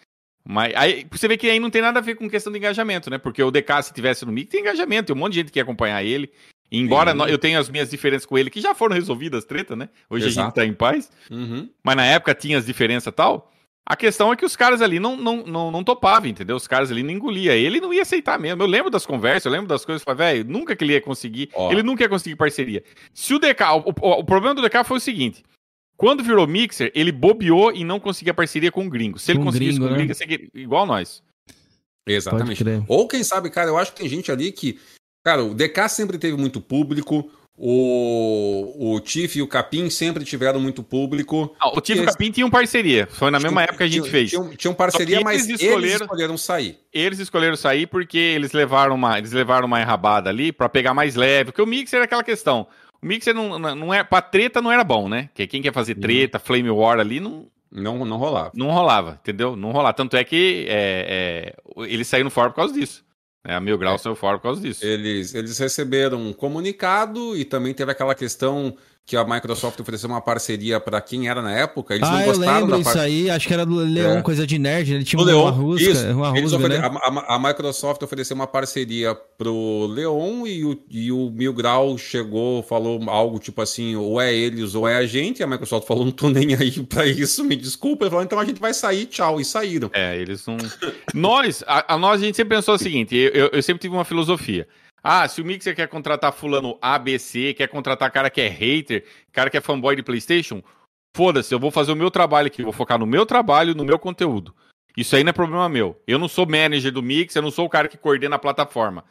mais 0.45 0.75
aí, 0.75 1.07
você 1.11 1.29
vê 1.29 1.37
que 1.37 1.49
aí 1.49 1.61
não 1.61 1.71
tem 1.71 1.83
nada 1.83 1.99
a 1.99 2.03
ver 2.03 2.17
com 2.17 2.29
questão 2.29 2.53
de 2.53 2.59
engajamento, 2.59 3.09
né? 3.11 3.19
Porque 3.19 3.43
o 3.43 3.51
DK, 3.51 3.83
se 3.83 3.93
tivesse 3.93 4.27
no 4.27 4.33
MIC, 4.33 4.51
tem 4.51 4.61
engajamento, 4.61 5.07
tem 5.07 5.17
um 5.17 5.19
monte 5.19 5.35
de 5.35 5.39
gente 5.41 5.47
que 5.47 5.53
quer 5.53 5.61
acompanhar 5.61 6.03
ele. 6.03 6.31
Embora 6.73 7.12
eu 7.29 7.37
tenha 7.37 7.59
as 7.59 7.69
minhas 7.69 7.91
diferenças 7.91 8.25
com 8.25 8.39
ele, 8.39 8.49
que 8.49 8.61
já 8.61 8.75
foram 8.75 8.95
resolvidas, 8.95 9.45
treta, 9.45 9.75
né? 9.75 9.89
Hoje 10.09 10.29
Exato. 10.29 10.41
a 10.41 10.45
gente 10.45 10.55
tá 10.55 10.65
em 10.65 10.73
paz. 10.73 11.11
Uhum. 11.29 11.69
Mas 11.83 11.97
na 11.97 12.07
época 12.07 12.33
tinha 12.33 12.57
as 12.57 12.65
diferenças 12.65 13.09
e 13.09 13.12
tal. 13.12 13.49
A 13.86 13.97
questão 13.97 14.32
é 14.32 14.36
que 14.36 14.44
os 14.44 14.55
caras 14.55 14.81
ali 14.81 15.01
não, 15.01 15.16
não, 15.16 15.44
não, 15.44 15.70
não 15.70 15.82
topavam, 15.82 16.28
entendeu? 16.28 16.55
Os 16.55 16.69
caras 16.69 16.93
ali 16.93 17.02
não 17.02 17.11
engoliam. 17.11 17.55
Ele 17.55 17.81
não 17.81 17.93
ia 17.93 18.02
aceitar 18.02 18.39
mesmo. 18.39 18.62
Eu 18.62 18.66
lembro 18.66 18.90
das 18.90 19.05
conversas, 19.05 19.47
eu 19.47 19.51
lembro 19.51 19.66
das 19.66 19.85
coisas. 19.85 20.02
Falei, 20.02 20.35
velho, 20.35 20.51
nunca 20.51 20.77
que 20.77 20.85
ele 20.85 20.93
ia 20.93 21.01
conseguir. 21.01 21.51
Ó. 21.55 21.73
Ele 21.73 21.82
nunca 21.82 22.05
ia 22.05 22.09
conseguir 22.09 22.36
parceria. 22.36 22.85
Se 23.12 23.35
o 23.35 23.39
DK. 23.39 23.62
O, 23.85 23.90
o, 23.90 24.11
o, 24.20 24.24
problema 24.24 24.55
do 24.55 24.62
DK 24.62 24.85
foi 24.85 24.98
o 24.98 25.01
seguinte: 25.01 25.43
quando 25.97 26.23
virou 26.23 26.47
Mixer, 26.47 26.93
ele 26.94 27.11
bobeou 27.11 27.73
e 27.73 27.82
não 27.82 27.98
conseguia 27.98 28.32
parceria 28.32 28.70
com 28.70 28.86
o 28.86 28.90
gringo. 28.90 29.19
Se 29.19 29.32
ele 29.32 29.43
conseguisse 29.43 29.78
gringo, 29.78 29.89
com 29.89 29.93
o 29.93 29.97
gringo, 29.97 30.09
né? 30.09 30.09
ia 30.09 30.15
ser 30.15 30.51
igual 30.55 30.86
nós. 30.86 31.23
Exatamente. 32.07 32.65
Ou 32.86 33.09
quem 33.09 33.24
sabe, 33.24 33.51
cara, 33.51 33.70
eu 33.70 33.78
acho 33.78 33.93
que 33.93 34.01
tem 34.01 34.09
gente 34.09 34.31
ali 34.31 34.52
que. 34.52 34.78
Cara, 35.24 35.44
o 35.44 35.52
DK 35.52 35.89
sempre 35.89 36.16
teve 36.16 36.36
muito 36.36 36.61
público. 36.61 37.31
O, 37.56 38.94
o 38.94 39.01
Tiff 39.01 39.39
e 39.39 39.43
o 39.43 39.47
Capim 39.47 39.90
sempre 39.90 40.24
tiveram 40.24 40.59
muito 40.59 40.82
público. 40.82 41.55
Ah, 41.60 41.68
o 41.68 41.81
Tiff 41.81 41.98
e 41.98 42.02
o 42.02 42.06
Capim 42.06 42.31
tinham 42.31 42.48
parceria. 42.48 43.06
Foi 43.10 43.31
na 43.31 43.39
tinham, 43.39 43.51
mesma 43.51 43.62
época 43.62 43.78
que 43.78 43.82
a 43.82 43.86
gente 43.86 43.94
tinham, 43.97 44.10
fez. 44.10 44.31
Tinham, 44.31 44.56
tinham 44.56 44.74
parceria, 44.74 45.20
mas 45.20 45.47
eles 45.47 45.60
escolheram, 45.60 45.82
eles 45.82 46.01
escolheram 46.01 46.39
sair. 46.39 46.78
Eles 46.93 47.18
escolheram 47.18 47.56
sair 47.56 47.86
porque 47.86 48.18
eles 48.18 48.52
levaram 48.52 48.94
uma, 48.94 49.18
eles 49.18 49.32
levaram 49.32 49.66
uma 49.66 49.81
enrabada 49.81 50.31
ali 50.31 50.52
para 50.52 50.68
pegar 50.70 50.94
mais 50.94 51.14
leve. 51.14 51.52
Porque 51.52 51.60
o 51.60 51.66
Mixer 51.66 52.01
é 52.01 52.05
aquela 52.05 52.24
questão. 52.24 52.66
O 53.02 53.06
Mixer 53.06 53.35
não, 53.35 53.59
não 53.59 53.93
é. 53.93 54.02
Pra 54.02 54.22
treta 54.22 54.62
não 54.62 54.72
era 54.72 54.82
bom, 54.82 55.09
né? 55.09 55.28
Que 55.35 55.47
quem 55.47 55.60
quer 55.60 55.72
fazer 55.72 55.97
uhum. 55.97 56.01
treta. 56.01 56.39
Flame 56.39 56.70
War 56.70 56.98
ali, 56.98 57.20
não. 57.20 57.47
Não, 57.70 58.05
não 58.05 58.16
rolava. 58.16 58.51
Não 58.52 58.70
rolava, 58.70 59.18
entendeu? 59.20 59.55
Não 59.55 59.70
rolava. 59.70 59.94
Tanto 59.94 60.16
é 60.16 60.24
que 60.24 60.66
é, 60.68 61.55
é, 61.77 61.86
eles 61.86 62.09
saíram 62.09 62.28
fora 62.28 62.51
por 62.51 62.56
causa 62.56 62.74
disso. 62.74 63.05
É, 63.45 63.55
a 63.55 63.61
Mil 63.61 63.79
Grau 63.79 63.95
é. 63.95 63.99
saiu 63.99 64.15
fora 64.15 64.39
por 64.39 64.45
causa 64.45 64.61
disso. 64.61 64.85
Eles, 64.85 65.35
eles 65.35 65.59
receberam 65.59 66.21
um 66.21 66.33
comunicado 66.33 67.37
e 67.37 67.45
também 67.45 67.73
teve 67.73 67.91
aquela 67.91 68.15
questão 68.15 68.77
que 69.06 69.16
a 69.16 69.24
Microsoft 69.24 69.81
ofereceu 69.81 70.09
uma 70.09 70.20
parceria 70.20 70.78
para 70.78 71.01
quem 71.01 71.28
era 71.28 71.43
na 71.43 71.51
época. 71.51 71.94
Eles 71.94 72.09
ah, 72.09 72.12
não 72.12 72.24
gostaram 72.27 72.52
eu 72.52 72.60
lembro 72.60 72.70
da 72.77 72.90
isso 72.90 72.98
aí. 72.98 73.28
Acho 73.28 73.48
que 73.48 73.55
era 73.55 73.66
do 73.66 73.74
Leon, 73.74 74.18
é. 74.18 74.22
coisa 74.22 74.47
de 74.47 74.56
nerd. 74.56 74.94
Ele 74.94 75.05
tinha 75.05 75.20
uma, 75.20 75.27
Leon, 75.27 75.51
rusca, 75.51 75.90
isso. 75.90 76.06
uma 76.12 76.28
rusga, 76.31 76.56
ofere... 76.56 76.78
né? 76.78 76.90
a, 77.02 77.35
a, 77.35 77.39
Microsoft 77.39 78.02
ofereceu 78.02 78.36
uma 78.36 78.47
parceria 78.47 79.12
pro 79.36 79.86
Leon 79.86 80.47
e 80.47 80.64
o, 80.64 80.81
e 80.89 81.10
o 81.10 81.28
Mil 81.31 81.52
Grau 81.52 81.98
chegou, 81.98 82.62
falou 82.62 83.01
algo 83.10 83.40
tipo 83.40 83.60
assim, 83.60 83.97
ou 83.97 84.20
é 84.20 84.32
eles 84.32 84.77
ou 84.77 84.86
é 84.86 84.97
a 84.97 85.06
gente. 85.06 85.40
E 85.40 85.43
a 85.43 85.47
Microsoft 85.47 85.89
falou, 85.89 86.05
não 86.05 86.12
tô 86.12 86.28
nem 86.28 86.55
aí 86.55 86.81
para 86.86 87.05
isso, 87.05 87.43
me 87.43 87.56
desculpa. 87.56 88.05
Ele 88.05 88.10
falou, 88.10 88.24
então 88.24 88.39
a 88.39 88.44
gente 88.44 88.60
vai 88.60 88.72
sair, 88.72 89.06
tchau. 89.06 89.40
E 89.40 89.44
saíram. 89.44 89.90
É, 89.93 90.16
eles 90.16 90.47
não... 90.47 90.56
nós, 91.12 91.64
a, 91.66 91.94
a, 91.94 91.98
nós, 91.98 92.22
a 92.22 92.24
gente 92.24 92.36
sempre 92.36 92.56
pensou 92.56 92.77
o 92.77 92.78
seguinte, 92.78 93.16
eu, 93.16 93.51
eu 93.52 93.62
sempre 93.62 93.81
tive 93.81 93.94
uma 93.94 94.05
filosofia. 94.05 94.68
Ah, 95.02 95.27
se 95.27 95.40
o 95.40 95.44
Mixer 95.44 95.74
quer 95.74 95.89
contratar 95.89 96.32
fulano 96.32 96.78
ABC, 96.81 97.55
quer 97.55 97.68
contratar 97.68 98.10
cara 98.10 98.31
que 98.31 98.40
é 98.40 98.48
hater, 98.48 99.05
cara 99.32 99.48
que 99.48 99.56
é 99.56 99.60
fanboy 99.60 99.97
de 99.97 100.02
PlayStation, 100.02 100.62
foda-se, 101.16 101.55
eu 101.55 101.59
vou 101.59 101.70
fazer 101.70 101.93
o 101.93 101.97
meu 101.97 102.10
trabalho 102.10 102.48
aqui, 102.48 102.62
vou 102.62 102.72
focar 102.72 102.98
no 102.98 103.06
meu 103.06 103.24
trabalho, 103.24 103.74
no 103.74 103.85
meu 103.85 103.98
conteúdo. 103.98 104.55
Isso 104.97 105.16
aí 105.16 105.24
não 105.24 105.31
é 105.31 105.32
problema 105.32 105.68
meu. 105.68 106.01
Eu 106.06 106.18
não 106.18 106.28
sou 106.28 106.47
manager 106.47 106.93
do 106.93 107.02
Mixer, 107.02 107.39
eu 107.39 107.44
não 107.44 107.51
sou 107.51 107.66
o 107.66 107.70
cara 107.70 107.89
que 107.89 107.97
coordena 107.97 108.36
a 108.36 108.39
plataforma. 108.39 109.05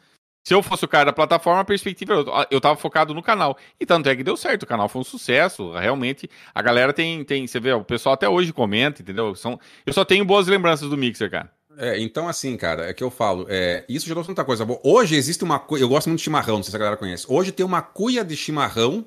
Se 0.46 0.54
eu 0.54 0.62
fosse 0.62 0.84
o 0.84 0.88
cara 0.88 1.06
da 1.06 1.12
plataforma, 1.12 1.60
a 1.60 1.64
perspectiva, 1.64 2.14
eu, 2.14 2.26
eu 2.50 2.60
tava 2.60 2.76
focado 2.76 3.12
no 3.12 3.22
canal. 3.22 3.58
E 3.78 3.84
tanto 3.84 4.08
é 4.08 4.16
que 4.16 4.24
deu 4.24 4.36
certo, 4.36 4.62
o 4.62 4.66
canal 4.66 4.88
foi 4.88 5.00
um 5.00 5.04
sucesso. 5.04 5.72
Realmente, 5.72 6.30
a 6.54 6.62
galera 6.62 6.92
tem, 6.92 7.24
tem 7.24 7.46
você 7.46 7.60
vê, 7.60 7.72
o 7.72 7.84
pessoal 7.84 8.14
até 8.14 8.28
hoje 8.28 8.52
comenta, 8.52 9.02
entendeu? 9.02 9.34
São, 9.34 9.60
eu 9.84 9.92
só 9.92 10.04
tenho 10.04 10.24
boas 10.24 10.46
lembranças 10.46 10.88
do 10.88 10.96
Mixer, 10.96 11.30
cara. 11.30 11.52
É, 11.76 12.00
então 12.00 12.28
assim, 12.28 12.56
cara, 12.56 12.88
é 12.88 12.92
que 12.92 13.02
eu 13.02 13.10
falo, 13.10 13.46
é, 13.48 13.84
isso 13.88 14.06
gerou 14.06 14.24
tanta 14.24 14.44
coisa 14.44 14.64
boa. 14.64 14.80
Hoje 14.82 15.14
existe 15.14 15.44
uma 15.44 15.64
eu 15.72 15.88
gosto 15.88 16.08
muito 16.08 16.18
de 16.18 16.24
chimarrão, 16.24 16.56
não 16.56 16.62
sei 16.62 16.70
se 16.70 16.76
a 16.76 16.78
galera 16.78 16.96
conhece. 16.96 17.26
Hoje 17.28 17.52
tem 17.52 17.64
uma 17.64 17.80
cuia 17.80 18.24
de 18.24 18.36
chimarrão 18.36 19.06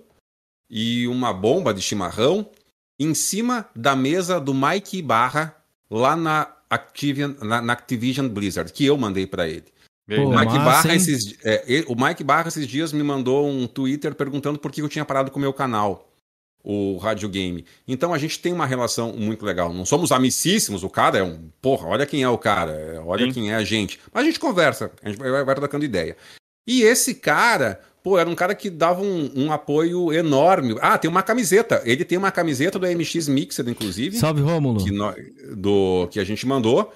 e 0.70 1.08
uma 1.08 1.34
bomba 1.34 1.74
de 1.74 1.82
chimarrão 1.82 2.50
em 3.00 3.14
cima 3.14 3.70
da 3.76 3.96
mesa 3.96 4.40
do 4.40 4.54
Mike 4.54 5.02
Barra 5.02 5.56
lá 5.90 6.16
na 6.16 6.52
Activision, 6.70 7.34
na, 7.42 7.62
na 7.62 7.74
Activision 7.74 8.28
Blizzard, 8.28 8.72
que 8.72 8.86
eu 8.86 8.98
mandei 8.98 9.28
para 9.28 9.48
ele. 9.48 9.66
Pô, 10.08 10.30
Mike 10.30 10.54
massa, 10.54 10.60
Barra 10.60 10.96
esses, 10.96 11.38
é, 11.44 11.86
o 11.88 11.96
Mike 11.96 12.24
Barra 12.24 12.48
esses 12.48 12.68
dias 12.68 12.92
me 12.92 13.04
mandou 13.04 13.48
um 13.48 13.68
Twitter 13.68 14.14
perguntando 14.16 14.60
por 14.60 14.72
que 14.72 14.82
eu 14.82 14.90
tinha 14.90 15.06
parado 15.06 15.32
com 15.32 15.38
o 15.38 15.42
meu 15.42 15.54
canal, 15.54 16.13
o 16.64 16.98
Rádio 16.98 17.28
Game. 17.28 17.66
Então 17.88 18.14
a 18.14 18.18
gente 18.18 18.40
tem 18.40 18.54
uma 18.54 18.66
relação 18.66 19.12
muito 19.14 19.46
legal. 19.46 19.74
Não 19.74 19.86
somos 19.86 20.12
amicíssimos, 20.12 20.84
o 20.84 20.90
cara 20.90 21.18
é 21.18 21.24
um. 21.24 21.50
Porra, 21.62 21.88
olha 21.88 22.06
quem 22.06 22.24
é 22.24 22.30
o 22.30 22.38
cara, 22.38 23.04
olha 23.06 23.26
Sim. 23.26 23.34
quem 23.34 23.52
é 23.52 23.56
a 23.56 23.64
gente. 23.64 24.00
Mas 24.14 24.24
a 24.24 24.26
gente 24.26 24.40
conversa, 24.40 24.92
a 25.04 25.10
gente 25.10 25.20
vai, 25.20 25.44
vai 25.44 25.56
trocando 25.56 25.84
ideia. 25.84 26.16
E 26.66 26.82
esse 26.84 27.16
cara, 27.16 27.82
pô, 28.02 28.18
era 28.18 28.30
um 28.30 28.36
cara 28.36 28.56
que 28.56 28.70
dava 28.70 29.02
um, 29.02 29.32
um, 29.36 29.52
apoio 29.52 30.14
enorme. 30.14 30.78
Ah, 30.80 30.98
tem 30.98 31.12
uma 31.12 31.22
camiseta. 31.22 31.82
Ele 31.84 32.06
tem 32.06 32.18
uma 32.18 32.32
camiseta 32.32 32.80
do 32.80 32.88
MX 32.88 33.28
Mixed, 33.28 33.70
inclusive. 33.70 34.18
Salve, 34.18 34.42
Rômulo. 34.42 34.82
Que, 34.84 34.92
do, 35.56 36.08
que 36.10 36.20
a 36.22 36.24
gente 36.24 36.48
mandou. 36.48 36.94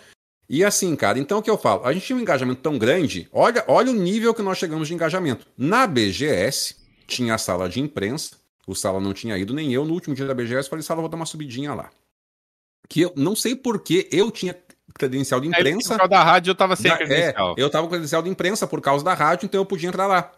E 0.50 0.64
assim, 0.64 0.96
cara, 0.96 1.20
então 1.20 1.40
o 1.40 1.42
que 1.42 1.50
eu 1.50 1.58
falo? 1.58 1.84
A 1.84 1.92
gente 1.92 2.06
tinha 2.06 2.16
um 2.16 2.22
engajamento 2.22 2.62
tão 2.62 2.78
grande, 2.78 3.28
olha, 3.34 3.66
olha 3.68 3.92
o 3.92 3.96
nível 3.96 4.34
que 4.34 4.42
nós 4.42 4.58
chegamos 4.58 4.88
de 4.88 4.94
engajamento. 4.94 5.46
Na 5.58 5.86
BGS, 5.86 6.78
tinha 7.06 7.36
a 7.36 7.38
sala 7.38 7.68
de 7.68 7.82
imprensa, 7.82 8.37
o 8.68 8.76
Sala 8.76 9.00
não 9.00 9.14
tinha 9.14 9.38
ido, 9.38 9.54
nem 9.54 9.74
eu. 9.74 9.86
No 9.86 9.94
último 9.94 10.14
dia 10.14 10.26
da 10.26 10.34
BGS, 10.34 10.70
falei, 10.70 10.84
Sala, 10.84 11.00
vou 11.00 11.10
dar 11.10 11.16
uma 11.16 11.26
subidinha 11.26 11.74
lá. 11.74 11.90
Que 12.90 13.02
eu 13.02 13.14
não 13.16 13.36
sei 13.36 13.56
por 13.56 13.82
que 13.82 14.08
eu 14.12 14.30
tinha 14.30 14.56
credencial 14.94 15.40
de 15.40 15.48
imprensa. 15.48 15.94
Por 15.94 15.98
causa 15.98 16.10
da 16.10 16.24
rádio 16.24 16.52
eu 16.52 16.56
tava 16.56 16.76
sem 16.76 16.92
da, 16.92 16.98
credencial. 16.98 17.56
É, 17.58 17.62
eu 17.62 17.70
tava 17.70 17.86
com 17.86 17.92
credencial 17.92 18.22
de 18.22 18.30
imprensa 18.30 18.68
por 18.68 18.82
causa 18.82 19.04
da 19.04 19.14
rádio, 19.14 19.46
então 19.46 19.62
eu 19.62 19.66
podia 19.66 19.88
entrar 19.88 20.06
lá. 20.06 20.32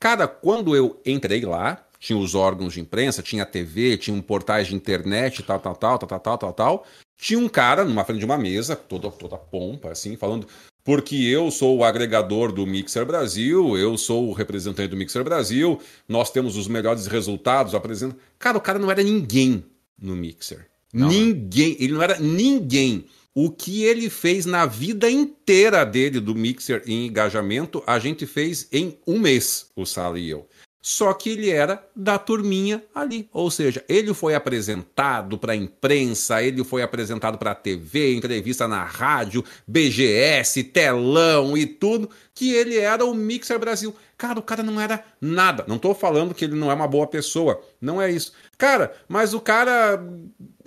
Cara, 0.00 0.28
quando 0.28 0.76
eu 0.76 1.00
entrei 1.04 1.44
lá, 1.44 1.84
tinha 1.98 2.18
os 2.18 2.34
órgãos 2.34 2.74
de 2.74 2.80
imprensa, 2.80 3.22
tinha 3.22 3.46
TV, 3.46 3.96
tinha 3.96 4.16
um 4.16 4.20
portais 4.20 4.68
de 4.68 4.74
internet, 4.74 5.42
tal, 5.42 5.58
tal, 5.58 5.74
tal, 5.74 5.98
tal, 5.98 6.08
tal, 6.08 6.20
tal, 6.20 6.38
tal, 6.38 6.52
tal. 6.52 6.86
Tinha 7.16 7.38
um 7.38 7.48
cara 7.48 7.84
numa 7.84 8.04
frente 8.04 8.18
de 8.18 8.24
uma 8.24 8.36
mesa, 8.36 8.76
toda, 8.76 9.10
toda 9.10 9.36
pompa, 9.36 9.90
assim, 9.90 10.16
falando. 10.16 10.46
Porque 10.84 11.16
eu 11.16 11.50
sou 11.50 11.78
o 11.78 11.84
agregador 11.84 12.52
do 12.52 12.66
Mixer 12.66 13.06
Brasil, 13.06 13.76
eu 13.78 13.96
sou 13.96 14.28
o 14.28 14.32
representante 14.34 14.88
do 14.88 14.96
Mixer 14.96 15.24
Brasil, 15.24 15.80
nós 16.06 16.30
temos 16.30 16.58
os 16.58 16.68
melhores 16.68 17.06
resultados, 17.06 17.74
apresenta. 17.74 18.14
Cara, 18.38 18.58
o 18.58 18.60
cara 18.60 18.78
não 18.78 18.90
era 18.90 19.02
ninguém 19.02 19.64
no 19.98 20.14
Mixer. 20.14 20.66
Não. 20.92 21.08
Ninguém. 21.08 21.74
Ele 21.80 21.94
não 21.94 22.02
era 22.02 22.20
ninguém. 22.20 23.06
O 23.34 23.50
que 23.50 23.82
ele 23.82 24.10
fez 24.10 24.44
na 24.46 24.66
vida 24.66 25.10
inteira 25.10 25.84
dele 25.84 26.20
do 26.20 26.34
Mixer 26.34 26.82
em 26.86 27.06
engajamento, 27.06 27.82
a 27.86 27.98
gente 27.98 28.26
fez 28.26 28.68
em 28.70 28.96
um 29.06 29.18
mês, 29.18 29.70
o 29.74 29.84
Sala 29.84 30.18
e 30.18 30.28
eu. 30.28 30.46
Só 30.86 31.14
que 31.14 31.30
ele 31.30 31.48
era 31.48 31.82
da 31.96 32.18
turminha 32.18 32.84
ali. 32.94 33.26
Ou 33.32 33.50
seja, 33.50 33.82
ele 33.88 34.12
foi 34.12 34.34
apresentado 34.34 35.38
para 35.38 35.54
a 35.54 35.56
imprensa, 35.56 36.42
ele 36.42 36.62
foi 36.62 36.82
apresentado 36.82 37.38
para 37.38 37.52
a 37.52 37.54
TV, 37.54 38.14
entrevista 38.14 38.68
na 38.68 38.84
rádio, 38.84 39.42
BGS, 39.66 40.62
telão 40.64 41.56
e 41.56 41.64
tudo, 41.64 42.10
que 42.34 42.52
ele 42.52 42.76
era 42.76 43.02
o 43.02 43.14
Mixer 43.14 43.58
Brasil. 43.58 43.96
Cara, 44.18 44.38
o 44.38 44.42
cara 44.42 44.62
não 44.62 44.78
era 44.78 45.02
nada. 45.18 45.64
Não 45.66 45.76
estou 45.76 45.94
falando 45.94 46.34
que 46.34 46.44
ele 46.44 46.54
não 46.54 46.70
é 46.70 46.74
uma 46.74 46.86
boa 46.86 47.06
pessoa. 47.06 47.64
Não 47.80 48.00
é 48.00 48.10
isso. 48.10 48.34
Cara, 48.58 48.94
mas 49.08 49.32
o 49.32 49.40
cara. 49.40 49.98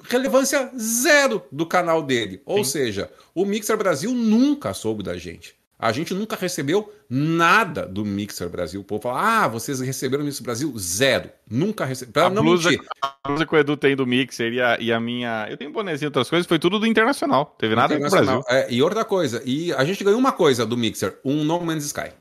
Relevância 0.09 0.71
zero 0.75 1.43
do 1.51 1.65
canal 1.65 2.01
dele. 2.01 2.41
Ou 2.43 2.63
Sim. 2.63 2.71
seja, 2.71 3.11
o 3.35 3.45
Mixer 3.45 3.77
Brasil 3.77 4.11
nunca 4.11 4.73
soube 4.73 5.03
da 5.03 5.15
gente. 5.15 5.55
A 5.77 5.91
gente 5.91 6.11
nunca 6.13 6.35
recebeu 6.35 6.91
nada 7.09 7.85
do 7.85 8.05
Mixer 8.05 8.49
Brasil. 8.49 8.81
O 8.81 8.83
povo 8.83 9.01
fala, 9.01 9.43
ah, 9.43 9.47
vocês 9.47 9.79
receberam 9.79 10.23
o 10.23 10.25
Mixer 10.25 10.43
Brasil? 10.43 10.73
Zero. 10.77 11.29
Nunca 11.49 11.85
receberam. 11.85 12.27
A, 12.27 12.29
blusa, 12.29 12.69
a 13.01 13.27
blusa 13.27 13.45
que 13.45 13.55
o 13.55 13.57
Edu 13.57 13.77
tem 13.77 13.95
do 13.95 14.05
Mixer 14.05 14.53
e 14.53 14.61
a, 14.61 14.77
e 14.79 14.91
a 14.91 14.99
minha. 14.99 15.47
Eu 15.49 15.57
tenho 15.57 15.69
um 15.69 15.73
bonezinho 15.73 16.07
e 16.07 16.09
outras 16.09 16.29
coisas, 16.29 16.47
foi 16.47 16.59
tudo 16.59 16.79
do 16.79 16.85
Internacional. 16.85 17.55
Teve 17.57 17.75
nada 17.75 17.97
do 17.97 18.09
Brasil. 18.09 18.43
É, 18.49 18.71
e 18.71 18.81
outra 18.81 19.05
coisa, 19.05 19.41
e 19.45 19.73
a 19.73 19.83
gente 19.83 20.03
ganhou 20.03 20.19
uma 20.19 20.31
coisa 20.31 20.65
do 20.65 20.77
Mixer: 20.77 21.19
um 21.23 21.43
No 21.43 21.59
Man's 21.61 21.85
Sky. 21.85 22.11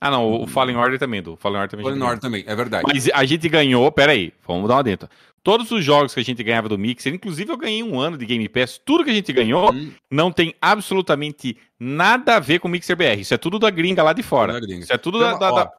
Ah, 0.00 0.12
não, 0.12 0.42
o 0.42 0.46
Fallen 0.46 0.76
Order 0.76 0.96
também, 0.96 1.20
do 1.20 1.36
Fallen 1.36 1.60
Order 1.60 1.70
também. 1.70 1.84
Fallen 1.84 2.02
Order 2.02 2.20
também, 2.20 2.44
é 2.46 2.54
verdade. 2.54 2.84
Mas 2.86 3.10
a 3.12 3.24
gente 3.24 3.48
ganhou, 3.48 3.90
peraí, 3.90 4.32
vamos 4.46 4.68
dar 4.68 4.76
uma 4.76 4.84
dentro. 4.84 5.08
Todos 5.48 5.70
os 5.70 5.82
jogos 5.82 6.12
que 6.12 6.20
a 6.20 6.22
gente 6.22 6.44
ganhava 6.44 6.68
do 6.68 6.76
Mixer, 6.76 7.14
inclusive 7.14 7.50
eu 7.50 7.56
ganhei 7.56 7.82
um 7.82 7.98
ano 7.98 8.18
de 8.18 8.26
Game 8.26 8.46
Pass, 8.50 8.78
tudo 8.84 9.02
que 9.02 9.08
a 9.08 9.14
gente 9.14 9.32
ganhou 9.32 9.72
hum. 9.72 9.92
não 10.10 10.30
tem 10.30 10.54
absolutamente 10.60 11.56
nada 11.80 12.36
a 12.36 12.38
ver 12.38 12.60
com 12.60 12.68
o 12.68 12.70
Mixer 12.70 12.94
BR. 12.94 13.18
Isso 13.18 13.32
é 13.32 13.38
tudo 13.38 13.58
da 13.58 13.70
gringa 13.70 14.02
lá 14.02 14.12
de 14.12 14.22
fora. 14.22 14.60
Isso 14.68 14.92
é 14.92 14.98
tudo 14.98 15.18
da, 15.18 15.38
da, 15.38 15.50
da, 15.50 15.70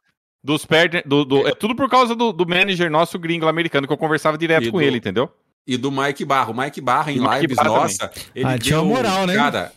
dos 0.42 0.66
perde, 0.66 1.04
do, 1.06 1.24
do, 1.24 1.46
é 1.46 1.54
tudo 1.54 1.76
por 1.76 1.88
causa 1.88 2.16
do, 2.16 2.32
do 2.32 2.44
manager 2.48 2.90
nosso 2.90 3.16
gringo 3.16 3.46
americano, 3.46 3.86
que 3.86 3.92
eu 3.92 3.96
conversava 3.96 4.36
direto 4.36 4.66
e 4.66 4.70
com 4.72 4.78
do, 4.78 4.82
ele, 4.82 4.96
entendeu? 4.96 5.30
E 5.64 5.76
do 5.76 5.92
Mike 5.92 6.24
Barra. 6.24 6.50
O 6.50 6.56
Mike 6.56 6.80
Barra 6.80 7.12
em 7.12 7.18
lives, 7.18 7.56
Barra 7.56 7.68
nossa, 7.68 8.10
ele 8.34 8.46
ah, 8.46 8.56
deu, 8.56 8.84
moral, 8.84 9.24
né? 9.24 9.36
Cara, 9.36 9.70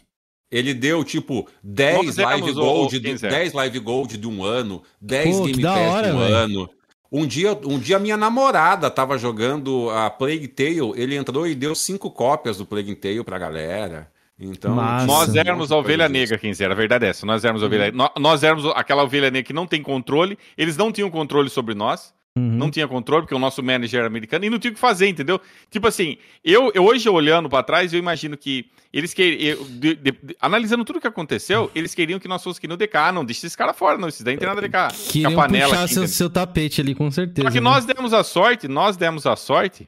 ele 0.50 0.74
deu 0.74 1.04
tipo 1.04 1.48
10 1.62 2.18
live 2.18 2.52
gold, 2.54 3.00
de, 3.00 3.14
10 3.16 3.54
live 3.54 3.78
gold 3.78 4.18
de 4.18 4.28
um 4.28 4.44
ano, 4.44 4.82
10 5.00 5.38
Pô, 5.38 5.46
Game 5.46 5.62
Pass 5.62 5.78
hora, 5.78 6.10
de 6.10 6.16
um 6.16 6.20
véio. 6.20 6.36
ano. 6.36 6.70
Um 7.16 7.28
dia, 7.28 7.56
um 7.64 7.78
dia 7.78 8.00
minha 8.00 8.18
namorada 8.18 8.90
tava 8.90 9.20
jogando 9.20 9.88
a 9.92 10.10
Plague 10.10 10.48
Tale, 10.48 10.94
ele 10.96 11.16
entrou 11.16 11.46
e 11.46 11.54
deu 11.54 11.76
cinco 11.76 12.10
cópias 12.10 12.58
do 12.58 12.66
Plague 12.66 12.96
Tale 12.96 13.24
pra 13.24 13.38
galera. 13.38 14.12
Então, 14.40 14.74
Massa. 14.74 15.06
nós 15.06 15.36
éramos 15.36 15.72
a 15.72 15.78
ovelha 15.78 16.10
negra, 16.10 16.40
quem 16.40 16.52
era 16.60 16.74
a 16.74 16.76
verdade 16.76 17.06
é 17.06 17.10
essa. 17.10 17.24
Nós 17.24 17.46
éramos 17.46 17.62
a 17.62 17.68
ovelha, 17.68 17.94
uhum. 17.94 18.10
nós 18.20 18.42
éramos 18.42 18.66
aquela 18.76 19.04
ovelha 19.04 19.30
negra 19.30 19.44
que 19.44 19.54
não 19.54 19.68
tem 19.68 19.84
controle, 19.84 20.40
eles 20.58 20.76
não 20.76 20.92
tinham 20.92 21.12
controle 21.12 21.52
sobre 21.52 21.76
nós. 21.76 22.12
Uhum. 22.36 22.58
Não 22.58 22.72
tinha 22.72 22.88
controle, 22.88 23.24
porque 23.24 23.36
o 23.36 23.40
nosso 23.40 23.62
manager 23.62 24.00
era 24.00 24.08
americano, 24.08 24.44
e 24.44 24.50
não 24.50 24.58
tinha 24.58 24.72
o 24.72 24.74
que 24.74 24.80
fazer, 24.80 25.08
entendeu? 25.08 25.40
Tipo 25.70 25.88
assim, 25.88 26.18
eu, 26.44 26.72
eu 26.74 26.84
hoje 26.84 27.08
olhando 27.08 27.48
para 27.48 27.62
trás, 27.62 27.94
eu 27.94 28.00
imagino 28.00 28.36
que 28.36 28.72
eles 28.92 29.14
queriam. 29.14 29.60
Analisando 30.42 30.84
tudo 30.84 30.98
o 30.98 31.02
que 31.02 31.08
aconteceu, 31.08 31.70
eles 31.76 31.94
queriam 31.94 32.20
que 32.20 32.28
nós 32.28 32.42
fôssemos 32.42 32.58
que 32.58 32.68
no 32.68 32.76
DK. 32.76 32.98
Ah, 32.98 33.12
não, 33.12 33.24
deixa 33.24 33.46
esse 33.46 33.56
cara 33.56 33.72
fora, 33.72 34.00
não. 34.00 34.08
Esses 34.08 34.22
daí 34.22 34.34
não 34.34 34.40
tem 34.40 34.50
nada 34.50 34.62
a 34.62 34.88
DK. 34.88 35.12
Queriam 35.12 35.36
panela 35.36 35.70
puxar 35.70 35.84
aqui, 35.84 35.94
seu, 35.94 36.08
seu, 36.08 36.30
tapete 36.30 36.82
ali, 36.82 36.96
com 36.96 37.10
certeza. 37.12 37.48
Só 37.48 37.52
que 37.52 37.62
né? 37.62 37.70
nós 37.70 37.86
demos 37.86 38.14
a 38.14 38.24
sorte, 38.24 38.68
nós 38.68 38.98
demos 38.98 39.28
a 39.28 39.36
sorte. 39.36 39.88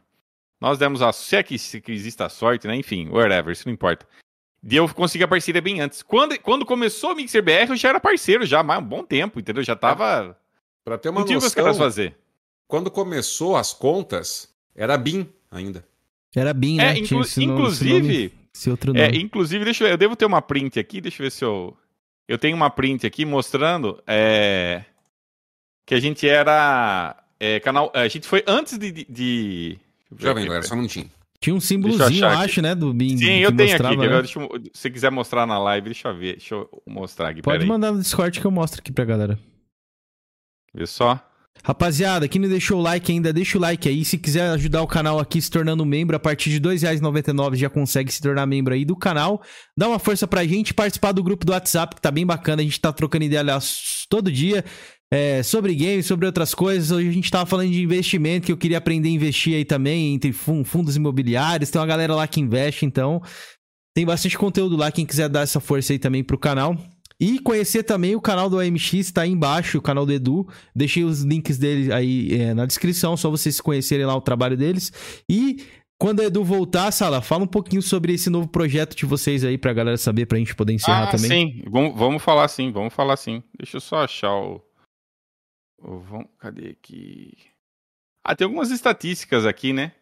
Nós 0.61 0.77
demos 0.77 1.01
a. 1.01 1.11
Se 1.11 1.35
é 1.35 1.43
que, 1.43 1.57
se 1.57 1.81
que 1.81 1.91
existe 1.91 2.21
a 2.21 2.29
sorte, 2.29 2.67
né? 2.67 2.75
Enfim, 2.75 3.09
whatever, 3.09 3.51
isso 3.51 3.67
não 3.67 3.73
importa. 3.73 4.07
De 4.61 4.75
eu 4.75 4.87
conseguir 4.89 5.23
a 5.23 5.27
parceria 5.27 5.61
bem 5.61 5.81
antes. 5.81 6.03
Quando, 6.03 6.39
quando 6.39 6.65
começou 6.65 7.11
o 7.13 7.15
Mixer 7.15 7.43
BR, 7.43 7.69
eu 7.69 7.75
já 7.75 7.89
era 7.89 7.99
parceiro, 7.99 8.45
já 8.45 8.61
há 8.61 8.77
um 8.77 8.83
bom 8.83 9.03
tempo, 9.03 9.39
entendeu? 9.39 9.63
Já 9.63 9.75
tava. 9.75 10.37
Pra 10.83 10.97
ter 10.97 11.09
uma 11.09 11.19
não 11.19 11.25
tinha 11.25 11.35
noção, 11.35 11.47
os 11.47 11.53
caras 11.55 11.77
fazer. 11.77 12.15
Quando 12.67 12.89
começou 12.89 13.55
as 13.55 13.73
contas, 13.73 14.49
era 14.75 14.97
BIM 14.97 15.27
ainda. 15.51 15.85
Era 16.35 16.53
BIM, 16.53 16.77
né? 16.77 16.93
É, 16.93 16.97
inclu 16.97 17.21
esse 17.21 17.43
inclusive. 17.43 18.01
Nome, 18.01 18.31
esse 18.53 18.69
outro 18.69 18.91
é, 18.91 19.05
nome. 19.05 19.17
É, 19.17 19.21
inclusive, 19.21 19.63
deixa 19.63 19.83
eu, 19.83 19.89
eu 19.89 19.97
devo 19.97 20.15
ter 20.15 20.25
uma 20.25 20.41
print 20.41 20.79
aqui, 20.79 20.99
deixa 20.99 21.21
eu 21.21 21.25
ver 21.25 21.31
se 21.31 21.45
eu. 21.45 21.75
Eu 22.27 22.37
tenho 22.37 22.55
uma 22.55 22.69
print 22.69 23.05
aqui 23.05 23.23
mostrando 23.23 24.01
é, 24.07 24.83
que 25.85 25.93
a 25.93 25.99
gente 25.99 26.27
era 26.27 27.15
é, 27.39 27.59
canal. 27.59 27.91
A 27.93 28.07
gente 28.07 28.27
foi 28.27 28.43
antes 28.47 28.77
de. 28.77 28.91
de, 28.91 29.05
de... 29.07 29.79
Já 30.17 30.33
vem, 30.33 30.45
galera, 30.45 30.63
só 30.63 30.75
não 30.75 30.87
tinha. 30.87 31.09
Tinha 31.39 31.55
um 31.55 31.59
símbolozinho, 31.59 32.23
eu 32.23 32.29
acho, 32.29 32.61
né, 32.61 32.73
do 32.73 32.91
BIM. 32.93 33.17
Sim, 33.17 33.37
eu 33.37 33.55
tenho 33.55 33.75
aqui. 33.75 33.97
Né? 33.97 34.07
Deixa 34.07 34.39
eu, 34.39 34.49
se 34.63 34.71
você 34.73 34.89
quiser 34.89 35.11
mostrar 35.11 35.45
na 35.45 35.59
live, 35.59 35.85
deixa 35.85 36.07
eu 36.07 36.17
ver. 36.17 36.37
Deixa 36.37 36.55
eu 36.55 36.83
mostrar 36.87 37.29
aqui. 37.29 37.41
Pode 37.41 37.65
mandar 37.65 37.91
no 37.91 37.99
Discord 37.99 38.39
que 38.39 38.47
eu 38.47 38.51
mostro 38.51 38.79
aqui 38.79 38.91
pra 38.91 39.05
galera. 39.05 39.37
Vê 40.73 40.87
só. 40.87 41.23
Rapaziada, 41.63 42.27
quem 42.27 42.39
não 42.39 42.47
deixou 42.47 42.79
o 42.79 42.81
like 42.81 43.11
ainda, 43.11 43.33
deixa 43.33 43.57
o 43.57 43.61
like 43.61 43.89
aí. 43.89 44.05
Se 44.05 44.19
quiser 44.19 44.49
ajudar 44.51 44.83
o 44.83 44.87
canal 44.87 45.19
aqui 45.19 45.41
se 45.41 45.49
tornando 45.49 45.83
membro, 45.83 46.15
a 46.15 46.19
partir 46.19 46.49
de 46.51 46.57
R$ 46.57 46.75
2,99 46.75 47.55
já 47.55 47.69
consegue 47.69 48.11
se 48.11 48.21
tornar 48.21 48.45
membro 48.45 48.73
aí 48.73 48.85
do 48.85 48.95
canal. 48.95 49.41
Dá 49.75 49.87
uma 49.87 49.97
força 49.97 50.27
pra 50.27 50.45
gente, 50.45 50.75
participar 50.75 51.11
do 51.11 51.23
grupo 51.23 51.43
do 51.43 51.51
WhatsApp, 51.51 51.95
que 51.95 52.01
tá 52.01 52.11
bem 52.11 52.25
bacana. 52.25 52.61
A 52.61 52.65
gente 52.65 52.79
tá 52.79 52.93
trocando 52.93 53.25
ideia 53.25 53.39
aliás, 53.39 54.05
todo 54.09 54.31
dia. 54.31 54.63
É, 55.11 55.41
sobre 55.43 55.73
games, 55.73 56.05
sobre 56.05 56.25
outras 56.27 56.53
coisas. 56.53 56.91
Hoje 56.91 57.09
a 57.09 57.11
gente 57.11 57.31
tava 57.31 57.45
falando 57.47 57.71
de 57.71 57.81
investimento, 57.81 58.45
que 58.45 58.51
eu 58.51 58.57
queria 58.57 58.77
aprender 58.77 59.09
a 59.09 59.11
investir 59.11 59.55
aí 59.55 59.65
também, 59.65 60.13
entre 60.13 60.31
fundos 60.33 60.95
imobiliários. 60.95 61.71
Tem 61.71 61.79
uma 61.79 61.87
galera 61.87 62.13
lá 62.13 62.27
que 62.27 62.39
investe, 62.39 62.85
então 62.85 63.21
tem 63.95 64.05
bastante 64.05 64.37
conteúdo 64.37 64.75
lá. 64.75 64.91
Quem 64.91 65.05
quiser 65.05 65.29
dar 65.29 65.41
essa 65.41 65.59
força 65.59 65.93
aí 65.93 65.99
também 65.99 66.23
pro 66.23 66.37
canal. 66.37 66.77
E 67.19 67.39
conhecer 67.39 67.83
também 67.83 68.15
o 68.15 68.21
canal 68.21 68.49
do 68.49 68.59
AMX, 68.59 68.93
está 68.93 69.21
aí 69.21 69.31
embaixo, 69.31 69.77
o 69.77 69.81
canal 69.81 70.05
do 70.05 70.11
Edu. 70.11 70.47
Deixei 70.75 71.03
os 71.03 71.21
links 71.21 71.57
dele 71.57 71.91
aí 71.93 72.33
é, 72.33 72.53
na 72.53 72.65
descrição, 72.65 73.15
só 73.15 73.29
vocês 73.29 73.61
conhecerem 73.61 74.05
lá 74.05 74.15
o 74.15 74.21
trabalho 74.21 74.57
deles. 74.57 74.91
E 75.29 75.65
quando 75.97 76.19
o 76.19 76.23
Edu 76.23 76.43
voltar, 76.43 76.91
Sala, 76.91 77.21
fala 77.21 77.45
um 77.45 77.47
pouquinho 77.47 77.81
sobre 77.81 78.13
esse 78.13 78.29
novo 78.29 78.49
projeto 78.49 78.95
de 78.95 79.05
vocês 79.05 79.45
aí 79.45 79.57
pra 79.57 79.73
galera 79.73 79.97
saber, 79.97 80.25
pra 80.25 80.37
gente 80.37 80.53
poder 80.53 80.73
encerrar 80.73 81.07
ah, 81.07 81.11
também. 81.11 81.29
Sim, 81.29 81.63
vamos, 81.69 81.97
vamos 81.97 82.21
falar 82.21 82.47
sim, 82.49 82.71
vamos 82.71 82.93
falar 82.93 83.15
sim. 83.15 83.41
Deixa 83.57 83.77
eu 83.77 83.81
só 83.81 84.03
achar 84.03 84.35
o. 84.35 84.61
o 85.79 85.99
vamos... 85.99 86.27
Cadê 86.37 86.71
aqui? 86.71 87.31
Ah, 88.25 88.35
tem 88.35 88.43
algumas 88.43 88.71
estatísticas 88.71 89.45
aqui, 89.45 89.71
né? 89.71 89.93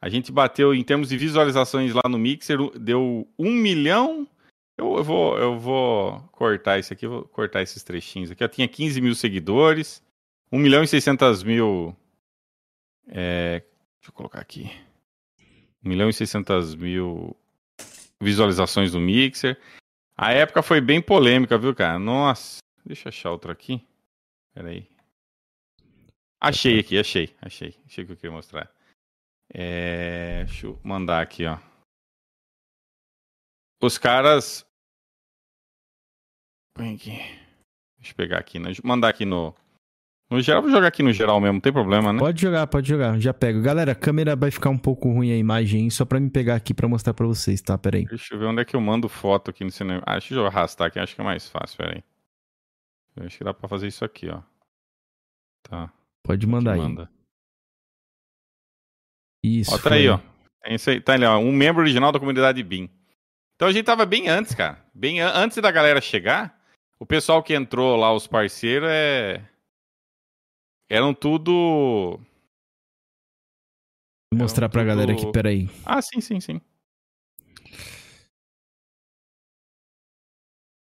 A 0.00 0.08
gente 0.08 0.30
bateu, 0.30 0.74
em 0.74 0.84
termos 0.84 1.08
de 1.08 1.16
visualizações 1.16 1.92
lá 1.94 2.02
no 2.08 2.18
Mixer, 2.18 2.58
deu 2.78 3.26
um 3.38 3.50
milhão. 3.50 4.28
Eu, 4.76 4.96
eu, 4.96 5.04
vou, 5.04 5.38
eu 5.38 5.58
vou 5.58 6.20
cortar 6.32 6.78
isso 6.78 6.92
aqui, 6.92 7.06
vou 7.06 7.24
cortar 7.24 7.62
esses 7.62 7.82
trechinhos 7.82 8.30
aqui. 8.30 8.42
Eu 8.42 8.48
tinha 8.48 8.68
15 8.68 9.00
mil 9.00 9.14
seguidores, 9.14 10.02
1 10.50 10.58
milhão 10.58 10.82
e 10.82 10.88
600 10.88 11.42
mil. 11.42 11.96
É, 13.06 13.60
deixa 13.96 14.08
eu 14.08 14.12
colocar 14.12 14.40
aqui. 14.40 14.70
1 15.84 15.88
milhão 15.88 16.08
e 16.08 16.12
600 16.12 16.74
mil 16.74 17.36
visualizações 18.20 18.92
do 18.92 19.00
Mixer. 19.00 19.60
A 20.16 20.32
época 20.32 20.62
foi 20.62 20.80
bem 20.80 21.00
polêmica, 21.00 21.58
viu, 21.58 21.74
cara? 21.74 21.98
Nossa, 21.98 22.58
deixa 22.84 23.08
eu 23.08 23.10
achar 23.10 23.30
outra 23.30 23.52
aqui. 23.52 23.80
Pera 24.54 24.68
aí. 24.68 24.88
Achei 26.40 26.78
aqui, 26.78 26.98
achei, 26.98 27.34
achei. 27.40 27.74
Achei 27.86 28.04
que 28.04 28.12
eu 28.12 28.16
queria 28.16 28.30
mostrar. 28.30 28.70
É... 29.52 30.44
Deixa 30.44 30.66
eu 30.66 30.78
mandar 30.82 31.20
aqui, 31.20 31.46
ó. 31.46 31.58
Os 33.84 33.98
caras. 33.98 34.64
Põe 36.74 36.94
aqui. 36.94 37.10
Deixa 37.98 38.12
eu 38.12 38.16
pegar 38.16 38.38
aqui, 38.38 38.58
né? 38.58 38.70
Mandar 38.82 39.10
aqui 39.10 39.26
no. 39.26 39.54
No 40.30 40.40
geral, 40.40 40.62
vou 40.62 40.70
jogar 40.70 40.88
aqui 40.88 41.02
no 41.02 41.12
geral 41.12 41.38
mesmo, 41.38 41.54
não 41.54 41.60
tem 41.60 41.72
problema, 41.72 42.10
né? 42.10 42.18
Pode 42.18 42.40
jogar, 42.40 42.66
pode 42.66 42.88
jogar. 42.88 43.20
Já 43.20 43.34
pego. 43.34 43.60
Galera, 43.60 43.92
a 43.92 43.94
câmera 43.94 44.34
vai 44.34 44.50
ficar 44.50 44.70
um 44.70 44.78
pouco 44.78 45.12
ruim 45.12 45.30
a 45.30 45.36
imagem, 45.36 45.90
só 45.90 46.06
pra 46.06 46.18
me 46.18 46.30
pegar 46.30 46.54
aqui 46.54 46.72
pra 46.72 46.88
mostrar 46.88 47.12
pra 47.12 47.26
vocês, 47.26 47.60
tá? 47.60 47.76
Pera 47.76 47.98
aí. 47.98 48.06
Deixa 48.06 48.34
eu 48.34 48.38
ver 48.38 48.46
onde 48.46 48.62
é 48.62 48.64
que 48.64 48.74
eu 48.74 48.80
mando 48.80 49.06
foto 49.06 49.50
aqui 49.50 49.62
no 49.62 49.70
cinema. 49.70 50.02
Ah, 50.06 50.12
deixa 50.12 50.34
eu 50.34 50.46
arrastar 50.46 50.88
aqui, 50.88 50.98
acho 50.98 51.14
que 51.14 51.20
é 51.20 51.24
mais 51.24 51.46
fácil, 51.46 51.76
pera 51.76 51.96
aí. 51.96 52.04
Eu 53.16 53.26
acho 53.26 53.36
que 53.36 53.44
dá 53.44 53.52
pra 53.52 53.68
fazer 53.68 53.86
isso 53.86 54.02
aqui, 54.02 54.30
ó. 54.30 54.42
Tá. 55.62 55.92
Pode 56.22 56.46
mandar 56.46 56.72
aí. 56.72 56.80
Manda. 56.80 57.10
Isso. 59.44 59.74
Ó, 59.74 59.78
tá 59.78 59.94
aí, 59.94 60.08
ó. 60.08 60.18
Tem 60.62 60.74
esse 60.74 60.90
aí, 60.90 61.00
tá 61.02 61.12
ali, 61.12 61.26
ó. 61.26 61.36
Um 61.36 61.52
membro 61.52 61.82
original 61.82 62.10
da 62.10 62.18
comunidade 62.18 62.62
BIM. 62.62 62.88
Então 63.56 63.68
a 63.68 63.72
gente 63.72 63.84
tava 63.86 64.04
bem 64.04 64.28
antes, 64.28 64.54
cara. 64.54 64.84
Bem 64.94 65.20
an- 65.20 65.32
antes 65.34 65.58
da 65.60 65.70
galera 65.70 66.00
chegar. 66.00 66.60
O 66.98 67.06
pessoal 67.06 67.42
que 67.42 67.54
entrou 67.54 67.96
lá, 67.96 68.12
os 68.12 68.26
parceiros, 68.26 68.88
é. 68.90 69.44
Eram 70.90 71.14
tudo. 71.14 72.20
Vou 74.32 74.40
mostrar 74.42 74.68
pra 74.68 74.80
tudo- 74.82 74.88
galera 74.88 75.12
aqui, 75.12 75.30
pera 75.32 75.48
aí. 75.50 75.68
Ah, 75.84 76.02
sim, 76.02 76.20
sim, 76.20 76.40
sim. 76.40 76.60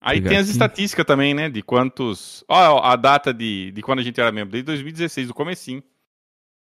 Aí 0.01 0.17
Pegar 0.17 0.29
tem 0.29 0.37
as 0.37 0.45
aqui. 0.45 0.51
estatísticas 0.51 1.05
também, 1.05 1.33
né? 1.33 1.49
De 1.49 1.61
quantos. 1.63 2.43
Ó, 2.47 2.79
a 2.83 2.95
data 2.95 3.33
de, 3.33 3.71
de 3.71 3.81
quando 3.81 3.99
a 3.99 4.03
gente 4.03 4.19
era 4.19 4.31
membro, 4.31 4.51
desde 4.51 4.65
2016, 4.67 5.27
do 5.27 5.33
comecinho. 5.33 5.83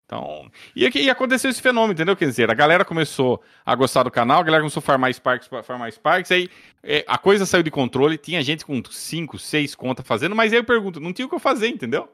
Então. 0.05 0.49
E, 0.75 0.85
e 0.99 1.09
aconteceu 1.09 1.49
esse 1.49 1.61
fenômeno, 1.61 1.93
entendeu? 1.93 2.15
Quer 2.15 2.25
dizer, 2.25 2.51
a 2.51 2.53
galera 2.53 2.83
começou 2.85 3.41
a 3.65 3.73
gostar 3.73 4.03
do 4.03 4.11
canal, 4.11 4.41
a 4.41 4.43
galera 4.43 4.61
começou 4.61 4.79
a 4.81 4.83
farmar 4.83 5.13
Sparks, 5.13 5.49
farmar 5.63 5.91
Sparks, 5.91 6.31
aí 6.31 6.49
é, 6.83 7.03
a 7.07 7.17
coisa 7.17 7.45
saiu 7.45 7.63
de 7.63 7.71
controle, 7.71 8.17
tinha 8.17 8.43
gente 8.43 8.65
com 8.65 8.81
5, 8.83 9.39
6 9.39 9.75
contas 9.75 10.05
fazendo, 10.05 10.35
mas 10.35 10.51
aí 10.51 10.59
eu 10.59 10.63
pergunto, 10.63 10.99
não 10.99 11.13
tinha 11.13 11.25
o 11.25 11.29
que 11.29 11.35
eu 11.35 11.39
fazer, 11.39 11.67
entendeu? 11.69 12.07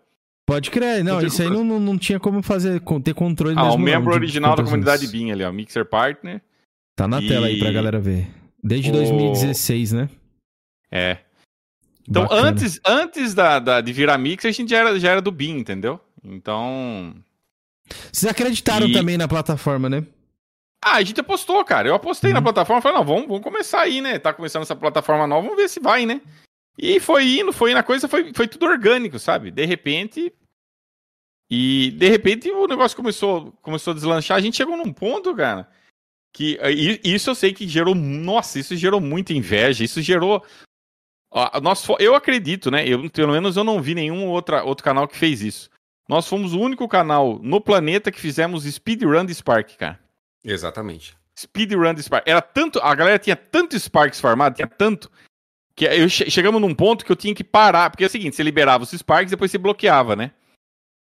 Pode 0.45 0.71
crer. 0.71 1.03
Não, 1.03 1.19
Não 1.19 1.27
isso 1.27 1.41
aí 1.41 1.49
não, 1.49 1.63
não, 1.63 1.97
tinha 1.97 2.19
como 2.19 2.41
fazer, 2.41 2.81
ter 3.03 3.13
controle 3.13 3.55
Ah, 3.57 3.65
o 3.65 3.67
não, 3.69 3.77
membro 3.77 4.13
original 4.13 4.55
da 4.55 4.63
comunidade. 4.63 5.07
BIM 5.07 5.31
ali, 5.31 5.43
ó, 5.43 5.51
Mixer 5.51 5.85
Partner. 5.85 6.41
Tá 6.95 7.07
na 7.07 7.19
tela 7.21 7.47
aí 7.47 7.59
pra 7.59 7.69
E- 7.69 7.73
galera 7.73 7.99
ver. 7.99 8.27
Desde 8.63 8.89
O- 8.89 8.93
2016, 8.93 9.93
né? 9.93 10.09
É. 10.91 11.17
Então, 12.07 12.23
Bacana. 12.23 12.47
antes, 12.49 12.79
antes 12.85 13.33
da, 13.35 13.59
da- 13.59 13.81
de 13.81 13.93
virar 13.93 14.17
Mix, 14.17 14.43
a 14.45 14.51
gente 14.51 14.69
já 14.71 14.79
era, 14.79 14.99
já 14.99 15.11
era 15.11 15.21
do 15.21 15.31
BIM, 15.31 15.57
entendeu? 15.59 15.99
Então. 16.23 17.13
Vocês 18.11 18.29
acreditaram 18.29 18.87
E- 18.87 18.93
também 18.93 19.17
na 19.17 19.27
plataforma, 19.27 19.89
né? 19.89 20.05
Ah, 20.83 20.95
a 20.95 21.03
gente 21.03 21.19
apostou, 21.19 21.63
cara. 21.65 21.87
Eu 21.89 21.95
apostei 21.95 22.31
na 22.31 22.39
Uhum. 22.39 22.43
plataforma. 22.43 22.81
Falei, 22.81 22.97
não, 22.97 23.05
vamos, 23.05 23.27
vamos 23.27 23.43
começar 23.43 23.81
aí, 23.81 23.99
né? 24.01 24.17
Tá 24.17 24.33
começando 24.33 24.61
essa 24.63 24.75
plataforma 24.75 25.27
nova, 25.27 25.41
vamos 25.41 25.57
ver 25.61 25.67
se 25.69 25.79
vai, 25.79 26.05
né? 26.05 26.21
E 26.77 26.99
foi 27.01 27.39
indo, 27.39 27.51
foi 27.51 27.71
indo, 27.71 27.77
a 27.79 27.83
coisa 27.83 28.07
foi, 28.07 28.33
foi 28.33 28.47
tudo 28.47 28.65
orgânico, 28.65 29.19
sabe? 29.19 29.51
De 29.51 29.65
repente. 29.65 30.31
E 31.51 31.91
de 31.97 32.07
repente 32.07 32.49
o 32.51 32.67
negócio 32.67 32.95
começou, 32.95 33.51
começou 33.61 33.91
a 33.91 33.95
deslanchar. 33.95 34.37
A 34.37 34.41
gente 34.41 34.55
chegou 34.57 34.77
num 34.77 34.93
ponto, 34.93 35.35
cara, 35.35 35.67
que 36.33 36.57
isso 37.03 37.29
eu 37.31 37.35
sei 37.35 37.53
que 37.53 37.67
gerou. 37.67 37.93
Nossa, 37.95 38.59
isso 38.59 38.75
gerou 38.77 39.01
muita 39.01 39.33
inveja. 39.33 39.83
Isso 39.83 40.01
gerou. 40.01 40.45
ó, 41.31 41.59
Nós, 41.59 41.85
eu 41.99 42.15
acredito, 42.15 42.69
né? 42.71 42.87
Eu, 42.87 43.09
pelo 43.09 43.33
menos 43.33 43.57
eu 43.57 43.63
não 43.65 43.81
vi 43.81 43.95
nenhum 43.95 44.27
outra, 44.27 44.63
outro 44.63 44.83
canal 44.85 45.07
que 45.07 45.17
fez 45.17 45.41
isso. 45.41 45.69
Nós 46.09 46.27
fomos 46.27 46.53
o 46.53 46.59
único 46.59 46.87
canal 46.87 47.39
no 47.41 47.61
planeta 47.61 48.11
que 48.11 48.19
fizemos 48.19 48.63
speedrun 48.63 49.23
de 49.25 49.33
Spark, 49.35 49.77
cara. 49.77 49.99
Exatamente. 50.43 51.15
Speedrun 51.37 51.93
de 51.93 52.01
Spark. 52.01 52.27
Era 52.27 52.41
tanto. 52.41 52.79
A 52.79 52.93
galera 52.95 53.19
tinha 53.19 53.35
tanto 53.35 53.79
Sparks 53.79 54.19
farmado, 54.19 54.55
tinha 54.55 54.67
tanto. 54.67 55.09
Que 55.75 55.85
eu 55.85 56.09
che- 56.09 56.29
chegamos 56.29 56.59
num 56.59 56.73
ponto 56.73 57.05
que 57.05 57.11
eu 57.11 57.15
tinha 57.15 57.33
que 57.35 57.43
parar. 57.43 57.89
Porque 57.91 58.03
é 58.03 58.07
o 58.07 58.09
seguinte: 58.09 58.35
você 58.35 58.41
liberava 58.43 58.83
os 58.83 58.89
Sparks 58.89 59.29
depois 59.29 59.51
você 59.51 59.57
bloqueava, 59.59 60.15
né? 60.15 60.31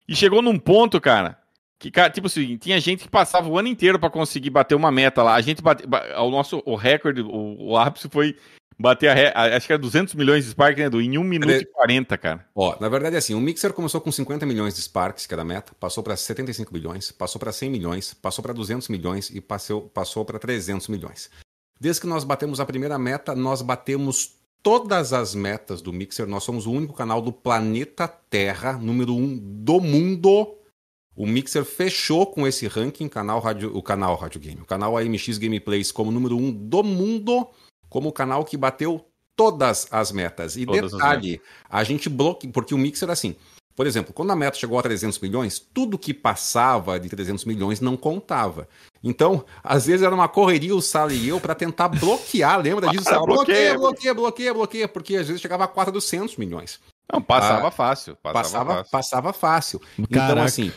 E 0.09 0.15
chegou 0.15 0.41
num 0.41 0.59
ponto, 0.59 1.01
cara. 1.01 1.37
Que, 1.81 1.91
cara, 1.91 2.09
tipo 2.11 2.29
assim, 2.29 2.57
tinha 2.57 2.79
gente 2.81 3.03
que 3.03 3.11
passava 3.11 3.49
o 3.49 3.59
ano 3.59 3.67
inteiro 3.67 3.99
pra 3.99 4.09
conseguir 4.09 4.51
bater 4.51 4.77
uma 4.77 4.93
meta 4.93 5.21
lá. 5.23 5.35
A 5.35 5.41
gente 5.41 5.61
bate, 5.61 5.85
ba- 5.85 6.23
o 6.23 6.31
nosso 6.31 6.63
o 6.65 6.77
recorde, 6.77 7.23
o, 7.23 7.57
o 7.71 7.77
ápice 7.77 8.09
foi 8.09 8.37
bater 8.83 9.09
a, 9.09 9.15
re- 9.15 9.33
acho 9.57 9.67
que 9.67 9.73
era 9.73 9.81
200 9.81 10.15
milhões 10.15 10.45
de 10.45 10.51
Spark, 10.51 10.77
né, 10.77 10.85
Edu? 10.85 11.01
Em 11.01 11.17
1 11.17 11.23
minuto 11.25 11.51
Ele- 11.51 11.63
e 11.63 11.67
40, 11.67 12.19
cara. 12.19 12.47
Ó, 12.55 12.77
na 12.81 12.89
verdade 12.89 13.15
é 13.17 13.19
assim, 13.19 13.35
o 13.35 13.41
Mixer 13.41 13.73
começou 13.73 14.01
com 14.01 14.11
50 14.13 14.45
milhões 14.45 14.75
de 14.75 14.83
Sparks, 14.83 15.27
que 15.27 15.33
era 15.33 15.43
a 15.43 15.45
meta, 15.45 15.73
passou 15.79 16.03
para 16.03 16.17
75 16.17 16.73
milhões, 16.73 17.11
passou 17.13 17.39
para 17.39 17.53
100 17.53 17.71
milhões, 17.71 18.13
passou 18.15 18.43
para 18.43 18.53
200 18.53 18.89
milhões 18.89 19.31
e 19.31 19.41
passou, 19.41 19.83
passou 19.83 20.25
para 20.25 20.39
300 20.39 20.89
milhões. 20.89 21.31
Desde 21.81 22.01
que 22.03 22.07
nós 22.07 22.25
batemos 22.25 22.61
a 22.61 22.67
primeira 22.67 22.99
meta, 22.99 23.35
nós 23.35 23.63
batemos 23.63 24.35
todas 24.63 25.13
as 25.13 25.35
metas 25.35 25.83
do 25.83 25.93
Mixer. 25.93 26.27
Nós 26.27 26.45
somos 26.45 26.67
o 26.67 26.71
único 26.73 26.93
canal 26.95 27.21
do 27.21 27.33
planeta 27.33 28.07
Terra, 28.07 28.75
número 28.75 29.15
um 29.17 29.37
do 29.37 29.81
mundo. 29.81 30.57
O 31.17 31.27
Mixer 31.27 31.65
fechou 31.65 32.27
com 32.27 32.47
esse 32.47 32.67
ranking, 32.69 33.09
canal 33.09 33.39
rádio, 33.41 33.77
o 33.77 33.83
canal 33.83 34.15
Rádio 34.17 34.41
Game, 34.41 34.61
o 34.63 34.65
canal 34.65 34.97
AMX 34.97 35.37
Gameplays 35.39 35.91
como 35.93 36.11
número 36.11 36.37
um 36.37 36.51
do 36.51 36.83
mundo, 36.83 37.49
como 37.93 38.09
o 38.09 38.13
canal 38.13 38.43
que 38.45 38.57
bateu 38.57 39.05
todas 39.37 39.87
as 39.91 40.11
metas. 40.11 40.57
E 40.57 40.65
Todas 40.65 40.93
as 40.95 40.99
detalhe, 40.99 41.41
a 41.69 41.85
gente 41.85 42.09
bloqueia, 42.09 42.51
porque 42.53 42.75
o 42.75 42.79
Mixer 42.79 43.11
assim, 43.11 43.37
por 43.77 43.87
exemplo, 43.87 44.13
quando 44.15 44.31
a 44.31 44.37
meta 44.37 44.57
chegou 44.59 44.79
a 44.79 44.83
300 44.83 45.19
milhões, 45.21 45.59
tudo 45.59 45.99
que 45.99 46.13
passava 46.15 46.99
de 46.99 47.09
300 47.09 47.45
milhões 47.45 47.81
não 47.81 47.97
contava. 47.97 48.67
Então, 49.05 49.45
às 49.63 49.87
vezes 49.87 50.03
era 50.05 50.15
uma 50.15 50.29
correria 50.29 50.75
o 50.75 50.81
Sala 50.83 51.13
e 51.13 51.29
eu 51.29 51.39
para 51.41 51.55
tentar 51.55 51.89
bloquear, 51.89 52.61
lembra 52.61 52.89
disso? 52.89 53.05
Sala? 53.09 53.27
Bloqueia. 53.27 53.77
Bloqueia, 53.79 54.15
bloqueia, 54.15 54.55
bloqueia, 54.55 54.89
porque 54.89 55.17
às 55.17 55.27
vezes 55.27 55.41
chegava 55.43 55.65
a 55.65 55.69
400 55.69 56.37
milhões. 56.37 56.81
Não, 57.13 57.21
passava 57.21 57.69
Ah, 57.69 57.71
fácil. 57.71 58.17
Passava, 58.17 58.43
Passava, 58.43 58.75
fácil. 58.77 58.91
passava 58.91 59.33
fácil. 59.33 59.83
Então, 59.99 60.43
assim. 60.43 60.73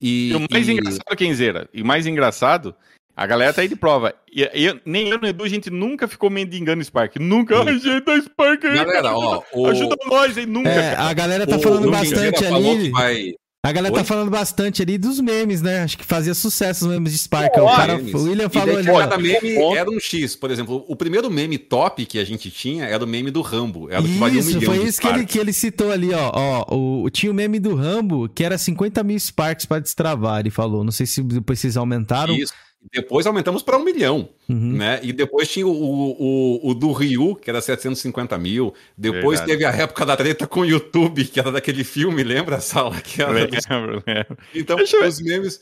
E, 0.00 0.30
E 0.30 0.34
o 0.36 0.46
mais 0.50 0.68
e- 0.68 0.72
engraçado, 0.72 1.16
Kenzeira, 1.16 1.68
e 1.74 1.82
o 1.82 1.86
mais 1.86 2.06
engraçado, 2.06 2.74
a 3.16 3.26
galera 3.26 3.52
tá 3.52 3.62
aí 3.62 3.68
de 3.68 3.76
prova. 3.76 4.14
E, 4.32 4.42
e 4.42 4.80
nem 4.84 5.08
eu 5.08 5.18
nem 5.18 5.30
o 5.30 5.30
Edu, 5.30 5.44
a 5.44 5.48
gente 5.48 5.70
nunca 5.70 6.08
ficou 6.08 6.28
mendigando 6.30 6.82
Spark. 6.84 7.16
Nunca. 7.20 7.58
Ai, 7.62 7.78
gente, 7.78 8.04
dá 8.04 8.20
Spark 8.20 8.64
aí. 8.64 8.74
Galera, 8.74 8.92
cara, 8.92 9.16
ó, 9.16 9.42
o- 9.54 9.66
Ajuda 9.66 9.96
nós 10.06 10.36
aí, 10.36 10.46
nunca. 10.46 10.68
É, 10.68 10.96
a 10.96 11.12
galera 11.12 11.46
tá 11.46 11.56
o- 11.56 11.60
falando 11.60 11.90
bastante 11.90 12.44
ali. 12.44 12.90
vai- 12.90 13.32
A 13.66 13.72
galera 13.72 13.94
Oi? 13.94 14.00
tá 14.00 14.04
falando 14.04 14.30
bastante 14.30 14.82
ali 14.82 14.98
dos 14.98 15.18
memes, 15.20 15.62
né? 15.62 15.84
Acho 15.84 15.96
que 15.96 16.04
fazia 16.04 16.34
sucesso 16.34 16.84
os 16.84 16.90
memes 16.92 17.12
de 17.12 17.18
Spark. 17.18 17.50
Pô, 17.54 17.62
o, 17.62 17.74
cara, 17.74 17.96
memes. 17.96 18.12
o 18.12 18.24
William 18.24 18.44
E 18.44 18.50
falou 18.50 18.74
daí 18.74 18.76
ali. 18.76 18.90
ó. 18.90 18.98
cada 18.98 19.16
meme 19.16 19.54
Ponto. 19.54 19.76
era 19.78 19.88
um 19.90 19.98
X. 19.98 20.36
Por 20.36 20.50
exemplo, 20.50 20.84
o 20.86 20.94
primeiro 20.94 21.30
meme 21.30 21.56
top 21.56 22.04
que 22.04 22.18
a 22.18 22.24
gente 22.26 22.50
tinha 22.50 22.84
era 22.84 23.02
o 23.02 23.06
meme 23.06 23.30
do 23.30 23.40
Rambo. 23.40 23.88
Era 23.90 24.02
o 24.02 24.04
que 24.04 24.18
valia 24.18 24.36
um 24.36 24.40
Isso, 24.40 24.48
milhão 24.58 24.70
foi 24.74 24.82
de 24.82 24.88
isso 24.90 25.00
que 25.00 25.06
ele, 25.06 25.24
que 25.24 25.38
ele 25.38 25.52
citou 25.54 25.90
ali, 25.90 26.12
ó. 26.12 26.30
ó 26.34 26.76
o, 26.76 27.08
tinha 27.08 27.32
o 27.32 27.34
meme 27.34 27.58
do 27.58 27.74
Rambo, 27.74 28.28
que 28.28 28.44
era 28.44 28.58
50 28.58 29.02
mil 29.02 29.18
Sparks 29.18 29.64
pra 29.64 29.78
destravar, 29.78 30.40
ele 30.40 30.50
falou. 30.50 30.84
Não 30.84 30.92
sei 30.92 31.06
se 31.06 31.22
depois 31.22 31.58
vocês 31.58 31.78
aumentaram. 31.78 32.34
Isso. 32.34 32.52
Depois 32.92 33.26
aumentamos 33.26 33.62
para 33.62 33.76
um 33.78 33.84
milhão, 33.84 34.28
Uhum. 34.48 34.72
né? 34.76 35.00
E 35.02 35.12
depois 35.12 35.50
tinha 35.50 35.66
o, 35.66 35.72
o, 35.72 36.70
o 36.70 36.74
do 36.74 36.92
Ryu, 36.92 37.34
que 37.36 37.48
era 37.50 37.60
750 37.60 38.36
mil. 38.38 38.74
Depois 38.96 39.40
Verdade. 39.40 39.46
teve 39.50 39.64
a 39.64 39.70
época 39.82 40.04
da 40.06 40.16
treta 40.16 40.46
com 40.46 40.60
o 40.60 40.64
YouTube, 40.64 41.24
que 41.24 41.40
era 41.40 41.50
daquele 41.50 41.82
filme, 41.82 42.22
lembra, 42.22 42.60
Sala? 42.60 43.00
Que 43.00 43.22
era 43.22 43.46
dos- 43.46 43.66
Lembro, 43.68 44.02
lembro. 44.06 44.38
Então, 44.54 44.76
Deixa 44.76 44.96
eu 44.96 45.02
ver. 45.02 45.08
os 45.08 45.20
memes... 45.20 45.60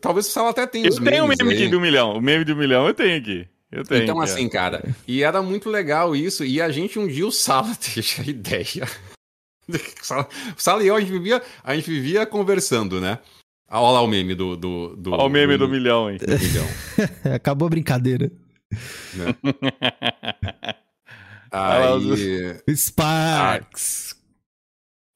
Talvez 0.00 0.26
o 0.26 0.30
Sala 0.30 0.50
até 0.50 0.66
tenha 0.66 0.88
os 0.88 0.96
Eu 0.98 1.04
tenho 1.04 1.24
o 1.24 1.28
memes 1.28 1.38
meme 1.38 1.50
aí. 1.52 1.56
aqui 1.62 1.68
do 1.70 1.80
milhão. 1.80 2.12
O 2.16 2.20
meme 2.20 2.44
do 2.44 2.56
milhão 2.56 2.86
eu 2.86 2.94
tenho 2.94 3.16
aqui. 3.18 3.46
Eu 3.70 3.84
tenho. 3.84 4.02
Então, 4.02 4.20
assim, 4.20 4.48
cara, 4.50 4.84
e 5.08 5.22
era 5.22 5.40
muito 5.40 5.70
legal 5.70 6.14
isso. 6.14 6.44
E 6.44 6.60
a 6.60 6.70
gente 6.70 6.98
um 6.98 7.06
dia 7.06 7.26
o 7.26 7.32
Sala 7.32 7.74
teve 7.80 8.06
a 8.18 8.22
ideia. 8.30 8.88
Sala- 10.02 10.28
O 10.56 10.60
Sala 10.60 10.82
e 10.82 10.88
eu, 10.88 10.96
a 10.96 11.00
gente 11.00 11.12
vivia, 11.12 11.40
a 11.64 11.74
gente 11.74 11.88
vivia 11.90 12.26
conversando, 12.26 13.00
né? 13.00 13.18
Ah, 13.72 13.80
Olha 13.80 13.94
lá 13.94 14.02
o 14.02 14.06
meme 14.06 14.34
do. 14.34 14.54
do, 14.54 14.94
do 14.96 15.12
Olha 15.12 15.22
o 15.22 15.28
meme 15.30 15.56
do 15.56 15.66
milhão, 15.66 16.10
hein? 16.10 16.18
do 16.18 16.38
milhão. 16.38 16.66
Acabou 17.34 17.64
a 17.64 17.70
brincadeira. 17.70 18.30
né? 19.14 19.34
Aí, 21.54 22.56
Sparks. 22.74 24.16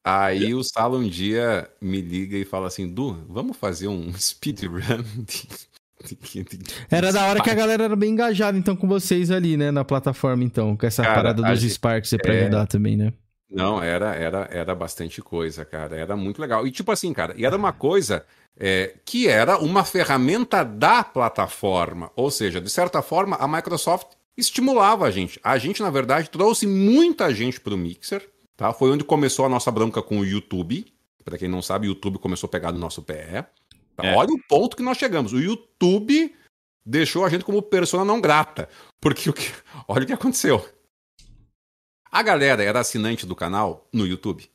aí 0.05 0.55
o 0.55 0.63
Sala 0.63 0.99
um 0.99 1.09
dia 1.09 1.67
me 1.81 2.03
liga 2.03 2.37
e 2.37 2.45
fala 2.45 2.67
assim: 2.67 2.87
Du, 2.87 3.25
vamos 3.27 3.57
fazer 3.57 3.89
um 3.89 4.13
speedrun 4.19 4.81
Era 6.91 7.11
da 7.11 7.27
hora 7.27 7.43
que 7.43 7.49
a 7.49 7.55
galera 7.55 7.85
era 7.85 7.97
bem 7.97 8.11
engajada, 8.13 8.59
então, 8.59 8.77
com 8.77 8.87
vocês 8.87 9.31
ali, 9.31 9.57
né, 9.57 9.71
na 9.71 9.83
plataforma, 9.83 10.45
então, 10.45 10.77
com 10.77 10.87
essa 10.87 11.03
cara, 11.03 11.15
parada 11.15 11.43
dos 11.43 11.59
gente, 11.59 11.73
Sparks 11.73 12.15
pra 12.21 12.35
é... 12.35 12.43
ajudar 12.43 12.67
também, 12.67 12.99
né? 12.99 13.15
Não, 13.49 13.83
era, 13.83 14.15
era, 14.15 14.49
era 14.51 14.75
bastante 14.75 15.23
coisa, 15.23 15.65
cara. 15.65 15.97
Era 15.97 16.17
muito 16.17 16.41
legal. 16.41 16.67
E 16.67 16.71
tipo 16.71 16.91
assim, 16.93 17.13
cara, 17.15 17.33
e 17.37 17.47
era 17.47 17.57
uma 17.57 17.73
coisa 17.73 18.27
é, 18.59 18.95
que 19.05 19.29
era 19.29 19.59
uma 19.59 19.85
ferramenta 19.85 20.65
da 20.65 21.05
plataforma. 21.05 22.11
Ou 22.17 22.31
seja, 22.31 22.61
de 22.61 22.71
certa 22.71 23.03
forma, 23.03 23.37
a 23.37 23.47
Microsoft 23.47 24.09
estimulava 24.37 25.07
a 25.07 25.11
gente. 25.11 25.39
A 25.43 25.59
gente, 25.59 25.83
na 25.83 25.91
verdade, 25.91 26.31
trouxe 26.31 26.67
muita 26.67 27.33
gente 27.35 27.61
para 27.61 27.75
o 27.75 27.77
Mixer. 27.77 28.29
Tá? 28.57 28.73
Foi 28.73 28.91
onde 28.91 29.05
começou 29.05 29.45
a 29.45 29.49
nossa 29.49 29.71
bronca 29.71 30.03
com 30.03 30.21
o 30.21 30.25
YouTube. 30.25 30.87
Para 31.25 31.37
quem 31.37 31.49
não 31.49 31.61
sabe, 31.61 31.87
o 31.87 31.91
YouTube 31.91 32.19
começou 32.19 32.47
a 32.49 32.51
pegar 32.51 32.73
no 32.73 32.79
nosso 32.79 33.03
pé. 33.03 33.47
Tá? 33.95 34.07
É. 34.07 34.17
Olha 34.17 34.33
o 34.33 34.43
ponto 34.49 34.77
que 34.77 34.83
nós 34.83 34.97
chegamos. 34.97 35.33
O 35.33 35.41
YouTube 35.41 36.35
deixou 36.85 37.25
a 37.25 37.29
gente 37.29 37.45
como 37.45 37.61
persona 37.61 38.05
não 38.05 38.21
grata. 38.21 38.69
Porque 39.01 39.29
o 39.29 39.33
que... 39.33 39.53
olha 39.87 40.05
o 40.05 40.07
que 40.07 40.13
aconteceu. 40.13 40.67
A 42.11 42.23
galera 42.23 42.63
era 42.63 42.81
assinante 42.81 43.27
do 43.27 43.37
canal 43.37 43.87
no 43.93 44.07
YouTube. 44.07 44.49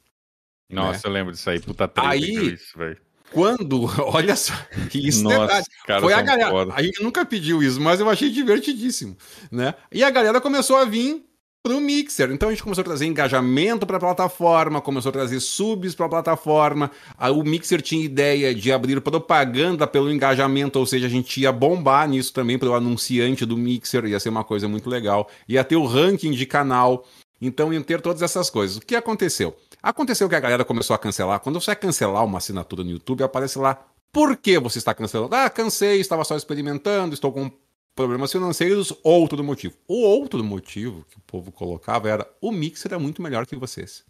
Nossa, 0.72 1.00
né? 1.00 1.02
eu 1.06 1.12
lembro 1.12 1.34
disso 1.34 1.50
aí. 1.50 1.60
Puta 1.60 1.88
treta 1.88 2.10
aí, 2.10 2.54
isso, 2.54 2.78
velho. 2.78 3.00
Quando, 3.32 3.90
olha 4.14 4.36
só, 4.36 4.54
isso 4.94 5.24
Nossa, 5.24 5.36
é 5.36 5.40
verdade. 5.40 6.02
Foi 6.02 6.14
a 6.14 6.22
galera. 6.22 6.52
Foda. 6.52 6.74
A 6.76 6.84
gente 6.84 7.02
nunca 7.02 7.26
pediu 7.26 7.64
isso, 7.64 7.80
mas 7.80 8.00
eu 8.00 8.10
achei 8.10 8.30
divertidíssimo, 8.30 9.18
né? 9.52 9.74
E 9.92 10.04
a 10.04 10.10
galera 10.10 10.42
começou 10.42 10.78
a 10.78 10.86
vir 10.86 11.24
pro 11.64 11.80
Mixer. 11.80 12.32
Então 12.32 12.50
a 12.50 12.52
gente 12.52 12.64
começou 12.64 12.82
a 12.82 12.86
trazer 12.86 13.06
engajamento 13.06 13.86
para 13.86 13.98
a 13.98 14.00
plataforma, 14.00 14.82
começou 14.82 15.10
a 15.10 15.14
trazer 15.14 15.40
subs 15.40 15.94
para 15.94 16.08
a 16.08 16.10
plataforma. 16.10 16.92
O 17.36 17.44
Mixer 17.44 17.82
tinha 17.82 18.04
ideia 18.04 18.54
de 18.54 18.72
abrir 18.72 19.00
propaganda 19.02 19.86
pelo 19.86 20.12
engajamento, 20.12 20.80
ou 20.80 20.86
seja, 20.86 21.06
a 21.06 21.10
gente 21.10 21.40
ia 21.40 21.52
bombar 21.52 22.10
nisso 22.10 22.34
também 22.34 22.58
para 22.58 22.70
o 22.70 22.74
anunciante 22.74 23.46
do 23.46 23.56
Mixer, 23.56 24.06
ia 24.06 24.20
ser 24.20 24.30
uma 24.30 24.44
coisa 24.44 24.68
muito 24.68 24.90
legal. 24.90 25.30
Ia 25.48 25.64
ter 25.64 25.76
o 25.76 25.86
ranking 25.86 26.32
de 26.32 26.46
canal. 26.46 27.06
Então 27.40 27.74
iam 27.74 27.82
ter 27.82 28.02
todas 28.02 28.22
essas 28.22 28.50
coisas. 28.50 28.78
O 28.78 28.82
que 28.82 28.96
aconteceu? 28.96 29.56
Aconteceu 29.82 30.30
que 30.30 30.36
a 30.36 30.40
galera 30.40 30.64
começou 30.64 30.96
a 30.96 31.00
cancelar. 31.00 31.40
Quando 31.40 31.60
você 31.60 31.76
cancelar 31.76 32.24
uma 32.24 32.38
assinatura 32.38 32.84
no 32.84 32.92
YouTube, 32.92 33.24
aparece 33.24 33.58
lá 33.58 33.84
por 34.12 34.38
que 34.38 34.60
você 34.60 34.78
está 34.78 34.94
cancelando. 34.94 35.36
Ah, 35.36 35.50
cansei, 35.50 36.00
estava 36.00 36.24
só 36.24 36.36
experimentando, 36.36 37.14
estou 37.14 37.32
com 37.32 37.52
problemas 37.96 38.32
financeiros, 38.32 38.94
outro 39.04 39.44
motivo. 39.44 39.76
O 39.88 40.02
outro 40.04 40.44
motivo 40.44 41.06
que 41.10 41.18
o 41.18 41.22
povo 41.22 41.52
colocava 41.52 42.10
era 42.10 42.30
o 42.40 42.52
Mixer 42.52 42.94
é 42.94 42.98
muito 42.98 43.22
melhor 43.22 43.46
que 43.46 43.56
vocês. 43.56 44.04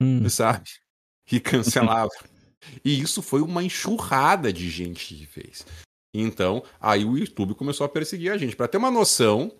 Hum. 0.00 0.26
Sabe? 0.30 0.70
E 1.30 1.40
cancelava. 1.40 2.10
e 2.84 3.00
isso 3.00 3.20
foi 3.20 3.40
uma 3.40 3.62
enxurrada 3.62 4.52
de 4.52 4.70
gente 4.70 5.14
que 5.14 5.26
fez. 5.26 5.66
Então, 6.14 6.62
aí 6.80 7.04
o 7.04 7.18
YouTube 7.18 7.54
começou 7.54 7.84
a 7.84 7.88
perseguir 7.88 8.32
a 8.32 8.38
gente. 8.38 8.56
Para 8.56 8.68
ter 8.68 8.78
uma 8.78 8.90
noção, 8.90 9.52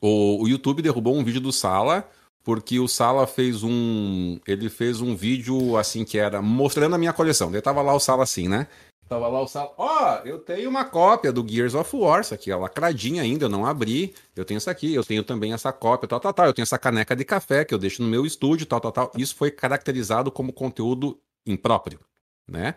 o, 0.00 0.42
o 0.42 0.48
YouTube 0.48 0.82
derrubou 0.82 1.16
um 1.16 1.24
vídeo 1.24 1.40
do 1.40 1.52
Sala 1.52 2.08
porque 2.42 2.78
o 2.78 2.88
Sala 2.88 3.26
fez 3.26 3.62
um. 3.62 4.38
Ele 4.46 4.68
fez 4.68 5.00
um 5.00 5.14
vídeo 5.14 5.76
assim 5.76 6.04
que 6.04 6.18
era 6.18 6.40
mostrando 6.40 6.94
a 6.94 6.98
minha 6.98 7.12
coleção. 7.12 7.50
Ele 7.50 7.60
tava 7.60 7.82
lá 7.82 7.94
o 7.94 8.00
Sala 8.00 8.22
assim, 8.22 8.48
né? 8.48 8.66
Tava 9.08 9.26
lá 9.28 9.40
o 9.40 9.48
Sala. 9.48 9.72
Ó, 9.78 10.20
oh, 10.22 10.26
eu 10.26 10.38
tenho 10.38 10.68
uma 10.68 10.84
cópia 10.84 11.32
do 11.32 11.46
Gears 11.46 11.74
of 11.74 11.96
War, 11.96 12.20
essa 12.20 12.34
aqui, 12.34 12.50
é 12.50 12.56
lacradinha 12.56 13.22
ainda, 13.22 13.46
eu 13.46 13.48
não 13.48 13.64
abri. 13.64 14.14
Eu 14.36 14.44
tenho 14.44 14.58
essa 14.58 14.70
aqui, 14.70 14.94
eu 14.94 15.02
tenho 15.02 15.24
também 15.24 15.52
essa 15.52 15.72
cópia, 15.72 16.06
tal, 16.06 16.20
tal, 16.20 16.32
tal. 16.32 16.46
Eu 16.46 16.52
tenho 16.52 16.64
essa 16.64 16.78
caneca 16.78 17.16
de 17.16 17.24
café 17.24 17.64
que 17.64 17.72
eu 17.72 17.78
deixo 17.78 18.02
no 18.02 18.08
meu 18.08 18.26
estúdio, 18.26 18.66
tal, 18.66 18.80
tal, 18.80 18.92
tal. 18.92 19.12
Isso 19.16 19.34
foi 19.34 19.50
caracterizado 19.50 20.30
como 20.30 20.52
conteúdo 20.52 21.18
impróprio, 21.46 22.00
né? 22.46 22.74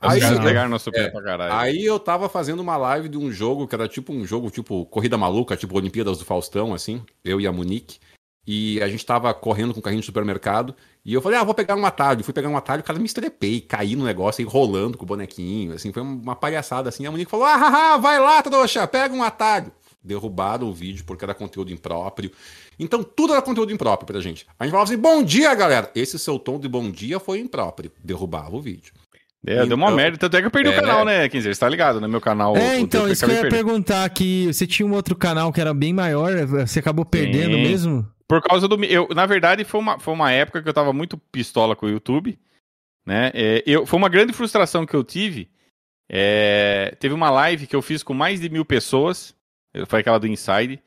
Aí, 0.00 0.20
pegaram 0.20 0.70
nosso 0.70 0.92
pé 0.92 1.06
é, 1.06 1.10
pra 1.10 1.20
caralho. 1.20 1.52
aí 1.54 1.84
eu 1.84 1.98
tava 1.98 2.28
fazendo 2.28 2.60
uma 2.60 2.76
live 2.76 3.08
de 3.08 3.18
um 3.18 3.32
jogo 3.32 3.66
que 3.66 3.74
era 3.74 3.88
tipo 3.88 4.12
um 4.12 4.24
jogo, 4.24 4.48
tipo 4.48 4.86
Corrida 4.86 5.18
Maluca, 5.18 5.56
tipo 5.56 5.76
Olimpíadas 5.76 6.18
do 6.18 6.24
Faustão, 6.24 6.72
assim, 6.72 7.04
eu 7.24 7.40
e 7.40 7.48
a 7.48 7.52
Monique. 7.52 7.98
E 8.50 8.80
a 8.82 8.88
gente 8.88 9.04
tava 9.04 9.34
correndo 9.34 9.74
com 9.74 9.80
o 9.80 9.82
carrinho 9.82 10.00
de 10.00 10.06
supermercado. 10.06 10.74
E 11.04 11.12
eu 11.12 11.20
falei, 11.20 11.38
ah, 11.38 11.44
vou 11.44 11.52
pegar 11.52 11.76
um 11.76 11.84
atalho. 11.84 12.24
Fui 12.24 12.32
pegar 12.32 12.48
um 12.48 12.56
atalho, 12.56 12.80
o 12.80 12.82
cara 12.82 12.98
me 12.98 13.04
estrepei, 13.04 13.60
caí 13.60 13.94
no 13.94 14.06
negócio, 14.06 14.42
aí 14.42 14.50
rolando 14.50 14.96
com 14.96 15.04
o 15.04 15.06
bonequinho. 15.06 15.74
Assim, 15.74 15.92
foi 15.92 16.00
uma 16.00 16.34
palhaçada 16.34 16.88
assim. 16.88 17.04
A 17.04 17.10
Monique 17.10 17.30
falou, 17.30 17.44
ah, 17.44 17.56
haha, 17.56 17.98
vai 17.98 18.18
lá, 18.18 18.42
trouxa, 18.42 18.86
pega 18.88 19.14
um 19.14 19.22
atalho. 19.22 19.70
Derrubaram 20.02 20.66
o 20.66 20.72
vídeo 20.72 21.04
porque 21.04 21.26
era 21.26 21.34
conteúdo 21.34 21.70
impróprio. 21.70 22.32
Então 22.78 23.02
tudo 23.02 23.34
era 23.34 23.42
conteúdo 23.42 23.70
impróprio 23.70 24.06
pra 24.06 24.18
gente. 24.18 24.46
A 24.58 24.64
gente 24.64 24.70
falava 24.70 24.90
assim, 24.90 24.98
bom 24.98 25.22
dia, 25.22 25.54
galera. 25.54 25.90
Esse 25.94 26.18
seu 26.18 26.38
tom 26.38 26.58
de 26.58 26.70
bom 26.70 26.90
dia 26.90 27.20
foi 27.20 27.40
impróprio. 27.40 27.92
Derrubava 28.02 28.56
o 28.56 28.62
vídeo. 28.62 28.94
É, 29.48 29.54
então, 29.54 29.68
deu 29.68 29.76
uma 29.78 29.86
então, 29.86 29.96
merda, 29.96 30.18
tanto 30.18 30.36
é 30.36 30.40
que 30.40 30.46
eu 30.46 30.50
perdi 30.50 30.70
é... 30.70 30.72
o 30.72 30.80
canal, 30.80 31.04
né, 31.06 31.26
Quinzer? 31.26 31.54
Você 31.54 31.60
tá 31.60 31.68
ligado, 31.68 31.94
no 31.94 32.00
né? 32.02 32.08
meu 32.08 32.20
canal. 32.20 32.54
É, 32.54 32.78
então, 32.78 33.10
isso 33.10 33.24
que 33.24 33.30
eu 33.30 33.44
ia 33.44 33.48
perguntar 33.48 34.04
aqui. 34.04 34.46
Você 34.52 34.66
tinha 34.66 34.86
um 34.86 34.92
outro 34.92 35.16
canal 35.16 35.50
que 35.50 35.60
era 35.60 35.72
bem 35.72 35.94
maior, 35.94 36.44
você 36.44 36.80
acabou 36.80 37.06
perdendo 37.06 37.54
Sim. 37.54 37.62
mesmo? 37.62 38.12
Por 38.28 38.42
causa 38.42 38.68
do. 38.68 38.84
Eu, 38.84 39.08
na 39.14 39.24
verdade, 39.24 39.64
foi 39.64 39.80
uma, 39.80 39.98
foi 39.98 40.12
uma 40.12 40.30
época 40.30 40.62
que 40.62 40.68
eu 40.68 40.74
tava 40.74 40.92
muito 40.92 41.16
pistola 41.16 41.74
com 41.74 41.86
o 41.86 41.88
YouTube. 41.88 42.38
Né? 43.06 43.30
É, 43.32 43.62
eu, 43.66 43.86
foi 43.86 43.98
uma 43.98 44.10
grande 44.10 44.34
frustração 44.34 44.84
que 44.84 44.94
eu 44.94 45.02
tive. 45.02 45.48
É, 46.10 46.94
teve 47.00 47.14
uma 47.14 47.30
live 47.30 47.66
que 47.66 47.74
eu 47.74 47.80
fiz 47.80 48.02
com 48.02 48.12
mais 48.12 48.38
de 48.38 48.50
mil 48.50 48.66
pessoas. 48.66 49.34
Foi 49.86 50.00
aquela 50.00 50.18
do 50.18 50.26
Inside. 50.26 50.78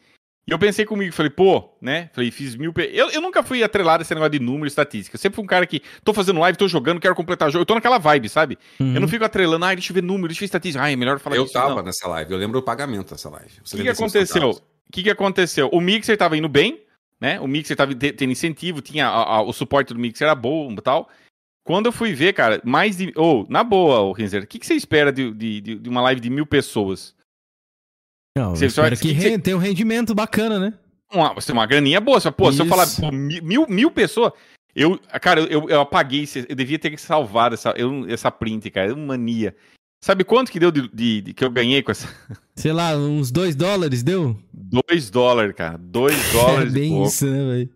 E 0.48 0.52
eu 0.52 0.58
pensei 0.58 0.86
comigo, 0.86 1.14
falei, 1.14 1.30
pô, 1.30 1.78
né? 1.80 2.10
Falei, 2.14 2.32
fiz 2.32 2.56
mil. 2.56 2.74
Pe... 2.74 2.90
Eu, 2.94 3.10
eu 3.12 3.22
nunca 3.22 3.44
fui 3.44 3.64
atrelado 3.64 4.02
a 4.02 4.04
esse 4.04 4.14
negócio 4.14 4.32
de 4.32 4.40
número 4.40 4.66
e 4.66 4.68
estatística. 4.68 5.16
Eu 5.16 5.20
sempre 5.20 5.36
fui 5.36 5.44
um 5.44 5.48
cara 5.48 5.68
que 5.68 5.82
tô 6.04 6.14
fazendo 6.14 6.40
live, 6.40 6.58
tô 6.58 6.68
jogando, 6.68 7.00
quero 7.00 7.16
completar 7.16 7.52
jogo. 7.52 7.62
Eu 7.62 7.66
tô 7.66 7.76
naquela 7.76 8.00
vibe, 8.00 8.28
sabe? 8.28 8.58
Uhum. 8.80 8.88
Eu 8.88 8.94
não 8.96 9.02
uhum. 9.02 9.08
fico 9.08 9.24
atrelando, 9.24 9.66
ah, 9.66 9.74
deixa 9.74 9.92
eu 9.92 9.96
ver 9.96 10.02
número, 10.02 10.28
deixa 10.28 10.40
eu 10.40 10.42
ver 10.42 10.46
estatística. 10.46 10.84
Ah, 10.84 10.92
é 10.92 10.96
melhor 10.96 11.20
falar 11.20 11.36
Eu 11.36 11.44
isso, 11.44 11.54
tava 11.54 11.76
não. 11.76 11.84
nessa 11.84 12.08
live, 12.08 12.32
eu 12.32 12.38
lembro 12.38 12.60
o 12.60 12.64
pagamento 12.64 13.12
dessa 13.12 13.30
live. 13.30 13.52
O 13.60 13.78
que, 13.78 13.84
que 13.84 13.90
aconteceu? 13.90 14.50
O 14.50 14.92
que, 14.92 15.04
que 15.04 15.10
aconteceu? 15.10 15.70
O 15.72 15.80
Mixer 15.80 16.18
tava 16.18 16.36
indo 16.36 16.50
bem, 16.50 16.82
né? 17.20 17.40
O 17.40 17.48
Mixer 17.48 17.78
tava 17.78 17.94
tendo 17.94 18.32
incentivo, 18.32 18.82
tinha 18.82 19.08
a, 19.08 19.38
a, 19.38 19.42
o 19.42 19.54
suporte 19.54 19.94
do 19.94 20.00
Mixer 20.00 20.26
era 20.26 20.36
bom 20.36 20.72
e 20.74 20.82
tal. 20.82 21.08
Quando 21.64 21.86
eu 21.86 21.92
fui 21.92 22.14
ver, 22.14 22.34
cara, 22.34 22.60
mais 22.66 22.98
de. 22.98 23.14
Ou, 23.16 23.44
oh, 23.44 23.52
na 23.52 23.64
boa, 23.64 24.02
o 24.02 24.12
Renzer, 24.12 24.44
o 24.44 24.48
que, 24.48 24.58
que 24.58 24.66
você 24.66 24.74
espera 24.74 25.12
de, 25.12 25.32
de, 25.32 25.62
de, 25.62 25.90
uma 25.90 26.02
live 26.02 26.20
de 26.20 26.30
mil 26.30 26.46
pessoas? 26.46 27.16
Não, 28.38 28.56
você 28.56 28.68
espero 28.68 28.98
que, 28.98 29.14
que, 29.14 29.40
tem 29.40 29.54
um 29.54 29.60
rendimento 29.60 30.16
bacana, 30.16 30.60
né? 30.60 30.74
Uma, 31.14 31.34
você 31.34 31.52
uma 31.52 31.66
graninha 31.66 32.00
boa. 32.00 32.20
Pô, 32.32 32.50
Isso. 32.50 32.58
se 32.58 32.64
eu 32.64 32.66
falar 32.66 32.88
pô, 32.88 33.12
mil, 33.12 33.68
mil 33.68 33.92
pessoas. 33.92 34.32
Eu, 34.74 34.98
cara, 35.22 35.42
eu, 35.42 35.70
eu 35.70 35.82
apaguei, 35.82 36.26
eu 36.48 36.56
devia 36.56 36.80
ter 36.80 36.98
salvado 36.98 37.56
essa, 37.56 37.74
eu, 37.76 38.06
essa 38.08 38.32
print, 38.32 38.70
cara, 38.72 38.92
é 38.92 38.94
uma 38.94 39.18
mania. 39.18 39.54
Sabe 40.04 40.24
quanto 40.24 40.52
que 40.52 40.60
deu 40.60 40.72
de, 40.72 40.88
de, 40.88 41.22
de, 41.22 41.34
que 41.34 41.44
eu 41.44 41.52
ganhei 41.52 41.84
com 41.84 41.92
essa? 41.92 42.08
Sei 42.56 42.72
lá, 42.72 42.96
uns 42.96 43.32
2 43.32 43.56
dólares 43.56 44.02
deu? 44.02 44.40
2 44.54 45.10
dólares, 45.10 45.54
cara. 45.54 45.78
2 45.78 46.16
dólares. 46.32 46.74
é 46.74 46.80
bem 46.80 47.04
isso, 47.04 47.28
né, 47.28 47.46
velho? 47.46 47.70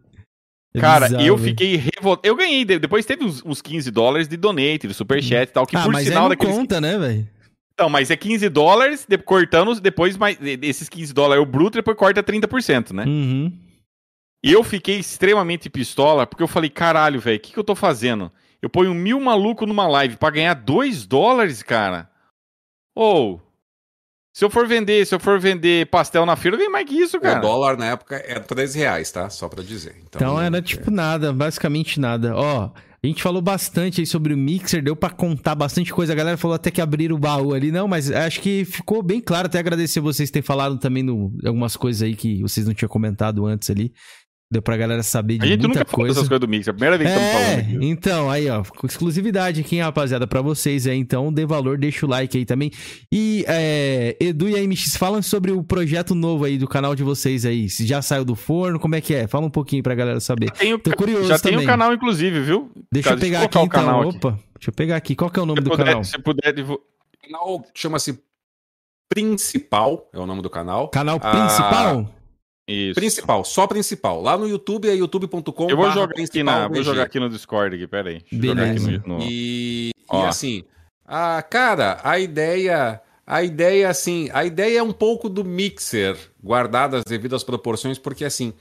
É 0.74 0.80
cara, 0.80 1.06
bizarro, 1.08 1.26
eu 1.26 1.38
fiquei 1.38 1.76
revoltado. 1.76 2.28
Eu 2.28 2.36
ganhei, 2.36 2.66
depois 2.66 3.06
teve 3.06 3.24
uns, 3.24 3.44
uns 3.46 3.62
15 3.62 3.92
dólares 3.92 4.28
de 4.28 4.36
donate, 4.38 4.88
de 4.88 4.94
superchat 4.94 5.50
e 5.50 5.54
tal, 5.54 5.68
que 5.68 5.76
ah, 5.76 5.84
por 5.84 5.94
mas 5.94 6.08
sinal 6.08 6.28
daqueles... 6.28 6.56
conta, 6.56 6.82
né, 6.82 6.98
velho? 6.98 7.28
Não, 7.80 7.90
mas 7.90 8.10
é 8.10 8.16
15 8.16 8.48
dólares, 8.50 9.06
de, 9.08 9.18
cortando 9.18 9.80
depois 9.80 10.16
mais, 10.16 10.38
esses 10.62 10.88
15 10.88 11.14
dólares 11.14 11.42
é 11.42 11.44
o 11.44 11.50
bruto, 11.50 11.78
depois 11.78 11.98
corta 11.98 12.24
30%, 12.24 12.92
né? 12.92 13.04
Uhum. 13.06 13.52
E 14.44 14.52
eu 14.52 14.64
fiquei 14.64 14.98
extremamente 14.98 15.70
pistola, 15.70 16.26
porque 16.26 16.44
eu 16.44 16.48
falei, 16.48 16.70
caralho, 16.70 17.20
velho, 17.20 17.38
o 17.38 17.40
que, 17.40 17.52
que 17.52 17.60
eu 17.60 17.64
tô 17.64 17.76
fazendo? 17.76 18.32
Eu 18.62 18.70
ponho 18.70 18.94
mil 18.94 19.20
maluco 19.20 19.66
numa 19.66 19.88
live 19.88 20.18
para 20.18 20.34
ganhar 20.34 20.54
2 20.54 21.06
dólares, 21.06 21.62
cara? 21.62 22.10
Ou, 22.96 23.42
se 24.36 24.44
eu 24.44 24.50
for 24.50 24.68
vender, 24.68 25.06
se 25.06 25.16
eu 25.16 25.20
for 25.20 25.40
vender 25.40 25.88
pastel 25.88 26.26
na 26.26 26.36
feira, 26.36 26.58
vem 26.58 26.70
mais 26.70 26.86
que 26.86 26.96
isso, 26.96 27.20
cara. 27.20 27.40
O 27.40 27.42
dólar 27.42 27.78
na 27.78 27.88
época 27.88 28.18
era 28.18 28.40
13 28.40 28.80
reais, 28.80 29.12
tá? 29.12 29.30
Só 29.30 29.50
pra 29.50 29.64
dizer. 29.64 29.96
Então, 30.06 30.20
então 30.20 30.42
era 30.42 30.62
tipo 30.62 30.92
nada, 30.92 31.34
basicamente 31.34 32.00
nada. 32.00 32.36
Ó, 32.36 32.70
a 33.06 33.10
gente 33.10 33.24
falou 33.24 33.42
bastante 33.42 34.02
aí 34.02 34.08
sobre 34.08 34.34
o 34.34 34.38
Mixer, 34.38 34.84
deu 34.84 34.96
para 34.96 35.14
contar 35.14 35.56
bastante 35.56 35.94
coisa. 35.94 36.14
A 36.14 36.16
galera 36.16 36.38
falou 36.38 36.56
até 36.56 36.72
que 36.72 36.82
abriram 36.82 37.16
o 37.16 37.20
baú 37.20 37.54
ali. 37.54 37.72
Não, 37.72 37.88
mas 37.88 38.12
acho 38.12 38.42
que 38.42 38.66
ficou 38.66 39.04
bem 39.04 39.22
claro. 39.22 39.46
Até 39.48 39.60
agradecer 39.60 40.00
vocês 40.00 40.32
terem 40.32 40.46
falado 40.46 40.78
também 40.78 41.04
no, 41.04 41.32
algumas 41.46 41.76
coisas 41.76 42.02
aí 42.02 42.16
que 42.16 42.42
vocês 42.42 42.66
não 42.66 42.74
tinham 42.74 42.90
comentado 42.90 43.46
antes 43.46 43.70
ali. 43.70 43.94
Deu 44.52 44.62
pra 44.62 44.78
galera 44.78 45.02
saber 45.02 45.40
de 45.40 45.48
muita 45.48 45.58
coisa. 45.58 45.66
A 45.66 45.68
gente 45.68 45.80
nunca 45.80 45.92
falou 45.92 46.08
dessas 46.08 46.28
coisas 46.28 46.40
do 46.40 46.48
Mix, 46.48 46.68
é 46.68 46.72
a 46.72 46.74
primeira 46.74 46.98
vez 47.00 47.10
que 47.10 47.18
é, 47.18 47.20
estamos 47.20 47.46
falando 47.46 47.60
aqui. 47.60 47.86
Então, 47.88 48.30
aí, 48.30 48.50
ó, 48.50 48.64
exclusividade 48.84 49.62
aqui, 49.62 49.80
rapaziada, 49.80 50.28
pra 50.28 50.40
vocês 50.42 50.86
aí. 50.86 50.98
Então, 51.00 51.34
dê 51.34 51.48
valor, 51.48 51.80
deixa 51.80 52.06
o 52.06 52.10
like 52.10 52.38
aí 52.38 52.46
também. 52.46 52.72
E 53.12 53.44
é, 53.48 54.16
Edu 54.20 54.48
e 54.48 54.56
a 54.56 54.62
MX, 54.62 54.98
falam 54.98 55.22
sobre 55.24 55.52
o 55.52 55.64
projeto 55.64 56.14
novo 56.14 56.46
aí 56.46 56.60
do 56.60 56.68
canal 56.68 56.94
de 56.94 57.02
vocês 57.02 57.44
aí. 57.44 57.68
Se 57.70 57.88
já 57.88 58.04
saiu 58.04 58.24
do 58.24 58.36
forno, 58.36 58.80
como 58.80 58.94
é 58.94 59.02
que 59.02 59.16
é? 59.16 59.28
Fala 59.28 59.48
um 59.48 59.50
pouquinho 59.50 59.82
pra 59.82 59.96
galera 59.96 60.20
saber. 60.20 60.52
Tenho, 60.52 60.78
Tô 60.78 60.96
curioso 60.96 61.28
Já 61.28 61.40
também. 61.40 61.58
tem 61.58 61.66
o 61.66 61.68
canal, 61.68 61.92
inclusive, 61.92 62.42
viu? 62.42 62.72
Deixa 62.92 63.10
eu 63.10 63.18
pegar 63.18 63.42
aqui, 63.42 63.58
então. 63.58 64.10
Opa, 64.10 64.40
deixa 64.56 64.70
eu 64.70 64.74
pegar 64.74 64.96
aqui. 64.96 65.16
Qual 65.16 65.32
que 65.32 65.40
é 65.40 65.42
o 65.42 65.46
nome 65.46 65.60
se 65.60 65.64
do 65.64 65.72
puder, 65.72 65.86
canal? 65.86 66.04
Se 66.04 66.20
puder... 66.20 66.60
O 66.60 66.80
canal 67.28 67.66
chama-se 67.74 68.20
Principal, 69.10 70.10
é 70.14 70.20
o 70.20 70.26
nome 70.26 70.42
do 70.42 70.50
canal. 70.50 70.90
Canal 70.90 71.20
Principal? 71.20 72.12
Ah, 72.12 72.16
isso. 72.68 72.96
Principal, 72.96 73.46
só 73.46 73.68
principal. 73.68 74.22
Lá 74.22 74.38
no 74.38 74.48
YouTube 74.48 74.90
é 74.90 74.96
youtube.com. 74.96 75.70
Eu 75.70 75.78
vou 75.78 75.92
jogar 75.92 76.20
aqui 76.20 76.44
na, 76.44 76.68
vou 76.68 76.84
jogar 76.84 77.04
aqui 77.04 77.20
no 77.20 77.30
Discord 77.30 77.76
aqui, 77.76 77.88
pera 77.88 78.10
aí. 78.10 78.22
Beleza. 78.32 79.04
No, 79.06 79.18
no... 79.18 79.24
E, 79.24 79.92
e 80.12 80.18
assim, 80.18 80.64
a, 81.06 81.42
cara, 81.42 82.00
a 82.04 82.20
ideia 82.20 83.02
A 83.28 83.44
ideia, 83.44 83.90
assim, 83.90 84.30
a 84.34 84.46
ideia 84.46 84.80
é 84.80 84.84
um 84.84 84.94
pouco 84.94 85.28
do 85.28 85.44
mixer, 85.44 86.16
guardadas 86.44 87.00
as 87.00 87.06
devidas 87.06 87.44
proporções, 87.44 87.98
porque 87.98 88.24
assim, 88.24 88.54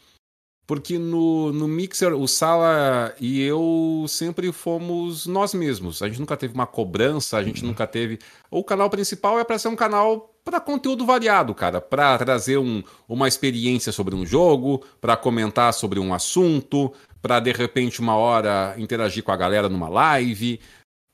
porque 0.67 0.99
no, 0.99 1.53
no 1.53 1.69
Mixer, 1.69 2.15
o 2.15 2.27
Sala 2.27 3.15
e 3.21 3.43
eu 3.43 4.07
sempre 4.09 4.51
fomos 4.51 5.27
nós 5.27 5.53
mesmos. 5.53 6.03
A 6.03 6.09
gente 6.09 6.21
nunca 6.21 6.37
teve 6.37 6.55
uma 6.55 6.67
cobrança, 6.67 7.37
a 7.37 7.43
gente 7.43 7.63
uhum. 7.63 7.69
nunca 7.69 7.87
teve. 7.87 8.19
O 8.51 8.65
canal 8.65 8.89
principal 8.89 9.39
é 9.39 9.45
para 9.45 9.59
ser 9.59 9.69
um 9.69 9.77
canal 9.77 10.34
para 10.45 10.61
conteúdo 10.61 11.07
variado, 11.07 11.55
cara. 11.55 11.81
Para 11.81 12.19
trazer 12.19 12.59
um, 12.59 12.83
uma 13.09 13.27
experiência 13.27 13.91
sobre 13.91 14.15
um 14.15 14.27
jogo, 14.27 14.85
para 15.01 15.17
comentar 15.17 15.73
sobre 15.73 15.99
um 15.99 16.13
assunto, 16.13 16.93
para 17.23 17.41
de 17.41 17.51
repente 17.51 18.01
uma 18.01 18.15
hora 18.15 18.75
interagir 18.77 19.25
com 19.25 19.33
a 19.33 19.37
galera 19.37 19.69
numa 19.69 19.89
live. 19.89 20.61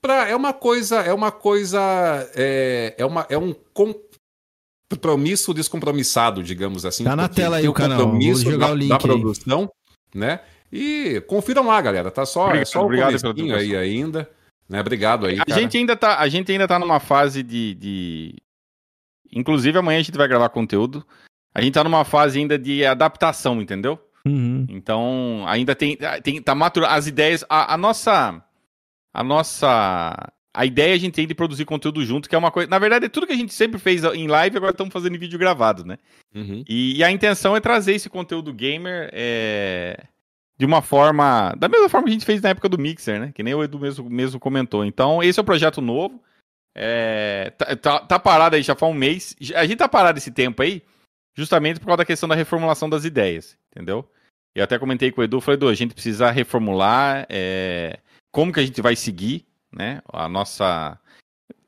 Pra, 0.01 0.27
é 0.27 0.35
uma 0.35 0.51
coisa, 0.51 0.97
é 0.97 1.13
uma 1.13 1.31
coisa, 1.31 1.79
é, 2.35 2.95
é, 2.97 3.05
uma, 3.05 3.25
é 3.29 3.37
um 3.37 3.55
compromisso 4.89 5.53
descompromissado, 5.53 6.43
digamos 6.43 6.85
assim. 6.85 7.03
Tá 7.03 7.15
na 7.15 7.29
tela 7.29 7.57
aí 7.57 7.67
o 7.67 7.73
canal. 7.73 7.99
Compromisso 7.99 8.43
Vou 8.43 8.51
jogar 8.51 8.67
da, 8.67 8.73
o 8.73 8.75
link 8.75 8.89
da 8.89 8.97
produção, 8.97 9.71
aí. 10.13 10.19
né? 10.19 10.39
E 10.71 11.21
confiram 11.27 11.67
lá, 11.67 11.79
galera. 11.81 12.09
Tá 12.09 12.25
só, 12.25 12.45
obrigado, 12.47 12.61
é 12.61 13.17
só 13.17 13.29
o 13.29 13.35
comecinho 13.35 13.55
aí 13.55 13.75
ainda. 13.75 14.29
Né? 14.67 14.79
Obrigado 14.79 15.25
aí. 15.25 15.39
A 15.39 15.45
cara. 15.45 15.59
gente 15.59 15.77
ainda 15.77 15.95
tá, 15.95 16.17
a 16.19 16.27
gente 16.29 16.51
ainda 16.51 16.67
tá 16.67 16.79
numa 16.79 16.99
fase 16.99 17.43
de, 17.43 17.75
de, 17.75 18.35
inclusive 19.31 19.77
amanhã 19.77 19.99
a 19.99 20.03
gente 20.03 20.17
vai 20.17 20.27
gravar 20.27 20.49
conteúdo. 20.49 21.05
A 21.53 21.61
gente 21.61 21.73
tá 21.73 21.83
numa 21.83 22.05
fase 22.05 22.39
ainda 22.39 22.57
de 22.57 22.85
adaptação, 22.85 23.61
entendeu? 23.61 23.99
Uhum. 24.25 24.65
Então, 24.69 25.43
ainda 25.47 25.75
tem, 25.75 25.97
tem 26.23 26.41
tá 26.41 26.55
maturo 26.55 26.85
as 26.85 27.07
ideias, 27.07 27.43
a, 27.49 27.73
a 27.73 27.77
nossa 27.77 28.43
a 29.13 29.23
nossa 29.23 30.31
a 30.53 30.65
ideia 30.65 30.93
a 30.93 30.97
gente 30.97 31.13
tem 31.13 31.27
de 31.27 31.33
produzir 31.33 31.65
conteúdo 31.65 32.03
junto, 32.03 32.27
que 32.27 32.35
é 32.35 32.37
uma 32.37 32.51
coisa. 32.51 32.69
Na 32.69 32.77
verdade, 32.77 33.05
é 33.05 33.09
tudo 33.09 33.25
que 33.25 33.33
a 33.33 33.37
gente 33.37 33.53
sempre 33.53 33.79
fez 33.79 34.03
em 34.03 34.27
live, 34.27 34.57
agora 34.57 34.71
estamos 34.71 34.91
fazendo 34.91 35.15
em 35.15 35.19
vídeo 35.19 35.39
gravado, 35.39 35.85
né? 35.85 35.97
Uhum. 36.35 36.63
E, 36.67 36.97
e, 36.97 37.03
a 37.03 37.11
intenção 37.11 37.55
é 37.55 37.61
trazer 37.61 37.93
esse 37.93 38.09
conteúdo 38.09 38.53
gamer 38.53 39.09
é, 39.13 40.03
de 40.57 40.65
uma 40.65 40.81
forma. 40.81 41.53
Da 41.57 41.69
mesma 41.69 41.87
forma 41.87 42.05
que 42.05 42.11
a 42.11 42.13
gente 42.13 42.25
fez 42.25 42.41
na 42.41 42.49
época 42.49 42.67
do 42.67 42.77
Mixer, 42.77 43.19
né? 43.19 43.31
Que 43.33 43.43
nem 43.43 43.53
o 43.53 43.63
Edu 43.63 43.79
mesmo, 43.79 44.09
mesmo 44.09 44.39
comentou. 44.39 44.83
Então, 44.83 45.23
esse 45.23 45.39
é 45.39 45.41
o 45.41 45.43
um 45.43 45.45
projeto 45.45 45.79
novo. 45.79 46.21
É, 46.73 47.51
tá, 47.57 47.75
tá, 47.75 47.99
tá, 47.99 48.19
parado 48.19 48.55
aí 48.55 48.63
já 48.63 48.75
faz 48.75 48.91
um 48.91 48.97
mês. 48.97 49.35
A 49.55 49.65
gente 49.65 49.77
tá 49.77 49.89
parado 49.89 50.17
esse 50.17 50.31
tempo 50.31 50.61
aí, 50.61 50.81
justamente 51.35 51.79
por 51.79 51.87
causa 51.87 51.97
da 51.97 52.05
questão 52.05 52.29
da 52.29 52.35
reformulação 52.35 52.89
das 52.89 53.05
ideias, 53.05 53.57
entendeu? 53.71 54.09
Eu 54.55 54.63
até 54.63 54.77
comentei 54.77 55.11
com 55.11 55.21
o 55.21 55.23
Edu, 55.23 55.39
falei, 55.41 55.57
Edu, 55.57 55.69
a 55.69 55.73
gente 55.73 55.93
precisa 55.93 56.29
reformular 56.31 57.25
é, 57.29 57.99
como 58.31 58.51
que 58.51 58.59
a 58.59 58.65
gente 58.65 58.81
vai 58.81 58.95
seguir 58.95 59.45
né? 59.71 60.01
A 60.11 60.27
nossa. 60.27 60.97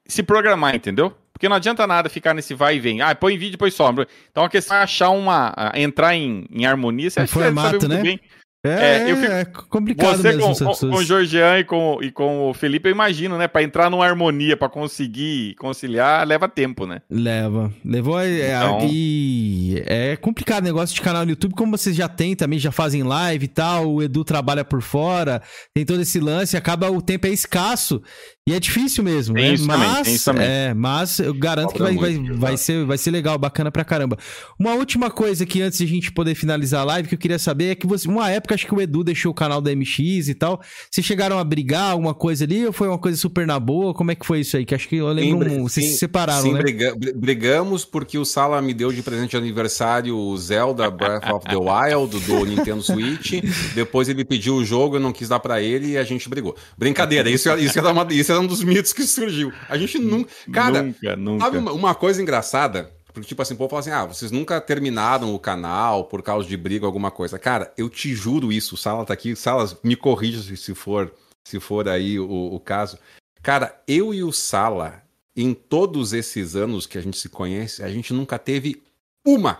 Se 0.06 0.22
programar, 0.22 0.76
entendeu? 0.76 1.16
Porque 1.32 1.48
não 1.48 1.56
adianta 1.56 1.88
nada 1.88 2.10
ficar 2.10 2.34
nesse 2.34 2.54
vai 2.54 2.76
e 2.76 2.80
vem. 2.80 3.02
Ah, 3.02 3.16
põe 3.16 3.38
vídeo, 3.38 3.54
depois 3.54 3.74
sombra. 3.74 4.08
Então 4.30 4.44
a 4.44 4.50
questão 4.50 4.78
é 4.78 4.82
achar 4.82 5.10
uma. 5.10 5.54
entrar 5.76 6.16
em, 6.16 6.46
em 6.52 6.66
harmonia. 6.66 7.10
Você 7.10 7.22
um 7.22 7.28
formato, 7.28 7.88
né? 7.88 8.02
Bem. 8.02 8.20
É, 8.66 8.70
é, 8.70 9.12
eu 9.12 9.18
fico, 9.18 9.32
é 9.32 9.46
complicado 9.46 10.18
você 10.18 10.30
mesmo. 10.30 10.56
Com, 10.56 10.66
com, 10.66 10.90
com 10.90 10.96
o 10.96 11.04
Georgian 11.04 11.60
e 11.60 11.64
com, 11.66 12.00
e 12.02 12.10
com 12.10 12.50
o 12.50 12.54
Felipe, 12.54 12.88
eu 12.88 12.94
imagino, 12.94 13.38
né? 13.38 13.46
Para 13.46 13.62
entrar 13.62 13.90
numa 13.90 14.06
harmonia, 14.06 14.56
para 14.56 14.70
conseguir 14.70 15.56
conciliar, 15.56 16.26
leva 16.26 16.48
tempo, 16.48 16.86
né? 16.86 17.02
Leva. 17.10 17.74
Levou. 17.84 18.22
É, 18.22 18.56
então... 18.56 18.88
E 18.90 19.84
é 19.86 20.16
complicado 20.16 20.64
o 20.64 20.66
negócio 20.66 20.96
de 20.96 21.02
canal 21.02 21.26
no 21.26 21.32
YouTube, 21.32 21.54
como 21.56 21.78
vocês 21.78 21.94
já 21.94 22.08
têm 22.08 22.38
também, 22.38 22.58
já 22.58 22.72
fazem 22.72 23.04
live 23.04 23.44
e 23.44 23.50
tal. 23.50 23.96
O 23.96 24.02
Edu 24.02 24.24
trabalha 24.24 24.64
por 24.64 24.82
fora, 24.82 25.42
tem 25.74 25.86
todo 25.86 26.02
esse 26.02 26.22
lance, 26.22 26.56
acaba 26.56 26.90
o 26.90 27.02
tempo 27.02 27.28
é 27.28 27.32
escasso. 27.32 28.02
E 28.48 28.54
é 28.54 28.60
difícil 28.60 29.06
mesmo, 29.06 29.36
tem 29.36 29.50
né? 29.50 29.54
Isso 29.54 29.66
mas, 29.66 29.80
também, 29.80 30.04
tem 30.04 30.14
isso 30.14 30.26
também. 30.26 30.46
É, 30.46 30.74
mas 30.74 31.20
eu 31.20 31.34
garanto 31.34 31.72
Cobra 31.72 31.94
que 31.94 31.98
vai, 31.98 32.16
vai, 32.16 32.38
vai, 32.38 32.58
ser, 32.58 32.86
vai 32.86 32.98
ser 32.98 33.10
legal, 33.10 33.38
bacana 33.38 33.72
pra 33.72 33.86
caramba. 33.86 34.18
Uma 34.60 34.74
última 34.74 35.10
coisa 35.10 35.46
que 35.46 35.62
antes 35.62 35.78
de 35.78 35.86
a 35.86 35.88
gente 35.88 36.12
poder 36.12 36.36
finalizar 36.36 36.82
a 36.82 36.84
live, 36.84 37.08
que 37.08 37.16
eu 37.16 37.20
queria 37.20 37.40
saber 37.40 37.72
é 37.72 37.76
que 37.76 37.88
você, 37.88 38.06
uma 38.06 38.30
época 38.30 38.53
acho 38.54 38.66
que 38.66 38.74
o 38.74 38.82
Edu 38.82 39.04
deixou 39.04 39.32
o 39.32 39.36
canal 39.36 39.62
da 39.62 39.76
MX 39.76 40.28
e 40.30 40.34
tal. 40.34 40.62
Vocês 40.90 41.06
chegaram 41.06 41.38
a 41.38 41.44
brigar 41.44 41.92
alguma 41.92 42.14
coisa 42.14 42.44
ali 42.44 42.66
ou 42.66 42.74
foi 42.74 42.88
uma 42.88 42.98
coisa 42.98 43.18
super 43.18 43.46
na 43.46 43.60
boa? 43.60 43.94
Como 43.94 44.12
é 44.12 44.16
que 44.16 44.26
foi 44.26 44.42
isso 44.42 44.58
aí? 44.58 44.66
Que 44.66 44.76
acho 44.76 44.88
que 44.88 44.98
eu 44.98 45.08
lembro, 45.10 45.50
sim, 45.50 45.56
um, 45.56 45.64
vocês 45.64 45.86
sim, 45.86 45.92
se 45.94 45.98
separaram, 46.00 46.42
sim, 46.42 46.54
né? 46.54 46.60
Briga, 46.60 46.96
brigamos 47.16 47.86
porque 47.86 48.18
o 48.18 48.26
Sala 48.26 48.62
me 48.62 48.74
deu 48.74 48.92
de 48.92 49.02
presente 49.02 49.32
de 49.32 49.38
aniversário 49.38 50.16
o 50.16 50.38
Zelda 50.38 50.90
Breath 50.90 51.30
of 51.32 51.46
the 51.48 51.56
Wild 51.56 52.20
do 52.26 52.46
Nintendo 52.46 52.82
Switch. 52.82 53.42
Depois 53.74 54.10
ele 54.10 54.24
pediu 54.24 54.56
o 54.56 54.66
jogo, 54.66 54.96
eu 54.98 55.00
não 55.00 55.12
quis 55.12 55.30
dar 55.30 55.40
para 55.40 55.62
ele 55.62 55.92
e 55.92 55.98
a 55.98 56.04
gente 56.04 56.30
brigou. 56.30 56.56
Brincadeira, 56.78 57.30
isso, 57.30 57.50
isso, 57.58 57.78
era 57.80 57.92
uma, 57.92 58.08
isso 58.12 58.32
era 58.32 58.42
um 58.42 58.48
dos 58.48 58.64
mitos 58.64 58.94
que 58.94 59.04
surgiu. 59.04 59.52
A 59.70 59.78
gente 59.78 60.00
nunca. 60.00 60.30
Cara, 60.52 60.84
nunca, 60.84 61.16
nunca. 61.16 61.46
Sabe 61.46 61.58
uma, 61.58 61.72
uma 61.72 61.96
coisa 61.96 62.22
engraçada? 62.22 62.92
Porque, 63.14 63.28
tipo 63.28 63.42
assim, 63.42 63.54
o 63.54 63.58
povo 63.58 63.70
fala 63.70 63.80
assim: 63.82 63.92
ah, 63.92 64.06
vocês 64.06 64.32
nunca 64.32 64.60
terminaram 64.60 65.34
o 65.36 65.40
canal 65.40 66.06
por 66.06 66.24
causa 66.24 66.48
de 66.48 66.58
briga, 66.58 66.86
alguma 66.86 67.12
coisa. 67.12 67.38
Cara, 67.38 67.72
eu 67.78 67.90
te 67.90 68.14
juro 68.14 68.52
isso. 68.52 68.74
O 68.74 68.78
Sala 68.78 69.06
tá 69.06 69.14
aqui. 69.14 69.36
Sala, 69.36 69.72
me 69.84 69.96
corrija 69.96 70.42
se 70.56 70.74
for, 70.74 71.14
se 71.44 71.60
for 71.60 71.88
aí 71.88 72.20
o, 72.20 72.56
o 72.56 72.60
caso. 72.60 72.98
Cara, 73.42 73.80
eu 73.88 74.14
e 74.14 74.24
o 74.24 74.32
Sala, 74.32 75.04
em 75.36 75.54
todos 75.54 76.12
esses 76.12 76.56
anos 76.56 76.88
que 76.88 76.98
a 76.98 77.02
gente 77.02 77.18
se 77.18 77.30
conhece, 77.30 77.84
a 77.84 77.90
gente 77.90 78.14
nunca 78.14 78.40
teve 78.40 78.82
uma 79.26 79.60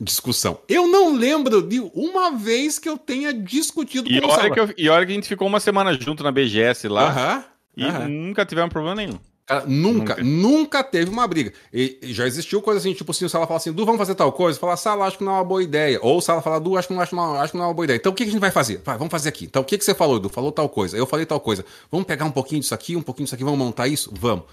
discussão. 0.00 0.60
Eu 0.68 0.88
não 0.88 1.14
lembro 1.14 1.62
de 1.62 1.78
uma 1.94 2.32
vez 2.32 2.78
que 2.78 2.88
eu 2.88 2.98
tenha 2.98 3.32
discutido 3.32 4.10
e 4.10 4.20
com 4.20 4.26
o 4.26 4.30
Sala. 4.30 4.50
Que 4.50 4.60
eu, 4.60 4.74
e 4.76 4.88
olha 4.88 5.06
que 5.06 5.12
a 5.12 5.14
gente 5.14 5.28
ficou 5.28 5.46
uma 5.46 5.60
semana 5.60 5.92
junto 5.92 6.24
na 6.24 6.32
BGS 6.32 6.88
lá. 6.88 7.08
Aham. 7.08 7.44
Uh 7.76 7.82
-huh. 7.82 8.06
E 8.06 8.08
nunca 8.08 8.44
tivemos 8.44 8.72
problema 8.72 8.96
nenhum. 8.96 9.18
Cara, 9.50 9.66
nunca, 9.66 10.14
nunca, 10.14 10.22
nunca, 10.22 10.84
teve 10.84 11.10
uma 11.10 11.26
briga. 11.26 11.52
E, 11.72 11.98
e, 12.00 12.12
já 12.12 12.24
existiu 12.24 12.62
coisa 12.62 12.78
assim, 12.78 12.94
tipo 12.94 13.10
assim, 13.10 13.24
o 13.24 13.28
Sala 13.28 13.48
fala 13.48 13.56
assim, 13.56 13.72
Du, 13.72 13.84
vamos 13.84 13.98
fazer 13.98 14.14
tal 14.14 14.30
coisa? 14.30 14.56
Fala, 14.56 14.76
Sala, 14.76 15.06
acho 15.06 15.18
que 15.18 15.24
não 15.24 15.32
é 15.32 15.34
uma 15.34 15.44
boa 15.44 15.60
ideia. 15.60 15.98
Ou 16.02 16.18
o 16.18 16.20
Sala 16.20 16.40
fala, 16.40 16.60
Du, 16.60 16.76
acho 16.76 16.86
que 16.86 16.94
não, 16.94 17.00
acho, 17.00 17.16
não, 17.16 17.34
acho 17.34 17.50
que 17.50 17.58
não 17.58 17.64
é 17.64 17.66
uma 17.66 17.74
boa 17.74 17.84
ideia. 17.84 17.96
Então 17.96 18.12
o 18.12 18.14
que, 18.14 18.22
que 18.22 18.28
a 18.28 18.32
gente 18.32 18.40
vai 18.40 18.52
fazer? 18.52 18.80
Vai, 18.84 18.96
vamos 18.96 19.10
fazer 19.10 19.28
aqui. 19.28 19.46
Então 19.46 19.62
o 19.62 19.64
que, 19.64 19.76
que 19.76 19.84
você 19.84 19.92
falou, 19.92 20.20
Du? 20.20 20.28
Falou 20.28 20.52
tal 20.52 20.68
coisa. 20.68 20.96
Eu 20.96 21.04
falei 21.04 21.26
tal 21.26 21.40
coisa. 21.40 21.64
Vamos 21.90 22.06
pegar 22.06 22.26
um 22.26 22.30
pouquinho 22.30 22.60
disso 22.60 22.72
aqui, 22.72 22.94
um 22.94 23.02
pouquinho 23.02 23.24
disso 23.24 23.34
aqui, 23.34 23.42
vamos 23.42 23.58
montar 23.58 23.88
isso? 23.88 24.08
Vamos. 24.14 24.44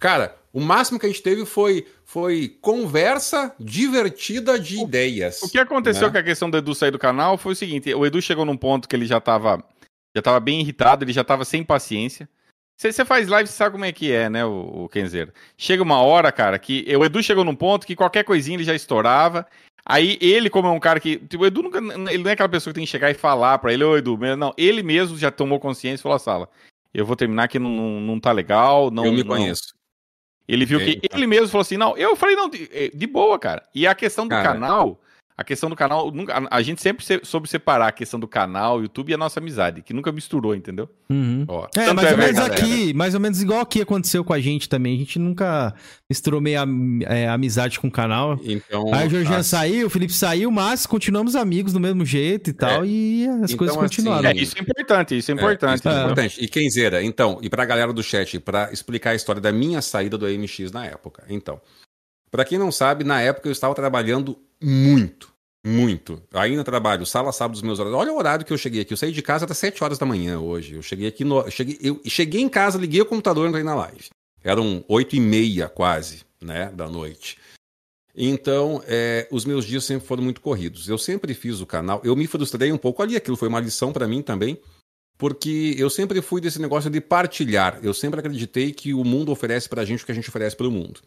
Cara, 0.00 0.34
o 0.52 0.60
máximo 0.60 0.98
que 0.98 1.06
a 1.06 1.08
gente 1.08 1.22
teve 1.22 1.46
foi, 1.46 1.86
foi 2.04 2.58
conversa 2.60 3.54
divertida 3.60 4.58
de 4.58 4.78
o, 4.78 4.82
ideias. 4.82 5.40
O 5.40 5.48
que 5.48 5.58
aconteceu 5.58 6.08
né? 6.08 6.12
com 6.14 6.18
a 6.18 6.22
questão 6.24 6.50
do 6.50 6.56
Edu 6.56 6.74
sair 6.74 6.90
do 6.90 6.98
canal 6.98 7.38
foi 7.38 7.52
o 7.52 7.56
seguinte: 7.56 7.94
o 7.94 8.04
Edu 8.04 8.20
chegou 8.20 8.44
num 8.44 8.56
ponto 8.56 8.88
que 8.88 8.96
ele 8.96 9.06
já 9.06 9.18
estava 9.18 9.62
já 10.16 10.20
tava 10.20 10.40
bem 10.40 10.60
irritado, 10.60 11.04
ele 11.04 11.12
já 11.12 11.20
estava 11.20 11.44
sem 11.44 11.62
paciência. 11.62 12.28
Você 12.76 13.04
faz 13.04 13.28
live, 13.28 13.48
você 13.48 13.54
sabe 13.54 13.72
como 13.72 13.84
é 13.84 13.92
que 13.92 14.10
é, 14.10 14.28
né, 14.28 14.44
o, 14.44 14.84
o 14.84 14.88
Kenzeiro? 14.88 15.32
Chega 15.56 15.82
uma 15.82 16.00
hora, 16.00 16.32
cara, 16.32 16.58
que 16.58 16.84
o 16.96 17.04
Edu 17.04 17.22
chegou 17.22 17.44
num 17.44 17.54
ponto 17.54 17.86
que 17.86 17.94
qualquer 17.94 18.24
coisinha 18.24 18.56
ele 18.56 18.64
já 18.64 18.74
estourava. 18.74 19.46
Aí 19.84 20.16
ele, 20.20 20.48
como 20.48 20.68
é 20.68 20.70
um 20.70 20.80
cara 20.80 21.00
que. 21.00 21.16
Tipo, 21.18 21.44
o 21.44 21.46
Edu 21.46 21.62
nunca. 21.62 21.78
Ele 21.78 22.22
não 22.22 22.30
é 22.30 22.34
aquela 22.34 22.48
pessoa 22.48 22.72
que 22.72 22.76
tem 22.76 22.84
que 22.84 22.90
chegar 22.90 23.10
e 23.10 23.14
falar 23.14 23.58
pra 23.58 23.72
ele, 23.72 23.84
ô 23.84 23.96
Edu, 23.96 24.16
não, 24.36 24.54
ele 24.56 24.82
mesmo 24.82 25.16
já 25.16 25.30
tomou 25.30 25.58
consciência 25.60 26.00
e 26.00 26.02
falou: 26.02 26.18
sala, 26.18 26.48
eu 26.94 27.04
vou 27.04 27.16
terminar 27.16 27.48
que 27.48 27.58
não, 27.58 27.70
não, 27.70 28.00
não 28.00 28.20
tá 28.20 28.32
legal. 28.32 28.90
Não, 28.90 29.04
eu 29.04 29.12
me 29.12 29.24
não. 29.24 29.26
conheço. 29.26 29.74
Ele 30.46 30.64
viu 30.64 30.78
que 30.78 31.00
ele 31.12 31.26
mesmo 31.26 31.48
falou 31.48 31.62
assim: 31.62 31.76
não, 31.76 31.96
eu 31.96 32.14
falei, 32.14 32.36
não, 32.36 32.48
de, 32.48 32.90
de 32.94 33.06
boa, 33.06 33.38
cara. 33.38 33.62
E 33.74 33.86
a 33.86 33.94
questão 33.94 34.26
do 34.26 34.30
cara, 34.30 34.52
canal 34.52 35.00
a 35.36 35.42
questão 35.42 35.70
do 35.70 35.76
canal, 35.76 36.10
nunca, 36.10 36.46
a 36.50 36.62
gente 36.62 36.82
sempre 36.82 37.04
soube 37.24 37.48
separar 37.48 37.88
a 37.88 37.92
questão 37.92 38.20
do 38.20 38.28
canal, 38.28 38.82
YouTube 38.82 39.10
e 39.10 39.14
a 39.14 39.16
nossa 39.16 39.40
amizade, 39.40 39.80
que 39.80 39.94
nunca 39.94 40.12
misturou, 40.12 40.54
entendeu? 40.54 40.88
Uhum. 41.08 41.44
Ó, 41.48 41.66
é, 41.74 41.92
mais 41.92 42.08
é 42.08 42.12
ou 42.12 42.18
menos 42.18 42.38
aqui, 42.38 42.94
mais 42.94 43.14
ou 43.14 43.20
menos 43.20 43.42
igual 43.42 43.60
aqui 43.60 43.80
aconteceu 43.80 44.22
com 44.22 44.32
a 44.32 44.40
gente 44.40 44.68
também. 44.68 44.94
A 44.94 44.98
gente 44.98 45.18
nunca 45.18 45.74
misturou 46.08 46.40
meio 46.40 46.58
é, 47.06 47.28
amizade 47.28 47.80
com 47.80 47.88
o 47.88 47.90
canal. 47.90 48.38
Então, 48.44 48.92
Aí 48.92 49.06
o 49.06 49.10
Jorginho 49.10 49.38
a... 49.38 49.42
saiu, 49.42 49.86
o 49.86 49.90
Felipe 49.90 50.12
saiu, 50.12 50.50
mas 50.50 50.86
continuamos 50.86 51.34
amigos 51.34 51.72
do 51.72 51.80
mesmo 51.80 52.04
jeito 52.04 52.50
e 52.50 52.52
tal, 52.52 52.84
é. 52.84 52.86
e 52.86 53.28
as 53.28 53.50
então, 53.50 53.56
coisas 53.56 53.76
continuaram. 53.76 54.28
Assim, 54.28 54.38
é, 54.38 54.42
isso 54.42 54.58
é 54.58 54.60
importante, 54.60 55.18
isso 55.18 55.30
é 55.30 55.34
importante. 55.34 55.78
Isso 55.78 55.88
é, 55.88 56.02
importante. 56.02 56.44
E 56.44 56.48
Kenzeira, 56.48 57.02
então, 57.02 57.38
e 57.40 57.48
pra 57.48 57.64
galera 57.64 57.92
do 57.92 58.02
chat, 58.02 58.38
para 58.38 58.70
explicar 58.70 59.10
a 59.10 59.14
história 59.14 59.40
da 59.40 59.50
minha 59.50 59.80
saída 59.80 60.18
do 60.18 60.26
AMX 60.26 60.70
na 60.70 60.84
época. 60.84 61.24
Então, 61.28 61.58
para 62.30 62.44
quem 62.44 62.58
não 62.58 62.72
sabe, 62.72 63.04
na 63.04 63.20
época 63.20 63.48
eu 63.48 63.52
estava 63.52 63.74
trabalhando 63.74 64.38
muito. 64.62 65.32
Muito. 65.64 66.20
Ainda 66.32 66.64
trabalho, 66.64 67.06
sala 67.06 67.32
sábado 67.32 67.52
dos 67.52 67.62
meus 67.62 67.78
horários. 67.78 68.00
Olha 68.00 68.12
o 68.12 68.18
horário 68.18 68.44
que 68.44 68.52
eu 68.52 68.58
cheguei 68.58 68.80
aqui. 68.82 68.92
Eu 68.92 68.96
saí 68.96 69.12
de 69.12 69.22
casa 69.22 69.44
até 69.44 69.54
7 69.54 69.82
horas 69.84 69.98
da 69.98 70.04
manhã 70.04 70.40
hoje. 70.40 70.74
Eu 70.74 70.82
cheguei 70.82 71.06
aqui 71.06 71.24
no. 71.24 71.48
Cheguei, 71.50 71.78
eu 71.80 72.00
cheguei 72.04 72.40
em 72.40 72.48
casa, 72.48 72.78
liguei 72.78 73.00
o 73.00 73.06
computador 73.06 73.46
e 73.46 73.48
entrei 73.48 73.62
na 73.62 73.74
live. 73.74 74.10
Eram 74.42 74.84
8 74.88 75.14
e 75.14 75.20
meia 75.20 75.68
quase, 75.68 76.22
né? 76.40 76.72
Da 76.74 76.88
noite. 76.88 77.38
Então, 78.14 78.82
é, 78.86 79.26
os 79.30 79.44
meus 79.44 79.64
dias 79.64 79.84
sempre 79.84 80.06
foram 80.06 80.22
muito 80.22 80.40
corridos. 80.40 80.88
Eu 80.88 80.98
sempre 80.98 81.32
fiz 81.32 81.60
o 81.60 81.66
canal. 81.66 82.00
Eu 82.04 82.16
me 82.16 82.26
frustrei 82.26 82.72
um 82.72 82.76
pouco 82.76 83.02
ali, 83.02 83.16
aquilo 83.16 83.36
foi 83.36 83.48
uma 83.48 83.60
lição 83.60 83.92
para 83.92 84.06
mim 84.06 84.20
também, 84.20 84.58
porque 85.16 85.74
eu 85.78 85.88
sempre 85.88 86.20
fui 86.20 86.40
desse 86.40 86.60
negócio 86.60 86.90
de 86.90 87.00
partilhar. 87.00 87.78
Eu 87.82 87.94
sempre 87.94 88.20
acreditei 88.20 88.72
que 88.72 88.92
o 88.92 89.04
mundo 89.04 89.32
oferece 89.32 89.68
pra 89.68 89.84
gente 89.84 90.02
o 90.02 90.06
que 90.06 90.12
a 90.12 90.14
gente 90.14 90.28
oferece 90.28 90.56
para 90.56 90.68
o 90.68 90.70
mundo. 90.70 91.00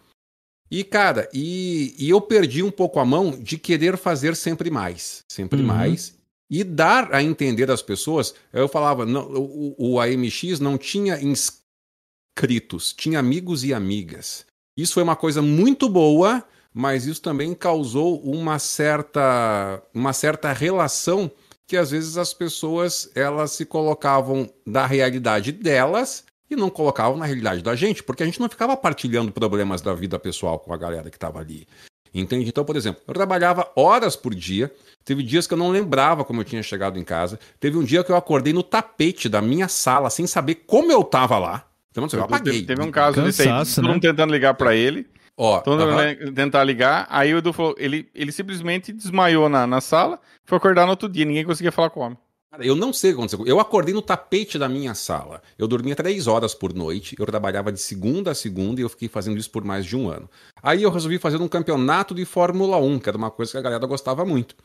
E, 0.70 0.84
cara, 0.84 1.30
e, 1.34 1.96
e, 1.98 2.10
eu 2.10 2.20
perdi 2.20 2.64
um 2.64 2.72
pouco 2.72 3.00
a 3.00 3.06
mão 3.06 3.32
de 3.32 3.58
querer 3.58 3.98
fazer 3.98 4.36
sempre 4.36 4.72
mais, 4.72 5.24
sempre 5.30 5.60
uhum. 5.60 5.68
mais, 5.68 6.16
e 6.50 6.64
dar 6.64 7.14
a 7.14 7.22
entender 7.22 7.70
às 7.70 7.82
pessoas. 7.82 8.34
Eu 8.52 8.68
falava, 8.68 9.06
não, 9.06 9.28
o, 9.32 9.76
o 9.78 10.00
AMX 10.00 10.60
não 10.60 10.78
tinha 10.78 11.20
inscritos, 11.22 12.94
tinha 12.94 13.20
amigos 13.20 13.64
e 13.64 13.74
amigas. 13.74 14.46
Isso 14.76 14.96
foi 14.96 15.04
uma 15.04 15.16
coisa 15.16 15.42
muito 15.42 15.88
boa, 15.88 16.44
mas 16.74 17.06
isso 17.06 17.22
também 17.22 17.54
causou 17.54 18.20
uma 18.22 18.60
certa, 18.60 19.82
uma 19.94 20.14
certa 20.14 20.52
relação 20.52 21.32
que 21.68 21.78
às 21.78 21.92
vezes 21.92 22.18
as 22.18 22.34
pessoas 22.34 23.10
elas 23.16 23.52
se 23.52 23.66
colocavam 23.66 24.50
da 24.66 24.86
realidade 24.86 25.52
delas 25.52 26.24
e 26.50 26.56
não 26.56 26.70
colocavam 26.70 27.18
na 27.18 27.26
realidade 27.26 27.62
da 27.62 27.76
gente, 27.76 28.04
porque 28.04 28.24
a 28.24 28.26
gente 28.26 28.40
não 28.40 28.50
ficava 28.50 28.78
partilhando 28.78 29.32
problemas 29.32 29.82
da 29.82 29.94
vida 29.94 30.20
pessoal 30.20 30.60
com 30.60 30.74
a 30.74 30.78
galera 30.78 31.10
que 31.10 31.18
estava 31.18 31.40
ali. 31.40 31.68
Entende? 32.14 32.48
Então, 32.48 32.64
por 32.64 32.78
exemplo, 32.78 33.02
eu 33.06 33.14
trabalhava 33.14 33.70
horas 33.76 34.16
por 34.16 34.34
dia, 34.34 34.72
teve 35.04 35.22
dias 35.22 35.46
que 35.46 35.54
eu 35.54 35.58
não 35.58 35.70
lembrava 35.70 36.24
como 36.24 36.40
eu 36.40 36.46
tinha 36.46 36.64
chegado 36.64 36.98
em 36.98 37.04
casa, 37.04 37.38
teve 37.60 37.78
um 37.78 37.84
dia 37.84 38.04
que 38.04 38.12
eu 38.12 38.16
acordei 38.16 38.54
no 38.54 38.64
tapete 38.64 39.28
da 39.28 39.42
minha 39.42 39.68
sala 39.68 40.10
sem 40.10 40.26
saber 40.26 40.56
como 40.66 40.92
eu 40.92 41.02
estava 41.02 41.38
lá. 41.38 41.66
Então, 41.92 42.08
eu 42.12 42.24
apaguei. 42.24 42.54
Teve, 42.54 42.66
teve 42.68 42.82
um 42.82 42.92
caso 42.92 43.16
Cansaço, 43.16 43.38
desse 43.38 43.50
aí, 43.50 43.76
todo 43.76 43.86
né? 43.86 43.94
mundo 43.94 44.02
tentando 44.02 44.32
ligar 44.32 44.54
para 44.54 44.76
ele. 44.76 45.08
Ó, 45.38 45.60
todo 45.60 45.84
uh 45.84 45.88
-huh. 45.88 46.34
tentar 46.34 46.64
ligar, 46.64 47.06
aí 47.10 47.34
o 47.34 47.40
Edu 47.40 47.52
falou, 47.52 47.76
ele, 47.78 48.10
ele 48.16 48.32
simplesmente 48.32 48.94
desmaiou 48.94 49.50
na, 49.50 49.68
na 49.68 49.82
sala, 49.82 50.18
foi 50.46 50.58
acordar 50.58 50.86
no 50.86 50.92
outro 50.92 51.10
dia, 51.10 51.26
ninguém 51.26 51.44
conseguia 51.44 51.74
falar 51.74 51.90
com 51.90 52.00
o 52.00 52.04
homem. 52.04 52.18
Eu 52.60 52.76
não 52.76 52.94
sei 52.94 53.12
o 53.12 53.14
que 53.14 53.20
aconteceu. 53.20 53.46
Eu 53.46 53.60
acordei 53.60 53.94
no 53.94 54.02
tapete 54.02 54.58
da 54.58 54.70
minha 54.70 54.94
sala. 54.94 55.42
Eu 55.58 55.68
dormia 55.68 55.96
três 55.96 56.28
horas 56.28 56.54
por 56.54 56.74
noite. 56.74 57.16
Eu 57.20 57.26
trabalhava 57.26 57.72
de 57.72 57.80
segunda 57.80 58.32
a 58.32 58.36
segunda 58.36 58.80
e 58.80 58.84
eu 58.84 58.90
fiquei 58.90 59.08
fazendo 59.08 59.38
isso 59.38 59.50
por 59.50 59.64
mais 59.64 59.86
de 59.86 59.96
um 59.96 60.10
ano. 60.10 60.30
Aí 60.62 60.84
eu 60.84 60.92
resolvi 60.92 61.18
fazer 61.18 61.42
um 61.42 61.48
campeonato 61.48 62.14
de 62.14 62.26
Fórmula 62.26 62.78
1, 62.78 63.00
que 63.00 63.10
era 63.10 63.18
uma 63.18 63.32
coisa 63.32 63.52
que 63.52 63.58
a 63.58 63.62
galera 63.62 63.86
gostava 63.86 64.26
muito. 64.26 64.56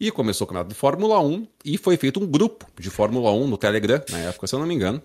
E 0.00 0.10
começou 0.10 0.44
o 0.44 0.48
campeonato 0.48 0.70
de 0.70 0.74
Fórmula 0.74 1.20
1 1.20 1.46
e 1.64 1.78
foi 1.78 1.96
feito 1.96 2.20
um 2.20 2.26
grupo 2.26 2.66
de 2.78 2.90
Fórmula 2.90 3.30
1 3.32 3.46
no 3.46 3.58
Telegram, 3.58 4.02
na 4.10 4.18
época, 4.18 4.46
se 4.46 4.54
eu 4.54 4.58
não 4.58 4.66
me 4.66 4.74
engano. 4.74 5.02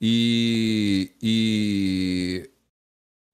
E, 0.00 1.12
e 1.22 2.50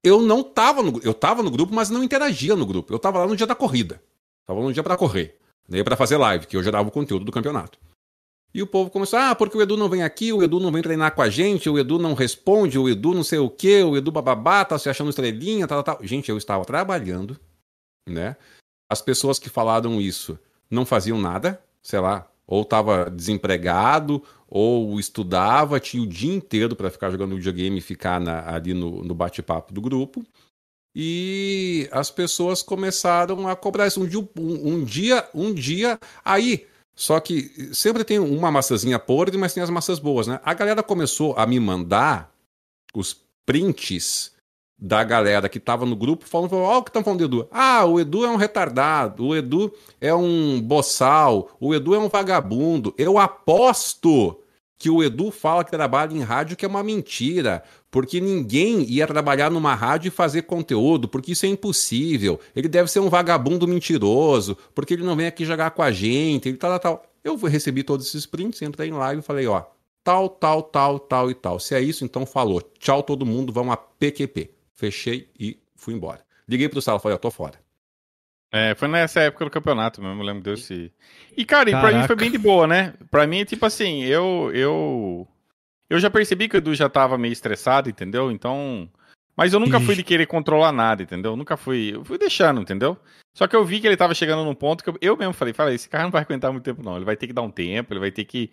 eu 0.05 0.21
não 0.21 0.43
tava 0.43 0.83
no 0.83 1.01
eu 1.03 1.15
tava 1.15 1.43
no 1.43 1.51
grupo, 1.51 1.75
mas 1.75 1.91
não 1.91 2.05
interagia 2.05 2.55
no 2.55 2.67
grupo. 2.67 2.93
Eu 2.93 2.99
tava 2.99 3.19
lá 3.19 3.27
no 3.27 3.37
dia 3.37 3.47
da 3.47 3.55
corrida. 3.55 4.03
Tava 4.47 4.61
no 4.61 4.73
dia 4.73 4.83
para 4.83 4.97
correr, 4.97 5.39
nem 5.69 5.85
para 5.85 5.97
fazer 5.97 6.17
live, 6.17 6.47
que 6.47 6.57
eu 6.57 6.63
gerava 6.63 6.89
o 6.89 6.93
conteúdo 6.93 7.25
do 7.25 7.33
campeonato. 7.33 7.79
E 8.53 8.63
o 8.63 8.67
povo 8.67 8.91
começou, 8.91 9.19
ah, 9.19 9.35
porque 9.35 9.57
o 9.57 9.63
Edu 9.63 9.77
não 9.77 9.89
vem 9.89 10.03
aqui, 10.03 10.33
o 10.33 10.43
Edu 10.43 10.59
não 10.59 10.73
vem 10.73 10.83
treinar 10.83 11.15
com 11.15 11.23
a 11.23 11.31
gente, 11.31 11.71
o 11.71 11.79
Edu 11.79 11.99
não 11.99 12.15
responde, 12.15 12.79
o 12.79 12.89
Edu 12.89 13.15
não 13.15 13.23
sei 13.23 13.39
o 13.39 13.49
quê, 13.49 13.83
o 13.83 13.97
Edu 13.97 14.11
bababá, 14.11 14.65
tá 14.65 14.77
se 14.77 14.89
achando 14.89 15.11
estrelinha, 15.11 15.69
tal, 15.69 15.83
tal, 15.85 15.97
tal. 15.97 16.07
Gente, 16.07 16.29
eu 16.29 16.37
estava 16.37 16.65
trabalhando, 16.65 17.39
né? 18.09 18.37
As 18.89 19.01
pessoas 19.01 19.39
que 19.39 19.49
falaram 19.49 20.01
isso 20.01 20.37
não 20.69 20.85
faziam 20.85 21.21
nada, 21.21 21.63
sei 21.81 22.01
lá, 22.01 22.29
ou 22.45 22.63
estava 22.63 23.09
desempregado, 23.09 24.21
ou 24.49 24.99
estudava, 24.99 25.79
tinha 25.79 26.03
o 26.03 26.07
dia 26.07 26.35
inteiro 26.35 26.75
para 26.75 26.91
ficar 26.91 27.09
jogando 27.11 27.37
videogame 27.37 27.79
e 27.79 27.81
ficar 27.81 28.21
na, 28.21 28.53
ali 28.53 28.75
no, 28.75 29.05
no 29.05 29.15
bate-papo 29.15 29.73
do 29.73 29.81
grupo. 29.81 30.27
E 30.93 31.89
as 31.93 32.11
pessoas 32.11 32.63
começaram 32.63 33.47
a 33.47 33.55
cobrar 33.55 33.87
isso. 33.87 34.03
Um 34.03 34.07
dia, 34.09 34.29
um, 34.37 34.73
um 34.73 34.85
dia, 34.85 35.29
um 35.33 35.55
dia, 35.55 36.01
aí 36.25 36.67
só 37.01 37.19
que 37.19 37.71
sempre 37.73 38.05
tem 38.05 38.19
uma 38.19 38.51
maçãzinha 38.51 38.99
podre, 38.99 39.39
mas 39.39 39.55
tem 39.55 39.63
as 39.63 39.71
maçãs 39.71 39.99
boas, 39.99 40.27
né? 40.27 40.39
A 40.45 40.53
galera 40.53 40.83
começou 40.83 41.35
a 41.35 41.47
me 41.47 41.59
mandar 41.59 42.31
os 42.95 43.17
prints 43.47 44.33
da 44.79 45.03
galera 45.03 45.49
que 45.49 45.59
tava 45.59 45.87
no 45.87 45.97
grupo 45.97 46.27
falando, 46.27 46.57
oh, 46.57 46.77
o 46.77 46.83
que 46.83 46.91
estão 46.91 47.03
falando 47.03 47.21
do 47.21 47.25
Edu. 47.25 47.49
Ah, 47.51 47.87
o 47.87 47.99
Edu 47.99 48.27
é 48.27 48.29
um 48.29 48.37
retardado, 48.37 49.29
o 49.29 49.35
Edu 49.35 49.73
é 49.99 50.15
um 50.15 50.61
boçal, 50.61 51.49
o 51.59 51.75
Edu 51.75 51.95
é 51.95 51.99
um 51.99 52.11
vagabundo. 52.11 52.95
Eu 52.99 53.17
aposto 53.17 54.39
que 54.81 54.89
o 54.89 55.05
Edu 55.05 55.31
fala 55.31 55.63
que 55.63 55.71
trabalha 55.71 56.15
em 56.15 56.23
rádio 56.23 56.57
que 56.57 56.65
é 56.65 56.69
uma 56.69 56.83
mentira, 56.83 57.63
porque 57.91 58.19
ninguém 58.19 58.83
ia 58.85 59.07
trabalhar 59.07 59.51
numa 59.51 59.75
rádio 59.75 60.09
e 60.09 60.11
fazer 60.11 60.43
conteúdo, 60.43 61.07
porque 61.07 61.33
isso 61.33 61.45
é 61.45 61.51
impossível. 61.51 62.41
Ele 62.57 62.67
deve 62.67 62.91
ser 62.91 62.99
um 63.01 63.11
vagabundo 63.11 63.69
mentiroso, 63.69 64.57
porque 64.75 64.95
ele 64.95 65.03
não 65.03 65.15
vem 65.15 65.27
aqui 65.27 65.45
jogar 65.45 65.73
com 65.73 65.83
a 65.83 65.93
gente, 65.93 66.49
ele 66.49 66.57
tal, 66.57 66.71
tal, 66.71 66.81
tal. 66.81 67.07
Eu 67.23 67.37
recebi 67.37 67.83
todos 67.83 68.07
esses 68.07 68.25
prints, 68.25 68.63
entrei 68.63 68.89
em 68.89 68.93
live 68.93 69.21
e 69.21 69.23
falei, 69.23 69.47
ó, 69.47 69.65
tal, 70.03 70.31
tal, 70.31 70.63
tal, 70.63 70.99
tal 70.99 71.31
e 71.31 71.35
tal. 71.35 71.61
Se 71.61 71.75
é 71.75 71.81
isso, 71.83 72.03
então 72.03 72.25
falou. 72.25 72.63
Tchau 72.79 73.03
todo 73.03 73.27
mundo, 73.27 73.53
vamos 73.53 73.75
a 73.75 73.77
PQP. 73.77 74.51
Fechei 74.73 75.29
e 75.39 75.59
fui 75.77 75.93
embora. 75.93 76.25
Liguei 76.49 76.71
pro 76.71 76.81
Sala 76.81 76.99
falei, 76.99 77.17
ó, 77.17 77.19
tô 77.19 77.31
fora. 77.31 77.61
É, 78.53 78.75
foi 78.75 78.89
nessa 78.89 79.21
época 79.21 79.45
do 79.45 79.51
campeonato 79.51 80.03
mesmo, 80.03 80.21
eu 80.21 80.27
lembro 80.27 80.43
desse. 80.43 80.93
E, 81.37 81.45
cara, 81.45 81.71
e 81.71 81.73
pra 81.73 81.93
mim 81.93 82.07
foi 82.07 82.17
bem 82.17 82.31
de 82.31 82.39
boa, 82.39 82.67
né? 82.67 82.95
Pra 83.11 83.27
mim, 83.27 83.45
tipo 83.45 83.65
assim, 83.65 84.03
eu. 84.03 84.51
Eu, 84.53 85.29
eu 85.89 86.01
já 86.01 86.11
percebi 86.11 86.49
que 86.49 86.57
o 86.57 86.59
Edu 86.59 86.75
já 86.75 86.89
tava 86.89 87.17
meio 87.17 87.33
estressado, 87.33 87.89
entendeu? 87.89 88.31
Então. 88.31 88.91
Mas 89.37 89.53
eu 89.53 89.61
nunca 89.61 89.81
fui 89.81 89.95
de 89.95 90.03
querer 90.03 90.27
controlar 90.27 90.73
nada, 90.73 91.03
entendeu? 91.03 91.33
Eu 91.33 91.37
nunca 91.37 91.57
fui. 91.57 91.93
Eu 91.95 92.05
fui 92.05 92.19
deixando, 92.19 92.61
entendeu? 92.61 92.99
Só 93.35 93.47
que 93.47 93.55
eu 93.55 93.65
vi 93.65 93.81
que 93.81 93.87
ele 93.87 93.97
tava 93.97 94.15
chegando 94.15 94.45
num 94.45 94.55
ponto 94.55 94.83
que 94.83 94.91
eu, 94.91 94.99
eu 95.01 95.17
mesmo 95.17 95.33
falei, 95.33 95.55
falei, 95.55 95.77
esse 95.77 95.89
cara 95.89 96.05
não 96.05 96.11
vai 96.11 96.23
aguentar 96.23 96.51
muito 96.51 96.65
tempo, 96.65 96.83
não. 96.83 96.97
Ele 96.97 97.05
vai 97.05 97.17
ter 97.17 97.29
que 97.29 97.33
dar 97.33 97.43
um 97.43 97.51
tempo, 97.51 97.93
ele 97.93 98.01
vai 98.01 98.11
ter 98.11 98.25
que 98.25 98.51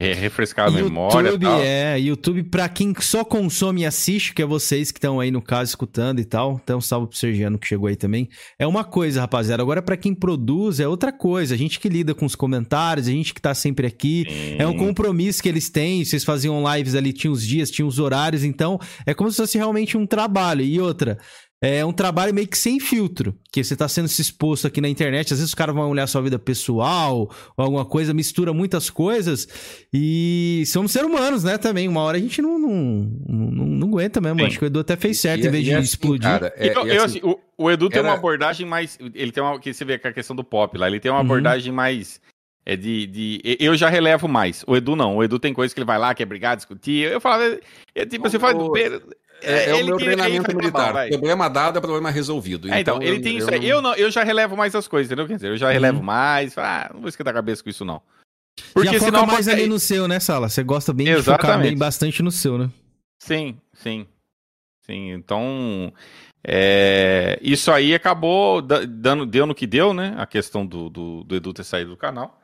é, 0.00 0.12
refrescar 0.12 0.66
a 0.66 0.68
YouTube, 0.68 0.84
memória. 0.84 1.30
YouTube, 1.30 1.46
é. 1.60 1.98
YouTube, 1.98 2.42
pra 2.44 2.68
quem 2.68 2.94
só 3.00 3.24
consome 3.24 3.82
e 3.82 3.86
assiste, 3.86 4.32
que 4.32 4.40
é 4.40 4.46
vocês 4.46 4.92
que 4.92 4.98
estão 4.98 5.18
aí 5.18 5.32
no 5.32 5.42
caso 5.42 5.70
escutando 5.70 6.20
e 6.20 6.24
tal. 6.24 6.60
Então, 6.62 6.80
salve 6.80 7.08
pro 7.08 7.16
Sergiano 7.16 7.58
que 7.58 7.66
chegou 7.66 7.88
aí 7.88 7.96
também. 7.96 8.28
É 8.56 8.64
uma 8.64 8.84
coisa, 8.84 9.20
rapaziada. 9.20 9.60
Agora, 9.60 9.82
para 9.82 9.96
quem 9.96 10.14
produz, 10.14 10.78
é 10.78 10.86
outra 10.86 11.10
coisa. 11.10 11.56
A 11.56 11.58
gente 11.58 11.80
que 11.80 11.88
lida 11.88 12.14
com 12.14 12.24
os 12.24 12.36
comentários, 12.36 13.08
a 13.08 13.10
gente 13.10 13.34
que 13.34 13.42
tá 13.42 13.52
sempre 13.54 13.88
aqui. 13.88 14.24
Sim. 14.28 14.56
É 14.58 14.66
um 14.68 14.76
compromisso 14.76 15.42
que 15.42 15.48
eles 15.48 15.68
têm. 15.68 16.04
Vocês 16.04 16.22
faziam 16.22 16.62
lives 16.72 16.94
ali, 16.94 17.12
tinha 17.12 17.32
os 17.32 17.44
dias, 17.44 17.68
tinha 17.68 17.86
os 17.86 17.98
horários. 17.98 18.44
Então, 18.44 18.78
é 19.04 19.12
como 19.12 19.30
se 19.32 19.36
fosse 19.36 19.58
realmente 19.58 19.96
um 19.96 20.06
trabalho. 20.06 20.62
E 20.62 20.80
outra, 20.80 21.18
é 21.60 21.84
um 21.84 21.92
trabalho 21.92 22.32
meio 22.32 22.46
que 22.46 22.56
sem 22.56 22.78
filtro, 22.78 23.36
que 23.50 23.64
você 23.64 23.74
está 23.74 23.88
sendo 23.88 24.06
se 24.06 24.22
exposto 24.22 24.68
aqui 24.68 24.80
na 24.80 24.88
internet. 24.88 25.32
Às 25.32 25.40
vezes 25.40 25.50
os 25.50 25.54
caras 25.54 25.74
vão 25.74 25.90
olhar 25.90 26.06
sua 26.06 26.22
vida 26.22 26.38
pessoal 26.38 27.28
ou 27.56 27.64
alguma 27.64 27.84
coisa, 27.84 28.14
mistura 28.14 28.52
muitas 28.52 28.88
coisas. 28.88 29.48
E 29.92 30.62
somos 30.66 30.92
seres 30.92 31.08
humanos, 31.08 31.42
né? 31.42 31.58
Também. 31.58 31.88
Uma 31.88 32.02
hora 32.02 32.16
a 32.16 32.20
gente 32.20 32.40
não, 32.40 32.60
não, 32.60 32.70
não, 33.28 33.66
não 33.66 33.88
aguenta 33.88 34.20
mesmo. 34.20 34.38
Sim. 34.38 34.46
Acho 34.46 34.58
que 34.58 34.64
o 34.64 34.66
Edu 34.66 34.78
até 34.78 34.96
fez 34.96 35.18
certo 35.18 35.44
e, 35.44 35.48
em 35.48 35.50
vez 35.50 35.64
de 35.64 35.74
assim, 35.74 35.82
explodir. 35.82 36.30
Cara, 36.30 36.52
é, 36.56 36.68
então, 36.68 36.86
eu, 36.86 37.02
assim, 37.02 37.20
o, 37.24 37.36
o, 37.56 37.68
Edu 37.68 37.88
tem 37.88 38.02
uma 38.02 38.14
abordagem 38.14 38.64
mais. 38.64 38.96
Ele 39.12 39.32
tem 39.32 39.42
uma. 39.42 39.58
Que 39.58 39.74
você 39.74 39.84
vê 39.84 39.98
com 39.98 40.06
a 40.06 40.12
questão 40.12 40.36
do 40.36 40.44
pop 40.44 40.78
lá, 40.78 40.86
ele 40.86 41.00
tem 41.00 41.10
uma 41.10 41.18
uhum. 41.18 41.24
abordagem 41.24 41.72
mais. 41.72 42.20
É 42.64 42.76
de, 42.76 43.06
de. 43.06 43.56
Eu 43.58 43.74
já 43.76 43.88
relevo 43.88 44.28
mais. 44.28 44.62
O 44.64 44.76
Edu 44.76 44.94
não. 44.94 45.16
O 45.16 45.24
Edu 45.24 45.40
tem 45.40 45.52
coisas 45.52 45.74
que 45.74 45.80
ele 45.80 45.86
vai 45.86 45.98
lá, 45.98 46.14
quer 46.14 46.26
brigar, 46.26 46.54
discutir. 46.54 47.10
Eu 47.10 47.20
falo. 47.20 47.58
É, 47.96 48.06
tipo, 48.06 48.28
você 48.28 48.38
fala. 48.38 48.54
É, 49.40 49.70
é 49.70 49.74
o 49.74 49.86
meu 49.86 49.96
treinamento 49.96 50.56
militar. 50.56 50.92
Mal, 50.92 51.08
problema 51.08 51.48
dado 51.48 51.78
é 51.78 51.80
problema 51.80 52.10
resolvido. 52.10 52.72
É, 52.72 52.80
então, 52.80 52.96
então, 52.96 53.08
ele 53.08 53.20
tem 53.20 53.34
eu, 53.34 53.38
isso 53.38 53.50
aí. 53.50 53.68
Eu, 53.68 53.80
não, 53.80 53.94
eu 53.94 54.10
já 54.10 54.22
relevo 54.22 54.56
mais 54.56 54.74
as 54.74 54.88
coisas, 54.88 55.08
entendeu? 55.08 55.26
Quer 55.26 55.36
dizer, 55.36 55.48
eu 55.48 55.56
já 55.56 55.70
relevo 55.70 55.98
uhum. 55.98 56.04
mais. 56.04 56.56
Ah, 56.58 56.90
não 56.92 57.00
vou 57.00 57.08
esquentar 57.08 57.32
a 57.32 57.36
cabeça 57.36 57.62
com 57.62 57.70
isso, 57.70 57.84
não. 57.84 58.02
Porque 58.74 58.98
já 58.98 59.04
senão 59.04 59.26
mais 59.26 59.46
ali 59.48 59.66
no 59.66 59.78
seu, 59.78 60.08
né, 60.08 60.18
Sala? 60.18 60.48
Você 60.48 60.62
gosta 60.62 60.92
bem 60.92 61.08
Exatamente. 61.08 61.40
de 61.40 61.46
focar 61.46 61.62
bem 61.62 61.76
bastante 61.76 62.22
no 62.22 62.30
seu, 62.30 62.58
né? 62.58 62.70
Sim, 63.18 63.56
sim. 63.74 64.06
Sim, 64.84 65.10
então... 65.12 65.92
É, 66.46 67.38
isso 67.42 67.70
aí 67.70 67.94
acabou 67.94 68.62
dando, 68.62 69.26
deu 69.26 69.44
no 69.44 69.54
que 69.54 69.66
deu, 69.66 69.92
né? 69.92 70.14
A 70.16 70.26
questão 70.26 70.64
do, 70.64 70.88
do, 70.88 71.24
do 71.24 71.36
Edu 71.36 71.52
ter 71.52 71.64
saído 71.64 71.90
do 71.90 71.96
canal. 71.96 72.40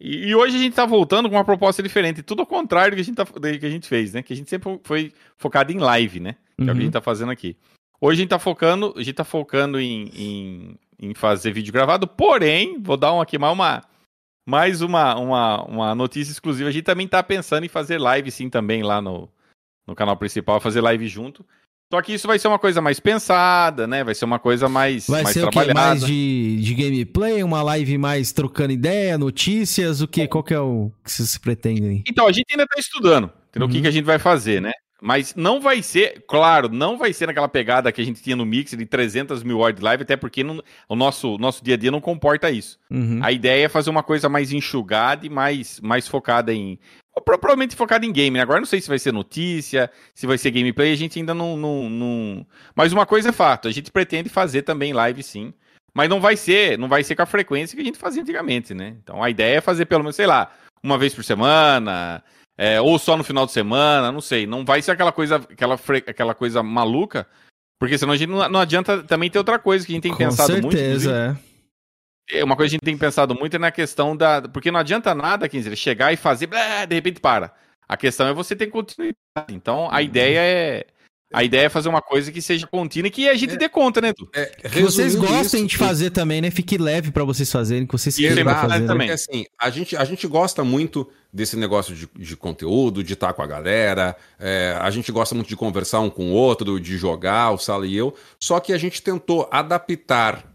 E, 0.00 0.28
e, 0.28 0.34
hoje 0.34 0.56
a 0.56 0.60
gente 0.60 0.74
tá 0.74 0.86
voltando 0.86 1.28
com 1.28 1.34
uma 1.34 1.44
proposta 1.44 1.82
diferente, 1.82 2.22
tudo 2.22 2.40
ao 2.40 2.46
contrário 2.46 2.92
do 2.92 2.94
que 2.94 3.00
a 3.00 3.04
gente, 3.04 3.16
tá, 3.16 3.26
que 3.26 3.66
a 3.66 3.70
gente 3.70 3.88
fez, 3.88 4.12
né? 4.12 4.22
Que 4.22 4.32
a 4.32 4.36
gente 4.36 4.48
sempre 4.48 4.80
foi 4.84 5.12
focado 5.36 5.72
em 5.72 5.78
live, 5.78 6.20
né? 6.20 6.36
Que 6.56 6.62
uhum. 6.62 6.68
é 6.68 6.72
o 6.72 6.74
que 6.74 6.80
a 6.80 6.84
gente 6.84 6.84
uhum. 6.84 6.90
tá 6.92 7.00
fazendo 7.00 7.32
aqui. 7.32 7.56
Hoje 8.00 8.20
a 8.20 8.22
gente 8.22 8.30
tá 8.30 8.38
focando, 8.38 8.94
a 8.96 9.02
gente 9.02 9.14
tá 9.14 9.24
focando 9.24 9.80
em, 9.80 10.08
em, 10.14 10.78
em 11.00 11.14
fazer 11.14 11.52
vídeo 11.52 11.72
gravado, 11.72 12.06
porém, 12.06 12.80
vou 12.80 12.96
dar 12.96 13.12
um, 13.12 13.20
aqui 13.20 13.36
mais 13.36 13.52
uma, 13.52 13.84
mais 14.46 14.82
uma, 14.82 15.16
uma, 15.16 15.64
uma 15.64 15.94
notícia 15.96 16.30
exclusiva. 16.30 16.68
A 16.68 16.72
gente 16.72 16.84
também 16.84 17.08
tá 17.08 17.20
pensando 17.22 17.64
em 17.64 17.68
fazer 17.68 17.98
live 17.98 18.30
sim 18.30 18.48
também 18.48 18.84
lá 18.84 19.02
no, 19.02 19.28
no 19.84 19.96
canal 19.96 20.16
principal, 20.16 20.60
fazer 20.60 20.80
live 20.80 21.08
junto. 21.08 21.44
Só 21.90 22.02
que 22.02 22.12
isso 22.12 22.26
vai 22.26 22.38
ser 22.38 22.48
uma 22.48 22.58
coisa 22.58 22.82
mais 22.82 23.00
pensada, 23.00 23.86
né? 23.86 24.04
Vai 24.04 24.14
ser 24.14 24.26
uma 24.26 24.38
coisa 24.38 24.68
mais, 24.68 25.06
vai 25.06 25.22
mais 25.22 25.32
ser 25.32 25.40
trabalhada. 25.40 25.72
O? 25.72 25.74
Mais 25.74 26.04
de, 26.04 26.56
de 26.60 26.74
gameplay, 26.74 27.42
uma 27.42 27.62
live 27.62 27.96
mais 27.96 28.30
trocando 28.30 28.72
ideia, 28.72 29.16
notícias, 29.16 30.02
o 30.02 30.08
que? 30.08 30.28
Qual 30.28 30.44
que 30.44 30.52
é 30.52 30.60
o 30.60 30.92
que 31.02 31.10
vocês 31.10 31.38
pretendem? 31.38 32.04
Então, 32.06 32.26
a 32.26 32.32
gente 32.32 32.46
ainda 32.52 32.66
tá 32.66 32.78
estudando 32.78 33.24
uhum. 33.24 33.64
o 33.64 33.68
que, 33.68 33.76
uhum. 33.76 33.82
que 33.82 33.88
a 33.88 33.90
gente 33.90 34.04
vai 34.04 34.18
fazer, 34.18 34.60
né? 34.60 34.72
Mas 35.00 35.34
não 35.36 35.60
vai 35.60 35.80
ser, 35.80 36.24
claro, 36.26 36.68
não 36.68 36.98
vai 36.98 37.12
ser 37.12 37.26
naquela 37.26 37.48
pegada 37.48 37.92
que 37.92 38.00
a 38.00 38.04
gente 38.04 38.20
tinha 38.20 38.34
no 38.34 38.44
Mix 38.44 38.72
de 38.72 38.84
300 38.84 39.44
mil 39.44 39.60
horas 39.60 39.76
de 39.76 39.82
live, 39.82 40.02
até 40.02 40.16
porque 40.16 40.42
não, 40.42 40.60
o 40.88 40.96
nosso, 40.96 41.38
nosso 41.38 41.64
dia 41.64 41.74
a 41.74 41.78
dia 41.78 41.90
não 41.90 42.00
comporta 42.00 42.50
isso. 42.50 42.78
Uhum. 42.90 43.20
A 43.22 43.30
ideia 43.30 43.66
é 43.66 43.68
fazer 43.68 43.90
uma 43.90 44.02
coisa 44.02 44.28
mais 44.28 44.52
enxugada 44.52 45.24
e 45.24 45.30
mais, 45.30 45.80
mais 45.80 46.08
focada 46.08 46.52
em 46.52 46.80
provavelmente 47.20 47.76
focado 47.76 48.04
em 48.04 48.12
game. 48.12 48.36
Né? 48.36 48.42
Agora 48.42 48.60
não 48.60 48.66
sei 48.66 48.80
se 48.80 48.88
vai 48.88 48.98
ser 48.98 49.12
notícia, 49.12 49.90
se 50.14 50.26
vai 50.26 50.38
ser 50.38 50.50
gameplay, 50.50 50.92
a 50.92 50.96
gente 50.96 51.18
ainda 51.18 51.34
não, 51.34 51.56
não, 51.56 51.88
não, 51.88 52.46
Mas 52.74 52.92
uma 52.92 53.06
coisa 53.06 53.30
é 53.30 53.32
fato, 53.32 53.68
a 53.68 53.70
gente 53.70 53.90
pretende 53.90 54.28
fazer 54.28 54.62
também 54.62 54.92
live 54.92 55.22
sim. 55.22 55.52
Mas 55.94 56.08
não 56.08 56.20
vai 56.20 56.36
ser, 56.36 56.78
não 56.78 56.88
vai 56.88 57.02
ser 57.02 57.16
com 57.16 57.22
a 57.22 57.26
frequência 57.26 57.74
que 57.74 57.82
a 57.82 57.84
gente 57.84 57.98
fazia 57.98 58.22
antigamente, 58.22 58.74
né? 58.74 58.94
Então 59.02 59.22
a 59.22 59.30
ideia 59.30 59.56
é 59.56 59.60
fazer 59.60 59.86
pelo 59.86 60.02
menos, 60.02 60.16
sei 60.16 60.26
lá, 60.26 60.52
uma 60.82 60.98
vez 60.98 61.14
por 61.14 61.24
semana, 61.24 62.22
é, 62.56 62.80
ou 62.80 62.98
só 62.98 63.16
no 63.16 63.24
final 63.24 63.46
de 63.46 63.52
semana, 63.52 64.12
não 64.12 64.20
sei. 64.20 64.46
Não 64.46 64.64
vai 64.64 64.82
ser 64.82 64.92
aquela 64.92 65.12
coisa, 65.12 65.36
aquela, 65.36 65.76
fre... 65.76 66.04
aquela 66.06 66.34
coisa 66.34 66.62
maluca, 66.62 67.26
Porque 67.78 67.96
senão 67.96 68.12
a 68.12 68.16
gente 68.16 68.28
não, 68.28 68.48
não 68.48 68.60
adianta 68.60 69.02
também 69.04 69.30
ter 69.30 69.38
outra 69.38 69.58
coisa 69.58 69.86
que 69.86 69.92
a 69.92 69.94
gente 69.94 70.02
tem 70.02 70.12
Com 70.12 70.18
pensado 70.18 70.52
certeza, 70.52 71.10
muito. 71.10 71.38
É. 71.40 71.47
Uma 72.42 72.56
coisa 72.56 72.70
que 72.70 72.74
a 72.74 72.78
gente 72.78 72.84
tem 72.84 72.96
pensado 72.98 73.34
muito 73.34 73.56
é 73.56 73.58
na 73.58 73.70
questão 73.70 74.16
da. 74.16 74.42
Porque 74.42 74.70
não 74.70 74.80
adianta 74.80 75.14
nada, 75.14 75.48
dizer, 75.48 75.74
chegar 75.76 76.12
e 76.12 76.16
fazer, 76.16 76.46
blá, 76.46 76.84
de 76.84 76.94
repente 76.94 77.20
para. 77.20 77.52
A 77.88 77.96
questão 77.96 78.26
é 78.28 78.34
você 78.34 78.54
ter 78.54 78.66
continuidade. 78.66 79.16
Então 79.50 79.88
a 79.90 80.02
ideia 80.02 80.40
é. 80.40 80.86
A 81.30 81.44
ideia 81.44 81.66
é 81.66 81.68
fazer 81.68 81.90
uma 81.90 82.00
coisa 82.00 82.32
que 82.32 82.40
seja 82.40 82.66
contínua 82.66 83.08
e 83.08 83.10
que 83.10 83.28
a 83.28 83.34
gente 83.34 83.54
dê 83.58 83.68
conta, 83.68 84.00
né, 84.00 84.08
Edu? 84.08 84.30
é. 84.34 84.46
Que 84.46 84.80
vocês 84.80 85.14
gostem 85.14 85.60
isso, 85.60 85.66
de 85.66 85.76
fazer 85.76 86.08
também, 86.08 86.40
né? 86.40 86.50
Fique 86.50 86.78
leve 86.78 87.10
pra 87.10 87.22
vocês 87.22 87.52
fazerem, 87.52 87.86
que 87.86 87.92
vocês 87.92 88.18
E 88.18 88.22
queiram 88.22 88.44
fazer. 88.50 88.68
né, 88.68 88.78
né? 88.78 88.86
também. 88.86 89.08
Porque 89.08 89.12
assim, 89.12 89.44
a 89.60 89.68
gente, 89.68 89.94
a 89.94 90.04
gente 90.06 90.26
gosta 90.26 90.64
muito 90.64 91.06
desse 91.30 91.54
negócio 91.54 91.94
de, 91.94 92.08
de 92.16 92.34
conteúdo, 92.34 93.04
de 93.04 93.12
estar 93.12 93.34
com 93.34 93.42
a 93.42 93.46
galera, 93.46 94.16
é, 94.40 94.74
a 94.80 94.88
gente 94.90 95.12
gosta 95.12 95.34
muito 95.34 95.48
de 95.48 95.56
conversar 95.56 96.00
um 96.00 96.08
com 96.08 96.30
o 96.30 96.32
outro, 96.32 96.80
de 96.80 96.96
jogar, 96.96 97.50
o 97.50 97.58
Sala 97.58 97.86
e 97.86 97.94
eu, 97.94 98.14
só 98.40 98.58
que 98.58 98.72
a 98.72 98.78
gente 98.78 99.02
tentou 99.02 99.46
adaptar 99.52 100.47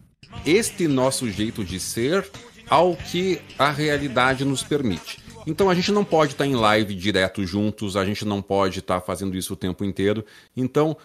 este 0.45 0.87
nosso 0.87 1.29
jeito 1.29 1.63
de 1.63 1.79
ser 1.79 2.27
ao 2.69 2.95
que 2.95 3.39
a 3.57 3.69
realidade 3.71 4.45
nos 4.45 4.63
permite. 4.63 5.19
Então 5.45 5.69
a 5.69 5.75
gente 5.75 5.91
não 5.91 6.05
pode 6.05 6.31
estar 6.31 6.45
em 6.45 6.55
live 6.55 6.95
direto 6.95 7.45
juntos, 7.45 7.97
a 7.97 8.05
gente 8.05 8.23
não 8.23 8.41
pode 8.41 8.79
estar 8.79 9.01
fazendo 9.01 9.35
isso 9.35 9.53
o 9.53 9.57
tempo 9.57 9.83
inteiro. 9.83 10.25
Então 10.55 10.95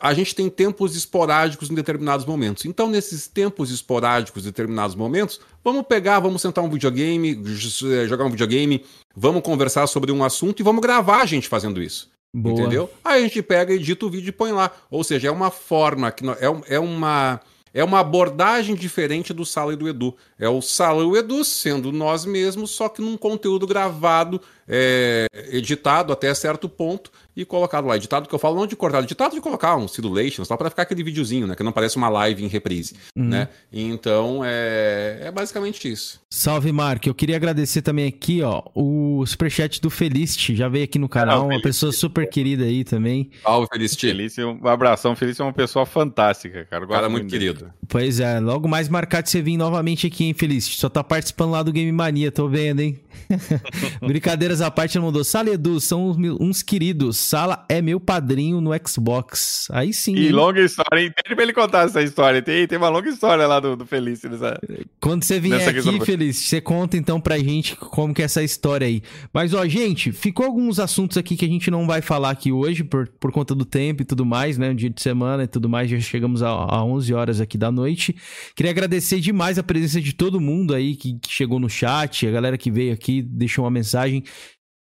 a 0.00 0.14
gente 0.14 0.36
tem 0.36 0.48
tempos 0.48 0.94
esporádicos 0.94 1.68
em 1.68 1.74
determinados 1.74 2.24
momentos. 2.24 2.64
Então, 2.64 2.88
nesses 2.88 3.26
tempos 3.26 3.72
esporádicos 3.72 4.44
em 4.44 4.46
determinados 4.46 4.94
momentos, 4.94 5.40
vamos 5.64 5.84
pegar, 5.88 6.20
vamos 6.20 6.40
sentar 6.42 6.62
um 6.62 6.70
videogame, 6.70 7.34
j- 7.34 8.06
jogar 8.06 8.24
um 8.24 8.30
videogame, 8.30 8.84
vamos 9.16 9.42
conversar 9.42 9.88
sobre 9.88 10.12
um 10.12 10.22
assunto 10.22 10.60
e 10.60 10.62
vamos 10.62 10.80
gravar 10.80 11.22
a 11.22 11.26
gente 11.26 11.48
fazendo 11.48 11.82
isso. 11.82 12.08
Boa. 12.32 12.60
Entendeu? 12.60 12.88
Aí 13.04 13.20
a 13.20 13.26
gente 13.26 13.42
pega, 13.42 13.74
edita 13.74 14.06
o 14.06 14.10
vídeo 14.10 14.28
e 14.28 14.32
põe 14.32 14.52
lá. 14.52 14.70
Ou 14.88 15.02
seja, 15.02 15.26
é 15.26 15.30
uma 15.30 15.50
forma, 15.50 16.12
que 16.12 16.24
é, 16.28 16.76
é 16.76 16.78
uma. 16.78 17.40
É 17.74 17.82
uma 17.82 17.98
abordagem 17.98 18.76
diferente 18.76 19.34
do 19.34 19.44
Sala 19.44 19.72
e 19.72 19.76
do 19.76 19.88
Edu. 19.88 20.16
É 20.44 20.48
o 20.48 20.60
Sala 20.60 21.02
e 21.02 21.06
o 21.06 21.16
Edu 21.16 21.44
sendo 21.44 21.90
nós 21.92 22.24
mesmos, 22.24 22.70
só 22.70 22.88
que 22.88 23.00
num 23.00 23.16
conteúdo 23.16 23.66
gravado, 23.66 24.40
é, 24.68 25.26
editado 25.50 26.12
até 26.12 26.32
certo 26.34 26.68
ponto 26.68 27.10
e 27.36 27.44
colocado 27.44 27.86
lá. 27.86 27.96
Editado 27.96 28.28
que 28.28 28.34
eu 28.34 28.38
falo, 28.38 28.56
não 28.56 28.66
de 28.66 28.76
cortado, 28.76 29.04
editado 29.04 29.34
de 29.34 29.40
colocar 29.40 29.76
um 29.76 29.88
simulation, 29.88 30.44
só 30.44 30.56
para 30.56 30.70
ficar 30.70 30.82
aquele 30.82 31.02
videozinho, 31.02 31.46
né? 31.46 31.54
Que 31.54 31.62
não 31.62 31.72
parece 31.72 31.96
uma 31.96 32.08
live 32.08 32.44
em 32.44 32.48
reprise, 32.48 32.94
Uhum. 33.16 33.24
né? 33.24 33.48
Então, 33.72 34.42
é, 34.44 35.18
é 35.22 35.30
basicamente 35.30 35.90
isso. 35.90 36.20
Salve, 36.30 36.72
Mark. 36.72 37.06
Eu 37.06 37.14
queria 37.14 37.36
agradecer 37.36 37.82
também 37.82 38.06
aqui, 38.06 38.42
ó, 38.42 38.62
o 38.74 39.24
superchat 39.26 39.80
do 39.80 39.90
Felicity. 39.90 40.54
Já 40.56 40.68
veio 40.68 40.84
aqui 40.84 40.98
no 40.98 41.08
canal, 41.08 41.46
uma 41.46 41.60
pessoa 41.62 41.92
super 41.92 42.28
querida 42.28 42.64
aí 42.64 42.84
também. 42.84 43.30
Salve, 43.42 43.68
Felicity. 43.72 44.06
Felício, 44.08 44.58
um 44.62 44.68
abração. 44.68 45.14
Felício 45.16 45.42
é 45.42 45.46
uma 45.46 45.52
pessoa 45.52 45.86
fantástica, 45.86 46.64
cara. 46.64 46.86
Cara 46.86 47.08
muito 47.08 47.28
dele. 47.30 47.52
querido. 47.52 47.72
Pois 47.88 48.20
é, 48.20 48.38
logo 48.40 48.68
mais 48.68 48.88
marcado 48.88 49.24
de 49.24 49.30
você 49.30 49.40
vir 49.42 49.56
novamente 49.56 50.06
aqui, 50.06 50.24
hein, 50.24 50.33
Felicity? 50.34 50.78
Só 50.78 50.88
tá 50.88 51.02
participando 51.02 51.52
lá 51.52 51.62
do 51.62 51.72
Game 51.72 51.90
Mania, 51.90 52.30
tô 52.30 52.48
vendo, 52.48 52.80
hein? 52.80 53.00
Brincadeiras 54.06 54.60
à 54.60 54.70
parte, 54.70 54.98
ele 54.98 55.04
mandou. 55.04 55.24
Sala 55.24 55.50
Edu, 55.50 55.80
são 55.80 56.10
uns, 56.40 56.62
queridos. 56.62 57.16
Sala 57.16 57.64
é 57.68 57.80
meu 57.80 57.98
padrinho 57.98 58.60
no 58.60 58.70
Xbox. 58.86 59.68
Aí 59.70 59.92
sim. 59.92 60.14
E 60.14 60.26
hein? 60.26 60.32
longa 60.32 60.60
história, 60.60 61.02
hein? 61.02 61.12
Pede 61.14 61.34
pra 61.34 61.44
ele 61.44 61.52
contar 61.52 61.86
essa 61.86 62.02
história. 62.02 62.42
Tem, 62.42 62.66
tem 62.66 62.78
uma 62.78 62.88
longa 62.88 63.08
história 63.08 63.46
lá 63.46 63.60
do, 63.60 63.76
do 63.76 63.86
Felício. 63.86 64.30
Nessa... 64.30 64.58
Quando 65.00 65.24
você 65.24 65.40
vier 65.40 65.62
aqui, 65.62 65.74
questão 65.74 66.00
Feliz, 66.00 66.36
você 66.36 66.60
conta 66.60 66.96
então 66.96 67.20
pra 67.20 67.38
gente 67.38 67.76
como 67.76 68.12
que 68.14 68.22
é 68.22 68.24
essa 68.24 68.42
história 68.42 68.86
aí. 68.86 69.02
Mas, 69.32 69.54
ó, 69.54 69.66
gente, 69.66 70.12
ficou 70.12 70.46
alguns 70.46 70.78
assuntos 70.78 71.16
aqui 71.16 71.36
que 71.36 71.44
a 71.44 71.48
gente 71.48 71.70
não 71.70 71.86
vai 71.86 72.02
falar 72.02 72.30
aqui 72.30 72.52
hoje 72.52 72.84
por, 72.84 73.08
por 73.08 73.32
conta 73.32 73.54
do 73.54 73.64
tempo 73.64 74.02
e 74.02 74.04
tudo 74.04 74.24
mais, 74.24 74.58
né? 74.58 74.72
Dia 74.74 74.90
de 74.90 75.00
semana 75.00 75.44
e 75.44 75.46
tudo 75.46 75.68
mais, 75.68 75.90
já 75.90 75.98
chegamos 76.00 76.42
a, 76.42 76.48
a 76.48 76.84
11 76.84 77.14
horas 77.14 77.40
aqui 77.40 77.56
da 77.56 77.70
noite. 77.70 78.14
Queria 78.54 78.70
agradecer 78.70 79.20
demais 79.20 79.58
a 79.58 79.62
presença 79.62 80.00
de 80.00 80.12
todo 80.14 80.40
mundo 80.40 80.74
aí 80.74 80.96
que, 80.96 81.18
que 81.18 81.30
chegou 81.30 81.60
no 81.60 81.68
chat, 81.68 82.26
a 82.26 82.30
galera 82.30 82.56
que 82.56 82.70
veio 82.70 82.92
aqui, 82.92 83.20
deixou 83.22 83.64
uma 83.64 83.70
mensagem. 83.70 84.24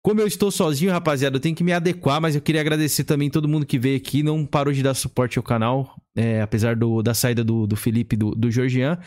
Como 0.05 0.21
eu 0.21 0.27
estou 0.27 0.51
sozinho, 0.51 0.93
rapaziada, 0.93 1.37
eu 1.37 1.41
tenho 1.41 1.57
que 1.57 1.65
me 1.65 1.73
adequar, 1.73 2.21
mas 2.21 2.35
eu 2.35 2.43
queria 2.43 2.61
agradecer 2.61 3.05
também 3.05 3.31
todo 3.31 3.49
mundo 3.49 3.65
que 3.65 3.79
veio 3.79 3.97
aqui, 3.97 4.23
não 4.23 4.45
parou 4.45 4.71
de 4.71 4.83
dar 4.83 4.93
suporte 4.93 5.39
ao 5.39 5.43
canal, 5.43 5.97
é, 6.15 6.43
apesar 6.43 6.77
do, 6.77 7.03
da 7.03 7.15
saída 7.15 7.43
do, 7.43 7.67
do 7.67 7.75
Felipe 7.75 8.15
do, 8.15 8.33
do 8.33 8.51
Georgian. 8.51 8.99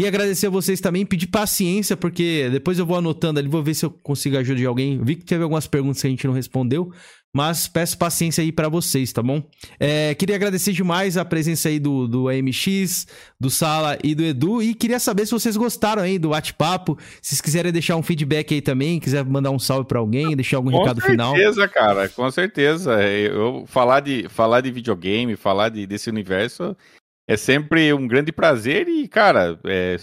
E 0.00 0.06
agradecer 0.06 0.46
a 0.46 0.50
vocês 0.50 0.80
também, 0.80 1.04
pedir 1.04 1.26
paciência, 1.26 1.94
porque 1.94 2.48
depois 2.50 2.78
eu 2.78 2.86
vou 2.86 2.96
anotando 2.96 3.38
ali, 3.38 3.50
vou 3.50 3.62
ver 3.62 3.74
se 3.74 3.84
eu 3.84 3.90
consigo 3.90 4.38
ajudar 4.38 4.66
alguém. 4.66 4.98
Vi 5.04 5.16
que 5.16 5.26
teve 5.26 5.42
algumas 5.42 5.66
perguntas 5.66 6.00
que 6.00 6.06
a 6.06 6.10
gente 6.10 6.26
não 6.26 6.32
respondeu, 6.32 6.90
mas 7.36 7.68
peço 7.68 7.98
paciência 7.98 8.40
aí 8.40 8.50
pra 8.50 8.66
vocês, 8.66 9.12
tá 9.12 9.22
bom? 9.22 9.42
É, 9.78 10.14
queria 10.14 10.34
agradecer 10.34 10.72
demais 10.72 11.18
a 11.18 11.24
presença 11.24 11.68
aí 11.68 11.78
do, 11.78 12.08
do 12.08 12.28
AMX, 12.30 13.06
do 13.38 13.50
Sala 13.50 13.98
e 14.02 14.14
do 14.14 14.24
Edu, 14.24 14.62
e 14.62 14.72
queria 14.72 14.98
saber 14.98 15.26
se 15.26 15.32
vocês 15.32 15.54
gostaram 15.54 16.00
aí 16.00 16.18
do 16.18 16.30
bate-papo, 16.30 16.96
se 17.20 17.28
vocês 17.28 17.42
quiserem 17.42 17.70
deixar 17.70 17.94
um 17.96 18.02
feedback 18.02 18.54
aí 18.54 18.62
também, 18.62 18.98
quiser 18.98 19.22
mandar 19.22 19.50
um 19.50 19.58
salve 19.58 19.86
pra 19.86 19.98
alguém, 19.98 20.34
deixar 20.34 20.56
algum 20.56 20.70
Com 20.70 20.78
recado 20.78 21.02
final. 21.02 21.34
certeza, 21.34 21.68
cara, 21.68 22.08
com 22.08 22.30
certeza. 22.30 23.02
Eu 23.02 23.64
falar 23.66 24.00
de, 24.00 24.26
falar 24.30 24.62
de 24.62 24.70
videogame, 24.70 25.36
falar 25.36 25.68
de, 25.68 25.86
desse 25.86 26.08
universo 26.08 26.74
é 27.28 27.36
sempre 27.36 27.92
um 27.92 28.08
grande 28.08 28.32
prazer 28.32 28.88
e, 28.88 29.06
cara, 29.06 29.58
é, 29.66 29.98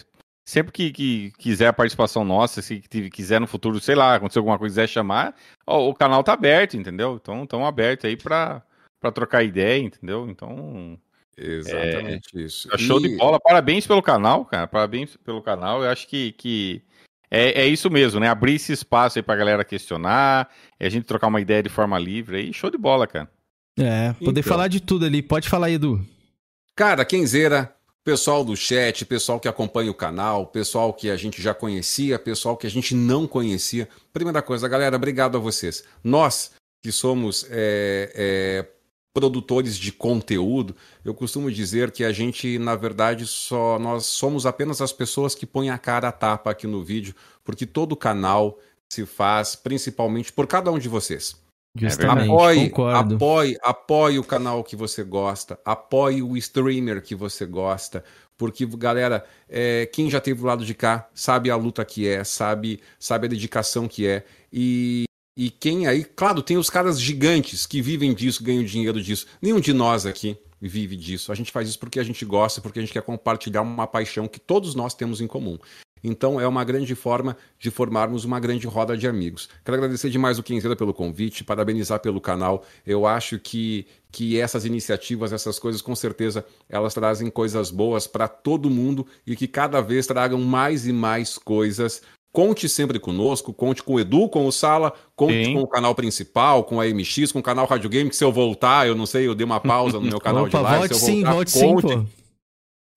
sempre 0.46 0.72
que, 0.72 0.92
que 0.92 1.32
quiser 1.38 1.68
a 1.68 1.74
participação 1.74 2.24
nossa, 2.26 2.62
se 2.62 2.80
quiser 3.12 3.40
no 3.40 3.48
futuro, 3.48 3.80
sei 3.80 3.96
lá, 3.96 4.16
acontecer 4.16 4.40
alguma 4.40 4.58
coisa, 4.60 4.74
quiser 4.74 4.88
chamar, 4.88 5.36
ó, 5.66 5.88
o 5.90 5.94
canal 5.94 6.24
tá 6.24 6.34
aberto, 6.34 6.76
entendeu? 6.76 7.20
Então, 7.22 7.46
tão 7.46 7.66
aberto 7.66 8.06
aí 8.08 8.16
pra, 8.18 8.62
pra 9.00 9.12
trocar 9.12 9.44
ideia, 9.44 9.80
entendeu? 9.82 10.28
Então, 10.30 10.98
Exatamente 11.38 12.30
isso. 12.36 12.70
é 12.74 12.78
show 12.78 13.00
E- 13.00 13.10
de 13.10 13.18
bola. 13.18 13.40
Parabéns 13.40 13.88
pelo 13.88 14.02
canal, 14.02 14.46
cara. 14.46 14.68
Parabéns 14.68 15.16
pelo 15.18 15.42
canal. 15.42 15.84
Eu 15.84 15.90
acho 15.90 16.08
que, 16.08 16.32
que 16.34 16.82
é, 17.32 17.62
é 17.64 17.66
isso 17.68 17.90
mesmo, 17.90 18.20
né? 18.20 18.28
Abrir 18.30 18.56
esse 18.56 18.72
espaço 18.72 19.18
aí 19.18 19.24
pra 19.24 19.36
galera 19.36 19.64
questionar, 19.64 20.50
e 20.80 20.86
a 20.86 20.90
gente 20.90 21.06
trocar 21.06 21.28
uma 21.28 21.42
ideia 21.42 21.64
de 21.64 21.70
forma 21.70 21.98
livre 21.98 22.38
aí. 22.38 22.54
Show 22.54 22.70
de 22.70 22.78
bola, 22.78 23.08
cara. 23.08 23.30
É, 23.80 24.14
poder 24.14 24.42
Então. 24.42 24.44
falar 24.54 24.68
de 24.68 24.80
tudo 24.80 25.06
ali. 25.06 25.24
Pode 25.24 25.50
falar 25.50 25.68
aí, 25.68 25.74
Edu. 25.74 26.06
Cara, 26.76 27.04
Kenzeira, 27.04 27.76
pessoal 28.04 28.44
do 28.44 28.56
chat, 28.56 29.06
pessoal 29.06 29.40
que 29.40 29.48
acompanha 29.48 29.90
o 29.90 29.96
canal, 29.96 30.48
pessoal 30.48 30.94
que 30.94 31.10
a 31.10 31.16
gente 31.16 31.42
já 31.42 31.54
conhecia, 31.54 32.20
pessoal 32.20 32.58
que 32.58 32.68
a 32.68 32.70
gente 32.70 32.94
não 32.94 33.26
conhecia. 33.26 33.88
Primeira 34.12 34.42
coisa, 34.42 34.68
galera, 34.68 34.96
obrigado 34.96 35.38
a 35.38 35.40
vocês. 35.40 35.84
Nós 36.04 36.52
que 36.82 36.92
somos 36.92 37.46
é, 37.50 38.12
é, 38.14 38.68
produtores 39.14 39.78
de 39.78 39.92
conteúdo, 39.92 40.76
eu 41.06 41.14
costumo 41.14 41.50
dizer 41.50 41.92
que 41.92 42.04
a 42.04 42.12
gente, 42.12 42.60
na 42.60 42.76
verdade, 42.76 43.26
só 43.26 43.80
nós 43.80 44.06
somos 44.06 44.46
apenas 44.46 44.82
as 44.82 44.92
pessoas 44.92 45.34
que 45.34 45.46
põem 45.46 45.70
a 45.70 45.78
cara 45.78 46.10
a 46.10 46.12
tapa 46.12 46.52
aqui 46.52 46.68
no 46.68 46.84
vídeo, 46.84 47.16
porque 47.42 47.66
todo 47.66 47.96
canal 47.96 48.60
se 48.92 49.06
faz 49.06 49.56
principalmente 49.56 50.34
por 50.34 50.46
cada 50.46 50.70
um 50.72 50.78
de 50.78 50.90
vocês. 50.90 51.42
Justamente, 51.76 52.30
Apoie, 52.30 52.70
concordo. 52.70 53.16
apoie, 53.16 53.58
apoie 53.64 54.20
o 54.20 54.24
canal 54.24 54.64
que 54.64 54.76
você 54.76 55.04
gosta, 55.04 55.60
apoie 55.66 56.22
o 56.22 56.38
streamer 56.38 57.02
que 57.02 57.16
você 57.16 57.48
gosta, 57.48 58.04
porque 58.38 58.64
galera, 58.66 59.26
é, 59.50 59.88
quem 59.88 60.08
já 60.10 60.22
teve 60.22 60.40
do 60.40 60.46
lado 60.46 60.64
de 60.64 60.76
cá 60.76 61.10
sabe 61.16 61.50
a 61.50 61.56
luta 61.56 61.84
que 61.84 62.08
é, 62.08 62.24
sabe, 62.24 62.80
sabe 63.00 63.26
a 63.26 63.30
dedicação 63.30 63.88
que 63.88 64.06
é 64.06 64.24
e 64.52 65.06
e 65.36 65.50
quem 65.50 65.88
aí, 65.88 66.04
claro, 66.04 66.44
tem 66.44 66.58
os 66.58 66.70
caras 66.70 67.02
gigantes 67.02 67.66
que 67.66 67.82
vivem 67.82 68.14
disso, 68.14 68.44
ganham 68.44 68.64
dinheiro 68.64 69.02
disso. 69.02 69.26
Nenhum 69.42 69.60
de 69.60 69.74
nós 69.74 70.06
aqui 70.06 70.38
vive 70.62 70.96
disso. 70.96 71.32
A 71.32 71.36
gente 71.36 71.52
faz 71.52 71.68
isso 71.68 71.80
porque 71.80 72.00
a 72.00 72.04
gente 72.04 72.24
gosta, 72.24 72.62
porque 72.62 72.78
a 72.78 72.82
gente 72.84 72.94
quer 72.94 73.02
compartilhar 73.02 73.64
uma 73.64 73.88
paixão 73.88 74.28
que 74.28 74.40
todos 74.40 74.76
nós 74.76 74.94
temos 74.94 75.22
em 75.22 75.28
comum. 75.28 75.58
Então 76.04 76.40
é 76.40 76.48
uma 76.48 76.64
grande 76.64 76.94
forma 76.96 77.38
de 77.58 77.72
formarmos 77.72 78.26
uma 78.26 78.40
grande 78.40 78.68
roda 78.68 78.98
de 78.98 79.08
amigos. 79.08 79.48
Quero 79.64 79.78
agradecer 79.78 80.10
demais 80.10 80.38
o 80.38 80.44
Quinzeira 80.44 80.76
pelo 80.76 80.94
convite, 80.94 81.44
parabenizar 81.44 82.00
pelo 82.02 82.20
canal. 82.20 82.66
Eu 82.86 83.06
acho 83.08 83.40
que, 83.40 83.88
que 84.12 84.40
essas 84.40 84.66
iniciativas, 84.66 85.32
essas 85.32 85.58
coisas, 85.58 85.82
com 85.82 85.96
certeza, 85.96 86.46
elas 86.68 86.94
trazem 86.94 87.30
coisas 87.30 87.72
boas 87.72 88.06
para 88.06 88.28
todo 88.28 88.70
mundo 88.70 89.08
e 89.26 89.36
que 89.36 89.48
cada 89.48 89.80
vez 89.80 90.06
tragam 90.06 90.42
mais 90.42 90.86
e 90.86 90.92
mais 90.92 91.38
coisas. 91.38 92.02
Conte 92.34 92.68
sempre 92.68 93.00
conosco, 93.00 93.54
conte 93.54 93.84
com 93.84 93.94
o 93.94 94.00
Edu, 94.00 94.28
com 94.28 94.48
o 94.48 94.52
Sala, 94.52 94.92
conte 95.16 95.46
Sim. 95.46 95.54
com 95.54 95.62
o 95.62 95.68
canal 95.68 95.94
principal, 95.94 96.64
com 96.64 96.82
a 96.82 96.86
MX, 96.86 97.32
com 97.32 97.38
o 97.38 97.44
canal 97.44 97.68
Rádio 97.68 97.88
Game, 97.92 98.10
que 98.10 98.16
se 98.16 98.24
eu 98.24 98.32
voltar, 98.32 98.88
eu 98.88 98.96
não 98.96 99.06
sei, 99.06 99.28
eu 99.28 99.36
dei 99.36 99.46
uma 99.46 99.60
pausa 99.60 100.00
no 100.00 100.08
meu 100.08 100.18
canal 100.20 100.46
Opa, 100.46 100.58
de 100.58 100.64
live. 100.64 100.80
volte 100.80 100.96
se 100.96 101.02
eu 101.02 101.08
sim, 101.08 101.22
voltar, 101.22 101.34
volte 101.34 101.52
sim, 101.52 101.60
conte, 101.60 101.96
pô. 101.96 102.06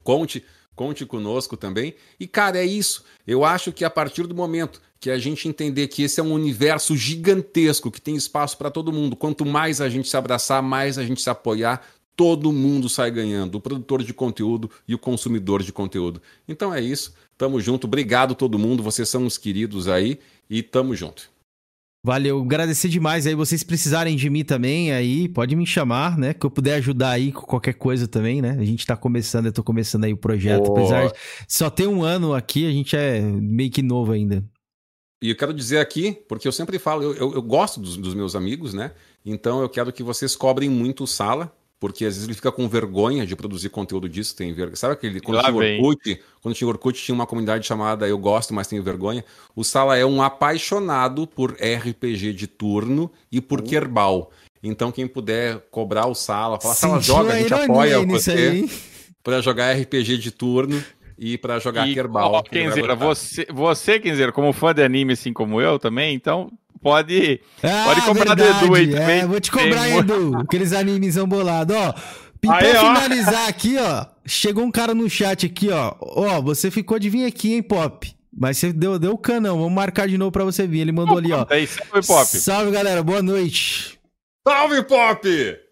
Conte, 0.03 0.45
conte 0.77 1.05
conosco 1.07 1.57
também. 1.57 1.95
E, 2.21 2.29
cara, 2.29 2.59
é 2.59 2.65
isso. 2.65 3.03
Eu 3.27 3.45
acho 3.45 3.73
que 3.73 3.85
a 3.85 3.91
partir 3.91 4.27
do 4.27 4.35
momento 4.35 4.81
que 5.01 5.11
a 5.11 5.19
gente 5.19 5.49
entender 5.49 5.89
que 5.89 6.03
esse 6.03 6.21
é 6.21 6.23
um 6.23 6.33
universo 6.33 6.97
gigantesco, 6.97 7.91
que 7.91 8.01
tem 8.01 8.15
espaço 8.15 8.57
para 8.57 8.71
todo 8.71 8.93
mundo, 8.93 9.17
quanto 9.17 9.45
mais 9.45 9.81
a 9.81 9.89
gente 9.89 10.09
se 10.09 10.17
abraçar, 10.17 10.63
mais 10.63 10.99
a 10.99 11.05
gente 11.05 11.23
se 11.23 11.31
apoiar, 11.31 11.85
todo 12.15 12.53
mundo 12.53 12.89
sai 12.89 13.11
ganhando, 13.11 13.57
o 13.57 13.61
produtor 13.61 14.03
de 14.03 14.15
conteúdo 14.15 14.71
e 14.87 14.95
o 14.95 14.99
consumidor 14.99 15.63
de 15.63 15.73
conteúdo. 15.73 16.21
Então 16.47 16.73
é 16.73 16.81
isso. 16.81 17.15
Tamo 17.37 17.61
junto. 17.61 17.87
Obrigado 17.87 18.35
todo 18.35 18.59
mundo. 18.59 18.83
Vocês 18.83 19.09
são 19.09 19.27
os 19.27 19.37
queridos 19.37 19.89
aí 19.89 20.19
e 20.49 20.63
tamo 20.63 20.95
junto. 20.95 21.36
Valeu, 22.07 22.41
agradecer 22.41 22.89
demais 22.89 23.27
aí. 23.27 23.35
Vocês 23.35 23.65
precisarem 23.65 24.15
de 24.15 24.31
mim 24.31 24.45
também, 24.45 24.93
aí 24.93 25.29
pode 25.29 25.57
me 25.57 25.67
chamar, 25.67 26.17
né? 26.17 26.33
Que 26.33 26.47
eu 26.47 26.51
puder 26.53 26.77
ajudar 26.77 27.11
aí 27.11 27.33
com 27.33 27.41
qualquer 27.41 27.73
coisa 27.73 28.07
também, 28.07 28.41
né? 28.41 28.57
A 28.61 28.65
gente 28.65 28.87
tá 28.87 28.97
começando, 28.97 29.47
eu 29.47 29.53
tô 29.53 29.65
começando 29.65 30.05
aí 30.05 30.13
o 30.13 30.17
projeto. 30.17 30.67
Boa. 30.67 30.79
Apesar 30.79 31.09
de 31.09 31.15
só 31.49 31.69
ter 31.69 31.89
um 31.89 32.05
ano 32.05 32.33
aqui, 32.33 32.65
a 32.65 32.71
gente 32.71 32.95
é 32.95 33.21
meio 33.21 33.73
que 33.73 33.83
novo 33.83 34.13
ainda. 34.13 34.45
E 35.21 35.31
eu 35.31 35.37
quero 35.37 35.53
dizer 35.53 35.81
aqui, 35.81 36.17
porque 36.29 36.47
eu 36.47 36.53
sempre 36.53 36.79
falo, 36.79 37.03
eu, 37.03 37.15
eu, 37.15 37.35
eu 37.35 37.43
gosto 37.43 37.81
dos, 37.81 37.97
dos 37.97 38.15
meus 38.15 38.37
amigos, 38.37 38.73
né? 38.73 38.93
Então 39.25 39.61
eu 39.61 39.69
quero 39.69 39.93
que 39.93 40.05
vocês 40.05 40.37
cobrem 40.37 40.71
muito 40.71 41.03
o 41.03 41.07
Sala, 41.09 41.53
porque 41.79 42.05
às 42.05 42.15
vezes 42.15 42.25
ele 42.25 42.35
fica 42.35 42.51
com 42.51 42.69
vergonha 42.69 43.27
de 43.27 43.37
produzir 43.37 43.69
conteúdo 43.69 44.09
disso, 44.09 44.35
tem 44.35 44.53
vergonha. 44.53 44.77
Sabe 44.77 44.95
aquele 44.95 45.21
quando 45.21 45.41
tinha. 45.43 45.55
Orkut, 45.55 46.23
quando 46.41 46.55
tinha 46.55 46.69
Orkut 46.69 47.03
tinha 47.03 47.15
uma 47.15 47.27
comunidade 47.27 47.67
chamada 47.67 48.09
Eu 48.09 48.19
gosto, 48.19 48.55
mas 48.55 48.67
tenho 48.67 48.83
vergonha. 48.83 49.25
O 49.55 49.63
Sala 49.63 49.97
é 49.97 50.05
um 50.05 50.23
apaixonado 50.23 51.27
por 51.27 51.53
RPG 51.53 52.33
de 52.33 52.47
turno 52.47 53.11
e 53.31 53.41
por 53.41 53.63
Kerbal. 53.63 54.31
Então 54.63 54.91
quem 54.91 55.07
puder 55.07 55.61
cobrar 55.71 56.07
o 56.07 56.15
Sala, 56.15 56.59
falar 56.61 56.75
Sala 56.75 57.01
joga, 57.01 57.35
a 57.35 57.39
gente 57.39 57.53
apoia 57.53 58.05
você 58.05 58.65
para 59.23 59.41
jogar 59.41 59.73
RPG 59.77 60.17
de 60.19 60.31
turno 60.31 60.83
e 61.19 61.37
para 61.37 61.59
jogar 61.59 61.89
E, 61.89 61.95
Kerbal. 61.95 62.33
ó, 62.33 62.43
Kenzeira, 62.43 62.95
você, 62.95 63.47
você, 63.53 64.01
Kenzeira, 64.01 64.33
como 64.33 64.53
fã 64.53 64.75
de 64.75 64.83
anime 64.83 65.13
assim 65.13 65.33
como 65.33 65.61
eu 65.61 65.79
também, 65.79 66.15
então 66.15 66.51
pode. 66.87 67.41
Ah, 67.65 67.85
Pode 67.87 68.03
cobrar 68.03 68.35
do 68.35 68.43
Edu 68.45 68.75
aí 68.75 68.87
verdade. 68.87 68.91
também. 69.01 69.19
É, 69.21 69.27
vou 69.27 69.41
te 69.41 69.51
cobrar, 69.51 69.83
Tem 69.83 69.99
Edu. 69.99 70.37
Aqueles 70.39 70.73
animezão 70.73 71.27
bolados, 71.27 71.75
ó. 71.77 71.95
E 72.45 72.49
Aí, 72.49 72.71
pra 72.71 72.83
ó. 72.83 72.95
finalizar 72.95 73.49
aqui, 73.49 73.77
ó. 73.77 74.07
Chegou 74.25 74.63
um 74.65 74.71
cara 74.71 74.95
no 74.95 75.11
chat 75.11 75.47
aqui, 75.47 75.69
ó. 75.71 75.95
Ó, 76.01 76.41
você 76.41 76.71
ficou 76.71 76.97
de 76.99 77.11
vir 77.11 77.27
aqui, 77.27 77.55
hein, 77.55 77.63
Pop? 77.63 78.15
Mas 78.39 78.59
você 78.59 78.73
deu, 78.73 78.99
deu 78.99 79.13
o 79.13 79.19
canão. 79.19 79.59
Vamos 79.59 79.73
marcar 79.73 80.07
de 80.07 80.17
novo 80.17 80.31
pra 80.31 80.45
você 80.45 80.65
vir. 80.67 80.81
Ele 80.81 80.93
mandou 80.93 81.19
ali, 81.19 81.33
ó. 81.33 81.45
Aí, 81.51 81.67
salve, 81.67 82.07
Pop. 82.07 82.27
Salve, 82.27 82.71
galera. 82.71 83.03
Boa 83.03 83.21
noite. 83.23 83.99
Salve, 84.47 84.83
Pop! 84.85 85.27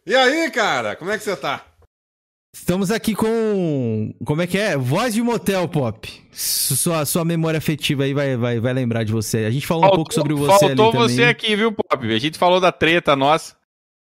E 0.07 0.15
aí, 0.15 0.51
cara? 0.51 0.97
Como 0.97 1.11
é 1.13 1.17
que 1.19 1.23
você 1.23 1.37
tá? 1.37 1.65
Estamos 2.55 2.93
aqui 2.93 3.17
com. 3.17 4.15
Como 4.25 4.41
é 4.41 4.47
que 4.47 4.57
é? 4.57 4.77
Voz 4.77 5.13
de 5.13 5.21
motel, 5.21 5.67
Pop. 5.69 6.09
Sua, 6.31 7.05
sua 7.05 7.25
memória 7.25 7.59
afetiva 7.59 8.05
aí 8.05 8.15
vai, 8.15 8.37
vai, 8.37 8.61
vai 8.61 8.73
lembrar 8.73 9.03
de 9.03 9.11
você. 9.13 9.39
A 9.39 9.51
gente 9.51 9.67
falou 9.67 9.87
um 9.87 9.91
pouco 9.97 10.15
sobre 10.15 10.33
você 10.35 10.67
ali 10.67 10.77
faltou 10.77 10.93
também. 10.93 11.09
você 11.17 11.25
aqui, 11.25 11.57
viu, 11.57 11.73
Pop? 11.73 12.15
A 12.15 12.19
gente 12.19 12.39
falou 12.39 12.61
da 12.61 12.71
treta 12.71 13.17
nossa, 13.17 13.57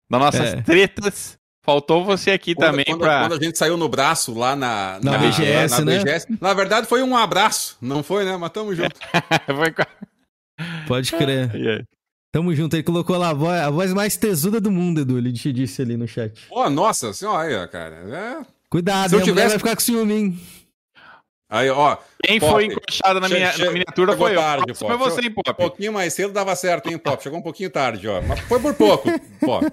das 0.09 0.21
nossas 0.21 0.53
É. 0.53 0.61
tretas. 0.61 1.35
Faltou 1.65 2.03
você 2.05 2.29
aqui 2.31 2.53
Quando, 2.53 2.69
também 2.71 2.85
quando- 2.85 2.99
pra. 2.99 3.21
quando 3.21 3.41
a 3.41 3.43
gente 3.43 3.57
saiu 3.57 3.75
no 3.75 3.87
braço 3.89 4.37
lá 4.37 4.55
na, 4.55 4.99
Na 5.01 5.17
BGS, 5.17 5.79
na 5.79 5.85
né? 5.85 5.97
BGS, 5.99 6.27
na 6.39 6.53
verdade 6.53 6.85
foi 6.87 7.01
um 7.01 7.15
abraço, 7.17 7.77
não 7.81 8.03
foi, 8.03 8.23
né? 8.25 8.35
Mas 8.37 8.51
tamo 8.51 8.75
junto. 8.75 8.99
Foi 9.47 9.73
Pode 10.87 11.11
crer. 11.11 11.49
Tamo 12.33 12.53
junto. 12.55 12.75
Ele 12.75 12.81
colocou 12.81 13.15
lá 13.15 13.29
a 13.29 13.33
voz, 13.33 13.61
a 13.61 13.69
voz 13.69 13.93
mais 13.93 14.17
tesuda 14.17 14.59
do 14.59 14.71
mundo, 14.71 15.01
Edu. 15.01 15.19
Ele 15.19 15.31
te 15.31 15.53
disse 15.53 15.83
ali 15.83 15.95
no 15.95 16.07
chat. 16.07 16.47
Pô, 16.49 16.67
nossa 16.67 17.13
senhora, 17.13 17.67
cara. 17.67 17.95
É... 17.95 18.45
Cuidado, 18.67 19.11
Se 19.11 19.15
eu 19.15 19.21
tivesse- 19.21 19.49
vai 19.49 19.57
ficar 19.59 19.75
com 19.75 19.81
ciúme, 19.81 20.13
hein? 20.15 20.39
Aí, 21.55 21.69
ó, 21.69 21.97
Quem 22.23 22.39
Pop, 22.39 22.51
foi 22.51 22.65
encoxado 22.65 23.19
na, 23.19 23.29
minha, 23.29 23.55
na 23.59 23.69
miniatura 23.71 24.17
foi 24.17 24.31
eu. 24.31 24.39
tarde, 24.39 24.73
Pop. 24.73 24.91
é 24.91 24.97
você, 24.97 25.21
hein, 25.21 25.29
um 25.29 25.33
Pop. 25.35 25.53
pouquinho 25.55 25.93
mais 25.93 26.11
cedo 26.11 26.33
dava 26.33 26.55
certo, 26.55 26.89
hein, 26.89 26.97
Pop? 26.97 27.21
Chegou 27.21 27.37
um 27.37 27.43
pouquinho 27.43 27.69
tarde, 27.69 28.07
ó. 28.07 28.23
Mas 28.23 28.39
foi 28.39 28.59
por 28.59 28.73
pouco, 28.73 29.07
Pop. 29.39 29.63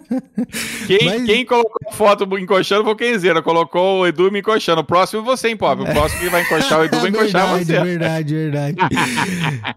Quem, 0.86 1.04
Mas- 1.06 1.24
quem 1.24 1.46
colocou 1.46 1.78
a 1.88 1.92
foto 1.92 2.24
encoxando 2.38 2.84
foi 2.84 2.92
o 2.92 2.96
Kenzeira. 2.96 3.40
Colocou 3.40 4.00
o 4.00 4.06
Edu 4.06 4.30
me 4.30 4.40
encoxando. 4.40 4.82
O 4.82 4.84
próximo 4.84 5.22
é 5.22 5.24
você, 5.24 5.48
hein, 5.48 5.56
Pop. 5.56 5.80
O 5.80 5.86
próximo 5.90 6.20
que 6.20 6.28
vai 6.28 6.42
encoxar 6.42 6.80
o 6.80 6.84
Edu 6.84 7.00
vai 7.00 7.08
encoxar 7.10 7.46
verdade, 7.56 7.64
você. 7.64 7.82
verdade, 7.82 8.34
verdade. 8.34 8.76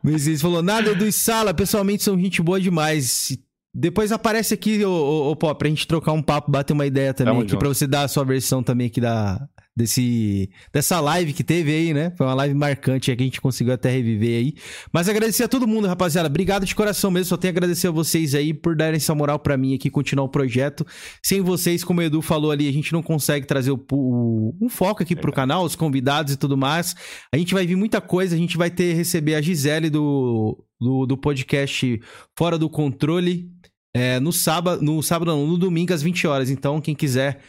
Messias 0.03 0.41
falou, 0.41 0.61
nada, 0.61 0.91
Edu 0.91 1.07
e 1.07 1.11
Sala, 1.13 1.53
pessoalmente 1.53 2.03
são 2.03 2.19
gente 2.19 2.41
boa 2.41 2.59
demais. 2.59 3.37
Depois 3.73 4.11
aparece 4.11 4.53
aqui, 4.53 4.83
ô, 4.85 4.91
ô, 4.91 5.31
ô 5.31 5.35
Pop, 5.35 5.57
pra 5.57 5.69
gente 5.69 5.87
trocar 5.87 6.11
um 6.11 6.21
papo, 6.21 6.51
bater 6.51 6.73
uma 6.73 6.85
ideia 6.85 7.13
também 7.13 7.31
Tamo 7.33 7.41
aqui, 7.43 7.51
junto. 7.51 7.59
pra 7.59 7.69
você 7.69 7.87
dar 7.87 8.03
a 8.03 8.07
sua 8.07 8.23
versão 8.23 8.61
também 8.61 8.87
aqui 8.87 9.01
da, 9.01 9.39
desse, 9.75 10.49
dessa 10.71 10.99
live 10.99 11.33
que 11.33 11.43
teve 11.43 11.71
aí, 11.71 11.93
né? 11.93 12.11
Foi 12.17 12.25
uma 12.27 12.33
live 12.35 12.53
marcante 12.55 13.09
aí 13.11 13.17
que 13.17 13.23
a 13.23 13.25
gente 13.25 13.41
conseguiu 13.41 13.73
até 13.73 13.89
reviver 13.89 14.37
aí. 14.39 14.53
Mas 14.91 15.09
agradecer 15.09 15.43
a 15.43 15.47
todo 15.47 15.67
mundo, 15.67 15.87
rapaziada. 15.87 16.27
Obrigado 16.27 16.65
de 16.65 16.75
coração 16.75 17.09
mesmo. 17.09 17.25
Só 17.29 17.37
tenho 17.37 17.51
a 17.51 17.53
agradecer 17.53 17.87
a 17.87 17.91
vocês 17.91 18.35
aí 18.35 18.53
por 18.53 18.75
darem 18.75 18.97
essa 18.97 19.15
moral 19.15 19.39
pra 19.39 19.57
mim 19.57 19.73
aqui, 19.73 19.89
continuar 19.89 20.25
o 20.25 20.29
projeto. 20.29 20.85
Sem 21.23 21.41
vocês, 21.41 21.83
como 21.83 21.99
o 22.01 22.03
Edu 22.03 22.21
falou 22.21 22.51
ali, 22.51 22.67
a 22.69 22.73
gente 22.73 22.93
não 22.93 23.01
consegue 23.01 23.45
trazer 23.47 23.71
o, 23.71 23.85
o- 23.91 24.55
um 24.61 24.69
foco 24.69 25.01
aqui 25.03 25.15
pro 25.15 25.33
canal, 25.33 25.63
os 25.65 25.75
convidados 25.75 26.33
e 26.33 26.37
tudo 26.37 26.55
mais. 26.55 26.95
A 27.33 27.37
gente 27.37 27.53
vai 27.53 27.65
vir 27.65 27.75
muita 27.75 27.99
coisa, 27.99 28.35
a 28.35 28.37
gente 28.37 28.57
vai 28.57 28.69
ter 28.69 28.93
receber 28.93 29.35
a 29.35 29.41
Gisele 29.41 29.89
do, 29.89 30.63
do, 30.79 31.05
do 31.05 31.17
podcast 31.17 31.99
Fora 32.37 32.57
do 32.57 32.69
Controle 32.69 33.49
é, 33.95 34.19
no 34.19 34.31
sábado, 34.31 34.81
no 34.81 35.01
sábado 35.03 35.29
não, 35.31 35.45
no 35.45 35.57
domingo 35.57 35.93
às 35.93 36.01
20 36.01 36.25
horas. 36.27 36.49
Então, 36.49 36.81
quem 36.81 36.95
quiser 36.95 37.39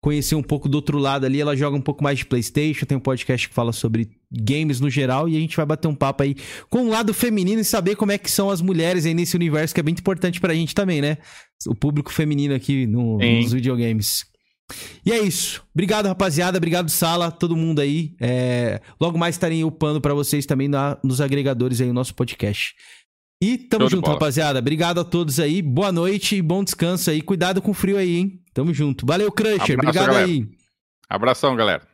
conhecer 0.00 0.34
um 0.36 0.42
pouco 0.42 0.68
do 0.68 0.76
outro 0.76 0.96
lado 0.98 1.26
ali, 1.26 1.40
ela 1.40 1.56
joga 1.56 1.76
um 1.76 1.80
pouco 1.80 2.02
mais 2.04 2.18
de 2.18 2.24
PlayStation, 2.26 2.86
tem 2.86 2.96
um 2.96 3.00
podcast 3.00 3.48
que 3.48 3.54
fala 3.54 3.72
sobre 3.72 4.08
games 4.30 4.78
no 4.80 4.88
geral 4.88 5.28
e 5.28 5.36
a 5.36 5.40
gente 5.40 5.56
vai 5.56 5.66
bater 5.66 5.88
um 5.88 5.94
papo 5.94 6.22
aí 6.22 6.36
com 6.70 6.84
o 6.86 6.88
lado 6.88 7.12
feminino 7.12 7.60
e 7.60 7.64
saber 7.64 7.96
como 7.96 8.12
é 8.12 8.18
que 8.18 8.30
são 8.30 8.48
as 8.50 8.60
mulheres 8.60 9.04
aí 9.06 9.14
nesse 9.14 9.34
universo 9.34 9.74
que 9.74 9.80
é 9.80 9.82
bem 9.82 9.94
importante 9.98 10.40
pra 10.40 10.54
gente 10.54 10.74
também, 10.74 11.00
né? 11.00 11.18
O 11.66 11.74
público 11.74 12.12
feminino 12.12 12.54
aqui 12.54 12.86
no- 12.86 13.18
nos 13.42 13.52
videogames. 13.52 14.24
E 15.04 15.10
é 15.10 15.18
isso. 15.18 15.64
Obrigado, 15.74 16.06
rapaziada. 16.06 16.58
Obrigado, 16.58 16.90
Sala, 16.90 17.30
todo 17.32 17.56
mundo 17.56 17.80
aí. 17.80 18.14
É, 18.20 18.80
Logo 19.00 19.18
mais 19.18 19.34
estarei 19.34 19.64
upando 19.64 20.00
pra 20.00 20.12
vocês 20.14 20.44
também 20.46 20.68
na- 20.68 20.98
nos 21.02 21.20
agregadores 21.20 21.80
aí 21.80 21.88
o 21.88 21.94
nosso 21.94 22.14
podcast. 22.14 22.74
E 23.42 23.56
tamo 23.56 23.82
Show 23.88 23.98
junto, 23.98 24.10
rapaziada. 24.10 24.58
Obrigado 24.58 25.00
a 25.00 25.04
todos 25.04 25.40
aí. 25.40 25.62
Boa 25.62 25.90
noite 25.90 26.36
e 26.36 26.42
bom 26.42 26.62
descanso 26.62 27.08
aí. 27.10 27.22
Cuidado 27.22 27.62
com 27.62 27.70
o 27.70 27.74
frio 27.74 27.96
aí, 27.96 28.16
hein? 28.16 28.40
Tamo 28.58 28.74
junto. 28.74 29.06
Valeu, 29.06 29.30
Crusher. 29.30 29.54
Abraço, 29.54 29.72
Obrigado 29.74 30.06
galera. 30.06 30.26
aí. 30.26 30.48
Abração, 31.08 31.54
galera. 31.54 31.87